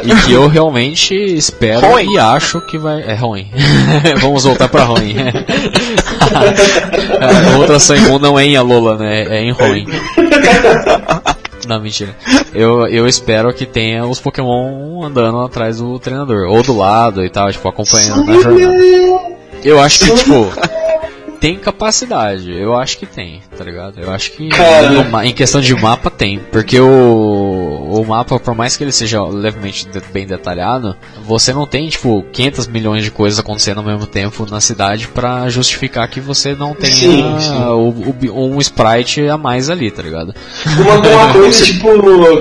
e 0.03 0.15
que 0.25 0.31
eu 0.33 0.47
realmente 0.47 1.13
espero 1.15 1.99
e 1.99 2.17
acho 2.17 2.61
que 2.61 2.77
vai... 2.77 3.01
É 3.03 3.15
ruim. 3.15 3.49
Vamos 4.21 4.43
voltar 4.43 4.67
pra 4.69 4.83
ruim. 4.83 5.15
É, 6.25 7.55
Ultra 7.57 7.79
Sun 7.79 7.95
e 7.95 7.99
Moon 8.01 8.19
não 8.19 8.37
é 8.39 8.45
em 8.45 8.57
Alola, 8.57 8.97
né, 8.97 9.23
é 9.29 9.41
em 9.41 9.51
ruim. 9.51 9.85
Não, 11.67 11.79
mentira. 11.81 12.15
Eu, 12.53 12.87
eu 12.87 13.07
espero 13.07 13.53
que 13.53 13.65
tenha 13.65 14.05
os 14.05 14.19
Pokémon 14.19 15.03
andando 15.03 15.39
atrás 15.39 15.77
do 15.77 15.99
treinador, 15.99 16.47
ou 16.49 16.61
do 16.63 16.77
lado 16.77 17.23
e 17.23 17.29
tal, 17.29 17.51
tipo, 17.51 17.67
acompanhando 17.67 18.23
na 18.25 18.33
jornada. 18.39 19.35
Eu 19.63 19.79
acho 19.79 19.99
que, 20.05 20.15
tipo, 20.15 20.51
tem 21.39 21.57
capacidade, 21.57 22.51
eu 22.51 22.75
acho 22.75 22.97
que 22.97 23.05
tem, 23.05 23.41
tá 23.57 23.63
ligado? 23.63 23.99
Eu 23.99 24.11
acho 24.11 24.31
que 24.31 24.49
em 25.23 25.33
questão 25.33 25.61
de 25.61 25.73
mapa 25.75 26.09
tem, 26.09 26.39
porque 26.51 26.79
o, 26.79 27.89
o 27.91 28.05
mapa, 28.05 28.39
por 28.39 28.55
mais 28.55 28.75
que 28.75 28.83
ele 28.83 28.91
seja 28.91 29.23
levemente 29.23 29.87
de- 29.87 30.01
bem 30.11 30.25
detalhado, 30.25 30.95
você 31.25 31.53
não 31.53 31.65
tem, 31.67 31.87
tipo, 31.89 32.23
500 32.31 32.67
milhões 32.67 33.03
de 33.03 33.11
coisas 33.11 33.39
acontecendo 33.39 33.79
ao 33.79 33.83
mesmo 33.83 34.05
tempo 34.05 34.45
na 34.49 34.59
cidade 34.61 35.07
pra 35.07 35.47
justificar 35.49 36.07
que 36.07 36.19
você 36.19 36.55
não 36.55 36.73
tenha 36.73 36.93
Sim, 36.93 37.39
sim. 37.39 37.63
o- 37.67 38.09
o 38.09 38.13
bi- 38.13 38.29
um 38.29 38.59
sprite 38.59 39.27
a 39.27 39.37
mais 39.37 39.69
ali, 39.69 39.91
tá 39.91 40.01
ligado? 40.01 40.33
Uma, 40.79 40.95
uma 40.95 41.33
coisa, 41.33 41.63
tipo, 41.65 41.87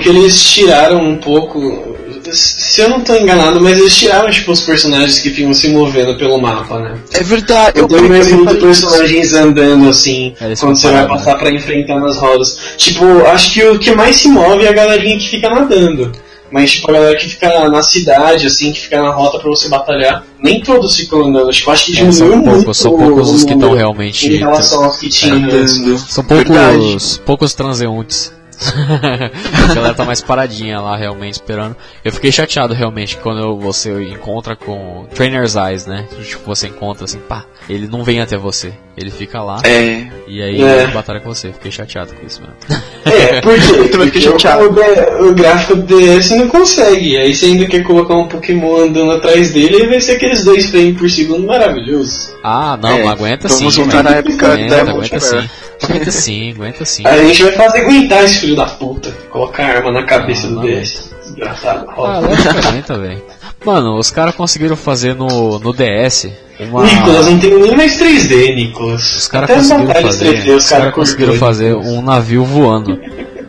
que 0.01 0.09
eles 0.09 0.43
tiraram 0.43 1.01
um 1.03 1.16
pouco. 1.19 1.94
Se 2.33 2.81
eu 2.81 2.89
não 2.89 3.01
tô 3.01 3.15
enganado, 3.15 3.61
mas 3.61 3.79
eles 3.79 3.95
tiraram, 3.97 4.31
tipo, 4.31 4.51
os 4.53 4.61
personagens 4.61 5.19
que 5.19 5.31
ficam 5.31 5.53
se 5.53 5.69
movendo 5.69 6.17
pelo 6.17 6.41
mapa, 6.41 6.79
né? 6.81 6.99
É 7.13 7.23
verdade, 7.23 7.79
Eu 7.79 7.83
eu 7.83 7.89
tenho 7.89 8.09
mais 8.09 8.29
eu 8.31 8.37
muito 8.39 8.51
reparei 8.53 8.71
isso. 8.71 8.87
personagens 8.87 9.33
andando 9.35 9.89
assim, 9.89 10.35
É, 10.41 10.55
quando 10.57 10.77
você 10.77 10.91
vai 10.91 11.07
passar 11.07 11.37
pra 11.39 11.51
enfrentar 11.53 12.01
nas 12.01 12.17
rodas. 12.19 12.59
Tipo, 12.77 13.05
acho 13.27 13.53
que 13.53 13.63
o 13.65 13.79
que 13.79 13.95
mais 13.95 14.17
se 14.17 14.29
move 14.29 14.65
é 14.65 14.69
a 14.69 14.73
galerinha 14.73 15.19
que 15.19 15.29
fica 15.29 15.51
nadando. 15.51 16.13
Mas, 16.51 16.73
tipo, 16.73 16.89
a 16.89 16.95
galera 16.95 17.17
que 17.17 17.29
fica 17.29 17.69
na 17.69 17.83
cidade, 17.83 18.47
assim, 18.47 18.73
que 18.73 18.81
fica 18.81 19.03
na 19.03 19.11
rota 19.11 19.39
pra 19.41 19.49
você 19.51 19.69
batalhar, 19.69 20.25
nem 20.41 20.61
todos 20.63 20.97
ficam 20.97 21.25
andando. 21.27 21.51
Tipo, 21.51 21.71
acho 21.73 21.87
que 21.87 21.93
É, 21.93 21.95
diminuiu 21.97 22.15
são 22.17 22.29
muito 22.29 22.45
poucos, 22.55 22.77
são 22.79 22.97
poucos 22.97 23.31
os 23.33 23.45
que 23.45 23.55
estão 23.55 23.75
realmente 23.75 24.29
Em 24.29 24.37
relação 24.37 24.85
aos 24.85 24.99
que 24.99 25.09
tinham. 25.09 25.37
Andando. 25.39 25.99
São 25.99 26.23
poucos, 26.23 27.21
poucos 27.27 27.55
transeuntes. 27.55 28.33
a 29.70 29.74
galera 29.74 29.94
tá 29.94 30.05
mais 30.05 30.20
paradinha 30.20 30.81
lá 30.81 30.97
realmente 30.97 31.35
esperando. 31.35 31.76
Eu 32.05 32.12
fiquei 32.12 32.31
chateado 32.32 32.74
realmente 32.74 33.16
quando 33.18 33.56
você 33.59 34.02
encontra 34.05 34.55
com 34.56 35.06
Trainer's 35.14 35.55
Eyes, 35.56 35.86
né? 35.86 36.06
Tipo, 36.22 36.44
você 36.47 36.68
encontra 36.68 37.05
assim, 37.05 37.18
pá, 37.20 37.44
ele 37.68 37.86
não 37.89 38.02
vem 38.05 38.20
até 38.20 38.36
você. 38.36 38.72
Ele 38.97 39.10
fica 39.10 39.43
lá 39.43 39.60
É, 39.64 40.06
e 40.28 40.40
aí 40.40 40.62
É. 40.62 40.82
ele 40.85 40.93
batalha 40.93 41.18
com 41.20 41.35
você. 41.35 41.52
Fiquei 41.52 41.72
chateado 41.72 42.14
com 42.14 42.24
isso 42.24 42.40
mesmo. 42.40 42.82
É, 43.05 43.40
por 43.43 43.55
quê? 43.55 43.89
também 43.89 44.06
Porque 44.09 44.20
chateado. 44.20 44.66
o 44.66 44.72
D- 44.72 45.31
o 45.31 45.35
gráfico 45.35 45.74
do 45.76 45.82
DS 45.98 46.31
não 46.31 46.48
consegue. 46.48 47.16
Aí 47.16 47.35
você 47.35 47.47
ainda 47.47 47.66
quer 47.66 47.82
colocar 47.82 48.14
um 48.14 48.28
Pokémon 48.28 48.76
andando 48.85 49.10
atrás 49.10 49.52
dele 49.52 49.82
e 49.82 49.86
vai 49.89 50.01
ser 50.01 50.12
aqueles 50.12 50.44
dois 50.44 50.66
frames 50.66 50.97
por 50.97 51.10
segundo 51.10 51.44
maravilhosos. 51.44 52.32
Ah, 52.44 52.78
não, 52.81 52.89
É, 52.90 53.06
aguenta 53.09 53.48
vamos 53.48 53.74
sim. 53.74 53.82
voltar 53.82 54.02
velho. 54.02 54.10
na 54.10 54.16
época 54.18 54.52
aguenta, 54.52 54.85
da 54.85 54.90
aguenta 54.93 55.20
sim. 55.20 55.51
Aguenta 55.83 56.11
sim, 56.11 56.53
aguenta 56.53 56.85
sim. 56.85 57.03
A 57.07 57.17
gente 57.25 57.43
vai 57.43 57.53
fazer 57.53 57.81
aguentar 57.81 58.25
esse 58.25 58.39
filho 58.39 58.57
da 58.57 58.67
puta. 58.67 59.11
Colocar 59.31 59.65
arma 59.65 59.91
na 59.91 60.05
cabeça 60.05 60.47
Ah, 60.47 60.51
do 60.51 60.55
não. 60.57 60.63
DS. 60.63 61.11
Desgraçado. 61.25 61.87
Ah, 61.89 61.95
Ó. 61.97 62.21
lógico 62.21 62.43
que 62.53 62.67
aguenta, 62.69 62.99
velho. 62.99 63.23
Mano, 63.65 63.99
os 63.99 64.11
caras 64.11 64.35
conseguiram 64.35 64.77
fazer 64.77 65.15
no, 65.15 65.59
no 65.59 65.73
DS 65.73 66.29
uma. 66.61 66.85
Nicolas, 66.85 67.27
não 67.27 67.39
tem 67.39 67.55
nem 67.59 67.77
mais 67.77 67.99
3D, 67.99 68.55
Nicolas. 68.55 69.17
Os 69.17 69.29
caras 69.29 69.51
conseguiram 69.51 70.03
fazer, 70.03 70.35
3D, 70.45 70.57
os 70.57 70.69
cara 70.69 70.93
conseguiram 70.93 71.31
cortou. 71.33 71.49
fazer 71.49 71.75
um 71.75 72.03
navio 72.03 72.45
voando. 72.45 72.99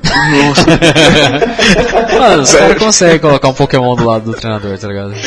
Mano, 2.20 2.44
os 2.44 2.54
caras 2.54 2.78
conseguem 2.78 3.20
colocar 3.20 3.48
um 3.50 3.54
Pokémon 3.54 3.96
do 3.96 4.06
lado 4.06 4.32
do 4.32 4.38
treinador, 4.38 4.78
tá 4.78 4.88
ligado? 4.88 5.14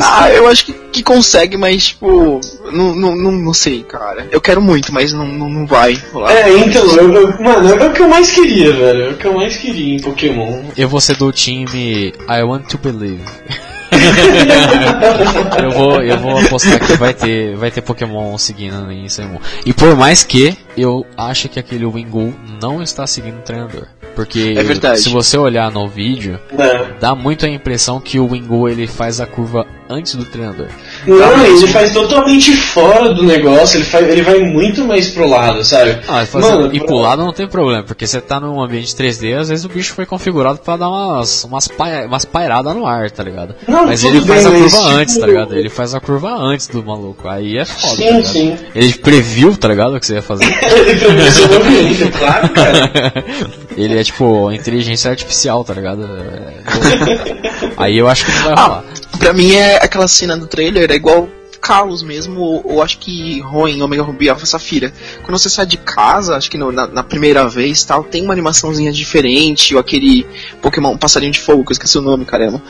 Ah, 0.00 0.30
eu 0.30 0.46
acho 0.48 0.66
que, 0.66 0.72
que 0.92 1.02
consegue, 1.02 1.56
mas 1.56 1.86
tipo, 1.88 2.40
não, 2.72 2.94
não, 2.94 3.16
não, 3.16 3.32
não 3.32 3.54
sei, 3.54 3.82
cara. 3.82 4.28
Eu 4.30 4.40
quero 4.40 4.60
muito, 4.62 4.92
mas 4.92 5.12
não, 5.12 5.26
não, 5.26 5.48
não 5.48 5.66
vai 5.66 6.00
rolar. 6.12 6.30
É, 6.32 6.56
então, 6.58 6.84
eu, 6.96 7.12
eu- 7.12 7.42
mano, 7.42 7.68
é 7.82 7.86
o 7.88 7.92
que 7.92 8.02
eu 8.02 8.08
mais 8.08 8.30
queria, 8.30 8.72
velho. 8.72 9.04
É 9.06 9.10
o 9.10 9.16
que 9.16 9.26
eu 9.26 9.34
mais 9.34 9.56
queria 9.56 9.96
em 9.96 10.00
Pokémon. 10.00 10.62
Eu 10.76 10.88
vou 10.88 11.00
ser 11.00 11.16
do 11.16 11.32
time 11.32 12.12
I 12.28 12.42
Want 12.42 12.66
to 12.68 12.78
Believe. 12.78 13.22
eu 15.62 15.70
vou, 15.70 16.02
eu 16.02 16.18
vou 16.18 16.38
apostar 16.38 16.78
que 16.78 16.94
vai 16.94 17.14
ter, 17.14 17.56
vai 17.56 17.70
ter 17.70 17.80
Pokémon 17.82 18.36
seguindo 18.38 18.90
em 18.90 19.06
Moon. 19.26 19.40
E 19.64 19.72
por 19.72 19.96
mais 19.96 20.22
que 20.22 20.56
eu 20.76 21.06
ache 21.16 21.48
que 21.48 21.58
aquele 21.58 21.86
Wingull 21.86 22.34
não 22.60 22.82
está 22.82 23.06
seguindo 23.06 23.38
o 23.38 23.42
treinador. 23.42 23.86
Porque 24.14 24.54
É 24.56 24.94
se 24.96 25.08
você 25.08 25.38
olhar 25.38 25.70
no 25.70 25.88
vídeo, 25.88 26.38
Né? 26.52 26.92
dá 27.00 27.14
muito 27.14 27.46
a 27.46 27.48
impressão 27.48 27.98
que 28.00 28.18
o 28.18 28.28
Wingull 28.28 28.68
ele 28.68 28.86
faz 28.86 29.20
a 29.20 29.26
curva 29.26 29.66
antes 29.88 30.14
do 30.14 30.24
treinador. 30.24 30.68
Não, 31.06 31.44
ele 31.44 31.66
faz 31.68 31.92
totalmente 31.92 32.52
fora 32.52 33.12
do 33.12 33.22
negócio, 33.22 33.78
ele, 33.78 33.84
faz, 33.84 34.08
ele 34.08 34.22
vai 34.22 34.38
muito 34.40 34.84
mais 34.84 35.08
pro 35.08 35.26
lado, 35.28 35.64
sabe? 35.64 35.98
Ah, 36.08 36.24
Mano, 36.34 36.70
e 36.72 36.80
pro 36.80 36.96
lado 36.96 37.24
não 37.24 37.32
tem 37.32 37.46
problema, 37.48 37.82
porque 37.82 38.06
você 38.06 38.20
tá 38.20 38.38
num 38.38 38.62
ambiente 38.62 38.94
3D, 38.94 39.36
às 39.38 39.48
vezes 39.48 39.64
o 39.64 39.68
bicho 39.68 39.94
foi 39.94 40.06
configurado 40.06 40.58
pra 40.58 40.76
dar 40.76 40.88
umas, 40.88 41.44
umas, 41.44 41.68
umas 42.06 42.24
pairadas 42.24 42.74
no 42.74 42.86
ar, 42.86 43.10
tá 43.10 43.22
ligado? 43.22 43.54
Não, 43.66 43.86
mas 43.86 44.04
ele 44.04 44.20
faz 44.20 44.44
bem, 44.46 44.54
a 44.54 44.58
curva 44.58 44.76
tipo, 44.76 44.88
antes, 44.88 45.18
tá 45.18 45.26
ligado? 45.26 45.56
Ele 45.56 45.68
faz 45.68 45.94
a 45.94 46.00
curva 46.00 46.30
antes 46.30 46.66
do 46.68 46.82
maluco, 46.84 47.28
aí 47.28 47.58
é 47.58 47.64
foda, 47.64 47.96
Sim, 47.96 48.22
tá 48.22 48.28
sim. 48.28 48.56
Ele 48.74 48.92
previu, 48.94 49.56
tá 49.56 49.68
ligado, 49.68 49.96
o 49.96 50.00
que 50.00 50.06
você 50.06 50.14
ia 50.14 50.22
fazer? 50.22 50.44
ele 50.62 50.94
previu 50.94 51.48
o 51.48 51.62
ambiente, 51.62 52.08
claro, 52.18 52.48
cara. 52.50 52.92
ele 53.76 53.98
é 53.98 54.04
tipo 54.04 54.50
inteligência 54.52 55.10
artificial, 55.10 55.64
tá 55.64 55.74
ligado? 55.74 56.08
Aí 57.76 57.98
eu 57.98 58.08
acho 58.08 58.24
que 58.24 58.32
não 58.32 58.42
vai 58.42 58.54
rolar. 58.64 58.84
Pra 59.18 59.32
mim 59.32 59.52
é 59.54 59.76
aquela 59.76 60.08
cena 60.08 60.36
do 60.36 60.46
trailer, 60.46 60.90
é 60.90 60.94
igual 60.94 61.28
Carlos 61.60 62.02
mesmo, 62.02 62.40
ou, 62.40 62.60
ou 62.64 62.82
acho 62.82 62.98
que 62.98 63.38
Roen, 63.42 63.80
Omega 63.82 64.02
Ruby, 64.02 64.28
Alpha 64.28 64.44
Safira. 64.44 64.92
Quando 65.22 65.38
você 65.38 65.48
sai 65.48 65.64
de 65.64 65.76
casa, 65.76 66.34
acho 66.34 66.50
que 66.50 66.58
no- 66.58 66.72
na, 66.72 66.88
na 66.88 67.04
primeira 67.04 67.46
vez 67.48 67.84
tal, 67.84 68.02
tem 68.02 68.24
uma 68.24 68.32
animaçãozinha 68.32 68.90
diferente, 68.90 69.72
ou 69.72 69.80
aquele 69.80 70.26
Pokémon 70.60 70.96
passarinho 70.96 71.30
de 71.30 71.38
fogo, 71.38 71.62
que 71.64 71.70
eu 71.70 71.74
esqueci 71.74 71.96
o 71.96 72.02
nome, 72.02 72.24
caramba. 72.24 72.60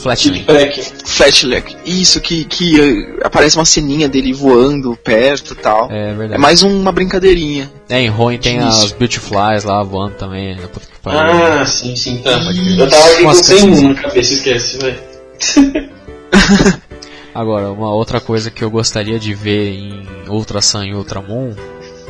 Flatline. 0.00 0.40
Black. 0.42 0.82
Fletchler, 1.04 1.62
isso, 1.86 2.20
que, 2.20 2.42
que 2.44 2.80
eh, 2.80 3.20
aparece 3.22 3.54
uma 3.56 3.64
ceninha 3.64 4.08
dele 4.08 4.32
voando 4.32 4.96
perto 4.96 5.52
e 5.52 5.56
tal. 5.56 5.88
É 5.92 6.10
É 6.10 6.14
verdade. 6.14 6.40
mais 6.40 6.62
uma 6.64 6.90
brincadeirinha. 6.90 7.70
É, 7.88 8.00
em 8.00 8.08
Ruin 8.08 8.38
tem 8.38 8.58
Isso. 8.58 8.86
as 8.86 8.90
Beautiflies 8.92 9.62
lá 9.62 9.80
voando 9.84 10.14
também. 10.16 10.56
né? 10.56 10.62
Puta 10.72 10.86
que 10.86 10.98
pariu. 11.00 11.20
Ah, 11.44 11.64
sim, 11.64 11.94
sim, 11.94 12.16
tá. 12.18 12.32
Eu 12.32 12.88
tava 12.90 13.04
aqui 13.10 13.16
com 13.18 13.22
Nossa, 13.28 13.44
100 13.44 13.74
sim. 13.76 13.88
na 13.90 13.94
cabeça, 13.94 14.32
esquece, 14.34 14.78
velho. 14.78 15.09
Agora, 17.34 17.70
uma 17.70 17.92
outra 17.94 18.20
coisa 18.20 18.50
que 18.50 18.62
eu 18.62 18.70
gostaria 18.70 19.18
de 19.18 19.32
ver 19.34 19.70
em 19.72 20.04
Ultra 20.28 20.60
Sun 20.60 20.84
e 20.84 20.94
Ultramon. 20.94 21.52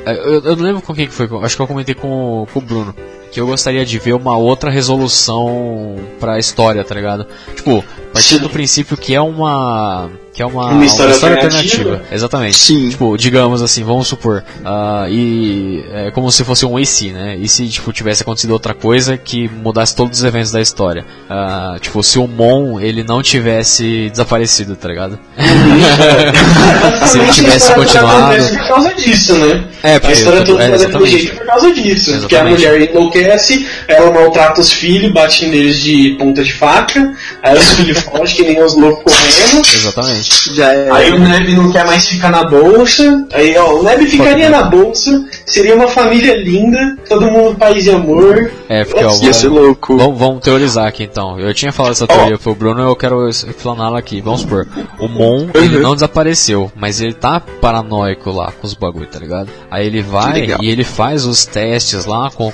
é, 0.07 0.13
Eu, 0.19 0.43
eu 0.43 0.57
não 0.57 0.65
lembro 0.65 0.83
com 0.83 0.95
quem 0.95 1.07
que 1.07 1.13
foi, 1.13 1.29
acho 1.43 1.57
que 1.57 1.63
eu 1.63 1.67
comentei 1.67 1.95
com, 1.95 2.47
com 2.53 2.59
o 2.59 2.63
Bruno. 2.63 2.95
Que 3.33 3.41
eu 3.41 3.47
gostaria 3.47 3.85
de 3.87 3.99
ver 3.99 4.15
uma 4.15 4.37
outra 4.37 4.71
resolução 4.71 5.97
pra 6.19 6.39
história, 6.39 6.83
tá 6.83 6.95
ligado? 6.95 7.27
Tipo, 7.55 7.85
partindo 8.13 8.43
do 8.43 8.51
princípio 8.51 8.97
que 8.97 9.15
é 9.15 9.21
uma. 9.21 10.11
Que 10.33 10.43
é 10.43 10.47
uma, 10.47 10.67
Uma 10.69 10.85
história 10.85 11.13
alternativa? 11.13 12.03
Exatamente. 12.11 12.57
Sim. 12.57 12.89
Tipo, 12.89 13.17
digamos 13.17 13.63
assim, 13.63 13.83
vamos 13.83 14.07
supor. 14.07 14.45
ah, 14.65 15.07
e 15.11 15.85
é 15.93 16.11
como 16.13 16.31
se 16.31 16.45
fosse 16.45 16.65
um 16.65 16.79
e 16.79 16.87
se, 16.87 17.11
né? 17.11 17.37
E 17.37 17.49
se 17.49 17.69
tipo, 17.69 17.93
tivesse 17.93 18.23
acontecido 18.23 18.53
outra 18.53 18.73
coisa 18.73 19.17
que 19.17 19.49
mudasse 19.49 19.95
todos 19.95 20.19
os 20.19 20.25
eventos 20.25 20.51
da 20.53 20.61
história. 20.61 21.05
Ah, 21.29 21.77
tipo, 21.81 22.01
se 22.03 22.19
o 22.19 22.27
Mon 22.29 22.81
ele 22.81 23.03
não 23.03 23.23
tivesse 23.23 24.09
desaparecido, 24.11 24.77
tá 24.77 24.89
ligado? 24.89 25.19
Se 27.07 27.19
ele 27.19 27.33
tivesse 27.33 27.73
a 27.73 27.77
história 27.79 27.85
continuado- 27.85 28.59
por 28.59 28.69
causa 28.69 28.95
disso, 28.95 29.35
né? 29.39 29.65
É, 29.83 29.95
A 29.97 30.01
porque 30.01 30.13
história 30.15 30.45
toda 30.45 30.63
é, 30.65 30.75
exatamente. 30.75 31.11
jeito 31.11 31.37
por 31.37 31.47
causa 31.47 31.73
disso. 31.73 32.11
Porque 32.21 32.37
a 32.37 32.39
Exatamente. 32.45 32.67
mulher 32.67 32.93
enlouquece, 33.21 33.67
ela 33.89 34.11
maltrata 34.11 34.61
os 34.61 34.73
filhos, 34.73 35.13
bate 35.13 35.47
neles 35.47 35.81
de 35.81 36.17
ponta 36.19 36.43
de 36.43 36.53
faca, 36.53 37.15
aí 37.43 37.57
os 37.59 37.71
filhos 37.75 37.99
fogem 38.05 38.37
que 38.37 38.43
nem 38.43 38.63
os 38.63 38.75
loucos 38.77 39.05
correndo. 39.15 39.67
Exatamente. 39.67 40.55
Já 40.55 40.73
é. 40.73 40.91
Aí 40.91 41.11
o 41.13 41.19
Neb 41.19 41.49
não 41.55 41.71
quer 41.73 41.85
mais 41.87 42.07
ficar 42.07 42.31
na 42.31 42.45
bolsa. 42.45 43.27
Aí, 43.33 43.57
ó, 43.57 43.75
o 43.79 43.83
Neb 43.83 44.07
ficaria 44.07 44.49
na 44.51 44.63
bolsa, 44.63 45.25
seria 45.47 45.75
uma 45.75 45.89
família 45.89 46.37
linda, 46.37 46.79
todo 47.09 47.31
mundo 47.31 47.57
paz 47.57 47.87
e 47.87 47.91
amor. 47.91 48.51
É, 48.69 48.85
porque 48.85 49.05
ó, 49.05 49.11
Ia 49.23 49.33
ser 49.33 49.49
vamos, 49.49 49.63
louco. 49.65 49.97
vamos, 49.97 50.19
vamos 50.19 50.41
teorizar 50.43 50.87
aqui 50.87 51.03
então. 51.05 51.39
Eu 51.39 51.53
tinha 51.55 51.73
falado 51.73 51.93
essa 51.93 52.07
teoria 52.07 52.39
pro 52.39 52.55
Bruno, 52.55 52.83
eu 52.83 52.97
quero 52.97 53.29
explaná-la 53.29 53.99
aqui. 53.99 54.21
Vamos 54.21 54.43
supor, 54.43 54.67
o 54.99 55.09
Mon, 55.09 55.49
ele 55.55 55.77
Uhum. 55.77 55.83
não 55.83 55.95
desapareceu, 55.95 56.71
mas 56.77 57.01
ele 57.01 57.15
tá 57.15 57.41
paranoico 57.41 58.31
lá 58.31 58.51
com 58.53 58.67
os 58.67 58.75
bagulho, 58.75 59.07
tá 59.07 59.19
ligado? 59.19 59.49
Aí 59.71 59.87
ele 59.87 60.03
vai 60.03 60.57
e 60.61 60.69
ele 60.71 60.85
faz 60.85 61.25
os 61.25 61.45
testes 61.47 62.05
lá 62.07 62.31
com 62.31 62.49
o 62.49 62.53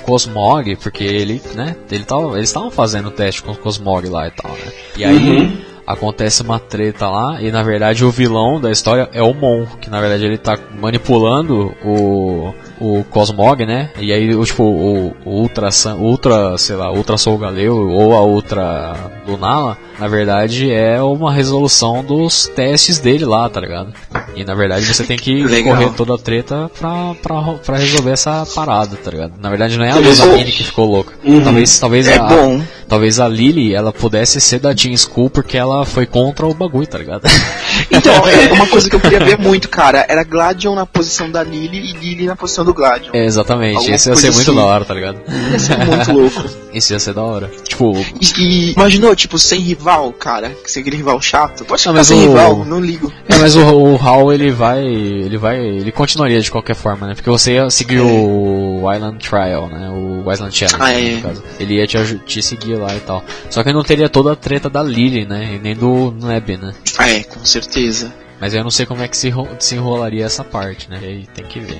Cosmog, 0.63 0.75
porque 0.77 1.03
ele, 1.03 1.41
né, 1.55 1.75
ele 1.91 2.03
tava, 2.03 2.35
eles 2.37 2.49
estavam 2.49 2.71
fazendo 2.71 3.11
teste 3.11 3.41
com 3.43 3.51
o 3.51 3.55
Cosmog 3.57 4.07
lá 4.09 4.27
e 4.27 4.31
tal, 4.31 4.51
né? 4.51 4.71
E 4.97 5.05
aí 5.05 5.37
Uhum. 5.41 5.57
acontece 5.85 6.41
uma 6.41 6.59
treta 6.59 7.07
lá 7.09 7.41
e 7.41 7.49
na 7.51 7.63
verdade 7.63 8.03
o 8.03 8.11
vilão 8.11 8.59
da 8.59 8.69
história 8.71 9.09
é 9.13 9.21
o 9.23 9.33
Mon, 9.33 9.65
que 9.79 9.89
na 9.89 10.01
verdade 10.01 10.25
ele 10.25 10.37
tá 10.37 10.57
manipulando 10.79 11.73
o 11.83 12.53
o 12.79 13.03
Cosmog, 13.05 13.65
né? 13.65 13.89
E 13.99 14.11
aí 14.13 14.35
o 14.35 14.43
tipo 14.45 14.63
o, 14.63 15.15
o 15.25 15.29
Ultra 15.41 15.71
Sun- 15.71 15.97
Ultra, 15.97 16.57
sei 16.57 16.75
lá, 16.75 16.91
Ultra 16.91 17.17
Soul 17.17 17.37
Galeu 17.39 17.75
ou 17.89 18.13
a 18.15 18.21
Ultra 18.23 18.93
Lunala, 19.27 19.77
na 19.97 20.07
verdade 20.07 20.71
é 20.71 21.01
uma 21.01 21.33
resolução 21.33 22.03
dos 22.03 22.47
testes 22.49 22.99
dele 22.99 23.25
lá, 23.25 23.49
tá 23.49 23.59
ligado? 23.61 23.93
E 24.37 24.45
na 24.45 24.53
verdade 24.53 24.85
você 24.85 25.03
tem 25.03 25.17
que 25.17 25.43
correr 25.63 25.89
toda 25.95 26.13
a 26.13 26.17
treta 26.17 26.69
pra, 26.77 27.15
pra, 27.15 27.41
pra 27.53 27.77
resolver 27.77 28.11
essa 28.11 28.45
parada, 28.53 28.95
tá 28.95 29.09
ligado? 29.11 29.33
Na 29.41 29.49
verdade 29.49 29.77
não 29.77 29.85
é 29.85 29.91
a 29.91 29.95
Beleza. 29.95 30.23
Lunamine 30.25 30.51
que 30.51 30.63
ficou 30.63 30.85
louca. 30.85 31.13
Uhum. 31.23 31.43
Talvez 31.43 31.79
talvez 31.79 32.07
É 32.07 32.17
a, 32.17 32.23
bom. 32.23 32.61
Talvez 32.87 33.19
a 33.19 33.27
Lily 33.27 33.73
ela 33.73 33.91
pudesse 33.91 34.39
ser 34.41 34.59
da 34.59 34.73
Team 34.73 34.95
School 34.97 35.29
porque 35.29 35.57
ela 35.57 35.85
foi 35.85 36.05
contra 36.05 36.45
o 36.47 36.53
bagulho, 36.53 36.87
tá 36.87 36.97
ligado? 36.97 37.23
Então, 37.89 38.13
é 38.27 38.51
uma 38.51 38.67
coisa 38.67 38.89
que 38.89 38.95
eu 38.95 38.99
queria 38.99 39.19
ver 39.19 39.37
muito, 39.37 39.69
cara, 39.69 40.05
era 40.09 40.23
Gladion 40.23 40.75
na 40.75 40.85
posição 40.85 41.31
da 41.31 41.41
Lily 41.43 41.77
e 41.77 41.93
Lily 41.93 42.25
na 42.25 42.35
posição 42.35 42.65
do 42.65 42.73
Gladion. 42.73 43.11
É, 43.13 43.23
exatamente, 43.23 43.77
Alguma 43.77 43.95
esse 43.95 44.09
ia 44.09 44.15
ser 44.15 44.31
muito 44.31 44.49
assim. 44.51 44.55
da 44.55 44.65
hora, 44.65 44.83
tá 44.85 44.93
ligado? 44.93 45.19
Ia 45.51 45.59
ser 45.59 45.77
muito 45.77 46.11
louco. 46.11 46.43
Esse 46.73 46.93
ia 46.93 46.99
ser 46.99 47.13
da 47.13 47.23
hora. 47.23 47.49
Tipo, 47.63 47.93
E, 48.21 48.41
e 48.43 48.71
imaginou, 48.73 49.15
tipo, 49.15 49.39
sem 49.39 49.59
rival, 49.61 50.11
cara? 50.13 50.51
Sem 50.65 50.81
aquele 50.81 50.97
rival 50.97 51.19
chato? 51.21 51.65
Pode 51.65 51.83
Não, 51.85 51.91
ficar 51.91 51.93
mas 51.93 52.07
sem 52.07 52.17
o- 52.17 52.21
rival, 52.29 52.65
não 52.65 52.79
ligo. 52.79 53.11
É, 53.27 53.35
mas 53.37 53.55
o, 53.55 53.61
o 53.65 53.95
Hal 53.95 54.31
ele 54.31 54.51
vai. 54.51 54.83
ele 54.85 55.37
vai. 55.37 55.57
ele 55.59 55.91
continuaria 55.91 56.39
de 56.39 56.51
qualquer 56.51 56.75
forma, 56.75 57.07
né? 57.07 57.15
Porque 57.15 57.29
você 57.29 57.53
ia 57.53 57.69
seguir 57.71 58.01
o 58.01 58.81
Island 58.93 59.17
Trial, 59.27 59.69
né? 59.69 59.89
O 59.89 60.31
Island 60.31 60.55
Challenge, 60.55 60.77
Ah, 60.79 60.93
é. 60.93 61.63
Ele 61.63 61.75
ia 61.75 61.87
te, 61.87 62.19
te 62.25 62.43
seguir 62.43 62.76
lá 62.77 62.95
e 62.95 62.99
tal. 63.01 63.23
Só 63.49 63.63
que 63.63 63.73
não 63.73 63.83
teria 63.83 64.09
toda 64.09 64.31
a 64.33 64.35
treta 64.35 64.69
da 64.69 64.81
Lily, 64.83 65.25
né? 65.25 65.55
E 65.55 65.59
nem 65.59 65.75
do 65.75 66.11
Neb, 66.11 66.57
né? 66.57 66.73
É, 66.99 67.23
com 67.23 67.43
certeza. 67.45 68.13
Mas 68.39 68.53
eu 68.53 68.63
não 68.63 68.69
sei 68.69 68.85
como 68.85 69.01
é 69.01 69.07
que 69.07 69.17
se, 69.17 69.29
ro- 69.29 69.47
se 69.57 69.73
enrolaria 69.73 70.23
essa 70.23 70.43
parte, 70.43 70.87
né? 70.91 70.99
E 71.01 71.05
aí 71.05 71.27
tem 71.33 71.43
que 71.43 71.59
ver. 71.59 71.79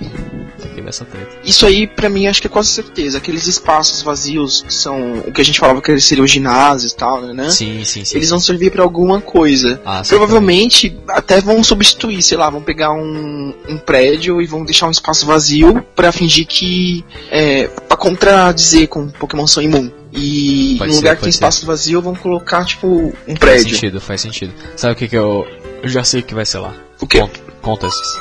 Tem 0.60 0.72
que 0.74 0.82
ver 0.82 0.90
essa 0.90 1.06
treta. 1.06 1.30
Isso 1.44 1.68
aí, 1.68 1.86
pra 1.86 2.10
mim, 2.10 2.26
acho 2.26 2.42
que 2.42 2.48
é 2.48 2.50
quase 2.50 2.70
certeza. 2.70 3.20
Aqueles 3.20 3.46
espaços 3.46 4.02
vazios 4.02 4.64
que 4.64 4.74
são 4.74 5.20
o 5.20 5.32
que 5.32 5.40
a 5.40 5.46
gente 5.46 5.60
falava 5.60 5.80
que 5.84 5.92
eles 5.92 6.04
seriam 6.04 6.26
ginásios 6.26 6.94
e 6.94 6.96
tal, 6.96 7.22
né? 7.22 7.48
Sim, 7.52 7.86
sim, 7.86 8.04
sim. 8.04 8.18
Eles 8.18 8.32
vão 8.32 8.40
servir 8.40 8.72
pra 8.72 8.82
alguma 8.82 9.22
coisa. 9.22 9.80
Ah, 9.86 10.02
Provavelmente 10.08 10.98
até 11.10 11.40
vão 11.42 11.64
substituir, 11.64 12.24
sei 12.24 12.40
lá, 12.40 12.50
vão 12.50 12.64
pegar 12.64 12.92
um, 12.92 13.54
um 13.70 13.78
prédio 13.78 14.42
e 14.42 14.48
vão 14.48 14.66
deixar 14.66 14.88
um 14.88 14.92
espaço 14.92 15.28
vazio 15.28 15.86
pra 15.96 16.12
fingir 16.12 16.48
que. 16.48 17.06
É, 17.30 17.68
pra 17.68 17.96
contradizer 17.98 18.88
com 18.88 19.08
Pokémon 19.10 19.46
Sun 19.46 19.62
e 19.62 19.68
Moon. 19.68 19.92
E 20.18 20.76
Pode 20.78 20.90
no 20.90 20.94
ser, 20.94 21.00
lugar 21.02 21.16
que 21.16 21.22
tem 21.24 21.32
ser. 21.32 21.38
espaço 21.38 21.66
vazio 21.66 22.02
vão 22.02 22.16
colocar, 22.16 22.66
tipo, 22.66 22.88
um 22.88 23.12
Faz 23.28 23.40
prédio. 23.40 23.70
sentido, 23.76 24.02
faz 24.02 24.22
sentido. 24.22 24.54
Sabe 24.76 24.94
o 24.94 24.96
que 24.96 25.08
que 25.08 25.18
eu. 25.18 25.46
Eu 25.84 25.90
já 25.90 26.04
sei 26.04 26.22
o 26.22 26.24
que 26.24 26.34
vai 26.34 26.46
ser 26.46 26.60
lá. 26.60 26.74
O 27.00 27.08
quê? 27.08 27.20
Con- 27.20 27.30
Contests. 27.62 28.20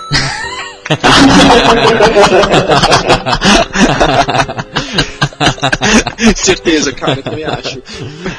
certeza, 6.35 6.93
cara, 6.93 7.15
eu 7.19 7.23
também 7.23 7.45
acho. 7.45 7.81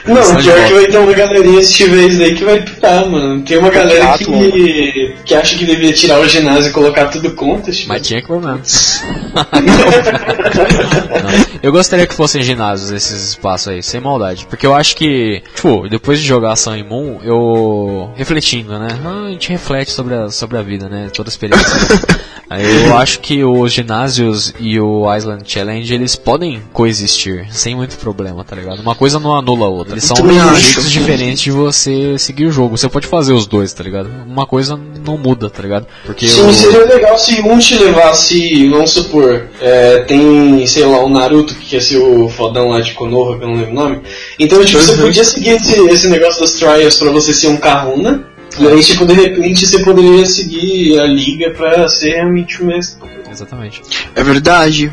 Não, 0.06 0.24
Só 0.24 0.36
pior 0.38 0.68
que 0.68 0.74
vai 0.74 0.86
ter 0.88 0.98
uma 0.98 1.14
galerinha 1.14 1.64
se 1.64 1.74
tiver 1.74 2.08
isso 2.08 2.18
daí 2.20 2.36
que 2.36 2.44
vai 2.44 2.62
pitar, 2.62 3.06
mano. 3.10 3.42
Tem 3.44 3.58
uma 3.58 3.70
galera 3.70 4.18
que, 4.18 5.16
que 5.26 5.36
acha 5.36 5.58
que 5.58 5.66
devia 5.66 5.94
tirar 5.94 6.20
o 6.20 6.28
ginásio 6.28 6.70
e 6.70 6.74
colocar 6.74 7.06
tudo 7.08 7.32
contest. 7.36 7.86
Mas 7.88 8.06
tinha 8.08 8.22
que 8.22 8.32
mesmo. 8.32 8.62
Eu 11.62 11.72
gostaria 11.72 12.06
que 12.08 12.14
fossem 12.14 12.42
ginásios 12.44 12.92
esses 12.92 13.30
espaços 13.30 13.68
aí, 13.70 13.84
sem 13.84 14.00
maldade. 14.00 14.46
Porque 14.50 14.66
eu 14.66 14.74
acho 14.76 14.96
que, 14.96 15.42
tipo, 15.56 15.88
depois 15.90 16.20
de 16.20 16.26
jogar 16.28 16.56
Sun 16.56 16.76
e 16.76 16.84
Moon, 16.84 17.20
eu. 17.24 18.10
refletindo, 18.16 18.78
né? 18.80 19.00
Ah, 19.06 19.26
a 19.28 19.32
gente 19.32 19.50
reflete 19.50 19.92
sobre 19.92 20.16
a, 20.16 20.30
sobre 20.30 20.58
a 20.58 20.62
vida, 20.62 20.88
né? 20.90 21.10
Toda 21.14 21.30
a 21.30 21.32
experiência. 21.32 21.68
Eu 22.50 22.98
acho 22.98 23.20
que 23.20 23.44
os 23.44 23.74
ginásios 23.74 24.54
e 24.58 24.80
o 24.80 25.14
Island 25.14 25.44
Challenge 25.46 25.94
eles 25.94 26.16
podem 26.16 26.62
coexistir 26.72 27.46
sem 27.52 27.76
muito 27.76 27.98
problema, 27.98 28.42
tá 28.46 28.56
ligado? 28.56 28.80
Uma 28.80 28.96
coisa 28.96 29.20
não 29.20 29.36
anula 29.36 29.66
a 29.66 29.70
outra. 29.70 29.94
Eles 29.96 30.06
são 30.06 30.16
jeitos 30.56 30.90
diferentes 30.90 31.42
de 31.42 31.52
você 31.52 32.18
seguir 32.18 32.46
o 32.46 32.52
jogo. 32.52 32.78
Você 32.78 32.88
pode 32.88 33.06
fazer 33.06 33.34
os 33.34 33.46
dois, 33.46 33.74
tá 33.74 33.84
ligado? 33.84 34.10
Uma 34.26 34.46
coisa 34.46 34.80
não 35.06 35.18
muda, 35.18 35.50
tá 35.50 35.62
ligado? 35.62 35.88
Porque 36.06 36.26
Sim, 36.26 36.48
o- 36.48 36.54
seria 36.54 36.86
legal 36.86 37.20
se 37.20 37.42
um 37.42 37.60
te 37.60 37.76
levasse, 37.78 38.70
vamos 38.70 38.92
supor, 38.92 39.48
é, 39.60 40.00
tem, 40.04 40.66
sei 40.68 40.86
lá, 40.86 41.04
o 41.04 41.10
Naruto, 41.10 41.47
que 41.56 41.66
quer 41.66 41.82
ser 41.82 41.98
o 41.98 42.28
fodão 42.30 42.70
lá 42.70 42.80
de 42.82 42.94
Konoha, 42.94 43.38
que 43.38 43.44
eu 43.44 43.48
não 43.48 43.56
lembro 43.56 43.72
o 43.72 43.76
nome. 43.76 44.02
Então, 44.40 44.64
tipo, 44.64 44.82
você 44.82 44.92
Uhum. 44.94 45.02
podia 45.08 45.24
seguir 45.24 45.50
esse, 45.50 45.80
esse 45.90 46.08
negócio 46.08 46.42
das 46.42 46.52
trials 46.54 46.96
pra 46.98 47.12
você 47.12 47.34
ser 47.34 47.48
um 47.48 47.58
Kahuna, 47.58 48.28
e 48.60 48.68
aí, 48.68 48.84
tipo, 48.84 49.06
de 49.06 49.14
repente 49.14 49.66
você 49.68 49.80
poderia 49.84 50.26
seguir 50.26 51.00
a 51.00 51.06
liga 51.06 51.52
pra 51.52 51.88
ser 51.90 52.16
realmente 52.16 52.62
o 52.62 52.66
mestre. 52.66 53.08
Exatamente. 53.32 53.82
É 54.16 54.24
verdade. 54.24 54.92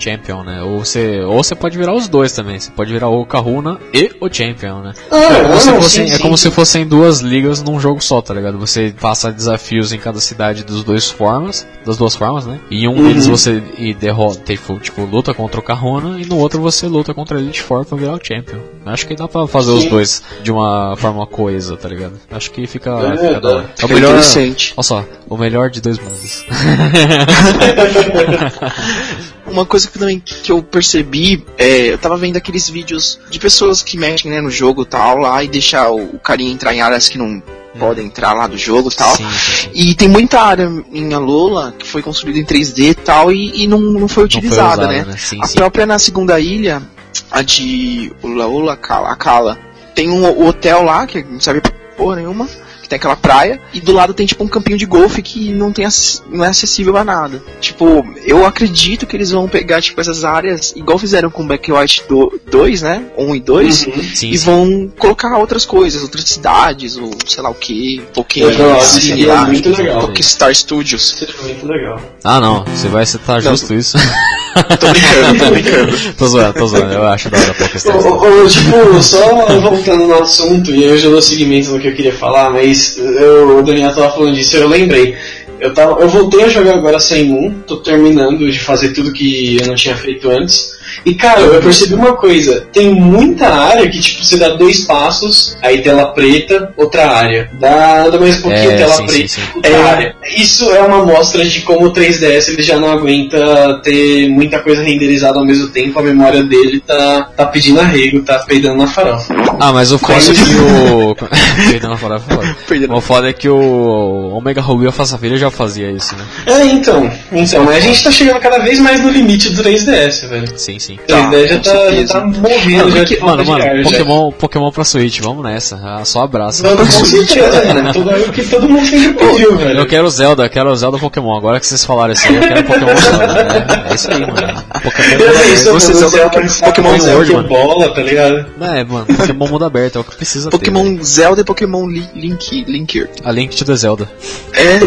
Champion, 0.00 0.42
né? 0.42 0.62
Ou 0.62 0.84
você, 0.84 1.20
ou 1.20 1.42
você 1.42 1.54
pode 1.54 1.76
virar 1.76 1.94
os 1.94 2.08
dois 2.08 2.32
também. 2.32 2.58
Você 2.58 2.70
pode 2.70 2.92
virar 2.92 3.08
o 3.08 3.24
Kahuna 3.26 3.78
e 3.92 4.10
o 4.20 4.32
Champion, 4.32 4.80
né? 4.80 4.92
Ah, 5.10 5.16
é 5.18 5.42
como, 5.44 5.60
se, 5.60 5.70
fossem, 5.72 6.06
sim, 6.06 6.12
é 6.12 6.16
sim, 6.16 6.22
como 6.22 6.38
sim. 6.38 6.48
se 6.48 6.54
fossem 6.54 6.86
duas 6.86 7.20
ligas 7.20 7.62
num 7.62 7.78
jogo 7.78 8.00
só, 8.02 8.20
tá 8.22 8.32
ligado? 8.34 8.58
Você 8.58 8.94
passa 9.00 9.30
desafios 9.30 9.92
em 9.92 9.98
cada 9.98 10.20
cidade 10.20 10.64
dos 10.64 10.82
dois 10.82 11.10
formas, 11.10 11.66
das 11.84 11.96
duas 11.96 12.16
formas, 12.16 12.46
né? 12.46 12.58
E 12.70 12.84
em 12.84 12.88
um 12.88 12.96
Uhum. 12.96 13.08
deles 13.08 13.26
você 13.26 13.62
e 13.78 13.94
derrota, 13.94 14.40
tipo, 14.54 14.78
tipo, 14.78 15.02
luta 15.04 15.32
contra 15.34 15.60
o 15.60 15.62
Kahuna 15.62 16.20
e 16.20 16.26
no 16.26 16.38
outro 16.38 16.60
você 16.60 16.86
luta 16.86 17.12
contra 17.14 17.38
a 17.38 17.40
Elite 17.40 17.62
Four 17.62 17.84
pra 17.84 17.96
virar 17.98 18.14
o 18.14 18.20
Champion. 18.22 18.58
Acho 18.86 19.06
que 19.06 19.14
dá 19.14 19.28
pra 19.28 19.46
fazer 19.46 19.70
os 19.70 19.82
Sim. 19.82 19.90
dois 19.90 20.22
de 20.42 20.50
uma 20.50 20.94
forma 20.96 21.26
coesa, 21.26 21.76
tá 21.76 21.88
ligado? 21.88 22.14
Acho 22.30 22.50
que 22.50 22.66
fica, 22.66 22.90
É, 22.90 23.16
fica 23.16 23.40
da 23.40 23.48
hora. 23.48 23.62
dá. 23.62 23.68
É 23.82 23.84
o 23.84 23.88
melhor, 23.88 24.08
interessante. 24.10 24.72
olha 24.76 24.82
só, 24.82 25.04
o 25.28 25.36
melhor 25.36 25.70
de 25.70 25.80
dois 25.80 25.98
mundos. 25.98 26.44
Uma 29.50 29.66
coisa 29.66 29.88
que 29.88 29.98
também 29.98 30.20
que 30.20 30.52
eu 30.52 30.62
percebi, 30.62 31.44
é, 31.58 31.92
eu 31.92 31.98
tava 31.98 32.16
vendo 32.16 32.36
aqueles 32.36 32.68
vídeos 32.68 33.18
de 33.30 33.38
pessoas 33.38 33.82
que 33.82 33.98
mexem 33.98 34.30
né, 34.30 34.40
no 34.40 34.50
jogo 34.50 34.82
e 34.82 34.86
tal, 34.86 35.18
lá 35.18 35.42
e 35.42 35.48
deixar 35.48 35.90
o, 35.90 36.16
o 36.16 36.18
carinha 36.18 36.52
entrar 36.52 36.74
em 36.74 36.80
áreas 36.80 37.08
que 37.08 37.18
não 37.18 37.42
podem 37.78 38.06
entrar 38.06 38.32
lá 38.32 38.46
do 38.46 38.56
jogo 38.56 38.90
e 38.90 38.94
tal. 38.94 39.16
Sim, 39.16 39.30
sim. 39.30 39.70
E 39.74 39.94
tem 39.94 40.08
muita 40.08 40.40
área 40.40 40.70
em 40.92 41.14
Alola 41.14 41.74
que 41.78 41.86
foi 41.86 42.02
construída 42.02 42.38
em 42.38 42.44
3D 42.44 42.90
e 42.90 42.94
tal 42.94 43.32
e, 43.32 43.62
e 43.62 43.66
não, 43.66 43.80
não 43.80 44.08
foi 44.08 44.24
utilizada, 44.24 44.82
usada, 44.82 44.86
né? 44.88 45.04
né? 45.04 45.16
Sim, 45.16 45.38
a 45.42 45.48
própria 45.48 45.86
na 45.86 45.98
segunda 45.98 46.38
ilha, 46.40 46.82
a 47.30 47.42
de 47.42 48.12
Ulaula 48.22 48.76
Kala, 48.76 49.14
Kala, 49.16 49.58
tem 49.94 50.10
um 50.10 50.46
hotel 50.46 50.82
lá 50.82 51.06
que 51.06 51.22
não 51.22 51.38
pra 51.38 51.72
porra 51.96 52.16
nenhuma, 52.16 52.48
tem 52.90 52.96
aquela 52.96 53.14
praia, 53.14 53.60
e 53.72 53.80
do 53.80 53.92
lado 53.92 54.12
tem 54.12 54.26
tipo 54.26 54.42
um 54.42 54.48
campinho 54.48 54.76
de 54.76 54.84
golfe 54.84 55.22
que 55.22 55.52
não, 55.52 55.72
tem 55.72 55.86
não 56.28 56.44
é 56.44 56.48
acessível 56.48 56.96
a 56.96 57.04
nada. 57.04 57.40
Tipo, 57.60 58.04
eu 58.26 58.44
acredito 58.44 59.06
que 59.06 59.16
eles 59.16 59.30
vão 59.30 59.48
pegar 59.48 59.80
tipo 59.80 60.00
essas 60.00 60.24
áreas, 60.24 60.72
igual 60.74 60.98
fizeram 60.98 61.30
com 61.30 61.46
Black 61.46 61.70
White 61.70 62.04
2, 62.50 62.82
né? 62.82 63.04
1 63.16 63.36
e 63.36 63.40
2. 63.40 63.86
Uhum. 63.86 63.92
E 63.96 64.16
sim. 64.16 64.36
vão 64.38 64.92
colocar 64.98 65.38
outras 65.38 65.64
coisas, 65.64 66.02
outras 66.02 66.24
cidades, 66.24 66.96
ou 66.96 67.12
sei 67.24 67.42
lá 67.42 67.50
o 67.50 67.54
que, 67.54 68.02
Pokémon, 68.12 68.50
Eu 68.50 68.74
acho 68.74 68.86
sei 68.86 69.00
que 69.00 69.06
seria 69.06 69.34
lá, 69.34 69.46
muito 69.46 69.68
legal. 69.70 70.00
Pokéstar 70.00 70.52
Studios. 70.52 71.16
Seria 71.16 71.42
muito 71.42 71.66
legal. 71.66 72.00
Ah, 72.24 72.40
não, 72.40 72.64
você 72.64 72.88
vai 72.88 73.06
citar 73.06 73.40
Não. 73.40 73.52
justo 73.52 73.72
isso. 73.72 73.96
Tô 74.78 74.88
brincando, 74.88 75.38
tô 75.38 75.50
brincando. 75.50 75.98
tô 76.18 76.26
zoando, 76.26 76.54
tô 76.54 76.66
zoando, 76.66 76.92
eu 76.92 77.06
acho 77.06 77.30
da 77.30 77.38
hora 77.38 77.50
Ô, 77.50 77.54
Pokéstar. 77.54 77.96
ô, 77.96 78.48
tipo, 78.48 79.02
só 79.02 79.60
voltando 79.60 80.06
no 80.06 80.14
assunto, 80.14 80.70
e 80.74 80.84
eu 80.84 80.98
já 80.98 81.08
dou 81.08 81.22
seguimento 81.22 81.70
no 81.70 81.80
que 81.80 81.88
eu 81.88 81.94
queria 81.94 82.12
falar, 82.12 82.50
mas 82.50 82.96
eu, 82.98 83.58
o 83.58 83.62
Daniel 83.62 83.94
tava 83.94 84.10
falando 84.10 84.34
disso, 84.34 84.56
eu 84.56 84.68
lembrei. 84.68 85.16
Eu, 85.60 85.74
tava, 85.74 86.00
eu 86.00 86.08
voltei 86.08 86.44
a 86.44 86.48
jogar 86.48 86.74
agora 86.74 86.98
sem 86.98 87.26
Moon, 87.26 87.60
tô 87.66 87.76
terminando 87.76 88.50
de 88.50 88.58
fazer 88.58 88.90
tudo 88.90 89.12
que 89.12 89.58
eu 89.60 89.66
não 89.66 89.74
tinha 89.74 89.94
feito 89.94 90.28
antes. 90.30 90.79
E 91.04 91.14
cara, 91.14 91.40
eu 91.40 91.60
percebi 91.60 91.94
uma 91.94 92.14
coisa, 92.16 92.66
tem 92.72 92.94
muita 92.94 93.48
área 93.48 93.88
que 93.88 94.00
tipo, 94.00 94.24
você 94.24 94.36
dá 94.36 94.50
dois 94.50 94.80
passos, 94.84 95.56
aí 95.62 95.82
tela 95.82 96.06
preta, 96.12 96.72
outra 96.76 97.10
área. 97.10 97.50
Dá, 97.58 98.08
dá 98.08 98.18
mais 98.18 98.38
um 98.38 98.42
pouquinho, 98.42 98.70
É, 98.70 98.76
tela 98.76 98.94
sim, 98.94 99.06
preta, 99.06 99.28
sim, 99.28 99.40
sim. 99.40 99.48
outra 99.56 99.84
área. 99.84 100.16
Isso 100.36 100.70
é 100.70 100.80
uma 100.80 101.02
amostra 101.02 101.44
de 101.44 101.60
como 101.62 101.86
o 101.86 101.92
3DS 101.92 102.48
ele 102.48 102.62
já 102.62 102.78
não 102.78 102.90
aguenta 102.90 103.80
ter 103.82 104.28
muita 104.28 104.58
coisa 104.60 104.82
renderizada 104.82 105.38
ao 105.38 105.44
mesmo 105.44 105.68
tempo, 105.68 105.98
a 105.98 106.02
memória 106.02 106.42
dele 106.42 106.80
tá, 106.80 107.30
tá 107.36 107.46
pedindo 107.46 107.80
arrego, 107.80 108.22
tá 108.22 108.38
peidando 108.40 108.76
na 108.76 108.86
farofa. 108.86 109.34
Ah, 109.58 109.72
mas 109.72 109.92
o 109.92 109.98
foda 109.98 110.14
é 110.18 110.34
que 110.34 110.54
o. 110.56 111.14
Perdão, 111.70 111.96
fora, 111.96 112.18
foda. 112.18 112.56
Perdendo. 112.66 112.94
O 112.94 113.00
foda 113.00 113.28
é 113.28 113.32
que 113.32 113.48
o 113.48 114.34
Omega 114.34 114.60
Ruby 114.60 114.86
Alpha 114.86 115.04
Safira 115.04 115.36
já 115.36 115.50
fazia 115.50 115.90
isso, 115.90 116.14
né? 116.16 116.24
É, 116.46 116.64
então. 116.66 117.10
Então, 117.32 117.64
mas 117.64 117.76
a 117.76 117.80
gente 117.80 118.02
tá 118.02 118.10
chegando 118.10 118.40
cada 118.40 118.58
vez 118.58 118.78
mais 118.78 119.00
no 119.02 119.10
limite 119.10 119.50
do 119.50 119.62
3DS, 119.62 120.28
velho. 120.28 120.58
Sim, 120.58 120.78
sim. 120.80 120.94
O 120.96 121.12
3DS 121.12 121.46
já, 121.48 121.56
com 121.56 121.62
tá, 121.62 121.90
já 121.92 122.06
tá 122.06 122.26
morrendo 122.26 122.90
já 122.90 123.04
de 123.04 123.16
falta 123.16 123.36
Mano, 123.36 123.50
mano, 123.50 123.64
ar, 123.64 123.76
já. 123.76 123.82
Pokémon, 123.90 124.32
Pokémon 124.32 124.70
pra 124.72 124.84
Switch, 124.84 125.20
vamos 125.20 125.44
nessa. 125.44 125.80
Ah, 125.82 126.04
só 126.04 126.22
abraço. 126.22 126.62
Mano, 126.66 126.78
com 126.78 127.04
certeza, 127.04 127.64
mano. 127.74 127.92
Tudo 127.92 128.10
aí 128.10 128.22
que 128.30 128.42
todo 128.44 128.68
mundo 128.68 128.86
sempre 128.86 129.12
pediu, 129.14 129.56
velho. 129.56 129.78
Eu 129.78 129.86
quero 129.86 130.08
Zelda, 130.10 130.44
eu 130.44 130.50
quero 130.50 130.74
Zelda 130.74 130.98
Pokémon. 130.98 131.36
Agora 131.36 131.60
que 131.60 131.66
vocês 131.66 131.84
falaram 131.84 132.12
isso 132.12 132.26
aí, 132.28 132.34
eu 132.36 132.40
quero 132.42 132.64
Pokémon 132.64 132.96
Zelda. 132.96 133.26
né? 133.26 133.84
É 133.90 133.94
isso 133.94 134.10
aí, 134.10 134.20
mano. 134.20 134.64
Pokémon 134.82 135.18
sei, 135.34 135.52
isso, 135.54 135.72
Você 135.72 135.92
mano, 135.94 136.08
Zelda 136.08 136.08
Zelda 136.10 136.30
Pokémon- 136.30 136.64
Pokémon 136.64 136.88
World, 137.12 137.30
que 137.30 137.36
mano. 137.36 137.48
bola, 137.48 137.94
tá 137.94 138.00
ligado? 138.02 138.46
É, 138.60 138.84
mano, 138.84 139.06
Pokémon 139.06 139.46
mundo 139.48 139.64
aberto, 139.64 139.96
é 139.98 140.00
o 140.00 140.04
que 140.04 140.16
precisa 140.16 140.48
ter. 140.50 140.56
Pokémon 140.58 140.84
velho. 140.84 141.04
Zelda 141.04 141.40
e 141.40 141.44
Pokémon 141.44 141.86
Li- 141.88 142.08
Link, 142.14 142.64
Linker. 142.66 143.08
A 143.24 143.30
Link 143.32 143.54
to 143.56 143.64
the 143.64 143.74
Zelda. 143.76 144.08
É, 144.54 144.78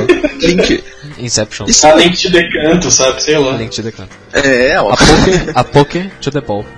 Link. 0.47 0.83
Inception. 1.17 1.65
Isso 1.67 1.85
A 1.87 1.95
Link 1.95 2.17
te 2.17 2.29
decanto, 2.29 2.89
sabe? 2.91 3.21
Sei 3.23 3.35
A 3.35 3.39
lá. 3.39 3.57
Link 3.57 3.75
to 3.75 3.83
the 3.83 3.91
Canto. 3.91 4.09
é, 4.33 4.79
ó. 4.81 4.91
A 4.91 4.95
Poké, 4.97 5.51
a 5.55 5.63
Poké 5.63 6.11
to 6.21 6.31
the 6.31 6.41
Ball. 6.41 6.65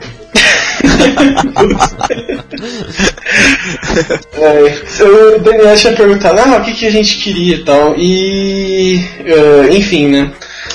É, 4.34 5.04
o 5.04 5.40
Daniel 5.40 5.76
tinha 5.76 5.94
perguntado, 5.94 6.40
ah, 6.40 6.58
o 6.58 6.62
que, 6.64 6.74
que 6.74 6.86
a 6.86 6.92
gente 6.92 7.18
queria 7.18 7.56
e 7.56 7.64
tal. 7.64 7.96
E. 7.98 9.04
eh, 9.26 9.70
enfim, 9.76 10.08
né? 10.10 10.32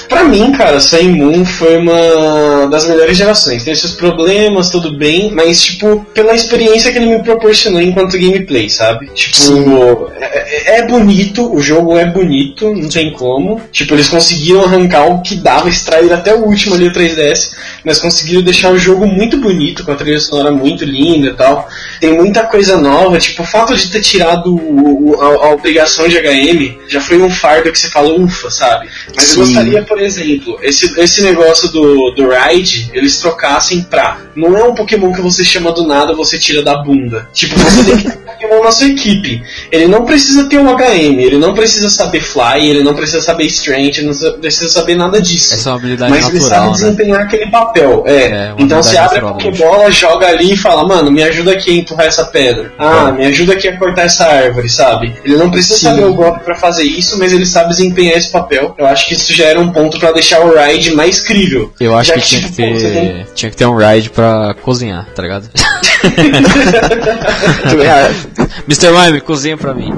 pra 0.09 0.25
mim, 0.25 0.51
cara, 0.53 0.81
Sun 0.81 1.05
Moon 1.11 1.45
foi 1.45 1.77
uma 1.77 2.67
das 2.67 2.87
melhores 2.87 3.17
gerações. 3.17 3.63
Tem 3.65 3.75
seus 3.75 3.93
problemas, 3.93 4.71
tudo 4.71 4.97
bem, 4.99 5.31
mas, 5.33 5.63
tipo, 5.63 6.05
pela 6.13 6.35
experiência 6.35 6.91
que 6.91 6.99
ele 6.99 7.07
me 7.07 7.23
proporcionou 7.23 7.81
enquanto 7.81 8.19
gameplay, 8.19 8.69
sabe? 8.69 9.09
Tipo, 9.15 10.11
é, 10.51 10.79
é 10.81 10.87
bonito, 10.87 11.53
o 11.55 11.61
jogo 11.61 11.97
é 11.99 12.05
bonito, 12.07 12.73
não 12.75 12.89
tem 12.89 13.13
como. 13.13 13.61
Tipo, 13.73 13.95
eles 13.95 14.09
conseguiram 14.09 14.65
arrancar 14.65 15.07
o 15.07 15.23
que 15.23 15.37
dava, 15.37 15.69
extrair 15.69 16.13
até 16.13 16.35
o 16.35 16.45
último 16.45 16.75
ali, 16.75 16.89
o 16.89 16.93
3DS, 16.93 17.51
mas 17.85 17.99
conseguiram 17.99 18.43
deixar 18.43 18.71
o 18.71 18.79
jogo 18.79 19.07
muito 19.07 19.37
bonito, 19.39 19.85
com 19.85 19.93
a 19.93 19.97
trilha 19.97 20.19
sonora 20.21 20.51
muito 20.51 20.85
linda 20.85 21.29
e 21.29 21.35
tal. 21.35 21.69
Tem 22.01 22.13
muita 22.13 22.43
coisa 22.45 22.77
nova, 22.77 23.19
tipo, 23.19 23.43
o 23.43 23.47
fato 23.47 23.77
de 23.77 23.91
ter 23.91 24.01
tirado 24.01 24.55
o- 24.55 25.11
o- 25.11 25.21
a, 25.21 25.47
a 25.47 25.51
obrigação 25.55 26.09
de 26.09 26.17
HM 26.19 26.79
já 26.89 27.01
foi 27.01 27.21
um 27.21 27.31
fardo 27.31 27.71
que 27.73 27.79
você 27.79 27.89
fala, 27.89 28.13
ufa, 28.15 28.51
sabe? 28.51 28.89
Mas 29.15 29.29
eu 29.37 29.45
Sim. 29.47 29.53
gostaria, 29.55 29.83
por 29.85 30.01
exemplo, 30.01 30.59
esse, 30.63 30.99
esse 31.01 31.23
negócio 31.23 31.69
do, 31.69 32.11
do 32.13 32.29
Ride, 32.29 32.91
eles 32.93 33.19
trocassem 33.19 33.83
pra. 33.83 34.19
Não 34.35 34.57
é 34.57 34.65
um 34.65 34.75
Pokémon 34.75 35.13
que 35.13 35.21
você 35.21 35.45
chama 35.45 35.73
do 35.73 35.87
nada, 35.87 36.15
você 36.15 36.39
tira 36.39 36.63
da 36.63 36.77
bunda. 36.83 37.29
Tipo, 37.33 37.59
você 37.59 37.85
tem 37.85 37.97
que 37.99 38.05
ter 38.05 38.17
um 38.19 38.23
Pokémon 38.23 38.65
na 38.65 38.73
sua 38.73 38.87
equipe. 38.89 39.43
Ele 39.71 39.87
não 39.87 40.05
precisa 40.05 40.40
ter 40.49 40.59
um 40.59 40.67
HM, 40.77 41.19
ele 41.21 41.39
não 41.39 41.55
precisa 41.55 41.89
saber 41.91 42.21
Fly, 42.21 42.69
ele 42.69 42.83
não 42.83 42.95
precisa 42.95 43.21
saber 43.21 43.45
Strength, 43.47 43.99
ele 43.99 44.07
não 44.09 44.15
sa- 44.15 44.33
precisa 44.33 44.69
saber 44.71 44.95
nada 44.95 45.21
disso. 45.21 45.55
Essa 45.55 45.69
é 45.69 45.73
uma 45.73 45.79
habilidade 45.79 46.11
Mas 46.11 46.29
ele 46.29 46.39
natural, 46.39 46.59
sabe 46.61 46.67
né? 46.67 46.73
desempenhar 46.73 47.21
aquele 47.23 47.47
papel. 47.51 48.05
É. 48.07 48.13
É, 48.21 48.55
então 48.59 48.83
você 48.83 48.97
abre 48.97 49.19
a 49.19 49.23
Pokébola, 49.23 49.91
joga 49.91 50.27
ali 50.29 50.53
e 50.53 50.57
fala, 50.57 50.87
mano, 50.87 51.11
me 51.11 51.23
ajuda 51.23 51.53
aqui 51.53 51.71
a 51.71 51.75
empurrar 51.75 52.07
essa 52.07 52.25
pedra. 52.25 52.73
Ah, 52.79 53.11
me 53.13 53.27
ajuda 53.27 53.53
aqui 53.55 53.69
a 53.69 53.77
cortar 53.79 54.03
essa 54.03 54.25
árvore, 54.27 54.69
sabe? 54.69 55.15
Ele 55.25 55.37
não 55.37 55.51
precisa 55.51 55.77
Sim. 55.79 55.87
saber 55.87 56.05
o 56.05 56.15
golpe 56.15 56.45
pra 56.45 56.55
fazer 56.55 56.85
isso, 56.85 57.19
mas 57.19 57.33
ele 57.33 57.47
sabe 57.47 57.71
desempenhar 57.71 58.17
esse 58.17 58.31
papel. 58.31 58.75
Eu 58.79 58.87
acho 58.87 59.07
que 59.07 59.15
isso 59.15 59.33
já 59.35 59.45
era 59.47 59.61
um 59.61 59.71
ponto 59.73 59.99
pra 59.99 60.13
deixar 60.13 60.41
o 60.41 60.53
Ride 60.57 60.93
mais 60.95 61.21
crível. 61.21 61.73
Eu 61.81 61.97
acho 61.97 62.09
Já 62.09 62.15
que 62.15 62.21
tinha 62.27 62.41
que 62.43 62.47
tipo, 62.53 62.79
você 62.79 62.91
tem- 62.91 63.07
ter. 63.09 63.27
Tinha 63.35 63.51
que 63.51 63.57
ter 63.57 63.67
um 63.67 63.77
ride 63.77 64.11
pra 64.11 64.55
cozinhar, 64.63 65.07
tá 65.15 65.23
ligado? 65.23 65.49
Mr. 68.69 68.91
Mime, 68.93 69.21
cozinha 69.21 69.57
pra 69.57 69.75
mim. 69.75 69.93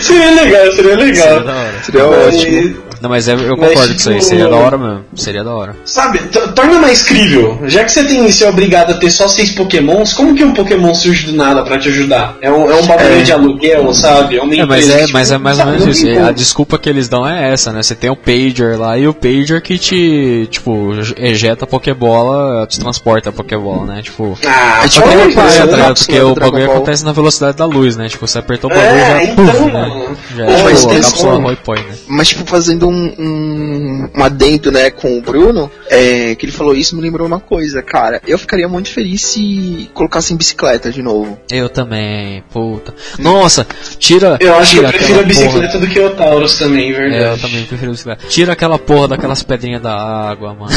seria 0.00 0.30
legal, 0.30 0.72
seria 0.72 0.96
legal. 0.96 1.44
Seria. 1.82 1.82
Seria 1.82 2.06
ótimo. 2.06 2.85
Não, 3.06 3.10
mas 3.10 3.28
é- 3.28 3.34
eu 3.34 3.38
Mas, 3.38 3.48
concordo 3.48 3.76
com 3.76 3.94
isso 3.94 4.08
aí, 4.10 4.14
tipo, 4.16 4.26
seria 4.28 4.48
da 4.48 4.56
hora 4.56 4.76
mesmo. 4.78 5.04
Seria 5.14 5.44
da 5.44 5.54
hora. 5.54 5.76
Sabe, 5.84 6.18
torna 6.54 6.78
mais 6.80 7.02
crível. 7.02 7.58
Já 7.66 7.84
que 7.84 7.92
você 7.92 8.04
tem 8.04 8.22
você 8.28 8.44
é 8.44 8.48
obrigado 8.48 8.90
a 8.90 8.94
ter 8.94 9.10
só 9.10 9.28
seis 9.28 9.50
pokémons, 9.52 10.12
como 10.12 10.34
que 10.34 10.44
um 10.44 10.52
pokémon 10.52 10.92
surge 10.94 11.26
do 11.26 11.32
nada 11.36 11.62
pra 11.62 11.78
te 11.78 11.88
ajudar? 11.88 12.36
É 12.40 12.50
um, 12.50 12.68
é 12.70 12.74
um 12.74 12.86
bagulho 12.86 13.20
É. 13.20 13.22
de 13.22 13.32
aluguel, 13.32 13.94
sabe? 13.94 14.36
É 14.38 14.42
uma 14.42 14.52
É, 14.54 14.64
mas 14.64 14.84
empresa 14.86 14.92
é, 15.04 15.12
mas 15.12 15.28
tipo, 15.28 15.34
é 15.34 15.38
mais 15.42 15.58
ou 15.60 15.66
menos 15.66 15.86
isso. 15.86 16.18
A 16.20 16.32
desculpa 16.32 16.78
que 16.78 16.88
eles 16.88 17.08
dão 17.08 17.26
é 17.26 17.52
essa, 17.52 17.72
né? 17.72 17.82
Você 17.82 17.94
tem 17.94 18.10
o 18.10 18.16
pager 18.16 18.76
lá 18.78 18.98
e 18.98 19.06
o 19.06 19.14
pager 19.14 19.62
que 19.62 19.78
te, 19.78 20.48
tipo, 20.50 20.90
ejeta 21.16 21.64
a 21.64 21.68
Pokébola, 21.68 22.66
te 22.66 22.80
transporta 22.80 23.30
a 23.30 23.32
Pokébola, 23.32 23.86
né? 23.86 24.02
Tipo, 24.02 24.36
Ah, 24.46 24.82
É 24.84 24.88
tipo 24.88 25.08
pelo 25.08 25.22
uma 25.22 25.32
coisa, 25.32 25.58
é, 25.58 25.66
né? 25.66 25.76
tá 25.84 25.94
porque 25.94 26.20
o 26.20 26.34
bagulho 26.34 26.66
Ball. 26.66 26.76
acontece 26.76 27.04
na 27.04 27.12
velocidade 27.12 27.56
da 27.56 27.64
luz, 27.64 27.96
né? 27.96 28.08
Tipo, 28.08 28.26
você 28.26 28.38
apertou 28.38 28.70
o 28.70 28.74
bagulho 28.74 28.98
É, 28.98 29.06
já, 29.10 29.22
então, 29.22 29.46
puf, 29.46 29.64
né? 29.72 30.16
Já 30.36 30.44
é 30.46 30.62
mas 30.64 30.80
tipo, 30.84 31.28
a 31.30 31.56
Point, 31.56 31.84
né? 31.86 31.94
Mas, 32.08 32.28
tipo, 32.28 32.44
fazendo 32.46 32.88
um, 32.96 33.14
um, 33.18 34.08
um 34.16 34.24
adendo, 34.24 34.70
né, 34.72 34.90
com 34.90 35.18
o 35.18 35.20
Bruno, 35.22 35.70
é, 35.88 36.34
que 36.34 36.46
ele 36.46 36.52
falou 36.52 36.74
isso, 36.74 36.96
me 36.96 37.02
lembrou 37.02 37.26
uma 37.26 37.40
coisa, 37.40 37.82
cara. 37.82 38.20
Eu 38.26 38.38
ficaria 38.38 38.68
muito 38.68 38.90
feliz 38.90 39.22
se 39.22 39.90
colocassem 39.94 40.36
bicicleta 40.36 40.90
de 40.90 41.02
novo. 41.02 41.38
Eu 41.50 41.68
também, 41.68 42.42
puta. 42.52 42.94
Nossa, 43.18 43.66
tira. 43.98 44.36
Eu 44.40 44.54
acho 44.56 44.70
que 44.72 44.76
tira 44.76 44.88
eu 44.88 44.92
prefiro 44.92 45.18
a 45.18 45.22
aquela 45.22 45.34
porra- 45.34 45.46
bicicleta 45.68 45.78
do 45.78 45.86
que 45.86 46.00
o 46.00 46.10
Taurus 46.10 46.58
também, 46.58 46.92
verdade. 46.92 47.24
É, 47.24 47.32
eu 47.32 47.38
também 47.38 47.64
prefiro 47.64 47.90
bicicleta. 47.92 48.26
Tira 48.28 48.52
aquela 48.52 48.78
porra 48.78 49.08
daquelas 49.08 49.42
pedrinhas 49.42 49.82
da 49.82 49.94
água, 49.94 50.54
mano. 50.54 50.72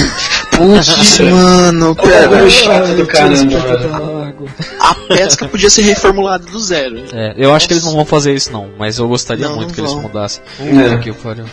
Putz, 0.51 1.19
mano, 1.21 1.95
É 1.99 2.27
pera. 2.27 2.49
chato 2.49 2.95
do 2.95 3.05
caramba, 3.05 3.59
velho. 3.59 4.49
A 4.79 4.95
pesca 4.95 5.47
podia 5.47 5.69
ser 5.69 5.81
reformulada 5.83 6.45
do 6.45 6.59
zero. 6.59 7.01
É, 7.13 7.33
eu 7.37 7.53
acho 7.53 7.67
que 7.67 7.73
eles 7.73 7.83
não 7.85 7.93
vão 7.93 8.05
fazer 8.05 8.33
isso 8.33 8.51
não, 8.51 8.69
mas 8.77 8.97
eu 8.99 9.07
gostaria 9.07 9.47
Não, 9.47 9.55
muito 9.55 9.67
não 9.69 9.75
que 9.75 9.81
eles 9.81 9.91
vão. 9.93 10.01
mudassem. 10.01 10.41
É. 10.59 10.97
Que 10.97 11.11
pariu. 11.13 11.45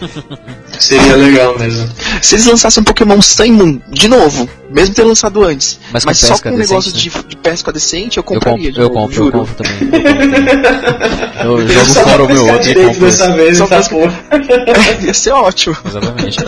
Seria 0.78 1.16
legal 1.16 1.58
mesmo. 1.58 1.88
Se 2.22 2.34
eles 2.36 2.46
lançassem 2.46 2.80
um 2.80 2.84
Pokémon 2.84 3.20
Sun 3.20 3.52
Moon, 3.52 3.80
de 3.88 4.08
novo, 4.08 4.48
mesmo 4.70 4.94
ter 4.94 5.04
lançado 5.04 5.42
antes, 5.44 5.78
Mas 5.92 6.04
mas, 6.04 6.20
com 6.20 6.26
só 6.28 6.38
com 6.42 6.50
um 6.50 6.56
negócio 6.56 6.92
decente, 6.92 7.18
de, 7.20 7.28
de 7.28 7.36
pesca 7.36 7.72
decente, 7.72 8.16
eu 8.18 8.20
Eu 8.20 8.24
compro, 8.24 8.50
compraria. 8.50 8.72
de 8.72 8.78
eu 8.80 8.88
novo, 8.88 8.94
compro, 9.00 9.26
eu 9.26 9.32
compro 9.32 9.54
também. 9.54 9.78
Eu, 11.42 11.50
compro. 11.56 11.62
eu 11.62 11.68
jogo 11.68 11.86
fora 11.94 12.24
o 12.24 12.28
meu 12.28 12.46
outro 12.52 12.70
e 12.70 12.74
compro 12.74 13.00
dessa 13.06 13.32
vez, 13.32 13.58
Só 13.58 13.66
pesca- 13.66 13.94
porra. 13.94 14.20
Ia 15.02 15.14
ser 15.14 15.32
ótimo. 15.32 15.76
Exatamente. 15.84 16.38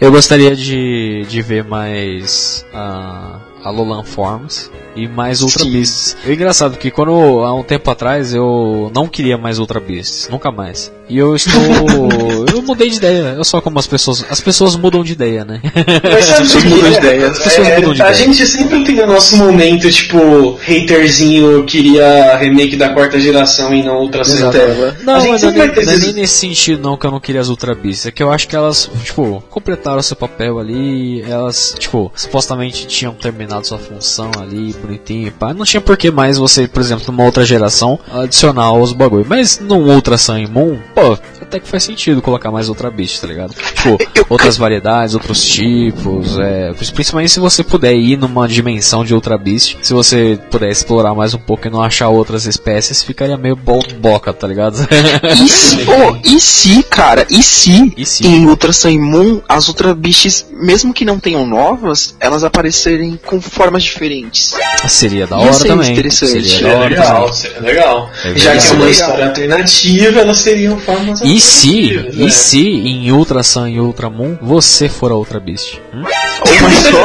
Eu 0.00 0.10
gostaria 0.10 0.54
de, 0.54 1.24
de 1.28 1.42
ver 1.42 1.64
mais 1.64 2.64
a, 2.72 3.38
a 3.64 3.70
Lolan 3.70 4.04
Forms 4.04 4.70
e 4.94 5.06
mais 5.08 5.42
Ultra 5.42 5.64
Sim. 5.64 5.72
Beasts. 5.72 6.16
É 6.26 6.32
engraçado 6.32 6.76
que 6.78 6.90
quando 6.90 7.10
há 7.44 7.54
um 7.54 7.62
tempo 7.62 7.90
atrás 7.90 8.34
eu 8.34 8.90
não 8.94 9.06
queria 9.06 9.36
mais 9.38 9.58
Ultra 9.58 9.78
Beasts, 9.80 10.28
nunca 10.30 10.50
mais. 10.50 10.90
E 11.08 11.18
eu 11.18 11.36
estou. 11.36 11.52
eu 12.52 12.62
mudei 12.62 12.90
de 12.90 12.96
ideia. 12.96 13.34
Eu 13.36 13.44
sou 13.44 13.62
como 13.62 13.78
as 13.78 13.86
pessoas. 13.86 14.24
As 14.28 14.40
pessoas 14.40 14.74
mudam 14.76 15.04
de 15.04 15.12
ideia, 15.12 15.44
né? 15.44 15.60
Mas 16.02 16.24
sabe 16.24 16.42
pessoas 16.42 16.62
que 16.64 16.68
mudam 16.68 16.86
é? 16.86 16.90
de 16.90 16.96
ideia. 16.98 17.28
As 17.30 17.38
pessoas 17.38 17.68
É, 17.68 17.76
mudam 17.76 17.94
de 17.94 18.02
a 18.02 18.10
ideia. 18.10 18.26
gente 18.26 18.46
sempre 18.46 18.84
tem 18.84 19.00
o 19.00 19.06
nosso 19.06 19.36
momento, 19.36 19.90
tipo, 19.90 20.58
haterzinho 20.68 21.64
queria 21.64 22.36
remake 22.36 22.76
da 22.76 22.88
quarta 22.90 23.18
geração 23.20 23.74
e 23.74 23.82
não 23.82 24.00
Ultra 24.00 24.24
Sun. 24.24 24.50
Tela. 24.50 24.96
Não, 25.04 25.14
A 25.14 25.20
gente 25.20 25.30
mas 25.30 25.42
não, 25.42 25.52
ter 25.52 25.56
não 25.58 25.64
é 25.64 25.68
esses- 25.80 26.00
nem 26.02 26.12
nesse 26.14 26.34
sentido 26.34 26.82
não 26.82 26.96
que 26.96 27.06
eu 27.06 27.10
não 27.10 27.20
queria 27.20 27.40
as 27.40 27.48
Ultra 27.48 27.74
Beasts. 27.74 28.06
É 28.06 28.10
que 28.10 28.22
eu 28.22 28.30
acho 28.32 28.48
que 28.48 28.56
elas, 28.56 28.90
tipo, 29.04 29.42
completaram 29.50 30.02
seu 30.02 30.16
papel 30.16 30.58
ali. 30.58 31.22
Elas, 31.22 31.74
tipo, 31.78 32.10
supostamente 32.14 32.86
tinham 32.86 33.14
terminado 33.14 33.66
sua 33.66 33.78
função 33.78 34.30
ali, 34.40 34.74
bonitinho 34.82 35.28
e 35.28 35.30
pá. 35.30 35.52
Não 35.54 35.64
tinha 35.64 35.80
por 35.80 35.96
que 35.96 36.10
mais 36.10 36.36
você, 36.38 36.66
por 36.66 36.80
exemplo, 36.80 37.04
numa 37.08 37.24
outra 37.24 37.44
geração, 37.44 37.98
adicionar 38.12 38.72
os 38.72 38.92
bagulho. 38.92 39.24
Mas 39.28 39.58
num 39.60 39.88
Ultra 39.90 40.16
Sun 40.18 40.46
Moon, 40.50 40.78
pô, 40.96 41.18
até 41.42 41.60
que 41.60 41.68
faz 41.68 41.84
sentido 41.84 42.22
colocar 42.22 42.50
mais 42.50 42.68
Ultra 42.70 42.90
Beast, 42.90 43.20
tá 43.20 43.26
ligado? 43.26 43.54
Tipo, 43.54 43.98
outras 44.32 44.56
variedades, 44.56 45.14
outros 45.14 45.44
tipos. 45.44 46.38
É, 46.38 46.72
principalmente 46.72 47.30
se 47.30 47.38
você 47.38 47.62
puder 47.62 47.94
ir 47.94 48.16
numa 48.16 48.48
dimensão 48.48 49.04
de 49.04 49.14
Ultra 49.14 49.36
Beast. 49.36 49.76
Se 49.82 49.92
você 49.92 50.38
puder 50.50 50.70
explorar 50.70 51.14
mais 51.14 51.34
um 51.34 51.38
pouco 51.38 51.66
e 51.66 51.70
não 51.70 51.82
achar 51.82 52.08
outras 52.08 52.46
espécies, 52.46 53.02
ficaria 53.02 53.36
meio 53.36 53.54
bo- 53.54 53.84
boca, 54.00 54.32
tá 54.32 54.48
ligado? 54.48 54.76
E 55.22 55.48
se, 55.48 55.76
oh, 55.90 56.16
e 56.24 56.40
se, 56.40 56.82
cara, 56.84 57.26
e 57.28 57.42
se, 57.42 57.92
E 57.96 58.06
se? 58.06 58.26
em 58.26 58.46
Ultra 58.46 58.72
Sun 58.72 58.98
Moon, 58.98 59.42
as 59.48 59.68
Ultra 59.68 59.94
Beasts, 59.94 60.46
mesmo 60.50 60.94
que 60.94 61.04
não 61.04 61.20
tenham 61.20 61.46
novas, 61.46 62.16
elas 62.18 62.42
aparecerem 62.42 63.18
com 63.26 63.38
formas 63.40 63.82
diferentes? 63.84 64.54
Seria 64.88 65.26
da 65.26 65.36
hora 65.36 65.52
também. 65.58 65.94
Seria 65.94 66.10
da 66.10 66.10
Seria 66.10 66.78
legal, 66.78 67.16
também. 67.20 67.32
seria 67.34 67.60
legal. 67.60 68.10
É 68.24 68.38
Já 68.38 68.56
que 68.56 68.66
é 68.66 68.72
uma 68.72 68.88
história 68.90 69.26
alternativa, 69.26 70.20
elas 70.20 70.42
teriam 70.42 70.78
formas 70.78 70.85
E 71.24 71.40
se, 71.40 72.08
e 72.12 72.30
se 72.30 72.60
em 72.60 73.10
Ultra 73.10 73.42
Sun 73.42 73.66
e 73.66 73.80
Ultra 73.80 74.08
Moon 74.08 74.38
você 74.40 74.88
for 74.88 75.10
a 75.10 75.16
Ultra 75.16 75.40
Beast? 75.40 75.80
Hum? 75.92 76.02
Uma 76.02 76.70
só. 76.70 77.04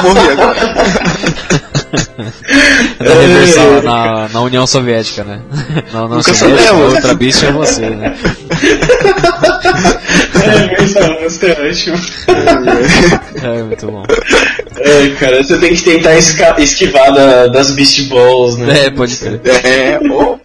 Morri 0.02 0.30
agora. 0.30 0.74
Da 2.98 3.14
reversal 3.14 3.82
na, 3.82 4.28
na 4.28 4.40
União 4.40 4.66
Soviética, 4.66 5.22
né? 5.24 5.40
Na 5.92 6.04
União 6.04 6.18
Nunca 6.18 6.34
Soviética, 6.34 6.70
a. 6.70 6.74
Ultra 6.74 7.14
Beast 7.14 7.42
é 7.42 7.52
você, 7.52 7.90
né? 7.90 8.16
É, 10.44 10.80
mas 10.80 10.94
não, 10.94 11.20
mas 11.20 11.42
é. 11.42 11.56
É, 13.58 13.62
muito 13.62 13.86
bom. 13.86 14.02
É, 14.78 15.08
cara, 15.18 15.42
você 15.42 15.58
tem 15.58 15.74
que 15.74 15.82
tentar 15.82 16.14
esquivar 16.16 17.12
da- 17.12 17.46
das 17.48 17.70
Beast 17.72 18.08
Balls, 18.08 18.56
né? 18.56 18.86
É, 18.86 18.90
pode 18.90 19.16
crer. 19.16 19.40
É, 19.64 19.98
oh, 20.10 20.38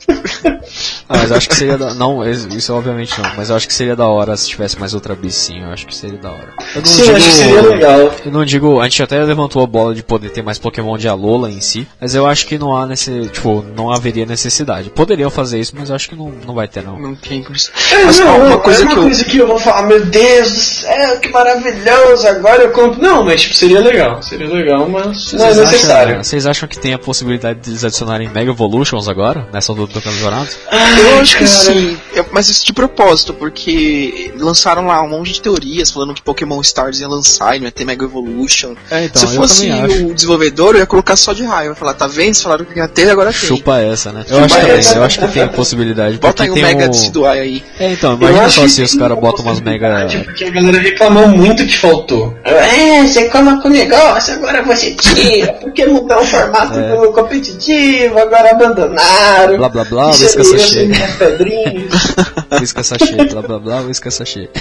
Ah, 1.10 1.18
mas 1.18 1.32
eu 1.32 1.38
acho 1.38 1.50
que 1.50 1.56
seria 1.56 1.78
da... 1.78 1.94
Não, 1.96 2.28
isso 2.30 2.48
isso 2.50 2.74
obviamente 2.74 3.20
não. 3.20 3.32
Mas 3.36 3.50
eu 3.50 3.56
acho 3.56 3.68
que 3.68 3.74
seria 3.74 3.96
da 3.96 4.06
hora 4.08 4.38
se 4.38 4.48
tivesse 4.48 4.80
mais 4.80 4.94
Ultra 4.94 5.16
Beast, 5.16 5.38
sim. 5.38 5.62
Eu 5.64 5.70
acho 5.72 5.88
que 5.88 5.96
seria 5.96 6.18
da 6.20 6.30
hora. 6.30 6.54
Eu 6.76 6.82
não 6.82 6.86
Sim, 6.86 7.12
acho 7.12 7.26
que 7.26 7.34
seria 7.36 7.62
legal. 7.62 8.14
Eu 8.26 8.32
não 8.32 8.46
digo, 8.46 8.80
a 8.80 8.84
gente 8.84 9.02
até 9.04 9.24
levantou 9.24 9.64
a 9.64 9.68
bola 9.68 9.96
de 9.96 10.04
poder 10.04 10.30
ter 10.30 10.44
mais 10.44 10.58
Pokémon 10.60 10.98
de 10.98 11.08
Alola 11.08 11.50
em 11.50 11.62
si, 11.62 11.88
mas 12.00 12.14
eu 12.14 12.28
acho 12.28 12.46
que 12.46 12.58
não 12.60 12.76
há 12.78 12.86
nesse, 12.86 13.28
tipo, 13.30 13.66
não 13.76 13.92
haveria 13.92 14.26
necessidade. 14.26 14.90
Poderiam 14.92 15.30
fazer 15.32 15.60
isso, 15.60 15.74
mas 15.78 15.90
eu 15.90 15.96
acho 15.96 16.10
que 16.10 16.16
não, 16.16 16.32
não 16.46 16.54
vai 16.54 16.68
ter 16.68 16.84
não. 16.84 17.00
não 17.00 17.16
tem 17.16 17.42
condição. 17.44 17.74
É, 17.92 18.06
Mas 18.06 18.20
não, 18.20 18.38
uma 18.46 18.54
é 18.54 18.58
coisa 18.58 18.82
uma 18.84 18.92
que 18.92 18.98
eu. 18.98 19.04
coisa 19.04 19.26
que 19.26 19.38
eu 19.40 19.48
vou 19.48 19.58
falar, 19.60 19.84
meu 19.84 20.06
Deus 20.06 20.52
do 20.52 20.60
céu, 20.60 21.20
que 21.20 21.30
maravilhoso, 21.30 22.28
agora 22.28 22.64
eu 22.64 22.72
compro. 22.72 23.02
Não, 23.02 23.24
mas 23.24 23.42
tipo, 23.42 23.56
seria 23.56 23.80
legal, 23.80 24.22
seria 24.22 24.48
legal, 24.48 24.88
mas 24.88 25.34
não 25.34 25.46
é 25.46 25.54
Vocês 25.54 25.72
necessário. 25.72 26.12
acham, 26.12 26.24
vocês 26.24 26.46
acham 26.46 26.70
que 26.70 26.78
tem 26.80 26.94
a 26.94 27.00
possibilidade 27.00 27.60
de 27.62 27.72
eles 27.72 27.84
adicionarem 27.84 28.30
Mega 28.30 28.52
Evolutions 28.52 29.08
agora, 29.08 29.48
nessa 29.52 29.74
luta 29.74 29.94
do 29.94 30.02
campeonato? 30.02 30.56
Ah, 30.72 30.99
Eu 31.00 31.20
acho 31.22 31.38
que 31.38 31.48
sim, 31.48 31.98
mas 32.32 32.50
isso 32.50 32.66
de 32.66 32.74
propósito, 32.74 33.34
porque 33.34 34.32
lançaram 34.38 34.88
lá 34.88 35.02
um 35.02 35.10
monte 35.10 35.34
de 35.34 35.42
teorias 35.42 35.92
falando 35.92 36.14
que 36.14 36.22
Pokémon 36.22 36.60
Stars 36.62 37.00
ia 37.00 37.08
lançar 37.08 37.56
e 37.56 37.60
não 37.60 37.66
ia 37.66 37.72
ter 37.72 37.86
Mega 37.86 38.04
Evolution. 38.06 38.76
É, 38.92 39.06
então, 39.06 39.20
Se 39.20 39.36
eu 39.36 39.42
fosse 39.42 39.68
também 39.68 40.06
o 40.12 40.14
desenvolvedor, 40.14 40.76
eu 40.76 40.80
ia 40.82 40.86
colocar 40.86 41.16
só 41.16 41.34
de 41.34 41.44
raio. 41.44 41.68
Eu 41.68 41.72
ia 41.72 41.76
falar, 41.76 41.94
tá 41.94 42.08
vendo? 42.08 42.34
Vocês 42.34 42.42
falaram 42.44 42.66
que 42.66 42.78
ia 42.78 42.88
ter, 42.88 43.10
agora 43.10 43.32
tem. 43.32 43.40
Chupa 43.40 43.80
essa, 43.80 44.12
né? 44.12 44.22
Eu 44.28 44.36
Chupa 44.36 44.46
acho 44.46 44.56
também, 44.60 44.72
essa. 44.78 44.96
eu 44.96 45.04
acho 45.04 45.20
que 45.20 45.28
tem 45.30 45.48
possibilidade. 45.50 46.18
Bota 46.18 46.44
aí 46.44 46.50
um 46.50 46.54
tem 46.54 46.64
Mega 46.64 46.86
o... 46.86 46.90
Decidueye 46.90 47.40
aí. 47.40 47.64
É, 47.80 47.92
então, 47.92 48.14
imagina 48.16 48.50
só 48.50 48.68
se 48.68 48.82
os 48.82 48.94
caras 48.96 49.18
botam 49.20 49.44
umas 49.46 49.60
mega. 49.62 50.08
Porque 50.26 50.46
a 50.46 50.50
galera 50.50 50.80
reclamou 50.80 51.28
muito 51.28 51.66
que 51.66 51.78
faltou. 51.78 52.36
É, 52.44 53.04
você 53.06 53.30
coloca 53.30 53.68
o 53.68 53.72
negócio, 53.72 54.34
agora 54.34 54.62
você 54.64 54.94
tira, 54.96 55.54
porque 55.54 55.86
mudou 55.86 56.20
o 56.20 56.26
formato 56.26 56.80
É. 56.80 56.96
do 56.96 57.12
competitivo, 57.12 58.20
agora 58.20 58.52
abandonaram. 58.52 59.58
Blá 59.58 59.70
blá 59.70 59.84
blá, 59.84 60.12
Isso 60.12 60.40
whisca 60.40 60.86
aí, 60.92 61.00
sachê. 61.00 61.04
assim, 61.04 61.04
as 61.04 61.16
pedrinhas. 61.16 62.16
Whisca 62.62 62.84
sachê, 62.84 63.16
blá 63.26 63.42
blá 63.42 63.60
blá, 63.60 63.82
whisca 63.82 64.12
sachê. 64.12 64.50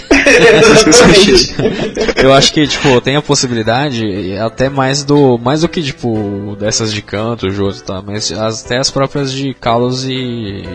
Eu 2.23 2.33
acho 2.33 2.53
que, 2.53 2.67
tipo, 2.67 3.01
tem 3.01 3.17
a 3.17 3.23
possibilidade, 3.23 4.37
até 4.39 4.69
mais 4.69 5.03
do. 5.05 5.39
Mais 5.39 5.61
do 5.63 5.69
que, 5.69 5.83
tipo, 5.83 6.57
dessas 6.59 6.93
de 6.93 7.01
canto, 7.03 7.51
Joto, 7.51 7.83
tá? 7.83 8.03
Mas 8.05 8.31
as- 8.33 8.65
até 8.65 8.79
as 8.79 8.91
próprias 8.91 9.33
de 9.33 9.55
Kalos 9.55 10.05
e, 10.05 10.13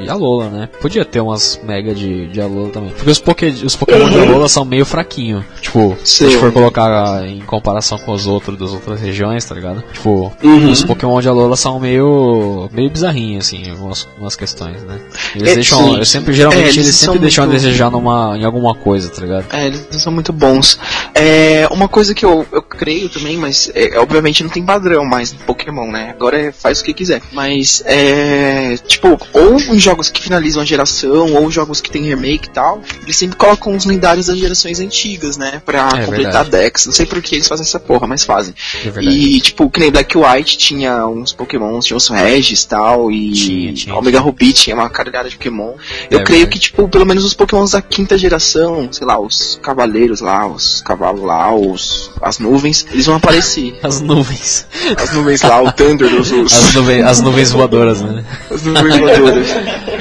e 0.06 0.10
Alola, 0.10 0.50
né? 0.50 0.70
Podia 0.82 1.06
ter 1.06 1.20
umas 1.20 1.60
mega 1.64 1.94
de, 1.94 2.28
de 2.28 2.42
Alola 2.42 2.70
também. 2.70 2.90
Porque 2.92 3.10
os, 3.12 3.20
Poké, 3.20 3.48
os 3.48 3.76
Pokémon 3.76 4.10
de 4.10 4.20
Alola 4.20 4.50
são 4.50 4.66
meio 4.66 4.86
fraquinhos. 4.86 5.44
Tipo, 5.62 5.96
se 6.04 6.24
a 6.24 6.28
gente 6.28 6.36
Sim. 6.36 6.42
for 6.42 6.52
colocar 6.52 7.26
em 7.28 7.40
comparação 7.42 7.98
com 8.00 8.12
os 8.14 8.26
outros 8.26 8.58
das 8.58 8.72
outras 8.72 9.00
regiões, 9.00 9.44
tá 9.46 9.54
ligado? 9.56 9.84
Tipo, 9.94 10.32
Uhum. 10.44 10.72
os 10.72 10.84
Pokémon 10.84 11.22
de 11.22 11.28
Alola 11.28 11.56
são 11.56 11.80
meio. 11.80 12.70
meio 12.72 12.90
bizarrinhos, 12.90 13.46
assim, 13.48 13.70
algumas, 13.70 14.08
algumas 14.14 14.36
questões, 14.36 14.82
né? 14.84 15.00
Eles 15.44 15.52
É, 15.52 15.56
deixam. 15.56 15.80
sim. 15.86 15.98
Eu 16.00 16.06
sempre, 16.06 16.34
geralmente, 16.34 16.62
É, 16.62 16.66
eles, 16.66 16.78
eles 16.78 16.96
sempre 16.96 17.20
deixam 17.20 17.46
muito- 17.46 17.56
a 17.56 17.60
desejar 17.60 17.92
numa, 17.92 18.38
em 18.38 18.46
alguma 18.46 18.74
coisa, 18.74 19.10
tá 19.10 19.22
ligado? 19.22 19.46
É, 19.52 19.68
eles 19.68 19.88
são 20.02 20.12
muito 20.12 20.32
bons. 20.32 20.80
É, 21.14 21.68
uma 21.72 21.88
coisa 21.88 22.14
que 22.14 22.26
eu, 22.26 22.46
eu 22.52 22.62
creio 22.62 23.10
também, 23.10 23.38
mas 23.38 23.70
é, 23.76 24.00
obviamente 24.00 24.44
não 24.44 24.50
tem 24.50 24.64
padrão 24.66 25.06
mais 25.06 25.32
no 25.34 25.40
Pokémon, 25.40 25.92
né? 25.92 26.12
Agora 26.16 26.40
é, 26.40 26.52
faz 26.52 26.80
o 26.80 26.84
que 26.84 26.94
quiser. 26.94 27.22
Mas 27.32 27.84
é. 27.86 28.78
Tipo, 28.88 29.20
ou 29.34 29.60
em 29.60 29.80
jogos 29.80 30.10
que 30.10 30.22
finalizam 30.22 30.62
a 30.62 30.66
geração, 30.66 31.34
ou 31.34 31.52
jogos 31.52 31.82
que 31.82 31.92
tem 31.92 32.04
remake 32.04 32.48
e 32.48 32.52
tal, 32.52 32.82
eles 33.04 33.16
sempre 33.18 33.36
colocam 33.38 33.76
os 33.76 33.86
lendários 33.86 34.28
das 34.28 34.38
gerações 34.38 34.80
antigas, 34.80 35.38
né? 35.38 35.62
Pra 35.66 35.90
É 35.96 36.06
completar 36.06 36.44
verdade. 36.44 36.50
decks. 36.52 36.86
Não 36.86 36.94
sei 36.94 37.06
por 37.06 37.22
que 37.22 37.36
eles 37.36 37.48
fazem 37.48 37.64
essa 37.66 37.80
porra, 37.80 38.08
mas 38.08 38.24
fazem. 38.24 38.54
É. 38.86 39.02
E, 39.04 39.42
tipo, 39.42 39.70
que 39.70 39.80
nem 39.80 39.92
Black 39.92 40.18
White 40.18 40.58
tinha 40.58 41.06
uns 41.08 41.32
Pokémons, 41.34 41.86
tinha 41.86 41.98
os 41.98 42.08
Regis 42.08 42.64
e 42.64 42.68
tal, 42.68 43.12
e 43.12 43.32
Tinha, 43.32 43.74
tinha, 43.74 43.96
Omega 43.96 44.20
Ruby 44.20 44.54
tinha 44.54 44.76
uma 44.76 44.90
carregada 45.24 45.30
de 45.30 45.38
Pokémon. 45.38 45.74
Eu 46.10 46.20
É 46.20 46.24
creio 46.24 46.40
verdade. 46.42 46.48
que, 46.48 46.60
tipo, 46.60 46.88
pelo 46.88 47.06
menos 47.06 47.24
os 47.24 47.34
Pokémons 47.34 47.72
da 47.72 47.82
quinta 47.82 48.18
geração, 48.18 48.92
sei 48.92 49.08
lá, 49.08 49.20
os 49.20 49.60
cavaleiros 49.62 50.22
lá, 50.22 50.48
os 50.48 50.82
cavalos 50.82 51.22
lá, 51.22 51.54
os, 51.56 52.12
as 52.24 52.40
nuvens, 52.40 52.86
eles 52.92 53.06
vão 53.06 53.16
aparecer. 53.16 53.78
As 53.84 54.02
nuvens. 54.02 54.66
As 54.98 55.14
nuvens 55.14 55.42
lá, 55.42 55.62
o 55.62 55.72
Thunder, 55.72 56.08
os, 56.20 56.32
os, 56.32 56.54
As, 56.54 56.74
nuvens, 56.74 57.04
as 57.04 57.22
nuvens 57.22 57.52
voadoras, 57.52 58.02
né? 58.02 58.24
as 58.50 58.64
nuvens 58.64 58.98
voadoras. 58.98 59.48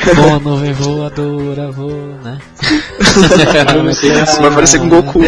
Vou, 0.16 0.40
nuvem 0.40 0.72
voadora, 0.72 1.70
vou, 1.70 2.18
né? 2.24 2.38
Vai 4.40 4.48
aparecer 4.48 4.80
com 4.80 4.88
Goku. 4.88 5.20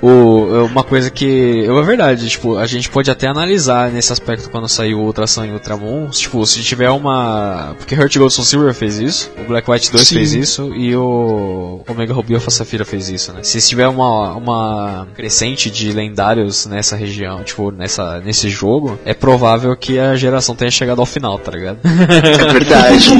O, 0.00 0.64
uma 0.66 0.82
coisa 0.82 1.10
que. 1.10 1.66
É 1.66 1.82
verdade, 1.82 2.28
tipo, 2.28 2.56
a 2.56 2.66
gente 2.66 2.88
pode 2.88 3.10
até 3.10 3.26
analisar 3.26 3.90
nesse 3.90 4.12
aspecto 4.12 4.48
quando 4.48 4.68
sair 4.68 4.94
o 4.94 5.00
Ultra 5.00 5.26
Sun 5.26 5.46
e 5.46 5.52
Ultramon. 5.52 6.08
Tipo, 6.08 6.46
se 6.46 6.62
tiver 6.62 6.90
uma. 6.90 7.74
Porque 7.78 7.94
Heart 7.94 8.16
Gold 8.16 8.32
Soul 8.32 8.46
Silver 8.46 8.74
fez 8.74 8.98
isso, 8.98 9.30
o 9.38 9.44
Black 9.44 9.70
White 9.70 9.90
2 9.90 10.08
Sim. 10.08 10.14
fez 10.14 10.32
isso 10.32 10.74
e 10.74 10.94
o 10.96 11.82
Omega 11.86 12.14
Ruby 12.14 12.34
Alpha 12.34 12.50
Safira 12.50 12.84
fez 12.84 13.08
isso, 13.08 13.32
né? 13.32 13.42
Se 13.42 13.59
tiver 13.68 13.88
uma, 13.88 14.34
uma 14.34 15.08
crescente 15.14 15.70
de 15.70 15.92
lendários 15.92 16.66
nessa 16.66 16.96
região, 16.96 17.42
tipo, 17.42 17.70
nessa, 17.70 18.20
nesse 18.20 18.48
jogo, 18.48 18.98
é 19.04 19.14
provável 19.14 19.74
que 19.76 19.98
a 19.98 20.14
geração 20.16 20.54
tenha 20.54 20.70
chegado 20.70 21.00
ao 21.00 21.06
final, 21.06 21.38
tá 21.38 21.50
ligado? 21.52 21.78
É 21.84 22.52
verdade. 22.52 23.10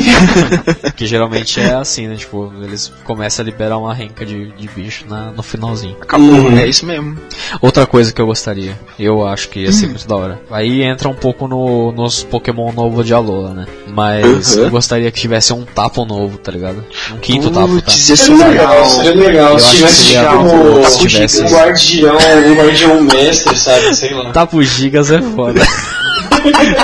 que 0.96 1.06
geralmente 1.06 1.60
é 1.60 1.74
assim, 1.74 2.06
né? 2.06 2.16
Tipo, 2.16 2.52
eles 2.62 2.92
começam 3.04 3.42
a 3.42 3.46
liberar 3.46 3.78
uma 3.78 3.94
renca 3.94 4.24
de, 4.24 4.50
de 4.52 4.68
bicho 4.68 5.04
na, 5.08 5.30
no 5.32 5.42
finalzinho. 5.42 5.96
Acabou, 6.00 6.50
é 6.52 6.66
isso 6.66 6.84
mesmo. 6.86 7.16
Outra 7.60 7.86
coisa 7.86 8.12
que 8.12 8.20
eu 8.20 8.26
gostaria, 8.26 8.78
eu 8.98 9.26
acho 9.26 9.48
que 9.48 9.60
ia 9.60 9.72
ser 9.72 9.86
Hum. 9.86 9.90
muito 9.90 10.06
da 10.06 10.16
hora. 10.16 10.40
Aí 10.50 10.82
entra 10.82 11.08
um 11.08 11.14
pouco 11.14 11.48
no, 11.48 11.90
nos 11.92 12.22
Pokémon 12.22 12.72
novo 12.72 13.02
de 13.02 13.12
Alola, 13.14 13.54
né? 13.54 13.66
Mas 13.88 14.56
Uhum. 14.56 14.64
eu 14.64 14.70
gostaria 14.70 15.10
que 15.10 15.20
tivesse 15.20 15.52
um 15.52 15.64
tapo 15.64 16.04
novo, 16.04 16.38
tá 16.38 16.52
ligado? 16.52 16.84
Um 17.12 17.18
quinto 17.18 17.50
tapo, 17.50 17.68
tá? 17.68 17.74
Putz, 17.74 18.08
ia 18.08 18.16
ser 18.16 18.24
Seria 18.30 18.46
legal, 18.46 18.68
legal. 18.74 18.86
seria 18.90 19.14
legal. 19.14 19.52
Eu 19.52 19.58
Se 19.58 19.64
acho 19.64 19.70
que 19.70 19.76
tivesse 19.78 19.94
seria 20.04 20.29
tipo 20.38 20.56
legal 20.56 20.84
se 20.90 20.98
tivesse- 21.08 21.42
um 21.42 21.48
guardião, 21.50 22.16
um 22.16 22.54
guardião 22.54 23.00
mestre, 23.02 23.58
sabe? 23.58 23.94
Sei 23.94 24.14
lá. 24.14 24.30
Tapo 24.32 24.62
gigas 24.62 25.10
é 25.10 25.20
foda. 25.22 25.60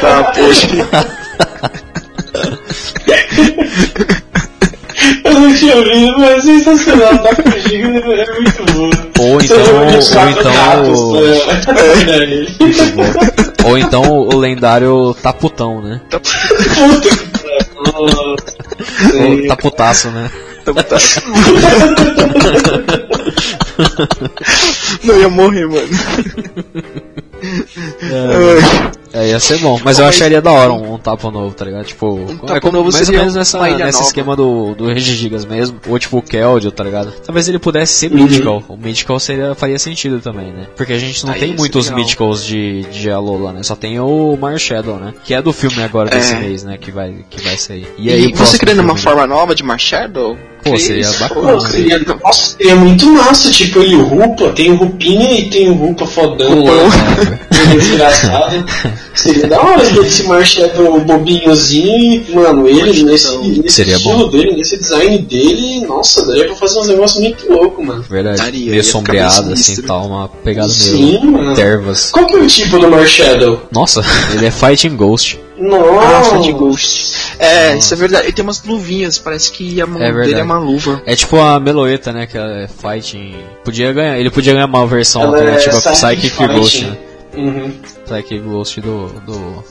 Tá, 0.00 0.24
poxa. 0.34 0.66
Eu 5.24 5.32
não 5.40 5.54
tinha 5.54 5.76
ouvido, 5.76 6.18
mas 6.18 6.46
é 6.46 6.58
sensacional. 6.58 7.18
Tá 7.18 7.34
com 7.42 7.50
giga, 7.60 7.88
é 7.88 8.40
muito 8.40 8.64
bom. 8.64 8.65
Ou 9.36 9.42
então, 9.42 9.58
ou 9.58 9.64
então, 10.30 10.52
gatos? 10.52 11.00
É. 13.66 13.68
ou 13.68 13.76
então 13.76 14.00
o 14.02 14.38
lendário 14.38 15.12
taputão, 15.22 15.82
né? 15.82 16.00
Puta 19.30 19.48
taputaço, 19.48 20.08
né? 20.10 20.30
Tá. 20.64 20.72
Não 25.04 25.20
ia 25.20 25.28
morrer, 25.28 25.66
mano. 25.66 25.86
É, 29.12 29.28
ia 29.28 29.40
ser 29.40 29.58
bom, 29.58 29.80
mas 29.82 29.98
eu 29.98 30.04
acharia 30.04 30.42
da 30.42 30.50
hora 30.52 30.72
um, 30.72 30.94
um 30.94 30.98
tapo 30.98 31.30
novo, 31.30 31.54
tá 31.54 31.64
ligado? 31.64 31.86
Tipo, 31.86 32.26
tapo 32.40 32.54
é 32.56 32.60
como, 32.60 32.72
novo 32.78 32.92
mais 32.92 33.08
ou 33.08 33.14
menos 33.14 33.34
nessa, 33.34 33.56
uma 33.56 33.68
nesse 33.68 33.80
nova. 33.92 34.04
esquema 34.04 34.36
do, 34.36 34.74
do 34.74 34.86
Regigigas 34.86 35.44
mesmo, 35.46 35.80
ou 35.88 35.98
tipo 35.98 36.18
o 36.18 36.22
Keldeo, 36.22 36.70
tá 36.70 36.84
ligado? 36.84 37.12
Talvez 37.24 37.48
ele 37.48 37.58
pudesse 37.58 37.94
ser 37.94 38.12
Uhum. 38.12 38.24
Mythical, 38.24 38.62
o 38.68 38.76
Mythical 38.76 39.18
seria, 39.18 39.54
faria 39.54 39.78
sentido 39.78 40.20
também, 40.20 40.52
né? 40.52 40.66
Porque 40.76 40.92
a 40.92 40.98
gente 40.98 41.24
não 41.24 41.32
Aí 41.32 41.40
tem 41.40 41.54
muitos 41.56 41.86
legal. 41.86 42.00
Mythicals 42.00 42.44
de, 42.44 42.82
de 42.90 43.10
Alola, 43.10 43.52
né? 43.52 43.62
Só 43.62 43.74
tem 43.74 43.98
o 43.98 44.36
Marshadow, 44.36 44.96
né? 44.96 45.14
Que 45.24 45.32
é 45.34 45.40
do 45.40 45.52
filme 45.52 45.82
agora 45.82 46.10
desse 46.10 46.34
É. 46.34 46.40
mês, 46.40 46.62
né? 46.64 46.76
Que 46.76 46.90
vai, 46.90 47.24
que 47.30 47.40
vai 47.42 47.56
sair. 47.56 47.88
E, 47.96 48.10
aí, 48.10 48.26
o 48.26 48.36
você 48.36 48.58
querendo 48.58 48.80
uma 48.80 48.94
filme, 48.96 49.00
né? 49.00 49.02
forma 49.02 49.26
nova 49.26 49.54
de 49.54 49.62
Marshadow? 49.62 50.36
Pô, 50.70 50.78
seria 50.78 51.10
bacana. 51.12 51.52
Pô, 51.52 51.60
seria, 51.60 51.98
nossa, 52.22 52.56
seria 52.56 52.76
muito 52.76 53.06
massa, 53.06 53.50
tipo, 53.50 53.78
ele 53.80 53.94
o 53.96 54.04
Rupa, 54.04 54.50
tem 54.50 54.72
o 54.72 54.76
Rupinha 54.76 55.32
e 55.38 55.48
tem 55.50 55.70
o 55.70 55.74
Rupa 55.74 56.06
fodão 56.06 56.64
lá, 56.64 56.72
ele 57.70 57.80
desgraçado. 57.80 58.64
Seria 59.14 59.46
da 59.46 59.60
hora 59.60 59.82
ver 59.84 60.04
esse 60.06 60.22
Marshadow 60.24 61.00
bobinhozinho 61.00 62.22
e, 62.28 62.34
mano, 62.34 62.68
ele 62.68 63.02
nesse, 63.02 63.36
nesse 63.38 63.70
Seria 63.76 63.96
estilo 63.96 64.18
bom. 64.26 64.30
dele, 64.30 64.56
nesse 64.56 64.78
design 64.78 65.18
dele, 65.18 65.86
nossa, 65.86 66.26
daria 66.26 66.46
pra 66.46 66.54
fazer 66.56 66.78
uns 66.80 66.88
negócios 66.88 67.20
muito 67.20 67.50
loucos, 67.50 67.84
mano. 67.84 68.04
Verdade, 68.08 68.38
Daria, 68.38 68.64
ia 68.66 68.70
meio 68.72 68.84
sombreado, 68.84 69.52
assim, 69.52 69.80
tal, 69.82 70.06
uma 70.06 70.28
pegada 70.28 70.68
Sim, 70.68 71.20
meio 71.20 71.24
mano. 71.32 71.54
tervas. 71.54 72.10
Qual 72.10 72.26
que 72.26 72.34
é 72.36 72.38
o 72.38 72.46
tipo 72.46 72.78
do 72.78 72.90
Marshadow? 72.90 73.62
Nossa, 73.72 74.02
ele 74.34 74.46
é 74.46 74.50
Fighting 74.50 74.96
Ghost. 74.96 75.38
Nossa, 75.58 76.38
de 76.38 76.52
Ghost. 76.52 77.34
É, 77.38 77.76
isso 77.76 77.92
é 77.94 77.96
verdade. 77.96 78.24
Ele 78.26 78.32
tem 78.32 78.42
umas 78.42 78.62
luvinhas, 78.62 79.18
parece 79.18 79.50
que 79.52 79.80
a 79.80 79.86
mão 79.86 80.02
É 80.02 80.12
dele 80.12 80.40
é 80.40 80.42
uma 80.42 80.58
luva. 80.58 81.02
É 81.06 81.14
tipo 81.14 81.36
a 81.38 81.58
Meloeta, 81.60 82.12
né? 82.12 82.26
Que 82.26 82.36
é 82.38 82.68
fighting. 82.68 83.34
Podia 83.64 83.92
ganhar, 83.92 84.18
ele 84.18 84.30
podia 84.30 84.52
ganhar 84.52 84.66
uma 84.66 84.86
versão 84.86 85.22
Ela 85.22 85.36
é 85.36 85.40
alternativa 85.40 85.80
com 85.80 85.90
Psychic 85.92 86.30
Psychic 86.30 86.46
Ghost, 86.54 86.78
Fighting. 86.78 86.90
né? 86.90 86.96
Uhum. 87.36 87.72
Psychic 88.06 88.38
Ghost 88.40 88.80
do, 88.80 89.06
do, 89.26 89.64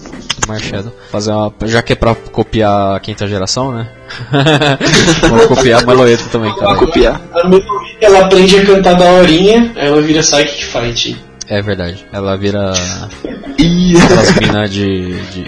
do. 0.82 0.94
Fazer 1.12 1.32
uma. 1.32 1.52
Já 1.66 1.82
que 1.82 1.94
é 1.94 1.96
pra 1.96 2.14
copiar 2.14 2.96
a 2.96 3.00
quinta 3.00 3.28
geração, 3.28 3.72
né? 3.72 3.90
Vamos 5.28 5.46
copiar 5.48 5.82
a 5.82 5.86
Meloeta 5.86 6.24
também, 6.32 6.54
cara. 6.56 6.76
copiar. 6.76 7.22
A 7.34 7.48
Melody, 7.48 7.98
ela 8.02 8.20
aprende 8.26 8.58
a 8.60 8.66
cantar 8.66 8.94
da 8.94 9.06
horinha, 9.14 9.72
ela 9.76 10.00
vira 10.02 10.22
Psychic 10.22 10.64
Fight. 10.66 11.18
É 11.48 11.62
verdade. 11.62 12.06
Ela 12.12 12.36
vira. 12.38 12.72
Aquelas 12.72 14.36
minas 14.36 14.72
de. 14.72 15.14
de 15.32 15.44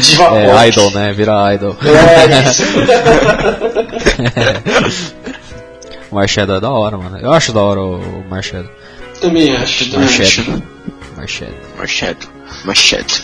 Diva 0.00 0.38
é, 0.38 0.68
idol, 0.68 0.90
né? 0.92 1.12
Vira 1.12 1.54
idol. 1.54 1.76
É, 1.82 2.48
isso. 2.48 2.62
O 6.10 6.14
Marshadow 6.16 6.56
é 6.56 6.60
da 6.60 6.70
hora, 6.70 6.96
mano. 6.96 7.18
Eu 7.18 7.32
acho 7.32 7.52
da 7.52 7.60
hora 7.60 7.80
o, 7.80 7.96
o 7.96 8.24
Marshadow. 8.30 8.70
também 9.20 9.54
acho. 9.56 9.90
Também 9.90 10.06
acho. 10.06 10.62
Marshadow. 11.16 11.54
Marshadow. 11.76 12.28
Machado. 12.64 13.14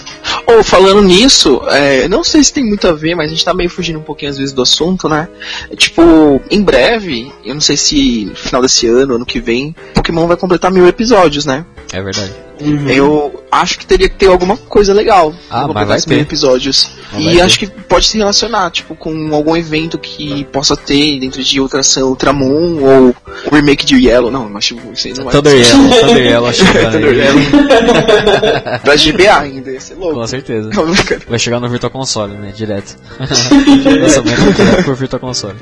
Ou 0.47 0.63
falando 0.65 1.03
nisso, 1.03 1.61
é, 1.69 2.09
não 2.09 2.25
sei 2.25 2.43
se 2.43 2.53
tem 2.53 2.65
muito 2.65 2.87
a 2.87 2.93
ver, 2.93 3.15
mas 3.15 3.27
a 3.27 3.35
gente 3.35 3.45
tá 3.45 3.55
meio 3.55 3.71
fugindo 3.71 3.99
um 3.99 4.03
pouquinho 4.03 4.31
às 4.31 4.39
vezes 4.39 4.53
do 4.53 4.63
assunto, 4.63 5.09
né? 5.09 5.29
Tipo, 5.77 6.41
em 6.51 6.63
breve, 6.63 7.33
eu 7.45 7.55
não 7.55 7.61
sei 7.61 7.77
se 7.77 8.27
no 8.27 8.37
final 8.37 8.63
desse 8.63 8.87
ano, 8.87 9.15
ano 9.15 9.27
que 9.27 9.41
vem, 9.41 9.75
Pokémon 9.95 10.27
vai 10.27 10.37
completar 10.37 10.71
mil 10.71 10.87
episódios, 10.87 11.45
né? 11.45 11.65
É 11.93 12.03
verdade. 12.03 12.50
Uhum. 12.61 12.89
Eu, 12.89 13.45
acho 13.51 13.79
que 13.79 13.87
teria 13.87 14.09
que 14.09 14.17
ter 14.17 14.27
alguma 14.27 14.57
coisa 14.57 14.93
legal 14.93 15.35
Ah, 15.51 15.67
pra 15.69 15.95
esses 15.97 16.07
mil 16.07 16.19
ter. 16.19 16.23
episódios. 16.23 16.91
Mas 17.13 17.25
e 17.25 17.37
ter. 17.37 17.41
acho 17.41 17.59
que 17.59 17.67
pode 17.67 18.07
se 18.07 18.17
relacionar, 18.19 18.71
tipo, 18.71 18.95
com 18.95 19.35
algum 19.35 19.57
evento 19.57 19.99
que 19.99 20.45
possa 20.53 20.77
ter 20.77 21.19
dentro 21.19 21.43
de 21.43 21.61
Ultrasun 21.61 22.03
Ultramon 22.05 22.79
ou 22.81 23.17
o 23.51 23.55
remake 23.55 23.85
de 23.85 23.97
Yellow. 23.97 24.31
Não, 24.31 24.49
mas 24.49 24.67
tipo, 24.67 24.93
isso 24.93 25.09
aí 25.09 25.15
não 25.15 25.25
vai 25.25 25.33
Thunder 25.33 25.55
Yellow, 25.57 25.91
Thunder 26.01 26.27
Yellow 26.27 26.53
chegando 26.53 26.93
Thunder 26.93 27.11
aí. 27.11 27.19
Yellow. 27.19 28.79
pra 28.85 28.97
GBA 28.97 29.39
ainda, 29.41 29.71
ia 29.71 29.81
ser 29.81 29.95
louco. 29.95 30.15
Com 30.15 30.27
certeza. 30.27 30.71
Não. 30.75 30.87
Vai 31.29 31.39
chegar 31.39 31.59
no 31.61 31.69
Virtual 31.69 31.91
Console, 31.91 32.35
né? 32.35 32.53
Direto. 32.55 32.97
Lançamento 33.19 34.53
direto 34.55 34.85
por 34.85 34.95
Virtual 34.95 35.21
Console. 35.21 35.57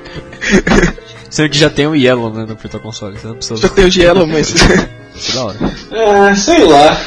Sendo 1.31 1.51
que 1.51 1.59
já 1.59 1.69
tem 1.71 1.87
o 1.87 1.95
Yellow 1.95 2.33
né, 2.33 2.47
no 2.49 2.55
Virtual 2.57 2.83
Console, 2.83 3.17
você 3.19 3.27
não 3.27 3.35
precisa. 3.37 3.61
Já 3.61 3.69
tem 3.69 3.85
o 3.85 3.89
Yellow, 3.95 4.27
mas. 4.27 4.55
Isso 5.15 5.33
é 5.33 5.35
da 5.35 5.45
hora. 5.45 5.57
Ah, 6.31 6.35
sei 6.35 6.65
lá. 6.65 7.01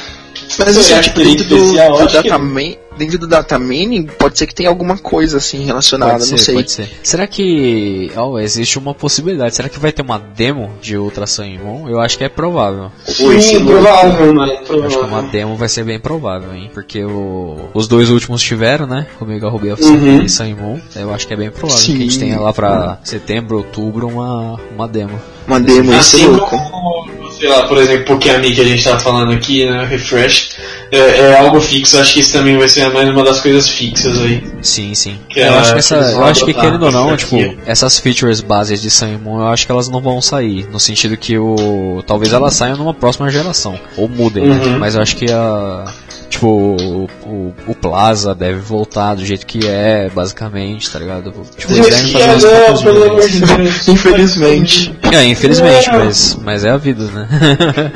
Mas 0.59 0.77
assim, 0.77 0.83
Será 0.83 1.01
tipo, 1.01 1.15
que 1.15 1.23
dentro 1.23 1.45
do, 1.45 1.71
do 1.73 1.79
Acho 1.81 2.21
que 2.21 2.29
dataman- 2.29 2.75
dentro 2.97 3.17
do 3.17 3.27
datamine, 3.27 4.03
pode 4.03 4.37
ser 4.37 4.47
que 4.47 4.53
tenha 4.55 4.69
alguma 4.69 4.97
coisa 4.97 5.37
assim 5.37 5.63
relacionada, 5.65 6.13
Pode 6.19 6.31
não 6.31 6.37
ser, 6.37 6.43
sei. 6.43 6.55
pode 6.55 6.71
ser. 6.71 6.89
Será 7.03 7.27
que. 7.27 8.11
Oh, 8.15 8.37
existe 8.39 8.77
uma 8.77 8.93
possibilidade. 8.93 9.55
Será 9.55 9.69
que 9.69 9.79
vai 9.79 9.91
ter 9.91 10.01
uma 10.01 10.17
demo 10.19 10.71
de 10.81 10.97
Ultra 10.97 11.25
Sun 11.25 11.45
e 11.45 11.57
Moon? 11.57 11.89
Eu 11.89 11.99
acho 11.99 12.17
que 12.17 12.23
é 12.23 12.29
provável. 12.29 12.91
Sim, 13.05 13.41
sim, 13.41 13.65
provável, 13.65 14.33
mano. 14.33 14.51
Eu 14.51 14.57
acho 14.59 14.67
que 14.67 14.73
uma 14.75 14.87
Provável. 15.07 15.29
demo 15.31 15.55
vai 15.55 15.69
ser 15.69 15.83
bem 15.83 15.99
provável, 15.99 16.53
hein? 16.53 16.69
Porque 16.73 17.03
o... 17.03 17.69
os 17.73 17.87
dois 17.87 18.09
últimos 18.09 18.41
tiveram, 18.41 18.85
né? 18.87 19.07
Omega 19.19 19.49
Ruby 19.49 19.71
of 19.71 19.83
Uhum. 19.83 20.21
e 20.23 20.29
Sun 20.29 20.55
Moon. 20.55 20.79
Eu 20.95 21.13
acho 21.13 21.27
que 21.27 21.33
é 21.33 21.37
bem 21.37 21.49
provável 21.49 21.77
Sim. 21.77 21.93
que 21.95 21.99
a 21.99 22.05
gente 22.05 22.19
tenha 22.19 22.39
lá 22.39 22.53
pra 22.53 22.99
setembro, 23.03 23.57
outubro 23.57 24.07
uma, 24.07 24.59
uma 24.75 24.87
demo. 24.87 25.19
Uma 25.47 25.59
demo, 25.59 25.91
ser 25.91 25.97
Assim 25.99 26.25
louco. 26.27 26.49
como, 26.49 27.31
sei 27.31 27.49
lá, 27.49 27.63
por 27.67 27.77
exemplo, 27.77 28.05
Pokémon 28.05 28.41
que 28.53 28.61
a 28.61 28.63
gente 28.63 28.83
tava 28.83 28.99
falando 28.99 29.33
aqui, 29.33 29.65
né, 29.65 29.85
Refresh, 29.85 30.55
é, 30.91 30.97
é 30.97 31.37
algo 31.39 31.59
fixo, 31.59 31.97
acho 31.99 32.13
que 32.13 32.19
isso 32.19 32.31
também 32.33 32.57
vai 32.57 32.69
ser 32.69 32.80
mais 32.89 33.09
uma 33.09 33.23
das 33.23 33.39
coisas 33.41 33.67
fixas 33.69 34.19
aí. 34.21 34.43
Sim, 34.61 34.93
sim. 34.95 35.17
Que 35.29 35.39
eu 35.39 35.45
é- 35.45 35.57
acho 35.57 35.73
que 35.73 35.79
essa, 35.79 35.95
eu 35.95 36.23
acho 36.23 36.45
que 36.45 36.53
querendo 36.53 36.83
ou 36.83 36.91
não, 36.91 37.15
tipo, 37.15 37.35
essas 37.65 37.99
features 37.99 38.41
bases 38.41 38.81
de 38.81 38.89
Sun 38.89 39.17
Moon, 39.23 39.39
eu 39.41 39.47
acho 39.47 39.65
que 39.65 39.71
elas 39.71 39.87
não 39.89 40.01
vão 40.01 40.21
sair, 40.21 40.67
no 40.71 40.79
sentido 40.79 41.15
que 41.17 41.37
o 41.37 42.03
talvez 42.05 42.33
elas 42.33 42.53
saiam 42.53 42.77
numa 42.77 42.93
próxima 42.93 43.29
geração 43.29 43.79
ou 43.97 44.07
mudem, 44.07 44.45
né? 44.45 44.55
Uhum. 44.65 44.79
mas 44.79 44.95
eu 44.95 45.01
acho 45.01 45.15
que 45.15 45.31
a 45.31 45.85
tipo 46.31 46.47
o, 46.47 47.09
o, 47.25 47.53
o 47.67 47.75
Plaza 47.75 48.33
deve 48.33 48.59
voltar 48.59 49.13
do 49.15 49.23
jeito 49.25 49.45
que 49.45 49.67
é, 49.67 50.09
basicamente, 50.09 50.89
tá 50.89 50.97
ligado? 50.97 51.31
Tipo, 51.57 51.73
eles 51.73 51.85
devem 51.87 52.11
fazer 52.13 52.47
é, 52.47 52.51
umas 52.69 52.81
poucas 52.81 52.81
pelo 52.81 53.03
amor 53.03 53.09
mudanças. 53.11 53.31
de 53.31 53.39
Deus. 53.41 53.87
Infelizmente. 53.87 54.93
É, 55.13 55.25
infelizmente, 55.25 55.89
É. 55.89 55.97
mas, 55.97 56.37
mas 56.41 56.63
é 56.63 56.69
a 56.69 56.77
vida, 56.77 57.03
né? 57.03 57.27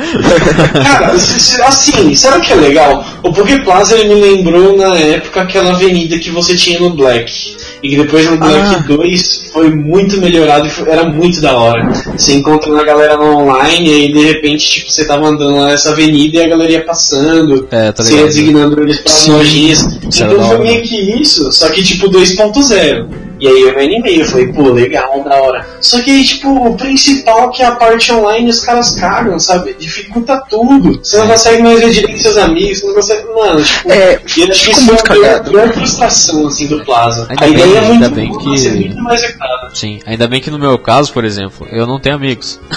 Cara, 0.83 1.13
assim, 1.13 2.15
sabe 2.15 2.37
o 2.37 2.41
que 2.41 2.51
é 2.51 2.55
legal? 2.55 3.05
O 3.23 3.31
Poké 3.31 3.57
Plaza 3.59 3.95
ele 3.95 4.13
me 4.13 4.21
lembrou 4.21 4.77
na 4.77 4.95
época 4.97 5.41
aquela 5.41 5.71
avenida 5.71 6.19
que 6.19 6.29
você 6.29 6.55
tinha 6.55 6.79
no 6.79 6.89
Black. 6.89 7.55
E 7.81 7.89
que 7.89 7.95
depois 7.97 8.29
no 8.29 8.37
Black 8.37 8.75
Ah. 8.75 8.83
2 8.85 9.44
foi 9.55 9.73
muito 9.73 10.19
melhorado 10.19 10.67
e 10.67 10.89
era 10.89 11.05
muito 11.05 11.39
da 11.39 11.57
hora. 11.57 11.89
Você 12.17 12.33
encontra 12.33 12.69
na 12.73 12.83
galera 12.83 13.15
no 13.15 13.37
online 13.37 13.89
e 13.89 13.93
aí 13.93 14.11
de 14.11 14.19
repente 14.19 14.69
tipo, 14.69 14.91
você 14.91 15.07
tava 15.07 15.27
andando 15.27 15.55
lá 15.55 15.67
nessa 15.67 15.91
avenida 15.91 16.39
e 16.39 16.43
a 16.43 16.47
galera 16.49 16.71
ia 16.73 16.83
passando. 16.83 17.65
É, 17.71 17.89
tá 17.93 18.03
Você 18.03 18.17
ia 18.17 18.25
designando 18.25 18.81
eles 18.81 18.99
pra 18.99 19.13
Sim. 19.13 19.31
lojinhas. 19.31 19.87
Então 20.03 20.45
foi 20.45 20.57
meio 20.57 20.83
que 20.83 21.21
isso, 21.21 21.49
só 21.53 21.69
que 21.69 21.81
tipo 21.81 22.09
2.0. 22.09 23.24
E 23.39 23.47
aí 23.47 23.61
eu 23.61 23.75
me 23.75 23.83
animei, 23.83 24.21
eu 24.21 24.25
falei, 24.25 24.47
pô, 24.47 24.69
legal, 24.71 25.23
da 25.23 25.35
hora. 25.41 25.65
Só 25.81 26.01
que 26.01 26.09
aí, 26.11 26.23
tipo, 26.23 26.49
o 26.67 26.75
principal 26.75 27.49
que 27.51 27.61
é 27.61 27.65
a 27.65 27.71
parte 27.75 28.11
online, 28.13 28.49
os 28.49 28.61
caras 28.61 28.91
cagam, 28.91 29.37
sabe? 29.39 29.75
Dificulta 29.77 30.41
tudo. 30.49 30.99
Você 31.03 31.17
não 31.17 31.27
consegue 31.27 31.61
mais 31.63 31.79
ver 31.79 31.89
direito 31.91 32.21
seus 32.21 32.37
amigos, 32.37 32.79
você 32.79 32.87
não 32.87 32.93
consegue. 32.95 33.25
Mano, 33.35 33.63
tipo. 33.63 33.91
É, 33.91 34.21
e 34.37 34.41
eu 34.41 34.49
acho 34.51 34.65
que 34.65 34.71
isso 34.71 34.85
foi 34.85 34.95
a 35.29 35.39
pior, 35.43 35.73
frustração, 35.73 36.47
assim, 36.47 36.67
do 36.67 36.83
Plaza. 36.85 37.27
Ainda 37.29 37.45
a 37.45 37.47
bem- 37.47 37.53
ideia 37.57 37.77
é 37.77 37.81
muito 37.81 38.09
bem 38.11 38.29
boa, 38.29 38.39
que- 38.55 38.67
é 38.67 38.71
muito 38.71 39.03
mais 39.03 39.21
executada. 39.23 39.69
Sim, 39.75 39.99
ainda 40.05 40.27
bem 40.27 40.39
que 40.41 40.49
no 40.49 40.57
meu 40.59 40.77
caso, 40.79 41.11
por 41.11 41.25
exemplo, 41.25 41.67
eu 41.71 41.85
não 41.85 41.99
tenho 41.99 42.15
amigos. 42.15 42.59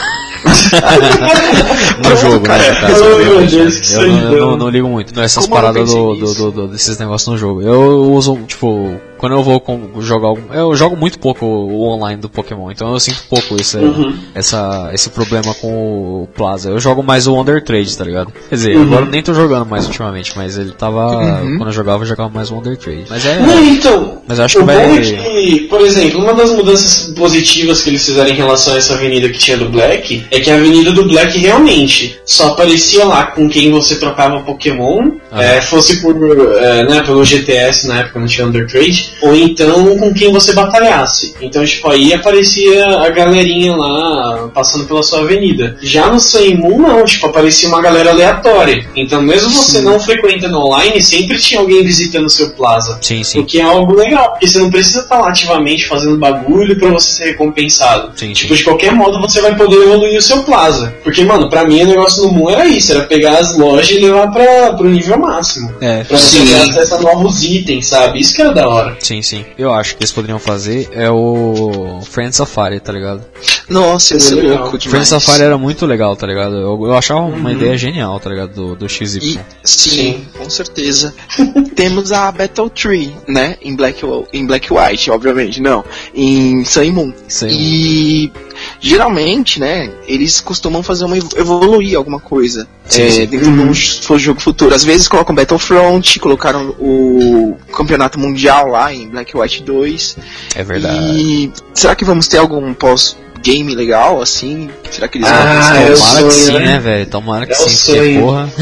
no 1.98 2.02
Pronto, 2.02 2.16
jogo, 2.16 2.48
né? 2.48 2.58
né? 2.58 2.74
que 2.74 2.92
eu, 2.92 2.98
não, 2.98 3.40
eu 3.42 3.70
solidão. 3.70 4.30
não- 4.50 4.56
não 4.56 4.68
ligo 4.68 4.88
muito 4.88 5.14
nessas 5.14 5.44
eu 5.44 5.50
paradas 5.50 5.90
do, 5.90 6.14
do- 6.14 6.50
do- 6.50 6.68
desses 6.68 6.98
negócios 6.98 7.28
no 7.28 7.38
jogo. 7.38 7.62
Eu 7.62 8.12
uso, 8.12 8.36
tipo, 8.46 8.94
quando 9.18 9.32
eu 9.32 9.42
vou 9.42 9.60
com- 9.60 10.00
jogar 10.00 10.28
algum. 10.28 10.52
Eu 10.54 10.74
jogo 10.74 10.96
muito 10.96 11.18
pouco 11.18 11.44
o 11.44 11.82
online 11.88 12.20
do 12.20 12.28
Pokémon, 12.28 12.70
então 12.70 12.92
eu 12.92 13.00
sinto 13.00 13.22
pouco 13.28 13.56
esse, 13.60 13.76
Uhum. 13.76 14.16
essa, 14.34 14.90
esse 14.94 15.10
problema 15.10 15.52
com 15.54 16.22
o 16.22 16.28
Plaza. 16.34 16.70
Eu 16.70 16.78
jogo 16.80 17.02
mais 17.02 17.26
o 17.26 17.34
Wonder 17.34 17.62
Trade, 17.62 17.96
tá 17.96 18.04
ligado? 18.04 18.32
Quer 18.48 18.54
dizer, 18.54 18.76
Uhum. 18.76 18.82
agora 18.84 19.04
eu 19.06 19.10
nem 19.10 19.22
tô 19.22 19.34
jogando 19.34 19.66
mais 19.66 19.86
ultimamente, 19.86 20.32
mas 20.36 20.56
ele 20.56 20.70
tava. 20.72 21.06
Uhum. 21.42 21.56
Quando 21.58 21.68
eu 21.68 21.72
jogava, 21.72 22.02
eu 22.02 22.06
jogava 22.06 22.30
mais 22.30 22.50
o 22.50 22.54
Wonder 22.54 22.76
Trade. 22.76 23.04
Mas 23.10 23.26
é. 23.26 23.38
Não, 23.40 23.64
então. 23.64 24.22
Mas 24.26 24.38
eu 24.38 24.44
acho 24.44 24.58
o 24.58 24.60
que 24.60 24.66
vai- 24.66 24.76
bom 24.88 24.94
é 24.96 25.00
que, 25.00 25.60
por 25.68 25.80
exemplo, 25.80 26.20
uma 26.22 26.34
das 26.34 26.50
mudanças 26.52 27.12
positivas 27.14 27.82
que 27.82 27.90
eles 27.90 28.04
fizeram 28.04 28.28
em 28.30 28.34
relação 28.34 28.74
a 28.74 28.76
essa 28.76 28.94
avenida 28.94 29.28
que 29.28 29.38
tinha 29.38 29.56
do 29.56 29.68
Black 29.68 30.24
é 30.30 30.40
que 30.40 30.50
a 30.50 30.54
avenida 30.54 30.92
do 30.92 31.04
Black 31.08 31.38
realmente 31.38 32.18
só 32.24 32.48
aparecia 32.48 33.04
lá 33.04 33.26
com 33.26 33.48
quem 33.48 33.70
você 33.70 33.96
trocava 33.96 34.40
Pokémon, 34.42 35.12
Ah. 35.32 35.42
é, 35.42 35.60
fosse 35.62 36.00
por, 36.00 36.14
é, 36.58 36.84
né, 36.88 37.02
pelo 37.02 37.24
GTS 37.24 37.86
na 37.88 38.00
época 38.00 38.20
não 38.20 38.26
tinha 38.26 38.46
Undertrade, 38.46 39.07
ou 39.22 39.34
então 39.34 39.96
com 39.98 40.12
quem 40.12 40.32
você 40.32 40.52
batalhasse. 40.52 41.34
Então, 41.40 41.64
tipo, 41.64 41.88
aí 41.90 42.12
aparecia 42.12 42.86
a 43.00 43.10
galerinha 43.10 43.74
lá 43.76 44.48
passando 44.54 44.84
pela 44.84 45.02
sua 45.02 45.20
avenida. 45.20 45.76
Já 45.80 46.06
no 46.08 46.18
Moon, 46.58 46.78
não, 46.78 47.04
tipo, 47.04 47.26
aparecia 47.26 47.68
uma 47.68 47.80
galera 47.80 48.10
aleatória. 48.10 48.86
Então, 48.94 49.20
mesmo 49.22 49.50
você 49.50 49.80
não 49.80 49.98
frequentando 49.98 50.58
online, 50.58 51.00
sempre 51.02 51.38
tinha 51.38 51.60
alguém 51.60 51.82
visitando 51.82 52.26
o 52.26 52.30
seu 52.30 52.50
plaza. 52.50 52.98
Sim, 53.00 53.22
sim. 53.22 53.40
O 53.40 53.44
que 53.44 53.60
é 53.60 53.64
algo 53.64 53.94
legal, 53.94 54.30
porque 54.32 54.46
você 54.46 54.58
não 54.58 54.70
precisa 54.70 55.00
estar 55.00 55.18
lá 55.18 55.28
ativamente 55.28 55.86
fazendo 55.86 56.16
bagulho 56.18 56.78
pra 56.78 56.90
você 56.90 57.10
ser 57.10 57.24
recompensado. 57.30 58.12
Sim, 58.16 58.32
Tipo, 58.32 58.50
sim. 58.52 58.58
de 58.58 58.64
qualquer 58.64 58.92
modo 58.92 59.20
você 59.20 59.40
vai 59.40 59.54
poder 59.56 59.76
evoluir 59.76 60.18
o 60.18 60.22
seu 60.22 60.42
plaza. 60.42 60.94
Porque, 61.02 61.24
mano, 61.24 61.48
pra 61.48 61.64
mim 61.64 61.82
o 61.82 61.86
negócio 61.86 62.22
no 62.24 62.32
Moon 62.32 62.50
era 62.50 62.66
isso, 62.66 62.92
era 62.92 63.02
pegar 63.04 63.38
as 63.38 63.56
lojas 63.56 63.90
e 63.90 63.98
levar 64.00 64.28
pra, 64.30 64.74
pro 64.74 64.88
nível 64.88 65.18
máximo. 65.18 65.72
É, 65.80 66.04
Pra 66.04 66.18
você 66.18 66.38
Sim. 66.38 66.46
ter 66.46 66.54
acesso 66.60 66.94
a 66.94 67.00
novos 67.00 67.42
itens, 67.42 67.88
sabe? 67.88 68.20
Isso 68.20 68.34
que 68.34 68.42
era 68.42 68.52
da 68.52 68.68
hora. 68.68 68.96
Sim, 69.00 69.22
sim. 69.22 69.44
Eu 69.56 69.72
acho 69.72 69.96
que 69.96 70.02
eles 70.02 70.12
poderiam 70.12 70.38
fazer 70.38 70.88
é 70.92 71.10
o 71.10 72.00
Friend 72.02 72.34
Safari, 72.34 72.80
tá 72.80 72.92
ligado? 72.92 73.24
Nossa, 73.68 74.14
ia 74.14 74.20
ser 74.20 74.34
Legal. 74.36 74.50
louco 74.62 74.70
Friend 74.70 74.88
demais. 74.88 75.08
Safari 75.08 75.42
era 75.42 75.58
muito 75.58 75.84
legal, 75.86 76.16
tá 76.16 76.26
ligado? 76.26 76.56
Eu, 76.56 76.86
eu 76.86 76.94
achava 76.94 77.20
uma 77.20 77.52
ideia 77.52 77.76
genial, 77.76 78.18
tá 78.18 78.30
ligado? 78.30 78.52
Do, 78.54 78.76
do 78.76 78.88
XY. 78.88 79.18
E, 79.18 79.40
sim, 79.64 79.90
Sim. 79.90 80.26
com 80.36 80.48
certeza. 80.48 81.14
Temos 81.76 82.10
a 82.12 82.30
Battle 82.32 82.70
Tree, 82.70 83.12
né? 83.28 83.56
Em 83.62 83.76
Black, 83.76 84.02
em 84.32 84.46
Black 84.46 84.72
White, 84.72 85.10
obviamente, 85.10 85.60
não. 85.60 85.84
Em 86.14 86.64
Sun 86.64 86.82
e 86.82 86.92
Moon. 86.92 87.12
Sun 87.28 87.46
e 87.48 88.24
E 88.24 88.32
geralmente, 88.80 89.60
né, 89.60 89.90
eles 90.06 90.40
costumam 90.40 90.82
fazer 90.82 91.04
uma 91.04 91.16
evo- 91.16 91.28
evoluir 91.36 91.96
alguma 91.96 92.18
coisa. 92.18 92.66
Sim, 92.86 93.02
é, 93.02 93.10
sim. 93.10 93.26
dentro 93.26 93.52
de 93.52 93.60
um 93.60 94.18
jogo 94.18 94.40
futuro. 94.40 94.74
Às 94.74 94.82
vezes 94.82 95.06
colocam 95.08 95.34
Battlefront, 95.34 96.18
colocaram 96.18 96.74
o 96.78 97.56
campeonato 97.72 98.18
mundial 98.18 98.68
lá 98.68 98.92
em 98.92 99.08
Black 99.08 99.36
White 99.36 99.62
2. 99.62 100.16
É 100.54 100.64
verdade. 100.64 100.96
E 101.20 101.52
será 101.74 101.94
que 101.94 102.04
vamos 102.04 102.26
ter 102.26 102.38
algum 102.38 102.72
pós-game 103.38 103.74
legal, 103.74 104.20
assim? 104.20 104.68
Será 104.90 105.08
que 105.08 105.18
eles 105.18 105.28
vão 105.28 105.38
Ah, 105.38 105.82
eu 105.82 105.94
isso? 105.94 106.02
Tomara 106.02 106.22
que 106.22 106.32
sonho, 106.32 106.46
sim, 106.46 106.52
né? 106.52 106.58
né, 106.60 106.78
velho? 106.78 107.06
Tomara 107.06 107.46
que 107.46 107.52
É 107.52 107.56
o 107.56 107.68
sim, 107.68 107.92
porque 107.92 108.18
porra. 108.20 108.52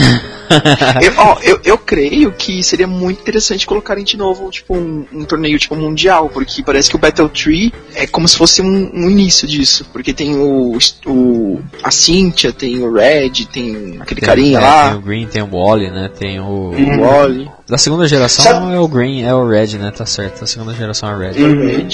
eu, 1.02 1.12
ó, 1.16 1.38
eu, 1.42 1.60
eu 1.64 1.78
creio 1.78 2.30
que 2.30 2.62
seria 2.62 2.86
muito 2.86 3.20
interessante 3.20 3.66
colocarem 3.66 4.04
de 4.04 4.16
novo 4.16 4.48
tipo 4.48 4.76
um, 4.76 5.04
um 5.12 5.24
torneio 5.24 5.58
tipo 5.58 5.74
mundial, 5.74 6.28
porque 6.28 6.62
parece 6.62 6.88
que 6.88 6.94
o 6.94 6.98
Battle 6.98 7.28
Tree 7.28 7.72
é 7.94 8.06
como 8.06 8.28
se 8.28 8.36
fosse 8.36 8.62
um, 8.62 8.90
um 8.94 9.10
início 9.10 9.48
disso, 9.48 9.84
porque 9.92 10.12
tem 10.12 10.36
o, 10.36 10.78
o 11.06 11.60
a 11.82 11.90
Cynthia, 11.90 12.52
tem 12.52 12.78
o 12.78 12.92
Red, 12.92 13.46
tem 13.52 13.96
aquele 13.98 14.20
carinha 14.20 14.58
é, 14.58 14.60
lá, 14.60 14.88
Tem 14.90 14.98
o 14.98 15.02
Green, 15.02 15.26
tem 15.26 15.42
o 15.42 15.46
Wally, 15.50 15.90
né? 15.90 16.10
Tem 16.16 16.38
o. 16.38 16.70
o 16.70 17.00
Wally, 17.00 17.50
Da 17.68 17.76
segunda 17.76 18.06
geração 18.06 18.44
Sabe- 18.44 18.72
é 18.74 18.78
o 18.78 18.86
Green, 18.86 19.24
é 19.24 19.34
o 19.34 19.48
Red, 19.48 19.76
né? 19.76 19.90
Tá 19.90 20.06
certo. 20.06 20.40
Da 20.40 20.46
segunda 20.46 20.72
geração 20.72 21.10
é 21.10 21.14
o 21.14 21.18
Red. 21.18 21.42
Uhum. 21.42 21.88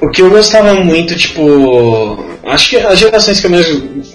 o 0.00 0.08
que 0.10 0.20
eu 0.20 0.28
gostava 0.30 0.74
muito, 0.74 1.14
tipo. 1.14 2.24
Acho 2.44 2.70
que 2.70 2.76
as 2.76 2.98
gerações 2.98 3.38
que 3.38 3.46
eu 3.46 3.50
mais 3.52 3.66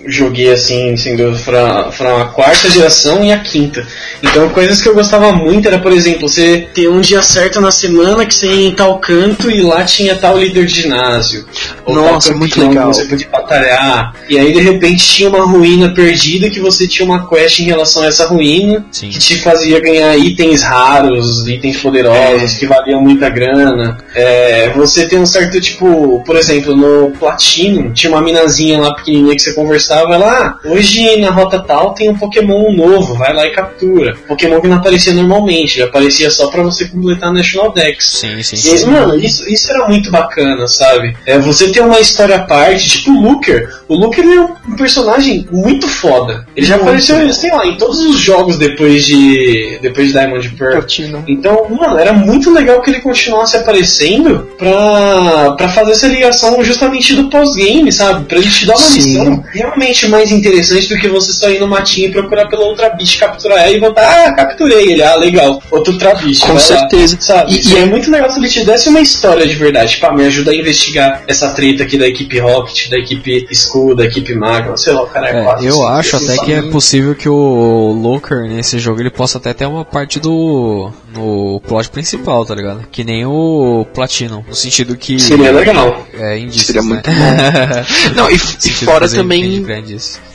joguei, 0.06 0.52
assim, 0.52 0.98
sendo 0.98 1.34
foram, 1.38 1.90
foram 1.94 2.22
a 2.22 2.26
quarta 2.26 2.70
geração 2.70 3.24
e 3.24 3.32
a 3.32 3.40
quinta. 3.40 3.88
Então, 4.22 4.50
coisas 4.50 4.82
que 4.82 4.90
eu 4.90 4.94
gostava 4.94 5.32
muito 5.32 5.66
era, 5.70 5.80
por 5.80 5.94
exemplo, 5.94 6.28
você 6.28 6.68
ter 6.74 6.90
um 6.90 7.00
dia 7.00 7.22
certo 7.24 7.62
na 7.62 7.72
semana 7.72 8.26
que 8.26 8.36
você 8.36 8.48
ia 8.48 8.68
em 8.68 8.76
tal 8.76 9.00
canto 9.00 9.50
e 9.50 9.62
lá 9.62 9.86
tinha 9.86 10.14
tal 10.18 10.38
líder 10.38 10.66
de 10.66 10.82
ginásio. 10.82 11.46
Ou 11.86 11.96
Nossa, 11.96 12.32
tal 12.32 12.38
muito 12.38 12.60
legal. 12.60 12.94
Você 12.94 13.06
podia 13.06 13.30
batalhar. 13.30 14.14
E 14.30 14.38
aí, 14.38 14.52
de 14.52 14.60
repente, 14.60 15.08
tinha 15.08 15.30
uma 15.30 15.46
ruína 15.46 15.94
perdida 15.94 16.50
que 16.50 16.60
você 16.60 16.86
tinha 16.86 17.06
uma 17.06 17.26
quest 17.30 17.60
em 17.60 17.64
relação 17.66 18.04
a 18.04 18.08
essa 18.08 18.26
ruína 18.28 18.86
Sim. 18.92 19.10
que 19.10 19.20
te 19.20 19.38
fazia 19.38 19.80
ganhar 19.80 20.18
itens 20.18 20.62
raros 20.64 20.97
raros, 20.98 21.48
itens 21.48 21.78
poderosos 21.78 22.54
que 22.58 22.66
valiam 22.66 23.02
muita 23.02 23.30
grana. 23.30 23.98
É, 24.14 24.70
você 24.70 25.08
tem 25.08 25.20
um 25.20 25.26
certo 25.26 25.60
tipo, 25.60 26.22
por 26.26 26.36
exemplo, 26.36 26.76
no 26.76 27.12
Platino 27.12 27.92
tinha 27.94 28.12
uma 28.12 28.22
minazinha 28.22 28.80
lá 28.80 28.94
pequenininha 28.96 29.36
que 29.36 29.42
você 29.42 29.54
conversava, 29.54 30.16
ela, 30.16 30.28
ah, 30.64 30.70
hoje 30.70 31.18
na 31.18 31.30
rota 31.30 31.60
tal 31.60 31.94
tem 31.94 32.10
um 32.10 32.18
Pokémon 32.18 32.72
novo, 32.72 33.16
vai 33.16 33.34
lá 33.34 33.46
e 33.46 33.52
captura. 33.52 34.16
Pokémon 34.28 34.60
que 34.62 34.68
não 34.68 34.78
aparecia 34.78 35.14
normalmente, 35.14 35.76
ele 35.76 35.84
aparecia 35.84 36.30
só 36.30 36.48
pra 36.48 36.64
você 36.64 36.86
completar 36.86 37.32
National 37.32 37.72
Dex. 37.74 38.06
Sim, 38.06 38.42
sim, 38.44 38.56
E 38.56 38.78
sim. 38.78 38.90
mano, 38.90 39.16
isso, 39.16 39.48
isso 39.50 39.72
era 39.72 39.88
muito 39.88 40.12
bacana, 40.12 40.68
sabe? 40.68 41.16
É, 41.26 41.38
você 41.38 41.72
tem 41.72 41.84
uma 41.84 42.00
história 42.00 42.36
à 42.36 42.40
parte, 42.40 42.90
tipo 42.90 43.12
o 43.12 43.22
Looker. 43.22 43.70
O 43.88 43.96
Looker 43.96 44.26
é 44.26 44.42
um 44.42 44.76
personagem 44.76 45.48
muito 45.52 45.88
foda. 45.88 46.46
Ele 46.56 46.66
já 46.66 46.76
Muito. 46.76 46.88
apareceu, 46.90 47.34
sei 47.34 47.52
lá, 47.52 47.66
em 47.66 47.78
todos 47.78 48.00
os 48.00 48.18
jogos 48.20 48.58
depois 48.58 49.06
de. 49.06 49.80
depois 49.82 50.08
de 50.08 50.14
Diamond 50.14 50.50
Pearl. 50.52 50.74
Platino. 50.88 51.24
Então, 51.28 51.68
mano, 51.70 52.00
era 52.00 52.14
muito 52.14 52.50
legal 52.50 52.82
que 52.82 52.90
ele 52.90 53.02
continuasse 53.02 53.58
aparecendo 53.58 54.48
pra, 54.58 55.52
pra 55.58 55.70
fazer 55.70 55.92
essa 55.92 56.08
ligação 56.08 56.64
justamente 56.64 57.14
do 57.14 57.30
pós-game, 57.30 57.92
sabe? 57.92 58.26
Pra 58.26 58.38
ele 58.38 58.50
te 58.50 58.66
dar 58.66 58.74
uma 58.74 58.80
Sim. 58.82 58.96
missão 59.02 59.44
realmente 59.52 60.08
mais 60.08 60.32
interessante 60.32 60.88
do 60.90 60.98
que 61.00 61.08
você 61.10 61.34
só 61.34 61.50
ir 61.50 61.60
no 61.60 61.68
matinho 61.68 62.08
e 62.08 62.12
procurar 62.12 62.48
pela 62.48 62.66
outra 62.66 62.90
bicha, 62.90 63.20
capturar 63.20 63.60
ela 63.60 63.72
e 63.72 63.80
voltar, 63.80 64.28
ah, 64.28 64.34
capturei 64.34 64.92
ele, 64.92 65.04
ah, 65.04 65.16
legal, 65.16 65.62
outro 65.70 65.98
trabicho. 65.98 66.42
Com 66.42 66.48
vai 66.48 66.56
lá. 66.56 66.60
certeza. 66.62 67.18
Sabe? 67.20 67.54
E- 67.54 67.68
E, 67.68 67.76
é 67.76 67.80
é- 67.82 67.86
muito 67.86 68.10
legal 68.10 68.30
se 68.30 68.40
ele 68.40 68.48
te 68.48 68.64
desse 68.66 68.88
uma 68.90 69.02
história 69.02 69.46
de 69.46 69.56
verdade. 69.56 69.92
Tipo, 69.92 70.06
ah, 70.08 70.14
me 70.14 70.26
ajuda 70.26 70.52
a 70.52 70.56
investigar 70.56 71.24
essa 71.28 71.50
treta 71.50 71.84
aqui 71.84 71.98
da 71.98 72.08
equipe 72.08 72.40
Rocket, 72.40 72.90
da 72.90 72.98
equipe 72.98 73.46
Skull, 73.52 73.96
da 73.96 74.06
equipe 74.06 74.34
Magma, 74.36 74.78
sei 74.78 74.94
lá, 74.94 75.04
o 75.04 75.08
cara 75.08 75.30
é, 75.30 75.40
É, 75.40 75.44
quatro, 75.44 75.66
eu 75.66 75.88
acho 75.88 76.16
até 76.16 76.38
que 76.38 76.54
é 76.54 76.62
possível 76.62 77.14
que 77.16 77.28
o 77.28 77.92
Looker 78.02 78.48
nesse 78.48 78.80
jogo 78.80 79.02
ele 79.02 79.10
possa 79.10 79.38
até 79.38 79.54
ter 79.54 79.66
uma 79.66 79.84
parte 79.84 80.20
do 80.20 80.77
no 81.14 81.62
plot 81.68 81.90
principal, 81.90 82.46
tá 82.46 82.54
ligado? 82.56 82.86
Que 82.92 83.04
nem 83.04 83.26
o 83.26 83.86
Platinum, 83.94 84.44
no 84.48 84.56
sentido 84.56 84.96
que 84.96 85.20
Seria 85.20 85.52
legal. 85.52 86.06
é 86.14 86.38
indício, 86.38 86.68
Seria 86.68 86.82
né? 86.82 86.88
muito 86.88 87.10
Não, 88.16 88.30
e, 88.30 88.36
e 88.36 88.70
fora 88.86 89.10
também 89.10 89.66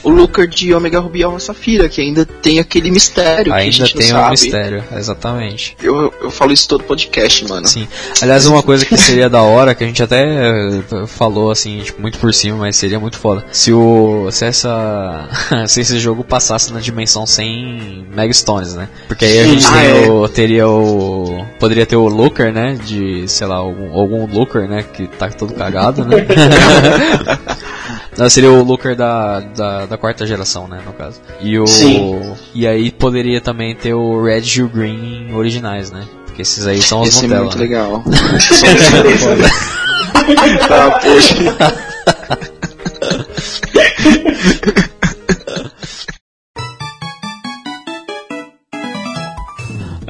o 0.02 0.10
Looker 0.10 0.48
de 0.48 0.74
Omega 0.74 0.98
Ruby 0.98 1.23
Alma 1.23 1.39
Safira, 1.39 1.89
que 1.89 2.01
ainda 2.01 2.24
tem 2.24 2.59
aquele 2.59 2.90
mistério 2.90 3.52
Ainda 3.52 3.89
tem 3.89 4.14
um 4.14 4.31
mistério, 4.31 4.82
exatamente. 4.97 5.77
Eu, 5.82 6.12
eu 6.20 6.31
falo 6.31 6.52
isso 6.52 6.66
todo 6.69 6.85
podcast, 6.85 7.47
mano. 7.48 7.66
Sim. 7.69 7.86
Aliás, 8.20 8.47
uma 8.47 8.62
coisa 8.62 8.85
que 8.85 8.97
seria 8.97 9.28
da 9.28 9.43
hora, 9.43 9.74
que 9.74 9.85
a 9.85 9.86
gente 9.86 10.02
até 10.02 10.23
eh, 10.24 11.06
falou 11.06 11.51
assim, 11.51 11.81
tipo, 11.81 12.01
muito 12.01 12.19
por 12.19 12.35
cima, 12.35 12.56
mas 12.59 12.77
seria 12.77 12.98
muito 12.98 13.19
foda. 13.19 13.44
Se 13.52 13.73
o. 13.73 14.28
Se 14.31 14.44
essa. 14.44 15.28
se 15.69 15.81
esse 15.81 15.98
jogo 15.98 16.24
passasse 16.24 16.73
na 16.73 16.81
dimensão 16.81 17.27
sem 17.27 18.06
Megstones, 18.14 18.74
né? 18.74 18.89
Porque 19.06 19.24
aí 19.24 19.40
a 19.40 19.44
gente 19.44 19.66
Ah, 19.66 19.73
tem 19.73 20.05
é. 20.06 20.10
o, 20.10 20.28
teria 20.32 20.68
o. 20.68 21.44
Poderia 21.59 21.86
ter 21.86 21.96
o 21.96 22.09
Looker, 22.09 22.52
né? 22.52 22.78
De, 22.84 23.26
sei 23.28 23.46
lá, 23.46 23.56
algum, 23.56 23.98
algum 23.98 24.26
Looker, 24.26 24.68
né? 24.68 24.82
Que 24.82 25.06
tá 25.06 25.28
todo 25.28 25.54
cagado, 25.54 26.04
né? 26.04 26.16
Não, 28.16 28.28
seria 28.28 28.50
o 28.50 28.62
Looker 28.62 28.94
da, 28.94 29.40
da, 29.40 29.86
da 29.86 29.96
quarta 29.96 30.26
geração, 30.26 30.68
né, 30.68 30.80
no 30.84 30.92
caso. 30.92 31.18
E 31.40 31.59
o. 31.59 31.66
Sim. 31.66 32.34
E 32.54 32.66
aí 32.66 32.90
poderia 32.90 33.40
também 33.40 33.74
ter 33.74 33.94
o 33.94 34.22
Red 34.22 34.42
e 34.56 34.62
o 34.62 34.68
Green 34.68 35.32
originais, 35.32 35.90
né? 35.90 36.04
Porque 36.26 36.42
esses 36.42 36.66
aí 36.66 36.82
são 36.82 37.00
os 37.00 37.09
Esse 37.09 37.24
é 37.24 37.38
muito 37.38 37.56
né? 37.56 37.62
legal. 37.62 38.04
tá, 40.68 40.90
poxa. 41.00 41.34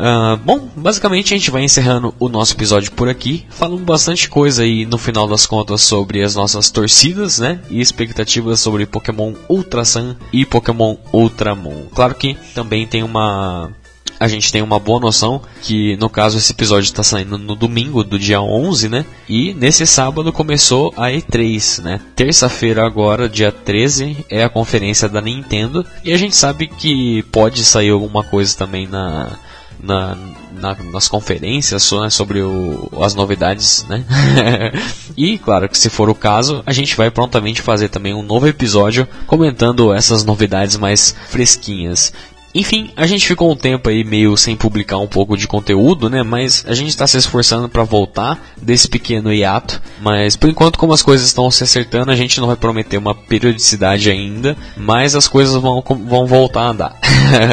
Ah, 0.04 0.36
bom, 0.44 0.68
basicamente 0.74 1.32
a 1.32 1.36
gente 1.36 1.52
vai 1.52 1.62
encerrando 1.62 2.12
o 2.18 2.28
nosso 2.28 2.54
episódio 2.54 2.90
por 2.90 3.08
aqui, 3.08 3.46
falando 3.50 3.84
bastante 3.84 4.28
coisa 4.28 4.64
aí 4.64 4.84
no 4.84 4.98
final 4.98 5.28
das 5.28 5.46
contas 5.46 5.82
sobre 5.82 6.24
as 6.24 6.34
nossas 6.34 6.72
torcidas, 6.72 7.38
né? 7.38 7.60
E 7.70 7.80
expectativas 7.80 8.58
sobre 8.58 8.84
Pokémon 8.84 9.32
Ultra 9.48 9.84
Sun 9.84 10.16
e 10.32 10.44
Pokémon 10.44 10.96
Ultramon. 11.12 11.84
Claro 11.94 12.16
que 12.16 12.36
também 12.52 12.84
tem 12.84 13.04
uma 13.04 13.70
a 14.18 14.26
gente 14.26 14.52
tem 14.52 14.62
uma 14.62 14.78
boa 14.78 15.00
noção 15.00 15.42
que, 15.62 15.96
no 15.96 16.08
caso, 16.08 16.38
esse 16.38 16.52
episódio 16.52 16.86
está 16.86 17.02
saindo 17.02 17.36
no 17.36 17.56
domingo 17.56 18.04
do 18.04 18.18
dia 18.18 18.40
11, 18.40 18.88
né? 18.88 19.04
E 19.28 19.52
nesse 19.54 19.84
sábado 19.84 20.32
começou 20.32 20.94
a 20.96 21.08
E3, 21.08 21.82
né? 21.82 22.00
Terça-feira 22.14 22.86
agora, 22.86 23.28
dia 23.28 23.50
13, 23.50 24.24
é 24.30 24.44
a 24.44 24.48
conferência 24.48 25.08
da 25.08 25.20
Nintendo. 25.20 25.84
E 26.04 26.12
a 26.12 26.16
gente 26.16 26.36
sabe 26.36 26.68
que 26.68 27.24
pode 27.32 27.64
sair 27.64 27.90
alguma 27.90 28.22
coisa 28.22 28.56
também 28.56 28.86
na... 28.86 29.38
Na, 29.82 30.16
na- 30.54 30.76
nas 30.92 31.08
conferências 31.08 31.90
né, 31.90 32.08
sobre 32.08 32.40
o- 32.40 32.88
as 33.02 33.14
novidades, 33.16 33.84
né? 33.88 34.04
e 35.16 35.38
claro 35.38 35.68
que 35.68 35.76
se 35.76 35.90
for 35.90 36.08
o 36.08 36.14
caso, 36.14 36.62
a 36.64 36.72
gente 36.72 36.96
vai 36.96 37.10
prontamente 37.10 37.60
fazer 37.60 37.88
também 37.88 38.14
um 38.14 38.22
novo 38.22 38.46
episódio 38.46 39.08
comentando 39.26 39.92
essas 39.92 40.24
novidades 40.24 40.76
mais 40.76 41.16
fresquinhas. 41.28 42.12
Enfim, 42.54 42.90
a 42.96 43.06
gente 43.06 43.26
ficou 43.26 43.50
um 43.50 43.56
tempo 43.56 43.88
aí 43.88 44.04
meio 44.04 44.36
sem 44.36 44.54
publicar 44.54 44.98
um 44.98 45.06
pouco 45.06 45.36
de 45.36 45.48
conteúdo, 45.48 46.10
né? 46.10 46.22
Mas 46.22 46.64
a 46.68 46.74
gente 46.74 46.90
está 46.90 47.06
se 47.06 47.16
esforçando 47.16 47.68
para 47.68 47.82
voltar 47.82 48.38
desse 48.60 48.88
pequeno 48.88 49.32
hiato. 49.32 49.80
Mas 50.02 50.36
por 50.36 50.50
enquanto, 50.50 50.78
como 50.78 50.92
as 50.92 51.02
coisas 51.02 51.26
estão 51.26 51.50
se 51.50 51.64
acertando, 51.64 52.10
a 52.10 52.16
gente 52.16 52.38
não 52.40 52.46
vai 52.48 52.56
prometer 52.56 52.98
uma 52.98 53.14
periodicidade 53.14 54.10
ainda. 54.10 54.54
Mas 54.76 55.14
as 55.14 55.26
coisas 55.26 55.54
vão, 55.54 55.82
vão 56.06 56.26
voltar 56.26 56.62
a 56.62 56.70
andar. 56.70 57.00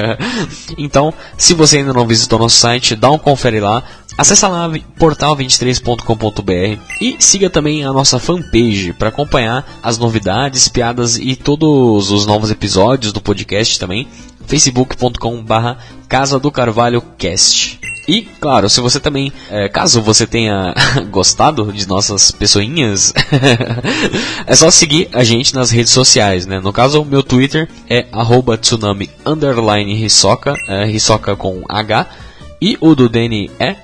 então, 0.78 1.14
se 1.38 1.54
você 1.54 1.78
ainda 1.78 1.94
não 1.94 2.06
visitou 2.06 2.38
nosso 2.38 2.58
site, 2.58 2.96
dá 2.96 3.10
um 3.10 3.18
confere 3.18 3.62
lá. 3.62 3.82
Acesse 4.18 4.46
lá 4.46 4.70
portal23.com.br 5.00 6.82
e 7.00 7.16
siga 7.20 7.50
também 7.50 7.86
a 7.86 7.94
nossa 7.94 8.20
fanpage 8.20 8.92
para 8.92 9.08
acompanhar 9.08 9.66
as 9.82 9.98
novidades, 9.98 10.68
piadas 10.68 11.18
e 11.18 11.38
todos 11.38 12.12
os 12.12 12.26
novos 12.26 12.52
episódios 12.52 13.14
do 13.14 13.22
podcast 13.22 13.80
também 13.80 14.10
facebook.com 14.50 15.42
barra 15.44 15.78
Casa 16.10 16.40
do 16.40 16.52
Carvalho 16.52 17.02
Cast. 17.18 17.80
E, 18.08 18.24
claro, 18.42 18.68
se 18.68 18.82
você 18.82 19.00
também, 19.00 19.32
é, 19.52 19.70
caso 19.70 20.02
você 20.02 20.26
tenha 20.26 20.74
gostado 21.12 21.72
de 21.72 21.88
nossas 21.88 22.32
pessoinhas, 22.32 23.14
é 24.48 24.56
só 24.56 24.72
seguir 24.72 25.08
a 25.14 25.24
gente 25.24 25.54
nas 25.54 25.70
redes 25.70 25.94
sociais, 25.94 26.48
né? 26.48 26.60
No 26.60 26.74
caso, 26.74 27.04
o 27.04 27.06
meu 27.06 27.22
Twitter 27.22 27.70
é 27.88 28.08
arroba 28.12 28.58
tsunami 28.58 29.12
underline 29.24 30.04
hisoka, 30.04 30.56
é, 30.68 30.90
hisoka 30.90 31.36
com 31.36 31.62
H, 31.70 32.08
e 32.60 32.76
o 32.82 32.96
do 32.96 33.08
Dani 33.08 33.52
é, 33.60 33.76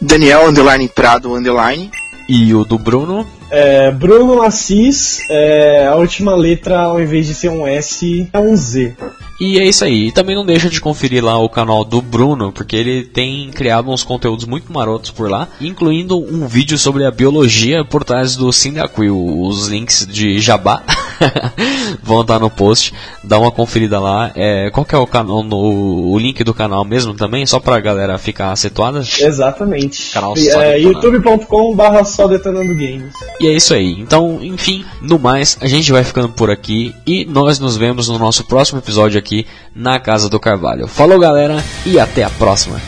Daniel 0.00 0.48
Underline 0.48 0.88
Prado 0.88 1.34
Underline. 1.34 1.90
e 2.28 2.54
o 2.54 2.64
do 2.64 2.78
Bruno 2.78 3.26
É, 3.50 3.90
Bruno 3.90 4.40
Assis, 4.42 5.18
é, 5.28 5.88
a 5.88 5.96
última 5.96 6.36
letra, 6.36 6.82
ao 6.82 7.00
invés 7.00 7.26
de 7.26 7.34
ser 7.34 7.48
um 7.48 7.66
S, 7.66 8.28
é 8.32 8.38
um 8.38 8.56
Z. 8.56 8.94
E 9.40 9.58
é 9.58 9.64
isso 9.64 9.84
aí. 9.84 10.08
E 10.08 10.12
também 10.12 10.36
não 10.36 10.44
deixa 10.44 10.68
de 10.68 10.80
conferir 10.80 11.24
lá 11.24 11.38
o 11.38 11.48
canal 11.48 11.84
do 11.84 12.00
Bruno, 12.00 12.52
porque 12.52 12.76
ele 12.76 13.04
tem 13.04 13.50
criado 13.50 13.90
uns 13.90 14.02
conteúdos 14.02 14.44
muito 14.44 14.72
marotos 14.72 15.10
por 15.10 15.28
lá, 15.28 15.48
incluindo 15.60 16.18
um 16.18 16.46
vídeo 16.46 16.78
sobre 16.78 17.04
a 17.04 17.10
biologia 17.10 17.84
por 17.84 18.04
trás 18.04 18.36
do 18.36 18.52
Cyndaquil. 18.52 19.14
Os 19.40 19.68
links 19.68 20.06
de 20.06 20.38
Jabá 20.38 20.82
vão 22.02 22.22
estar 22.22 22.38
no 22.38 22.50
post. 22.50 22.92
Dá 23.22 23.38
uma 23.38 23.50
conferida 23.50 23.98
lá. 23.98 24.30
É, 24.34 24.70
qual 24.70 24.84
que 24.84 24.94
é 24.94 24.98
o 24.98 25.06
canal, 25.06 25.42
no, 25.42 26.12
o 26.12 26.18
link 26.18 26.42
do 26.44 26.54
canal 26.54 26.84
mesmo 26.84 27.14
também, 27.14 27.46
só 27.46 27.58
pra 27.58 27.80
galera 27.80 28.18
ficar 28.18 28.54
situada? 28.56 29.00
Exatamente. 29.00 30.12
Canal 30.12 30.34
é, 30.36 30.40
detonando. 30.40 30.78
youtube.com 30.78 31.74
barra 31.74 32.04
só 32.04 32.28
detonando 32.28 32.74
games. 32.74 33.12
E 33.40 33.48
é 33.48 33.52
isso 33.52 33.74
aí. 33.74 33.92
Então, 33.98 34.38
enfim, 34.42 34.84
no 35.00 35.18
mais, 35.18 35.58
a 35.60 35.66
gente 35.66 35.90
vai 35.90 36.04
ficando 36.04 36.28
por 36.28 36.50
aqui 36.50 36.94
e 37.06 37.24
nós 37.24 37.58
nos 37.58 37.76
vemos 37.76 38.08
no 38.08 38.18
nosso 38.18 38.44
próximo 38.44 38.78
episódio 38.78 39.18
aqui 39.24 39.46
na 39.74 39.98
Casa 39.98 40.28
do 40.28 40.38
Carvalho. 40.38 40.86
Falou, 40.86 41.18
galera, 41.18 41.56
e 41.86 41.98
até 41.98 42.22
a 42.22 42.30
próxima. 42.30 42.78